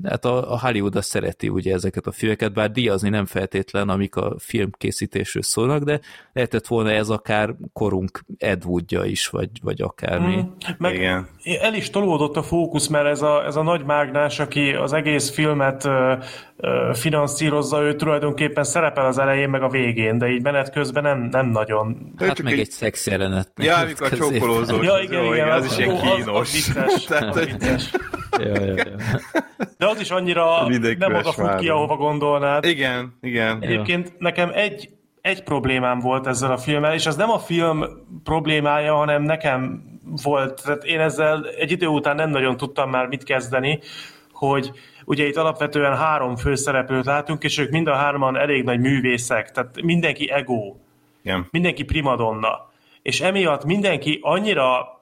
hát 0.04 0.26
a, 0.26 0.54
a 0.54 0.60
Hollywood 0.60 0.96
azt 0.96 1.10
szereti 1.10 1.50
ugye 1.50 1.74
ezeket 1.74 2.06
a 2.08 2.12
filmeket, 2.12 2.54
bár 2.54 2.72
díjazni 2.72 3.10
nem 3.10 3.26
feltétlen, 3.26 3.90
amik 3.90 4.16
a 4.16 4.36
filmkészítésről 4.38 5.44
szólnak, 5.44 5.84
de 5.84 6.00
lehetett 6.34 6.68
volna 6.68 6.92
ez 6.92 7.10
akár 7.10 7.56
korunk 7.74 8.24
Ed 8.38 8.66
Woodja 8.66 9.04
is, 9.04 9.28
vagy, 9.28 9.50
vagy 9.62 9.82
akármi. 9.82 10.36
Mm. 10.36 10.40
Meg 10.78 10.94
Igen. 10.96 11.28
el 11.62 11.74
is 11.74 11.90
tolódott 11.90 12.36
a 12.36 12.44
fókusz, 12.44 12.88
mert 12.88 13.06
ez 13.08 13.22
a, 13.22 13.46
ez 13.46 13.56
a 13.56 13.62
nagy 13.64 13.84
mágnás, 13.86 14.40
aki 14.40 14.72
az 14.72 14.94
egész 14.94 15.30
filmet 15.30 15.86
ö, 15.86 16.14
ö, 16.58 16.92
finanszírozza, 16.94 17.82
ő 17.82 17.96
tulajdonképpen 17.96 18.64
szerepel 18.64 19.06
az 19.06 19.18
elején, 19.18 19.50
meg 19.50 19.62
a 19.64 19.70
végén, 19.70 20.18
de 20.18 20.28
így 20.28 20.42
menet 20.42 20.72
közben 20.72 21.04
nem, 21.04 21.20
nem 21.32 21.46
nagyon. 21.50 22.14
Hát 22.18 22.36
csak 22.36 22.44
meg 22.46 22.54
egy- 22.54 22.60
egy 22.60 22.72
szex 22.72 23.08
jelenet. 23.08 23.52
Ja, 23.62 23.76
amikor 23.78 24.08
a 24.12 24.16
csókolózós, 24.16 24.86
Ja, 24.86 24.94
az 24.94 25.04
igen, 25.04 25.24
jó, 25.24 25.34
igen, 25.34 25.52
az, 25.52 25.66
az- 25.66 25.72
is 25.72 25.78
ilyen 25.86 25.90
ó, 25.92 25.96
az- 25.96 26.04
az 26.12 26.24
kínos. 26.26 26.52
vicces, 26.52 27.04
Tehát, 27.08 27.30
az 27.30 27.38
hogy 27.38 27.52
vicces. 27.52 27.92
ja, 28.40 28.64
ja, 28.64 28.74
ja. 28.76 28.84
De 29.78 29.88
az 29.92 30.00
is 30.00 30.10
annyira 30.10 30.68
nem 30.98 31.14
oda 31.14 31.32
fut 31.32 31.56
ki, 31.56 31.70
ahova 31.70 31.96
gondolnád. 31.96 32.66
igen, 32.66 33.18
igen. 33.22 33.58
Egyébként 33.62 34.14
nekem 34.18 34.52
egy, 34.54 34.90
egy 35.22 35.44
problémám 35.44 36.00
volt 36.00 36.28
ezzel 36.28 36.52
a 36.52 36.58
filmmel, 36.58 36.94
és 36.94 37.06
az 37.06 37.16
nem 37.16 37.30
a 37.30 37.40
film 37.40 37.84
problémája, 38.24 38.96
hanem 38.96 39.24
nekem 39.24 39.84
volt, 40.24 40.62
tehát 40.64 40.84
én 40.84 41.00
ezzel 41.00 41.48
egy 41.58 41.72
idő 41.72 41.88
után 41.88 42.16
nem 42.16 42.30
nagyon 42.30 42.58
tudtam 42.58 42.90
már 42.90 43.08
mit 43.08 43.24
kezdeni, 43.24 43.80
hogy 44.32 44.72
ugye 45.06 45.28
itt 45.28 45.36
alapvetően 45.36 45.98
három 45.98 46.36
főszereplőt 46.36 47.06
látunk, 47.06 47.44
és 47.44 47.58
ők 47.58 47.70
mind 47.70 47.88
a 47.88 47.96
hárman 47.96 48.38
elég 48.38 48.64
nagy 48.64 48.80
művészek, 48.80 49.52
tehát 49.52 49.82
mindenki 49.82 50.30
ego, 50.30 50.76
igen. 51.24 51.48
mindenki 51.52 51.84
primadonna. 51.84 52.70
És 53.02 53.22
emiatt 53.22 53.66
mindenki 53.66 54.20
annyira 54.22 55.01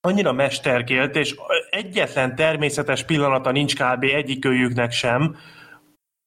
annyira 0.00 0.32
mesterkélt, 0.32 1.16
és 1.16 1.34
egyetlen 1.70 2.34
természetes 2.34 3.02
pillanata 3.02 3.50
nincs 3.50 3.74
kb. 3.74 4.04
egyikőjüknek 4.04 4.92
sem, 4.92 5.36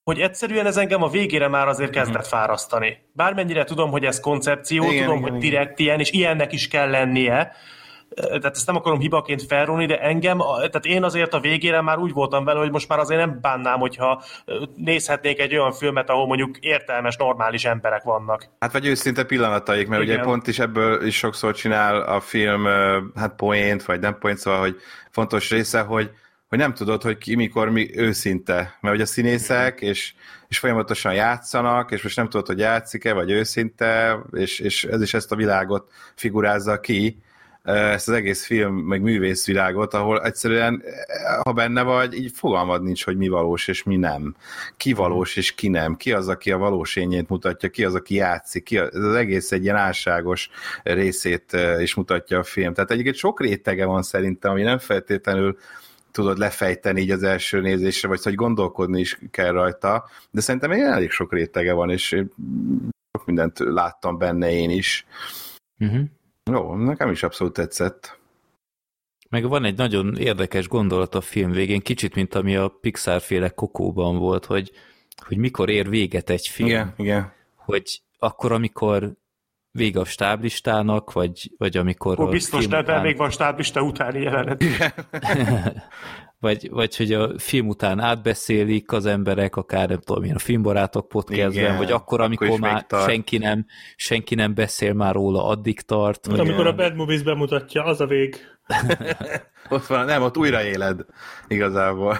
hogy 0.03 0.19
egyszerűen 0.19 0.65
ez 0.65 0.77
engem 0.77 1.03
a 1.03 1.09
végére 1.09 1.47
már 1.47 1.67
azért 1.67 1.91
kezdett 1.91 2.27
fárasztani. 2.27 2.97
Bármennyire 3.13 3.63
tudom, 3.63 3.91
hogy 3.91 4.05
ez 4.05 4.19
koncepció, 4.19 4.83
Igen, 4.83 5.03
tudom, 5.03 5.17
igen, 5.17 5.31
hogy 5.31 5.43
igen. 5.43 5.49
direkt 5.49 5.79
ilyen, 5.79 5.99
és 5.99 6.11
ilyennek 6.11 6.53
is 6.53 6.67
kell 6.67 6.89
lennie, 6.89 7.51
tehát 8.15 8.55
ezt 8.55 8.67
nem 8.67 8.75
akarom 8.75 8.99
hibaként 8.99 9.43
felróni, 9.43 9.85
de 9.85 9.99
engem, 9.99 10.37
tehát 10.37 10.85
én 10.85 11.03
azért 11.03 11.33
a 11.33 11.39
végére 11.39 11.81
már 11.81 11.97
úgy 11.97 12.13
voltam 12.13 12.45
vele, 12.45 12.59
hogy 12.59 12.71
most 12.71 12.87
már 12.87 12.99
azért 12.99 13.19
nem 13.19 13.37
bánnám, 13.41 13.79
hogyha 13.79 14.23
nézhetnék 14.75 15.39
egy 15.39 15.55
olyan 15.55 15.71
filmet, 15.71 16.09
ahol 16.09 16.27
mondjuk 16.27 16.57
értelmes, 16.57 17.15
normális 17.15 17.65
emberek 17.65 18.03
vannak. 18.03 18.49
Hát 18.59 18.71
vagy 18.71 18.85
őszinte 18.85 19.23
pillanataik, 19.23 19.87
mert 19.87 20.01
Igen. 20.01 20.15
ugye 20.15 20.23
pont 20.23 20.47
is 20.47 20.59
ebből 20.59 21.05
is 21.05 21.17
sokszor 21.17 21.55
csinál 21.55 22.01
a 22.01 22.19
film 22.19 22.65
hát 23.15 23.35
poént, 23.35 23.83
vagy 23.83 23.99
nem 23.99 24.17
poént, 24.17 24.37
szóval, 24.37 24.59
hogy 24.59 24.75
fontos 25.09 25.49
része, 25.49 25.81
hogy, 25.81 26.11
hogy 26.49 26.57
nem 26.57 26.73
tudod, 26.73 27.01
hogy 27.01 27.17
ki 27.17 27.35
mikor 27.35 27.69
mi 27.69 27.99
őszinte, 27.99 28.77
mert 28.81 28.95
ugye 28.95 29.03
a 29.03 29.07
színészek, 29.07 29.81
és, 29.81 30.13
és 30.47 30.59
folyamatosan 30.59 31.13
játszanak, 31.13 31.91
és 31.91 32.03
most 32.03 32.15
nem 32.15 32.29
tudod, 32.29 32.47
hogy 32.47 32.59
játszik-e, 32.59 33.13
vagy 33.13 33.31
őszinte, 33.31 34.19
és, 34.31 34.59
és 34.59 34.83
ez 34.83 35.01
is 35.01 35.13
ezt 35.13 35.31
a 35.31 35.35
világot 35.35 35.91
figurázza 36.15 36.79
ki, 36.79 37.21
ezt 37.63 38.07
az 38.07 38.13
egész 38.13 38.45
film, 38.45 38.75
meg 38.75 39.01
művészvilágot, 39.01 39.93
ahol 39.93 40.23
egyszerűen, 40.23 40.83
ha 41.43 41.53
benne 41.53 41.81
vagy, 41.81 42.13
így 42.13 42.31
fogalmad 42.33 42.83
nincs, 42.83 43.05
hogy 43.05 43.17
mi 43.17 43.27
valós 43.27 43.67
és 43.67 43.83
mi 43.83 43.95
nem. 43.95 44.35
Ki 44.77 44.93
valós 44.93 45.35
és 45.35 45.51
ki 45.55 45.67
nem. 45.67 45.95
Ki 45.95 46.11
az, 46.11 46.27
aki 46.27 46.51
a 46.51 46.57
valós 46.57 46.95
ényét 46.95 47.29
mutatja, 47.29 47.69
ki 47.69 47.85
az, 47.85 47.95
aki 47.95 48.15
játszik. 48.15 48.63
Ki 48.63 48.77
az, 48.77 48.95
az 48.95 49.15
egész 49.15 49.51
egy 49.51 49.63
ilyen 49.63 49.75
álságos 49.75 50.49
részét 50.83 51.57
is 51.79 51.95
mutatja 51.95 52.39
a 52.39 52.43
film. 52.43 52.73
Tehát 52.73 52.91
egyébként 52.91 53.15
sok 53.15 53.41
rétege 53.41 53.85
van 53.85 54.03
szerintem, 54.03 54.51
ami 54.51 54.61
nem 54.61 54.77
feltétlenül 54.77 55.57
tudod 56.11 56.37
lefejteni 56.37 57.01
így 57.01 57.11
az 57.11 57.23
első 57.23 57.61
nézésre, 57.61 58.07
vagy 58.07 58.23
hogy 58.23 58.35
gondolkodni 58.35 58.99
is 58.99 59.19
kell 59.31 59.51
rajta, 59.51 60.09
de 60.31 60.41
szerintem 60.41 60.69
még 60.69 60.81
elég 60.81 61.11
sok 61.11 61.33
rétege 61.33 61.73
van, 61.73 61.89
és 61.89 62.07
sok 63.11 63.25
mindent 63.25 63.59
láttam 63.59 64.17
benne 64.17 64.51
én 64.51 64.69
is. 64.69 65.05
Uh-huh. 65.79 66.03
Jó, 66.51 66.75
nekem 66.75 67.09
is 67.11 67.23
abszolút 67.23 67.53
tetszett. 67.53 68.19
Meg 69.29 69.47
van 69.47 69.63
egy 69.63 69.77
nagyon 69.77 70.17
érdekes 70.17 70.67
gondolat 70.67 71.15
a 71.15 71.21
film 71.21 71.51
végén, 71.51 71.81
kicsit, 71.81 72.15
mint 72.15 72.35
ami 72.35 72.55
a 72.55 72.67
Pixar 72.67 73.21
féle 73.21 73.49
kokóban 73.49 74.17
volt, 74.17 74.45
hogy, 74.45 74.71
hogy 75.25 75.37
mikor 75.37 75.69
ér 75.69 75.89
véget 75.89 76.29
egy 76.29 76.47
film. 76.47 76.69
Igen, 76.69 76.93
igen. 76.97 77.33
Hogy 77.55 78.01
akkor, 78.19 78.51
amikor 78.51 79.13
vége 79.75 79.99
a 79.99 80.05
stáblistának, 80.05 81.11
vagy, 81.11 81.51
vagy 81.57 81.77
amikor 81.77 82.19
a 82.19 82.25
biztos 82.25 82.67
nem, 82.67 82.79
után, 82.79 83.01
még 83.01 83.17
van 83.17 83.29
stáblista 83.29 83.81
utáni 83.81 84.21
jelenet. 84.21 84.63
vagy, 86.39 86.69
vagy 86.69 86.95
hogy 86.95 87.13
a 87.13 87.39
film 87.39 87.67
után 87.67 87.99
átbeszélik 87.99 88.91
az 88.91 89.05
emberek, 89.05 89.55
akár 89.55 89.89
nem 89.89 89.99
tudom 89.99 90.23
én, 90.23 90.35
a 90.35 90.39
filmbarátok 90.39 91.07
podcastben, 91.07 91.63
Igen, 91.63 91.77
vagy 91.77 91.91
akkor, 91.91 92.21
amikor 92.21 92.47
akkor 92.47 92.59
már 92.59 92.85
tart. 92.85 93.09
senki 93.09 93.37
nem, 93.37 93.65
senki 93.95 94.35
nem 94.35 94.53
beszél 94.53 94.93
már 94.93 95.13
róla, 95.13 95.45
addig 95.47 95.81
tart. 95.81 96.25
Vagy 96.25 96.39
Amikor 96.39 96.67
a 96.67 96.75
Bad 96.75 96.95
Movies 96.95 97.23
bemutatja, 97.23 97.83
az 97.83 98.01
a 98.01 98.05
vég. 98.05 98.35
Ott 99.69 99.85
van, 99.85 100.05
nem, 100.05 100.21
ott 100.21 100.37
újraéled 100.37 101.05
igazából. 101.47 102.17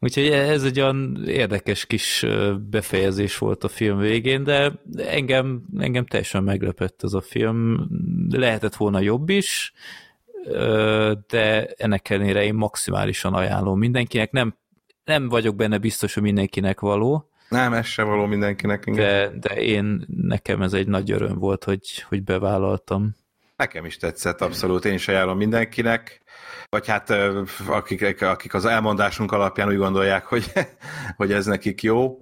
Úgyhogy 0.00 0.26
ez 0.28 0.64
egy 0.64 0.80
olyan 0.80 1.24
érdekes 1.26 1.86
kis 1.86 2.26
befejezés 2.70 3.38
volt 3.38 3.64
a 3.64 3.68
film 3.68 3.98
végén, 3.98 4.44
de 4.44 4.72
engem, 4.96 5.62
engem 5.78 6.06
teljesen 6.06 6.44
meglepett 6.44 7.02
ez 7.02 7.12
a 7.12 7.20
film. 7.20 7.88
Lehetett 8.30 8.74
volna 8.74 9.00
jobb 9.00 9.28
is, 9.28 9.72
de 11.26 11.66
ennek 11.66 12.10
ellenére 12.10 12.44
én 12.44 12.54
maximálisan 12.54 13.34
ajánlom 13.34 13.78
mindenkinek. 13.78 14.32
Nem, 14.32 14.56
nem 15.04 15.28
vagyok 15.28 15.56
benne 15.56 15.78
biztos, 15.78 16.14
hogy 16.14 16.22
mindenkinek 16.22 16.80
való, 16.80 17.30
Nem, 17.48 17.72
ez 17.72 17.86
se 17.86 18.02
való 18.02 18.26
mindenkinek. 18.26 18.84
Igen. 18.86 18.96
de, 18.96 19.48
de 19.48 19.60
én, 19.60 20.06
nekem 20.06 20.62
ez 20.62 20.72
egy 20.72 20.88
nagy 20.88 21.10
öröm 21.10 21.38
volt, 21.38 21.64
hogy, 21.64 22.04
hogy 22.08 22.22
bevállaltam. 22.22 23.16
Nekem 23.56 23.84
is 23.84 23.96
tetszett, 23.96 24.40
abszolút. 24.40 24.84
Én 24.84 24.92
is 24.92 25.08
ajánlom 25.08 25.36
mindenkinek. 25.36 26.20
Vagy 26.68 26.86
hát 26.86 27.10
akik, 27.66 28.22
akik 28.22 28.54
az 28.54 28.64
elmondásunk 28.64 29.32
alapján 29.32 29.68
úgy 29.68 29.76
gondolják, 29.76 30.24
hogy, 30.24 30.52
hogy 31.16 31.32
ez 31.32 31.46
nekik 31.46 31.82
jó. 31.82 32.18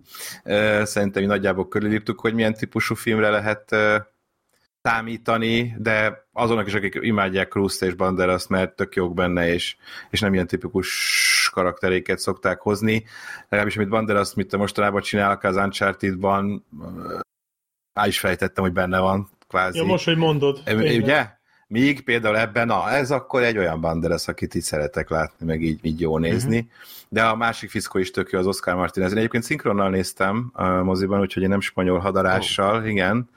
Szerintem 0.82 1.22
mi 1.22 1.28
nagyjából 1.28 1.68
körülírtuk, 1.68 2.20
hogy 2.20 2.34
milyen 2.34 2.54
típusú 2.54 2.94
filmre 2.94 3.30
lehet 3.30 3.76
számítani, 4.82 5.74
de 5.78 6.26
azonok 6.32 6.66
is, 6.66 6.74
akik 6.74 6.98
imádják 7.00 7.48
Kruszt 7.48 7.82
és 7.82 7.94
Banderas, 7.94 8.46
mert 8.46 8.76
tök 8.76 8.94
jók 8.94 9.14
benne, 9.14 9.48
és, 9.48 9.76
és 10.10 10.20
nem 10.20 10.34
ilyen 10.34 10.46
tipikus 10.46 11.50
karakteréket 11.52 12.18
szokták 12.18 12.60
hozni. 12.60 13.04
Legalábbis, 13.42 13.76
amit 13.76 13.88
Banderas, 13.88 14.34
mit 14.34 14.56
mostanában 14.56 15.00
csinálnak 15.00 15.42
az 15.42 15.56
Uncharted-ban, 15.56 16.66
már 17.92 18.06
is 18.06 18.18
fejtettem, 18.18 18.64
hogy 18.64 18.72
benne 18.72 18.98
van, 18.98 19.30
kvázi. 19.48 19.78
Ja, 19.78 19.84
most, 19.84 20.04
hogy 20.04 20.16
mondod. 20.16 20.60
Tényleg. 20.64 21.02
Ugye? 21.02 21.42
Míg 21.74 22.00
például 22.04 22.38
ebben, 22.38 22.66
na, 22.66 22.90
ez 22.90 23.10
akkor 23.10 23.42
egy 23.42 23.58
olyan 23.58 23.80
Banderas, 23.80 24.28
akit 24.28 24.54
így 24.54 24.62
szeretek 24.62 25.10
látni, 25.10 25.46
meg 25.46 25.62
így, 25.62 25.78
így 25.82 26.00
jó 26.00 26.18
nézni. 26.18 26.56
Uh-huh. 26.56 26.72
De 27.08 27.22
a 27.22 27.36
másik 27.36 27.70
fiszkó 27.70 27.98
is 27.98 28.10
tök 28.10 28.30
jó, 28.30 28.38
az 28.38 28.46
Oscar 28.46 28.74
Martinez. 28.74 29.10
Én 29.10 29.18
egyébként 29.18 29.42
szinkronnal 29.42 29.90
néztem 29.90 30.50
a 30.52 30.64
moziban, 30.64 31.20
úgyhogy 31.20 31.42
én 31.42 31.48
nem 31.48 31.60
spanyol 31.60 31.98
hadarással, 31.98 32.76
oh. 32.76 32.88
igen. 32.88 33.28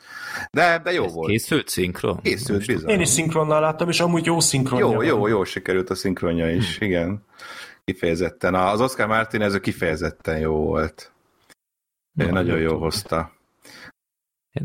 De, 0.51 0.81
de 0.83 0.91
jó 0.91 1.03
Ez 1.03 1.13
volt. 1.13 1.29
készült 1.29 1.67
szinkron? 1.67 2.19
Készült, 2.21 2.65
bizony. 2.65 2.89
Én 2.89 2.99
is 2.99 3.07
szinkronnal 3.07 3.61
láttam, 3.61 3.89
és 3.89 3.99
amúgy 3.99 4.25
jó 4.25 4.39
szinkronja 4.39 4.85
Jó, 4.85 4.93
van. 4.93 5.05
jó, 5.05 5.27
jó 5.27 5.43
sikerült 5.43 5.89
a 5.89 5.95
szinkronja 5.95 6.51
is, 6.51 6.79
igen. 6.79 7.23
Kifejezetten. 7.85 8.55
Az 8.55 8.81
Oscar 8.81 9.07
Martinez 9.07 9.59
kifejezetten 9.59 10.39
jó 10.39 10.55
volt. 10.55 11.11
Na, 12.11 12.31
nagyon 12.31 12.59
jó 12.59 12.77
hozta. 12.77 13.31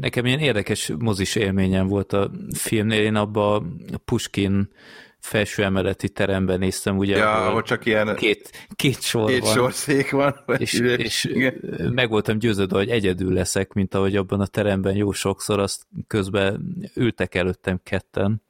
Nekem 0.00 0.26
ilyen 0.26 0.38
érdekes 0.38 0.92
mozis 0.98 1.34
élményem 1.34 1.86
volt 1.86 2.12
a 2.12 2.30
filmnél, 2.56 3.02
én 3.02 3.14
abba 3.14 3.54
a 3.54 3.62
Puskin 4.04 4.70
felső 5.18 5.62
emeleti 5.62 6.08
teremben 6.08 6.58
néztem, 6.58 6.96
ugye, 6.96 7.16
Ja, 7.16 7.46
ahol 7.46 7.62
csak 7.62 7.86
ilyen 7.86 8.16
két, 8.16 8.66
két 8.74 9.02
sor 9.02 9.28
két 9.30 9.40
van, 9.40 9.52
sorszáék 9.52 10.10
van. 10.10 10.44
és, 10.56 10.74
Üres. 10.78 10.98
és 10.98 11.24
Igen. 11.24 11.54
meg 11.94 12.08
voltam 12.08 12.38
győződve, 12.38 12.76
hogy 12.76 12.88
egyedül 12.90 13.32
leszek, 13.32 13.72
mint 13.72 13.94
ahogy 13.94 14.16
abban 14.16 14.40
a 14.40 14.46
teremben 14.46 14.96
jó 14.96 15.12
sokszor, 15.12 15.58
azt 15.58 15.82
közben 16.06 16.74
ültek 16.94 17.34
előttem 17.34 17.80
ketten, 17.82 18.42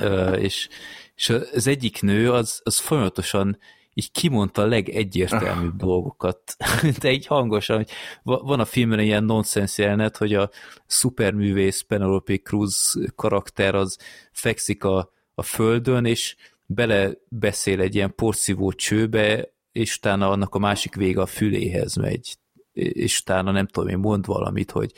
Ö, 0.00 0.32
és, 0.32 0.68
és 1.14 1.28
az 1.54 1.66
egyik 1.66 2.02
nő 2.02 2.32
az, 2.32 2.60
az 2.64 2.78
folyamatosan 2.78 3.58
így 3.94 4.10
kimondta 4.10 4.62
a 4.62 4.66
legegyértelműbb 4.66 5.76
dolgokat, 5.86 6.56
de 7.00 7.12
így 7.12 7.26
hangosan, 7.26 7.76
hogy 7.76 7.90
va- 8.22 8.42
van 8.42 8.60
a 8.60 8.64
filmben 8.64 8.98
egy 8.98 9.06
ilyen 9.06 9.24
nonsens 9.24 9.78
jelenet, 9.78 10.16
hogy 10.16 10.34
a 10.34 10.50
szuperművész 10.86 11.80
Penelope 11.80 12.36
Cruz 12.36 12.94
karakter 13.16 13.74
az 13.74 13.98
fekszik 14.32 14.84
a, 14.84 15.12
a 15.34 15.42
földön, 15.42 16.04
és 16.04 16.36
bele 16.66 17.10
beszél 17.28 17.80
egy 17.80 17.94
ilyen 17.94 18.14
porszívó 18.14 18.72
csőbe, 18.72 19.52
és 19.72 19.96
utána 19.96 20.30
annak 20.30 20.54
a 20.54 20.58
másik 20.58 20.94
vége 20.94 21.20
a 21.20 21.26
füléhez 21.26 21.96
megy, 21.96 22.36
és 22.72 23.20
utána 23.20 23.50
nem 23.50 23.66
tudom 23.66 23.88
én 23.88 23.98
mond 23.98 24.26
valamit, 24.26 24.70
hogy 24.70 24.92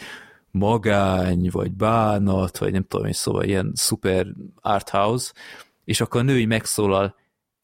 magány, 0.50 1.48
vagy 1.50 1.72
bánat, 1.72 2.58
vagy 2.58 2.72
nem 2.72 2.84
tudom 2.88 3.06
én, 3.06 3.12
szóval 3.12 3.44
ilyen 3.44 3.72
szuper 3.74 4.26
art 4.60 4.88
house, 4.88 5.32
és 5.84 6.00
akkor 6.00 6.20
a 6.20 6.24
női 6.24 6.44
megszólal, 6.44 7.14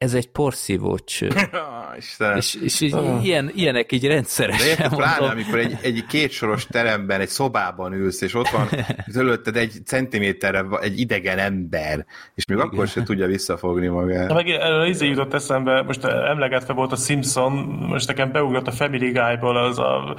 ez 0.03 0.15
egy 0.15 0.29
porszívócső. 0.29 1.31
Ah, 1.53 1.99
Istenem. 1.99 2.37
és, 2.37 2.55
és 2.55 2.81
így, 2.81 2.97
ilyen, 3.23 3.51
ilyenek 3.55 3.93
így 3.93 4.01
De 4.01 4.09
rendszeresen 4.09 4.69
érted, 4.69 4.95
pláne, 4.95 5.27
amikor 5.27 5.59
egy, 5.59 5.79
egy 5.83 6.05
kétsoros 6.09 6.67
teremben, 6.67 7.21
egy 7.21 7.29
szobában 7.29 7.93
ülsz, 7.93 8.21
és 8.21 8.35
ott 8.35 8.49
van 8.49 8.69
előtted 9.15 9.57
egy 9.57 9.73
centiméterre 9.85 10.65
egy 10.81 10.99
idegen 10.99 11.39
ember, 11.39 12.07
és 12.35 12.47
még 12.47 12.59
akkor 12.59 12.89
sem 12.89 13.05
tudja 13.05 13.27
visszafogni 13.27 13.87
De 13.87 13.93
magát. 13.93 14.33
meg 14.35 14.49
erről 14.49 14.87
izé 14.87 15.09
jutott 15.09 15.35
eszembe, 15.35 15.83
most 15.83 16.05
emlegetve 16.05 16.73
volt 16.73 16.93
a 16.93 16.97
Simpson, 16.97 17.53
most 17.89 18.07
nekem 18.07 18.33
beugrott 18.33 18.67
a 18.67 18.73
Family 18.73 19.11
Guy-ból 19.11 19.57
az 19.57 19.79
a 19.79 20.17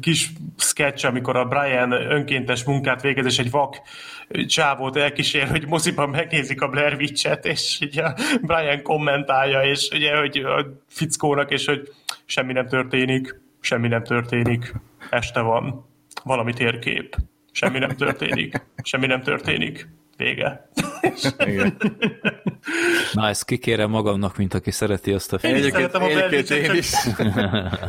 kis 0.00 0.32
sketch, 0.56 1.06
amikor 1.06 1.36
a 1.36 1.44
Brian 1.44 1.92
önkéntes 1.92 2.64
munkát 2.64 3.02
végez, 3.02 3.26
és 3.26 3.38
egy 3.38 3.50
vak 3.50 3.80
csávót 4.46 4.96
elkísér, 4.96 5.48
hogy 5.48 5.66
moziban 5.66 6.10
megnézik 6.10 6.62
a 6.62 6.68
Blair 6.68 6.94
Witch-et, 6.94 7.44
és 7.44 7.78
ugye 7.80 8.02
Brian 8.42 8.82
kommentálja, 8.82 9.62
és 9.62 9.88
ugye, 9.92 10.16
hogy 10.16 10.36
a 10.36 10.66
fickónak, 10.88 11.50
és 11.50 11.66
hogy 11.66 11.88
semmi 12.24 12.52
nem 12.52 12.66
történik, 12.66 13.40
semmi 13.60 13.88
nem 13.88 14.02
történik, 14.02 14.72
este 15.10 15.40
van, 15.40 15.86
valami 16.24 16.52
térkép, 16.52 17.16
semmi 17.52 17.78
nem 17.78 17.96
történik, 17.96 18.66
semmi 18.82 19.06
nem 19.06 19.22
történik, 19.22 19.88
vége. 20.16 20.68
Igen. 21.46 21.76
Na, 23.12 23.28
ezt 23.28 23.44
kikérem 23.44 23.90
magamnak, 23.90 24.36
mint 24.36 24.54
aki 24.54 24.70
szereti 24.70 25.12
azt 25.12 25.32
a 25.32 25.36
Én 25.42 25.54
filmet. 25.54 25.72
szeretem 25.72 26.02
a 26.02 26.06
egyébként 26.06 26.50
én 26.50 26.74
is. 26.74 26.92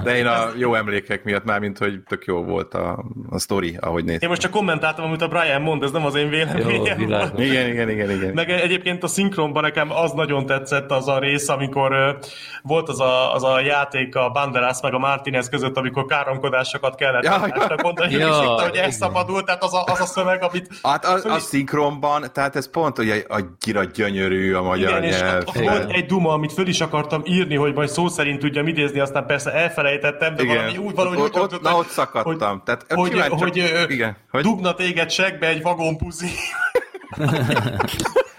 De 0.03 0.16
én 0.18 0.26
a 0.26 0.45
jó 0.58 0.76
emlékek 0.76 1.24
miatt 1.24 1.43
már, 1.43 1.60
mint 1.60 1.77
hogy 1.77 2.00
tök 2.08 2.26
jó 2.26 2.43
volt 2.43 2.74
a, 2.74 3.03
a 3.30 3.40
sztori, 3.40 3.77
ahogy 3.82 4.00
Én 4.00 4.06
néztem. 4.06 4.30
most 4.30 4.42
csak 4.42 4.52
kommentáltam, 4.52 5.06
amit 5.06 5.22
a 5.22 5.27
Brian 5.27 5.61
mond, 5.61 5.84
ez 5.84 5.92
nem 5.92 6.06
az 6.06 6.16
én 6.16 6.24
Jó, 6.24 6.30
véleményem. 6.30 7.08
volt. 7.08 7.40
Igen, 7.40 7.68
igen, 7.68 7.90
igen, 7.90 8.11
igen. 8.11 8.34
Meg 8.34 8.50
egyébként 8.50 9.03
a 9.03 9.08
szinkronban 9.08 9.64
nekem 9.64 9.92
az 9.92 10.11
nagyon 10.11 10.45
tetszett 10.45 10.92
az 10.92 11.08
a 11.08 11.19
rész, 11.19 11.50
amikor 11.50 12.18
volt 12.64 12.90
az 12.90 13.00
a, 13.00 13.34
az 13.34 13.43
a 13.43 13.60
játék 13.60 14.16
a 14.16 14.30
Banderas 14.30 14.82
meg 14.82 14.93
a 14.93 14.98
Martinez 14.98 15.50
között, 15.50 15.77
amikor 15.77 16.06
káromkodásokat 16.06 16.95
kellett 16.95 17.24
Ja, 17.24 17.42
mondani, 17.84 18.14
Ja, 18.14 18.27
és 18.27 18.35
itt, 18.43 18.60
hogy 18.69 18.76
elszabadult, 18.76 19.45
tehát 19.45 19.64
az 19.64 19.74
a, 19.74 19.84
az 19.85 20.02
a 20.02 20.06
szöveg, 20.06 20.43
amit 20.43 20.68
Hát 20.84 21.06
a, 21.06 21.14
a 21.34 21.40
szinkronban, 21.40 22.23
tehát 22.32 22.56
ez 22.56 22.69
pont, 22.69 22.98
hogy 22.98 23.26
annyira 23.27 23.84
gyönyörű 23.84 24.53
a 24.53 24.61
magyar 24.61 24.90
igen, 24.90 25.03
és 25.03 25.19
nyelv. 25.19 25.43
ott 25.48 25.60
volt 25.60 25.92
egy 25.92 26.06
duma, 26.06 26.34
amit 26.34 26.53
föl 26.53 26.68
is 26.68 26.82
akartam 26.82 27.22
írni, 27.26 27.56
hogy 27.56 27.74
majd 27.74 27.90
szó 27.90 28.08
szerint 28.08 28.40
tudjam 28.40 28.68
idézni, 28.68 29.00
aztán 29.00 29.26
persze 29.26 29.52
elfelejtettem, 29.53 30.35
de 30.35 30.45
valami 30.45 30.77
úgy 30.77 30.95
valahogy 30.95 31.19
ott, 31.19 31.35
ott, 31.53 31.61
na, 31.61 31.76
ott 31.76 31.88
szakadtam. 31.88 32.50
hogy, 32.52 32.64
Tehát, 32.64 32.85
hogy, 32.90 33.11
simán 33.11 33.30
csak- 33.30 33.40
hogy, 33.40 33.58
igen, 33.90 34.18
hogy 34.32 34.43
dugna 34.43 34.74
téged 34.74 35.11
segbe 35.11 35.48
egy 35.48 35.61
vagonpuzi. 35.61 36.30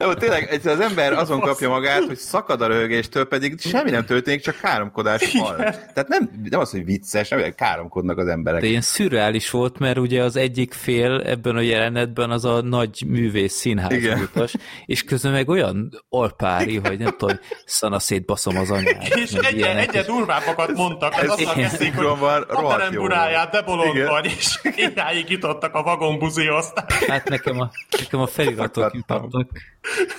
Jó, 0.00 0.14
tényleg 0.14 0.60
az 0.64 0.80
ember 0.80 1.12
azon 1.12 1.40
kapja 1.40 1.68
magát, 1.68 2.04
hogy 2.04 2.16
szakad 2.16 2.60
a 2.60 2.66
röhögéstől, 2.66 3.24
pedig 3.24 3.60
semmi 3.60 3.90
nem 3.90 4.04
történik, 4.04 4.40
csak 4.40 4.56
káromkodás 4.56 5.32
van. 5.32 5.56
Tehát 5.56 6.08
nem, 6.08 6.30
nem 6.50 6.60
az, 6.60 6.70
hogy 6.70 6.84
vicces, 6.84 7.28
nem 7.28 7.54
káromkodnak 7.54 8.18
az 8.18 8.26
emberek. 8.26 8.60
De 8.60 8.66
ilyen 8.66 8.80
szürreális 8.80 9.50
volt, 9.50 9.78
mert 9.78 9.98
ugye 9.98 10.22
az 10.22 10.36
egyik 10.36 10.72
fél 10.72 11.22
ebben 11.26 11.56
a 11.56 11.60
jelenetben 11.60 12.30
az 12.30 12.44
a 12.44 12.62
nagy 12.62 13.04
művész 13.06 13.54
színház 13.54 13.92
Igen. 13.92 14.20
utas, 14.20 14.54
és 14.86 15.04
közben 15.04 15.32
meg 15.32 15.48
olyan 15.48 16.04
alpári, 16.08 16.76
hogy 16.76 16.98
nem 16.98 17.14
tudom, 17.18 17.38
szana 17.64 17.98
szétbaszom 17.98 18.56
az 18.56 18.70
anyát. 18.70 19.14
És 19.14 19.30
meg 19.30 19.60
egyre, 19.60 20.02
durvábbakat 20.02 20.72
mondtak, 20.72 21.14
ez 21.14 21.22
Ez 21.22 21.30
azzal 21.30 21.54
kezdték, 21.54 21.78
hogy 21.78 21.78
Szinkronban 21.78 22.44
rohadt 22.48 22.92
jó 22.92 23.06
de 23.06 23.62
bolond 23.64 23.94
Igen. 23.94 24.08
vagy, 24.08 24.24
és 24.38 24.58
idáig 24.76 25.30
jutottak 25.30 25.74
a 25.74 25.82
vagonbuzihoz. 25.82 26.72
Hát 27.08 27.28
nekem 27.28 27.60
a, 27.60 27.70
nekem 27.98 28.20
a 28.20 28.26
feliratok 28.26 28.94
jutottak. 28.94 29.48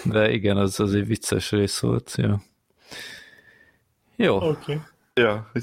De 0.04 0.32
igen, 0.32 0.58
az, 0.58 0.80
az 0.80 0.94
egy 0.96 1.08
vicces 1.08 1.52
rész 1.52 1.80
volt. 1.80 2.14
Jó. 2.18 2.34
Jó. 4.16 4.36
Oké. 4.36 4.50
Okay. 4.50 4.80
Ja, 5.14 5.32
a 5.54 5.58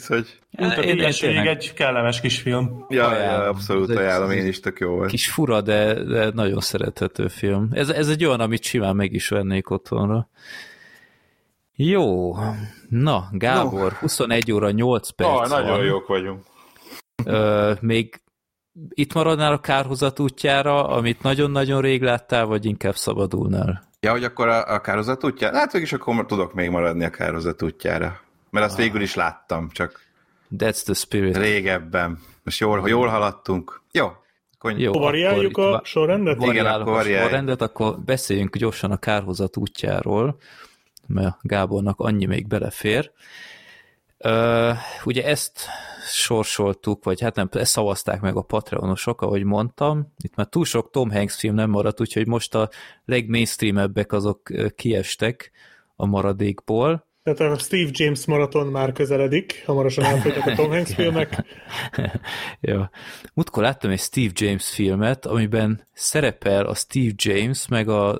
Én- 0.80 0.98
én 0.98 1.10
tényleg- 1.12 1.46
egy 1.46 1.72
kellemes 1.74 2.20
kis 2.20 2.38
film. 2.40 2.84
Ja, 2.88 3.06
Ajánlom. 3.08 3.42
ja, 3.42 3.48
abszolút 3.48 3.90
Ez 3.90 3.96
egy- 3.96 4.02
ajánlom, 4.02 4.30
én 4.30 4.46
is 4.46 4.60
tök 4.60 4.78
jó 4.78 4.90
volt. 4.90 5.10
Kis 5.10 5.30
fura, 5.30 5.60
de, 5.60 6.02
de 6.04 6.30
nagyon 6.34 6.60
szerethető 6.60 7.28
film. 7.28 7.68
Ez, 7.72 7.88
ez 7.88 8.08
egy 8.08 8.24
olyan, 8.24 8.40
amit 8.40 8.62
simán 8.62 8.96
meg 8.96 9.12
is 9.12 9.28
vennék 9.28 9.70
otthonra. 9.70 10.28
Jó. 11.74 12.34
Na, 12.88 13.28
Gábor, 13.32 13.92
21 13.92 14.52
óra 14.52 14.70
8 14.70 15.08
perc 15.10 15.48
nagyon 15.48 15.66
van. 15.76 15.84
jók 15.84 16.06
vagyunk. 16.06 16.44
Ö, 17.24 17.72
még 17.80 18.20
itt 18.88 19.14
maradnál 19.14 19.52
a 19.52 19.60
kárhozat 19.60 20.20
útjára, 20.20 20.88
amit 20.88 21.22
nagyon-nagyon 21.22 21.80
rég 21.80 22.02
láttál, 22.02 22.46
vagy 22.46 22.64
inkább 22.64 22.96
szabadulnál? 22.96 23.88
Ja, 24.00 24.10
hogy 24.10 24.24
akkor 24.24 24.48
a, 24.48 24.74
a 24.74 24.80
kározat 24.80 25.24
útjára? 25.24 25.56
Hát 25.56 25.72
végig 25.72 25.94
akkor 25.94 26.26
tudok 26.26 26.54
még 26.54 26.70
maradni 26.70 27.04
a 27.04 27.10
kározat 27.10 27.62
útjára. 27.62 28.20
Mert 28.50 28.66
azt 28.66 28.76
végül 28.76 29.00
is 29.00 29.14
láttam, 29.14 29.68
csak 29.70 30.00
That's 30.58 30.82
the 30.82 30.94
spirit. 30.94 31.36
régebben. 31.36 32.18
Most 32.44 32.60
jól, 32.60 32.88
jól 32.88 33.06
haladtunk. 33.08 33.82
Jó. 33.92 34.06
Akkor 34.58 34.78
Jó, 34.78 34.92
Variáljuk 34.92 35.58
akkor 35.58 35.74
a 35.74 35.80
sorrendet? 35.84 36.42
Igen, 36.42 36.66
akkor 36.66 36.98
a 36.98 37.02
sorrendet, 37.02 37.62
akkor 37.62 37.98
beszéljünk 37.98 38.56
gyorsan 38.56 38.90
a 38.90 38.96
kárhozat 38.96 39.56
útjáról, 39.56 40.36
mert 41.06 41.36
Gábornak 41.40 42.00
annyi 42.00 42.26
még 42.26 42.46
belefér. 42.46 43.10
Ö, 44.18 44.70
ugye 45.04 45.24
ezt 45.24 45.66
sorsoltuk, 46.10 47.04
vagy 47.04 47.20
hát 47.20 47.34
nem, 47.34 47.48
ezt 47.52 47.72
szavazták 47.72 48.20
meg 48.20 48.36
a 48.36 48.42
Patreonosok, 48.42 49.22
ahogy 49.22 49.44
mondtam. 49.44 50.12
Itt 50.16 50.34
már 50.34 50.46
túl 50.46 50.64
sok 50.64 50.90
Tom 50.90 51.10
Hanks 51.10 51.36
film 51.36 51.54
nem 51.54 51.70
maradt, 51.70 52.00
úgyhogy 52.00 52.26
most 52.26 52.54
a 52.54 52.70
legmainstreamebbek 53.04 54.12
azok 54.12 54.50
kiestek 54.76 55.50
a 55.96 56.06
maradékból. 56.06 57.06
Tehát 57.22 57.52
a 57.52 57.58
Steve 57.58 57.90
James 57.92 58.26
maraton 58.26 58.66
már 58.66 58.92
közeledik, 58.92 59.62
hamarosan 59.66 60.04
elfogynak 60.04 60.46
a 60.46 60.54
Tom 60.54 60.70
Hanks 60.70 60.94
filmek. 60.94 61.44
ja. 62.60 62.90
Múltkor 63.34 63.62
láttam 63.62 63.90
egy 63.90 64.00
Steve 64.00 64.30
James 64.34 64.68
filmet, 64.68 65.26
amiben 65.26 65.86
szerepel 65.92 66.66
a 66.66 66.74
Steve 66.74 67.12
James 67.16 67.68
meg 67.68 67.88
a 67.88 68.18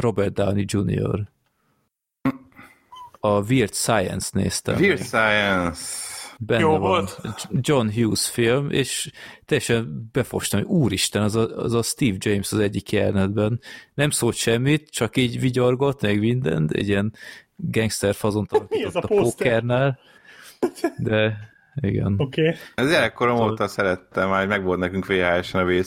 Robert 0.00 0.32
Downey 0.32 0.64
Jr. 0.66 1.32
A 3.20 3.40
Weird 3.40 3.74
Science 3.74 4.28
néztem. 4.32 4.76
Weird 4.76 4.98
meg. 4.98 5.06
Science. 5.06 6.03
Benne 6.38 6.60
Jó 6.60 6.70
van 6.70 6.80
volt? 6.80 7.20
John 7.60 7.88
Hughes 7.88 8.28
film, 8.30 8.70
és 8.70 9.10
teljesen 9.44 10.08
befostam, 10.12 10.60
hogy 10.60 10.68
úristen, 10.68 11.22
az 11.22 11.34
a, 11.34 11.56
az 11.56 11.72
a 11.72 11.82
Steve 11.82 12.16
James 12.18 12.52
az 12.52 12.58
egyik 12.58 12.92
jelenetben. 12.92 13.60
Nem 13.94 14.10
szólt 14.10 14.34
semmit, 14.34 14.90
csak 14.90 15.16
így 15.16 15.40
vigyorgott, 15.40 16.02
meg 16.02 16.18
mindent, 16.18 16.72
egy 16.72 16.88
ilyen 16.88 17.12
gangster 17.56 18.14
fazont 18.14 18.52
a 18.52 18.56
alakított 18.56 18.94
a 18.94 19.06
poszter? 19.06 19.22
pókernál. 19.22 19.98
De 20.98 21.36
igen. 21.74 22.14
Oké. 22.18 22.48
Okay. 22.48 22.60
Ez 22.74 22.90
gyerekkorom 22.90 23.40
óta 23.40 23.68
szerettem, 23.68 24.28
már 24.28 24.46
meg 24.46 24.64
volt 24.64 24.78
nekünk 24.78 25.06
VHS-en 25.06 25.60
a 25.60 25.64
Weird 25.64 25.86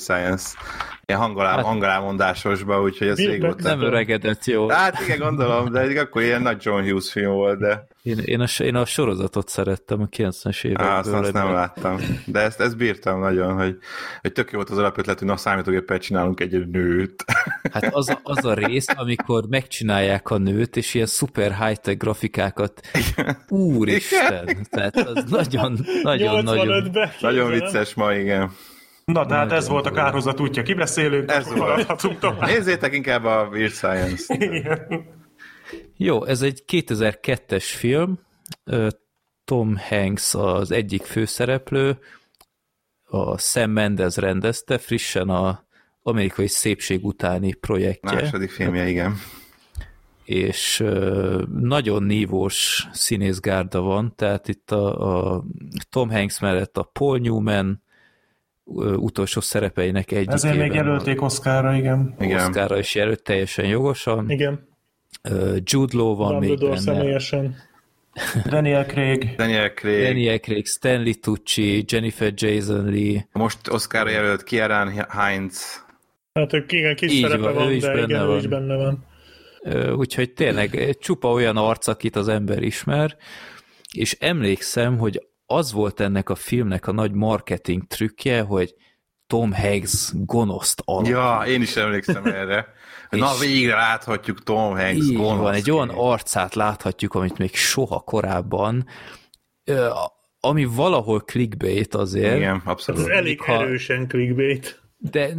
Hangolám, 1.13 1.55
Hát- 1.55 1.65
hangolámondásosba, 1.65 2.81
úgyhogy 2.81 3.07
ez 3.07 3.17
régóta. 3.17 3.63
Nem 3.63 3.81
öregedett 3.81 4.45
jó. 4.45 4.69
Hát 4.69 4.99
igen, 5.01 5.19
gondolom, 5.19 5.71
de 5.71 5.99
akkor 6.01 6.21
ilyen 6.21 6.41
nagy 6.41 6.65
John 6.65 6.83
Hughes 6.83 7.11
film 7.11 7.31
volt, 7.31 7.59
de 7.59 7.87
Én, 8.01 8.17
én, 8.25 8.39
a, 8.39 8.45
én 8.63 8.75
a 8.75 8.85
sorozatot 8.85 9.49
szerettem 9.49 10.01
a 10.01 10.05
90-es 10.05 10.63
évekből. 10.63 10.87
á, 10.87 10.99
azt, 10.99 11.13
azt 11.13 11.33
nem 11.33 11.51
láttam. 11.51 11.97
De 12.25 12.39
ezt, 12.39 12.59
ezt 12.59 12.77
bírtam 12.77 13.19
nagyon, 13.19 13.53
hogy, 13.53 13.77
hogy 14.21 14.31
tök 14.31 14.51
jó 14.51 14.57
volt 14.57 14.69
az 14.69 14.77
alapötlet, 14.77 15.19
hogy 15.19 15.27
na 15.27 15.37
számítógéppel 15.37 15.97
csinálunk 15.97 16.39
egy 16.39 16.67
nőt. 16.67 17.23
Hát 17.71 17.95
az 17.95 18.09
a, 18.09 18.19
az 18.23 18.45
a 18.45 18.53
rész, 18.53 18.87
amikor 18.95 19.45
megcsinálják 19.49 20.29
a 20.29 20.37
nőt, 20.37 20.75
és 20.75 20.93
ilyen 20.93 21.05
szuper 21.05 21.65
high-tech 21.65 21.97
grafikákat. 21.97 22.81
Úristen! 23.49 24.67
Tehát 24.69 24.95
az 24.95 25.23
nagyon, 25.29 25.79
nagyon, 26.03 26.43
nagyon... 26.43 26.67
85-ben. 26.67 27.11
nagyon 27.19 27.51
vicces 27.51 27.93
ma, 27.93 28.13
igen. 28.13 28.51
Na, 29.13 29.25
tehát 29.25 29.51
ez 29.51 29.67
volt 29.67 29.85
a 29.85 29.91
kárhozat 29.91 30.39
útja. 30.39 30.63
Kibeszélünk, 30.63 31.31
Ez 31.31 31.47
haladhatunk 31.47 32.19
tovább. 32.19 32.49
Nézzétek 32.49 32.93
inkább 32.93 33.23
a 33.23 33.47
Weird 33.51 33.71
Science. 33.71 34.33
Igen. 34.33 35.05
Jó, 35.97 36.25
ez 36.25 36.41
egy 36.41 36.63
2002-es 36.67 37.63
film. 37.63 38.19
Tom 39.45 39.77
Hanks 39.89 40.33
az 40.33 40.71
egyik 40.71 41.03
főszereplő, 41.03 41.99
a 43.03 43.37
Sam 43.37 43.71
Mendes 43.71 44.15
rendezte, 44.15 44.77
frissen 44.77 45.29
a 45.29 45.63
amerikai 46.01 46.47
szépség 46.47 47.05
utáni 47.05 47.53
projektje. 47.53 48.21
Második 48.21 48.51
filmje, 48.51 48.87
igen. 48.87 49.15
és 50.23 50.83
nagyon 51.59 52.03
nívós 52.03 52.87
színészgárda 52.91 53.81
van, 53.81 54.13
tehát 54.15 54.47
itt 54.47 54.71
a, 54.71 55.35
a 55.35 55.43
Tom 55.89 56.09
Hanks 56.09 56.39
mellett 56.39 56.77
a 56.77 56.83
Paul 56.83 57.17
Newman 57.17 57.85
utolsó 58.95 59.41
szerepeinek 59.41 60.11
egyik 60.11 60.31
Ezért 60.31 60.57
még 60.57 60.73
jelölték 60.73 61.21
Oszkára, 61.21 61.73
igen. 61.75 62.15
Igen. 62.19 62.47
Oszkára 62.47 62.77
is 62.77 62.95
jelölt 62.95 63.23
teljesen 63.23 63.65
jogosan. 63.65 64.29
Igen. 64.29 64.67
Jude 65.63 65.97
Law 65.97 66.15
van 66.15 66.39
még 66.39 66.49
Dumbledore 66.49 66.73
benne. 66.73 66.81
személyesen. 66.81 67.55
Daniel 68.49 68.85
Craig. 68.85 69.35
Daniel 69.35 69.73
Craig. 69.73 70.07
Daniel 70.07 70.39
Craig, 70.39 70.65
Stanley 70.65 71.13
Tucci, 71.21 71.83
Jennifer 71.87 72.33
Jason 72.35 72.85
Lee, 72.85 73.27
Most 73.31 73.67
Oscar 73.69 74.09
jelölt 74.09 74.43
Kieran 74.43 75.05
Heinz. 75.09 75.85
Hát 76.33 76.53
ők 76.53 76.71
igen, 76.71 76.95
kis 76.95 77.11
Így 77.11 77.21
szerepe 77.21 77.41
van, 77.41 77.53
van, 77.53 77.67
ő 77.67 77.73
is 77.73 77.81
de 77.81 77.91
benne 77.91 78.03
igen, 78.03 78.21
ő 78.21 78.25
van. 78.25 78.37
is 78.37 78.47
benne 78.47 78.75
van. 78.75 79.05
Úgyhogy 79.95 80.33
tényleg 80.33 80.97
csupa 80.99 81.31
olyan 81.31 81.57
arc, 81.57 81.87
akit 81.87 82.15
az 82.15 82.27
ember 82.27 82.63
ismer, 82.63 83.17
és 83.93 84.17
emlékszem, 84.19 84.97
hogy 84.97 85.26
az 85.49 85.71
volt 85.71 85.99
ennek 85.99 86.29
a 86.29 86.35
filmnek 86.35 86.87
a 86.87 86.91
nagy 86.91 87.11
marketing 87.11 87.87
trükkje, 87.87 88.41
hogy 88.41 88.73
Tom 89.27 89.53
Hanks 89.53 90.11
gonoszt 90.13 90.81
alak. 90.85 91.07
Ja, 91.07 91.43
én 91.47 91.61
is 91.61 91.75
emlékszem 91.75 92.25
erre. 92.25 92.67
Na, 93.09 93.37
végre 93.39 93.75
láthatjuk 93.75 94.43
Tom 94.43 94.75
Hanks 94.75 94.95
Így 95.05 95.17
van, 95.17 95.53
egy 95.53 95.71
olyan 95.71 95.89
arcát 95.89 96.55
láthatjuk, 96.55 97.13
amit 97.13 97.37
még 97.37 97.55
soha 97.55 97.99
korábban, 97.99 98.85
ami 100.39 100.65
valahol 100.65 101.19
clickbait 101.19 101.95
azért, 101.95 102.35
Igen, 102.35 102.55
Ez 102.55 102.61
abszolút. 102.65 103.07
elég 103.07 103.41
ha- 103.41 103.61
erősen 103.61 104.07
clickbait. 104.07 104.81
De 104.99 105.33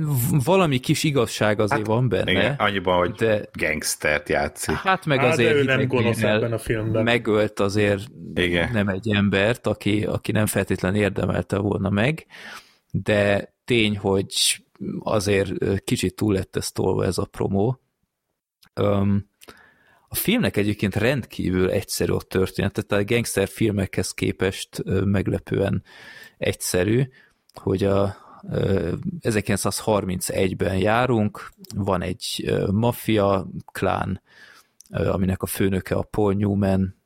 valami 0.44 0.78
kis 0.78 1.02
igazság 1.04 1.60
azért 1.60 1.78
Hát, 1.78 1.86
van 1.86 2.08
benne. 2.08 2.30
Igen, 2.30 2.54
annyiban, 2.58 2.98
hogy 2.98 3.10
de- 3.10 3.48
gangstert 3.52 4.28
játszik. 4.28 4.74
Hát 4.74 5.06
meg 5.06 5.18
Hát, 5.18 5.32
azért 5.32 5.54
ő 5.54 5.62
nem 5.64 5.86
gonosz 5.86 6.22
ebben 6.22 6.52
a 6.52 6.58
filmben. 6.58 7.02
megölt 7.02 7.60
azért 7.60 8.02
Igen. 8.34 8.72
nem 8.72 8.88
egy 8.88 9.10
embert, 9.14 9.66
aki, 9.66 10.04
aki 10.04 10.32
nem 10.32 10.46
feltétlen 10.46 10.94
érdemelte 10.94 11.58
volna 11.58 11.90
meg, 11.90 12.26
de 12.90 13.52
tény, 13.64 13.96
hogy 13.98 14.62
azért 15.00 15.52
kicsit 15.84 16.14
túl 16.14 16.32
lett 16.34 16.56
ez 16.56 16.70
tolva 16.72 17.04
ez 17.04 17.18
a 17.18 17.24
promó. 17.24 17.80
Um, 18.80 19.30
a 20.08 20.14
filmnek 20.14 20.56
egyébként 20.56 20.96
rendkívül 20.96 21.70
egyszerű 21.70 22.12
a 22.12 22.20
története, 22.20 22.82
tehát 22.82 23.04
a 23.04 23.14
gangster 23.14 23.48
filmekhez 23.48 24.10
képest 24.10 24.82
meglepően 25.04 25.82
egyszerű, 26.38 27.02
hogy 27.54 27.84
a 27.84 28.16
1931-ben 29.20 30.76
járunk, 30.76 31.50
van 31.74 32.02
egy 32.02 32.54
maffia 32.70 33.46
klán, 33.72 34.22
aminek 34.90 35.42
a 35.42 35.46
főnöke 35.46 35.94
a 35.94 36.02
Paul 36.02 36.34
Newman 36.34 36.96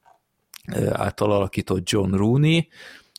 által 0.90 1.32
alakított 1.32 1.88
John 1.88 2.14
Rooney, 2.14 2.68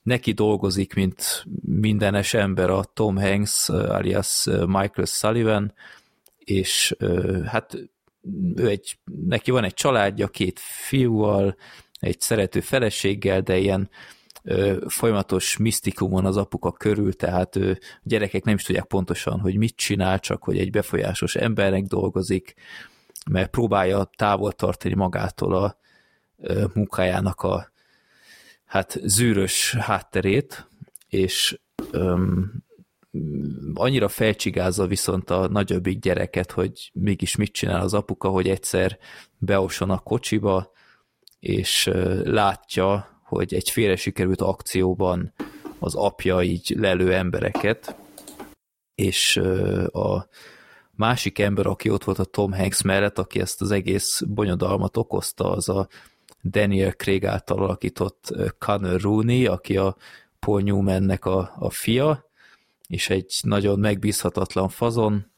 neki 0.03 0.31
dolgozik, 0.31 0.93
mint 0.93 1.45
mindenes 1.61 2.33
ember 2.33 2.69
a 2.69 2.83
Tom 2.83 3.17
Hanks 3.17 3.69
alias 3.69 4.45
Michael 4.45 5.05
Sullivan, 5.05 5.73
és 6.37 6.95
hát 7.45 7.77
ő 8.55 8.67
egy, 8.67 8.97
neki 9.25 9.51
van 9.51 9.63
egy 9.63 9.73
családja, 9.73 10.27
két 10.27 10.59
fiúval, 10.59 11.55
egy 11.99 12.21
szerető 12.21 12.59
feleséggel, 12.59 13.41
de 13.41 13.57
ilyen 13.57 13.89
folyamatos 14.87 15.57
misztikum 15.57 16.11
van 16.11 16.25
az 16.25 16.37
apuka 16.37 16.71
körül, 16.71 17.13
tehát 17.13 17.55
a 17.55 17.77
gyerekek 18.03 18.43
nem 18.43 18.55
is 18.55 18.63
tudják 18.63 18.85
pontosan, 18.85 19.39
hogy 19.39 19.57
mit 19.57 19.75
csinál, 19.75 20.19
csak 20.19 20.43
hogy 20.43 20.57
egy 20.57 20.71
befolyásos 20.71 21.35
embernek 21.35 21.83
dolgozik, 21.83 22.53
mert 23.31 23.49
próbálja 23.49 24.09
távol 24.15 24.51
tartani 24.51 24.93
magától 24.93 25.53
a 25.53 25.77
munkájának 26.73 27.41
a 27.41 27.71
hát 28.65 28.97
zűrös 29.03 29.75
hátterét, 29.79 30.67
és 31.07 31.59
öm, 31.91 32.63
annyira 33.73 34.07
felcsigázza 34.07 34.87
viszont 34.87 35.29
a 35.29 35.47
nagyobbik 35.47 35.99
gyereket, 35.99 36.51
hogy 36.51 36.91
mégis 36.93 37.35
mit 37.35 37.51
csinál 37.51 37.81
az 37.81 37.93
apuka, 37.93 38.29
hogy 38.29 38.49
egyszer 38.49 38.97
beoson 39.37 39.89
a 39.89 39.99
kocsiba, 39.99 40.71
és 41.39 41.89
látja, 42.23 43.12
hogy 43.35 43.53
egy 43.53 43.69
félre 43.69 43.95
sikerült 43.95 44.41
akcióban 44.41 45.33
az 45.79 45.95
apja 45.95 46.41
így 46.41 46.73
lelő 46.77 47.13
embereket, 47.13 47.95
és 48.95 49.37
a 49.91 50.27
másik 50.91 51.39
ember, 51.39 51.65
aki 51.65 51.89
ott 51.89 52.03
volt 52.03 52.19
a 52.19 52.23
Tom 52.23 52.53
Hanks 52.53 52.81
mellett, 52.81 53.19
aki 53.19 53.39
ezt 53.39 53.61
az 53.61 53.71
egész 53.71 54.21
bonyodalmat 54.21 54.97
okozta, 54.97 55.51
az 55.51 55.69
a 55.69 55.87
Daniel 56.43 56.91
Craig 56.91 57.25
által 57.25 57.57
alakított 57.57 58.33
Connor 58.59 59.01
Rooney, 59.01 59.45
aki 59.45 59.77
a 59.77 59.95
Paul 60.39 60.61
Newmannek 60.61 61.25
a, 61.25 61.53
a 61.59 61.69
fia, 61.69 62.29
és 62.87 63.09
egy 63.09 63.39
nagyon 63.41 63.79
megbízhatatlan 63.79 64.69
fazon, 64.69 65.31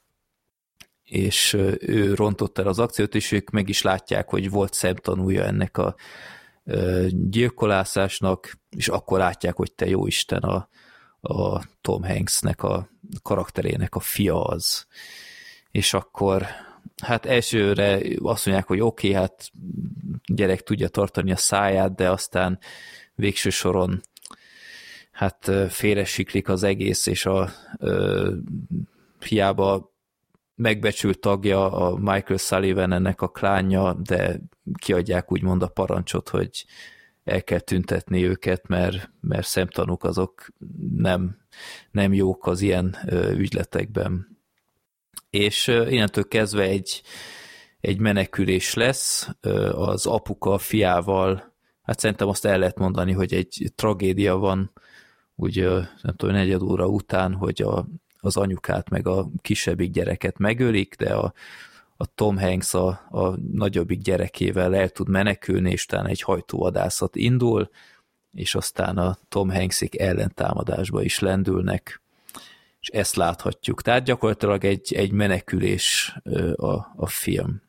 és 1.04 1.54
ő 1.80 2.14
rontott 2.14 2.58
el 2.58 2.68
az 2.68 2.80
akciót, 2.80 3.16
és 3.16 3.32
ők 3.32 3.50
meg 3.50 3.70
is 3.70 3.82
látják, 3.82 4.30
hogy 4.30 4.50
volt 4.50 4.74
szemtanúja 4.74 5.44
ennek 5.44 5.78
a 5.78 5.96
gyilkolászásnak, 7.10 8.58
és 8.70 8.88
akkor 8.88 9.20
látják, 9.20 9.56
hogy 9.56 9.74
te 9.74 9.88
jó 9.88 10.08
Isten 10.08 10.42
a, 10.42 10.70
a 11.22 11.64
Tom 11.82 12.04
Hanksnek 12.04 12.64
a 12.64 12.90
karakterének 13.22 13.96
a 13.96 14.00
fia 14.00 14.44
az. 14.44 14.88
És 15.72 15.94
akkor 15.94 16.46
hát 17.04 17.26
elsőre 17.26 18.00
azt 18.22 18.46
mondják, 18.46 18.68
hogy 18.68 18.80
oké, 18.80 19.08
okay, 19.08 19.22
hát 19.22 19.52
gyerek 20.26 20.62
tudja 20.62 20.88
tartani 20.88 21.32
a 21.32 21.36
száját, 21.38 21.96
de 21.96 22.10
aztán 22.10 22.60
végső 23.16 23.50
soron 23.50 24.02
hát 25.12 25.52
félresiklik 25.70 26.50
az 26.50 26.64
egész, 26.64 27.06
és 27.06 27.26
a 27.26 27.50
ö, 27.78 28.32
hiába 29.20 29.95
megbecsült 30.56 31.20
tagja 31.20 31.72
a 31.72 31.96
Michael 31.98 32.38
Sullivan 32.38 32.92
ennek 32.92 33.22
a 33.22 33.28
klánja, 33.28 33.94
de 33.94 34.40
kiadják 34.78 35.32
úgymond 35.32 35.62
a 35.62 35.68
parancsot, 35.68 36.30
hogy 36.30 36.66
el 37.24 37.44
kell 37.44 37.60
tüntetni 37.60 38.26
őket, 38.26 38.68
mert, 38.68 39.12
mert 39.22 39.48
szemtanúk 39.48 40.04
azok 40.04 40.48
nem, 40.96 41.38
nem 41.92 42.14
jók 42.14 42.48
az 42.48 42.62
ilyen 42.62 42.98
ügyletekben. 43.32 44.38
És 45.30 45.68
innentől 45.68 46.28
kezdve 46.28 46.64
egy, 46.64 47.02
egy 47.80 48.00
menekülés 48.00 48.74
lesz 48.74 49.30
az 49.72 50.06
apuka 50.06 50.58
fiával, 50.58 51.54
hát 51.82 52.00
szerintem 52.00 52.28
azt 52.28 52.46
el 52.46 52.60
lehet 52.60 52.80
mondani, 52.80 53.12
hogy 53.12 53.34
egy 53.34 53.72
tragédia 53.76 54.36
van, 54.36 54.72
úgy 55.36 55.62
nem 56.02 56.16
tudom, 56.16 56.36
negyed 56.36 56.62
óra 56.62 56.88
után, 56.88 57.34
hogy 57.34 57.62
a, 57.62 57.88
az 58.26 58.38
anyukát 58.38 58.90
meg 58.90 59.08
a 59.08 59.28
kisebbik 59.42 59.92
gyereket 59.92 60.38
megölik, 60.38 60.96
de 60.96 61.14
a, 61.14 61.34
a 61.98 62.06
Tom 62.06 62.38
Hanks 62.38 62.74
a, 62.74 62.88
a 63.10 63.36
nagyobbik 63.52 64.02
gyerekével 64.02 64.76
el 64.76 64.90
tud 64.90 65.10
menekülni, 65.10 65.72
és 65.72 65.84
utána 65.84 66.08
egy 66.08 66.22
hajtóvadászat 66.22 67.16
indul, 67.16 67.70
és 68.34 68.56
aztán 68.56 68.98
a 68.98 69.18
Tom 69.30 69.50
Hanksék 69.50 70.00
ellentámadásba 70.00 71.02
is 71.02 71.20
lendülnek, 71.20 72.02
és 72.80 72.88
ezt 72.88 73.16
láthatjuk. 73.16 73.82
Tehát 73.82 74.04
gyakorlatilag 74.04 74.66
egy, 74.66 74.94
egy 74.94 75.12
menekülés 75.12 76.16
a, 76.56 76.74
a 76.96 77.08
film. 77.08 77.62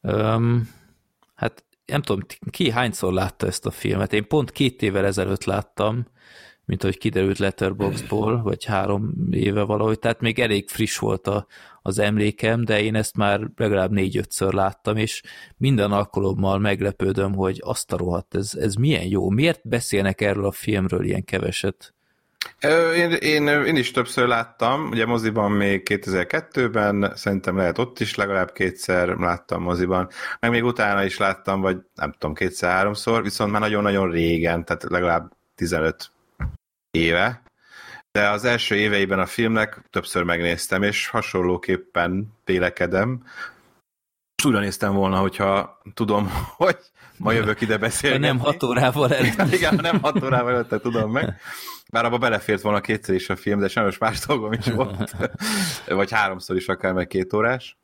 Um, 0.00 0.70
hát 1.34 1.64
nem 1.86 2.02
tudom, 2.02 2.26
ki 2.50 2.70
hányszor 2.70 3.12
látta 3.12 3.46
ezt 3.46 3.66
a 3.66 3.70
filmet. 3.70 4.12
Én 4.12 4.28
pont 4.28 4.50
két 4.50 4.82
évvel 4.82 5.04
ezelőtt 5.04 5.44
láttam, 5.44 6.06
mint 6.68 6.82
ahogy 6.82 6.98
kiderült 6.98 7.38
Letterboxdból, 7.38 8.42
vagy 8.42 8.64
három 8.64 9.12
éve 9.30 9.62
valahogy, 9.62 9.98
tehát 9.98 10.20
még 10.20 10.38
elég 10.38 10.68
friss 10.68 10.98
volt 10.98 11.26
a, 11.26 11.46
az 11.82 11.98
emlékem, 11.98 12.64
de 12.64 12.82
én 12.82 12.94
ezt 12.94 13.16
már 13.16 13.40
legalább 13.56 13.90
négy-ötször 13.90 14.52
láttam, 14.52 14.96
és 14.96 15.22
minden 15.56 15.92
alkalommal 15.92 16.58
meglepődöm, 16.58 17.34
hogy 17.34 17.60
azt 17.64 17.92
a 17.92 17.96
rohadt, 17.96 18.34
ez, 18.34 18.54
ez 18.54 18.74
milyen 18.74 19.06
jó. 19.06 19.28
Miért 19.30 19.68
beszélnek 19.68 20.20
erről 20.20 20.46
a 20.46 20.52
filmről 20.52 21.04
ilyen 21.04 21.24
keveset? 21.24 21.94
Én, 22.94 23.10
én, 23.10 23.46
én 23.48 23.76
is 23.76 23.90
többször 23.90 24.26
láttam, 24.26 24.88
ugye 24.88 25.06
moziban 25.06 25.52
még 25.52 25.82
2002-ben, 25.90 27.12
szerintem 27.14 27.56
lehet 27.56 27.78
ott 27.78 28.00
is 28.00 28.14
legalább 28.14 28.52
kétszer 28.52 29.08
láttam 29.08 29.62
moziban, 29.62 30.08
meg 30.40 30.50
még 30.50 30.64
utána 30.64 31.04
is 31.04 31.18
láttam, 31.18 31.60
vagy 31.60 31.76
nem 31.94 32.12
tudom, 32.12 32.34
kétszer-háromszor, 32.34 33.22
viszont 33.22 33.50
már 33.52 33.60
nagyon-nagyon 33.60 34.10
régen, 34.10 34.64
tehát 34.64 34.82
legalább 34.82 35.32
15 35.54 36.10
éve, 36.90 37.42
de 38.12 38.28
az 38.28 38.44
első 38.44 38.74
éveiben 38.74 39.18
a 39.18 39.26
filmnek 39.26 39.80
többször 39.90 40.22
megnéztem, 40.22 40.82
és 40.82 41.08
hasonlóképpen 41.08 42.34
vélekedem. 42.44 43.22
Újra 44.44 44.58
néztem 44.58 44.94
volna, 44.94 45.18
hogyha 45.18 45.80
tudom, 45.94 46.30
hogy 46.56 46.76
ma 47.16 47.32
jövök 47.32 47.60
ide 47.60 47.76
beszélni. 47.76 48.26
nem 48.26 48.38
hat 48.38 48.62
órával 48.62 49.14
előtt. 49.14 49.52
Igen, 49.58 49.78
nem 49.82 50.00
hat 50.00 50.22
órával 50.22 50.52
előtte 50.52 50.78
tudom 50.78 51.12
meg. 51.12 51.40
Bár 51.90 52.04
abba 52.04 52.18
belefért 52.18 52.60
volna 52.62 52.80
kétszer 52.80 53.14
is 53.14 53.28
a 53.28 53.36
film, 53.36 53.60
de 53.60 53.68
sajnos 53.68 53.98
más 53.98 54.26
dolgom 54.26 54.52
is 54.52 54.66
volt. 54.66 55.16
Vagy 55.86 56.10
háromszor 56.10 56.56
is 56.56 56.68
akár 56.68 56.92
meg 56.92 57.06
két 57.06 57.32
órás. 57.32 57.78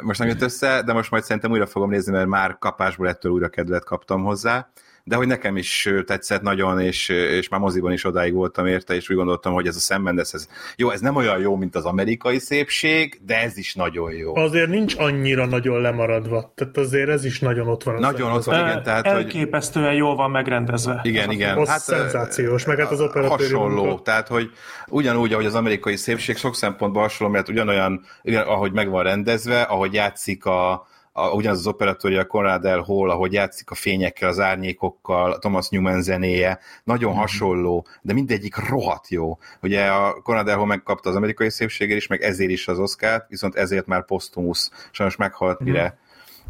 Most 0.00 0.18
nem 0.18 0.28
jött 0.28 0.42
össze, 0.42 0.82
de 0.82 0.92
most 0.92 1.10
majd 1.10 1.22
szerintem 1.22 1.50
újra 1.50 1.66
fogom 1.66 1.90
nézni, 1.90 2.12
mert 2.12 2.26
már 2.26 2.58
kapásból 2.58 3.08
ettől 3.08 3.32
újra 3.32 3.48
kedvet 3.48 3.84
kaptam 3.84 4.22
hozzá 4.22 4.70
de 5.10 5.16
hogy 5.16 5.26
nekem 5.26 5.56
is 5.56 5.88
tetszett 6.06 6.42
nagyon, 6.42 6.80
és, 6.80 7.08
és 7.08 7.48
már 7.48 7.60
moziban 7.60 7.92
is 7.92 8.04
odáig 8.04 8.32
voltam 8.32 8.66
érte, 8.66 8.94
és 8.94 9.10
úgy 9.10 9.16
gondoltam, 9.16 9.52
hogy 9.52 9.66
ez 9.66 9.76
a 9.76 9.78
Sam 9.78 10.02
Mendes, 10.02 10.32
ez, 10.32 10.48
jó, 10.76 10.90
ez 10.90 11.00
nem 11.00 11.16
olyan 11.16 11.38
jó, 11.38 11.56
mint 11.56 11.74
az 11.76 11.84
amerikai 11.84 12.38
szépség, 12.38 13.20
de 13.26 13.42
ez 13.42 13.56
is 13.56 13.74
nagyon 13.74 14.12
jó. 14.12 14.36
Azért 14.36 14.68
nincs 14.68 14.94
annyira 14.98 15.46
nagyon 15.46 15.80
lemaradva, 15.80 16.52
tehát 16.54 16.76
azért 16.76 17.08
ez 17.08 17.24
is 17.24 17.40
nagyon 17.40 17.68
ott 17.68 17.82
van. 17.82 17.94
Nagyon 17.94 18.32
ott 18.32 18.44
van, 18.44 18.60
igen. 18.60 18.82
Tehát, 18.82 19.06
Elképesztően 19.06 19.88
hogy... 19.88 19.96
jól 19.96 20.16
van 20.16 20.30
megrendezve. 20.30 21.00
Igen, 21.02 21.30
igen. 21.30 21.66
Hát, 21.66 21.80
szenzációs, 21.80 22.64
meg 22.64 22.78
hát 22.78 22.90
az 22.90 23.00
operatőri 23.00 23.52
Hasonló, 23.52 23.84
munka. 23.84 24.02
tehát 24.02 24.28
hogy 24.28 24.50
ugyanúgy, 24.88 25.32
ahogy 25.32 25.46
az 25.46 25.54
amerikai 25.54 25.96
szépség, 25.96 26.36
sok 26.36 26.56
szempontból 26.56 27.02
hasonló, 27.02 27.32
mert 27.32 27.48
ugyanolyan, 27.48 28.06
ahogy 28.46 28.72
meg 28.72 28.90
van 28.90 29.02
rendezve, 29.02 29.60
ahogy 29.62 29.94
játszik 29.94 30.44
a, 30.44 30.88
a, 31.12 31.30
ugyanaz 31.30 31.58
az 31.58 31.66
operatőrje, 31.66 32.20
a 32.20 32.26
Conrad 32.26 32.64
L. 32.64 32.78
Hall, 32.78 33.10
ahogy 33.10 33.32
játszik 33.32 33.70
a 33.70 33.74
fényekkel, 33.74 34.28
az 34.28 34.38
árnyékokkal, 34.38 35.38
Thomas 35.38 35.68
Newman 35.68 36.02
zenéje, 36.02 36.58
nagyon 36.84 37.10
mm-hmm. 37.10 37.20
hasonló, 37.20 37.86
de 38.02 38.12
mindegyik 38.12 38.68
rohadt 38.68 39.08
jó. 39.08 39.38
Ugye 39.62 39.86
a 39.86 40.12
Conrad 40.22 40.46
L. 40.46 40.50
Hall 40.50 40.66
megkapta 40.66 41.08
az 41.08 41.16
amerikai 41.16 41.50
szépségért 41.50 41.98
is, 41.98 42.06
meg 42.06 42.22
ezért 42.22 42.50
is 42.50 42.68
az 42.68 42.78
Oscar, 42.78 43.24
viszont 43.28 43.54
ezért 43.54 43.86
már 43.86 44.04
posztumusz, 44.04 44.70
sajnos 44.90 45.16
meghalt, 45.16 45.62
mm-hmm. 45.62 45.72
mire, 45.72 45.98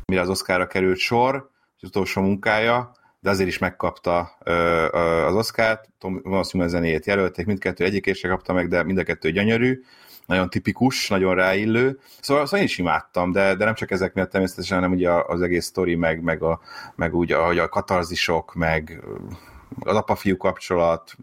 mire 0.06 0.20
az 0.20 0.28
Oscarra 0.28 0.66
került 0.66 0.98
sor, 0.98 1.50
az 1.80 1.89
utolsó 1.89 2.22
munkája, 2.22 2.92
de 3.20 3.30
azért 3.30 3.48
is 3.48 3.58
megkapta 3.58 4.36
ö, 4.44 4.52
ö, 4.92 4.98
az 5.26 5.34
Oscar-t, 5.34 5.89
Thomas 5.98 6.50
Newman 6.50 6.70
zenéjét 6.70 7.06
jelölték, 7.06 7.47
mindkettő 7.47 7.84
egyikért 7.84 8.28
kapta 8.28 8.52
meg, 8.52 8.68
de 8.68 8.82
mind 8.82 8.98
a 8.98 9.02
kettő 9.02 9.30
gyönyörű, 9.30 9.80
nagyon 10.31 10.50
tipikus, 10.50 11.09
nagyon 11.09 11.34
ráillő. 11.34 11.99
Szóval, 12.20 12.44
szóval 12.44 12.60
én 12.60 12.67
is 12.67 12.78
imádtam, 12.78 13.33
de, 13.33 13.55
de 13.55 13.65
nem 13.65 13.75
csak 13.75 13.91
ezek 13.91 14.15
miatt 14.15 14.31
természetesen, 14.31 14.76
hanem 14.76 14.92
ugye 14.92 15.10
az 15.10 15.42
egész 15.42 15.65
sztori, 15.65 15.94
meg, 15.94 16.23
meg, 16.23 16.42
a, 16.42 16.60
meg 16.94 17.15
úgy, 17.15 17.33
ahogy 17.33 17.59
a 17.59 17.68
katarzisok, 17.68 18.55
meg 18.55 19.05
az 19.81 19.97
apa-fiú 19.97 20.36
kapcsolat, 20.36 21.17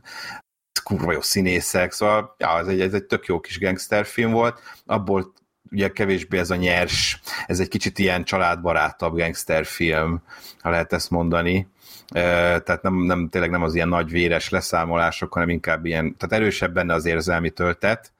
kurva 0.83 1.11
jó 1.11 1.21
színészek, 1.21 1.91
szóval 1.91 2.35
ja, 2.37 2.59
ez 2.59 2.67
egy, 2.67 2.81
ez 2.81 2.93
egy 2.93 3.03
tök 3.03 3.25
jó 3.25 3.39
kis 3.39 3.59
gangsterfilm 3.59 4.31
volt, 4.31 4.59
abból 4.85 5.33
ugye 5.71 5.91
kevésbé 5.91 6.37
ez 6.37 6.49
a 6.49 6.55
nyers, 6.55 7.21
ez 7.45 7.59
egy 7.59 7.67
kicsit 7.67 7.99
ilyen 7.99 8.23
családbarátabb 8.23 9.17
gangsterfilm, 9.17 10.21
ha 10.59 10.69
lehet 10.69 10.93
ezt 10.93 11.09
mondani. 11.09 11.67
Tehát 12.07 12.81
nem, 12.81 12.95
nem, 12.95 13.29
tényleg 13.29 13.49
nem 13.49 13.63
az 13.63 13.75
ilyen 13.75 13.87
nagy 13.87 14.09
véres 14.09 14.49
leszámolások, 14.49 15.33
hanem 15.33 15.49
inkább 15.49 15.85
ilyen, 15.85 16.17
tehát 16.17 16.43
erősebb 16.43 16.73
benne 16.73 16.93
az 16.93 17.05
érzelmi 17.05 17.49
töltet, 17.49 18.11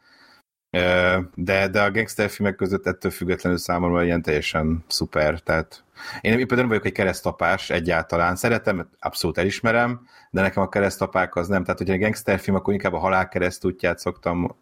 de, 1.36 1.68
de 1.68 1.82
a 1.82 1.92
gangster 1.92 2.30
filmek 2.30 2.56
között 2.56 2.88
ettől 2.88 3.12
függetlenül 3.12 3.58
számomra 3.58 4.04
ilyen 4.04 4.22
teljesen 4.22 4.84
szuper, 4.88 5.40
tehát 5.40 5.84
én 6.22 6.36
például 6.36 6.60
nem 6.60 6.68
vagyok 6.68 6.86
egy 6.86 6.92
keresztapás 6.92 7.70
egyáltalán, 7.70 8.36
szeretem, 8.36 8.90
abszolút 9.00 9.38
elismerem, 9.38 10.08
de 10.30 10.42
nekem 10.42 10.64
a 10.64 10.70
keresztapák 10.70 11.36
az 11.36 11.48
nem, 11.48 11.64
tehát 11.64 11.78
hogyha 11.78 11.94
egy 11.94 12.00
gangster 12.00 12.40
film, 12.40 12.56
akkor 12.56 12.74
inkább 12.74 12.94
a 12.94 12.98
halál 12.98 13.28
keresztútját 13.28 14.00
szoktam 14.00 14.56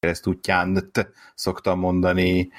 keresztútján 0.00 0.90
szoktam 1.34 1.78
mondani, 1.78 2.50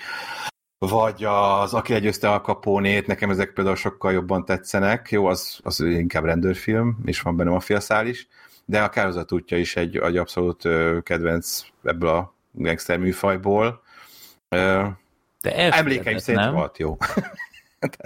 vagy 0.78 1.24
az 1.24 1.74
Aki 1.74 1.94
legyőzte 1.94 2.32
a 2.32 2.42
kapónét, 2.42 3.08
nekem 3.08 3.30
ezek 3.30 3.54
például 3.54 3.76
sokkal 3.76 4.12
jobban 4.12 4.46
tetszenek, 4.46 5.12
jó, 5.12 5.26
az, 5.26 5.60
az 5.64 5.80
inkább 5.80 6.24
rendőrfilm, 6.24 6.98
és 7.06 7.22
van 7.22 7.36
benne 7.36 7.56
a 7.56 7.60
fiaszál 7.60 8.08
is, 8.08 8.28
de 8.66 8.84
a 8.84 8.90
Kározat 8.90 9.32
útja 9.32 9.58
is 9.58 9.76
egy, 9.76 9.98
egy 9.98 10.18
abszolút 10.18 10.68
kedvenc 11.04 11.62
ebből 11.84 12.10
a 12.10 12.35
gangster 12.56 12.98
műfajból. 12.98 13.82
De 15.42 15.56
Emlékeim 15.72 16.18
szerint 16.18 16.52
volt 16.52 16.78
jó. 16.78 16.98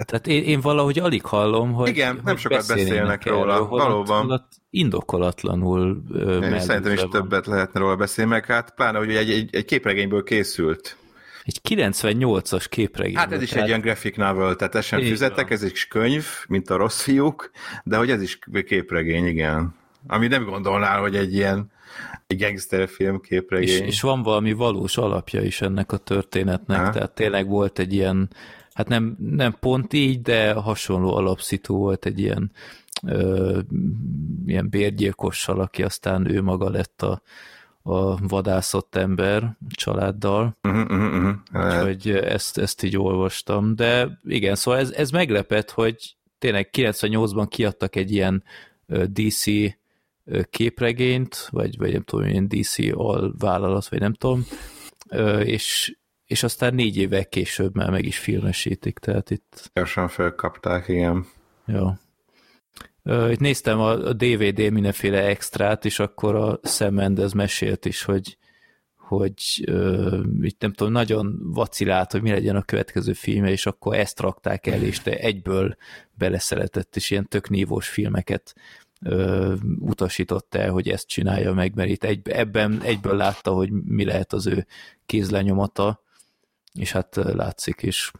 Tehát 0.06 0.26
én, 0.26 0.44
én 0.44 0.60
valahogy 0.60 0.98
alig 0.98 1.24
hallom, 1.24 1.72
hogy 1.72 1.88
Igen, 1.88 2.14
hogy 2.14 2.24
nem 2.24 2.36
sokat 2.36 2.66
beszélnek 2.68 3.26
róla, 3.26 3.52
erről, 3.52 3.66
valóban. 3.66 4.20
Holott 4.20 4.52
indokolatlanul 4.70 6.02
Én 6.42 6.60
szerintem 6.60 6.92
is 6.92 7.00
van. 7.00 7.10
többet 7.10 7.46
lehetne 7.46 7.80
róla 7.80 7.96
beszélni, 7.96 8.30
meg 8.30 8.46
hát 8.46 8.74
pláne, 8.74 8.98
hogy 8.98 9.16
egy, 9.16 9.30
egy, 9.30 9.54
egy 9.54 9.64
képregényből 9.64 10.22
készült. 10.22 10.96
Egy 11.44 11.60
98-as 11.68 12.66
képregény. 12.68 13.16
Hát 13.16 13.32
ez 13.32 13.42
is 13.42 13.48
tehát... 13.48 13.62
egy 13.62 13.68
ilyen 13.68 13.80
graphic 13.80 14.16
novel, 14.16 14.56
tehát 14.56 14.74
ez 14.74 14.84
sem 14.84 15.00
füzetek, 15.00 15.50
ez 15.50 15.62
is 15.62 15.86
könyv, 15.86 16.26
mint 16.48 16.70
a 16.70 16.76
rossz 16.76 17.02
fiúk, 17.02 17.50
de 17.84 17.96
hogy 17.96 18.10
ez 18.10 18.22
is 18.22 18.38
képregény, 18.66 19.26
igen. 19.26 19.74
Ami 20.06 20.26
nem 20.26 20.44
gondolnál, 20.44 21.00
hogy 21.00 21.16
egy 21.16 21.34
ilyen 21.34 21.70
egy 22.26 22.38
gangsterfilm 22.38 23.20
képregény. 23.20 23.68
És, 23.68 23.80
és 23.80 24.00
van 24.00 24.22
valami 24.22 24.52
valós 24.52 24.96
alapja 24.96 25.42
is 25.42 25.60
ennek 25.60 25.92
a 25.92 25.96
történetnek, 25.96 26.84
ha? 26.84 26.90
tehát 26.90 27.14
tényleg 27.14 27.48
volt 27.48 27.78
egy 27.78 27.92
ilyen, 27.92 28.30
hát 28.72 28.88
nem, 28.88 29.16
nem 29.18 29.56
pont 29.60 29.92
így, 29.92 30.22
de 30.22 30.52
hasonló 30.52 31.14
alapszitú 31.14 31.76
volt 31.76 32.06
egy 32.06 32.20
ilyen 32.20 32.52
ö, 33.06 33.58
ilyen 34.46 34.68
bérgyilkossal, 34.68 35.60
aki 35.60 35.82
aztán 35.82 36.30
ő 36.30 36.42
maga 36.42 36.70
lett 36.70 37.02
a, 37.02 37.22
a 37.82 38.28
vadászott 38.28 38.94
ember 38.94 39.56
családdal, 39.68 40.56
uh-huh, 40.62 40.90
uh-huh, 40.90 41.34
uh-huh. 41.52 41.88
úgyhogy 41.88 42.10
ezt, 42.10 42.58
ezt 42.58 42.82
így 42.82 42.96
olvastam, 42.96 43.74
de 43.74 44.18
igen, 44.24 44.54
szóval 44.54 44.80
ez, 44.80 44.90
ez 44.90 45.10
meglepett, 45.10 45.70
hogy 45.70 46.16
tényleg 46.38 46.68
98-ban 46.72 47.46
kiadtak 47.48 47.96
egy 47.96 48.10
ilyen 48.10 48.44
DC 48.86 49.44
képregényt, 50.50 51.48
vagy, 51.50 51.78
vagy 51.78 51.92
nem 51.92 52.02
tudom, 52.02 52.26
ilyen 52.26 52.48
DC 52.48 52.76
vállalat, 53.38 53.88
vagy 53.88 54.00
nem 54.00 54.14
tudom, 54.14 54.46
és, 55.44 55.96
és 56.24 56.42
aztán 56.42 56.74
négy 56.74 56.96
évvel 56.96 57.26
később 57.26 57.74
már 57.74 57.90
meg 57.90 58.04
is 58.04 58.18
filmesítik, 58.18 58.98
tehát 58.98 59.30
itt... 59.30 59.70
Gyorsan 59.74 60.08
felkapták, 60.08 60.88
igen. 60.88 61.26
Jó. 61.66 61.88
Itt 63.30 63.40
néztem 63.40 63.80
a 63.80 64.12
DVD 64.12 64.70
mindenféle 64.70 65.24
extrát, 65.24 65.84
és 65.84 65.98
akkor 65.98 66.34
a 66.34 66.60
Sam 66.62 66.94
Mendes 66.94 67.32
mesélt 67.32 67.84
is, 67.84 68.02
hogy 68.02 68.38
hogy 69.10 69.62
ö, 69.66 70.22
itt 70.40 70.60
nem 70.60 70.72
tudom, 70.72 70.92
nagyon 70.92 71.38
vacilált, 71.42 72.12
hogy 72.12 72.22
mi 72.22 72.30
legyen 72.30 72.56
a 72.56 72.62
következő 72.62 73.12
filme, 73.12 73.50
és 73.50 73.66
akkor 73.66 73.96
ezt 73.96 74.20
rakták 74.20 74.66
el, 74.66 74.82
és 74.82 75.00
te 75.00 75.18
egyből 75.18 75.76
beleszeretett, 76.12 76.96
és 76.96 77.10
ilyen 77.10 77.28
tök 77.28 77.48
nívós 77.48 77.88
filmeket 77.88 78.54
ö, 79.04 79.54
utasított 79.78 80.54
el, 80.54 80.70
hogy 80.70 80.88
ezt 80.88 81.08
csinálja 81.08 81.52
meg, 81.52 81.74
mert 81.74 81.88
itt 81.88 82.04
egy, 82.04 82.28
ebben 82.28 82.80
egyből 82.82 83.16
látta, 83.16 83.50
hogy 83.52 83.70
mi 83.70 84.04
lehet 84.04 84.32
az 84.32 84.46
ő 84.46 84.66
kézlenyomata, 85.06 86.02
és 86.72 86.92
hát 86.92 87.16
látszik 87.16 87.82
is. 87.82 88.12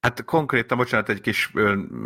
Hát 0.00 0.24
konkrétan, 0.24 0.78
bocsánat, 0.78 1.08
egy 1.08 1.20
kis 1.20 1.52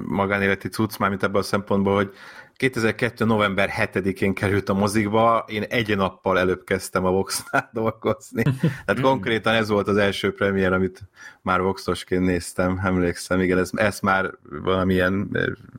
magánéleti 0.04 0.68
cucc, 0.68 0.98
már 0.98 1.08
mint 1.08 1.22
ebből 1.22 1.40
a 1.40 1.44
szempontból, 1.44 1.94
hogy 1.94 2.12
2002. 2.60 3.24
november 3.24 3.70
7-én 3.76 4.34
került 4.34 4.68
a 4.68 4.74
mozikba, 4.74 5.44
én 5.48 5.62
egy 5.62 5.96
nappal 5.96 6.38
előbb 6.38 6.64
kezdtem 6.64 7.04
a 7.04 7.10
Vox-nál 7.10 7.70
dolgozni. 7.82 8.42
Tehát 8.84 9.00
konkrétan 9.00 9.54
ez 9.54 9.68
volt 9.68 9.88
az 9.88 9.96
első 9.96 10.34
premier, 10.34 10.72
amit 10.72 11.00
már 11.42 11.60
Voxosként 11.60 12.24
néztem, 12.24 12.80
emlékszem, 12.82 13.40
igen, 13.40 13.58
ez, 13.58 13.70
ez 13.74 14.00
már 14.00 14.30
valamilyen, 14.42 15.38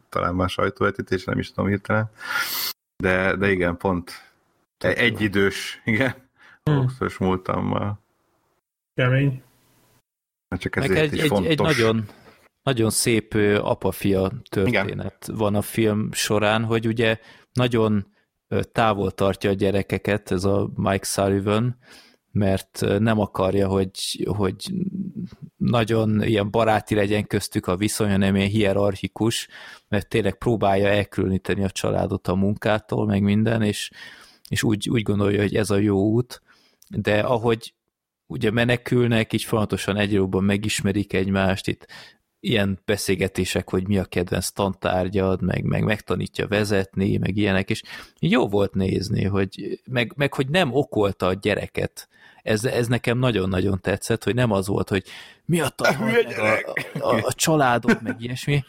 talán 0.10 0.36
már 0.36 0.50
sajtóvetítés, 0.50 1.24
nem 1.24 1.40
is 1.40 1.52
tudom 1.52 1.70
hirtelen. 1.70 2.10
De, 2.98 3.36
de 3.36 3.52
igen, 3.52 3.78
pont 3.78 4.12
egy 4.78 5.22
idős, 5.22 5.82
igen, 5.86 6.16
hmm. 6.64 6.76
Voxos 6.76 7.18
múltammal. 7.18 8.00
Kemény. 8.94 9.44
Csak 10.58 10.76
ezért 10.76 11.00
egy, 11.00 11.14
is 11.14 11.22
egy, 11.22 11.28
fontos. 11.28 11.50
egy 11.52 11.60
nagyon, 11.60 12.06
nagyon 12.64 12.90
szép 12.90 13.34
apa-fia 13.62 14.32
történet 14.50 15.24
Igen. 15.24 15.38
van 15.38 15.56
a 15.56 15.62
film 15.62 16.12
során, 16.12 16.64
hogy 16.64 16.88
ugye 16.88 17.20
nagyon 17.54 18.08
távol 18.72 19.12
tartja 19.12 19.50
a 19.50 19.54
gyerekeket 19.54 20.32
ez 20.32 20.44
a 20.44 20.70
Mike 20.76 21.06
Sullivan, 21.06 21.78
mert 22.32 22.86
nem 23.00 23.20
akarja, 23.20 23.68
hogy, 23.68 24.28
hogy 24.38 24.74
nagyon 25.56 26.24
ilyen 26.24 26.52
baráti 26.52 26.96
legyen 26.96 27.28
köztük 27.28 27.68
a 27.68 27.78
viszony, 27.78 28.10
hanem 28.10 28.36
ilyen 28.36 28.48
hierarchikus, 28.48 29.48
mert 29.88 30.08
tényleg 30.08 30.38
próbálja 30.38 30.88
elkülöníteni 30.88 31.64
a 31.64 31.70
családot 31.70 32.28
a 32.28 32.36
munkától, 32.36 33.06
meg 33.06 33.22
minden, 33.22 33.62
és, 33.62 33.92
és 34.50 34.64
úgy, 34.64 34.90
úgy 34.90 35.02
gondolja, 35.02 35.42
hogy 35.42 35.56
ez 35.56 35.70
a 35.70 35.78
jó 35.78 35.98
út, 35.98 36.42
de 36.90 37.20
ahogy 37.20 37.74
ugye 38.28 38.52
menekülnek, 38.52 39.34
így 39.34 39.44
folyamatosan 39.44 39.98
egyre 39.98 40.16
jobban 40.16 40.44
megismerik 40.44 41.14
egymást, 41.14 41.68
itt 41.68 41.88
ilyen 42.42 42.80
beszélgetések, 42.86 43.70
hogy 43.70 43.88
mi 43.88 43.98
a 43.98 44.06
kedvenc 44.06 44.50
tantárgyad, 44.50 45.42
meg, 45.42 45.64
meg 45.64 45.84
megtanítja 45.84 46.48
vezetni, 46.48 47.18
meg 47.18 47.38
ilyenek, 47.38 47.70
és 47.70 47.82
jó 48.20 48.48
volt 48.48 48.74
nézni, 48.74 49.24
hogy, 49.24 49.80
meg, 49.86 50.14
meg 50.16 50.34
hogy 50.34 50.50
nem 50.50 50.74
okolta 50.74 51.28
a 51.28 51.34
gyereket. 51.34 52.08
Ez, 52.44 52.66
ez 52.66 52.88
nekem 52.88 53.18
nagyon-nagyon 53.18 53.82
tetszett, 53.82 54.24
hogy 54.24 54.36
nem 54.36 54.52
az 54.52 54.68
volt, 54.68 54.90
hogy 54.90 55.04
mi 55.46 55.60
a, 55.60 55.66
a, 55.78 55.94
a, 57.00 57.14
a, 57.14 57.16
a 57.24 57.34
családok, 57.34 58.02
meg 58.02 58.16
ilyesmi, 58.22 58.64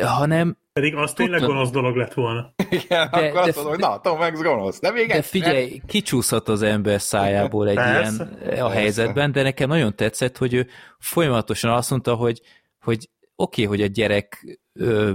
hanem 0.00 0.56
pedig 0.72 0.94
az 0.94 1.12
tényleg 1.12 1.40
gonosz 1.40 1.70
dolog 1.70 1.96
lett 1.96 2.14
volna. 2.14 2.52
Igen, 2.70 3.08
de, 3.10 3.16
akkor 3.16 3.32
de, 3.32 3.40
azt 3.40 3.54
mondom, 3.54 3.72
hogy 3.72 3.78
na, 3.78 4.00
Tom 4.00 4.18
Hanks 4.18 4.40
gonosz, 4.40 4.80
de 4.80 4.90
még 4.90 5.08
De 5.08 5.22
figyelj, 5.22 5.80
kicsúszhat 5.86 6.48
az 6.48 6.62
ember 6.62 7.00
szájából 7.00 7.68
egy 7.68 7.74
Persze. 7.74 8.28
ilyen 8.50 8.64
a 8.64 8.70
helyzetben, 8.70 9.32
de 9.32 9.42
nekem 9.42 9.68
nagyon 9.68 9.96
tetszett, 9.96 10.36
hogy 10.36 10.54
ő 10.54 10.66
folyamatosan 10.98 11.70
azt 11.70 11.90
mondta, 11.90 12.14
hogy, 12.14 12.40
hogy 12.80 13.10
oké, 13.36 13.64
okay, 13.64 13.76
hogy 13.76 13.82
a 13.82 13.92
gyerek 13.92 14.58
ö, 14.72 15.12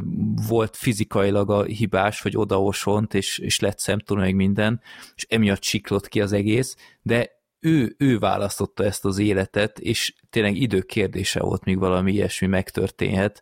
volt 0.48 0.76
fizikailag 0.76 1.50
a 1.50 1.64
hibás, 1.64 2.22
hogy 2.22 2.38
odaosont, 2.38 3.14
és, 3.14 3.38
és 3.38 3.60
lett 3.60 3.80
szemtől 3.80 4.18
meg 4.18 4.36
minden, 4.36 4.82
és 5.16 5.26
emiatt 5.30 5.64
siklott 5.64 6.08
ki 6.08 6.22
az 6.22 6.32
egész, 6.32 6.76
de 7.02 7.30
ő, 7.60 7.96
ő 7.98 8.20
választotta 8.20 8.84
ezt 8.84 9.06
az 9.06 9.18
életet, 9.18 9.80
és 9.80 10.14
tényleg 10.30 10.56
idő 10.56 10.82
kérdése 10.82 11.40
volt, 11.40 11.64
míg 11.64 11.80
valami 11.80 12.12
ilyesmi 12.12 12.48
megtörténhet, 12.48 13.42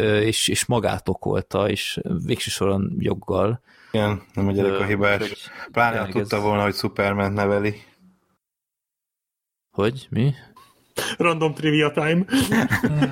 és, 0.00 0.48
és 0.48 0.64
magát 0.64 1.08
okolta, 1.08 1.68
és 1.70 2.00
végső 2.24 2.50
soron 2.50 2.96
joggal. 2.98 3.60
Igen, 3.92 4.22
nem 4.34 4.48
a 4.48 4.52
gyerek 4.52 4.80
a 4.80 4.84
hibás. 4.84 5.50
Pláne, 5.72 5.98
ha 5.98 6.08
tudta 6.08 6.36
ez... 6.36 6.42
volna, 6.42 6.62
hogy 6.62 6.74
Superman 6.74 7.32
neveli. 7.32 7.82
Hogy? 9.70 10.06
Mi? 10.10 10.34
Random 11.18 11.54
trivia 11.54 11.90
time. 11.90 12.24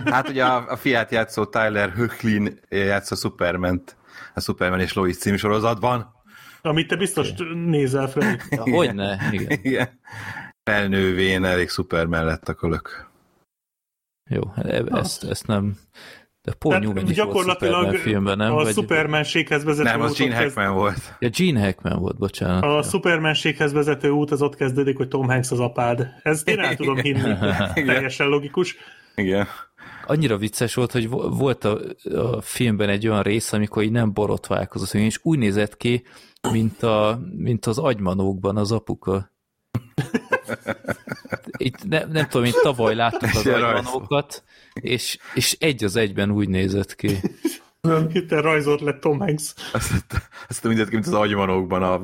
hát 0.05 0.29
ugye 0.29 0.45
a, 0.45 0.71
a 0.71 0.77
fiát 0.77 1.11
játszó 1.11 1.45
Tyler 1.45 1.91
Höcklin 1.91 2.61
játszó 2.69 3.15
Superman-t 3.15 3.97
a 4.35 4.41
Superman 4.41 4.81
és 4.81 4.93
Lois 4.93 5.17
című 5.17 5.37
sorozatban. 5.37 6.15
Amit 6.63 6.89
te 6.89 6.97
biztos 6.97 7.31
okay. 7.31 7.55
nézel 7.55 8.09
fel. 8.09 8.41
Ja, 8.51 8.63
hogyne, 8.63 9.29
igen. 9.31 9.59
igen. 9.63 10.01
Felnővén 10.63 11.45
elég 11.45 11.69
Superman 11.69 12.25
lett 12.25 12.49
a 12.49 12.55
kölök. 12.55 13.11
Jó, 14.31 14.41
e- 14.57 14.85
ezt, 14.91 15.25
ezt 15.25 15.47
nem, 15.47 15.79
de 16.45 16.53
Paul 16.53 16.75
Tehát 16.75 16.87
Newman 16.87 17.11
is 17.11 17.17
gyakorlatilag 17.17 17.83
volt 17.83 17.99
filmben, 17.99 18.37
nem? 18.37 18.55
a 18.55 18.65
Supermanséghez 18.65 19.65
vezető 19.65 19.89
Nem, 19.89 20.01
az 20.01 20.19
Gene 20.19 20.35
Hackman 20.35 20.65
kezd... 20.65 20.77
volt. 20.77 21.17
Ja, 21.19 21.29
Gene 21.37 21.61
Hackman 21.61 21.99
volt, 21.99 22.19
bocsánat. 22.19 22.63
A 22.63 22.75
ja. 22.75 22.83
Supermanséghez 22.83 23.73
vezető 23.73 24.11
út 24.11 24.31
az 24.31 24.43
ott 24.43 24.55
kezdődik, 24.55 24.97
hogy 24.97 25.09
Tom 25.09 25.29
Hanks 25.29 25.51
az 25.51 25.61
apád. 25.61 26.09
Ez 26.23 26.43
én 26.45 26.57
nem 26.57 26.77
tudom 26.77 26.97
hinni. 26.97 27.35
Teljesen 27.75 28.29
logikus. 28.29 28.77
Igen. 29.15 29.47
Annyira 30.07 30.37
vicces 30.37 30.75
volt, 30.75 30.93
hogy 30.93 31.09
volt 31.09 31.65
a, 31.65 31.81
a 32.15 32.41
filmben 32.41 32.89
egy 32.89 33.09
olyan 33.09 33.23
rész, 33.23 33.53
amikor 33.53 33.83
így 33.83 33.91
nem 33.91 34.13
borotválkozott, 34.13 35.01
és 35.01 35.19
úgy 35.23 35.39
nézett 35.39 35.77
ki, 35.77 36.05
mint, 36.53 36.83
a, 36.83 37.21
mint 37.37 37.67
az 37.67 37.79
agymanókban 37.79 38.57
az 38.57 38.73
apuka. 38.73 39.31
Itt 41.57 41.85
ne, 41.89 42.05
nem 42.05 42.27
tudom, 42.27 42.43
mint 42.43 42.61
tavaly 42.63 42.95
láttuk 42.95 43.29
az 43.35 43.47
agymanókat, 43.47 44.43
és, 44.73 45.19
és 45.35 45.57
egy 45.61 45.85
az 45.85 45.97
egyben 45.97 46.31
úgy 46.31 46.49
nézett 46.49 46.95
ki. 46.95 47.21
Itt 48.13 48.31
rajzolt 48.31 48.81
lett 48.81 49.01
Tom 49.01 49.19
Hanks. 49.19 49.55
Azt, 49.73 49.93
azt 50.49 50.63
nézett 50.63 50.89
ki, 50.89 50.95
mint 50.95 51.07
az 51.07 51.13
agymanókban 51.13 51.83
a 51.83 52.01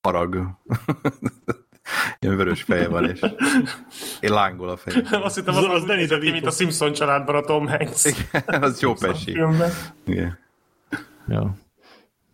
harag. 0.00 0.58
Ilyen 2.18 2.36
vörös 2.36 2.62
feje 2.62 2.88
van, 2.88 3.10
és 3.10 3.20
én 4.20 4.32
lángol 4.32 4.68
a 4.68 4.76
feje. 4.76 5.04
Azt 5.10 5.34
hittem, 5.34 5.54
az, 5.54 5.64
az, 5.64 5.70
az 5.70 5.82
nézett 5.82 6.20
ki, 6.20 6.30
mint 6.30 6.46
a 6.46 6.50
Simpson 6.50 6.92
családban 6.92 7.34
a 7.34 7.40
Tom 7.40 7.68
Hanks. 7.68 8.04
Igen, 8.04 8.62
az 8.62 8.80
jó 8.80 8.94
Pesci. 8.94 9.30
Igen. 10.04 10.38
Ja. 11.28 11.56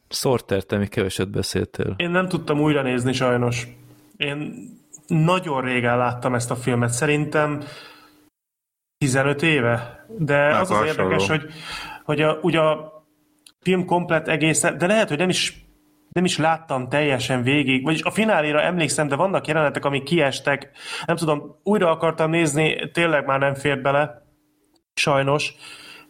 Sorter, 0.09 0.63
te 0.63 0.77
mi 0.77 0.87
keveset 0.87 1.31
beszéltél. 1.31 1.95
Én 1.97 2.11
nem 2.11 2.29
tudtam 2.29 2.61
újra 2.61 2.83
nézni 2.83 3.13
sajnos. 3.13 3.67
Én 4.17 4.69
nagyon 5.07 5.61
régen 5.61 5.97
láttam 5.97 6.35
ezt 6.35 6.51
a 6.51 6.57
filmet. 6.57 6.91
Szerintem 6.91 7.63
15 8.99 9.43
éve. 9.43 10.07
De 10.19 10.49
Nem 10.49 10.61
az 10.61 10.71
az 10.71 10.87
érdekes, 10.87 11.29
hogy, 11.29 11.47
hogy 12.05 12.21
a, 12.21 12.39
ugye 12.43 12.61
a 12.61 13.05
film 13.61 13.85
komplet 13.85 14.29
egészen, 14.29 14.79
de 14.79 14.87
lehet, 14.87 15.09
hogy 15.09 15.19
nem 15.19 15.29
is 15.29 15.65
nem 16.15 16.25
is 16.25 16.39
láttam 16.39 16.89
teljesen 16.89 17.43
végig, 17.43 17.85
vagyis 17.85 18.03
a 18.03 18.11
fináléra 18.11 18.61
emlékszem, 18.61 19.09
de 19.09 19.17
vannak 19.17 19.47
jelenetek, 19.47 19.85
amik 19.85 20.03
kiestek, 20.03 20.71
nem 21.07 21.17
tudom, 21.17 21.57
újra 21.63 21.91
akartam 21.91 22.31
nézni, 22.31 22.91
tényleg 22.91 23.27
már 23.27 23.39
nem 23.39 23.55
fér 23.55 23.81
bele, 23.81 24.23
sajnos, 24.95 25.55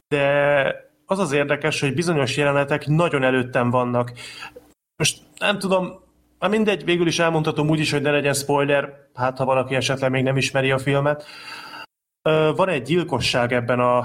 de 0.08 0.66
az 1.06 1.18
az 1.18 1.32
érdekes, 1.32 1.80
hogy 1.80 1.94
bizonyos 1.94 2.36
jelenetek 2.36 2.86
nagyon 2.86 3.22
előttem 3.22 3.70
vannak. 3.70 4.12
Most 4.96 5.22
nem 5.38 5.58
tudom, 5.58 6.03
Na 6.44 6.50
mindegy, 6.50 6.84
végül 6.84 7.06
is 7.06 7.18
elmondhatom 7.18 7.68
úgy 7.68 7.78
is, 7.78 7.92
hogy 7.92 8.02
ne 8.02 8.10
legyen 8.10 8.34
spoiler, 8.34 8.92
hát 9.14 9.38
ha 9.38 9.44
valaki 9.44 9.74
esetleg 9.74 10.10
még 10.10 10.22
nem 10.22 10.36
ismeri 10.36 10.70
a 10.70 10.78
filmet. 10.78 11.24
Van 12.56 12.68
egy 12.68 12.82
gyilkosság 12.82 13.52
ebben 13.52 13.80
a, 13.80 14.04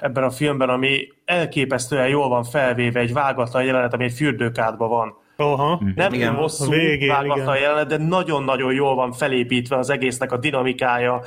ebben 0.00 0.24
a 0.24 0.30
filmben, 0.30 0.68
ami 0.68 1.08
elképesztően 1.24 2.08
jól 2.08 2.28
van 2.28 2.44
felvéve, 2.44 3.00
egy 3.00 3.12
vágatlan 3.12 3.64
jelenet, 3.64 3.94
ami 3.94 4.04
egy 4.04 4.12
fürdőkádban 4.12 4.88
van. 4.88 5.14
Aha. 5.36 5.82
Nem 5.94 6.12
igen, 6.12 6.34
hosszú, 6.34 6.70
végén, 6.70 7.08
vágatlan 7.08 7.56
igen. 7.56 7.68
jelenet, 7.68 7.86
de 7.86 7.96
nagyon-nagyon 7.96 8.72
jól 8.72 8.94
van 8.94 9.12
felépítve 9.12 9.76
az 9.76 9.90
egésznek 9.90 10.32
a 10.32 10.36
dinamikája. 10.36 11.22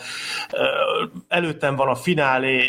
Előttem 1.28 1.76
van 1.76 1.88
a 1.88 1.96
finálé, 1.96 2.64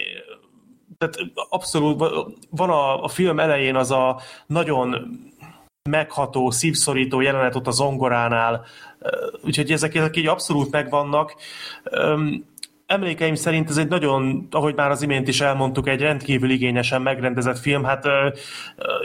tehát 0.98 1.14
abszolút 1.48 2.04
van 2.50 2.70
a, 2.70 3.02
a 3.02 3.08
film 3.08 3.38
elején 3.38 3.76
az 3.76 3.90
a 3.90 4.20
nagyon 4.46 4.96
megható, 5.88 6.50
szívszorító 6.50 7.20
jelenet 7.20 7.56
ott 7.56 7.66
a 7.66 7.70
zongoránál, 7.70 8.64
úgyhogy 9.44 9.72
ezek, 9.72 9.94
ezek 9.94 10.16
így 10.16 10.26
abszolút 10.26 10.70
megvannak. 10.70 11.34
Emlékeim 12.88 13.34
szerint 13.34 13.68
ez 13.68 13.76
egy 13.76 13.88
nagyon, 13.88 14.48
ahogy 14.50 14.74
már 14.74 14.90
az 14.90 15.02
imént 15.02 15.28
is 15.28 15.40
elmondtuk, 15.40 15.88
egy 15.88 16.00
rendkívül 16.00 16.50
igényesen 16.50 17.02
megrendezett 17.02 17.58
film. 17.58 17.84
Hát 17.84 18.08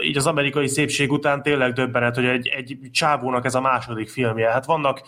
így 0.04 0.16
az 0.16 0.26
amerikai 0.26 0.68
szépség 0.68 1.12
után 1.12 1.42
tényleg 1.42 1.72
döbbenet, 1.72 2.14
hogy 2.14 2.24
egy, 2.24 2.48
egy 2.48 2.78
csávónak 2.92 3.44
ez 3.44 3.54
a 3.54 3.60
második 3.60 4.08
filmje. 4.08 4.50
Hát 4.50 4.64
vannak 4.64 5.02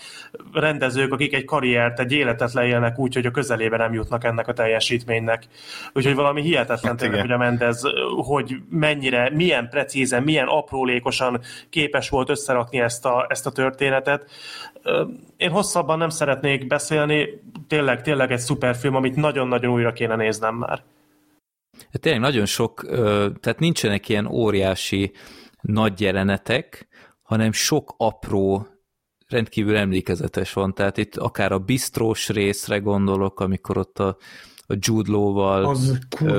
rendezők, 0.52 1.12
akik 1.12 1.34
egy 1.34 1.44
karriert, 1.44 2.00
egy 2.00 2.12
életet 2.12 2.52
leélnek 2.52 2.98
úgy, 2.98 3.14
hogy 3.14 3.26
a 3.26 3.30
közelébe 3.30 3.76
nem 3.76 3.92
jutnak 3.92 4.24
ennek 4.24 4.48
a 4.48 4.52
teljesítménynek. 4.52 5.46
Úgyhogy 5.92 6.14
valami 6.14 6.42
hihetetlen 6.42 6.92
hát 6.92 7.00
tényleg, 7.00 7.20
hogy 7.20 7.32
a 7.32 7.36
Mendez, 7.36 7.82
hogy 8.16 8.56
mennyire, 8.70 9.30
milyen 9.30 9.68
precízen, 9.68 10.22
milyen 10.22 10.46
aprólékosan 10.46 11.40
képes 11.70 12.08
volt 12.08 12.30
összerakni 12.30 12.80
ezt 12.80 13.06
a, 13.06 13.26
ezt 13.28 13.46
a 13.46 13.50
történetet. 13.50 14.30
Én 15.36 15.50
hosszabban 15.50 15.98
nem 15.98 16.08
szeretnék 16.08 16.66
beszélni, 16.66 17.42
tényleg, 17.68 18.02
tényleg 18.02 18.32
egy 18.32 18.38
szuperfilm, 18.38 18.94
amit 18.94 19.16
nagyon-nagyon 19.16 19.72
újra 19.72 19.92
kéne 19.92 20.16
néznem 20.16 20.54
már. 20.54 20.82
Tényleg 21.92 22.20
nagyon 22.20 22.46
sok, 22.46 22.86
tehát 23.40 23.58
nincsenek 23.58 24.08
ilyen 24.08 24.26
óriási 24.26 25.12
nagy 25.60 26.00
jelenetek, 26.00 26.88
hanem 27.22 27.52
sok 27.52 27.94
apró, 27.96 28.66
rendkívül 29.28 29.76
emlékezetes 29.76 30.52
van. 30.52 30.74
Tehát 30.74 30.96
itt 30.96 31.16
akár 31.16 31.52
a 31.52 31.58
bistrós 31.58 32.28
részre 32.28 32.78
gondolok, 32.78 33.40
amikor 33.40 33.78
ott 33.78 33.98
a, 33.98 34.16
a 34.66 34.74
Jude 34.78 35.10
Law-val 35.10 35.76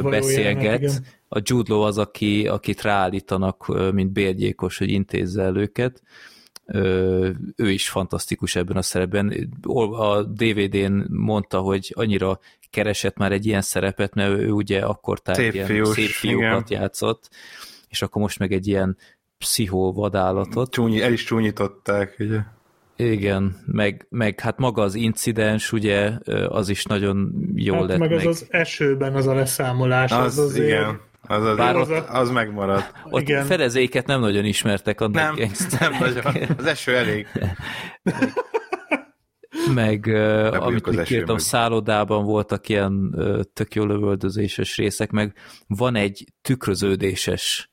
beszélget. 0.03 0.81
Jelenet, 0.81 1.01
a 1.27 1.39
Jude 1.43 1.73
Law 1.73 1.81
az, 1.81 1.97
aki, 1.97 2.47
akit 2.47 2.81
ráállítanak, 2.81 3.91
mint 3.93 4.11
bérgyékos, 4.11 4.77
hogy 4.77 4.89
intézze 4.89 5.43
el 5.43 5.57
őket 5.57 6.01
ő 7.55 7.71
is 7.71 7.89
fantasztikus 7.89 8.55
ebben 8.55 8.77
a 8.77 8.81
szerepben. 8.81 9.49
A 9.91 10.23
DVD-n 10.23 11.05
mondta, 11.09 11.59
hogy 11.59 11.93
annyira 11.95 12.39
keresett 12.69 13.17
már 13.17 13.31
egy 13.31 13.45
ilyen 13.45 13.61
szerepet, 13.61 14.13
mert 14.13 14.39
ő 14.39 14.51
ugye 14.51 14.79
akkor 14.79 15.19
szép, 15.23 15.53
ilyen 15.53 15.65
fiús, 15.65 15.89
szép 15.89 16.09
fiúkat 16.09 16.69
igen. 16.69 16.81
játszott, 16.81 17.29
és 17.89 18.01
akkor 18.01 18.21
most 18.21 18.39
meg 18.39 18.51
egy 18.51 18.67
ilyen 18.67 18.97
pszichó 19.37 19.93
vadállatot. 19.93 20.71
Csúnyi, 20.71 21.01
el 21.01 21.11
is 21.11 21.23
csúnyították, 21.23 22.15
ugye? 22.19 22.39
Igen, 22.95 23.63
meg, 23.65 24.05
meg 24.09 24.39
hát 24.39 24.57
maga 24.57 24.81
az 24.81 24.95
incidens, 24.95 25.71
ugye, 25.71 26.11
az 26.47 26.69
is 26.69 26.85
nagyon 26.85 27.31
jól 27.55 27.77
hát 27.77 27.87
lett 27.87 27.97
meg. 27.97 28.09
meg 28.09 28.17
az 28.19 28.25
az 28.25 28.47
esőben 28.49 29.15
az 29.15 29.27
a 29.27 29.33
leszámolás, 29.33 30.11
az, 30.11 30.37
az 30.37 30.37
azért... 30.37 30.67
Igen. 30.67 30.99
Az, 31.27 31.43
az, 31.43 31.57
Bár 31.57 31.75
az, 31.75 31.89
az 32.09 32.29
megmaradt. 32.29 32.91
Ott 33.09 33.21
Igen. 33.21 33.45
fedezéket 33.45 34.05
nem 34.05 34.19
nagyon 34.19 34.45
ismertek 34.45 35.01
a 35.01 35.07
Nem, 35.07 35.35
nem 35.79 35.91
nagyon. 35.99 36.33
Az 36.57 36.65
eső 36.65 36.95
elég. 36.95 37.27
meg 39.73 40.05
uh, 40.07 40.63
amit 40.63 40.85
még 40.85 41.01
kértem, 41.01 41.37
szállodában 41.37 42.25
voltak 42.25 42.69
ilyen 42.69 42.93
uh, 42.93 43.41
tök 43.53 43.75
jó 43.75 43.85
lövöldözéses 43.85 44.77
részek, 44.77 45.11
meg 45.11 45.33
van 45.67 45.95
egy 45.95 46.25
tükröződéses 46.41 47.71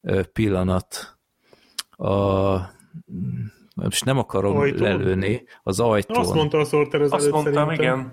uh, 0.00 0.22
pillanat 0.22 1.18
a 1.90 2.58
most 3.74 4.04
nem 4.04 4.18
akarom 4.18 4.56
ajtón. 4.56 4.82
lelőni, 4.82 5.44
az 5.62 5.80
ajtón. 5.80 6.16
Azt 6.16 6.34
mondta 6.34 6.58
a 6.58 6.64
Sorter 6.64 7.00
az 7.00 7.12
Azt 7.12 7.30
mondtam, 7.30 7.52
szerintem. 7.52 7.98
igen. 7.98 8.12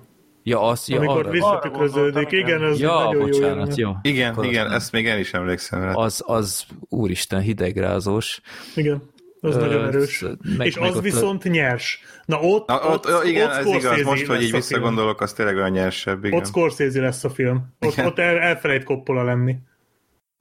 Ja, 0.49 0.61
az, 0.61 0.87
ja, 0.87 0.97
Amikor 0.97 1.19
arra. 1.19 1.29
visszatükröződik, 1.29 2.31
igen, 2.31 2.63
ez 2.63 2.79
ja, 2.79 2.93
nagyon 2.93 3.29
bocsánat, 3.29 3.75
jó. 3.75 3.87
jó. 3.87 3.95
Igen, 4.01 4.31
Akkor 4.31 4.45
igen, 4.45 4.71
ezt 4.71 4.91
még 4.91 5.07
el 5.07 5.19
is 5.19 5.33
emlékszem 5.33 5.81
rá. 5.81 5.93
Az, 5.93 6.23
az 6.25 6.65
úristen 6.89 7.41
hidegrázós. 7.41 8.41
Igen. 8.75 9.01
Az 9.41 9.55
Ö, 9.55 9.59
nagyon 9.59 9.85
erős. 9.85 10.25
Meg, 10.57 10.67
és 10.67 10.79
meg 10.79 10.91
az 10.91 11.01
viszont 11.01 11.43
le... 11.43 11.51
nyers. 11.51 12.01
Na 12.25 12.39
ott, 12.39 12.67
Na, 12.67 12.75
ott, 12.75 13.07
ott 13.07 13.23
igen, 13.23 13.49
ott 13.49 13.55
ez 13.55 13.65
igaz, 13.65 14.01
most, 14.01 14.25
hogy 14.25 14.41
így 14.41 14.51
visszagondolok, 14.51 15.21
az 15.21 15.33
tényleg 15.33 15.55
olyan 15.55 15.71
nyersebb. 15.71 16.25
Igen. 16.25 16.39
Ott 16.39 16.45
Scorsese 16.45 17.01
lesz 17.01 17.23
a 17.23 17.29
film. 17.29 17.75
Ott, 17.79 18.05
ott 18.05 18.19
el, 18.19 18.37
elfelejt 18.37 18.83
Coppola 18.83 19.23
lenni. 19.23 19.55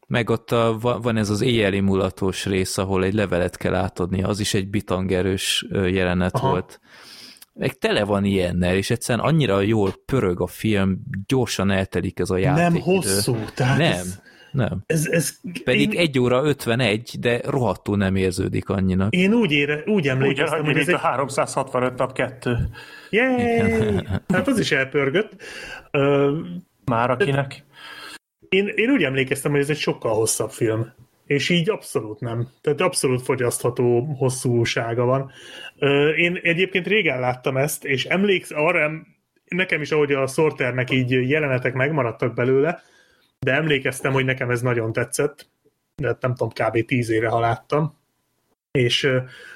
Meg 0.07 0.31
ott 0.31 0.51
a, 0.51 0.79
van 0.81 1.17
ez 1.17 1.31
az 1.31 1.41
éjjeli 1.41 1.81
mulatós 1.81 2.45
rész, 2.47 2.79
ahol 2.79 3.05
egy 3.05 3.15
levelet 3.15 3.57
kell 3.57 3.75
átadni, 3.75 4.23
az 4.23 4.41
is 4.41 4.55
egy 4.55 4.69
bitangerős 4.69 5.67
jelenet 5.71 6.35
Aha. 6.35 6.51
volt 6.51 6.81
meg 7.59 7.79
tele 7.79 8.05
van 8.05 8.25
ilyennel, 8.25 8.75
és 8.75 8.91
egyszerűen 8.91 9.25
annyira 9.25 9.61
jól 9.61 9.95
pörög 10.07 10.41
a 10.41 10.47
film, 10.47 10.99
gyorsan 11.27 11.71
eltelik 11.71 12.19
ez 12.19 12.31
a 12.31 12.37
játék. 12.37 12.63
Nem 12.63 12.83
hosszú, 12.83 13.37
tehát 13.55 13.79
Nem, 13.79 13.93
ez, 13.93 14.21
nem. 14.51 14.83
Ez, 14.87 15.07
ez, 15.07 15.39
Pedig 15.65 15.93
én, 15.93 16.01
1 16.01 16.19
óra 16.19 16.45
51, 16.45 17.17
de 17.21 17.41
rohadtul 17.45 17.97
nem 17.97 18.17
érződik 18.17 18.69
annyinak. 18.69 19.15
Én 19.15 19.33
úgy, 19.33 19.53
ére, 19.53 19.83
úgy 19.87 20.09
emlékeztem, 20.09 20.65
hogy 20.65 20.77
ez 20.77 20.89
egy... 20.89 20.95
a 20.95 20.99
365 20.99 21.99
nap 21.99 22.13
2. 22.13 22.69
Yay! 23.11 24.07
Hát 24.29 24.49
az 24.49 24.59
is 24.59 24.73
elpörgött. 24.73 25.43
Már 26.85 27.11
akinek. 27.11 27.65
Én, 28.49 28.73
én 28.75 28.91
úgy 28.91 29.03
emlékeztem, 29.03 29.51
hogy 29.51 29.61
ez 29.61 29.71
egy 29.71 29.79
sokkal 29.79 30.15
hosszabb 30.15 30.51
film. 30.51 30.93
És 31.27 31.49
így 31.49 31.71
abszolút 31.71 32.21
nem. 32.21 32.49
Tehát 32.61 32.81
abszolút 32.81 33.23
fogyasztható 33.23 34.01
hosszúsága 34.19 35.05
van. 35.05 35.31
Én 36.17 36.39
egyébként 36.43 36.87
régen 36.87 37.21
láttam 37.21 37.57
ezt, 37.57 37.85
és 37.85 38.05
emléksz 38.05 38.51
arra, 38.51 38.91
nekem 39.49 39.81
is, 39.81 39.91
ahogy 39.91 40.13
a 40.13 40.27
Sorternek 40.27 40.91
így 40.91 41.29
jelenetek 41.29 41.75
megmaradtak 41.75 42.35
belőle, 42.35 42.83
de 43.39 43.53
emlékeztem, 43.53 44.13
hogy 44.13 44.25
nekem 44.25 44.51
ez 44.51 44.61
nagyon 44.61 44.93
tetszett, 44.93 45.49
de 45.95 46.17
nem 46.21 46.35
tudom, 46.35 46.49
kb. 46.49 46.85
tíz 46.85 47.11
éve, 47.11 47.29
ha 47.29 47.41
láttam. 47.41 47.99
És 48.71 49.09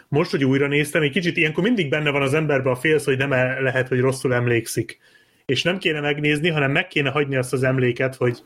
most, 0.09 0.31
hogy 0.31 0.45
újra 0.45 0.67
néztem, 0.67 1.03
egy 1.03 1.11
kicsit 1.11 1.37
ilyenkor 1.37 1.63
mindig 1.63 1.89
benne 1.89 2.11
van 2.11 2.23
az 2.23 2.35
emberben 2.35 2.73
a 2.73 2.77
félsz, 2.77 3.05
hogy 3.05 3.17
nem 3.17 3.31
lehet, 3.63 3.89
hogy 3.89 4.01
rosszul 4.01 4.35
emlékszik. 4.35 4.99
És 5.45 5.63
nem 5.63 5.79
kéne 5.79 6.01
megnézni, 6.01 6.49
hanem 6.49 6.71
meg 6.71 6.89
kéne 6.89 7.11
hagyni 7.11 7.37
azt 7.37 7.53
az 7.53 7.63
emléket, 7.63 8.15
hogy 8.15 8.43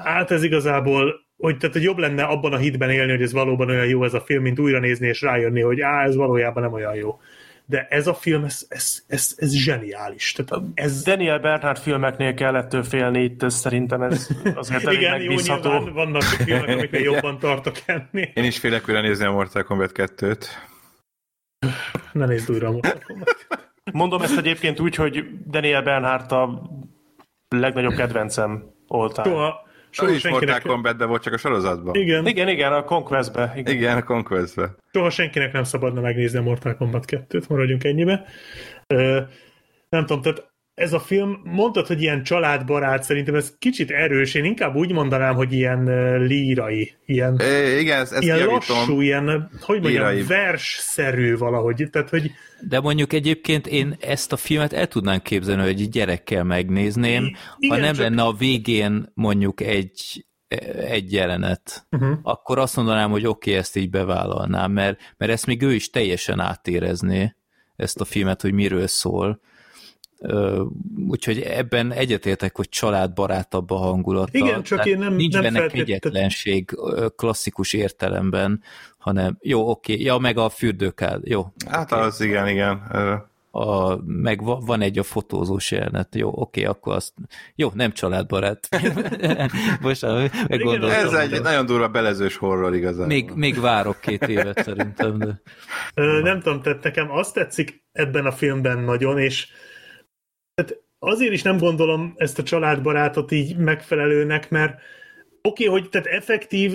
hát 0.00 0.30
ez 0.30 0.42
igazából 0.42 1.26
hogy, 1.38 1.56
tehát, 1.56 1.74
hogy 1.74 1.84
jobb 1.84 1.98
lenne 1.98 2.22
abban 2.22 2.52
a 2.52 2.56
hitben 2.56 2.90
élni, 2.90 3.10
hogy 3.10 3.22
ez 3.22 3.32
valóban 3.32 3.68
olyan 3.68 3.86
jó 3.86 4.04
ez 4.04 4.14
a 4.14 4.20
film, 4.20 4.42
mint 4.42 4.58
újra 4.58 4.78
nézni 4.78 5.06
és 5.06 5.22
rájönni, 5.22 5.60
hogy 5.60 5.80
á, 5.80 6.04
ez 6.04 6.16
valójában 6.16 6.62
nem 6.62 6.72
olyan 6.72 6.94
jó. 6.94 7.20
De 7.66 7.86
ez 7.90 8.06
a 8.06 8.14
film, 8.14 8.44
ez, 8.44 8.66
ez, 8.68 9.02
ez, 9.06 9.34
ez 9.36 9.52
zseniális. 9.52 10.32
Tehát 10.32 10.64
ez... 10.74 11.02
Daniel 11.02 11.38
Bernhardt 11.38 11.82
filmeknél 11.82 12.34
kell 12.34 12.56
ettől 12.56 12.82
félni, 12.82 13.22
itt 13.22 13.42
ez 13.42 13.54
szerintem 13.54 14.02
ez 14.02 14.28
azért 14.54 14.86
elég 14.86 14.98
Igen, 14.98 15.10
megbízható. 15.10 15.72
jó, 15.72 15.92
vannak 15.92 16.22
filmek, 16.22 16.68
amiknél 16.68 17.00
jobban 17.00 17.38
tartok 17.38 17.76
enni. 17.86 18.30
Én 18.34 18.44
is 18.44 18.58
félek 18.58 18.88
újra 18.88 19.00
nézni 19.00 19.24
a 19.24 19.30
Mortal 19.30 19.62
Kombat 19.62 19.90
2-t. 19.94 20.44
Ne 22.12 22.26
nézd 22.26 22.50
újra 22.50 22.68
a 22.68 22.70
Mortal 22.70 23.02
Kombat 23.06 23.46
Mondom 23.92 24.22
ezt 24.22 24.38
egyébként 24.38 24.80
úgy, 24.80 24.94
hogy 24.94 25.24
Daniel 25.46 25.82
Bernhardt 25.82 26.32
a 26.32 26.70
legnagyobb 27.48 27.94
kedvencem 27.94 28.70
oltán. 28.86 29.26
Soha, 29.26 29.67
Soha 29.90 30.10
ő 30.10 30.14
is 30.14 30.20
senkinek... 30.20 30.64
Mortal 30.64 30.96
de 30.96 31.04
volt 31.04 31.22
csak 31.22 31.32
a 31.32 31.36
sorozatban. 31.36 31.94
Igen. 31.94 32.26
Igen, 32.26 32.48
igen, 32.48 32.72
a 32.72 32.84
Conquest-be. 32.84 33.52
Igen, 33.56 33.74
igen 33.74 33.96
a 33.96 34.02
Conquest-be. 34.02 34.74
Soha 34.92 35.10
senkinek 35.10 35.52
nem 35.52 35.64
szabadna 35.64 36.00
megnézni 36.00 36.38
a 36.38 36.42
Mortal 36.42 36.76
Kombat 36.76 37.04
2-t, 37.06 37.48
maradjunk 37.48 37.84
ennyibe. 37.84 38.24
Ö, 38.86 39.20
nem 39.88 40.06
tudom, 40.06 40.22
tehát 40.22 40.50
ez 40.78 40.92
a 40.92 41.00
film, 41.00 41.40
mondtad, 41.44 41.86
hogy 41.86 42.02
ilyen 42.02 42.22
családbarát, 42.22 43.02
szerintem 43.02 43.34
ez 43.34 43.54
kicsit 43.58 43.90
erős, 43.90 44.34
én 44.34 44.44
inkább 44.44 44.74
úgy 44.74 44.92
mondanám, 44.92 45.34
hogy 45.34 45.52
ilyen 45.52 45.84
lírai, 46.22 46.94
ilyen, 47.06 47.40
é, 47.40 47.78
igen, 47.80 48.00
ezt, 48.00 48.12
ezt 48.12 48.22
ilyen 48.22 48.46
lassú, 48.46 49.00
ilyen, 49.00 49.50
hogy 49.60 49.80
mondjam, 49.80 50.08
lírai. 50.08 50.22
versszerű 50.22 51.36
valahogy, 51.36 51.88
tehát 51.90 52.08
hogy... 52.08 52.30
De 52.68 52.80
mondjuk 52.80 53.12
egyébként 53.12 53.66
én 53.66 53.96
ezt 54.00 54.32
a 54.32 54.36
filmet 54.36 54.72
el 54.72 54.86
tudnám 54.86 55.20
képzelni, 55.22 55.62
hogy 55.62 55.88
gyerekkel 55.88 56.44
megnézném, 56.44 57.36
igen, 57.58 57.76
ha 57.76 57.82
nem 57.84 57.94
csak... 57.94 58.02
lenne 58.02 58.22
a 58.22 58.32
végén 58.32 59.12
mondjuk 59.14 59.60
egy, 59.60 60.26
egy 60.88 61.12
jelenet, 61.12 61.86
uh-huh. 61.90 62.18
akkor 62.22 62.58
azt 62.58 62.76
mondanám, 62.76 63.10
hogy 63.10 63.26
oké, 63.26 63.50
okay, 63.50 63.60
ezt 63.60 63.76
így 63.76 63.90
bevállalnám, 63.90 64.72
mert, 64.72 65.00
mert 65.16 65.32
ezt 65.32 65.46
még 65.46 65.62
ő 65.62 65.74
is 65.74 65.90
teljesen 65.90 66.40
átérezné, 66.40 67.34
ezt 67.76 68.00
a 68.00 68.04
filmet, 68.04 68.42
hogy 68.42 68.52
miről 68.52 68.86
szól 68.86 69.40
úgyhogy 71.08 71.38
ebben 71.38 71.92
egyetértek, 71.92 72.56
hogy 72.56 72.68
családbarátabb 72.68 73.70
a 73.70 73.76
hangulat. 73.76 74.28
Igen, 74.34 74.62
csak 74.62 74.86
én 74.86 74.98
nem 74.98 75.14
Nincs 75.14 75.32
nem 75.32 75.42
benne 75.42 75.58
feltét... 75.58 75.84
kegyetlenség 75.84 76.76
klasszikus 77.16 77.72
értelemben, 77.72 78.62
hanem 78.98 79.38
jó, 79.40 79.70
oké, 79.70 80.00
ja, 80.00 80.18
meg 80.18 80.38
a 80.38 80.48
fürdőkád, 80.48 81.26
jó. 81.26 81.46
Hát 81.66 81.92
okay. 81.92 82.06
az, 82.06 82.20
igen, 82.20 82.48
igen. 82.48 82.82
A, 83.50 83.96
meg 84.04 84.44
van 84.44 84.80
egy 84.80 84.98
a 84.98 85.02
fotózós 85.02 85.70
jelenet, 85.70 86.14
jó, 86.14 86.30
oké, 86.34 86.64
akkor 86.64 86.94
azt, 86.94 87.12
jó, 87.54 87.70
nem 87.74 87.92
családbarát. 87.92 88.68
Most 89.80 90.04
Ez 90.04 91.12
egy 91.12 91.42
nagyon 91.42 91.66
durva 91.66 91.88
belezős 91.88 92.36
horror 92.36 92.74
igazán. 92.74 93.06
Még, 93.06 93.30
még 93.34 93.60
várok 93.60 94.00
két 94.00 94.28
évet 94.28 94.62
szerintem. 94.62 95.18
De... 95.18 95.40
Ö, 95.94 96.20
nem 96.22 96.40
tudom, 96.40 96.62
tehát 96.62 96.82
nekem 96.82 97.10
azt 97.10 97.34
tetszik 97.34 97.84
ebben 97.92 98.26
a 98.26 98.32
filmben 98.32 98.78
nagyon, 98.78 99.18
és 99.18 99.48
tehát 100.58 100.82
azért 100.98 101.32
is 101.32 101.42
nem 101.42 101.58
gondolom 101.58 102.14
ezt 102.16 102.38
a 102.38 102.42
családbarátot 102.42 103.32
így 103.32 103.56
megfelelőnek, 103.56 104.50
mert 104.50 104.80
oké, 105.42 105.66
okay, 105.66 105.80
hogy 105.80 105.90
tehát 105.90 106.06
effektív 106.06 106.74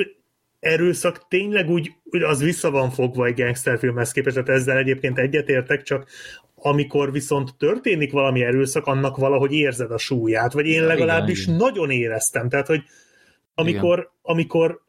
erőszak 0.59 1.27
tényleg 1.27 1.69
úgy, 1.69 1.91
az 2.11 2.41
vissza 2.41 2.71
van 2.71 2.89
fogva 2.89 3.25
egy 3.25 3.35
gangsterfilmhez 3.35 4.11
képest, 4.11 4.35
tehát 4.35 4.49
ezzel 4.49 4.77
egyébként 4.77 5.19
egyetértek, 5.19 5.81
csak 5.81 6.07
amikor 6.55 7.11
viszont 7.11 7.57
történik 7.57 8.11
valami 8.11 8.43
erőszak, 8.43 8.85
annak 8.85 9.17
valahogy 9.17 9.53
érzed 9.53 9.91
a 9.91 9.97
súlyát, 9.97 10.53
vagy 10.53 10.67
én 10.67 10.85
legalábbis 10.85 11.41
igen, 11.41 11.55
igen. 11.55 11.67
nagyon 11.67 11.89
éreztem. 11.89 12.49
Tehát, 12.49 12.67
hogy 12.67 12.83
amikor, 13.55 14.11
amikor 14.21 14.81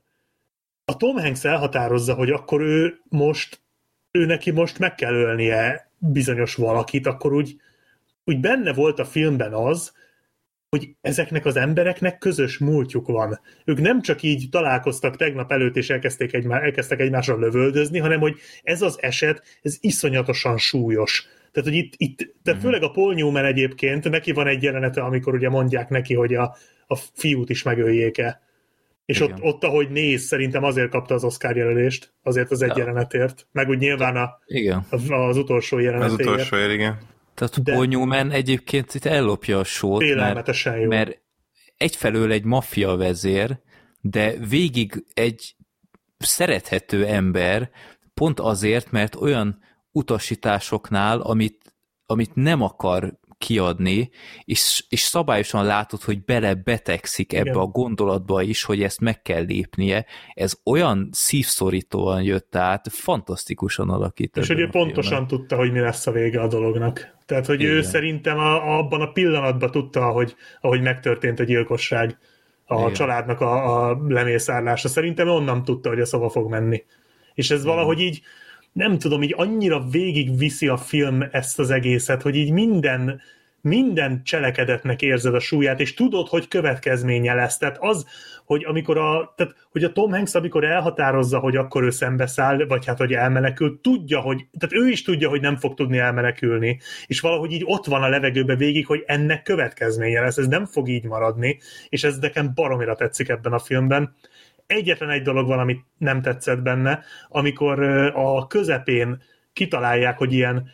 a 0.84 0.96
Tom 0.96 1.16
Hanks 1.16 1.44
elhatározza, 1.44 2.14
hogy 2.14 2.30
akkor 2.30 2.60
ő 2.60 3.00
most, 3.08 3.60
ő 4.10 4.24
neki 4.24 4.50
most 4.50 4.78
meg 4.78 4.94
kell 4.94 5.14
ölnie 5.14 5.90
bizonyos 5.98 6.54
valakit, 6.54 7.06
akkor 7.06 7.32
úgy, 7.32 7.56
úgy 8.24 8.40
benne 8.40 8.72
volt 8.72 8.98
a 8.98 9.04
filmben 9.04 9.52
az, 9.52 9.92
hogy 10.68 10.90
ezeknek 11.00 11.44
az 11.46 11.56
embereknek 11.56 12.18
közös 12.18 12.58
múltjuk 12.58 13.06
van. 13.06 13.40
Ők 13.64 13.80
nem 13.80 14.02
csak 14.02 14.22
így 14.22 14.48
találkoztak 14.50 15.16
tegnap 15.16 15.52
előtt, 15.52 15.76
és 15.76 15.90
elkezdték 15.90 16.32
egymá, 16.32 16.60
elkezdtek 16.60 17.00
egymásra 17.00 17.36
lövöldözni, 17.38 17.98
hanem 17.98 18.20
hogy 18.20 18.36
ez 18.62 18.82
az 18.82 19.02
eset, 19.02 19.42
ez 19.62 19.76
iszonyatosan 19.80 20.58
súlyos. 20.58 21.26
Tehát, 21.52 21.68
hogy 21.68 21.78
itt, 21.78 21.92
itt 21.96 22.16
tehát 22.42 22.60
Mhm. 22.60 22.68
főleg 22.68 22.82
a 22.82 22.90
Paul 22.90 23.14
Newman 23.14 23.44
egyébként, 23.44 24.10
neki 24.10 24.32
van 24.32 24.46
egy 24.46 24.62
jelenete, 24.62 25.00
amikor 25.02 25.34
ugye 25.34 25.48
mondják 25.48 25.88
neki, 25.88 26.14
hogy 26.14 26.34
a, 26.34 26.56
a 26.86 26.96
fiút 26.96 27.50
is 27.50 27.62
megöljék-e. 27.62 28.40
És 29.06 29.20
Igen. 29.20 29.32
ott, 29.32 29.42
ott, 29.42 29.64
ahogy 29.64 29.90
néz, 29.90 30.22
szerintem 30.22 30.64
azért 30.64 30.90
kapta 30.90 31.14
az 31.14 31.24
Oscar 31.24 31.56
jelölést, 31.56 32.14
azért 32.22 32.50
az 32.50 32.62
egy 32.62 32.68
Ja. 32.68 32.74
jelenetért. 32.78 33.46
Meg 33.52 33.68
úgy 33.68 33.78
nyilván 33.78 34.16
a, 34.16 34.38
Igen. 34.46 34.86
a, 34.90 35.12
az 35.14 35.36
utolsó 35.36 35.76
Az 35.76 35.82
jelenetéért. 35.82 36.20
utolsó 36.30 36.56
ér, 36.56 36.70
igen. 36.70 36.98
Tehát 37.34 37.62
De- 37.62 37.72
Paul 37.72 37.86
Newman 37.86 38.30
egyébként 38.30 38.94
itt 38.94 39.04
ellopja 39.04 39.58
a 39.58 39.64
sót, 39.64 40.14
mert, 40.14 40.64
jó. 40.64 40.88
mert 40.88 41.20
egyfelől 41.76 42.32
egy 42.32 42.44
maffia 42.44 42.96
vezér, 42.96 43.58
de 44.00 44.32
végig 44.48 45.04
egy 45.14 45.56
szerethető 46.18 47.06
ember, 47.06 47.70
pont 48.14 48.40
azért, 48.40 48.90
mert 48.90 49.14
olyan 49.14 49.58
utasításoknál, 49.92 51.20
amit, 51.20 51.74
amit 52.06 52.34
nem 52.34 52.62
akar 52.62 53.18
kiadni, 53.44 54.10
és, 54.44 54.84
és 54.88 55.00
szabályosan 55.00 55.64
látod, 55.64 56.02
hogy 56.02 56.24
bele 56.24 56.54
betegszik 56.54 57.32
ebbe 57.32 57.50
Igen. 57.50 57.60
a 57.60 57.66
gondolatba 57.66 58.42
is, 58.42 58.64
hogy 58.64 58.82
ezt 58.82 59.00
meg 59.00 59.22
kell 59.22 59.42
lépnie. 59.42 60.06
Ez 60.34 60.60
olyan 60.64 61.08
szívszorítóan 61.12 62.22
jött 62.22 62.56
át, 62.56 62.86
fantasztikusan 62.90 63.90
alakít. 63.90 64.36
És 64.36 64.46
hogy 64.46 64.60
ő 64.60 64.68
pontosan 64.68 65.26
tudta, 65.26 65.56
hogy 65.56 65.72
mi 65.72 65.78
lesz 65.78 66.06
a 66.06 66.10
vége 66.10 66.40
a 66.40 66.46
dolognak. 66.46 67.14
Tehát, 67.26 67.46
hogy 67.46 67.62
ő 67.62 67.70
Igen. 67.70 67.82
szerintem 67.82 68.38
a, 68.38 68.78
abban 68.78 69.00
a 69.00 69.12
pillanatban 69.12 69.70
tudta, 69.70 70.10
hogy, 70.10 70.34
ahogy 70.60 70.80
megtörtént 70.80 71.40
a 71.40 71.44
gyilkosság, 71.44 72.18
a 72.66 72.78
Igen. 72.78 72.92
családnak 72.92 73.40
a, 73.40 73.88
a 73.88 73.98
lemészárlása. 74.08 74.88
Szerintem 74.88 75.28
onnan 75.28 75.64
tudta, 75.64 75.88
hogy 75.88 76.00
a 76.00 76.06
szava 76.06 76.28
fog 76.28 76.50
menni. 76.50 76.84
És 77.34 77.50
ez 77.50 77.64
valahogy 77.64 78.00
így, 78.00 78.22
nem 78.74 78.98
tudom, 78.98 79.22
így 79.22 79.34
annyira 79.36 79.84
végig 79.90 80.38
viszi 80.38 80.68
a 80.68 80.76
film 80.76 81.24
ezt 81.30 81.58
az 81.58 81.70
egészet, 81.70 82.22
hogy 82.22 82.36
így 82.36 82.50
minden, 82.50 83.20
minden 83.60 84.22
cselekedetnek 84.24 85.02
érzed 85.02 85.34
a 85.34 85.40
súlyát, 85.40 85.80
és 85.80 85.94
tudod, 85.94 86.28
hogy 86.28 86.48
következménye 86.48 87.34
lesz. 87.34 87.58
Tehát 87.58 87.76
az, 87.80 88.06
hogy 88.44 88.64
amikor 88.64 88.98
a, 88.98 89.34
tehát, 89.36 89.54
hogy 89.70 89.84
a 89.84 89.92
Tom 89.92 90.12
Hanks, 90.12 90.34
amikor 90.34 90.64
elhatározza, 90.64 91.38
hogy 91.38 91.56
akkor 91.56 91.82
ő 91.82 91.90
szembeszáll, 91.90 92.66
vagy 92.66 92.86
hát, 92.86 92.98
hogy 92.98 93.12
elmenekül, 93.12 93.80
tudja, 93.82 94.20
hogy, 94.20 94.46
tehát 94.58 94.84
ő 94.84 94.88
is 94.88 95.02
tudja, 95.02 95.28
hogy 95.28 95.40
nem 95.40 95.56
fog 95.56 95.74
tudni 95.74 95.98
elmenekülni, 95.98 96.80
és 97.06 97.20
valahogy 97.20 97.52
így 97.52 97.62
ott 97.64 97.86
van 97.86 98.02
a 98.02 98.08
levegőbe 98.08 98.56
végig, 98.56 98.86
hogy 98.86 99.02
ennek 99.06 99.42
következménye 99.42 100.20
lesz, 100.20 100.36
ez 100.36 100.46
nem 100.46 100.66
fog 100.66 100.88
így 100.88 101.04
maradni, 101.04 101.58
és 101.88 102.04
ez 102.04 102.18
nekem 102.18 102.52
baromira 102.54 102.94
tetszik 102.94 103.28
ebben 103.28 103.52
a 103.52 103.58
filmben. 103.58 104.14
Egyetlen 104.66 105.10
egy 105.10 105.22
dolog 105.22 105.46
van, 105.46 105.58
amit 105.58 105.84
nem 105.98 106.22
tetszett 106.22 106.62
benne, 106.62 107.04
amikor 107.28 107.82
a 108.14 108.46
közepén 108.46 109.22
kitalálják, 109.52 110.18
hogy 110.18 110.32
ilyen 110.32 110.70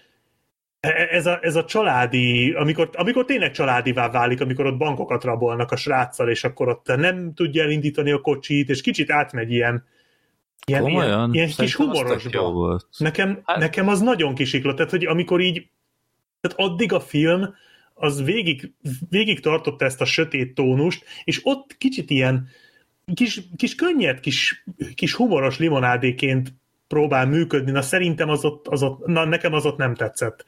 e- 0.81 1.09
ez 1.11 1.27
a, 1.27 1.39
ez 1.43 1.57
a 1.57 1.65
családi, 1.65 2.53
amikor, 2.53 2.91
amikor 2.93 3.25
tényleg 3.25 3.51
családivá 3.51 4.11
válik, 4.11 4.41
amikor 4.41 4.67
ott 4.67 4.77
bankokat 4.77 5.25
rabolnak 5.25 5.71
a 5.71 5.77
sráccal, 5.77 6.29
és 6.29 6.45
akkor 6.45 6.69
ott 6.69 6.87
nem 6.87 7.35
tudja 7.35 7.63
elindítani 7.63 8.11
a 8.11 8.21
kocsit, 8.21 8.69
és 8.69 8.81
kicsit 8.81 9.11
átmegy 9.11 9.51
ilyen, 9.51 9.85
ilyen, 10.67 10.83
ilyen, 10.83 10.83
Komolyan? 10.83 11.35
ilyen 11.35 11.49
kis 11.57 11.75
humorosba. 11.75 12.81
Nekem, 12.99 13.41
Hát- 13.45 13.59
nekem 13.59 13.89
az 13.89 14.01
nagyon 14.01 14.35
kisiklott, 14.35 14.77
tehát 14.77 14.91
hogy 14.91 15.07
amikor 15.07 15.41
így, 15.41 15.71
tehát 16.41 16.59
addig 16.59 16.93
a 16.93 17.01
film 17.01 17.55
az 17.95 18.23
végig, 18.23 18.73
végig 19.09 19.41
tartotta 19.41 19.85
ezt 19.85 20.01
a 20.01 20.05
sötét 20.05 20.55
tónust, 20.55 21.05
és 21.25 21.41
ott 21.43 21.77
kicsit 21.79 22.11
ilyen 22.11 22.49
kis, 23.15 23.41
kis 23.57 23.75
könnyed, 23.75 24.21
kis, 24.21 24.65
kis 24.95 25.15
humoros 25.15 25.59
limonádéként 25.59 26.55
próbál 26.89 27.27
működni, 27.27 27.71
na 27.71 27.83
szerintem 27.83 28.29
az 28.29 28.45
ott, 28.45 28.69
az 28.69 28.83
ott 28.83 29.07
na 29.07 29.25
nekem 29.25 29.53
az 29.53 29.67
ott 29.67 29.77
nem 29.77 29.95
tetszett. 29.95 30.45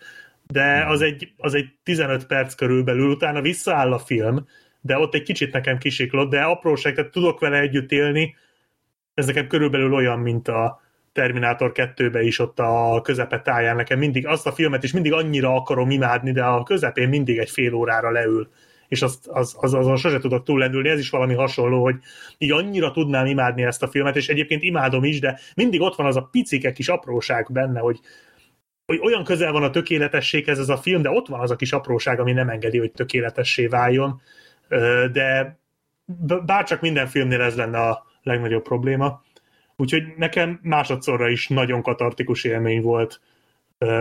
De 0.46 0.86
az 0.86 1.00
egy, 1.00 1.32
az 1.36 1.54
egy 1.54 1.74
15 1.82 2.26
perc 2.26 2.54
körülbelül, 2.54 3.10
utána 3.10 3.40
visszaáll 3.40 3.92
a 3.92 3.98
film, 3.98 4.46
de 4.80 4.98
ott 4.98 5.14
egy 5.14 5.22
kicsit 5.22 5.52
nekem 5.52 5.78
kisiklott, 5.78 6.30
de 6.30 6.42
apróság, 6.42 6.94
tehát 6.94 7.10
tudok 7.10 7.40
vele 7.40 7.58
együtt 7.58 7.92
élni, 7.92 8.34
ez 9.14 9.26
nekem 9.26 9.46
körülbelül 9.46 9.94
olyan, 9.94 10.18
mint 10.18 10.48
a 10.48 10.80
Terminátor 11.12 11.72
2-be 11.74 12.22
is 12.22 12.38
ott 12.38 12.58
a 12.58 13.00
közepe 13.02 13.40
táján. 13.40 13.76
Nekem 13.76 13.98
mindig 13.98 14.26
azt 14.26 14.46
a 14.46 14.52
filmet 14.52 14.82
is 14.82 14.92
mindig 14.92 15.12
annyira 15.12 15.54
akarom 15.54 15.90
imádni, 15.90 16.32
de 16.32 16.44
a 16.44 16.62
közepén 16.62 17.08
mindig 17.08 17.38
egy 17.38 17.50
fél 17.50 17.74
órára 17.74 18.10
leül. 18.10 18.50
És 18.92 19.02
azt, 19.02 19.26
az, 19.26 19.56
az, 19.60 19.74
azon 19.74 19.96
sose 19.96 20.18
tudok 20.18 20.44
túllendülni, 20.44 20.88
ez 20.88 20.98
is 20.98 21.10
valami 21.10 21.34
hasonló, 21.34 21.82
hogy 21.82 21.96
így 22.38 22.52
annyira 22.52 22.90
tudnám 22.90 23.26
imádni 23.26 23.62
ezt 23.62 23.82
a 23.82 23.88
filmet, 23.88 24.16
és 24.16 24.28
egyébként 24.28 24.62
imádom 24.62 25.04
is, 25.04 25.20
de 25.20 25.38
mindig 25.54 25.80
ott 25.80 25.94
van 25.94 26.06
az 26.06 26.16
a 26.16 26.28
picike 26.30 26.72
kis 26.72 26.88
apróság 26.88 27.48
benne, 27.50 27.80
hogy, 27.80 28.00
hogy 28.86 29.00
olyan 29.02 29.24
közel 29.24 29.52
van 29.52 29.62
a 29.62 29.70
tökéletességhez 29.70 30.58
ez 30.58 30.68
a 30.68 30.76
film, 30.76 31.02
de 31.02 31.10
ott 31.10 31.26
van 31.26 31.40
az 31.40 31.50
a 31.50 31.56
kis 31.56 31.72
apróság, 31.72 32.20
ami 32.20 32.32
nem 32.32 32.48
engedi, 32.48 32.78
hogy 32.78 32.92
tökéletessé 32.92 33.66
váljon. 33.66 34.20
De 35.12 35.58
bárcsak 36.46 36.80
minden 36.80 37.06
filmnél 37.06 37.40
ez 37.40 37.56
lenne 37.56 37.78
a 37.78 38.06
legnagyobb 38.22 38.62
probléma. 38.62 39.22
Úgyhogy 39.76 40.02
nekem 40.16 40.60
másodszorra 40.62 41.28
is 41.28 41.48
nagyon 41.48 41.82
katartikus 41.82 42.44
élmény 42.44 42.82
volt. 42.82 43.20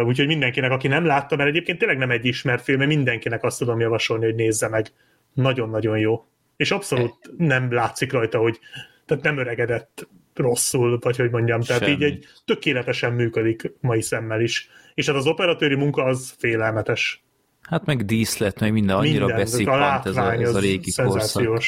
Úgyhogy 0.05 0.27
mindenkinek, 0.27 0.71
aki 0.71 0.87
nem 0.87 1.05
látta, 1.05 1.35
mert 1.35 1.49
egyébként 1.49 1.77
tényleg 1.77 1.97
nem 1.97 2.11
egy 2.11 2.25
ismert 2.25 2.63
film, 2.63 2.81
mindenkinek 2.81 3.43
azt 3.43 3.59
tudom 3.59 3.79
javasolni, 3.79 4.25
hogy 4.25 4.35
nézze 4.35 4.67
meg. 4.67 4.87
Nagyon-nagyon 5.33 5.97
jó. 5.97 6.25
És 6.57 6.71
abszolút 6.71 7.15
nem 7.37 7.73
látszik 7.73 8.11
rajta, 8.11 8.37
hogy 8.37 8.59
tehát 9.05 9.23
nem 9.23 9.37
öregedett 9.37 10.07
rosszul, 10.35 10.99
vagy 11.01 11.17
hogy 11.17 11.29
mondjam, 11.31 11.61
tehát 11.61 11.83
Semmi. 11.83 11.95
így 11.95 12.03
egy 12.03 12.25
tökéletesen 12.45 13.13
működik 13.13 13.73
mai 13.79 14.01
szemmel 14.01 14.41
is. 14.41 14.69
És 14.93 15.07
hát 15.07 15.15
az 15.15 15.27
operatőri 15.27 15.75
munka 15.75 16.03
az 16.03 16.33
félelmetes. 16.37 17.23
Hát 17.61 17.85
meg 17.85 18.05
díszlet, 18.05 18.59
meg 18.59 18.71
minden 18.71 18.95
annyira 18.95 19.25
Minden, 19.25 19.43
beszippant 19.43 20.05
ez 20.05 20.17
a, 20.17 20.33
ez 20.33 20.55
a 20.55 20.59
régi 20.59 20.91
korszak. 21.03 21.61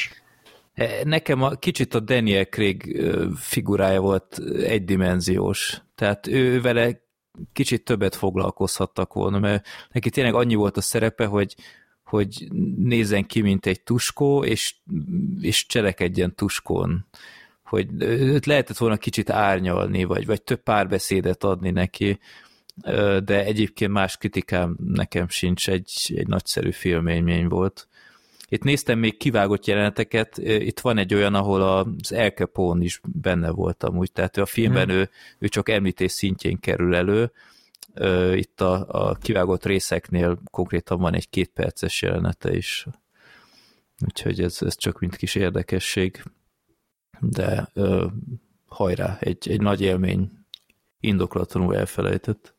E, 0.74 0.88
Nekem 1.04 1.42
a, 1.42 1.50
kicsit 1.50 1.94
a 1.94 2.00
Daniel 2.00 2.44
Craig 2.44 3.04
figurája 3.36 4.00
volt 4.00 4.40
egydimenziós. 4.62 5.80
Tehát 5.94 6.26
ő 6.26 6.60
vele 6.60 7.03
kicsit 7.52 7.84
többet 7.84 8.14
foglalkozhattak 8.14 9.12
volna, 9.12 9.38
mert 9.38 9.66
neki 9.92 10.10
tényleg 10.10 10.34
annyi 10.34 10.54
volt 10.54 10.76
a 10.76 10.80
szerepe, 10.80 11.26
hogy, 11.26 11.54
hogy 12.04 12.48
nézzen 12.76 13.26
ki, 13.26 13.40
mint 13.40 13.66
egy 13.66 13.82
tuskó, 13.82 14.44
és, 14.44 14.74
és 15.40 15.66
cselekedjen 15.66 16.34
tuskón. 16.34 17.06
Hogy 17.64 17.88
őt 17.98 18.46
lehetett 18.46 18.76
volna 18.76 18.96
kicsit 18.96 19.30
árnyalni, 19.30 20.04
vagy, 20.04 20.26
vagy 20.26 20.42
több 20.42 20.62
párbeszédet 20.62 21.44
adni 21.44 21.70
neki, 21.70 22.18
de 23.24 23.44
egyébként 23.44 23.92
más 23.92 24.16
kritikám 24.16 24.76
nekem 24.84 25.28
sincs, 25.28 25.68
egy, 25.68 26.12
egy 26.16 26.26
nagyszerű 26.26 26.70
filmélmény 26.70 27.48
volt. 27.48 27.88
Itt 28.48 28.62
néztem 28.62 28.98
még 28.98 29.16
kivágott 29.16 29.66
jeleneteket, 29.66 30.38
itt 30.38 30.80
van 30.80 30.98
egy 30.98 31.14
olyan, 31.14 31.34
ahol 31.34 31.62
az 31.62 32.12
El 32.12 32.30
Capone 32.30 32.84
is 32.84 33.00
benne 33.06 33.50
volt 33.50 33.82
amúgy, 33.82 34.12
tehát 34.12 34.36
a 34.36 34.46
filmben 34.46 34.86
Mhm. 34.88 34.96
ő, 34.96 35.10
ő 35.38 35.48
csak 35.48 35.68
említés 35.68 36.12
szintjén 36.12 36.60
kerül 36.60 36.94
elő, 36.94 37.32
itt 38.36 38.60
a, 38.60 38.86
a 38.88 39.14
kivágott 39.14 39.64
részeknél 39.64 40.38
konkrétan 40.50 40.98
van 40.98 41.14
egy 41.14 41.28
két 41.30 41.50
perces 41.50 42.02
jelenete 42.02 42.56
is, 42.56 42.86
úgyhogy 44.06 44.40
ez, 44.40 44.62
ez 44.62 44.76
csak 44.76 44.98
mint 45.00 45.16
kis 45.16 45.34
érdekesség, 45.34 46.22
de 47.20 47.68
ö, 47.74 48.06
hajrá, 48.66 49.16
egy, 49.20 49.48
egy 49.50 49.60
nagy 49.60 49.80
élmény, 49.80 50.30
indoklatlanul 51.00 51.76
elfelejtett. 51.76 52.54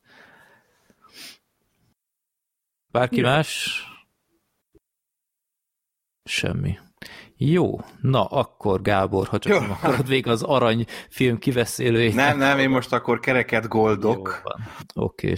Bárki 2.90 3.16
Ja. 3.16 3.22
más? 3.22 3.82
Semmi. 6.26 6.78
Jó, 7.36 7.80
na 8.00 8.24
akkor 8.24 8.82
Gábor, 8.82 9.26
ha 9.26 9.38
csak 9.38 9.52
Jó. 9.52 9.60
nem 9.60 9.70
akarod 9.70 10.08
végig 10.08 10.26
az 10.26 10.42
arany 10.42 10.84
film 11.08 11.38
kiveszélőjét. 11.38 12.14
Nem, 12.14 12.38
nem, 12.38 12.58
én 12.58 12.68
most 12.68 12.92
akkor 12.92 13.20
kereket 13.20 13.68
goldok. 13.68 14.42
Oké. 14.94 15.34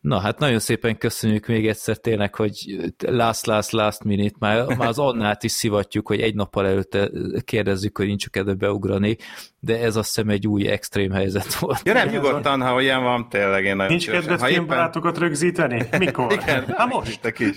Na 0.00 0.18
hát 0.18 0.38
nagyon 0.38 0.58
szépen 0.58 0.98
köszönjük 0.98 1.46
még 1.46 1.68
egyszer 1.68 1.96
tényleg, 1.96 2.34
hogy 2.34 2.76
last, 2.98 3.46
last, 3.46 3.70
last 3.70 4.04
minute, 4.04 4.36
már, 4.38 4.76
már 4.76 4.88
az 4.88 4.98
Annát 4.98 5.42
is 5.42 5.52
szivatjuk, 5.52 6.06
hogy 6.08 6.20
egy 6.20 6.34
nappal 6.34 6.66
előtte 6.66 7.10
kérdezzük, 7.44 7.96
hogy 7.96 8.06
nincs 8.06 8.28
kedve 8.28 8.54
beugrani, 8.54 9.16
de 9.64 9.80
ez 9.80 9.96
azt 9.96 10.06
hiszem 10.14 10.28
egy 10.28 10.46
új 10.46 10.68
extrém 10.68 11.10
helyzet 11.10 11.54
volt. 11.54 11.80
Ja 11.84 11.92
nem, 11.92 12.08
nyugodtan, 12.08 12.60
ha 12.62 12.74
olyan 12.74 13.02
van, 13.02 13.28
tényleg 13.28 13.64
én 13.64 13.76
nagyon 13.76 13.90
Nincs 13.90 14.10
kedved 14.10 14.24
Ha 14.28 14.34
éppen- 14.34 14.48
filmbarátokat 14.48 15.18
rögzíteni? 15.18 15.82
Mikor? 15.98 16.32
Igen, 16.42 16.64
Hát 16.76 16.88
most. 16.88 17.20
te 17.20 17.32
is. 17.38 17.54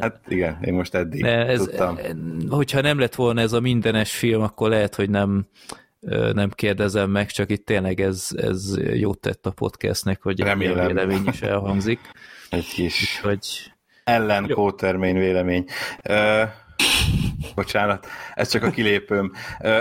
Hát 0.00 0.20
igen, 0.28 0.58
én 0.64 0.72
most 0.74 0.94
eddig 0.94 1.22
De 1.22 1.46
ez, 1.46 1.58
tudtam. 1.58 1.98
hogyha 2.48 2.80
nem 2.80 2.98
lett 2.98 3.14
volna 3.14 3.40
ez 3.40 3.52
a 3.52 3.60
mindenes 3.60 4.12
film, 4.16 4.42
akkor 4.42 4.68
lehet, 4.68 4.94
hogy 4.94 5.10
nem 5.10 5.46
nem 6.32 6.50
kérdezem 6.50 7.10
meg, 7.10 7.30
csak 7.30 7.50
itt 7.50 7.66
tényleg 7.66 8.00
ez, 8.00 8.28
ez 8.36 8.76
jót 8.92 9.18
tett 9.20 9.46
a 9.46 9.50
podcastnek, 9.50 10.22
hogy 10.22 10.40
egy 10.40 10.46
Remélem. 10.46 10.74
ilyen 10.74 10.86
vélemény 10.86 11.22
is 11.32 11.40
elhangzik. 11.42 12.00
Egy 12.50 12.68
kis 12.68 13.20
Hogy 13.22 13.72
ellen 14.04 14.48
kótermény 14.48 15.18
vélemény. 15.18 15.64
Ö, 16.02 16.42
bocsánat, 17.54 18.06
ez 18.34 18.48
csak 18.50 18.62
a 18.62 18.70
kilépőm. 18.70 19.32
Ö, 19.60 19.78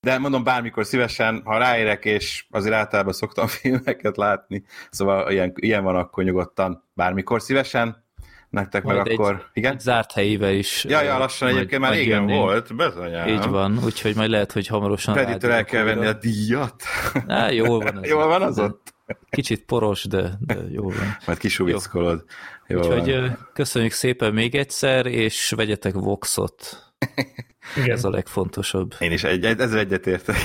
de 0.00 0.18
mondom, 0.18 0.44
bármikor 0.44 0.86
szívesen, 0.86 1.42
ha 1.44 1.58
ráérek, 1.58 2.04
és 2.04 2.46
azért 2.50 2.74
általában 2.74 3.12
szoktam 3.12 3.46
filmeket 3.60 4.16
látni, 4.16 4.64
szóval 4.90 5.30
ilyen, 5.32 5.52
ilyen 5.54 5.82
van, 5.84 5.96
akkor 5.96 6.24
nyugodtan 6.24 6.84
bármikor 6.94 7.42
szívesen, 7.42 8.06
nektek 8.50 8.82
meg 8.84 8.94
Majd 8.94 9.06
egy- 9.06 9.12
akkor, 9.12 9.44
igen? 9.52 9.72
egy 9.72 9.80
zárt 9.80 10.12
helyével 10.12 10.52
is. 10.52 10.84
Ja, 10.84 11.02
ja, 11.02 11.18
lassan 11.18 11.46
majd- 11.48 11.58
egyébként 11.58 11.82
már 11.82 11.92
régen 11.92 12.18
jönnénk. 12.20 12.40
volt, 12.42 12.76
bizonyám. 12.76 13.28
Így 13.28 13.46
van, 13.48 13.78
úgyhogy 13.84 14.14
majd 14.16 14.30
lehet, 14.30 14.52
hogy 14.52 14.66
hamarosan 14.66 15.14
Peditől 15.14 15.50
el 15.52 15.64
kell 15.64 15.84
venni 15.84 16.06
a 16.06 16.12
díjat. 16.12 16.82
Á, 17.26 17.50
jól 17.50 17.78
van. 17.78 17.98
Ez 18.02 18.08
Jól 18.10 18.26
van 18.26 18.42
az 18.42 18.58
ott? 18.58 18.94
Kicsit 19.30 19.64
poros, 19.64 20.04
de, 20.04 20.30
de 20.40 20.54
jól 20.70 20.92
van. 20.92 21.16
Majd 21.26 21.38
kisuvickolod. 21.38 22.24
Jó 22.66 22.78
Úgyhogy 22.78 23.12
van. 23.12 23.48
köszönjük 23.52 23.92
szépen 23.92 24.32
még 24.32 24.54
egyszer, 24.54 25.06
és 25.06 25.52
vegyetek 25.56 25.94
Voxot. 25.94 26.76
Igen. 27.76 27.90
Ez 27.90 28.04
a 28.04 28.10
legfontosabb. 28.10 28.94
Én 28.98 29.12
is 29.12 29.24
egy, 29.24 29.44
egy, 29.44 29.60
ezzel 29.60 29.78
egyetértek. 29.78 30.36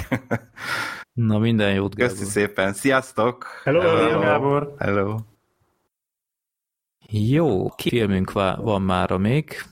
Na, 1.13 1.37
minden 1.37 1.73
jót, 1.73 1.95
Gábor. 1.95 2.13
Köszi 2.13 2.29
szépen. 2.29 2.73
Sziasztok! 2.73 3.45
Hello, 3.63 3.79
Hello, 3.79 4.19
Gábor. 4.19 4.75
Hello. 4.77 5.17
Jó, 7.09 7.67
filmünk 7.77 8.31
van 8.31 8.81
mára 8.81 9.17
még. 9.17 9.63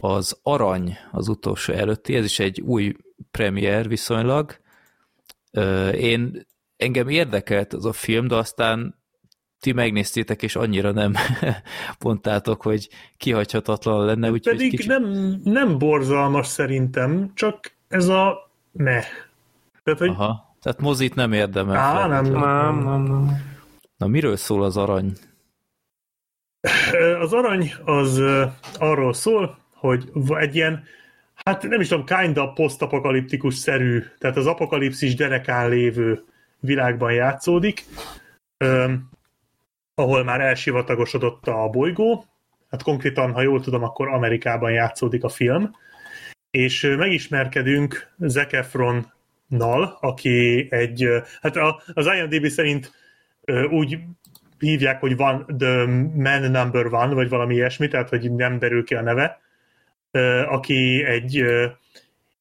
Az 0.00 0.38
Arany 0.42 0.98
az 1.10 1.28
utolsó 1.28 1.72
előtti, 1.72 2.14
ez 2.14 2.24
is 2.24 2.38
egy 2.38 2.60
új 2.60 2.96
premier 3.30 3.88
viszonylag. 3.88 4.60
Én, 5.92 6.46
engem 6.76 7.08
érdekelt 7.08 7.72
az 7.72 7.84
a 7.84 7.92
film, 7.92 8.26
de 8.26 8.34
aztán 8.34 8.99
ti 9.60 9.72
megnéztétek, 9.72 10.42
és 10.42 10.56
annyira 10.56 10.90
nem 10.90 11.14
pontátok, 11.98 12.62
hogy 12.62 12.88
kihagyhatatlan 13.16 14.04
lenne, 14.04 14.30
úgyhogy 14.30 14.56
Pedig 14.56 14.70
kicsit... 14.70 14.86
nem, 14.86 15.36
nem 15.44 15.78
borzalmas 15.78 16.46
szerintem, 16.46 17.30
csak 17.34 17.72
ez 17.88 18.08
a 18.08 18.50
meh. 18.72 19.04
Tehát, 19.82 19.98
hogy 19.98 20.08
Aha. 20.08 20.54
Tehát 20.62 20.80
mozit 20.80 21.14
nem 21.14 21.32
érdemel. 21.32 21.76
Á, 21.76 22.06
nem. 22.06 22.24
Nem, 22.24 22.84
nem, 22.84 23.02
nem. 23.02 23.48
Na, 23.96 24.06
miről 24.06 24.36
szól 24.36 24.62
az 24.62 24.76
Arany? 24.76 25.12
Az 27.20 27.32
arany 27.32 27.72
az 27.84 28.22
arról 28.78 29.12
szól, 29.12 29.58
hogy 29.74 30.10
egy 30.28 30.54
ilyen, 30.54 30.84
hát 31.34 31.62
nem 31.62 31.80
is 31.80 31.88
tudom, 31.88 32.04
kinda 32.04 32.52
posztapokaliptikus 32.52 33.54
szerű, 33.54 34.02
tehát 34.18 34.36
az 34.36 34.46
apokalipszis 34.46 35.14
derekán 35.14 35.68
lévő 35.68 36.24
világban 36.60 37.12
játszódik, 37.12 37.84
ahol 40.00 40.24
már 40.24 40.40
elsivatagosodott 40.40 41.46
a 41.46 41.68
bolygó, 41.68 42.24
hát 42.70 42.82
konkrétan, 42.82 43.32
ha 43.32 43.42
jól 43.42 43.60
tudom, 43.60 43.82
akkor 43.82 44.08
Amerikában 44.08 44.70
játszódik 44.70 45.24
a 45.24 45.28
film, 45.28 45.70
és 46.50 46.94
megismerkedünk 46.98 48.12
Zac 48.18 48.52
Efronnal, 48.52 49.98
aki 50.00 50.66
egy, 50.70 51.08
hát 51.40 51.56
az 51.94 52.06
IMDb 52.06 52.46
szerint 52.46 52.92
úgy 53.70 53.98
hívják, 54.58 55.00
hogy 55.00 55.16
van 55.16 55.46
The 55.58 55.86
Man 56.14 56.50
Number 56.50 56.86
One, 56.86 57.14
vagy 57.14 57.28
valami 57.28 57.54
ilyesmi, 57.54 57.88
tehát 57.88 58.08
hogy 58.08 58.32
nem 58.32 58.58
derül 58.58 58.84
ki 58.84 58.94
a 58.94 59.02
neve, 59.02 59.40
aki 60.46 61.04
egy, 61.04 61.44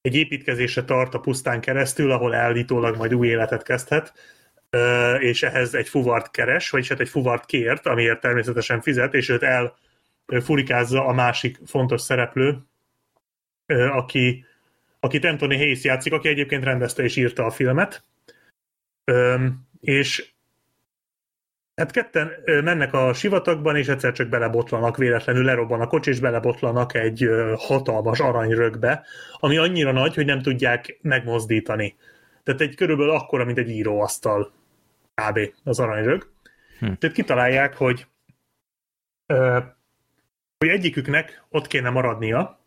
egy 0.01 0.15
építkezésre 0.15 0.83
tart 0.83 1.13
a 1.13 1.19
pusztán 1.19 1.61
keresztül, 1.61 2.11
ahol 2.11 2.33
állítólag 2.33 2.97
majd 2.97 3.13
új 3.13 3.27
életet 3.27 3.63
kezdhet, 3.63 4.13
és 5.19 5.43
ehhez 5.43 5.73
egy 5.73 5.89
fuvart 5.89 6.31
keres, 6.31 6.69
vagyis 6.69 6.89
hát 6.89 6.99
egy 6.99 7.09
fuvart 7.09 7.45
kért, 7.45 7.87
amiért 7.87 8.19
természetesen 8.19 8.81
fizet, 8.81 9.13
és 9.13 9.29
őt 9.29 9.43
elfurikázza 10.27 11.05
a 11.05 11.13
másik 11.13 11.57
fontos 11.65 12.01
szereplő, 12.01 12.57
aki, 13.91 14.45
akit 14.99 15.25
Anthony 15.25 15.57
Hayes 15.57 15.83
játszik, 15.83 16.13
aki 16.13 16.27
egyébként 16.27 16.63
rendezte 16.63 17.03
és 17.03 17.15
írta 17.15 17.45
a 17.45 17.51
filmet. 17.51 18.03
És 19.79 20.31
Hát 21.79 21.91
ketten 21.91 22.31
mennek 22.45 22.93
a 22.93 23.13
sivatagban, 23.13 23.75
és 23.75 23.87
egyszer 23.87 24.11
csak 24.11 24.27
belebotlanak, 24.27 24.97
véletlenül 24.97 25.43
lerobban 25.43 25.81
a 25.81 25.87
kocsi, 25.87 26.09
és 26.09 26.19
belebotlanak 26.19 26.93
egy 26.93 27.29
hatalmas 27.55 28.19
aranyrögbe, 28.19 29.03
ami 29.39 29.57
annyira 29.57 29.91
nagy, 29.91 30.15
hogy 30.15 30.25
nem 30.25 30.41
tudják 30.41 30.99
megmozdítani. 31.01 31.95
Tehát 32.43 32.61
egy 32.61 32.75
körülbelül 32.75 33.11
akkora, 33.11 33.45
mint 33.45 33.57
egy 33.57 33.69
íróasztal 33.69 34.51
kb. 35.19 35.39
az 35.63 35.79
aranyrög. 35.79 36.29
Hm. 36.79 36.93
Tehát 36.99 37.15
kitalálják, 37.15 37.75
hogy 37.75 38.07
ö, 39.25 39.59
hogy 40.57 40.69
egyiküknek 40.69 41.43
ott 41.49 41.67
kéne 41.67 41.89
maradnia, 41.89 42.59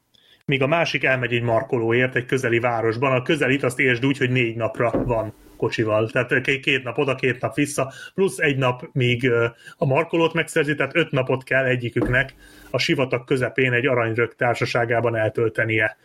míg 0.44 0.62
a 0.62 0.66
másik 0.66 1.04
elmegy 1.04 1.32
egy 1.32 1.42
markolóért 1.42 2.14
egy 2.14 2.26
közeli 2.26 2.58
városban. 2.58 3.12
A 3.12 3.22
közelit 3.22 3.62
azt 3.62 3.78
értsd 3.78 4.06
úgy, 4.06 4.18
hogy 4.18 4.30
négy 4.30 4.56
napra 4.56 4.90
van 4.90 5.34
kocsival. 5.56 6.10
Tehát 6.10 6.40
két 6.40 6.82
nap 6.82 6.98
oda, 6.98 7.14
két 7.14 7.40
nap 7.40 7.54
vissza, 7.54 7.92
plusz 8.14 8.38
egy 8.38 8.56
nap, 8.56 8.88
míg 8.92 9.30
a 9.76 9.84
markolót 9.86 10.32
megszerzi, 10.32 10.74
tehát 10.74 10.96
öt 10.96 11.10
napot 11.10 11.44
kell 11.44 11.64
egyiküknek 11.64 12.34
a 12.70 12.78
sivatag 12.78 13.24
közepén 13.24 13.72
egy 13.72 13.86
aranyrög 13.86 14.34
társaságában 14.34 15.16
eltöltenie. 15.16 15.96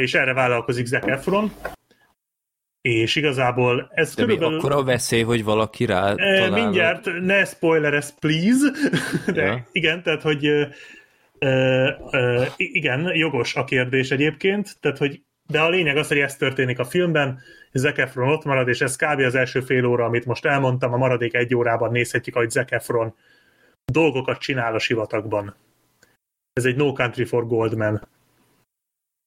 És 0.00 0.14
erre 0.14 0.32
vállalkozik 0.32 0.86
Zac 0.86 1.06
Efron, 1.06 1.52
és 2.82 3.16
igazából 3.16 3.90
ez 3.94 4.14
De 4.14 4.22
körülbelül... 4.22 4.58
akkor 4.58 4.72
a 4.72 4.82
veszély, 4.82 5.22
hogy 5.22 5.44
valaki 5.44 5.84
rá 5.84 6.10
E, 6.10 6.14
talál, 6.14 6.50
mindjárt, 6.50 7.20
ne 7.20 7.44
spoilerez, 7.44 8.18
please, 8.18 8.70
de 9.32 9.42
Ja. 9.42 9.66
igen, 9.72 10.02
tehát, 10.02 10.22
hogy 10.22 10.46
ö, 10.46 10.66
ö, 11.38 11.88
ö, 12.10 12.42
igen, 12.56 13.14
jogos 13.14 13.54
a 13.54 13.64
kérdés 13.64 14.10
egyébként, 14.10 14.76
tehát, 14.80 14.98
hogy 14.98 15.22
de 15.46 15.60
a 15.60 15.68
lényeg 15.68 15.96
az, 15.96 16.08
hogy 16.08 16.18
ez 16.18 16.36
történik 16.36 16.78
a 16.78 16.84
filmben, 16.84 17.40
Zac 17.72 17.98
Efron 17.98 18.28
ott 18.28 18.44
marad, 18.44 18.68
és 18.68 18.80
ez 18.80 18.96
kb. 18.96 19.20
az 19.20 19.34
első 19.34 19.60
fél 19.60 19.84
óra, 19.84 20.04
amit 20.04 20.24
most 20.24 20.44
elmondtam, 20.44 20.92
a 20.92 20.96
maradék 20.96 21.34
egy 21.34 21.54
órában 21.54 21.90
nézhetjük, 21.90 22.36
ahogy 22.36 22.50
Zac 22.50 22.72
Efron 22.72 23.14
dolgokat 23.84 24.38
csinál 24.38 24.74
a 24.74 24.78
sivatagban. 24.78 25.54
Ez 26.52 26.64
egy 26.64 26.76
No 26.76 26.92
Country 26.92 27.24
for 27.24 27.46
Goldman. 27.46 28.08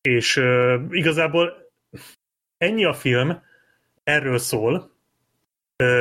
És 0.01 0.37
uh, 0.37 0.81
igazából 0.89 1.64
ennyi 2.65 2.85
a 2.85 2.93
film, 2.93 3.41
erről 4.03 4.37
szól, 4.37 4.91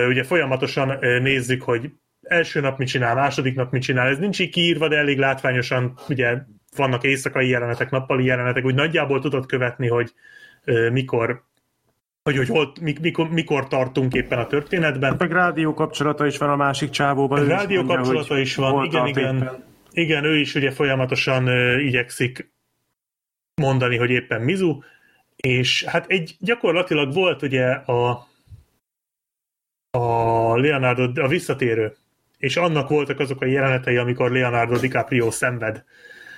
ugye 0.09 0.25
folyamatosan 0.25 0.99
nézzük, 1.01 1.63
hogy 1.63 1.91
első 2.23 2.61
nap 2.61 2.79
mit 2.79 2.89
csinál, 2.89 3.15
második 3.15 3.55
nap 3.55 3.73
mit 3.73 3.83
csinál. 3.83 4.09
Ez 4.09 4.19
nincs 4.19 4.41
így 4.41 4.51
kiírva, 4.51 4.89
de 4.89 4.97
elég 4.97 5.19
látványosan, 5.19 5.99
ugye 6.09 6.39
vannak 6.77 7.05
éjszakai 7.05 7.49
jelenetek, 7.49 7.91
nappali 7.91 8.25
jelenetek, 8.25 8.65
úgy 8.65 8.75
nagyjából 8.75 9.21
tudod 9.21 9.47
követni, 9.47 9.89
hogy 9.89 10.13
mikor 10.93 11.45
hogy, 12.23 12.37
hogy 12.37 12.49
hol, 12.49 12.73
mik, 12.81 13.01
mikor, 13.01 13.31
mikor 13.31 13.69
tartunk 13.69 14.15
éppen 14.15 14.39
a 14.39 14.47
történetben. 14.47 15.15
Meg 15.19 15.33
rádió 15.33 15.75
kapcsolata 15.75 16.27
is 16.27 16.39
van 16.39 16.51
a 16.51 16.57
másik 16.57 16.91
csávóban. 16.91 17.43
is 17.43 17.49
Rádió 17.49 17.77
mondja, 17.77 17.97
kapcsolata 17.97 18.33
hogy 18.33 18.43
is 18.43 18.55
van, 18.55 18.85
igen, 18.85 19.07
igen. 19.07 19.37
éppen. 19.37 19.65
Igen, 19.93 20.25
ő 20.25 20.39
is 20.39 20.55
ugye 20.55 20.71
folyamatosan 20.71 21.47
ö, 21.47 21.79
igyekszik 21.79 22.53
mondani, 23.55 23.97
hogy 23.97 24.11
éppen 24.11 24.41
Mizu, 24.41 24.79
és 25.37 25.85
hát 25.85 26.07
egy 26.09 26.37
gyakorlatilag 26.41 27.13
volt 27.13 27.43
ugye 27.43 27.67
a 27.71 28.27
a 29.91 30.57
Leonardo, 30.57 31.23
a 31.23 31.29
visszatérő, 31.29 31.95
és 32.39 32.57
annak 32.57 32.89
voltak 32.89 33.19
azok 33.19 33.41
a 33.41 33.47
jelenetei, 33.47 33.97
amikor 33.97 34.31
Leonardo 34.31 34.77
DiCaprio 34.77 35.31
szenved. 35.31 35.85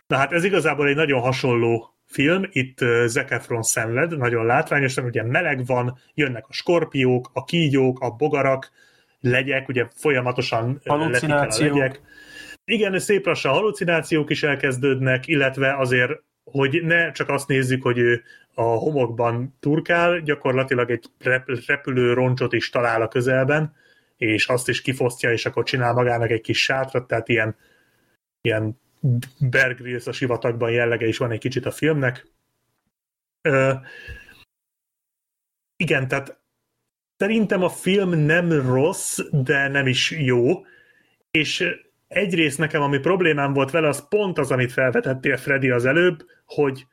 Na 0.06 0.16
hát 0.16 0.32
ez 0.32 0.44
igazából 0.44 0.88
egy 0.88 0.96
nagyon 0.96 1.20
hasonló 1.20 1.94
film, 2.06 2.42
itt 2.50 2.78
Zac 3.06 3.30
Efron 3.30 3.62
szenved, 3.62 4.18
nagyon 4.18 4.46
látványosan, 4.46 5.04
ugye 5.04 5.22
meleg 5.22 5.66
van, 5.66 5.98
jönnek 6.14 6.44
a 6.48 6.52
skorpiók, 6.52 7.30
a 7.32 7.44
kígyók, 7.44 8.00
a 8.00 8.10
bogarak, 8.10 8.70
legyek, 9.20 9.68
ugye 9.68 9.86
folyamatosan 9.94 10.80
letik 10.84 11.30
el 11.30 11.48
a 11.48 11.56
legyek. 11.58 12.00
Igen, 12.64 12.98
szép 12.98 13.26
lassan 13.26 13.52
halucinációk 13.52 14.30
is 14.30 14.42
elkezdődnek, 14.42 15.26
illetve 15.26 15.76
azért 15.76 16.12
hogy 16.50 16.82
ne 16.82 17.12
csak 17.12 17.28
azt 17.28 17.48
nézzük, 17.48 17.82
hogy 17.82 17.98
ő 17.98 18.22
a 18.58 18.62
homokban 18.62 19.56
turkál, 19.60 20.20
gyakorlatilag 20.20 20.90
egy 20.90 21.04
rep- 21.18 21.66
repülő 21.66 22.12
roncsot 22.12 22.52
is 22.52 22.70
talál 22.70 23.02
a 23.02 23.08
közelben, 23.08 23.74
és 24.16 24.48
azt 24.48 24.68
is 24.68 24.82
kifosztja, 24.82 25.32
és 25.32 25.46
akkor 25.46 25.64
csinál 25.64 25.92
magának 25.92 26.30
egy 26.30 26.40
kis 26.40 26.62
sátrat, 26.62 27.06
tehát 27.06 27.28
ilyen, 27.28 27.56
ilyen 28.40 28.80
Bear 29.40 29.74
Grylls 29.74 30.06
a 30.06 30.12
sivatagban 30.12 30.70
jellege 30.70 31.06
is 31.06 31.18
van 31.18 31.30
egy 31.30 31.38
kicsit 31.38 31.66
a 31.66 31.70
filmnek. 31.70 32.26
Ö, 33.42 33.72
igen, 35.76 36.08
tehát 36.08 36.40
szerintem 37.16 37.62
a 37.62 37.68
film 37.68 38.10
nem 38.18 38.52
rossz, 38.52 39.18
de 39.30 39.68
nem 39.68 39.86
is 39.86 40.10
jó, 40.10 40.64
és 41.30 41.68
egyrészt 42.08 42.58
nekem, 42.58 42.82
ami 42.82 42.98
problémám 42.98 43.52
volt 43.52 43.70
vele, 43.70 43.88
az 43.88 44.08
pont 44.08 44.38
az, 44.38 44.50
amit 44.50 44.72
felvetettél, 44.72 45.36
Freddy, 45.36 45.70
az 45.70 45.84
előbb, 45.84 46.24
hogy 46.44 46.86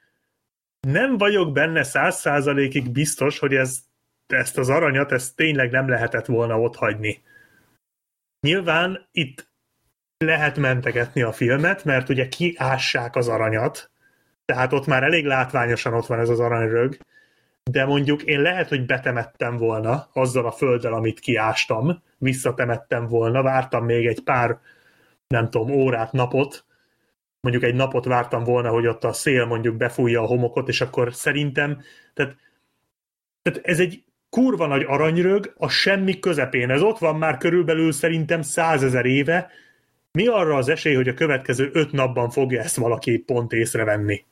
nem 0.87 1.17
vagyok 1.17 1.51
benne 1.51 1.83
száz 1.83 2.19
százalékig 2.19 2.91
biztos, 2.91 3.39
hogy 3.39 3.53
ez, 3.53 3.79
ezt 4.27 4.57
az 4.57 4.69
aranyat, 4.69 5.11
ezt 5.11 5.35
tényleg 5.35 5.71
nem 5.71 5.89
lehetett 5.89 6.25
volna 6.25 6.59
ott 6.59 6.75
hagyni. 6.75 7.23
Nyilván 8.39 9.07
itt 9.11 9.51
lehet 10.17 10.57
mentegetni 10.57 11.21
a 11.21 11.31
filmet, 11.31 11.83
mert 11.83 12.09
ugye 12.09 12.27
kiássák 12.27 13.15
az 13.15 13.27
aranyat, 13.27 13.91
tehát 14.45 14.73
ott 14.73 14.85
már 14.85 15.03
elég 15.03 15.25
látványosan 15.25 15.93
ott 15.93 16.05
van 16.05 16.19
ez 16.19 16.29
az 16.29 16.39
aranyrög, 16.39 16.97
de 17.71 17.85
mondjuk 17.85 18.23
én 18.23 18.41
lehet, 18.41 18.69
hogy 18.69 18.85
betemettem 18.85 19.57
volna 19.57 20.09
azzal 20.13 20.45
a 20.45 20.51
földdel, 20.51 20.93
amit 20.93 21.19
kiástam, 21.19 22.03
visszatemettem 22.17 23.07
volna, 23.07 23.41
vártam 23.41 23.85
még 23.85 24.05
egy 24.05 24.23
pár, 24.23 24.59
nem 25.27 25.49
tudom, 25.49 25.71
órát, 25.71 26.11
napot, 26.11 26.65
mondjuk 27.43 27.63
egy 27.63 27.75
napot 27.75 28.05
vártam 28.05 28.43
volna, 28.43 28.69
hogy 28.69 28.87
ott 28.87 29.03
a 29.03 29.13
szél 29.13 29.45
mondjuk 29.45 29.75
befújja 29.75 30.21
a 30.21 30.25
homokot, 30.25 30.67
és 30.67 30.81
akkor 30.81 31.13
szerintem, 31.13 31.81
tehát, 32.13 32.35
tehát 33.41 33.59
ez 33.67 33.79
egy 33.79 34.03
kurva 34.29 34.67
nagy 34.67 34.83
aranyrög 34.87 35.53
a 35.57 35.69
semmi 35.69 36.19
közepén. 36.19 36.69
Ez 36.69 36.81
ott 36.81 36.97
van 36.97 37.15
már 37.15 37.37
körülbelül 37.37 37.91
szerintem 37.91 38.41
százezer 38.41 39.05
éve. 39.05 39.49
Mi 40.11 40.27
arra 40.27 40.55
az 40.55 40.69
esély, 40.69 40.95
hogy 40.95 41.07
a 41.07 41.13
következő 41.13 41.69
öt 41.73 41.91
napban 41.91 42.29
fogja 42.29 42.61
ezt 42.61 42.75
valaki 42.75 43.17
pont 43.17 43.51
észrevenni? 43.51 44.25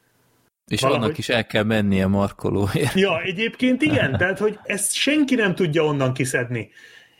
És 0.71 0.81
Valahogy- 0.81 1.03
annak 1.03 1.17
is 1.17 1.29
el 1.29 1.45
kell 1.45 1.63
mennie 1.63 2.07
markolóért. 2.07 2.93
Ja, 2.93 3.21
egyébként 3.21 3.81
igen, 3.81 4.17
tehát, 4.17 4.39
hogy 4.39 4.59
ezt 4.63 4.93
senki 4.93 5.35
nem 5.35 5.55
tudja 5.55 5.83
onnan 5.83 6.13
kiszedni. 6.13 6.69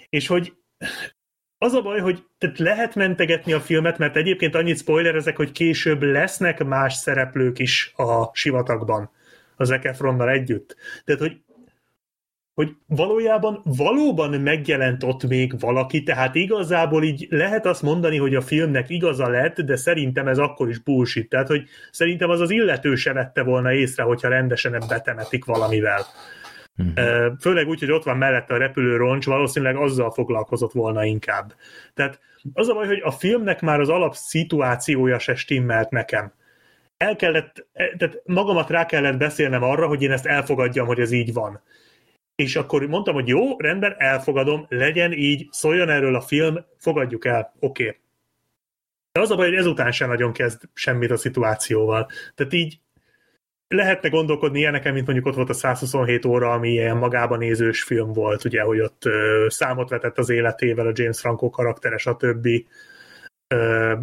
És 0.10 0.28
hogy 0.28 0.54
az 1.64 1.74
a 1.74 1.82
baj, 1.82 2.00
hogy 2.00 2.24
tehát 2.38 2.60
lehet 2.60 2.96
mentegetni 2.96 3.54
a 3.54 3.60
filmet, 3.60 3.98
mert 3.98 4.16
egyébként 4.16 4.56
annyit 4.56 4.78
spoilerezek, 4.78 5.38
hogy 5.38 5.52
később 5.52 6.02
lesznek 6.02 6.64
más 6.64 6.94
szereplők 6.94 7.60
is 7.60 7.94
a 7.96 8.30
sivatagban, 8.34 9.12
az 9.56 9.68
Zac 9.68 9.86
Efronnal 9.86 10.30
együtt. 10.30 10.76
Tehát, 11.06 11.22
hogy 11.22 11.38
hogy 12.54 12.76
valójában 12.88 13.62
valóban 13.64 14.42
megjelent 14.42 15.04
ott 15.04 15.28
még 15.28 15.60
valaki, 15.60 16.04
tehát 16.04 16.36
igazából 16.36 17.04
így 17.04 17.28
lehet 17.30 17.66
azt 17.66 17.82
mondani, 17.82 18.18
hogy 18.18 18.36
a 18.36 18.42
filmnek 18.42 18.90
igaza 18.90 19.30
lett, 19.30 19.62
de 19.62 19.76
szerintem 19.76 20.28
ez 20.28 20.38
akkor 20.38 20.70
is 20.70 20.80
bullshit. 20.80 21.30
Tehát, 21.30 21.48
hogy 21.48 21.64
szerintem 21.92 22.30
az 22.30 22.40
az 22.40 22.50
illető 22.50 22.96
se 22.96 23.14
vette 23.14 23.44
volna 23.44 23.74
észre, 23.74 24.04
hogyha 24.04 24.28
rendesen 24.28 24.84
betemetik 24.88 25.46
valamivel. 25.46 26.06
Uh, 26.78 27.32
Főleg 27.40 27.68
úgy, 27.68 27.80
hogy 27.80 27.92
ott 27.92 28.04
van 28.04 28.18
mellette 28.18 28.54
a 28.54 28.58
repülőroncs, 28.58 29.26
valószínűleg 29.26 29.76
azzal 29.76 30.12
foglalkozott 30.12 30.72
volna 30.72 31.06
inkább. 31.06 31.54
Tehát 31.94 32.20
az 32.54 32.70
a 32.70 32.74
baj, 32.74 32.88
hogy 32.88 33.02
a 33.04 33.12
filmnek 33.12 33.62
már 33.62 33.80
az 33.80 33.90
alapszituációja 33.90 35.20
se 35.20 35.36
stimmelt 35.36 35.90
nekem. 35.90 36.34
El 36.98 37.16
kellett, 37.16 37.68
e- 37.74 37.96
tehát 37.98 38.22
magamat 38.26 38.70
rá 38.70 38.86
kellett 38.86 39.18
beszélnem 39.18 39.64
arra, 39.64 39.88
hogy 39.88 40.02
én 40.02 40.12
ezt 40.12 40.26
elfogadjam, 40.26 40.86
hogy 40.86 41.00
ez 41.00 41.12
így 41.12 41.34
van. 41.34 41.62
És 42.36 42.56
akkor 42.56 42.88
mondtam, 42.88 43.14
hogy 43.14 43.28
jó, 43.28 43.58
rendben, 43.58 43.96
elfogadom, 43.98 44.66
legyen 44.70 45.14
így, 45.14 45.48
szóljon 45.52 45.90
erről 45.90 46.16
a 46.16 46.22
film, 46.22 46.66
fogadjuk 46.78 47.26
el, 47.26 47.54
oké. 47.60 47.84
Okay. 47.84 48.00
De 49.12 49.20
az 49.20 49.32
a 49.32 49.36
baj, 49.36 49.48
hogy 49.48 49.58
ezután 49.58 49.92
sem 49.92 50.10
nagyon 50.10 50.34
kezd 50.34 50.62
semmit 50.74 51.12
a 51.12 51.18
szituációval. 51.18 52.10
Tehát 52.36 52.54
így 52.54 52.80
lehetne 53.72 54.10
gondolkodni 54.10 54.60
ilyeneken, 54.60 54.94
mint 54.94 55.06
mondjuk 55.06 55.28
ott 55.28 55.36
volt 55.36 55.50
a 55.50 55.54
127 55.54 56.26
óra, 56.26 56.52
ami 56.52 56.70
ilyen 56.70 56.98
magában 56.98 57.38
nézős 57.38 57.84
film 57.84 58.14
volt, 58.14 58.46
ugye, 58.46 58.62
hogy 58.62 58.80
ott 58.80 59.06
ö, 59.06 59.46
számot 59.50 59.90
vetett 59.90 60.18
az 60.18 60.30
életével 60.30 60.88
a 60.88 60.92
James 60.94 61.20
Franco 61.20 61.50
karaktere, 61.50 61.98
stb. 61.98 62.48
Ö, 63.48 63.94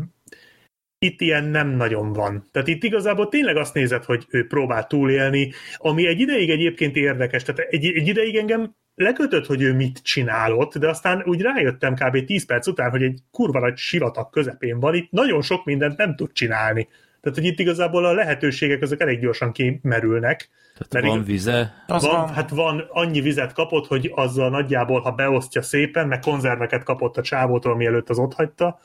itt 0.98 1.20
ilyen 1.20 1.44
nem 1.44 1.68
nagyon 1.68 2.12
van. 2.12 2.44
Tehát 2.50 2.68
itt 2.68 2.82
igazából 2.82 3.28
tényleg 3.28 3.56
azt 3.56 3.74
nézed, 3.74 4.04
hogy 4.04 4.26
ő 4.30 4.46
próbál 4.46 4.86
túlélni, 4.86 5.52
ami 5.76 6.06
egy 6.06 6.20
ideig 6.20 6.50
egyébként 6.50 6.96
érdekes. 6.96 7.42
Tehát 7.42 7.60
egy, 7.60 7.84
egy 7.84 8.08
ideig 8.08 8.36
engem 8.36 8.74
lekötött, 8.94 9.46
hogy 9.46 9.62
ő 9.62 9.74
mit 9.74 10.02
csinálott, 10.02 10.78
de 10.78 10.88
aztán 10.88 11.22
úgy 11.26 11.40
rájöttem 11.40 11.94
kb. 11.94 12.24
10 12.24 12.46
perc 12.46 12.66
után, 12.66 12.90
hogy 12.90 13.02
egy 13.02 13.18
kurva 13.30 13.60
nagy 13.60 13.76
sivatag 13.76 14.30
közepén 14.30 14.80
van, 14.80 14.94
itt 14.94 15.10
nagyon 15.10 15.42
sok 15.42 15.64
mindent 15.64 15.96
nem 15.96 16.16
tud 16.16 16.32
csinálni. 16.32 16.88
Tehát, 17.20 17.38
hogy 17.38 17.46
itt 17.46 17.58
igazából 17.58 18.04
a 18.04 18.12
lehetőségek 18.12 18.82
azok 18.82 19.00
elég 19.00 19.20
gyorsan 19.20 19.52
kimerülnek. 19.52 20.48
Tehát 20.78 20.92
Mert 20.92 21.06
van 21.06 21.24
vize, 21.24 21.84
van, 21.86 21.98
van. 22.00 22.28
Hát 22.28 22.50
van, 22.50 22.84
annyi 22.88 23.20
vizet 23.20 23.52
kapott, 23.52 23.86
hogy 23.86 24.12
azzal 24.14 24.50
nagyjából, 24.50 25.00
ha 25.00 25.10
beosztja 25.10 25.62
szépen, 25.62 26.08
meg 26.08 26.20
konzerveket 26.20 26.82
kapott 26.82 27.16
a 27.16 27.22
csávótól, 27.22 27.76
mielőtt 27.76 28.08
az 28.10 28.18
ott 28.18 28.34
hagyta, 28.34 28.80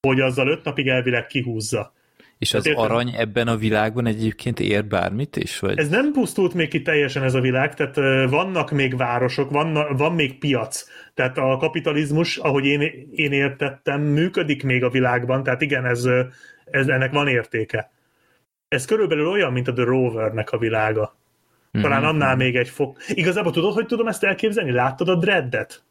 hogy 0.00 0.20
azzal 0.20 0.48
öt 0.48 0.64
napig 0.64 0.88
elvileg 0.88 1.26
kihúzza. 1.26 1.92
és 2.38 2.54
az 2.54 2.66
értem. 2.66 2.82
arany 2.82 3.14
ebben 3.16 3.48
a 3.48 3.56
világban 3.56 4.06
egyébként 4.06 4.60
ér 4.60 4.84
bármit 4.84 5.36
is? 5.36 5.58
Vagy? 5.58 5.78
Ez 5.78 5.88
nem 5.88 6.12
pusztult 6.12 6.54
még 6.54 6.68
ki 6.68 6.82
teljesen 6.82 7.22
ez 7.22 7.34
a 7.34 7.40
világ, 7.40 7.74
tehát 7.74 7.96
vannak 8.30 8.70
még 8.70 8.96
városok, 8.96 9.50
van, 9.50 9.96
van 9.96 10.14
még 10.14 10.38
piac. 10.38 10.84
Tehát 11.14 11.38
a 11.38 11.56
kapitalizmus, 11.56 12.36
ahogy 12.36 12.64
én, 12.64 12.80
én 13.14 13.32
értettem, 13.32 14.00
működik 14.00 14.62
még 14.62 14.84
a 14.84 14.90
világban, 14.90 15.42
tehát 15.42 15.60
igen, 15.62 15.84
ez, 15.84 16.08
ez 16.64 16.86
ennek 16.88 17.12
van 17.12 17.28
értéke. 17.28 17.90
Ez 18.68 18.84
körülbelül 18.84 19.26
olyan, 19.28 19.52
mint 19.52 19.68
a 19.68 19.72
The 19.72 19.84
Rovernek 19.84 20.50
a 20.50 20.58
világa. 20.58 21.16
Talán 21.72 22.00
Mhm. 22.00 22.08
annál 22.08 22.36
még 22.36 22.56
egy 22.56 22.68
fok. 22.68 22.98
Igazából 23.08 23.52
tudod, 23.52 23.72
hogy 23.74 23.86
tudom 23.86 24.06
ezt 24.06 24.24
elképzelni? 24.24 24.70
Láttad 24.72 25.08
a 25.08 25.14
Dreddet? 25.16 25.82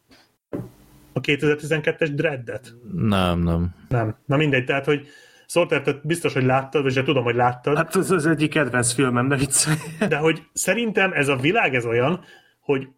A 1.12 1.20
2012-es 1.20 2.08
Dreddet? 2.14 2.74
Nem, 2.92 3.38
nem. 3.38 3.74
Nem. 3.88 4.16
Na 4.26 4.36
mindegy, 4.36 4.64
tehát, 4.64 4.84
hogy 4.84 5.06
Sorter, 5.46 5.82
te 5.82 6.00
biztos, 6.02 6.32
hogy 6.32 6.44
láttad, 6.44 6.82
vagy 6.82 6.94
de 6.94 7.02
tudom, 7.02 7.24
hogy 7.24 7.34
láttad. 7.34 7.76
Hát 7.76 7.96
ez 7.96 8.10
az 8.10 8.26
egyik 8.26 8.50
kedvenc 8.50 8.92
filmem, 8.92 9.28
de 9.28 9.36
viccelj. 9.36 9.76
De 10.08 10.16
hogy 10.16 10.42
szerintem 10.52 11.12
ez 11.12 11.28
a 11.28 11.36
világ 11.36 11.74
ez 11.74 11.84
olyan, 11.86 12.24
hogy 12.60 12.88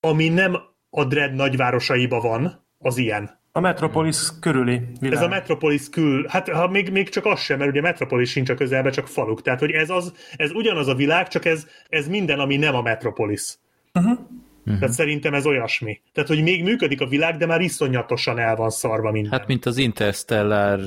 ami 0.00 0.28
nem 0.28 0.56
a 0.90 1.04
Dread 1.04 1.32
nagyvárosaiba 1.34 2.20
van, 2.20 2.64
az 2.78 2.96
ilyen. 2.96 3.38
A 3.58 3.60
Metropolis 3.60 4.28
körüli 4.40 4.80
világ. 5.00 5.16
Ez 5.16 5.22
a 5.24 5.28
Metropolis 5.28 5.88
kül, 5.88 6.26
hát 6.28 6.48
ha 6.48 6.68
még, 6.68 6.90
még 6.90 7.08
csak 7.08 7.24
az 7.24 7.40
sem, 7.40 7.58
mert 7.58 7.70
ugye 7.70 7.80
Metropolis 7.80 8.30
sincs 8.30 8.50
a 8.50 8.54
közelben, 8.54 8.92
csak 8.92 9.06
faluk. 9.06 9.42
Tehát, 9.42 9.60
hogy 9.60 9.70
ez, 9.70 9.90
az, 9.90 10.12
ez 10.36 10.50
ugyanaz 10.50 10.88
a 10.88 10.94
világ, 10.94 11.28
csak 11.28 11.44
ez, 11.44 11.66
ez 11.88 12.08
minden, 12.08 12.38
ami 12.38 12.56
nem 12.56 12.74
a 12.74 12.82
Metropolis. 12.82 13.58
Uh-huh. 13.94 14.18
Tehát 14.64 14.92
szerintem 14.92 15.34
ez 15.34 15.46
olyasmi. 15.46 16.00
Tehát, 16.12 16.28
hogy 16.28 16.42
még 16.42 16.62
működik 16.62 17.00
a 17.00 17.06
világ, 17.06 17.36
de 17.36 17.46
már 17.46 17.60
iszonyatosan 17.60 18.38
el 18.38 18.56
van 18.56 18.70
szarva 18.70 19.10
minden. 19.10 19.32
Hát, 19.32 19.46
mint 19.46 19.66
az 19.66 19.76
Interstellar 19.76 20.80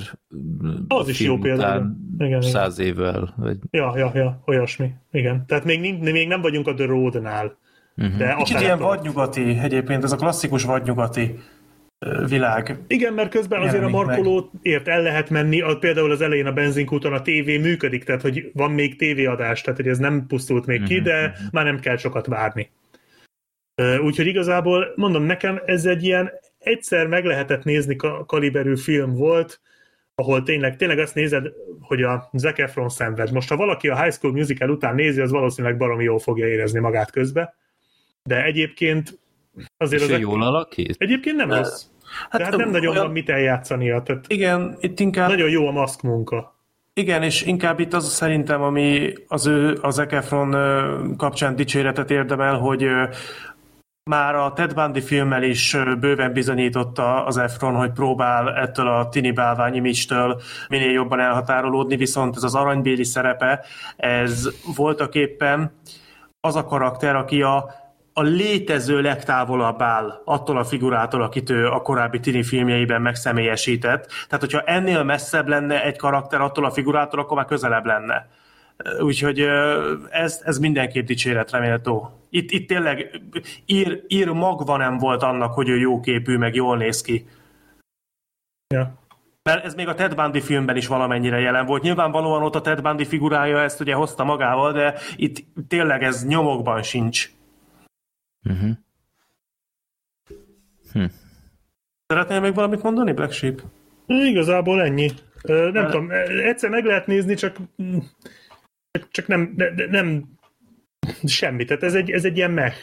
Az 0.87 1.07
is 1.07 1.19
jó 1.19 1.37
példa, 1.37 1.67
igen. 1.67 1.97
Igen, 2.19 2.27
igen. 2.27 2.41
Száz 2.41 2.79
évvel. 2.79 3.33
Vagy... 3.37 3.57
Ja, 3.71 3.93
ja, 3.95 4.11
ja, 4.13 4.41
olyasmi. 4.45 4.89
Igen. 5.11 5.45
Tehát 5.47 5.63
még, 5.63 5.79
nincs, 5.79 6.11
még 6.11 6.27
nem 6.27 6.41
vagyunk 6.41 6.67
a 6.67 6.73
The 6.73 6.85
Road-nál. 6.85 7.57
Uh-huh. 7.97 8.17
De 8.17 8.35
Kicsit 8.37 8.59
ilyen 8.59 8.79
vadnyugati 8.79 9.57
egyébként, 9.57 10.03
ez 10.03 10.11
a 10.11 10.15
klasszikus 10.15 10.63
vadnyugati 10.63 11.35
világ. 12.27 12.77
Igen, 12.87 13.13
mert 13.13 13.29
közben 13.29 13.61
azért 13.61 13.83
a 13.83 13.89
meg. 13.89 13.91
markolóért 13.91 14.87
el 14.87 15.01
lehet 15.01 15.29
menni, 15.29 15.61
a, 15.61 15.77
például 15.77 16.11
az 16.11 16.21
elején 16.21 16.45
a 16.45 16.51
benzinkúton 16.51 17.13
a 17.13 17.21
tévé 17.21 17.57
működik, 17.57 18.03
tehát 18.03 18.21
hogy 18.21 18.51
van 18.53 18.71
még 18.71 18.95
tévéadás, 18.95 19.61
tehát 19.61 19.79
hogy 19.79 19.87
ez 19.87 19.97
nem 19.97 20.25
pusztult 20.27 20.65
még 20.65 20.83
ki, 20.83 21.01
de 21.01 21.35
már 21.51 21.65
nem 21.65 21.79
kell 21.79 21.97
sokat 21.97 22.25
várni. 22.25 22.71
Úgyhogy 24.01 24.27
igazából, 24.27 24.93
mondom, 24.95 25.23
nekem 25.23 25.61
ez 25.65 25.85
egy 25.85 26.03
ilyen 26.03 26.31
egyszer 26.57 27.07
meg 27.07 27.25
lehetett 27.25 27.63
nézni 27.63 27.95
ka- 27.95 28.25
kaliberű 28.25 28.75
film 28.75 29.13
volt, 29.13 29.61
ahol 30.15 30.43
tényleg, 30.43 30.75
tényleg 30.75 30.99
azt 30.99 31.15
nézed, 31.15 31.47
hogy 31.79 32.03
a 32.03 32.29
Zac 32.33 32.59
Efron 32.59 32.89
szenved. 32.89 33.31
Most, 33.31 33.49
ha 33.49 33.55
valaki 33.55 33.87
a 33.87 34.01
High 34.01 34.13
School 34.13 34.33
Musical 34.33 34.69
után 34.69 34.95
nézi, 34.95 35.21
az 35.21 35.31
valószínűleg 35.31 35.77
baromi 35.77 36.03
jól 36.03 36.19
fogja 36.19 36.47
érezni 36.47 36.79
magát 36.79 37.11
közbe, 37.11 37.55
de 38.23 38.43
egyébként 38.43 39.19
azért 39.77 40.01
És 40.03 40.09
ő 40.09 40.13
az 40.13 40.19
jól 40.19 40.43
alakít? 40.43 40.95
Egyébként 40.99 41.35
nem 41.35 41.53
rossz. 41.53 41.83
Hát, 42.29 42.41
Tehát 42.41 42.55
nem 42.57 42.69
nagyon 42.69 42.91
olyan- 42.91 43.03
van 43.03 43.11
mit 43.13 43.29
eljátszania, 43.29 44.01
tehát 44.01 44.25
Igen, 44.27 44.77
itt 44.79 44.99
inkább, 44.99 45.29
nagyon 45.29 45.49
jó 45.49 45.67
a 45.67 45.71
maszk 45.71 46.01
munka. 46.01 46.55
igen, 46.93 47.23
és 47.23 47.41
inkább 47.43 47.79
itt 47.79 47.93
az 47.93 48.07
szerintem, 48.13 48.61
ami 48.61 49.13
az 49.27 49.45
ő, 49.45 49.77
az 49.81 49.93
Zac 49.95 50.13
Efron 50.13 50.53
ö, 50.53 50.99
kapcsán 51.17 51.55
dicséretet 51.55 52.11
érdemel, 52.11 52.57
hogy 52.57 52.85
már 54.09 54.35
a 54.35 54.53
Ted 54.53 54.73
Bundy 54.73 55.01
filmmel 55.01 55.43
is 55.43 55.77
bőven 55.99 56.33
bizonyította 56.33 57.25
az 57.25 57.37
Efron, 57.37 57.75
hogy 57.75 57.91
próbál 57.91 58.49
ettől 58.55 58.87
a 58.87 59.09
tini 59.09 59.31
bálvány 59.31 59.75
image-től 59.75 60.41
minél 60.69 60.91
jobban 60.91 61.19
elhatárolódni, 61.19 61.95
viszont 61.95 62.35
ez 62.35 62.43
az 62.43 62.55
aranybéli 62.55 63.03
szerepe, 63.03 63.65
ez 63.97 64.49
voltak 64.75 65.15
éppen 65.15 65.71
az 66.39 66.55
a 66.55 66.65
karakter, 66.65 67.15
aki 67.15 67.41
a, 67.41 67.69
a 68.13 68.21
létező 68.21 69.01
legtávolabb 69.01 69.81
áll 69.81 70.21
attól 70.25 70.57
a 70.57 70.63
figurától, 70.63 71.21
akit 71.21 71.49
ő 71.49 71.67
a 71.67 71.81
korábbi 71.81 72.19
tini 72.19 72.43
filmjeiben 72.43 73.01
megszemélyesített. 73.01 74.07
Tehát, 74.27 74.39
hogyha 74.39 74.61
ennél 74.61 75.03
messzebb 75.03 75.47
lenne 75.47 75.83
egy 75.83 75.97
karakter 75.97 76.41
attól 76.41 76.65
a 76.65 76.71
figurától, 76.71 77.19
akkor 77.19 77.37
már 77.37 77.45
közelebb 77.45 77.85
lenne. 77.85 78.27
Úgyhogy 78.99 79.39
ez, 80.09 80.41
ez 80.43 80.57
mindenképp 80.59 81.05
dicséretre 81.05 81.59
méltó. 81.59 82.11
Itt, 82.29 82.51
itt 82.51 82.67
tényleg 82.67 83.21
ír, 83.65 84.03
ír 84.07 84.27
magva 84.27 84.77
nem 84.77 84.97
volt 84.97 85.23
annak, 85.23 85.53
hogy 85.53 85.69
ő 85.69 85.77
jóképű, 85.77 86.37
meg 86.37 86.55
jól 86.55 86.77
néz 86.77 87.01
ki. 87.01 87.27
Ja. 88.67 88.93
Mert 89.43 89.65
ez 89.65 89.73
még 89.75 89.87
a 89.87 89.95
Ted 89.95 90.15
Bundy 90.15 90.41
filmben 90.41 90.75
is 90.75 90.87
valamennyire 90.87 91.39
jelen 91.39 91.65
volt. 91.65 91.81
Nyilvánvalóan 91.81 92.43
ott 92.43 92.55
a 92.55 92.61
Ted 92.61 92.81
Bundy 92.81 93.05
figurája 93.05 93.61
ezt 93.61 93.79
ugye 93.79 93.93
hozta 93.93 94.23
magával, 94.23 94.71
de 94.71 94.93
itt 95.15 95.45
tényleg 95.67 96.03
ez 96.03 96.25
nyomokban 96.25 96.83
sincs. 96.83 97.29
Uh-huh. 98.49 98.71
Hm. 100.93 101.05
Szeretnél 102.07 102.39
még 102.39 102.53
valamit 102.53 102.83
mondani, 102.83 103.11
Black 103.13 103.31
Sheep? 103.31 103.61
Igazából 104.07 104.81
ennyi. 104.81 105.09
Nem 105.43 105.85
tudom, 105.85 106.11
egyszer 106.43 106.69
meg 106.69 106.85
lehet 106.85 107.07
nézni, 107.07 107.33
csak, 107.35 107.55
csak, 109.11 109.27
nem, 109.27 109.53
ne- 109.57 109.69
ne- 109.69 109.85
nem 109.85 110.23
semmi. 111.23 111.65
Tehát 111.65 111.83
ez 111.83 111.93
egy, 111.95 112.11
ez 112.11 112.25
egy 112.25 112.37
ilyen 112.37 112.51
meh. 112.51 112.73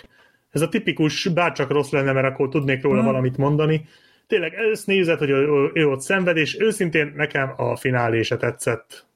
Ez 0.51 0.61
a 0.61 0.69
tipikus, 0.69 1.29
bárcsak 1.29 1.71
rossz 1.71 1.91
lenne, 1.91 2.13
mert 2.13 2.27
akkor 2.27 2.49
tudnék 2.49 2.83
róla 2.83 3.03
valamit 3.03 3.37
mondani. 3.37 3.87
Tényleg 4.27 4.55
ezt 4.55 4.87
nézed, 4.87 5.19
hogy 5.19 5.31
ő, 5.31 5.71
ő 5.75 5.87
ott 5.89 6.01
szenved, 6.01 6.37
és 6.37 6.61
őszintén 6.61 7.13
nekem 7.17 7.53
a 7.57 7.77
finálé 7.77 8.23
se 8.23 8.37
tetszett. 8.37 9.07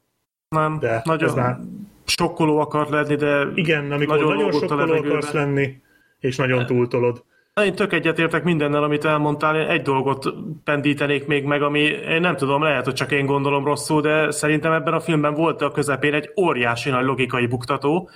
Nem, 0.49 0.79
De 0.79 0.89
ez 0.89 1.05
nagyon 1.05 1.35
már- 1.35 1.61
sokkoló 2.05 2.59
akart 2.59 2.91
lenni, 2.91 3.15
de 3.15 3.47
Igen, 3.55 3.93
amikor 3.93 4.17
Nagyon 4.19 4.35
nagyon, 4.35 4.53
sokkoló 4.53 4.93
akarsz 4.95 5.33
lenni, 5.33 5.81
és 6.23 6.37
nagyon 6.37 6.67
túltolod. 6.67 7.25
Én 7.65 7.75
tök 7.75 7.93
egyetértek 7.93 8.45
mindennel, 8.45 8.83
amit 8.83 9.05
elmondtál. 9.05 9.57
Én 9.57 9.69
egy 9.69 9.83
dolgot 9.83 10.35
pendítenék 10.65 11.27
még 11.27 11.45
meg, 11.45 11.63
ami 11.63 11.81
én 11.81 12.21
nem 12.21 12.37
tudom, 12.37 12.63
lehet, 12.63 12.85
hogy 12.85 12.95
csak 12.95 13.13
én 13.13 13.27
gondolom 13.27 13.65
rosszul, 13.65 14.01
de 14.01 14.31
szerintem 14.31 14.73
ebben 14.73 14.95
a 14.95 15.01
filmben 15.01 15.35
volt 15.35 15.63
a 15.63 15.71
közepén 15.71 16.15
egy 16.15 16.31
óriási 16.41 16.91
nagy 16.91 17.05
logikai 17.05 17.47
buktató. 17.47 18.11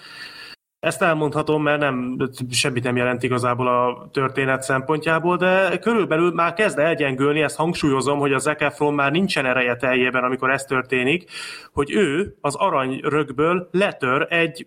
Ezt 0.81 1.03
elmondhatom, 1.03 1.63
mert 1.63 1.81
nem, 1.81 2.17
semmit 2.51 2.85
nem 2.85 2.97
jelent 2.97 3.23
igazából 3.23 3.69
a 3.69 4.09
történet 4.13 4.63
szempontjából, 4.63 5.37
de 5.37 5.79
körülbelül 5.79 6.33
már 6.33 6.53
kezd 6.53 6.79
elgyengülni, 6.79 7.43
ezt 7.43 7.57
hangsúlyozom, 7.57 8.19
hogy 8.19 8.33
a 8.33 8.39
Zac 8.39 8.63
Efron 8.63 8.95
már 8.95 9.11
nincsen 9.11 9.47
ereje 9.47 9.77
teljében, 9.77 10.25
amikor 10.25 10.51
ez 10.51 10.65
történik, 10.65 11.31
hogy 11.73 11.93
ő 11.93 12.37
az 12.41 12.55
aranyrögből 12.55 13.69
letör 13.73 14.27
egy 14.31 14.67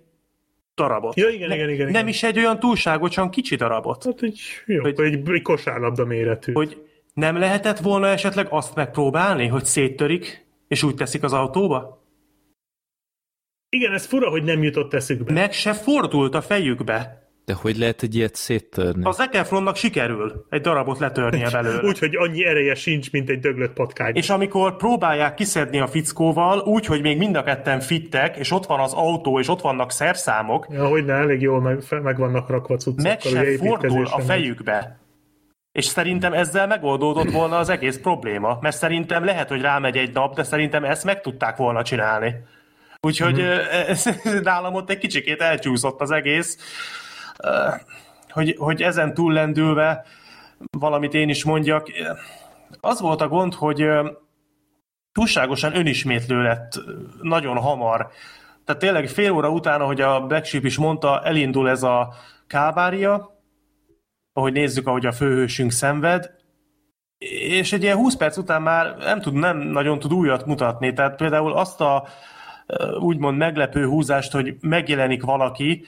darabot. 0.80 1.16
Ja, 1.16 1.30
igen, 1.30 1.52
igen, 1.52 1.70
igen. 1.70 1.86
Nem 1.86 1.96
igen. 1.96 2.08
is 2.08 2.24
egy 2.24 2.38
olyan 2.38 2.60
túlságosan 2.60 3.30
kicsi 3.30 3.56
darabot. 3.56 4.04
Hát 4.04 4.22
egy, 4.22 4.40
jó, 4.66 4.82
hogy, 4.82 5.00
egy, 5.00 5.30
egy 5.30 5.42
kosárlabda 5.42 6.06
méretű. 6.06 6.52
hogy 6.52 6.84
nem 7.14 7.38
lehetett 7.38 7.80
volna 7.80 8.08
esetleg 8.08 8.48
azt 8.50 8.76
megpróbálni, 8.76 9.48
hogy 9.48 9.66
széttörik, 9.66 10.46
és 10.68 10.84
úgy 10.84 10.96
teszik 10.96 11.24
az 11.24 11.34
autóba? 11.34 12.04
Igen, 13.70 13.94
ez 13.94 14.06
fura, 14.06 14.30
hogy 14.30 14.44
nem 14.44 14.64
jutott 14.64 14.94
eszükbe. 14.94 15.34
Meg 15.34 15.54
se 15.54 15.74
fordult 15.74 16.36
a 16.36 16.42
fejükbe. 16.42 17.29
De 17.50 17.56
hogy 17.56 17.78
lehet 17.78 18.04
egy 18.04 18.16
ilyet 18.16 18.36
széttörni? 18.36 19.06
Az 19.06 19.16
Zac 19.16 19.36
Efronnak 19.36 19.76
sikerül 19.76 20.46
egy 20.50 20.62
darabot 20.62 21.00
letörnie 21.00 21.50
belőle. 21.50 21.84
Úgy, 21.90 22.00
hogy 22.00 22.16
annyi 22.16 22.46
ereje 22.46 22.76
sincs, 22.76 23.12
mint 23.12 23.30
egy 23.30 23.40
döglött 23.40 23.74
patkány. 23.74 24.16
És 24.16 24.30
amikor 24.30 24.76
próbálják 24.76 25.34
kiszedni 25.34 25.80
a 25.80 25.88
fickóval, 25.88 26.60
úgy, 26.60 26.86
hogy 26.86 27.02
még 27.02 27.18
mind 27.18 27.36
a 27.36 27.44
ketten 27.44 27.80
fittek, 27.80 28.38
és 28.38 28.52
ott 28.52 28.66
van 28.66 28.80
az 28.80 28.94
autó, 28.94 29.40
és 29.40 29.48
ott 29.48 29.62
vannak 29.62 29.92
szerszámok, 29.92 30.68
Ja, 30.70 30.88
hogy 30.88 31.06
ne, 31.06 31.14
elég 31.14 31.42
jól 31.42 31.62
meg, 31.62 31.84
meg 32.04 32.18
vannak 32.18 32.50
rakva 32.50 32.76
cuccokkal. 32.76 33.04
meg 33.04 33.20
ugye 33.26 33.52
se 33.52 33.58
fordul 33.58 34.06
a 34.06 34.20
fejükbe. 34.20 35.00
És 35.72 35.86
szerintem 35.86 36.34
ezzel 36.34 36.68
megoldódott 36.68 37.32
volna 37.32 37.58
az 37.58 37.70
egész 37.70 37.98
probléma, 37.98 38.58
mert 38.62 38.76
szerintem 38.76 39.26
lehet, 39.26 39.50
hogy 39.50 39.62
rámegy 39.62 39.98
egy 39.98 40.14
nap, 40.14 40.36
de 40.36 40.44
szerintem 40.44 40.84
ezt 40.84 41.04
meg 41.04 41.22
tudták 41.22 41.58
volna 41.58 41.84
csinálni. 41.84 42.36
Úgyhogy 43.02 43.42
mm. 43.42 43.48
ez, 43.88 44.10
nálam 44.44 44.74
ott 44.74 44.90
egy 44.90 44.98
kicsikét 44.98 45.42
elcsúszott 45.42 46.02
az 46.02 46.12
egész, 46.12 46.58
hogy, 48.30 48.56
hogy 48.58 48.82
ezen 48.82 49.14
túllendülve 49.14 50.06
valamit 50.78 51.14
én 51.14 51.30
is 51.30 51.44
mondjak. 51.44 51.88
Az 52.80 53.00
volt 53.00 53.22
a 53.22 53.28
gond, 53.28 53.54
hogy 53.54 53.88
túlságosan 55.12 55.76
önismétlő 55.76 56.42
lett 56.42 56.72
nagyon 57.22 57.58
hamar. 57.58 58.10
Tehát 58.66 58.82
tényleg 58.82 59.08
fél 59.08 59.32
óra 59.32 59.50
után, 59.50 59.82
ahogy 59.82 60.02
a 60.02 60.26
Black 60.26 60.54
is 60.54 60.78
mondta, 60.78 61.24
elindul 61.24 61.70
ez 61.70 61.84
a 61.84 62.14
kábária, 62.48 63.42
ahogy 64.34 64.54
nézzük, 64.54 64.88
ahogy 64.88 65.06
a 65.06 65.12
főhősünk 65.12 65.72
szenved, 65.72 66.38
és 67.18 67.74
egy 67.74 67.84
ilyen 67.84 67.98
20 67.98 68.16
perc 68.16 68.38
után 68.38 68.62
már 68.62 68.98
nem, 68.98 69.22
tud, 69.22 69.34
nem 69.34 69.58
nagyon 69.58 70.00
tud 70.00 70.14
újat 70.14 70.46
mutatni. 70.46 70.94
Tehát 70.94 71.16
például 71.16 71.54
azt 71.54 71.82
a 71.82 72.08
úgymond 73.00 73.38
meglepő 73.38 73.86
húzást, 73.86 74.32
hogy 74.32 74.56
megjelenik 74.60 75.24
valaki, 75.24 75.86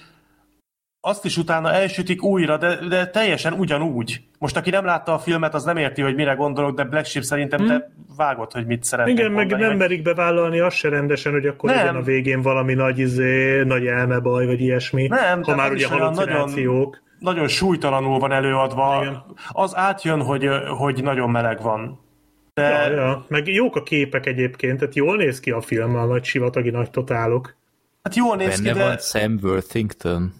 azt 1.01 1.25
is 1.25 1.37
utána 1.37 1.73
elsütik 1.73 2.23
újra, 2.23 2.57
de, 2.57 2.75
de 2.87 3.07
teljesen 3.07 3.53
ugyanúgy. 3.53 4.21
Most 4.39 4.57
aki 4.57 4.69
nem 4.69 4.85
látta 4.85 5.13
a 5.13 5.19
filmet, 5.19 5.53
az 5.53 5.63
nem 5.63 5.77
érti, 5.77 6.01
hogy 6.01 6.15
mire 6.15 6.33
gondolok, 6.33 6.75
de 6.75 6.83
Black 6.83 7.05
Sheep 7.05 7.23
szerintem 7.23 7.65
te 7.65 7.91
vágod, 8.15 8.51
hogy 8.51 8.65
mit 8.65 8.83
szeretnék 8.83 9.17
Igen, 9.17 9.31
meg 9.31 9.51
nem 9.57 9.77
merik 9.77 10.01
bevállalni 10.01 10.59
azt 10.59 10.75
se 10.75 10.89
rendesen, 10.89 11.31
hogy 11.31 11.45
akkor 11.45 11.69
Nem. 11.69 11.77
legyen 11.79 11.95
a 11.95 12.01
végén 12.01 12.41
valami 12.41 12.73
nagy, 12.73 12.99
izé, 12.99 13.63
nagy 13.63 13.85
elmebaj, 13.85 14.45
vagy 14.45 14.61
ilyesmi. 14.61 15.07
Nem, 15.07 15.43
ha 15.43 15.55
már 15.55 15.71
ugye 15.71 15.87
halucinációk. 15.87 17.01
nagyon 17.19 17.47
súlytalanul 17.47 18.19
van 18.19 18.31
előadva. 18.31 18.99
Igen. 19.01 19.23
Az 19.49 19.75
átjön, 19.75 20.21
hogy, 20.21 20.49
hogy 20.77 21.03
nagyon 21.03 21.29
meleg 21.29 21.61
van. 21.61 21.99
De 22.53 22.69
Ja, 22.69 22.91
ja. 22.91 23.25
Meg 23.27 23.47
jók 23.47 23.75
a 23.75 23.83
képek 23.83 24.25
egyébként, 24.25 24.79
tehát 24.79 24.95
jól 24.95 25.15
néz 25.15 25.39
ki 25.39 25.51
a 25.51 25.61
film, 25.61 25.95
a 25.95 26.05
nagy 26.05 26.23
sivatagi 26.23 26.69
nagy 26.69 26.89
totálok. 26.89 27.55
hát 28.03 28.15
jól 28.15 28.35
néz 28.35 28.55
ki, 28.59 28.63
Benne 28.63 28.77
de 28.79 28.85
van 28.85 28.97
Sam 28.97 29.39
Worthington. 29.41 30.33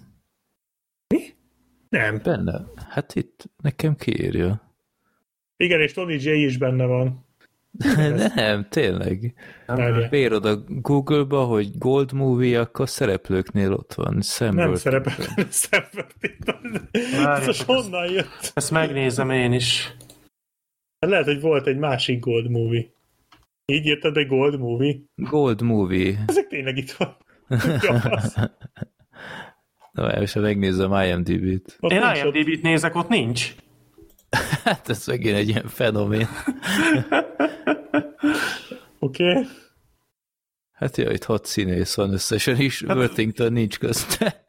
Nem. 1.92 2.20
Benne? 2.24 2.62
Hát 2.90 3.16
itt 3.16 3.50
nekem 3.62 3.96
kiírja. 3.96 4.74
Igen, 5.58 5.82
és 5.82 5.94
Tony 5.94 6.10
J 6.20 6.30
is 6.30 6.58
benne 6.58 6.86
van. 6.86 7.26
Nem, 8.36 8.68
tényleg. 8.70 9.34
Beírod 10.10 10.46
a 10.46 10.56
Google-ba, 10.68 11.44
hogy 11.46 11.78
Gold 11.78 12.12
Movie, 12.12 12.60
akkor 12.60 12.90
szereplőknél 12.90 13.74
ott 13.74 13.94
van. 13.94 14.22
Sam 14.22 14.56
Nem 14.56 14.70
Worthington. 14.70 15.12
szerepel 15.12 15.48
Sam 15.52 15.84
Várjatok, 17.24 17.46
Biztos 17.46 17.64
honnan 17.64 18.12
jött? 18.12 18.52
ezt 18.54 18.72
megnézem 18.72 19.30
én 19.30 19.54
is. 19.54 19.96
Hát 21.00 21.10
lehet, 21.12 21.26
hogy 21.26 21.42
volt 21.42 21.68
egy 21.68 21.78
másik 21.78 22.20
Gold 22.20 22.50
Movie. 22.50 22.86
Így 23.66 23.86
írtad 23.86 24.18
egy 24.18 24.28
Gold 24.28 24.60
Movie? 24.60 24.96
Gold 25.16 25.62
Movie. 25.62 26.24
Ezek 26.28 26.48
tényleg 26.48 26.78
itt 26.78 26.92
van. 26.92 27.16
Na, 29.92 30.20
most 30.20 30.36
megnézem 30.36 30.94
IMDb-t. 30.94 31.78
Ott 31.80 31.92
Én. 31.92 32.02
IMDb-t 32.16 32.62
nézek, 32.62 32.96
ott 32.96 33.10
nincs. 33.10 33.56
Hát 34.64 34.90
ez 34.90 35.08
megint 35.08 35.36
egy 35.36 35.48
ilyen 35.50 35.68
fenomén. 35.68 36.28
Oké. 39.00 39.30
Okay. 39.30 39.46
Hát 40.72 40.98
jó, 40.98 41.10
itt 41.10 41.24
hat 41.24 41.46
színész 41.46 41.96
van 41.96 42.14
összesen 42.14 42.60
is, 42.60 42.84
Hát- 42.88 42.98
Worthington 42.98 43.54
nincs 43.54 43.80
közte. 43.80 44.46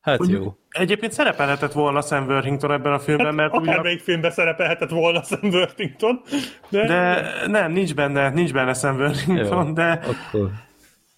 Hát 0.00 0.26
jó. 0.26 0.56
Egyébként 0.68 1.12
szerepelhetett 1.12 1.72
volna 1.72 2.00
Sam 2.00 2.26
Worthington 2.26 2.72
ebben 2.72 2.92
a 2.92 2.98
filmben, 2.98 3.34
mert 3.34 3.54
úgy, 3.56 3.68
Akármelyik 3.68 4.00
filmben 4.00 4.30
szerepelhetett 4.30 4.90
volna 4.90 5.22
Sam 5.22 5.48
Worthington, 5.50 6.20
de, 6.68 6.86
de 6.86 7.46
nem, 7.46 7.72
nincs 7.72 7.94
benne, 7.94 8.30
nincs 8.30 8.52
benne 8.52 8.74
Sam 8.74 8.96
Worthington, 8.96 9.66
Jó, 9.66 9.72
de, 9.72 9.90
Akkor 9.90 10.50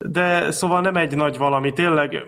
de 0.06 0.50
szóval 0.50 0.80
nem 0.80 0.96
egy 0.96 1.16
nagy 1.16 1.38
valami. 1.38 1.72
Tényleg 1.72 2.24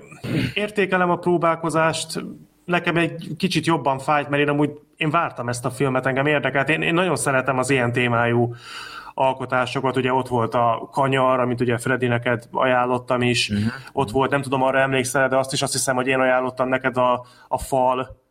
értékelem 0.54 1.10
a 1.10 1.16
próbálkozást, 1.16 2.24
nekem 2.64 2.96
egy 2.96 3.34
kicsit 3.36 3.66
jobban 3.66 3.98
fájt, 3.98 4.28
mert 4.28 4.42
én 4.42 4.48
amúgy 4.48 4.70
én 4.96 5.10
vártam 5.10 5.48
ezt 5.48 5.64
a 5.64 5.70
filmet, 5.70 6.06
engem 6.06 6.26
érdekelt. 6.26 6.68
Én, 6.68 6.82
én 6.82 6.94
nagyon 6.94 7.16
szeretem 7.16 7.58
az 7.58 7.70
ilyen 7.70 7.92
témájú 7.92 8.54
alkotásokat, 9.14 9.96
ugye 9.96 10.12
ott 10.12 10.28
volt 10.28 10.54
a 10.54 10.88
kanyar, 10.92 11.40
amit 11.40 11.60
ugye 11.60 11.78
Freddy 11.78 12.06
neked 12.06 12.44
ajánlottam 12.50 13.22
is, 13.22 13.48
uh-huh. 13.48 13.72
ott 13.92 14.10
volt, 14.10 14.30
nem 14.30 14.42
tudom, 14.42 14.62
arra 14.62 14.78
emlékszel, 14.78 15.28
de 15.28 15.36
azt 15.36 15.52
is 15.52 15.62
azt 15.62 15.72
hiszem, 15.72 15.94
hogy 15.94 16.06
én 16.06 16.20
ajánlottam 16.20 16.68
neked 16.68 16.96
a, 16.96 17.26
a 17.48 17.58
fal, 17.58 18.21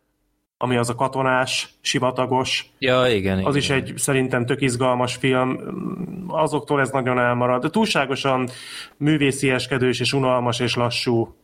ami 0.62 0.76
az 0.76 0.90
a 0.90 0.94
katonás, 0.94 1.74
sivatagos, 1.80 2.70
Ja, 2.78 3.06
igen, 3.06 3.38
igen. 3.38 3.48
az 3.48 3.56
is 3.56 3.70
egy 3.70 3.92
szerintem 3.96 4.46
tök 4.46 4.60
izgalmas 4.60 5.14
film, 5.16 5.58
azoktól 6.28 6.80
ez 6.80 6.90
nagyon 6.90 7.18
elmarad. 7.18 7.62
De 7.62 7.70
túlságosan 7.70 8.48
művészieskedős 8.96 10.00
és 10.00 10.12
unalmas 10.12 10.60
és 10.60 10.74
lassú. 10.74 11.34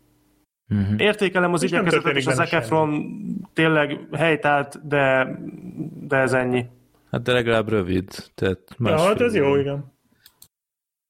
Mhm. 0.66 0.98
Értékelem 0.98 1.52
az 1.52 1.62
igyekezetet, 1.62 2.16
és 2.16 2.26
a 2.26 2.30
benne 2.30 2.44
Zac 2.44 2.52
Efron 2.52 3.04
tényleg 3.52 3.98
helytált, 4.12 4.86
de, 4.88 5.28
de 6.00 6.16
ez 6.16 6.32
ennyi. 6.32 6.64
Hát 7.10 7.22
de 7.22 7.32
legalább 7.32 7.68
rövid. 7.68 8.08
Tehát 8.34 8.58
Ja, 8.78 8.98
hát 9.00 9.20
ez 9.20 9.34
jó, 9.34 9.56
igen. 9.56 9.92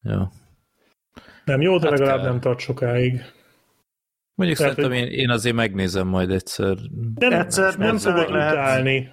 Ja. 0.03 0.31
Nem 1.45 1.61
jó, 1.61 1.79
de 1.79 1.89
Hát 1.89 1.99
legalább 1.99 2.21
kell. 2.21 2.31
nem 2.31 2.41
tart 2.41 2.59
sokáig. 2.59 3.21
Mondjuk 4.39 4.59
Tehát, 4.59 4.75
szerintem 4.75 4.99
én, 4.99 5.13
én 5.13 5.31
azért 5.31 5.55
megnézem 5.55 6.07
majd 6.07 6.31
egyszer. 6.31 6.77
Nem, 7.15 7.33
Egyszer 7.33 7.77
nem 7.77 7.87
nem 7.87 7.99
fogod 7.99 8.31
lehet. 8.31 8.53
utálni. 8.53 9.11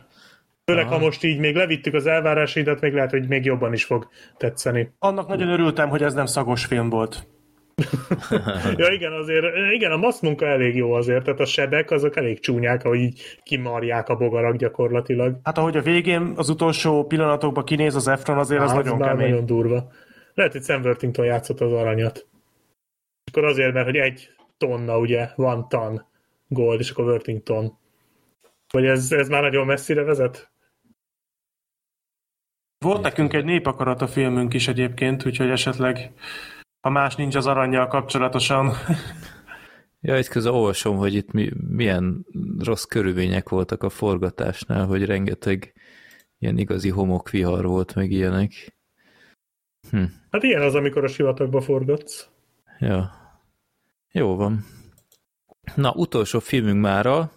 Főleg, 0.65 0.87
ha 0.87 0.97
most 0.97 1.23
így 1.23 1.39
még 1.39 1.55
levittük 1.55 1.93
az 1.93 2.05
elvárásaidat, 2.05 2.81
még 2.81 2.93
lehet, 2.93 3.09
hogy 3.11 3.27
még 3.27 3.45
jobban 3.45 3.73
is 3.73 3.83
fog 3.83 4.07
tetszeni. 4.37 4.91
Annak 4.99 5.27
nagyon 5.27 5.49
örültem, 5.49 5.89
hogy 5.89 6.03
ez 6.03 6.13
nem 6.13 6.25
szagos 6.25 6.65
film 6.65 6.89
volt. 6.89 7.27
Ja 8.77 8.91
igen, 8.91 9.11
azért, 9.11 9.45
igen, 9.73 9.91
a 9.91 9.97
massz 9.97 10.19
munka 10.21 10.45
elég 10.45 10.75
jó 10.75 10.91
azért, 10.93 11.23
tehát 11.23 11.39
a 11.39 11.45
sebek 11.45 11.91
azok 11.91 12.15
elég 12.15 12.39
csúnyák, 12.39 12.83
ahogy 12.83 12.99
így 12.99 13.21
kimarják 13.43 14.09
a 14.09 14.15
bogarak 14.15 14.55
gyakorlatilag. 14.55 15.39
Hát 15.43 15.57
ahogy 15.57 15.77
a 15.77 15.81
végén 15.81 16.33
az 16.35 16.49
utolsó 16.49 17.05
pillanatokban 17.05 17.63
kinéz 17.65 17.95
az 17.95 18.07
Efron, 18.07 18.37
azért 18.37 18.61
az, 18.61 18.71
Á, 18.71 18.75
nagyon 18.75 18.97
már 18.97 19.09
kemény. 19.09 19.29
nagyon 19.29 19.45
durva. 19.45 19.91
Lehet, 20.33 20.51
hogy 20.51 20.63
Sam 20.63 20.81
Worthington 20.81 21.25
játszott 21.25 21.59
az 21.61 21.71
aranyat. 21.71 22.27
És 23.25 23.31
akkor 23.31 23.45
azért, 23.45 23.73
mert 23.73 23.85
hogy 23.85 23.95
egy 23.95 24.29
tonna, 24.58 25.00
ugye, 25.00 25.30
van 25.35 25.69
tan 25.69 26.06
gold, 26.48 26.80
és 26.80 26.90
akkor 26.90 27.06
Worthington. 27.06 27.77
Vagy 28.72 28.85
ez, 28.85 29.11
ez 29.11 29.27
már 29.27 29.42
nagyon 29.42 29.66
messzire 29.66 30.03
vezet? 30.03 30.51
Volt 32.77 33.01
nekünk 33.01 33.34
egy 33.34 33.45
népakarat 33.45 34.01
a 34.01 34.08
filmünk 34.08 34.53
is 34.53 34.67
egyébként, 34.67 35.25
úgyhogy 35.25 35.50
esetleg 35.50 36.14
ha 36.85 36.92
más 36.92 37.16
nincs 37.16 37.35
az 37.35 37.48
aranyjal 37.48 37.88
kapcsolatosan. 37.88 38.72
Ja, 40.01 40.17
itt 40.17 40.27
közben 40.27 40.53
olvasom, 40.53 40.98
hogy 40.98 41.14
itt 41.14 41.32
mi, 41.32 41.51
milyen 41.67 42.25
rossz 42.59 42.84
körülmények 42.84 43.50
voltak 43.50 43.84
a 43.84 43.90
forgatásnál, 43.90 44.85
hogy 44.85 45.06
rengeteg 45.06 45.74
ilyen 46.38 46.58
igazi 46.58 46.90
homokvihar 46.90 47.66
volt, 47.66 47.95
meg 47.95 48.11
ilyenek. 48.11 48.75
Hm. 49.90 50.03
Hát 50.32 50.43
ilyen 50.43 50.61
az, 50.61 50.75
amikor 50.75 51.03
a 51.03 51.08
sivatagba 51.08 51.61
forgatsz. 51.61 52.30
Ja. 52.80 53.24
Jó 54.18 54.35
van. 54.35 54.66
Na, 55.76 55.92
utolsó 55.92 56.40
filmünk 56.40 56.82
mára, 56.82 57.32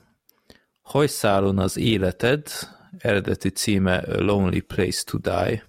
Hajszálon 0.83 1.59
az 1.59 1.77
életed, 1.77 2.49
eredeti 2.99 3.49
címe 3.49 3.97
A 3.97 4.21
Lonely 4.21 4.61
Place 4.61 5.03
to 5.05 5.19
Die. 5.19 5.65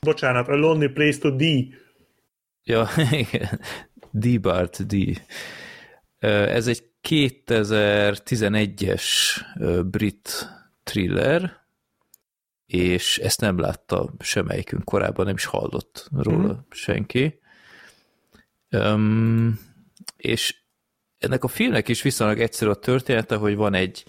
Bocsánat, 0.00 0.48
a 0.48 0.54
Lonely 0.56 0.88
Place 0.88 1.18
to 1.18 1.30
D. 1.40 1.42
Ja, 2.64 2.88
igen. 3.10 3.60
Bart 4.40 4.86
D. 4.86 4.94
Ez 6.18 6.66
egy 6.66 6.84
2011-es 7.08 9.04
ö, 9.58 9.82
brit 9.82 10.48
thriller, 10.82 11.60
és 12.66 13.18
ezt 13.18 13.40
nem 13.40 13.58
látta 13.58 14.12
semmelyikünk 14.18 14.84
korábban, 14.84 15.26
nem 15.26 15.34
is 15.34 15.44
hallott 15.44 16.08
róla 16.16 16.46
Mhm. 16.52 16.58
senki. 16.70 17.40
Um, 18.70 19.70
és 20.22 20.62
ennek 21.18 21.44
a 21.44 21.48
filmnek 21.48 21.88
is 21.88 22.02
viszonylag 22.02 22.40
egyszerű 22.40 22.70
a 22.70 22.74
története, 22.74 23.36
hogy 23.36 23.54
van 23.54 23.74
egy 23.74 24.04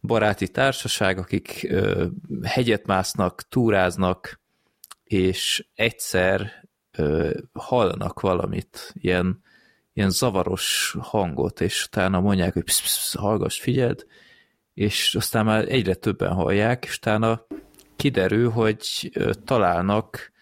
baráti 0.00 0.48
társaság, 0.48 1.18
akik 1.18 1.66
ö, 1.68 2.06
hegyet 2.42 2.86
másznak, 2.86 3.48
túráznak, 3.48 4.40
és 5.04 5.66
egyszer 5.74 6.68
ö, 6.90 7.38
hallanak 7.52 8.20
valamit, 8.20 8.92
ilyen, 8.94 9.42
ilyen 9.92 10.10
zavaros 10.10 10.96
hangot, 11.00 11.60
és 11.60 11.84
utána 11.84 12.20
mondják, 12.20 12.52
hogy 12.52 12.64
psz, 12.64 12.82
psz, 12.82 13.14
hallgass, 13.14 13.60
figyeld, 13.60 14.06
és 14.74 15.14
aztán 15.14 15.44
már 15.44 15.68
egyre 15.68 15.94
többen 15.94 16.32
hallják, 16.32 16.84
és 16.84 16.96
utána 16.96 17.46
kiderül, 17.96 18.50
hogy 18.50 19.10
találnak 19.44 20.32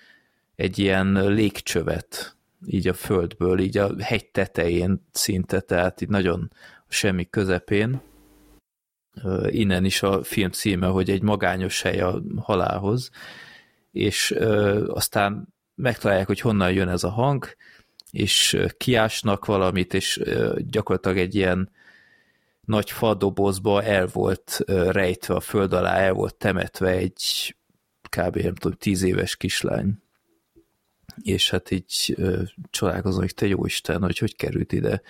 egy 0.55 0.79
ilyen 0.79 1.33
légcsövet 1.33 2.37
így 2.67 2.89
a 2.89 2.93
földből, 2.93 3.59
így 3.59 3.79
a 3.79 4.03
hegy 4.03 4.31
tetején 4.31 5.07
szinte, 5.13 5.61
tehát 5.61 6.01
így 6.01 6.09
nagyon 6.09 6.53
semmi 6.89 7.31
közepén. 7.31 8.01
Innen 9.47 9.85
is 9.85 10.03
a 10.03 10.23
film 10.23 10.51
címe, 10.51 10.87
hogy 10.87 11.11
egy 11.11 11.23
magányos 11.23 11.83
hely 11.83 12.01
a 12.01 12.23
halálhoz, 12.37 13.11
és 13.91 14.31
aztán 14.87 15.55
megtalálják, 15.75 16.27
hogy 16.27 16.41
honnan 16.41 16.73
jön 16.73 16.89
ez 16.89 17.05
a 17.05 17.11
hang, 17.11 17.57
és 18.11 18.59
kiásnak 18.77 19.45
valamit, 19.45 19.95
és 19.95 20.21
gyakorlatilag 20.57 21.19
egy 21.19 21.35
ilyen 21.35 21.71
nagy 22.61 22.91
fadobozba 22.91 23.83
el 23.83 24.07
volt 24.07 24.63
rejtve 24.67 25.35
a 25.35 25.41
föld 25.41 25.73
alá, 25.73 25.97
el 25.97 26.13
volt 26.13 26.37
temetve 26.37 26.91
egy 26.91 27.57
kb. 28.09 28.37
nem 28.37 28.55
tudom, 28.55 28.77
tíz 28.79 29.03
éves 29.03 29.37
kislány. 29.37 30.03
És 31.23 31.51
hát 31.51 31.71
így 31.71 32.17
csodálkozom, 32.71 33.21
hogy 33.21 33.35
te 33.35 33.47
jó 33.47 33.65
Isten, 33.65 34.03
hogy 34.03 34.19
hogy 34.19 34.37
került 34.37 34.73
ide. 34.73 35.03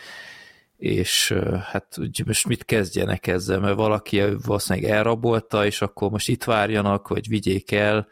És 0.77 1.35
hát 1.63 1.99
úgy 1.99 2.23
most 2.27 2.47
mit 2.47 2.65
kezdjenek 2.65 3.27
ezzel, 3.27 3.61
mert 3.61 3.77
valaki 3.77 4.23
valószínűleg 4.45 4.91
elrabolta, 4.91 5.67
és 5.67 5.83
akkor 5.83 6.11
most 6.11 6.29
itt 6.29 6.45
várjanak, 6.45 7.09
vagy 7.09 7.29
vigyék 7.29 7.73
el, 7.73 8.09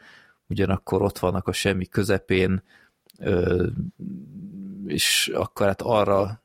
ugyanakkor 0.47 1.01
ott 1.01 1.19
vannak 1.19 1.47
a 1.47 1.51
semmi 1.51 1.85
közepén, 1.85 2.63
és 4.85 5.31
akkor 5.33 5.67
hát 5.67 5.81
arra, 5.81 6.43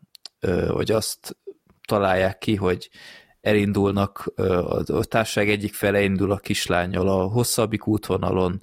vagy 0.68 0.90
azt 0.90 1.36
találják 1.86 2.38
ki, 2.38 2.54
hogy 2.54 2.90
elindulnak, 3.40 4.32
a 4.86 5.04
társaság 5.04 5.50
egyik 5.50 5.74
fele 5.74 6.02
indul 6.02 6.32
a 6.32 6.36
kislányjal 6.36 7.08
a 7.08 7.22
hosszabbik 7.22 7.86
útvonalon, 7.86 8.62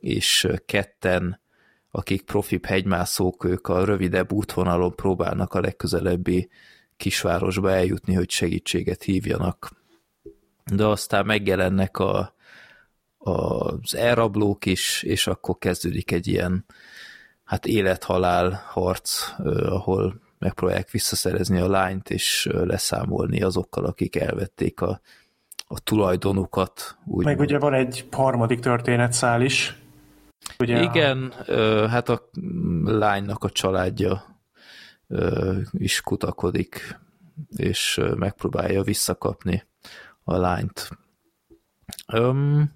és 0.00 0.48
ketten, 0.66 1.40
akik 1.94 2.22
profibb 2.22 2.64
hegymászók, 2.64 3.44
ők 3.44 3.68
a 3.68 3.84
rövidebb 3.84 4.32
útvonalon 4.32 4.94
próbálnak 4.94 5.54
a 5.54 5.60
legközelebbi 5.60 6.48
kisvárosba 6.96 7.70
eljutni, 7.70 8.14
hogy 8.14 8.30
segítséget 8.30 9.02
hívjanak. 9.02 9.70
De 10.64 10.86
aztán 10.86 11.26
megjelennek 11.26 11.98
a, 11.98 12.34
az 13.18 13.94
elrablók 13.94 14.66
is, 14.66 15.02
és 15.02 15.26
akkor 15.26 15.58
kezdődik 15.58 16.10
egy 16.10 16.26
ilyen 16.26 16.64
hát 17.44 17.66
élethalál 17.66 18.62
harc, 18.66 19.32
ahol 19.64 20.20
megpróbálják 20.38 20.90
visszaszerezni 20.90 21.60
a 21.60 21.68
lányt, 21.68 22.10
és 22.10 22.48
leszámolni 22.52 23.42
azokkal, 23.42 23.84
akik 23.84 24.16
elvették 24.16 24.80
a, 24.80 25.00
a 25.66 25.80
tulajdonukat. 25.80 26.96
Úgy 27.04 27.24
Meg 27.24 27.40
ugye 27.40 27.58
van 27.58 27.74
egy 27.74 28.08
harmadik 28.10 28.60
történetszál 28.60 29.42
is. 29.42 29.81
Ugye 30.58 30.82
Igen, 30.82 31.32
ö, 31.46 31.86
hát 31.88 32.08
a 32.08 32.30
lánynak 32.84 33.44
a 33.44 33.50
családja 33.50 34.40
is 35.70 36.00
kutakodik, 36.00 36.98
és 37.56 38.00
megpróbálja 38.16 38.82
visszakapni 38.82 39.66
a 40.24 40.36
lányt. 40.36 40.90
Öm, 42.12 42.72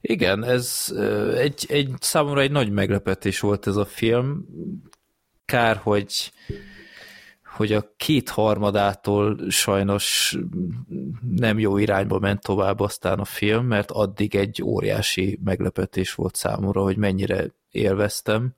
igen, 0.00 0.44
ez 0.44 0.92
egy, 1.34 1.66
egy 1.68 1.94
számomra 2.00 2.40
egy 2.40 2.50
nagy 2.50 2.70
meglepetés 2.70 3.40
volt 3.40 3.66
ez 3.66 3.76
a 3.76 3.84
film. 3.84 4.46
Kár, 5.44 5.76
hogy 5.76 6.32
hogy 7.56 7.72
a 7.72 7.92
két 7.96 8.28
harmadától 8.28 9.50
sajnos 9.50 10.36
nem 11.36 11.58
jó 11.58 11.78
irányba 11.78 12.18
ment 12.18 12.40
tovább 12.40 12.80
aztán 12.80 13.18
a 13.18 13.24
film, 13.24 13.66
mert 13.66 13.90
addig 13.90 14.34
egy 14.34 14.62
óriási 14.62 15.40
meglepetés 15.44 16.14
volt 16.14 16.34
számomra, 16.34 16.82
hogy 16.82 16.96
mennyire 16.96 17.46
élveztem. 17.70 18.54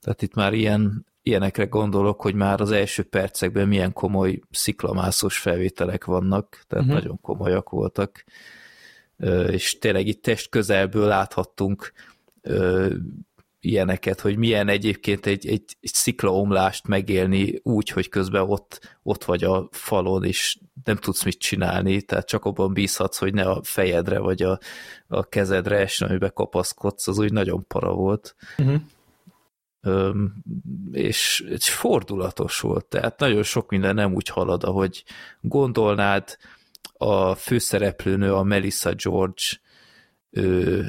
Tehát 0.00 0.22
itt 0.22 0.34
már 0.34 0.52
ilyen, 0.52 1.06
ilyenekre 1.22 1.64
gondolok, 1.64 2.20
hogy 2.20 2.34
már 2.34 2.60
az 2.60 2.70
első 2.70 3.02
percekben 3.02 3.68
milyen 3.68 3.92
komoly 3.92 4.40
sziklamászós 4.50 5.38
felvételek 5.38 6.04
vannak, 6.04 6.64
tehát 6.66 6.84
uh-huh. 6.84 7.00
nagyon 7.00 7.20
komolyak 7.20 7.70
voltak. 7.70 8.24
És 9.46 9.78
tényleg 9.78 10.06
itt 10.06 10.22
test 10.22 10.48
közelből 10.48 11.06
láthattunk 11.06 11.92
ilyeneket, 13.60 14.20
hogy 14.20 14.36
milyen 14.36 14.68
egyébként 14.68 15.26
egy, 15.26 15.46
egy, 15.46 15.76
egy 15.80 15.92
sziklaomlást 15.92 16.86
megélni 16.86 17.60
úgy, 17.62 17.88
hogy 17.88 18.08
közben 18.08 18.42
ott, 18.42 18.96
ott 19.02 19.24
vagy 19.24 19.44
a 19.44 19.68
falon, 19.70 20.24
és 20.24 20.58
nem 20.84 20.96
tudsz 20.96 21.24
mit 21.24 21.38
csinálni, 21.38 22.02
tehát 22.02 22.26
csak 22.26 22.44
abban 22.44 22.72
bízhatsz, 22.72 23.18
hogy 23.18 23.34
ne 23.34 23.42
a 23.42 23.60
fejedre 23.62 24.18
vagy 24.18 24.42
a, 24.42 24.58
a 25.06 25.24
kezedre 25.24 25.76
esne, 25.76 26.06
amiben 26.06 26.32
kapaszkodsz, 26.34 27.08
az 27.08 27.18
úgy 27.18 27.32
nagyon 27.32 27.66
para 27.66 27.92
volt. 27.92 28.34
Uh-huh. 28.58 28.80
Öm, 29.80 30.34
és, 30.92 31.44
és 31.48 31.70
fordulatos 31.70 32.60
volt, 32.60 32.84
tehát 32.84 33.18
nagyon 33.18 33.42
sok 33.42 33.70
minden 33.70 33.94
nem 33.94 34.14
úgy 34.14 34.28
halad, 34.28 34.64
ahogy 34.64 35.04
gondolnád. 35.40 36.36
A 36.92 37.34
főszereplőnő, 37.34 38.34
a 38.34 38.42
Melissa 38.42 38.94
George, 38.94 39.42
ő, 40.30 40.84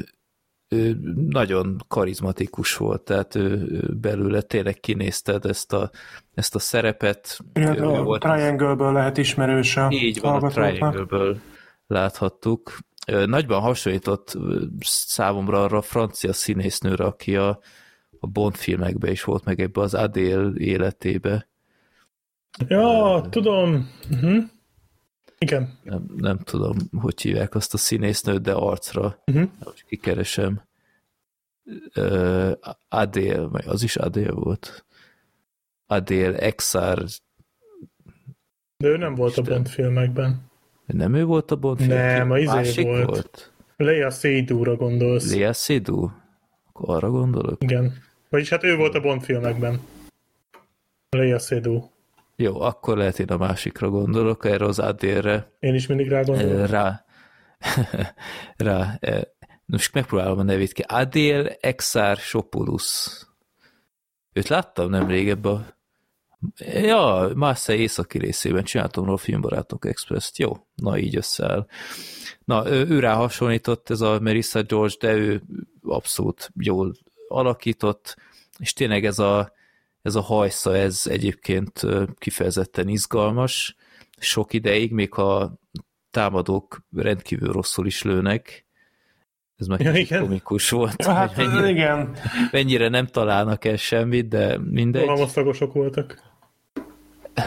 ő 0.70 1.00
nagyon 1.30 1.84
karizmatikus 1.88 2.78
volt, 2.78 3.02
tehát 3.02 3.36
ő, 3.36 3.80
belőle 4.02 4.42
tényleg 4.42 4.80
kinézted 4.80 5.46
ezt 5.46 5.74
a, 5.74 5.92
ezt 6.34 6.56
a 6.56 6.60
szerepet. 6.60 7.40
Ő 7.54 7.88
a 7.88 8.04
volt- 8.04 8.22
Triangle-ből 8.22 8.92
lehet 8.92 9.18
ismerős 9.18 9.78
a 9.78 9.88
Így 9.92 10.20
van, 10.20 10.44
a. 10.44 10.50
Triangle-ből 10.50 11.40
láthattuk. 11.88 12.78
Nagyban 13.26 13.62
hasonlított 13.62 14.38
számomra 14.80 15.64
arra 15.64 15.78
a 15.78 15.82
francia 15.82 16.34
színésznőre, 16.34 17.04
aki 17.04 17.36
a, 17.36 17.60
a 18.20 18.28
Bond 18.28 18.56
filmekben 18.56 19.12
is 19.12 19.24
volt, 19.24 19.46
meg 19.46 19.62
ebbe 19.62 19.82
az 19.82 19.94
Adél 19.94 20.54
életébe. 20.58 21.48
Ja, 22.68 23.22
tudom. 23.30 23.90
Uh-huh. 24.12 24.44
Igen. 25.46 25.78
Nem, 25.84 26.06
nem 26.18 26.38
tudom, 26.38 26.76
hogy 26.98 27.22
hívják 27.22 27.56
azt 27.56 27.74
a 27.74 27.78
színésznőt, 27.78 28.42
de 28.42 28.54
arcra 28.54 29.24
Uh-huh. 29.26 29.50
most 29.64 29.86
kikeresem. 29.88 30.62
Ö, 31.94 32.52
Adél, 32.88 33.48
meg 33.48 33.68
az 33.68 33.84
is 33.84 33.96
Adél 33.96 34.34
volt. 34.34 34.86
Adél 35.86 36.36
Exar, 36.36 37.04
De 38.78 38.88
ő 38.88 38.98
nem 38.98 39.16
volt 39.16 39.38
a 39.38 39.42
Isten. 39.42 39.54
Bond 39.56 39.68
filmekben. 39.70 40.42
nem 40.86 41.14
ő 41.14 41.26
volt 41.26 41.52
a 41.52 41.56
Bond 41.56 41.88
Nem, 41.88 42.16
film? 42.18 42.32
a 42.32 42.38
izé 42.40 42.84
volt. 42.84 43.06
volt. 43.06 43.52
Leia 43.78 44.10
Seydoux-ra 44.10 44.76
gondolsz. 44.76 45.36
Lea 45.36 45.54
Seydoux? 45.54 46.14
Akkor 46.68 46.96
arra 46.96 47.10
gondolok? 47.10 47.64
Igen. 47.64 47.94
Vagyis 48.30 48.50
hát 48.50 48.64
ő 48.64 48.76
volt 48.76 48.96
a 48.96 49.00
Bond 49.02 49.22
filmekben. 49.24 49.80
Leia 51.10 51.40
Seydoux. 51.40 51.88
Jó, 52.42 52.62
akkor 52.62 52.98
lehet 52.98 53.20
én 53.20 53.28
a 53.28 53.38
másikra 53.38 53.90
gondolok, 53.90 54.46
erre 54.46 54.66
az 54.66 54.80
Adélre 54.80 55.52
Én 55.60 55.74
is 55.74 55.88
mindig 55.88 56.08
rá 56.08 56.22
gondolok. 56.22 56.68
rá, 56.68 57.06
rá 58.58 58.98
ö, 59.00 59.22
most 59.66 59.94
megpróbálom 59.94 60.40
a 60.40 60.44
nevét 60.44 60.74
ki. 60.74 60.82
Adél 60.88 61.58
Exar 61.60 62.18
Sopulus. 62.18 63.08
Őt 64.34 64.48
láttam 64.48 64.90
nemrég 64.90 65.30
ebbe 65.30 65.50
a 65.50 65.66
Ja, 66.58 67.32
Marseille 67.36 67.82
északi 67.82 68.18
részében 68.18 68.64
csináltam 68.64 69.06
róla 69.06 69.18
Filmbarátok 69.18 69.86
Express-t. 69.86 70.38
Jó, 70.38 70.58
na 70.76 70.98
így 70.98 71.16
összeáll. 71.16 71.68
Na, 72.46 72.70
ő, 72.70 72.88
ő 72.88 73.00
rá 73.00 73.14
hasonlított 73.14 73.90
ez 73.90 74.02
a 74.02 74.20
Melissa 74.20 74.62
George, 74.64 74.96
de 75.00 75.14
ő 75.14 75.42
abszolút 75.82 76.52
jól 76.60 76.96
alakított, 77.28 78.16
és 78.60 78.74
tényleg 78.74 79.06
ez 79.06 79.20
a, 79.20 79.58
ez 80.02 80.16
a 80.16 80.22
hajsza, 80.22 80.76
ez 80.76 81.04
egyébként 81.10 81.82
kifejezetten 82.18 82.88
izgalmas, 82.88 83.76
sok 84.18 84.54
ideig, 84.54 84.92
még 84.92 85.14
ha 85.14 85.60
támadók 86.12 86.84
rendkívül 86.96 87.52
rosszul 87.52 87.86
is 87.86 88.04
lőnek, 88.04 88.66
ez 89.58 89.68
már 89.68 89.80
Ja, 89.80 89.92
igen. 89.94 90.22
komikus 90.22 90.70
volt, 90.70 91.04
Ja, 91.04 91.14
Hát 91.14 91.36
mennyire, 91.38 91.70
igen, 91.70 92.16
mennyire 92.52 92.90
nem 92.90 93.06
találnak 93.06 93.66
el 93.66 93.76
semmit, 93.78 94.28
de 94.28 94.58
mindegy 94.58 95.06
Rohamosztagosok 95.06 95.74
voltak. 95.74 96.22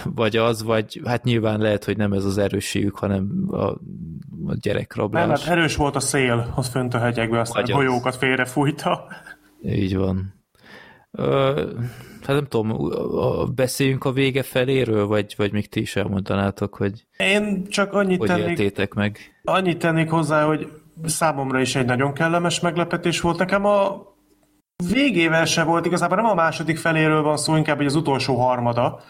vagy 0.04 0.36
az, 0.36 0.62
vagy 0.62 1.00
hát 1.04 1.24
nyilván 1.24 1.60
lehet, 1.60 1.84
hogy 1.84 1.96
nem 1.96 2.12
ez 2.12 2.24
az 2.24 2.38
erősségük, 2.38 2.96
hanem 2.98 3.44
a, 3.50 3.56
a 3.56 3.78
nem, 4.46 4.56
gyerekrablás. 4.60 5.44
hát 5.44 5.56
erős 5.56 5.76
volt 5.76 5.96
a 5.96 6.00
szél, 6.00 6.52
az 6.56 6.68
fönt 6.68 6.94
a 6.94 6.98
hegyekbe, 6.98 7.40
aztán 7.40 7.62
Vagy 7.62 7.72
a 7.72 7.74
golyókat 7.74 8.16
félrefújta. 8.16 9.06
Így 9.64 9.96
van. 9.96 10.34
Ö, 11.18 11.72
hát 12.20 12.36
nem 12.36 12.46
tudom, 12.46 12.90
beszéljünk 13.54 14.04
a 14.04 14.12
vége 14.12 14.42
feléről, 14.42 15.06
vagy, 15.06 15.34
vagy 15.36 15.52
még 15.52 15.68
ti 15.68 15.80
is 15.80 15.96
elmondanátok, 15.96 16.74
hogy 16.74 17.06
Én 17.16 17.66
csak 17.68 17.92
annyit 17.92 18.18
hogy 18.18 18.28
tennék, 18.28 18.48
éltétek 18.48 18.94
meg. 18.94 19.18
annyit 19.44 19.78
tennék 19.78 20.10
hozzá, 20.10 20.44
hogy 20.44 20.72
számomra 21.04 21.60
is 21.60 21.74
egy 21.74 21.86
nagyon 21.86 22.12
kellemes 22.12 22.60
meglepetés 22.60 23.20
volt. 23.20 23.38
Nekem 23.38 23.64
a 23.64 24.02
végével 24.90 25.44
se 25.44 25.62
volt, 25.62 25.86
igazából 25.86 26.16
nem 26.16 26.26
a 26.26 26.34
második 26.34 26.76
feléről 26.76 27.22
van 27.22 27.36
szó, 27.36 27.56
inkább 27.56 27.76
hogy 27.76 27.86
az 27.86 27.94
utolsó 27.94 28.36
harmada. 28.36 29.00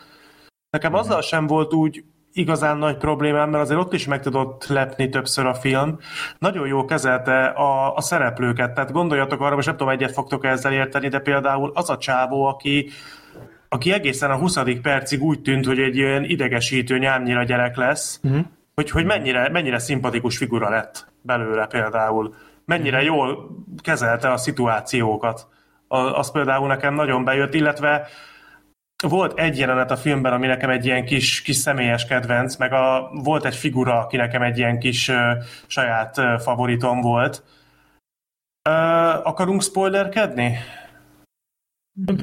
Nekem 0.71 0.95
azzal 0.95 1.21
sem 1.23 1.47
volt 1.47 1.75
úgy 1.75 2.05
igazán 2.33 2.77
nagy 2.77 2.97
problémám, 2.97 3.51
mert 3.51 3.63
azért 3.63 3.81
ott 3.81 3.93
is 3.93 4.07
meg 4.07 4.21
tudott 4.21 4.67
lepni 4.67 5.09
többször 5.09 5.47
a 5.47 5.55
film. 5.55 5.99
Nagyon 6.39 6.67
jól 6.67 6.85
kezelte 6.85 7.45
a, 7.45 7.95
a 7.95 8.01
szereplőket, 8.01 8.73
tehát 8.73 8.93
gondoljatok 8.93 9.41
arra, 9.41 9.55
most 9.55 9.67
nem 9.67 9.77
tudom, 9.77 9.93
egyet 9.93 10.13
fogtok 10.13 10.45
ezzel 10.45 10.73
érteni, 10.73 11.09
de 11.09 11.19
például 11.19 11.71
az 11.75 11.91
a 11.91 11.99
csávó, 11.99 12.45
aki, 12.45 12.91
aki 13.69 13.93
egészen 13.93 14.31
a 14.31 14.37
20. 14.37 14.59
percig 14.83 15.23
úgy 15.23 15.43
tűnt, 15.43 15.67
hogy 15.67 15.79
egy 15.79 15.97
ilyen 15.97 16.25
idegesítő 16.25 16.99
nyámnyira 16.99 17.45
gyerek 17.45 17.77
lesz, 17.77 18.21
uh-huh. 18.23 18.45
hogy, 18.75 18.91
hogy 18.91 19.05
mennyire, 19.05 19.49
mennyire 19.49 19.79
szimpatikus 19.79 20.37
figura 20.37 20.71
lett 20.71 21.07
belőle 21.23 21.67
például. 21.67 22.35
Mennyire 22.65 23.03
uh-huh. 23.03 23.15
jól 23.17 23.57
kezelte 23.83 24.31
a 24.31 24.37
szituációkat. 24.37 25.47
A, 25.89 25.97
az 25.97 26.31
például 26.31 26.67
nekem 26.67 26.95
nagyon 26.95 27.25
bejött, 27.25 27.55
illetve 27.55 28.07
volt 29.09 29.39
egy 29.39 29.59
jelenet 29.59 29.91
a 29.91 29.97
filmben, 29.97 30.33
ami 30.33 30.47
nekem 30.47 30.71
egy 30.71 30.85
ilyen 30.85 31.05
kis, 31.05 31.43
kis 31.43 31.57
személyes 31.57 32.07
kedvenc, 32.07 32.57
meg 32.57 32.73
a, 32.73 33.11
volt 33.23 33.45
egy 33.45 33.55
figura, 33.57 33.99
aki 33.99 34.17
nekem 34.17 34.43
egy 34.43 34.59
ilyen 34.59 34.79
kis 34.79 35.09
ö, 35.09 35.33
saját 35.67 36.19
ö, 36.19 36.35
favoritom 36.39 37.01
volt. 37.01 37.43
Ö, 38.69 38.73
akarunk 39.23 39.63
spoilerkedni? 39.63 40.57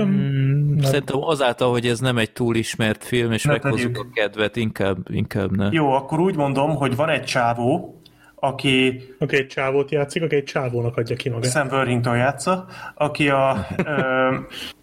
Mm. 0.01 0.77
Szerintem 0.79 1.21
azáltal, 1.21 1.71
hogy 1.71 1.85
ez 1.85 1.99
nem 1.99 2.17
egy 2.17 2.31
túl 2.31 2.55
ismert 2.55 3.03
film, 3.03 3.31
és 3.31 3.43
Ne 3.43 3.51
meghozzuk 3.51 3.91
tegyük. 3.91 3.97
a 3.97 4.13
kedvet, 4.13 4.55
inkább, 4.55 4.97
inkább 5.09 5.55
ne. 5.55 5.69
Jó, 5.71 5.91
akkor 5.91 6.19
úgy 6.19 6.35
mondom, 6.35 6.75
hogy 6.75 6.95
van 6.95 7.09
egy 7.09 7.23
csávó, 7.23 8.01
aki 8.35 9.01
aki 9.19 9.35
egy 9.35 9.47
csávót 9.47 9.91
játszik, 9.91 10.23
aki 10.23 10.35
egy 10.35 10.43
csávónak 10.43 10.97
adja 10.97 11.15
ki 11.15 11.29
magát. 11.29 11.51
Sam 11.51 11.67
Worthington 11.67 12.17
játsza, 12.17 12.65
aki 12.95 13.29
a 13.29 13.67
ö, 13.85 14.35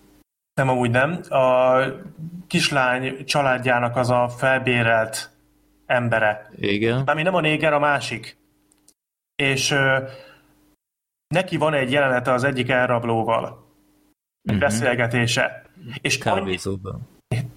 nem 0.56 0.68
amúgy 0.68 0.90
nem, 0.90 1.20
a 1.28 1.78
kislány 2.46 3.24
családjának 3.24 3.96
az 3.96 4.10
a 4.10 4.28
felbérelt 4.28 5.30
embere. 5.86 6.50
Igen. 6.56 7.02
Ami 7.06 7.22
nem 7.22 7.34
a 7.34 7.40
néger, 7.40 7.72
a 7.72 7.78
másik. 7.78 8.36
És 9.42 9.70
ö, 9.70 9.98
neki 11.34 11.56
van 11.56 11.74
egy 11.74 11.90
jelenete 11.90 12.32
az 12.32 12.44
egyik 12.44 12.68
elrablóval. 12.70 13.64
Egy 14.42 14.52
Mhm. 14.54 14.60
beszélgetése. 14.60 15.64
És 16.00 16.18
annyi, 16.20 16.38
Kávézóban. 16.38 17.08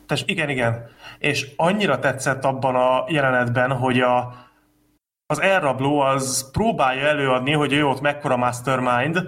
Tess, 0.05 0.23
igen, 0.25 0.49
igen. 0.49 0.89
És 1.19 1.51
annyira 1.55 1.99
tetszett 1.99 2.43
abban 2.43 2.75
a 2.75 3.05
jelenetben, 3.07 3.71
hogy 3.71 3.99
a, 3.99 4.33
az 5.25 5.41
elrabló 5.41 5.99
az 5.99 6.51
próbálja 6.51 7.07
előadni, 7.07 7.51
hogy 7.51 7.73
ő 7.73 7.85
ott 7.85 8.01
mekkora 8.01 8.37
mastermind, 8.37 9.21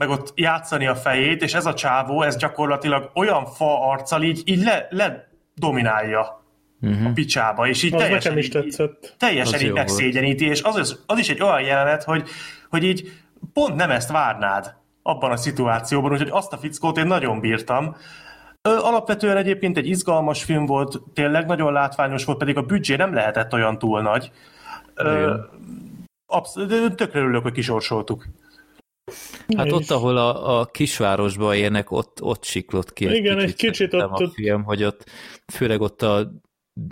meg 0.00 0.08
ott 0.08 0.32
játszani 0.34 0.86
a 0.86 0.94
fejét, 0.94 1.42
és 1.42 1.54
ez 1.54 1.66
a 1.66 1.74
csávó, 1.74 2.22
ez 2.22 2.36
gyakorlatilag 2.36 3.10
olyan 3.14 3.46
fa 3.46 3.88
arccal 3.90 4.22
így, 4.22 4.42
így 4.44 4.62
le, 4.64 4.86
le 4.90 5.28
dominálja 5.54 6.38
Uh-huh. 6.82 7.06
a 7.06 7.10
picsába, 7.14 7.66
és 7.68 7.82
így 7.82 7.94
Az 7.94 8.00
teljesen, 8.00 8.38
is 8.38 8.44
így, 8.44 8.50
tetszett. 8.52 9.14
teljesen 9.18 9.54
Az 9.54 9.62
így 9.62 9.72
megszégyeníti, 9.72 10.46
és 10.46 10.62
az, 10.62 10.78
is- 10.78 10.96
az 11.06 11.18
is 11.18 11.28
egy 11.28 11.42
olyan 11.42 11.60
jelenet, 11.60 12.04
hogy, 12.04 12.28
hogy 12.70 12.84
így 12.84 13.12
pont 13.52 13.74
nem 13.74 13.90
ezt 13.90 14.10
várnád 14.10 14.74
abban 15.02 15.30
a 15.30 15.36
szituációban, 15.36 16.12
úgyhogy 16.12 16.28
azt 16.30 16.52
a 16.52 16.56
fickót 16.56 16.96
én 16.98 17.06
nagyon 17.06 17.40
bírtam. 17.40 17.96
Ö, 18.62 18.76
Alapvetően 18.78 19.36
egyébként 19.36 19.76
egy 19.76 19.88
izgalmas 19.88 20.44
film 20.44 20.66
volt, 20.66 21.00
tényleg 21.14 21.46
nagyon 21.46 21.72
látványos 21.72 22.24
volt, 22.24 22.38
pedig 22.38 22.56
a 22.56 22.62
büdzsé 22.62 22.96
nem 22.96 23.14
lehetett 23.14 23.52
olyan 23.52 23.78
túl 23.78 24.02
nagy. 24.02 24.30
Ö, 24.94 25.34
absz- 26.26 26.66
de 26.66 26.88
tökre 26.94 27.20
örülök, 27.20 27.42
hogy 27.42 27.52
kisorsoltuk. 27.52 28.26
Hát 29.56 29.66
Én 29.66 29.72
ott, 29.72 29.90
ahol 29.90 30.16
a, 30.16 30.60
a 30.60 30.64
kisvárosban 30.64 31.54
élnek, 31.54 31.90
ott, 31.90 32.22
ott 32.22 32.44
siklott 32.44 32.92
ki. 32.92 33.04
Igen, 33.14 33.38
egy 33.38 33.54
kicsit 33.54 33.74
szerintem 33.74 34.12
ott- 34.12 34.20
a 34.20 34.30
film, 34.34 34.62
hogy 34.62 34.84
ott 34.84 35.04
főleg 35.52 35.80
ott 35.80 36.02
a 36.02 36.30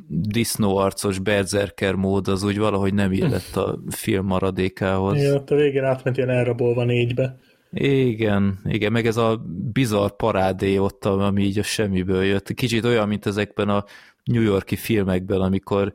disznóarcos 0.09 1.19
berserker 1.19 1.95
mód 1.95 2.29
az 2.29 2.43
úgy 2.43 2.59
valahogy 2.59 2.95
nem 2.95 3.13
illett 3.13 3.57
a 3.57 3.79
film 3.91 4.27
maradékához. 4.27 5.17
Igen, 5.17 5.35
ott 5.35 5.51
a 5.51 5.55
végén 5.55 5.85
átment 5.85 6.17
ilyen 6.17 6.31
elrabolva 6.31 6.85
négybe. 6.85 7.39
Igen, 7.71 8.59
igen, 8.65 8.93
meg 8.93 9.07
ez 9.07 9.17
a 9.17 9.43
bizarr 9.73 10.11
parádé 10.11 10.79
ott, 10.79 11.05
ami 11.05 11.43
így 11.43 11.59
a 11.59 11.63
semmiből 11.63 12.25
jött. 12.25 12.53
Kicsit 12.53 12.85
olyan, 12.85 13.09
mint 13.09 13.27
ezekben 13.27 13.69
a 13.69 13.85
New 14.25 14.43
Yorki 14.43 14.77
filmekben, 14.77 15.41
amikor 15.41 15.93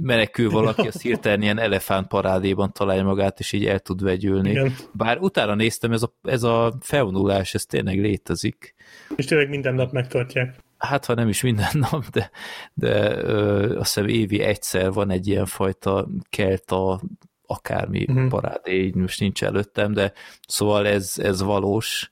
menekül 0.00 0.50
valaki, 0.50 0.86
az 0.86 1.02
hirtelen 1.02 1.42
ilyen 1.42 1.58
elefánt 1.58 2.08
parádéban 2.08 2.72
találja 2.72 3.04
magát, 3.04 3.38
és 3.38 3.52
így 3.52 3.66
el 3.66 3.78
tud 3.78 4.02
vegyülni. 4.02 4.50
Igen. 4.50 4.74
Bár 4.92 5.18
utána 5.18 5.54
néztem, 5.54 5.92
ez 5.92 6.02
a, 6.02 6.14
ez 6.22 6.42
a 6.42 6.74
felvonulás, 6.80 7.54
ez 7.54 7.64
tényleg 7.64 8.00
létezik. 8.00 8.74
És 9.16 9.24
tényleg 9.24 9.48
minden 9.48 9.74
nap 9.74 9.92
megtartják. 9.92 10.56
Hát, 10.78 11.04
ha 11.04 11.14
nem 11.14 11.28
is 11.28 11.42
minden 11.42 11.72
nap, 11.90 12.06
de, 12.06 12.30
de 12.74 13.16
ö, 13.16 13.78
azt 13.78 13.94
hiszem 13.94 14.08
évi 14.08 14.40
egyszer 14.40 14.92
van 14.92 15.10
egy 15.10 15.26
ilyen 15.26 15.46
fajta 15.46 16.08
kelta 16.30 17.00
akármi 17.46 18.04
uh-huh. 18.08 18.28
parádé, 18.28 18.84
így 18.84 18.94
most 18.94 19.20
nincs 19.20 19.44
előttem, 19.44 19.92
de 19.92 20.12
szóval 20.48 20.86
ez, 20.86 21.14
ez 21.16 21.42
valós, 21.42 22.10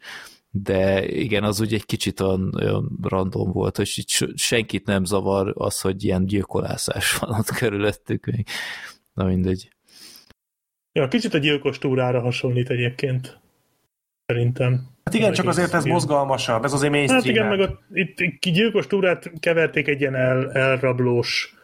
de 0.50 1.06
igen, 1.06 1.44
az 1.44 1.60
úgy 1.60 1.74
egy 1.74 1.84
kicsit 1.84 2.20
olyan, 2.20 2.54
olyan 2.60 2.98
random 3.02 3.52
volt, 3.52 3.76
hogy 3.76 3.92
így 3.96 4.32
senkit 4.34 4.86
nem 4.86 5.04
zavar 5.04 5.52
az, 5.54 5.80
hogy 5.80 6.04
ilyen 6.04 6.26
gyilkolászás 6.26 7.14
van 7.18 7.38
ott 7.38 7.50
körülöttük 7.50 8.26
még. 8.26 8.46
Na 9.12 9.24
mindegy. 9.24 9.68
Ja, 10.92 11.08
kicsit 11.08 11.34
a 11.34 11.38
gyilkos 11.38 11.78
túrára 11.78 12.20
hasonlít 12.20 12.70
egyébként. 12.70 13.40
Szerintem. 14.26 14.88
Hát 15.04 15.14
igen, 15.14 15.32
csak 15.32 15.46
azért 15.46 15.74
ez 15.74 15.84
mozgalmasabb, 15.84 16.64
ez 16.64 16.72
azért 16.72 16.94
Hát 16.94 17.06
mainstream. 17.06 17.36
igen, 17.36 17.46
meg 17.46 17.60
ott, 17.60 17.80
itt 17.92 18.38
ki 18.38 18.50
gyilkos 18.50 18.86
túrát 18.86 19.32
keverték 19.40 19.88
egy 19.88 20.00
ilyen 20.00 20.14
el, 20.14 20.52
elrablós, 20.52 21.54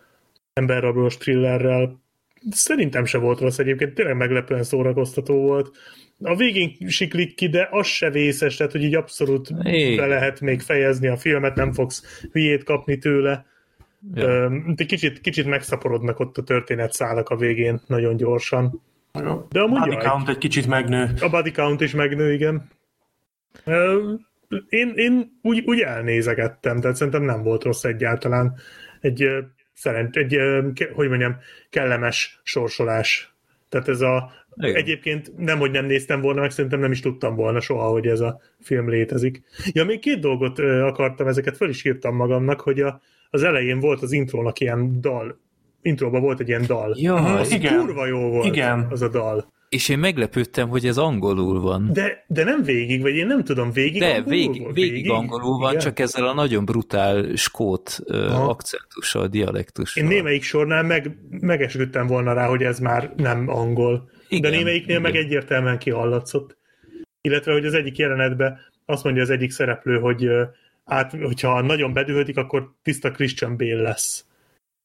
emberrablós 0.53 1.17
thrillerrel. 1.17 2.03
Szerintem 2.51 3.05
se 3.05 3.19
volt 3.19 3.41
rossz 3.41 3.59
egyébként, 3.59 3.95
tényleg 3.95 4.17
meglepően 4.17 4.63
szórakoztató 4.63 5.41
volt. 5.41 5.77
A 6.23 6.37
végén 6.37 6.89
siklik 6.89 7.35
ki, 7.35 7.49
de 7.49 7.69
az 7.71 7.87
se 7.87 8.11
vészes, 8.11 8.57
tehát 8.57 8.73
hogy 8.73 8.83
így 8.83 8.95
abszolút 8.95 9.55
be 9.97 10.07
lehet 10.07 10.41
még 10.41 10.61
fejezni 10.61 11.09
a 11.09 11.17
filmet, 11.17 11.55
nem 11.55 11.73
fogsz 11.73 12.27
hülyét 12.33 12.65
kapni 12.65 12.99
tőle. 12.99 13.47
Ja. 14.15 14.49
De 14.75 14.85
kicsit, 14.85 15.21
kicsit 15.21 15.47
megszaporodnak 15.47 16.21
ott 16.21 16.39
a 16.39 16.43
történetszálak 16.43 17.29
a 17.29 17.37
végén 17.37 17.81
nagyon 17.87 18.17
gyorsan. 18.17 18.83
De 19.49 19.61
amúgy 19.61 19.79
Body 19.79 19.93
jaj. 19.93 20.05
count 20.05 20.29
egy 20.29 20.39
kicsit 20.39 20.67
megnő. 20.67 21.15
A 21.21 21.29
body 21.29 21.51
count 21.51 21.81
is 21.81 21.93
megnő, 21.93 22.33
igen. 22.33 22.71
Én, 24.69 24.93
én 24.95 25.39
úgy, 25.43 25.63
úgy 25.67 25.81
elnézegettem, 25.81 26.81
tehát 26.81 26.97
szerintem 26.97 27.23
nem 27.23 27.43
volt 27.43 27.65
rossz 27.65 27.85
egyáltalán. 27.85 28.55
Egy, 29.01 29.23
ö, 29.23 29.41
szerent, 29.73 30.17
egy 30.17 30.39
hogy 30.95 31.09
mondjam, 31.09 31.37
kellemes 31.71 32.41
sorsolás. 32.43 33.35
Tehát 33.69 33.89
ez 33.89 34.01
a, 34.01 34.33
Igen. 34.57 34.75
egyébként 34.75 35.33
nem, 35.37 35.59
hogy 35.59 35.71
nem 35.71 35.87
néztem 35.87 36.21
volna, 36.21 36.41
meg 36.41 36.51
szerintem 36.51 36.81
nem 36.81 36.91
is 36.91 37.01
tudtam 37.01 37.35
volna 37.35 37.61
soha, 37.61 37.89
hogy 37.89 38.07
ez 38.07 38.21
a 38.21 38.41
film 38.61 38.89
létezik. 38.89 39.43
Ja, 39.73 39.85
még 39.85 39.99
két 39.99 40.21
dolgot 40.21 40.59
ö, 40.59 40.81
akartam, 40.81 41.27
ezeket 41.27 41.57
föl 41.57 41.69
is 41.69 41.85
írtam 41.85 42.17
magamnak, 42.17 42.61
hogy 42.61 42.81
a, 42.81 43.01
az 43.31 43.43
elején 43.43 43.81
volt 43.81 44.03
az 44.03 44.13
intrónak 44.13 44.61
ilyen 44.61 45.01
dal. 45.01 45.41
Intróban 45.83 46.21
volt 46.21 46.41
egy 46.41 46.49
ilyen 46.49 46.65
dal. 46.67 46.97
Ja, 46.99 47.15
az 47.15 47.53
igen. 47.53 47.79
kurva 47.79 48.07
jó 48.07 48.19
volt 48.29 48.47
Igen. 48.47 48.87
az 48.91 49.03
a 49.03 49.09
dal. 49.09 49.55
És 49.69 49.89
én 49.89 49.99
meglepődtem, 49.99 50.69
hogy 50.69 50.87
ez 50.87 50.99
angolul 50.99 51.61
van. 51.61 51.91
De, 51.93 52.25
de 52.29 52.45
nem 52.45 52.63
végig, 52.63 53.01
vagy 53.01 53.15
én 53.15 53.27
nem 53.27 53.45
tudom, 53.45 53.71
végig 53.71 54.01
De 54.01 54.07
angolul 54.07 54.31
végig, 54.31 54.63
volt? 54.63 54.75
végig 54.75 55.11
angolul 55.11 55.59
van, 55.59 55.71
Igen. 55.71 55.83
csak 55.83 55.99
ezzel 55.99 56.27
a 56.27 56.35
nagyon 56.35 56.65
brutál 56.65 57.35
skót 57.35 57.99
Aha. 58.07 58.49
akcentussal, 58.49 59.27
dialektussal. 59.27 60.03
Én 60.03 60.09
némelyik 60.09 60.43
sornál 60.43 60.83
meg, 60.83 61.19
megesütöttem 61.31 62.07
volna 62.07 62.33
rá, 62.33 62.47
hogy 62.47 62.63
ez 62.63 62.79
már 62.79 63.13
nem 63.17 63.49
angol. 63.49 64.11
Igen, 64.29 64.51
de 64.51 64.57
némelyiknél 64.57 64.99
igen. 64.99 65.13
meg 65.13 65.17
egyértelműen 65.17 65.79
kihallatszott. 65.79 66.57
Illetve, 67.21 67.53
hogy 67.53 67.67
az 67.67 67.75
egyik 67.75 67.99
jelenetben 67.99 68.59
azt 68.85 69.05
mondja 69.05 69.23
az 69.23 69.31
egyik 69.31 69.51
szereplő, 69.51 69.99
hogy 69.99 70.31
át, 70.85 71.13
hogyha 71.13 71.61
nagyon 71.61 71.93
bedühödik, 71.93 72.37
akkor 72.37 72.73
tiszta 72.83 73.11
Christian 73.11 73.57
Bale 73.57 73.83
lesz. 73.83 74.27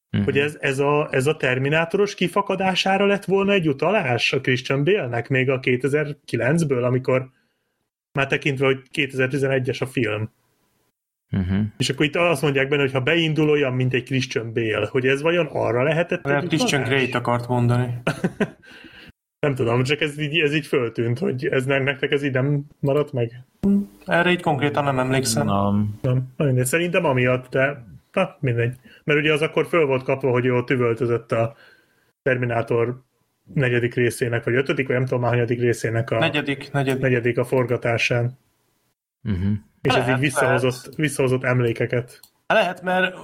Mhm. 0.09 0.23
Hogy 0.23 0.37
ez, 0.37 0.57
ez, 0.59 0.79
a, 0.79 1.07
ez 1.11 1.27
a 1.27 1.37
Terminátoros 1.37 2.15
kifakadására 2.15 3.05
lett 3.05 3.25
volna 3.25 3.51
egy 3.51 3.67
utalás 3.67 4.33
a 4.33 4.41
Christian 4.41 4.83
Bale-nek 4.83 5.29
még 5.29 5.49
a 5.49 5.59
2009-ből, 5.59 6.83
amikor 6.83 7.29
már 8.13 8.27
tekintve, 8.27 8.65
hogy 8.65 8.81
2011-es 8.93 9.81
a 9.81 9.85
film. 9.85 10.31
Uh-huh. 11.31 11.65
És 11.77 11.89
akkor 11.89 12.05
itt 12.05 12.15
azt 12.15 12.41
mondják 12.41 12.67
benne, 12.67 12.81
hogy 12.81 12.91
ha 12.91 12.99
beindul 12.99 13.49
olyan, 13.49 13.73
mint 13.73 13.93
egy 13.93 14.03
Christian 14.03 14.53
Bale, 14.53 14.87
hogy 14.87 15.07
ez 15.07 15.21
vajon 15.21 15.45
arra 15.45 15.83
lehetett 15.83 16.23
Lehet 16.23 16.47
Christian? 16.47 16.83
Grey-t 16.83 17.15
akart 17.15 17.47
mondani. 17.47 17.93
Nem 19.41 19.55
tudom, 19.55 19.83
csak 19.83 20.01
ez 20.01 20.19
így, 20.19 20.39
ez 20.39 20.53
így 20.53 20.65
föltűnt, 20.65 21.19
hogy 21.19 21.45
ez 21.45 21.65
ne- 21.65 21.79
nektek 21.83 22.11
ez 22.11 22.23
így 22.23 22.31
nem 22.31 22.63
maradt 22.79 23.11
meg. 23.13 23.43
Erre 24.05 24.31
így 24.31 24.41
konkrétan 24.41 24.83
nem 24.83 24.99
emlékszem. 24.99 25.45
Na, 25.45 25.71
Nem, 26.01 26.31
Na, 26.37 26.45
mindegy. 26.45 26.65
Szerintem 26.65 27.05
amiatt, 27.05 27.49
de 27.49 27.85
na, 28.11 28.35
mindegy. 28.39 28.75
Mert 29.03 29.19
ugye 29.19 29.33
az 29.33 29.41
akkor 29.41 29.67
föl 29.67 29.85
volt 29.85 30.03
kapva, 30.03 30.31
hogy 30.31 30.49
ott 30.49 30.69
üvöltözött 30.69 31.31
a 31.31 31.55
Terminátor 32.21 33.01
negyedik 33.53 33.93
részének, 33.95 34.43
vagy 34.43 34.55
ötödik, 34.55 34.87
vagy 34.87 34.95
nem 34.95 35.05
tudom 35.05 35.21
már 35.21 35.31
hanyadik 35.31 35.59
részének 35.59 36.11
a 36.11 36.19
Negyedik, 36.19 36.71
negyedik. 36.71 37.01
negyedik 37.01 37.37
a 37.37 37.43
forgatásán. 37.45 38.37
uh-huh. 39.23 39.51
És 39.81 39.91
ez 39.93 39.97
Lehet, 39.97 40.15
így 40.15 40.21
visszahozott, 40.21 40.77
lehet. 40.81 40.95
visszahozott 40.95 41.43
emlékeket. 41.43 42.19
Lehet, 42.53 42.81
mert 42.81 43.15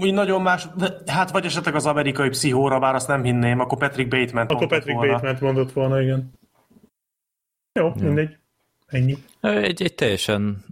úgy 0.00 0.12
nagyon 0.12 0.42
más, 0.42 0.68
hát 1.06 1.30
vagy 1.30 1.44
esetleg 1.44 1.74
az 1.74 1.86
amerikai 1.86 2.28
pszichóra, 2.28 2.78
bár 2.78 2.94
azt 2.94 3.08
nem 3.08 3.22
hinném, 3.22 3.60
akkor 3.60 3.78
Patrick 3.78 4.08
Bateman 4.08 4.46
Akkor 4.46 4.66
Patrick 4.66 4.96
volna. 4.96 5.12
Bateman 5.12 5.38
mondott 5.40 5.72
volna, 5.72 6.00
igen. 6.00 6.32
Jó, 7.72 7.92
mindegy. 8.00 8.36
Ennyi. 8.86 9.16
Egy, 9.40 9.82
egy 9.82 9.94
teljesen 9.94 10.64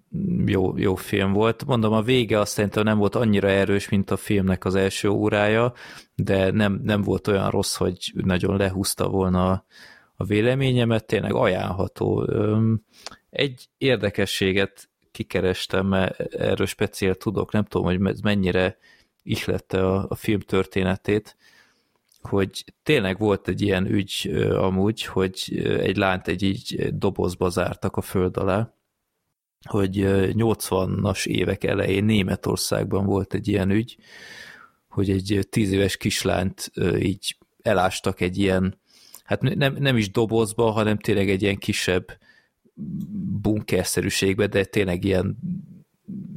jó, 0.46 0.76
jó 0.76 0.94
film 0.94 1.32
volt. 1.32 1.64
Mondom, 1.64 1.92
a 1.92 2.02
vége 2.02 2.38
azt 2.38 2.52
szerintem 2.52 2.84
nem 2.84 2.98
volt 2.98 3.14
annyira 3.14 3.48
erős, 3.48 3.88
mint 3.88 4.10
a 4.10 4.16
filmnek 4.16 4.64
az 4.64 4.74
első 4.74 5.08
órája, 5.08 5.72
de 6.14 6.50
nem, 6.50 6.80
nem 6.82 7.02
volt 7.02 7.28
olyan 7.28 7.50
rossz, 7.50 7.76
hogy 7.76 8.12
nagyon 8.14 8.56
lehúzta 8.56 9.08
volna 9.08 9.50
a, 9.50 9.64
a 10.16 10.24
véleményemet, 10.24 11.06
tényleg 11.06 11.34
ajánlható. 11.34 12.28
Egy 13.30 13.68
érdekességet 13.78 14.88
kikerestem, 15.16 15.86
mert 15.86 16.20
erről 16.34 16.66
speciál 16.66 17.14
tudok, 17.14 17.52
nem 17.52 17.64
tudom, 17.64 17.86
hogy 17.86 18.06
ez 18.06 18.20
mennyire 18.20 18.78
ihlette 19.22 19.86
a, 19.86 20.06
a 20.08 20.14
film 20.14 20.40
történetét, 20.40 21.36
hogy 22.20 22.64
tényleg 22.82 23.18
volt 23.18 23.48
egy 23.48 23.60
ilyen 23.62 23.86
ügy 23.86 24.30
amúgy, 24.52 25.04
hogy 25.04 25.62
egy 25.80 25.96
lányt 25.96 26.28
egy 26.28 26.42
így 26.42 26.88
dobozba 26.98 27.48
zártak 27.48 27.96
a 27.96 28.00
föld 28.00 28.36
alá, 28.36 28.74
hogy 29.68 30.00
ö, 30.00 30.28
80-as 30.32 31.26
évek 31.26 31.64
elején 31.64 32.04
Németországban 32.04 33.04
volt 33.06 33.34
egy 33.34 33.48
ilyen 33.48 33.70
ügy, 33.70 33.96
hogy 34.88 35.10
egy 35.10 35.46
tíz 35.50 35.72
éves 35.72 35.96
kislányt 35.96 36.70
így 36.98 37.36
elástak 37.62 38.20
egy 38.20 38.38
ilyen, 38.38 38.80
hát 39.24 39.40
nem, 39.40 39.76
nem 39.78 39.96
is 39.96 40.10
dobozba, 40.10 40.70
hanem 40.70 40.98
tényleg 40.98 41.30
egy 41.30 41.42
ilyen 41.42 41.58
kisebb 41.58 42.18
bunkerszerűségbe, 43.42 44.46
de 44.46 44.64
tényleg 44.64 45.04
ilyen 45.04 45.38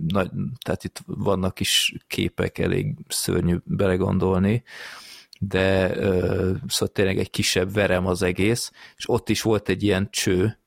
nagy, 0.08 0.32
tehát 0.60 0.84
itt 0.84 1.02
vannak 1.06 1.60
is 1.60 1.94
képek, 2.08 2.58
elég 2.58 2.96
szörnyű 3.08 3.58
belegondolni, 3.64 4.64
de 5.40 5.96
ö, 5.98 6.52
szóval 6.68 6.94
tényleg 6.94 7.18
egy 7.18 7.30
kisebb 7.30 7.74
verem 7.74 8.06
az 8.06 8.22
egész, 8.22 8.72
és 8.98 9.10
ott 9.10 9.30
is 9.30 9.42
volt 9.42 9.70
egy 9.70 9.84
ilyen 9.84 10.08
cső, 10.12 10.60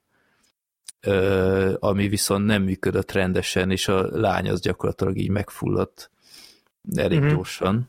ö, 1.01 1.75
ami 1.79 2.09
viszont 2.09 2.47
nem 2.47 2.63
működött 2.63 3.13
rendesen, 3.13 3.71
és 3.71 3.89
a 3.89 4.19
lány 4.19 4.49
az 4.49 4.61
gyakorlatilag 4.61 5.19
így 5.19 5.31
megfulladt 5.31 6.11
elég 6.95 7.21
gyorsan, 7.29 7.89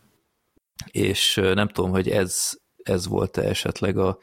és 0.91 1.35
nem 1.35 1.67
tudom, 1.67 1.91
hogy 1.91 2.09
ez, 2.09 2.51
ez 2.83 3.07
volt-e 3.07 3.41
esetleg 3.41 3.97
a, 3.97 4.17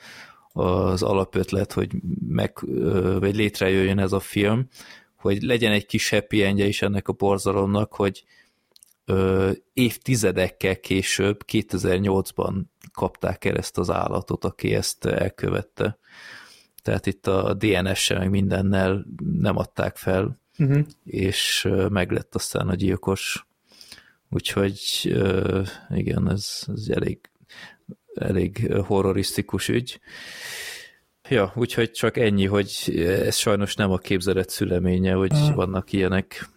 az 0.53 1.03
alapötlet, 1.03 1.73
hogy 1.73 1.91
meg, 2.29 2.59
vagy 3.19 3.37
létrejöjjön 3.37 3.99
ez 3.99 4.13
a 4.13 4.21
film, 4.21 4.69
hogy 5.17 5.43
legyen 5.43 5.73
egy 5.73 5.87
kis 5.87 6.11
happy 6.11 6.43
endje 6.43 6.67
is 6.67 6.83
ennek 6.83 7.09
a 7.09 7.13
borzalomnak, 7.13 7.95
hogy 7.95 8.25
ö, 9.05 9.51
évtizedekkel 9.73 10.81
később, 10.81 11.45
2008-ban 11.53 12.63
kapták 12.93 13.45
el 13.45 13.57
ezt 13.57 13.79
az 13.79 13.91
állatot, 13.91 14.45
aki 14.45 14.75
ezt 14.75 15.05
elkövette. 15.05 15.99
Tehát 16.83 17.07
itt 17.07 17.27
a 17.27 17.55
DNS-se 17.55 18.19
meg 18.19 18.31
mindennel 18.31 19.07
nem 19.33 19.57
adták 19.57 19.97
fel, 19.97 20.39
Uh-huh. 20.61 20.87
és 21.05 21.69
meglett 21.89 22.35
aztán 22.35 22.69
a 22.69 22.75
gyilkos. 22.75 23.47
Úgyhogy 24.31 24.81
igen, 25.89 26.31
ez, 26.31 26.63
ez 26.67 26.89
elég, 26.89 27.30
elég 28.15 28.73
horrorisztikus 28.87 29.69
ügy. 29.69 30.01
Ja, 31.29 31.53
úgyhogy 31.55 31.91
csak 31.91 32.17
ennyi, 32.17 32.47
hogy 32.47 32.93
ez 33.25 33.37
sajnos 33.37 33.75
nem 33.75 33.91
a 33.91 33.97
képzelet 33.97 34.51
szüleménye, 34.51 35.13
hogy 35.13 35.33
Hmm. 35.33 35.55
vannak 35.55 35.93
ilyenek. 35.93 36.49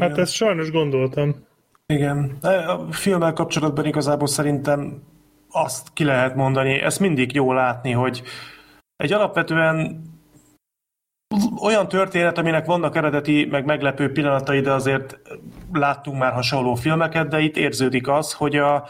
Hát 0.00 0.18
ezt 0.18 0.32
sajnos 0.32 0.70
gondoltam. 0.70 1.46
Igen. 1.86 2.36
A 2.40 2.92
filmmel 2.92 3.32
kapcsolatban 3.32 3.86
igazából 3.86 4.28
szerintem 4.28 5.02
azt 5.50 5.88
ki 5.92 6.04
lehet 6.04 6.34
mondani, 6.34 6.80
ezt 6.80 7.00
mindig 7.00 7.34
jó 7.34 7.52
látni, 7.52 7.90
hogy 7.90 8.22
egy 8.96 9.12
alapvetően 9.12 10.02
olyan 11.62 11.88
történet, 11.88 12.38
aminek 12.38 12.66
vannak 12.66 12.96
eredeti, 12.96 13.44
meg 13.50 13.64
meglepő 13.64 14.12
pillanatai, 14.12 14.60
de 14.60 14.72
azért 14.72 15.18
láttunk 15.72 16.18
már 16.18 16.32
hasonló 16.32 16.74
filmeket, 16.74 17.28
de 17.28 17.40
itt 17.40 17.56
érződik 17.56 18.08
az, 18.08 18.32
hogy 18.32 18.56
a, 18.56 18.88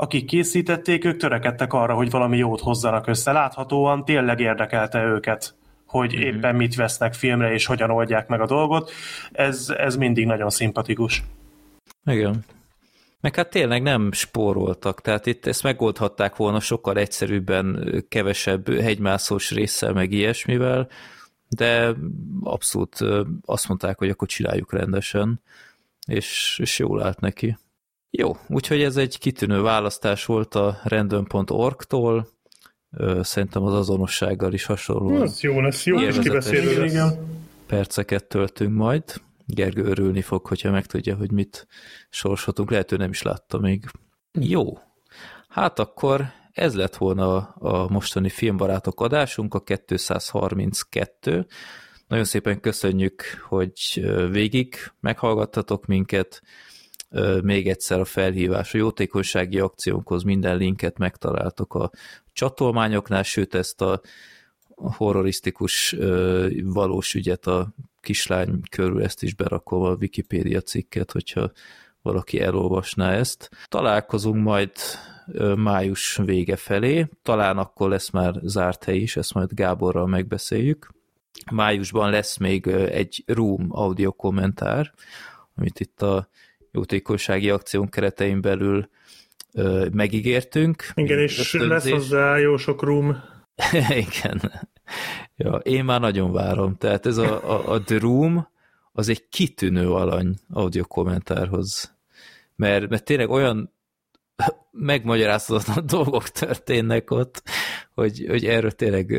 akik 0.00 0.24
készítették, 0.26 1.04
ők 1.04 1.16
törekedtek 1.16 1.72
arra, 1.72 1.94
hogy 1.94 2.10
valami 2.10 2.36
jót 2.36 2.60
hozzanak 2.60 3.06
össze. 3.06 3.32
Láthatóan 3.32 4.04
tényleg 4.04 4.40
érdekelte 4.40 5.02
őket, 5.02 5.54
hogy 5.86 6.12
Mhm. 6.12 6.22
éppen 6.22 6.54
mit 6.56 6.74
vesznek 6.74 7.14
filmre, 7.14 7.52
és 7.52 7.66
hogyan 7.66 7.90
oldják 7.90 8.28
meg 8.28 8.40
a 8.40 8.46
dolgot. 8.46 8.90
Ez, 9.32 9.68
ez 9.76 9.96
mindig 9.96 10.26
nagyon 10.26 10.50
szimpatikus. 10.50 11.22
Igen. 12.04 12.44
Meg 13.20 13.34
hát 13.34 13.50
tényleg 13.50 13.82
nem 13.82 14.12
spóroltak, 14.12 15.00
tehát 15.00 15.26
itt 15.26 15.46
ezt 15.46 15.62
megoldhatták 15.62 16.36
volna 16.36 16.60
sokkal 16.60 16.96
egyszerűbben, 16.96 17.94
kevesebb 18.08 18.68
hegymászós 18.68 19.50
résszel, 19.50 19.92
meg 19.92 20.12
ilyesmivel, 20.12 20.88
de 21.48 21.94
abszolút 22.42 22.98
azt 23.44 23.68
mondták, 23.68 23.98
hogy 23.98 24.10
akkor 24.10 24.28
csináljuk 24.28 24.72
rendesen, 24.72 25.40
és, 26.06 26.58
és 26.62 26.78
jól 26.78 27.02
állt 27.02 27.20
neki. 27.20 27.56
Jó, 28.10 28.36
úgyhogy 28.48 28.82
ez 28.82 28.96
egy 28.96 29.18
kitűnő 29.18 29.60
választás 29.60 30.24
volt 30.24 30.54
a 30.54 30.80
random.org-tól, 30.84 32.28
szerintem 33.20 33.62
az 33.62 33.74
azonossággal 33.74 34.52
is 34.52 34.64
hasonló. 34.64 35.22
Az 35.22 35.40
jó 35.40 35.60
lesz, 35.60 35.86
jó 35.86 35.96
kis 35.96 36.18
kibeszélő 36.18 36.80
lesz. 36.80 36.90
igen. 36.90 37.26
perceket 37.66 38.24
töltünk 38.24 38.74
majd. 38.74 39.02
Gergő 39.46 39.84
örülni 39.84 40.22
fog, 40.22 40.46
hogyha 40.46 40.70
megtudja, 40.70 41.16
hogy 41.16 41.32
mit 41.32 41.66
sorsoltunk. 42.10 42.70
Lehet, 42.70 42.88
hogy 42.90 42.98
nem 42.98 43.10
is 43.10 43.22
látta 43.22 43.58
még. 43.58 43.84
Jó. 44.32 44.78
Hát 45.48 45.78
akkor 45.78 46.26
ez 46.52 46.74
lett 46.74 46.96
volna 46.96 47.36
a 47.48 47.88
mostani 47.88 48.28
filmbarátok 48.28 49.00
adásunk, 49.00 49.54
a 49.54 49.60
232. 49.60 51.46
Nagyon 52.06 52.24
szépen 52.24 52.60
köszönjük, 52.60 53.22
hogy 53.48 54.06
végig 54.30 54.74
meghallgattatok 55.00 55.86
minket. 55.86 56.42
Még 57.42 57.68
egyszer 57.68 58.00
a 58.00 58.04
felhívás 58.04 58.74
a 58.74 58.78
jótékonysági 58.78 59.58
akciónkhoz 59.58 60.22
minden 60.22 60.56
linket 60.56 60.98
megtaláltok 60.98 61.74
a 61.74 61.90
csatolmányoknál, 62.32 63.22
sőt 63.22 63.54
ezt 63.54 63.80
a 63.80 64.00
horrorisztikus 64.74 65.96
valós 66.62 67.14
ügyet 67.14 67.46
a 67.46 67.74
kislány 68.00 68.60
körül, 68.70 69.02
ezt 69.02 69.22
is 69.22 69.34
berakom 69.34 69.82
a 69.82 69.94
Wikipédia 69.94 70.60
cikket, 70.60 71.12
hogyha 71.12 71.50
valaki 72.02 72.40
elolvasná 72.40 73.12
ezt. 73.12 73.50
Találkozunk 73.68 74.44
majd 74.44 74.72
május 75.56 76.16
vége 76.16 76.56
felé, 76.56 77.08
talán 77.22 77.58
akkor 77.58 77.88
lesz 77.88 78.10
már 78.10 78.34
zárt 78.42 78.84
hely 78.84 78.96
is, 78.96 79.16
ezt 79.16 79.34
majd 79.34 79.52
Gáborral 79.52 80.06
megbeszéljük. 80.06 80.94
Májusban 81.52 82.10
lesz 82.10 82.36
még 82.36 82.66
egy 82.66 83.22
Room 83.26 83.66
audio 83.68 84.12
kommentár, 84.12 84.92
amit 85.56 85.80
itt 85.80 86.02
a 86.02 86.28
jótékonysági 86.70 87.50
akción 87.50 87.88
keretein 87.88 88.40
belül 88.40 88.88
megígértünk. 89.92 90.84
Igen, 90.94 91.18
és 91.18 91.52
lesz 91.52 91.90
hozzá 91.90 92.36
jó 92.36 92.56
sok 92.56 92.82
Room. 92.82 93.16
Igen. 94.06 94.52
Ja, 95.36 95.52
én 95.52 95.84
már 95.84 96.00
nagyon 96.00 96.32
várom. 96.32 96.76
Tehát 96.76 97.06
ez 97.06 97.16
a, 97.16 97.50
a, 97.50 97.72
a 97.72 97.82
The 97.82 97.98
Room, 97.98 98.48
az 98.92 99.08
egy 99.08 99.28
kitűnő 99.28 99.90
alany 99.90 100.34
audio 100.50 100.84
kommentárhoz. 100.84 101.96
Mert, 102.56 102.88
mert 102.88 103.04
tényleg 103.04 103.30
olyan 103.30 103.72
megmagyarázhatatlan 104.70 105.86
dolgok 105.96 106.28
történnek 106.28 107.10
ott, 107.10 107.42
hogy, 107.94 108.26
hogy 108.28 108.44
erről 108.44 108.70
tényleg 108.70 109.10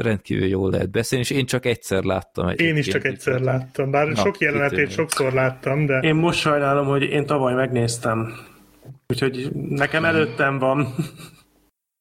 rendkívül 0.00 0.46
jól 0.46 0.70
lehet 0.70 0.90
beszélni, 0.90 1.24
és 1.24 1.30
én 1.30 1.46
csak 1.46 1.66
egyszer 1.66 2.02
láttam. 2.02 2.52
Én 2.56 2.76
is 2.76 2.86
csak 2.86 3.04
egyszer 3.04 3.40
láttam, 3.40 3.90
bár 3.90 4.06
Na, 4.06 4.14
sok 4.14 4.38
jelenetét 4.38 4.90
sokszor 4.90 5.32
láttam, 5.32 5.86
de... 5.86 5.98
Én 5.98 6.14
most 6.14 6.38
sajnálom, 6.38 6.86
hogy 6.86 7.02
én 7.02 7.26
tavaly 7.26 7.54
megnéztem. 7.54 8.32
Úgyhogy 9.06 9.50
nekem 9.52 10.04
előttem 10.04 10.58
van. 10.58 10.94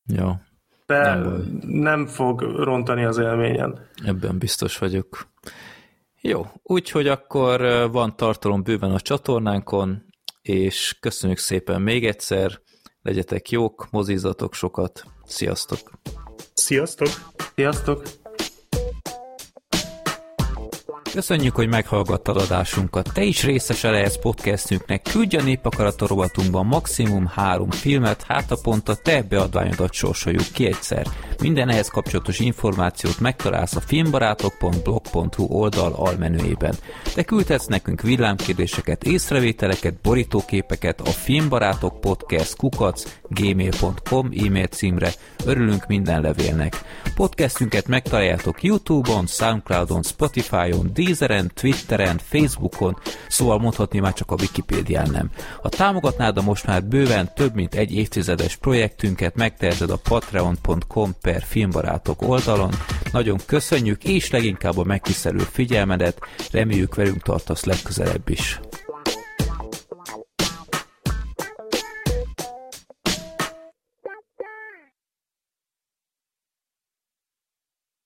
Ja. 0.05 0.41
De 0.85 1.15
nem, 1.15 1.59
nem 1.61 2.05
fog 2.05 2.41
rontani 2.41 3.03
az 3.03 3.17
élményen. 3.17 3.87
Ebben 4.05 4.37
biztos 4.37 4.77
vagyok. 4.77 5.27
Jó, 6.21 6.45
úgyhogy 6.63 7.07
akkor 7.07 7.61
van 7.91 8.15
tartalom 8.15 8.63
bőven 8.63 8.91
a 8.91 8.99
csatornánkon, 8.99 10.05
és 10.41 10.97
köszönjük 10.99 11.39
szépen 11.39 11.81
még 11.81 12.05
egyszer, 12.05 12.59
legyetek 13.07 13.49
jók, 13.49 13.87
mozizatok 13.91 14.53
sokat, 14.53 15.03
sziasztok! 15.25 15.79
Sziasztok! 16.53 17.09
Sziasztok! 17.55 18.03
Köszönjük, 21.11 21.55
hogy 21.55 21.67
meghallgattad 21.67 22.37
adásunkat. 22.37 23.09
Te 23.13 23.23
is 23.23 23.43
részese 23.43 23.89
lehetsz 23.89 24.17
podcastünknek. 24.17 25.01
Küldj 25.01 25.37
a 25.37 25.41
népakarat 25.41 26.01
maximum 26.63 27.25
három 27.25 27.69
filmet, 27.69 28.23
hát 28.23 28.51
a 28.51 28.57
pont 28.63 28.89
a 28.89 28.95
te 28.95 29.21
beadványodat 29.21 29.93
sorsoljuk 29.93 30.47
ki 30.53 30.65
egyszer. 30.65 31.07
Minden 31.41 31.69
ehhez 31.69 31.87
kapcsolatos 31.87 32.39
információt 32.39 33.19
megtalálsz 33.19 33.75
a 33.75 33.79
filmbarátok.blog.hu 33.79 35.43
oldal 35.49 35.93
almenüjében. 35.93 36.75
Te 37.15 37.23
küldhetsz 37.23 37.65
nekünk 37.65 38.01
villámkérdéseket, 38.01 39.03
észrevételeket, 39.03 40.01
borítóképeket 40.01 41.01
a 41.01 41.09
filmbarátok 41.09 41.99
podcast 41.99 42.55
kukac 42.55 43.17
gmail.com 43.29 44.29
e-mail 44.45 44.67
címre. 44.67 45.11
Örülünk 45.45 45.87
minden 45.87 46.21
levélnek. 46.21 46.81
Podcastünket 47.15 47.87
megtaláljátok 47.87 48.63
Youtube-on, 48.63 49.25
Soundcloud-on, 49.25 50.03
Spotify-on, 50.03 50.91
Deezeren, 50.93 51.51
Twitteren, 51.53 52.19
Facebookon, 52.23 52.97
szóval 53.27 53.59
mondhatni 53.59 53.99
már 53.99 54.13
csak 54.13 54.31
a 54.31 54.35
Wikipédián 54.39 55.09
nem. 55.11 55.31
Ha 55.61 55.69
támogatnád 55.69 56.37
a 56.37 56.41
most 56.41 56.65
már 56.65 56.83
bőven 56.83 57.31
több 57.35 57.53
mint 57.53 57.75
egy 57.75 57.95
évtizedes 57.95 58.55
projektünket, 58.55 59.35
megteheted 59.35 59.89
a 59.89 59.99
patreon.com 60.09 61.15
per 61.31 61.43
filmbarátok 61.43 62.21
oldalon. 62.21 62.71
Nagyon 63.11 63.37
köszönjük, 63.45 64.03
és 64.03 64.29
leginkább 64.31 64.77
a 64.77 64.83
megtisztelő 64.83 65.37
figyelmedet, 65.37 66.19
reméljük 66.51 66.95
velünk 66.95 67.21
tartasz 67.21 67.63
legközelebb 67.63 68.29
is. 68.29 68.59